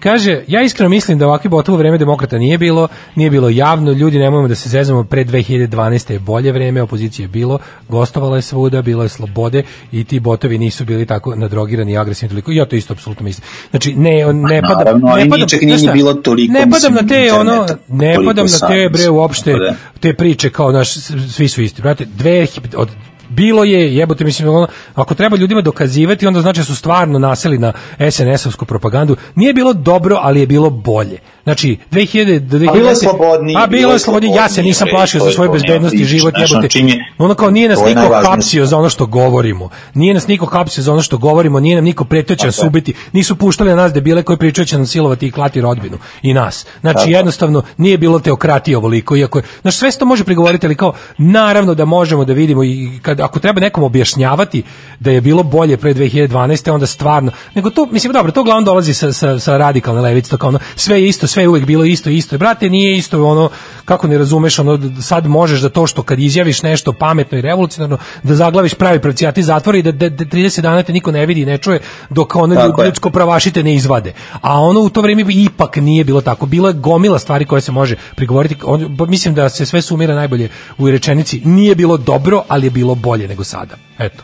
Kaže, 0.00 0.42
ja 0.46 0.62
iskreno 0.62 0.88
mislim 0.88 1.18
da 1.18 1.26
ovakve 1.26 1.50
botovo 1.50 1.78
vreme 1.78 1.98
demokrata 1.98 2.38
nije 2.38 2.58
bilo, 2.58 2.88
nije 3.14 3.30
bilo 3.30 3.48
javno, 3.48 3.92
ljudi 3.92 4.18
nemojmo 4.18 4.48
da 4.48 4.54
se 4.54 4.68
zezamo, 4.68 5.04
pre 5.04 5.24
2012. 5.24 6.12
je 6.12 6.18
bolje 6.18 6.52
vreme, 6.52 6.82
opozicije 6.82 7.24
je 7.24 7.28
bilo, 7.28 7.58
gostovala 7.88 8.36
je 8.36 8.42
svuda, 8.42 8.82
bilo 8.82 9.02
je 9.02 9.08
slobode 9.08 9.62
i 9.92 10.04
ti 10.04 10.20
botovi 10.20 10.58
nisu 10.58 10.84
bili 10.84 11.06
tako 11.06 11.34
nadrogirani 11.34 11.92
i 11.92 11.98
agresivni 11.98 12.30
toliko. 12.30 12.52
Ja 12.52 12.64
to 12.64 12.76
isto 12.76 12.92
apsolutno 12.92 13.24
mislim. 13.24 13.46
Znači, 13.70 13.94
ne, 13.94 14.32
ne 14.32 14.60
Pa 14.62 14.68
padam, 14.68 14.84
naravno, 14.84 15.16
ne 15.16 15.30
padam, 15.30 15.40
ničeg 15.40 15.62
nije 15.62 15.78
šta, 15.78 15.92
bilo 15.92 16.14
toliko, 16.14 16.52
Ne 16.52 16.70
padam 16.70 16.94
na 16.94 17.06
te, 17.06 17.32
ono, 17.32 17.66
ne 17.88 18.16
padam 18.26 18.46
na 18.46 18.68
te, 18.68 18.88
bre, 18.92 19.10
uopšte, 19.10 19.52
da. 19.52 19.74
te 20.00 20.14
priče 20.14 20.50
kao, 20.50 20.72
naš, 20.72 20.94
svi 21.30 21.48
su 21.48 21.62
isti. 21.62 21.82
Brate, 21.82 22.04
dve, 22.04 22.46
od 22.76 22.88
bilo 23.28 23.64
je, 23.64 23.96
jebote, 23.96 24.24
mislim, 24.24 24.48
ono, 24.48 24.68
ako 24.94 25.14
treba 25.14 25.36
ljudima 25.36 25.60
dokazivati, 25.60 26.26
onda 26.26 26.40
znači 26.40 26.60
da 26.60 26.64
su 26.64 26.76
stvarno 26.76 27.18
naseli 27.18 27.58
na 27.58 27.72
SNS-ovsku 27.98 28.64
propagandu. 28.64 29.16
Nije 29.34 29.54
bilo 29.54 29.72
dobro, 29.72 30.18
ali 30.22 30.40
je 30.40 30.46
bilo 30.46 30.70
bolje. 30.70 31.18
Znači, 31.44 31.78
2000 31.90 32.38
do 32.38 32.58
2000... 32.58 32.70
A 32.70 32.72
bilo 32.72 32.88
je 32.88 32.96
slobodnije, 32.96 33.58
A 33.58 33.66
bilo 33.66 33.92
je 33.92 33.98
slobodnije. 33.98 34.34
Ja 34.36 34.48
se 34.48 34.62
nisam 34.62 34.88
plašio 34.90 35.20
za 35.20 35.26
je 35.26 35.32
svoju 35.32 35.48
to, 35.48 35.52
nema 35.52 35.62
bezbednost 35.62 35.94
i 35.94 36.04
život, 36.04 36.34
jebote. 36.38 36.78
Ono 37.18 37.34
kao 37.34 37.50
nije 37.50 37.68
nas 37.68 37.78
niko 37.86 38.20
hapsio 38.24 38.66
za 38.66 38.78
ono 38.78 38.88
što 38.88 39.06
govorimo. 39.06 39.68
Nije 39.94 40.14
nas 40.14 40.26
niko 40.26 40.46
hapsio 40.46 40.82
za 40.82 40.92
ono 40.92 41.02
što 41.02 41.18
govorimo, 41.18 41.60
nije 41.60 41.76
nam 41.76 41.84
niko 41.84 42.04
pretio 42.04 42.36
će 42.36 42.46
nas 42.46 42.56
Tako 42.56 42.66
je. 42.66 42.68
ubiti. 42.68 42.94
Nisu 43.12 43.36
puštali 43.36 43.70
na 43.70 43.76
nas 43.76 43.92
debile 43.92 44.22
koji 44.22 44.38
pričaju 44.38 44.66
će 44.66 44.76
nam 44.76 44.86
silovati 44.86 45.26
i 45.26 45.30
klati 45.30 45.60
rodbinu 45.60 45.98
i 46.22 46.34
nas. 46.34 46.66
Znači, 46.80 47.10
jednostavno 47.10 47.62
nije 47.76 47.98
bilo 47.98 48.20
teokratije 48.20 48.76
ovoliko, 48.76 49.16
iako 49.16 49.38
je, 49.38 49.44
znaš, 49.62 49.76
sve 49.76 49.92
se 49.92 49.98
to 49.98 50.04
može 50.04 50.24
prigovoriti, 50.24 50.66
ali 50.66 50.74
kao, 50.74 50.92
naravno 51.18 51.74
da 51.74 51.84
možemo 51.84 52.24
da 52.24 52.32
vidimo 52.32 52.64
i 52.64 52.98
kad, 53.02 53.20
ako 53.20 53.38
treba 53.38 53.60
nekom 53.60 53.84
objašnjavati 53.84 54.62
da 55.00 55.10
je 55.10 55.20
bilo 55.20 55.42
bolje 55.42 55.76
pre 55.76 55.94
2012. 55.94 56.70
onda 56.72 56.86
stvarno, 56.86 57.32
nego 57.54 57.70
to, 57.70 57.86
mislim, 57.90 58.12
dobro, 58.12 58.32
to 58.32 58.40
uglavnom 58.40 58.64
dolazi 58.64 58.94
sa, 58.94 59.12
sa, 59.12 59.38
sa 59.38 59.56
radikalne 59.56 60.00
levice, 60.00 60.30
to 60.30 60.36
kao 60.36 60.48
ono, 60.48 60.58
sve 60.76 61.00
je 61.00 61.08
isto, 61.08 61.26
sve 61.34 61.42
je 61.42 61.48
uvek 61.48 61.64
bilo 61.64 61.84
isto, 61.84 62.10
isto, 62.10 62.38
brate, 62.38 62.70
nije 62.70 62.96
isto, 62.96 63.26
ono, 63.26 63.50
kako 63.84 64.06
ne 64.06 64.18
razumeš, 64.18 64.58
ono, 64.58 64.78
sad 65.02 65.26
možeš 65.26 65.60
da 65.60 65.68
to 65.68 65.86
što 65.86 66.02
kad 66.02 66.18
izjaviš 66.18 66.62
nešto 66.62 66.92
pametno 66.92 67.38
i 67.38 67.40
revolucionarno, 67.40 67.98
da 68.22 68.34
zaglaviš 68.34 68.74
pravi 68.74 68.98
pravcijati 68.98 69.42
zatvori 69.42 69.78
i 69.78 69.82
da, 69.82 69.92
da, 69.92 70.08
da 70.08 70.24
30 70.24 70.60
dana 70.60 70.82
te 70.82 70.92
niko 70.92 71.12
ne 71.12 71.26
vidi 71.26 71.40
i 71.40 71.46
ne 71.46 71.58
čuje, 71.58 71.80
dok 72.10 72.36
ono 72.36 72.54
Tako 72.54 72.82
je. 72.82 72.86
ljudsko 72.86 73.10
pravašite 73.10 73.62
ne 73.62 73.74
izvade. 73.74 74.12
A 74.40 74.60
ono 74.60 74.80
u 74.80 74.88
to 74.88 75.02
vrijeme 75.02 75.24
ipak 75.28 75.76
nije 75.76 76.04
bilo 76.04 76.20
tako. 76.20 76.46
Bilo 76.46 76.68
je 76.68 76.74
gomila 76.74 77.18
stvari 77.18 77.44
koje 77.44 77.60
se 77.60 77.72
može 77.72 77.96
prigovoriti. 78.16 78.56
On, 78.64 78.96
mislim 79.08 79.34
da 79.34 79.48
se 79.48 79.66
sve 79.66 79.82
sumira 79.82 80.14
najbolje 80.14 80.48
u 80.78 80.90
rečenici. 80.90 81.40
Nije 81.44 81.74
bilo 81.74 81.96
dobro, 81.96 82.42
ali 82.48 82.66
je 82.66 82.70
bilo 82.70 82.94
bolje 82.94 83.28
nego 83.28 83.44
sada. 83.44 83.76
Eto, 83.98 84.22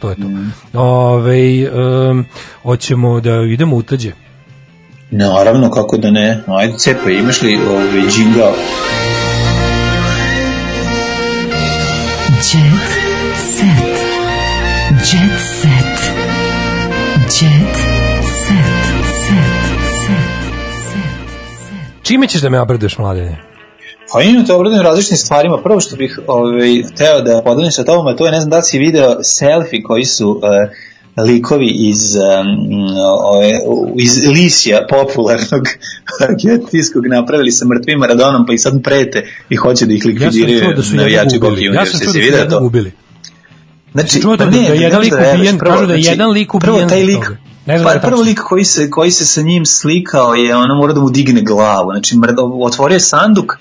to 0.00 0.10
je 0.10 0.16
to. 0.16 0.28
Ove, 0.80 1.70
um, 1.70 2.24
hoćemo 2.62 3.20
da 3.20 3.30
idemo 3.52 3.76
u 3.76 3.82
tađe. 3.82 4.27
Naravno, 5.10 5.70
kako 5.70 5.96
da 5.96 6.10
ne. 6.10 6.42
Ajde, 6.46 6.78
cepaj, 6.78 7.12
imaš 7.12 7.42
li 7.42 7.58
ovaj, 7.70 8.10
džingao? 8.10 8.52
Jet 12.38 12.88
set. 13.56 13.98
Jet 14.90 15.40
set. 15.60 15.98
Jet 17.24 17.76
set. 18.46 18.84
Set. 19.26 19.68
Set. 20.86 22.02
Čime 22.02 22.26
ćeš 22.26 22.40
da 22.40 22.48
me 22.48 22.60
obraduješ, 22.60 22.98
mladene? 22.98 23.42
Pa 24.12 24.22
imam 24.22 24.46
te 24.46 24.52
obradujem 24.52 24.82
različitim 24.82 25.16
stvarima. 25.16 25.62
Prvo 25.62 25.80
što 25.80 25.96
bih 25.96 26.20
ovaj, 26.26 26.82
hteo 26.82 27.20
da 27.20 27.42
podelim 27.42 27.70
sa 27.70 27.84
tobom, 27.84 28.06
a 28.06 28.16
to 28.16 28.26
je, 28.26 28.32
ne 28.32 28.40
znam 28.40 28.50
da 28.50 28.56
li 28.56 28.62
si 28.62 28.78
video 28.78 29.22
selfie 29.22 29.82
koji 29.82 30.04
su 30.04 30.40
eh, 30.42 30.70
likovi 31.26 31.68
iz, 31.68 32.16
um, 32.16 33.94
iz 33.96 34.26
Lisija, 34.26 34.86
popularnog 34.90 35.64
argentinskog, 36.28 37.06
napravili 37.06 37.50
sa 37.50 37.66
mrtvim 37.66 37.98
Maradonom, 37.98 38.46
pa 38.46 38.52
i 38.52 38.58
sad 38.58 38.82
prete 38.82 39.26
i 39.50 39.56
hoće 39.56 39.86
da 39.86 39.94
ih 39.94 40.04
Ja 40.04 40.08
likvidiraju 40.10 40.60
čuo 40.60 40.72
da 40.72 40.82
su 40.82 40.96
navijači 40.96 41.36
ubili. 41.36 41.64
Ja 41.74 41.86
sam 41.86 42.00
čuo 42.00 42.12
da 42.46 42.50
su 42.50 42.66
ubili. 42.66 42.92
Znači, 43.92 44.20
čuo 44.22 44.36
da- 44.36 44.44
pa 44.44 44.50
da 44.50 44.56
je 44.58 44.70
ne 44.70 44.76
jedan 44.76 44.92
ne 44.92 45.04
lik 45.04 45.12
da 45.12 45.32
ubijen. 45.34 45.58
Prvo, 45.58 45.74
kažu 45.74 45.86
da 45.86 45.94
je 45.94 46.00
jedan 46.00 46.30
lik 46.30 46.50
Prvo, 46.60 46.74
ubijen 46.74 46.88
taj 46.88 47.02
zbog 47.02 47.08
lik. 47.08 47.30
Ne 47.66 47.78
znam 47.78 47.84
da 47.84 48.00
pa 48.00 48.06
je 48.06 48.10
prvo 48.10 48.22
lik 48.22 48.40
koji 48.40 48.64
se, 48.64 48.90
koji 48.90 49.10
se 49.10 49.26
sa 49.26 49.42
njim 49.42 49.66
slikao 49.66 50.34
je, 50.34 50.56
ono 50.56 50.74
mora 50.74 50.92
da 50.92 51.00
mu 51.00 51.10
digne 51.10 51.42
glavu. 51.42 51.90
Znači, 51.92 52.16
mrda, 52.16 52.42
otvorio 52.62 52.94
je 52.94 53.00
sanduk, 53.00 53.56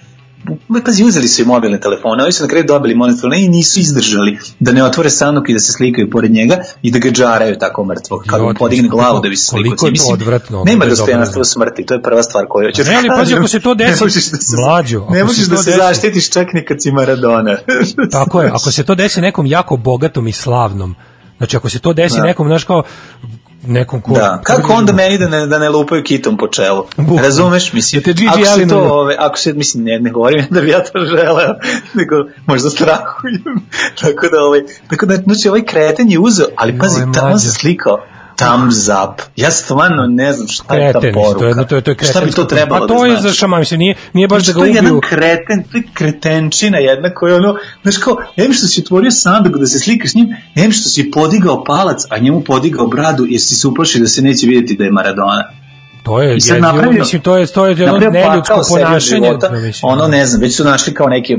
pazi, 0.81 1.03
uzeli 1.03 1.27
su 1.27 1.41
i 1.41 1.47
mobilne 1.47 1.79
telefone, 1.79 2.23
oni 2.23 2.31
su 2.31 2.43
na 2.43 2.49
kraju 2.49 2.65
dobili 2.65 2.95
mobilne 2.95 3.21
telefone 3.21 3.43
i 3.43 3.49
nisu 3.49 3.79
izdržali 3.79 4.37
da 4.59 4.71
ne 4.71 4.83
otvore 4.83 5.09
sanduk 5.11 5.49
i 5.49 5.53
da 5.53 5.59
se 5.59 5.71
slikaju 5.71 6.09
pored 6.09 6.31
njega 6.31 6.57
i 6.81 6.91
da 6.91 6.99
ga 6.99 7.09
džaraju 7.11 7.55
tako 7.57 7.85
mrtvog, 7.85 8.23
kako 8.23 8.43
mu 8.43 8.53
podigne 8.53 8.89
glavu 8.89 9.19
da 9.19 9.29
bi 9.29 9.35
se 9.35 9.45
slikao. 9.45 9.63
koliko 9.69 9.87
je 9.87 9.93
to 9.97 10.13
odvratno, 10.13 10.57
Nema 10.57 10.65
bezobrazno. 10.79 10.89
dostojanstva 11.05 11.41
u 11.41 11.45
smrti, 11.45 11.85
to 11.85 11.93
je 11.93 12.01
prva 12.01 12.23
stvar 12.23 12.45
koju 12.49 12.67
hoću 12.67 12.83
Ne, 12.83 12.95
ali 12.95 13.07
pazi, 13.09 13.33
ako 13.33 13.47
se 13.47 13.59
to 13.59 13.73
desi- 13.73 13.91
ne 13.91 13.97
možeš 14.01 14.25
da 14.25 14.37
se, 14.39 14.55
Mlađo, 14.57 15.05
ne 15.09 15.23
možeš 15.23 15.45
da 15.45 15.57
se 15.57 15.71
desi- 15.71 15.77
zaštitiš 15.77 16.29
čak 16.29 16.53
ni 16.53 16.65
kad 16.65 16.81
si 16.81 16.91
Maradona. 16.91 17.57
Tako 18.11 18.41
je, 18.41 18.49
ako 18.49 18.71
se 18.71 18.83
to 18.83 18.95
desi 18.95 19.21
nekom 19.21 19.45
jako 19.47 19.77
bogatom 19.77 20.27
i 20.27 20.33
slavnom, 20.33 20.95
znači 21.37 21.57
ako 21.57 21.69
se 21.69 21.79
to 21.79 21.93
desi 21.93 22.17
Da. 22.17 22.23
nekom, 22.23 22.47
znaš 22.47 22.63
kao, 22.63 22.83
nekom 23.67 24.01
ko... 24.01 24.13
Da, 24.13 24.41
kako 24.43 24.73
onda 24.73 24.93
meni 24.93 25.17
da 25.17 25.27
ne, 25.27 25.47
da 25.47 25.59
ne 25.59 25.69
lupaju 25.69 26.03
kitom 26.03 26.37
po 26.37 26.47
čelu? 26.47 26.85
Bukvalno. 26.97 27.21
Razumeš? 27.23 27.73
Mislim, 27.73 28.01
Da 28.01 28.13
te 28.13 28.25
ako 28.27 28.45
se 28.45 28.67
to, 28.67 28.79
ove, 28.79 29.15
ako 29.19 29.37
se, 29.37 29.53
mislim, 29.53 29.83
ne, 29.83 29.99
ne 29.99 30.11
govorim 30.11 30.45
da 30.49 30.61
bi 30.61 30.69
ja 30.69 30.83
to 30.83 30.99
želeo, 30.99 31.55
nego 31.99 32.15
možda 32.45 32.69
strahujem. 32.69 33.67
tako 34.01 34.27
da, 34.27 34.43
ovaj, 34.43 34.61
tako 34.87 35.05
da, 35.05 35.15
znači, 35.15 35.49
ovaj 35.49 35.65
kreten 35.65 36.11
je 36.11 36.19
uzeo, 36.19 36.47
ali 36.55 36.77
pazi, 36.79 37.01
tamo 37.13 37.37
se 37.37 37.51
slikao 37.51 38.03
thumbs 38.37 38.77
up. 38.87 39.21
Ja 39.35 39.51
stvarno 39.51 40.05
ne 40.05 40.33
znam 40.33 40.47
šta 40.47 40.75
je 40.75 40.93
ta 40.93 40.99
kreten, 40.99 41.13
poruka. 41.15 41.39
to 41.39 41.47
je, 41.47 41.65
to 41.65 41.75
je, 41.75 41.95
to 41.95 42.03
je 42.03 42.09
šta 42.09 42.21
bi 42.21 42.31
to 42.31 42.43
trebalo 42.45 42.81
Pa 42.81 42.87
to 42.87 42.93
da 42.95 43.05
je 43.05 43.11
znači? 43.11 43.23
za 43.23 43.31
šama, 43.31 43.59
mislim, 43.59 43.77
nije, 43.79 43.95
nije 44.13 44.27
baš 44.27 44.37
da 44.37 44.43
Znači, 44.43 44.53
ga 44.53 44.59
to 44.59 44.65
je 44.65 44.69
jedan 44.71 44.85
ubiju. 44.87 45.01
kreten, 45.01 45.63
to 45.63 45.77
je 45.77 45.83
kretenčina 45.93 46.77
jedna 46.79 47.09
koja 47.11 47.29
je 47.29 47.37
ono, 47.37 47.55
znaš 47.83 47.97
kao, 47.97 48.17
em 48.37 48.53
što 48.53 48.67
si 48.67 48.81
otvorio 48.81 49.11
sanduk 49.11 49.55
da 49.55 49.65
se 49.65 49.79
slikaš 49.79 50.11
s 50.11 50.15
njim, 50.15 50.27
em 50.55 50.71
što 50.71 50.89
si 50.89 51.11
podigao 51.11 51.63
palac, 51.63 52.01
a 52.09 52.17
njemu 52.17 52.41
podigao 52.41 52.87
bradu 52.87 53.25
jer 53.25 53.41
si 53.41 53.55
se 53.55 53.67
uplašio 53.67 54.01
da 54.01 54.07
se 54.07 54.21
neće 54.21 54.47
vidjeti 54.47 54.75
da 54.75 54.83
je 54.83 54.91
Maradona. 54.91 55.43
To 56.03 56.21
je, 56.21 56.37
I 56.37 56.61
napravio- 56.61 56.91
mislim, 56.91 57.21
to 57.21 57.37
je, 57.37 57.47
to 57.47 57.65
je 57.65 57.69
jedno 57.71 57.97
neljudsko 57.99 58.61
ponašanje. 58.69 58.99
života, 58.99 59.49
da, 59.49 59.57
ono 59.83 60.07
ne 60.07 60.25
znam, 60.25 60.41
već 60.41 60.55
su 60.55 60.63
našli 60.63 60.93
kao 60.93 61.07
neke 61.07 61.37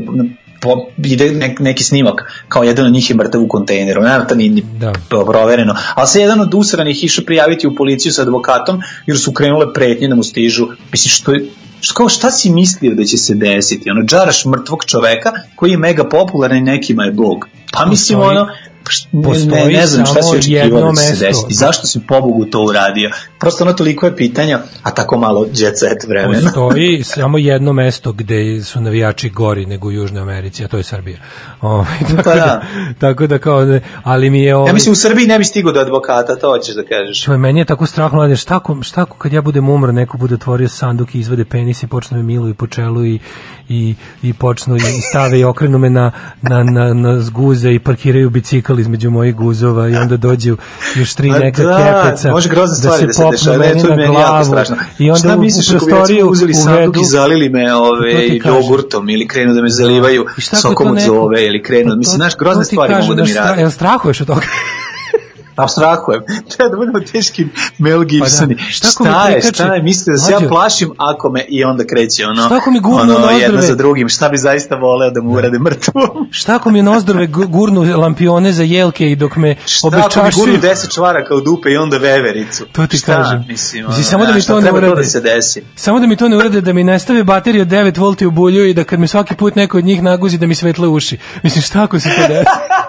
po, 0.60 0.86
ide 1.04 1.30
nek, 1.32 1.60
neki 1.60 1.84
snimak, 1.84 2.44
kao 2.48 2.62
jedan 2.62 2.86
od 2.86 2.92
njih 2.92 3.10
je 3.10 3.16
mrtav 3.16 3.42
u 3.42 3.48
kontejneru, 3.48 4.02
nema 4.02 4.24
to 4.24 4.34
ni, 4.34 4.48
ni 4.48 4.62
Da. 4.78 4.92
provereno, 5.08 5.74
ali 5.94 6.08
se 6.08 6.20
jedan 6.20 6.40
od 6.40 6.54
usranih 6.54 7.04
išao 7.04 7.24
prijaviti 7.24 7.66
u 7.66 7.74
policiju 7.74 8.12
sa 8.12 8.22
advokatom, 8.22 8.80
jer 9.06 9.18
su 9.18 9.32
krenule 9.32 9.72
pretnje 9.74 10.08
da 10.08 10.14
mu 10.14 10.22
stižu, 10.22 10.66
mislim 10.92 11.10
što 11.10 11.32
je 11.32 11.44
kao 11.94 12.08
šta 12.08 12.30
si 12.30 12.50
mislio 12.50 12.94
da 12.94 13.04
će 13.04 13.16
se 13.16 13.34
desiti, 13.34 13.90
ono, 13.90 14.02
džaraš 14.02 14.44
mrtvog 14.44 14.84
čoveka 14.84 15.32
koji 15.56 15.70
je 15.70 15.78
mega 15.78 16.08
popularan 16.08 16.58
i 16.58 16.60
nekima 16.60 17.04
je 17.04 17.12
bog, 17.12 17.48
pa 17.72 17.86
mislim 17.86 18.18
Postoji- 18.18 18.30
ono, 18.30 18.48
pš- 18.84 19.06
ne, 19.12 19.20
ne, 19.20 19.24
postoji 19.24 19.86
znam 19.86 20.06
šta 20.06 20.22
si 20.22 20.36
očekivao 20.36 20.64
jedno 20.78 20.92
da 20.92 20.96
se 20.96 21.10
mesto. 21.10 21.26
desiti, 21.26 21.54
zašto 21.54 21.86
si 21.86 22.00
pobogu 22.00 22.44
to 22.44 22.60
uradio, 22.60 23.10
prosto 23.38 23.64
ono 23.64 23.72
toliko 23.72 24.06
je 24.06 24.16
pitanja, 24.16 24.60
a 24.82 24.90
tako 24.90 25.18
malo 25.18 25.46
jet 25.46 25.78
set 25.78 26.08
vremena. 26.08 26.40
Postoji 26.44 27.02
samo 27.14 27.38
jedno 27.38 27.72
mesto 27.72 28.12
gde 28.12 28.62
su 28.62 28.80
navijači 28.80 29.30
gori 29.30 29.66
nego 29.66 29.88
u 29.88 29.92
Južnoj 29.92 30.22
Americi, 30.22 30.64
a 30.64 30.68
to 30.68 30.76
je 30.76 30.82
Srbija. 30.82 31.18
Ovaj, 31.60 31.86
tako, 32.00 32.22
Pa 32.24 32.30
da. 32.30 32.36
da. 32.36 32.62
tako 33.00 33.26
da 33.26 33.38
kao, 33.38 33.64
ne, 33.64 33.80
ali 34.02 34.30
mi 34.30 34.42
je... 34.42 34.54
Ovaj, 34.56 34.68
Ja 34.68 34.74
mislim 34.74 34.92
u 34.92 34.96
Srbiji 34.96 35.26
ne 35.26 35.38
bi 35.38 35.44
stigao 35.44 35.72
do 35.72 35.80
advokata, 35.80 36.36
to 36.36 36.48
hoćeš 36.48 36.74
da 36.74 36.82
kažeš. 36.84 37.22
Čuj, 37.22 37.38
meni 37.38 37.60
je 37.60 37.64
tako 37.64 37.86
strah 37.86 38.12
mlade, 38.12 38.36
šta 38.36 38.56
ako, 38.56 38.82
šta 38.82 39.02
ako 39.02 39.16
kad 39.16 39.32
ja 39.32 39.42
budem 39.42 39.68
umro, 39.68 39.92
neko 39.92 40.18
bude 40.18 40.34
otvorio 40.34 40.68
sanduk 40.68 41.14
i 41.14 41.18
izvade 41.18 41.44
penis 41.44 41.82
i 41.82 41.86
počne 41.86 42.16
me 42.16 42.22
miluju 42.22 42.54
po 42.54 42.66
čelu 42.66 43.04
i, 43.04 43.18
i, 43.68 43.94
i 44.22 44.32
počnu 44.32 44.76
i 44.76 44.80
stave 45.02 45.38
i 45.38 45.44
okrenu 45.44 45.78
me 45.78 45.90
na, 45.90 46.10
na, 46.42 46.62
na, 46.64 46.94
na 46.94 47.20
zguze 47.58 47.74
i 47.74 47.78
parkiraju 47.78 48.30
bicikl 48.30 48.80
između 48.80 49.10
mojih 49.10 49.34
guzova 49.34 49.88
i 49.88 49.96
onda 49.96 50.16
dođu 50.16 50.56
još 50.96 51.14
tri 51.14 51.28
Ma 51.28 51.38
neka 51.38 51.62
da, 51.62 52.02
kepeca 52.04 52.30
može 52.30 52.48
stvari 52.48 53.06
da 53.06 53.12
se 53.12 53.22
popnu 53.22 53.30
dešava, 53.30 53.56
ne, 53.56 53.74
meni 53.74 53.82
na 53.82 54.06
glavu 54.06 54.54
i 54.98 55.10
onda 55.10 55.18
Šta 55.18 55.34
u, 55.34 55.38
u 55.38 55.40
misliš 55.40 55.70
bi 55.72 55.78
prostoriju 55.78 56.28
uzeli 56.28 56.54
sanduk 56.54 56.96
i 56.96 57.04
zalili 57.04 57.48
me 57.48 57.74
ove, 57.74 58.28
jogurtom 58.44 59.08
ili 59.08 59.28
krenu 59.28 59.54
da 59.54 59.62
me 59.62 59.68
zalivaju 59.68 60.26
sokom 60.38 60.90
od 60.90 61.00
zove 61.00 61.46
ili 61.46 61.62
krenu, 61.62 61.90
Pa 61.90 61.96
mislim, 61.96 62.16
znaš, 62.16 62.36
grozne 62.36 62.64
stvari 62.64 62.94
mogu 62.94 63.14
da 63.14 63.22
mi 63.22 63.28
znaš, 63.28 63.44
stra- 63.44 63.50
rade. 63.50 63.62
Jel 63.62 63.70
strahuješ 63.70 64.20
od 64.20 64.26
toga? 64.26 64.46
Abstrahujem. 65.58 66.22
Treba 66.56 66.70
da 66.70 66.76
budemo 66.76 67.00
teški 67.00 67.46
Mel 67.78 68.04
Gibsoni. 68.04 68.56
Pa 68.56 68.62
da. 68.62 68.70
Šta 68.70 68.86
mi 68.86 69.10
Šta 69.10 69.28
je, 69.28 69.40
šta 69.42 69.74
je, 69.74 69.82
mislite 69.82 70.10
da 70.10 70.18
se 70.18 70.32
ja 70.32 70.40
plašim 70.48 70.90
ako 70.98 71.30
me 71.30 71.44
i 71.48 71.64
onda 71.64 71.84
kreće 71.86 72.26
ono, 72.26 72.46
Šta 72.46 72.56
ako 72.56 72.70
mi 72.70 72.80
gurnu 72.80 73.16
ono 73.16 73.30
jedno 73.30 73.62
za 73.62 73.74
drugim, 73.74 74.08
šta 74.08 74.28
bi 74.28 74.36
zaista 74.38 74.76
voleo 74.76 75.10
da 75.10 75.22
mu 75.22 75.32
urade 75.32 75.58
mrtvom? 75.58 76.08
Šta 76.30 76.54
ako 76.54 76.70
mi 76.70 76.82
nozdrve 76.82 77.26
gu- 77.26 77.46
gurnu 77.46 78.00
lampione 78.00 78.52
za 78.52 78.62
jelke 78.62 79.10
i 79.10 79.16
dok 79.16 79.36
me 79.36 79.56
Šta 79.66 79.88
ako 79.88 79.96
mi 79.96 80.02
obečašuju? 80.02 80.44
gurnu 80.44 80.58
deset 80.60 80.90
čvaraka 80.92 81.34
u 81.34 81.40
dupe 81.40 81.70
i 81.70 81.76
onda 81.76 81.96
vevericu? 81.96 82.66
To 82.72 82.86
ti 82.86 82.96
šta, 82.98 83.16
kažem. 83.16 83.44
Mislim, 83.48 83.86
ono, 83.86 84.02
samo 84.02 84.26
da 84.26 84.32
mi 84.32 84.40
šta 84.40 84.52
to 84.52 84.60
ne 84.60 84.72
urade. 84.72 84.94
da 84.94 85.04
se 85.04 85.20
desi. 85.20 85.62
Samo 85.76 86.00
da 86.00 86.06
mi 86.06 86.16
to 86.16 86.28
ne 86.28 86.36
urade, 86.36 86.60
da 86.60 86.72
mi 86.72 86.84
ne 86.84 86.98
stave 86.98 87.24
bateriju 87.24 87.62
od 87.62 87.68
9 87.68 87.98
volti 87.98 88.26
u 88.26 88.30
bulju 88.30 88.68
i 88.68 88.74
da 88.74 88.84
kad 88.84 89.00
mi 89.00 89.08
svaki 89.08 89.34
put 89.34 89.54
neko 89.56 89.78
od 89.78 89.84
njih 89.84 90.02
naguzi 90.02 90.38
da 90.38 90.46
mi 90.46 90.54
svetle 90.54 90.88
uši. 90.88 91.18
Mislim, 91.42 91.62
šta 91.62 91.82
ako 91.82 92.00
se 92.00 92.08
to 92.08 92.28
desi? 92.28 92.44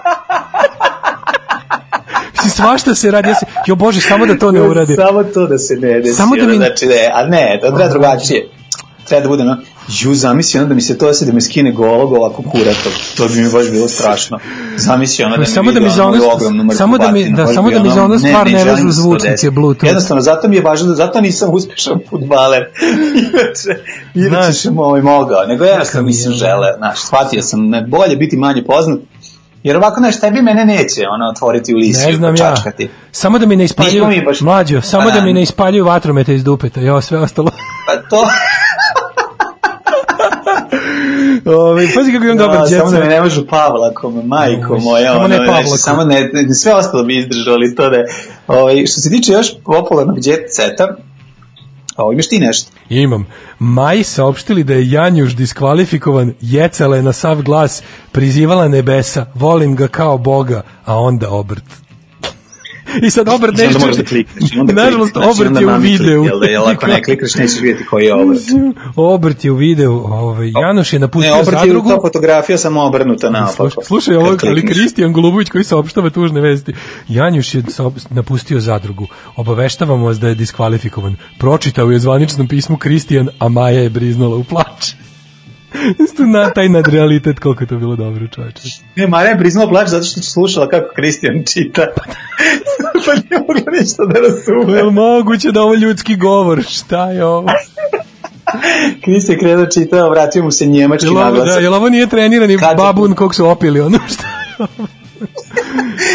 Mislim, 2.50 2.66
svašta 2.66 2.96
se 2.96 3.12
radi. 3.12 3.30
Ja 3.30 3.36
se, 3.36 3.46
jo 3.68 3.76
Bože, 3.76 4.02
samo 4.02 4.26
da 4.26 4.38
to 4.38 4.52
ne 4.52 4.62
urade. 4.62 4.96
Samo 4.98 5.24
to 5.26 5.48
da 5.48 5.58
se 5.58 5.76
ne 5.76 6.00
desi. 6.00 6.14
Samo 6.14 6.36
da 6.36 6.46
mi- 6.46 6.56
Znači, 6.56 6.86
ne, 6.86 7.12
a 7.14 7.24
ne, 7.26 7.60
to 7.62 7.68
treba 7.68 7.90
drugačije. 7.90 8.48
Treba 9.06 9.22
da 9.22 9.30
bude, 9.30 9.44
no, 9.44 9.58
ju, 9.90 10.16
zamisli 10.16 10.60
ono 10.60 10.68
da 10.68 10.76
mi 10.76 10.82
se 10.82 10.98
to 10.98 11.08
desi 11.08 11.26
da 11.26 11.34
me 11.34 11.42
skine 11.42 11.72
golog 11.72 12.12
ovako 12.14 12.42
kuratom. 12.44 12.92
To 13.18 13.28
bi 13.28 13.42
mi 13.42 13.50
baš 13.50 13.70
bilo 13.70 13.88
strašno. 13.88 14.40
Zamisli 14.78 15.26
ono 15.26 15.36
da 15.36 15.40
mi 15.40 15.46
Samo 15.48 15.72
da 15.72 15.80
mi 15.80 15.90
za 15.90 16.06
ono 16.06 16.14
ono- 16.16 16.34
ogromnu 16.34 16.72
samo 16.72 16.98
da 16.98 17.12
mi- 17.12 17.32
da, 17.32 17.48
samo 17.48 17.72
da 17.72 17.80
mi 17.80 17.90
za 17.90 18.04
ono 18.04 18.20
stvar 18.20 18.46
ne 18.48 18.54
vežu 18.56 18.84
da 18.84 19.18
desi. 19.22 19.50
Bluetooth. 19.50 19.84
Jednostavno, 19.84 20.22
zato 20.22 20.48
mi 20.48 20.56
je 20.56 20.62
važno 20.62 20.88
da, 20.88 20.96
zato 20.96 21.22
nisam 21.22 21.50
uspešan 21.52 22.00
futbaler. 22.10 22.66
inače, 23.24 23.82
inače 24.16 24.54
sam 24.54 24.80
ovaj 24.80 25.02
mogao. 25.04 25.46
Nego 25.46 25.66
jednostavno 25.66 26.08
nisam 26.08 26.34
želeo, 26.34 26.78
znaš, 26.78 27.00
shvatio 27.00 27.42
sam, 27.42 27.68
ne, 27.68 27.82
bolje 27.84 28.16
biti 28.16 28.38
manje 28.38 28.64
poznat, 28.64 29.00
Jer 29.64 29.78
ovako, 29.78 30.00
znaš, 30.00 30.20
tebi 30.20 30.42
mene 30.42 30.66
neće 30.66 31.02
ono, 31.10 31.30
otvoriti 31.30 31.74
u 31.74 31.78
lisiju, 31.78 32.08
Ne 32.08 32.14
znam 32.14 32.36
ja. 32.36 32.50
počačkati. 32.50 32.90
Samo 33.12 33.40
da 33.40 33.46
mi 33.46 33.56
ne 33.56 33.64
ispaljuju, 33.64 33.94
Nismo 34.08 34.08
mi 34.08 34.26
baš- 34.26 34.42
mlađo, 34.42 34.82
samo 34.82 35.04
Pa 35.04 35.12
da 35.12 35.22
mi 35.22 35.34
ne 35.34 35.42
ispaljuju 35.42 35.86
vatromete 35.86 36.36
iz 36.36 36.44
dupeta, 36.44 36.82
jo, 36.82 37.02
sve 37.02 37.20
ostalo. 37.20 37.52
Pa 37.88 37.96
to... 38.10 38.28
Ove, 41.60 41.88
pazi 41.96 42.12
kako 42.12 42.26
imam 42.26 42.38
dobar 42.38 42.60
No, 42.60 42.66
jet 42.66 42.80
Samo 42.80 42.92
da 42.92 43.00
me 43.00 43.06
ne 43.06 43.22
možu 43.22 43.48
Pavlakom, 43.48 44.22
majko 44.28 44.74
Oj, 44.74 44.80
moja. 44.80 45.14
samo 45.14 45.28
ne 45.28 45.36
ono, 45.36 45.36
znači, 45.36 45.48
Pavlakom. 45.48 45.78
Samo 45.78 46.04
ne, 46.04 46.30
ne, 46.34 46.54
sve 46.54 46.74
ostalo 46.74 47.04
bi 47.04 47.18
izdržali 47.18 47.76
to 47.76 47.90
da. 47.90 47.98
Ovaj, 48.48 48.86
što 48.86 49.02
se 49.02 49.10
tiče 49.10 49.34
još 49.34 49.48
popularnog 49.66 50.18
jet 50.28 50.54
ovo, 52.04 52.14
imaš 52.14 52.28
ti 52.28 52.40
nešto? 52.40 52.72
Imam. 52.90 53.28
Maj 53.60 54.04
saopštili 54.04 54.64
da 54.64 54.74
je 54.74 54.92
Janjuš 54.92 55.36
diskvalifikovan, 55.36 56.34
jecala 56.42 56.96
je 56.96 57.04
na 57.04 57.14
sav 57.14 57.42
glas, 57.42 57.84
prizivala 58.12 58.68
nebesa, 58.68 59.26
volim 59.36 59.76
ga 59.76 59.88
kao 59.88 60.18
Boga, 60.18 60.62
a 60.86 61.00
onda 61.00 61.30
obrt. 61.30 61.89
I 63.02 63.10
sad 63.10 63.30
obrt 63.30 63.58
neće... 63.58 63.68
onda 63.68 63.80
moraš 63.80 63.96
da 63.96 64.04
klikneš. 64.04 64.52
Onda 64.60 64.74
Nažalost, 64.74 65.14
klikneš, 65.14 65.36
znači, 65.36 65.42
obrt 65.42 65.48
onda 65.48 65.60
je 65.60 65.78
u 65.78 65.80
videu. 65.80 66.24
Jel, 66.24 66.40
da, 66.40 66.46
jel, 66.46 66.68
ako 66.68 66.88
ne 66.88 67.04
klikneš, 67.06 67.36
nećeš 67.36 67.62
vidjeti 67.62 67.86
koji 67.86 68.06
je 68.06 68.14
obrt. 68.14 68.40
Obrt 68.96 69.46
je 69.46 69.52
u 69.52 69.56
videu. 69.56 69.94
Ovaj, 69.94 70.52
Januš 70.62 70.94
je 70.94 71.00
napustio 71.00 71.34
Ne, 71.34 71.42
obrt 71.42 71.54
je 71.54 71.60
zadrugu. 71.60 71.90
to 71.90 72.02
fotografija 72.02 72.58
samo 72.58 72.82
obrnuta 72.82 73.30
naopako. 73.30 73.70
Slušaj, 73.70 73.84
slušaj 73.84 74.16
ovo, 74.16 74.38
ali. 74.44 74.66
Kristijan 74.66 75.14
Golubović 75.14 75.50
koji 75.50 75.64
saopštava 75.64 76.10
tužne 76.10 76.42
vesti. 76.42 76.74
Janjuš 77.08 77.56
je 77.56 77.64
napustio 78.10 78.60
zadrugu. 78.60 79.08
Obaveštavamo 79.36 80.06
vas 80.06 80.20
da 80.20 80.28
je 80.28 80.36
diskvalifikovan. 80.36 81.16
Pročitao 81.40 81.92
je 81.92 82.00
zvaničnom 82.00 82.48
pismu 82.48 82.78
Kristijan, 82.78 83.30
a 83.40 83.50
Maja 83.50 83.80
je 83.80 83.90
briznula 83.90 84.36
u 84.36 84.44
plač. 84.44 84.94
Isto 86.00 86.24
na 86.24 86.50
taj 86.50 86.70
nadrealitet, 86.70 87.40
koliko 87.40 87.64
je 87.64 87.68
to 87.68 87.78
bilo 87.78 87.96
dobro, 87.96 88.28
čoveče. 88.28 88.62
Ne, 88.96 89.08
Marija 89.08 89.32
je 89.32 89.38
priznala 89.40 89.70
plač 89.70 89.88
zato 89.88 90.04
što 90.04 90.22
slušala 90.22 90.68
kako 90.68 90.94
Kristijan 90.96 91.44
čita. 91.46 91.86
pa 93.06 93.14
nije 93.14 93.40
mogla 93.40 93.80
ništa 93.80 94.04
da 94.06 94.20
razume. 94.20 94.78
Je 94.78 94.84
li 94.84 94.92
moguće 94.92 95.52
da 95.52 95.62
ovo 95.62 95.76
ljudski 95.76 96.16
govor? 96.16 96.64
Šta 96.64 97.06
je 97.06 97.26
ovo? 97.26 97.48
Kristijan 99.04 99.36
je 99.36 99.40
krenuo 99.40 99.66
čitao, 99.66 100.10
vratio 100.10 100.44
mu 100.44 100.52
se 100.52 100.66
njemački 100.66 101.06
Jel 101.06 101.14
ovo, 101.14 101.24
da, 101.24 101.30
naglasak. 101.30 101.64
jel 101.64 101.74
ovo 101.74 101.90
nije 101.90 102.08
trenirani 102.08 102.58
Kad- 102.58 102.78
babun 102.78 103.14
kog 103.16 103.36
su 103.36 103.46
opili, 103.48 103.80
ono 103.80 104.00
šta? 104.08 104.24
je 104.24 104.56
ovo? 104.60 104.88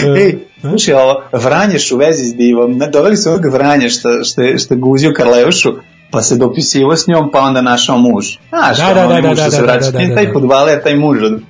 Ej, 0.19 0.39
slušaj 0.61 0.95
ovo, 0.95 1.23
Vranješ 1.35 1.93
u 1.93 1.97
vezi 1.97 2.25
s 2.25 2.35
divom, 2.35 2.73
ne, 2.73 2.87
doveli 2.89 3.17
su 3.17 3.29
ovog 3.31 3.47
Vranja 3.47 3.89
što, 3.89 4.09
što, 4.25 4.59
što 4.59 4.77
guzio 4.77 5.13
Karleušu, 5.13 5.75
pa 6.11 6.23
se 6.23 6.37
dopisivo 6.37 6.97
s 6.97 7.07
njom, 7.07 7.31
pa 7.33 7.41
onda 7.41 7.63
našao 7.63 7.99
muž. 7.99 8.27
Znaš, 8.49 8.79
Da, 8.79 8.85
ono, 8.85 8.95
da, 8.95 9.01
da, 9.01 9.07
onaj 9.07 9.23
da, 9.23 9.29
muž 9.29 9.39
što 9.39 9.45
da, 9.45 9.51
se 9.51 9.57
da, 9.57 9.63
vraća. 9.63 9.91
da, 9.91 9.99
da, 9.99 10.07
da, 10.07 10.15
taj 10.15 10.27
da. 10.27 10.33
futbaler, 10.33 10.83
taj 10.83 10.97
muž 10.97 11.23
od 11.23 11.41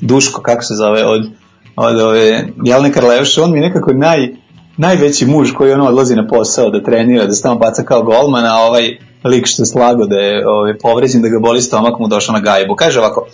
Duško, 0.00 0.42
kako 0.42 0.62
se 0.62 0.74
zove, 0.74 1.04
od, 1.06 1.30
od 1.76 2.00
ove 2.00 2.44
Jelene 2.64 2.92
Karleuše, 2.92 3.40
on 3.40 3.52
mi 3.52 3.58
je 3.58 3.68
nekako 3.68 3.92
naj, 3.92 4.28
najveći 4.76 5.26
muž 5.26 5.52
koji 5.52 5.72
ono 5.72 5.86
odlazi 5.86 6.16
na 6.16 6.26
posao 6.26 6.70
da 6.70 6.82
trenira, 6.82 7.26
da 7.26 7.34
se 7.34 7.42
tamo 7.42 7.54
baca 7.54 7.82
kao 7.82 8.02
golman, 8.02 8.46
a 8.46 8.54
ovaj 8.54 8.96
lik 9.24 9.46
što 9.46 9.62
je 9.62 9.66
slago 9.66 10.06
da 10.06 10.16
je 10.16 10.48
ovaj, 10.48 10.78
povređen, 10.78 11.22
da 11.22 11.28
ga 11.28 11.38
boli 11.38 11.62
stomak 11.62 11.98
mu 11.98 12.08
došao 12.08 12.32
na 12.32 12.40
gajbu. 12.40 12.74
Kaže 12.74 12.98
ovako, 12.98 13.26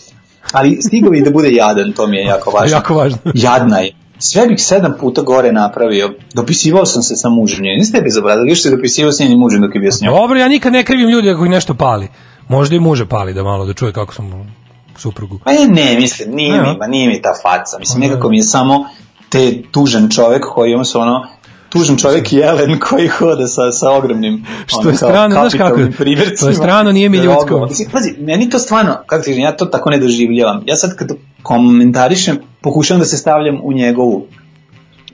ali 0.52 0.82
stigao 0.82 1.10
bi 1.10 1.20
da 1.20 1.30
bude 1.30 1.52
jadan, 1.52 1.92
to 1.92 2.06
mi 2.06 2.16
je 2.16 2.24
jako 2.24 2.50
važno. 2.50 2.74
Jako 2.76 2.94
važno. 2.94 3.18
Jadna 3.34 3.78
je. 3.78 3.92
Sve 4.18 4.46
bih 4.46 4.56
sedam 4.58 4.94
puta 5.00 5.22
gore 5.22 5.52
napravio. 5.52 6.14
Dopisivao 6.34 6.86
sam 6.86 7.02
se 7.02 7.16
sa 7.16 7.28
mužem 7.28 7.62
nje. 7.62 7.70
Niste 7.78 8.00
bezobrazili, 8.00 8.48
više 8.48 8.62
se 8.62 8.70
dopisivao 8.70 9.12
s 9.12 9.20
njenim 9.20 9.38
mužem 9.38 9.60
dok 9.60 9.74
je 9.74 9.80
bio 9.80 9.92
s 9.92 10.00
njom. 10.00 10.14
Dobro, 10.14 10.38
ja 10.38 10.48
nikad 10.48 10.72
ne 10.72 10.84
krivim 10.84 11.08
ljudi 11.08 11.30
ako 11.30 11.44
ih 11.44 11.50
nešto 11.50 11.74
pali. 11.74 12.08
Možda 12.48 12.76
i 12.76 12.80
muže 12.80 13.06
pali 13.06 13.34
da 13.34 13.42
malo, 13.42 13.66
da 13.66 13.72
čuje 13.72 13.92
kako 13.92 14.14
sam 14.14 14.54
suprugu. 14.96 15.38
Pa 15.44 15.50
je, 15.52 15.68
ne, 15.68 15.96
mislim, 15.96 16.34
nije 16.34 16.56
Ja. 16.56 16.62
mi, 16.62 16.78
ma 16.78 16.86
nije 16.86 17.08
mi 17.08 17.22
ta 17.22 17.34
faca. 17.42 17.78
Mislim, 17.78 18.00
nekako 18.00 18.28
mi 18.28 18.36
je 18.36 18.42
samo 18.42 18.86
te 19.28 19.62
tužan 19.70 20.08
čovek 20.10 20.44
koji 20.44 20.72
ima 20.72 20.84
se 20.84 20.98
ono, 20.98 21.26
tužan 21.68 21.96
čovek 21.96 22.32
jelen 22.32 22.78
koji 22.78 23.08
hoda 23.08 23.46
sa, 23.46 23.72
sa 23.72 23.90
ogromnim 23.92 24.46
Što 24.66 24.78
ono, 24.78 24.90
je 24.90 24.96
strano, 24.96 25.30
znaš 25.30 25.52
kako 25.52 25.64
je? 25.64 25.68
kapitalnim 25.68 25.92
privrcima. 25.92 26.36
To 26.40 26.48
je 26.48 26.54
strano, 26.54 26.92
nije 26.92 27.08
mi 27.08 27.18
ljudsko. 27.18 27.68
Pazi, 27.92 28.14
meni 28.18 28.50
to 28.50 28.58
stvarno, 28.58 28.96
kako 29.06 29.24
ti 29.24 29.32
ja 29.32 29.56
to 29.56 29.66
tako 29.66 29.90
ne 29.90 29.98
doživljavam. 29.98 30.62
Ja 30.66 30.76
sad 30.76 30.96
kad 30.96 31.12
komentarišem, 31.42 32.38
pokušavam 32.66 33.00
da 33.00 33.06
se 33.06 33.16
stavljam 33.16 33.60
u 33.62 33.72
njegovu 33.72 34.26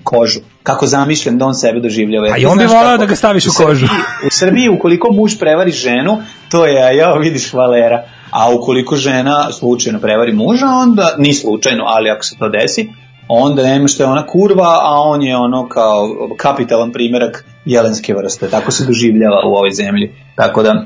kožu. 0.02 0.40
Kako 0.62 0.86
zamišljam 0.86 1.38
da 1.38 1.46
on 1.46 1.54
sebe 1.54 1.80
doživljava. 1.80 2.26
A 2.26 2.38
i 2.38 2.46
on 2.46 2.58
bi 2.58 2.64
kako- 2.64 2.96
da 2.96 3.06
ga 3.06 3.16
staviš 3.16 3.46
u 3.46 3.50
Srbiji- 3.50 3.66
kožu. 3.66 3.86
U 4.26 4.30
Srbiji, 4.30 4.68
ukoliko 4.68 5.12
muž 5.12 5.38
prevari 5.38 5.70
ženu, 5.70 6.18
to 6.50 6.66
je, 6.66 6.82
a 6.82 6.90
ja 6.90 7.12
vidiš 7.14 7.52
valera. 7.52 8.02
A 8.30 8.54
ukoliko 8.54 8.96
žena 8.96 9.52
slučajno 9.52 10.00
prevari 10.00 10.32
muža, 10.34 10.66
onda, 10.66 11.14
ni 11.18 11.34
slučajno, 11.34 11.84
ali 11.86 12.10
ako 12.10 12.24
se 12.24 12.36
to 12.38 12.48
desi, 12.50 12.88
onda 13.28 13.62
nema 13.62 13.88
što 13.88 14.02
je 14.02 14.08
ona 14.08 14.26
kurva, 14.26 14.78
a 14.82 15.00
on 15.00 15.22
je 15.22 15.36
ono 15.36 15.68
kao 15.68 16.08
kapitalan 16.36 16.92
primjerak 16.92 17.44
jelenske 17.64 18.14
vrste. 18.14 18.48
Tako 18.48 18.70
se 18.72 18.86
doživljava 18.86 19.42
u 19.46 19.52
ovoj 19.52 19.70
zemlji. 19.72 20.12
Tako 20.36 20.62
da, 20.62 20.84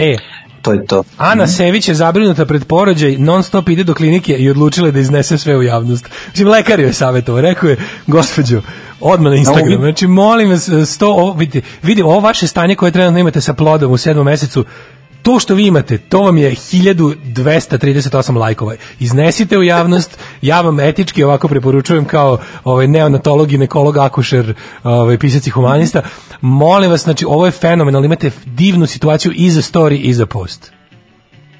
E, 0.00 0.16
to 0.62 0.72
je 0.72 0.86
to. 0.86 1.02
Ana 1.16 1.46
Sević 1.46 1.88
je 1.88 1.94
zabrinuta 1.94 2.46
pred 2.46 2.64
porođaj, 2.64 3.16
non 3.18 3.42
stop 3.42 3.68
ide 3.68 3.84
do 3.84 3.94
klinike 3.94 4.36
i 4.36 4.50
odlučila 4.50 4.90
da 4.90 5.00
iznese 5.00 5.38
sve 5.38 5.56
u 5.56 5.62
javnost. 5.62 6.08
Mislim, 6.30 6.48
lekar 6.48 6.80
joj 6.80 6.88
je 6.88 6.92
savjetovao, 6.92 7.40
rekao 7.40 7.70
je, 7.70 7.76
gospođo, 8.06 8.62
odmah 9.00 9.30
na 9.30 9.36
Instagram, 9.36 9.80
znači 9.80 10.06
molim 10.06 10.50
vas, 10.50 10.70
sto, 10.86 11.08
ovo, 11.08 11.32
vidite, 11.32 11.66
vidim, 11.82 12.06
ovo 12.06 12.20
vaše 12.20 12.46
stanje 12.46 12.74
koje 12.74 12.92
trenutno 12.92 13.18
imate 13.18 13.40
sa 13.40 13.54
plodom 13.54 13.92
u 13.92 13.96
sedmom 13.96 14.24
mesecu, 14.24 14.64
to 15.22 15.38
što 15.38 15.54
vi 15.54 15.66
imate, 15.66 15.98
to 15.98 16.20
vam 16.20 16.38
je 16.38 16.50
1238 16.50 18.36
lajkova. 18.36 18.74
Iznesite 19.00 19.58
u 19.58 19.62
javnost, 19.62 20.18
ja 20.42 20.60
vam 20.60 20.80
etički 20.80 21.24
ovako 21.24 21.48
preporučujem 21.48 22.04
kao 22.04 22.38
ovaj 22.64 22.86
neonatolog, 22.86 23.48
ginekolog, 23.48 23.96
akušer, 23.96 24.54
ovaj 24.84 25.18
pisac 25.18 25.46
i 25.46 25.50
humanista. 25.50 26.02
Molim 26.40 26.90
vas, 26.90 27.02
znači 27.02 27.24
ovo 27.24 27.46
je 27.46 27.52
fenomenalno, 27.52 28.06
imate 28.06 28.30
divnu 28.44 28.86
situaciju 28.86 29.32
i 29.36 29.50
za 29.50 29.62
story 29.62 30.00
i 30.02 30.14
za 30.14 30.26
post. 30.26 30.77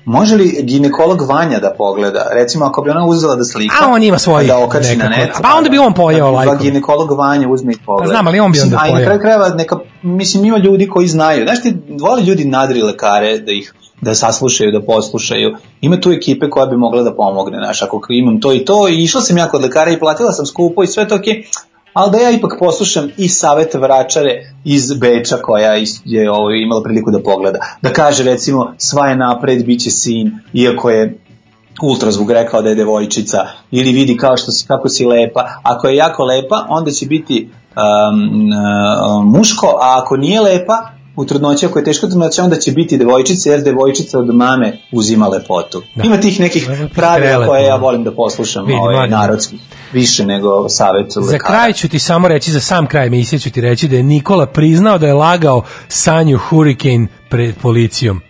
Može 0.09 0.37
li 0.37 0.61
ginekolog 0.63 1.23
Vanja 1.29 1.59
da 1.59 1.75
pogleda? 1.79 2.27
Recimo, 2.33 2.65
ako 2.65 2.83
bi 2.83 2.91
ona 2.91 3.07
uzela 3.07 3.37
da 3.37 3.45
slika, 3.45 3.75
A 3.83 3.89
on 3.91 4.03
ima 4.03 4.19
svoj 4.19 4.47
da 4.47 4.59
okači 4.59 4.97
na 4.97 5.09
net. 5.09 5.31
pa 5.43 5.55
onda 5.57 5.71
bi 5.71 5.79
on 5.79 5.95
pojeo 5.95 6.27
da, 6.27 6.31
lajkove. 6.31 6.57
Da 6.57 6.63
ginekolog 6.63 7.13
Vanja 7.19 7.49
uzme 7.49 7.73
i 7.73 7.77
pogleda. 7.87 8.09
Pa 8.09 8.09
znam, 8.09 8.27
ali 8.27 8.41
on 8.41 8.53
bi 8.53 8.61
onda 8.61 8.79
A 8.81 8.89
i 8.89 8.93
na 8.93 9.05
kraju 9.05 9.21
krajeva, 9.21 9.49
neka, 9.49 9.79
mislim, 10.03 10.45
ima 10.45 10.59
ljudi 10.59 10.89
koji 10.89 11.07
znaju. 11.09 11.45
Znaš 11.45 11.63
ti, 11.63 11.77
vole 12.01 12.23
ljudi 12.23 12.45
nadri 12.45 12.83
lekare 12.83 13.39
da 13.39 13.53
ih 13.53 13.75
da 14.01 14.15
saslušaju, 14.15 14.73
da 14.73 14.83
poslušaju. 14.83 15.57
Ima 15.81 16.01
tu 16.01 16.11
ekipe 16.11 16.51
koja 16.51 16.67
bi 16.67 16.77
mogla 16.77 17.03
da 17.03 17.15
pomogne, 17.15 17.59
znaš, 17.59 17.83
ako 17.83 18.01
imam 18.09 18.41
to 18.41 18.53
i 18.53 18.65
to, 18.65 18.89
i 18.89 19.03
išla 19.03 19.21
sam 19.21 19.39
ja 19.39 19.49
kod 19.49 19.63
lekara 19.63 19.91
i 19.91 19.99
platila 19.99 20.33
sam 20.33 20.47
skupo 20.47 20.83
i 20.83 20.87
sve 20.87 21.09
to 21.09 21.15
okej, 21.15 21.45
ali 21.99 22.11
da 22.13 22.19
ja 22.19 22.31
ipak 22.31 22.57
poslušam 22.59 23.09
i 23.17 23.29
savet 23.29 23.75
vračare 23.75 24.55
iz 24.65 24.93
Beča 24.93 25.37
koja 25.37 25.73
je 26.05 26.31
ovo, 26.31 26.51
imala 26.51 26.83
priliku 26.83 27.11
da 27.11 27.23
pogleda. 27.23 27.59
Da 27.83 27.93
kaže 27.93 28.25
recimo 28.25 28.75
sva 28.79 29.09
je 29.09 29.17
napred, 29.17 29.65
bit 29.67 29.81
će 29.81 29.91
sin, 29.91 30.39
iako 30.53 30.91
je 30.91 31.19
ultrazvuk 31.83 32.31
rekao 32.31 32.63
da 32.63 32.69
je 32.69 32.75
devojčica 32.75 33.47
ili 33.71 33.93
vidi 33.93 34.17
kao 34.17 34.37
što 34.37 34.53
si, 34.53 34.67
kako 34.67 34.89
si 34.89 35.07
lepa. 35.07 35.49
Ako 35.63 35.89
je 35.89 35.97
jako 35.97 36.25
lepa, 36.25 36.67
onda 36.69 36.91
će 36.91 37.07
biti 37.07 37.51
um, 37.51 38.51
uh, 38.51 39.25
muško, 39.25 39.67
a 39.67 40.03
ako 40.03 40.17
nije 40.17 40.41
lepa, 40.41 40.91
u 41.19 41.25
trudnoći, 41.25 41.67
ako 41.67 41.79
je 41.79 41.85
teška 41.85 42.07
trudnoća, 42.07 42.45
onda 42.45 42.57
će 42.57 42.73
biti 42.73 42.99
devojčica, 42.99 43.51
jer 43.51 43.63
devojčica 43.63 44.19
od 44.19 44.35
mame 44.35 44.79
uzima 44.93 45.29
lepotu. 45.29 45.83
Da. 45.95 46.03
Ima 46.05 46.21
tih 46.21 46.41
nekih 46.41 46.69
pravila 46.95 47.47
koje 47.47 47.65
ja 47.65 47.77
volim 47.77 48.05
da 48.05 48.15
poslušam, 48.15 48.67
Vidi, 48.67 48.79
ovaj, 48.79 48.95
mladen. 48.95 49.11
narodskih, 49.11 49.61
više 49.93 50.27
nego 50.27 50.69
savjet 50.69 51.13
Za 51.13 51.21
lekara. 51.21 51.39
kraj 51.55 51.73
ću 51.73 51.89
ti 51.89 51.99
samo 51.99 52.29
reći, 52.29 52.53
za 52.53 52.61
sam 52.61 52.87
kraj 52.87 53.07
emisije 53.07 53.39
ću 53.39 53.51
ti 53.51 53.61
reći 53.61 53.89
da 53.89 53.97
je 53.97 54.03
Nikola 54.03 54.47
priznao 54.47 54.99
da 54.99 55.07
je 55.07 55.15
lagao 55.15 55.63
Sanju 55.89 56.39
Hurricane 56.39 57.07
pred 57.31 57.55
policijom. 57.63 58.21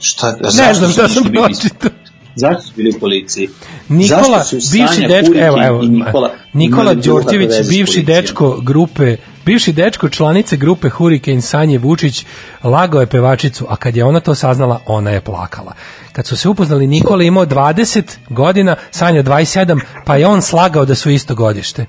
Šta, 0.00 0.36
Ne 0.58 0.74
znam 0.74 0.90
šta 0.90 1.08
sam 1.08 1.24
pročitao. 1.24 1.90
Zašto 2.34 2.62
su 2.62 2.72
bili 2.76 2.92
u 2.96 3.00
policiji? 3.00 3.48
Nikola, 3.88 4.44
bivši 4.72 5.06
dečko, 5.08 5.32
evo, 5.36 5.62
evo, 5.62 5.82
Nikola, 5.82 6.30
Nikola 6.52 6.94
Đorđević, 6.94 7.50
bivši 7.68 8.02
dečko 8.02 8.60
grupe, 8.62 9.16
bivši 9.44 9.72
dečko 9.72 10.08
članice 10.08 10.56
grupe 10.56 10.88
Hurricane 10.88 11.40
Sanje 11.40 11.78
Vučić, 11.78 12.26
lagao 12.64 13.00
je 13.00 13.06
pevačicu, 13.06 13.66
a 13.68 13.76
kad 13.76 13.96
je 13.96 14.04
ona 14.04 14.20
to 14.20 14.34
saznala, 14.34 14.80
ona 14.86 15.10
je 15.10 15.20
plakala. 15.20 15.72
Kad 16.12 16.26
su 16.26 16.36
se 16.36 16.48
upoznali, 16.48 16.86
Nikola 16.86 17.22
imao 17.22 17.46
20 17.46 18.02
godina, 18.28 18.76
Sanja 18.90 19.22
27, 19.22 19.80
pa 20.04 20.16
je 20.16 20.26
on 20.26 20.42
slagao 20.42 20.84
da 20.84 20.94
su 20.94 21.10
isto 21.10 21.34
godište. 21.34 21.86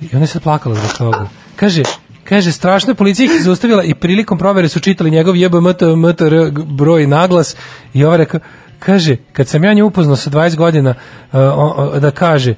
I 0.00 0.08
ona 0.12 0.20
je 0.22 0.26
sad 0.26 0.42
plakala 0.42 0.74
zbog 0.74 0.92
toga. 0.92 1.28
Kaže, 1.56 1.82
Kaže, 2.24 2.52
strašno 2.52 2.90
je 2.90 2.94
policija 2.94 3.24
ih 3.26 3.42
zaustavila 3.42 3.82
i 3.84 3.94
prilikom 3.94 4.38
provere 4.38 4.68
su 4.68 4.80
čitali 4.80 5.10
njegov 5.10 5.36
JBMT, 5.36 5.82
MTR 5.96 6.34
broj 6.66 7.06
naglas 7.06 7.56
i 7.94 8.04
ova 8.04 8.16
rekao, 8.16 8.40
kaže, 8.78 9.16
kad 9.32 9.48
sam 9.48 9.64
ja 9.64 9.74
nju 9.74 9.86
upoznao 9.86 10.16
sa 10.16 10.30
20 10.30 10.56
godina, 10.56 10.90
uh, 10.90 10.96
o- 11.32 11.98
da 12.00 12.10
kaže, 12.10 12.54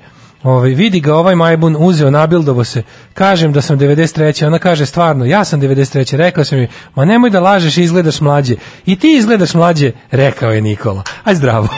ovaj, 0.47 0.70
vidi 0.70 1.00
ga 1.00 1.15
ovaj 1.15 1.34
majbun 1.34 1.76
uzeo, 1.78 2.10
nabildovo 2.10 2.65
se, 2.65 2.83
kažem 3.15 3.52
da 3.52 3.62
sam 3.62 3.78
93. 3.78 4.47
Ona 4.47 4.58
kaže, 4.58 4.86
stvarno, 4.86 5.25
ja 5.25 5.44
sam 5.44 5.60
93. 5.60 6.16
Rekao 6.16 6.44
sam 6.44 6.58
joj, 6.58 6.68
ma 6.94 7.05
nemoj 7.05 7.31
da 7.31 7.41
lažeš, 7.41 7.76
izgledaš 7.76 8.20
mlađe. 8.20 8.57
I 8.86 8.99
ti 8.99 9.16
izgledaš 9.16 9.55
mlađe, 9.55 9.92
rekao 10.10 10.50
je 10.50 10.60
Nikola. 10.60 11.02
Aj 11.25 11.34
zdravo. 11.34 11.68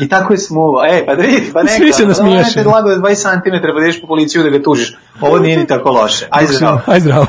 I 0.00 0.08
tako 0.08 0.32
je 0.32 0.38
smuva. 0.38 0.88
E, 0.90 1.06
pa 1.06 1.14
da 1.14 1.22
vidi, 1.22 1.50
pa 1.52 1.62
neka. 1.62 1.76
Svi 1.76 1.92
se 1.92 2.06
nas 2.06 2.18
Pa 2.18 2.24
da 2.24 2.30
nekad 2.30 2.66
lago 2.66 2.90
je 2.90 2.98
20 2.98 3.14
cm, 3.22 3.66
pa 3.74 3.80
da 3.80 3.86
ideš 3.86 4.00
po 4.00 4.06
policiju 4.06 4.42
da 4.42 4.48
ga 4.48 4.62
tužiš. 4.62 4.96
Ovo 5.20 5.38
nije 5.38 5.56
ni 5.56 5.66
tako 5.66 5.90
loše. 5.90 6.26
Ajde, 6.30 6.52
zdravo. 6.52 6.80
Aj 6.86 7.00
zdravo. 7.00 7.26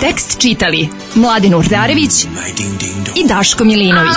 Tekst 0.00 0.40
čitali 0.40 0.88
Mladin 1.14 1.54
Urdarević 1.54 2.24
i 3.14 3.28
Daško 3.28 3.64
Milinović. 3.64 4.16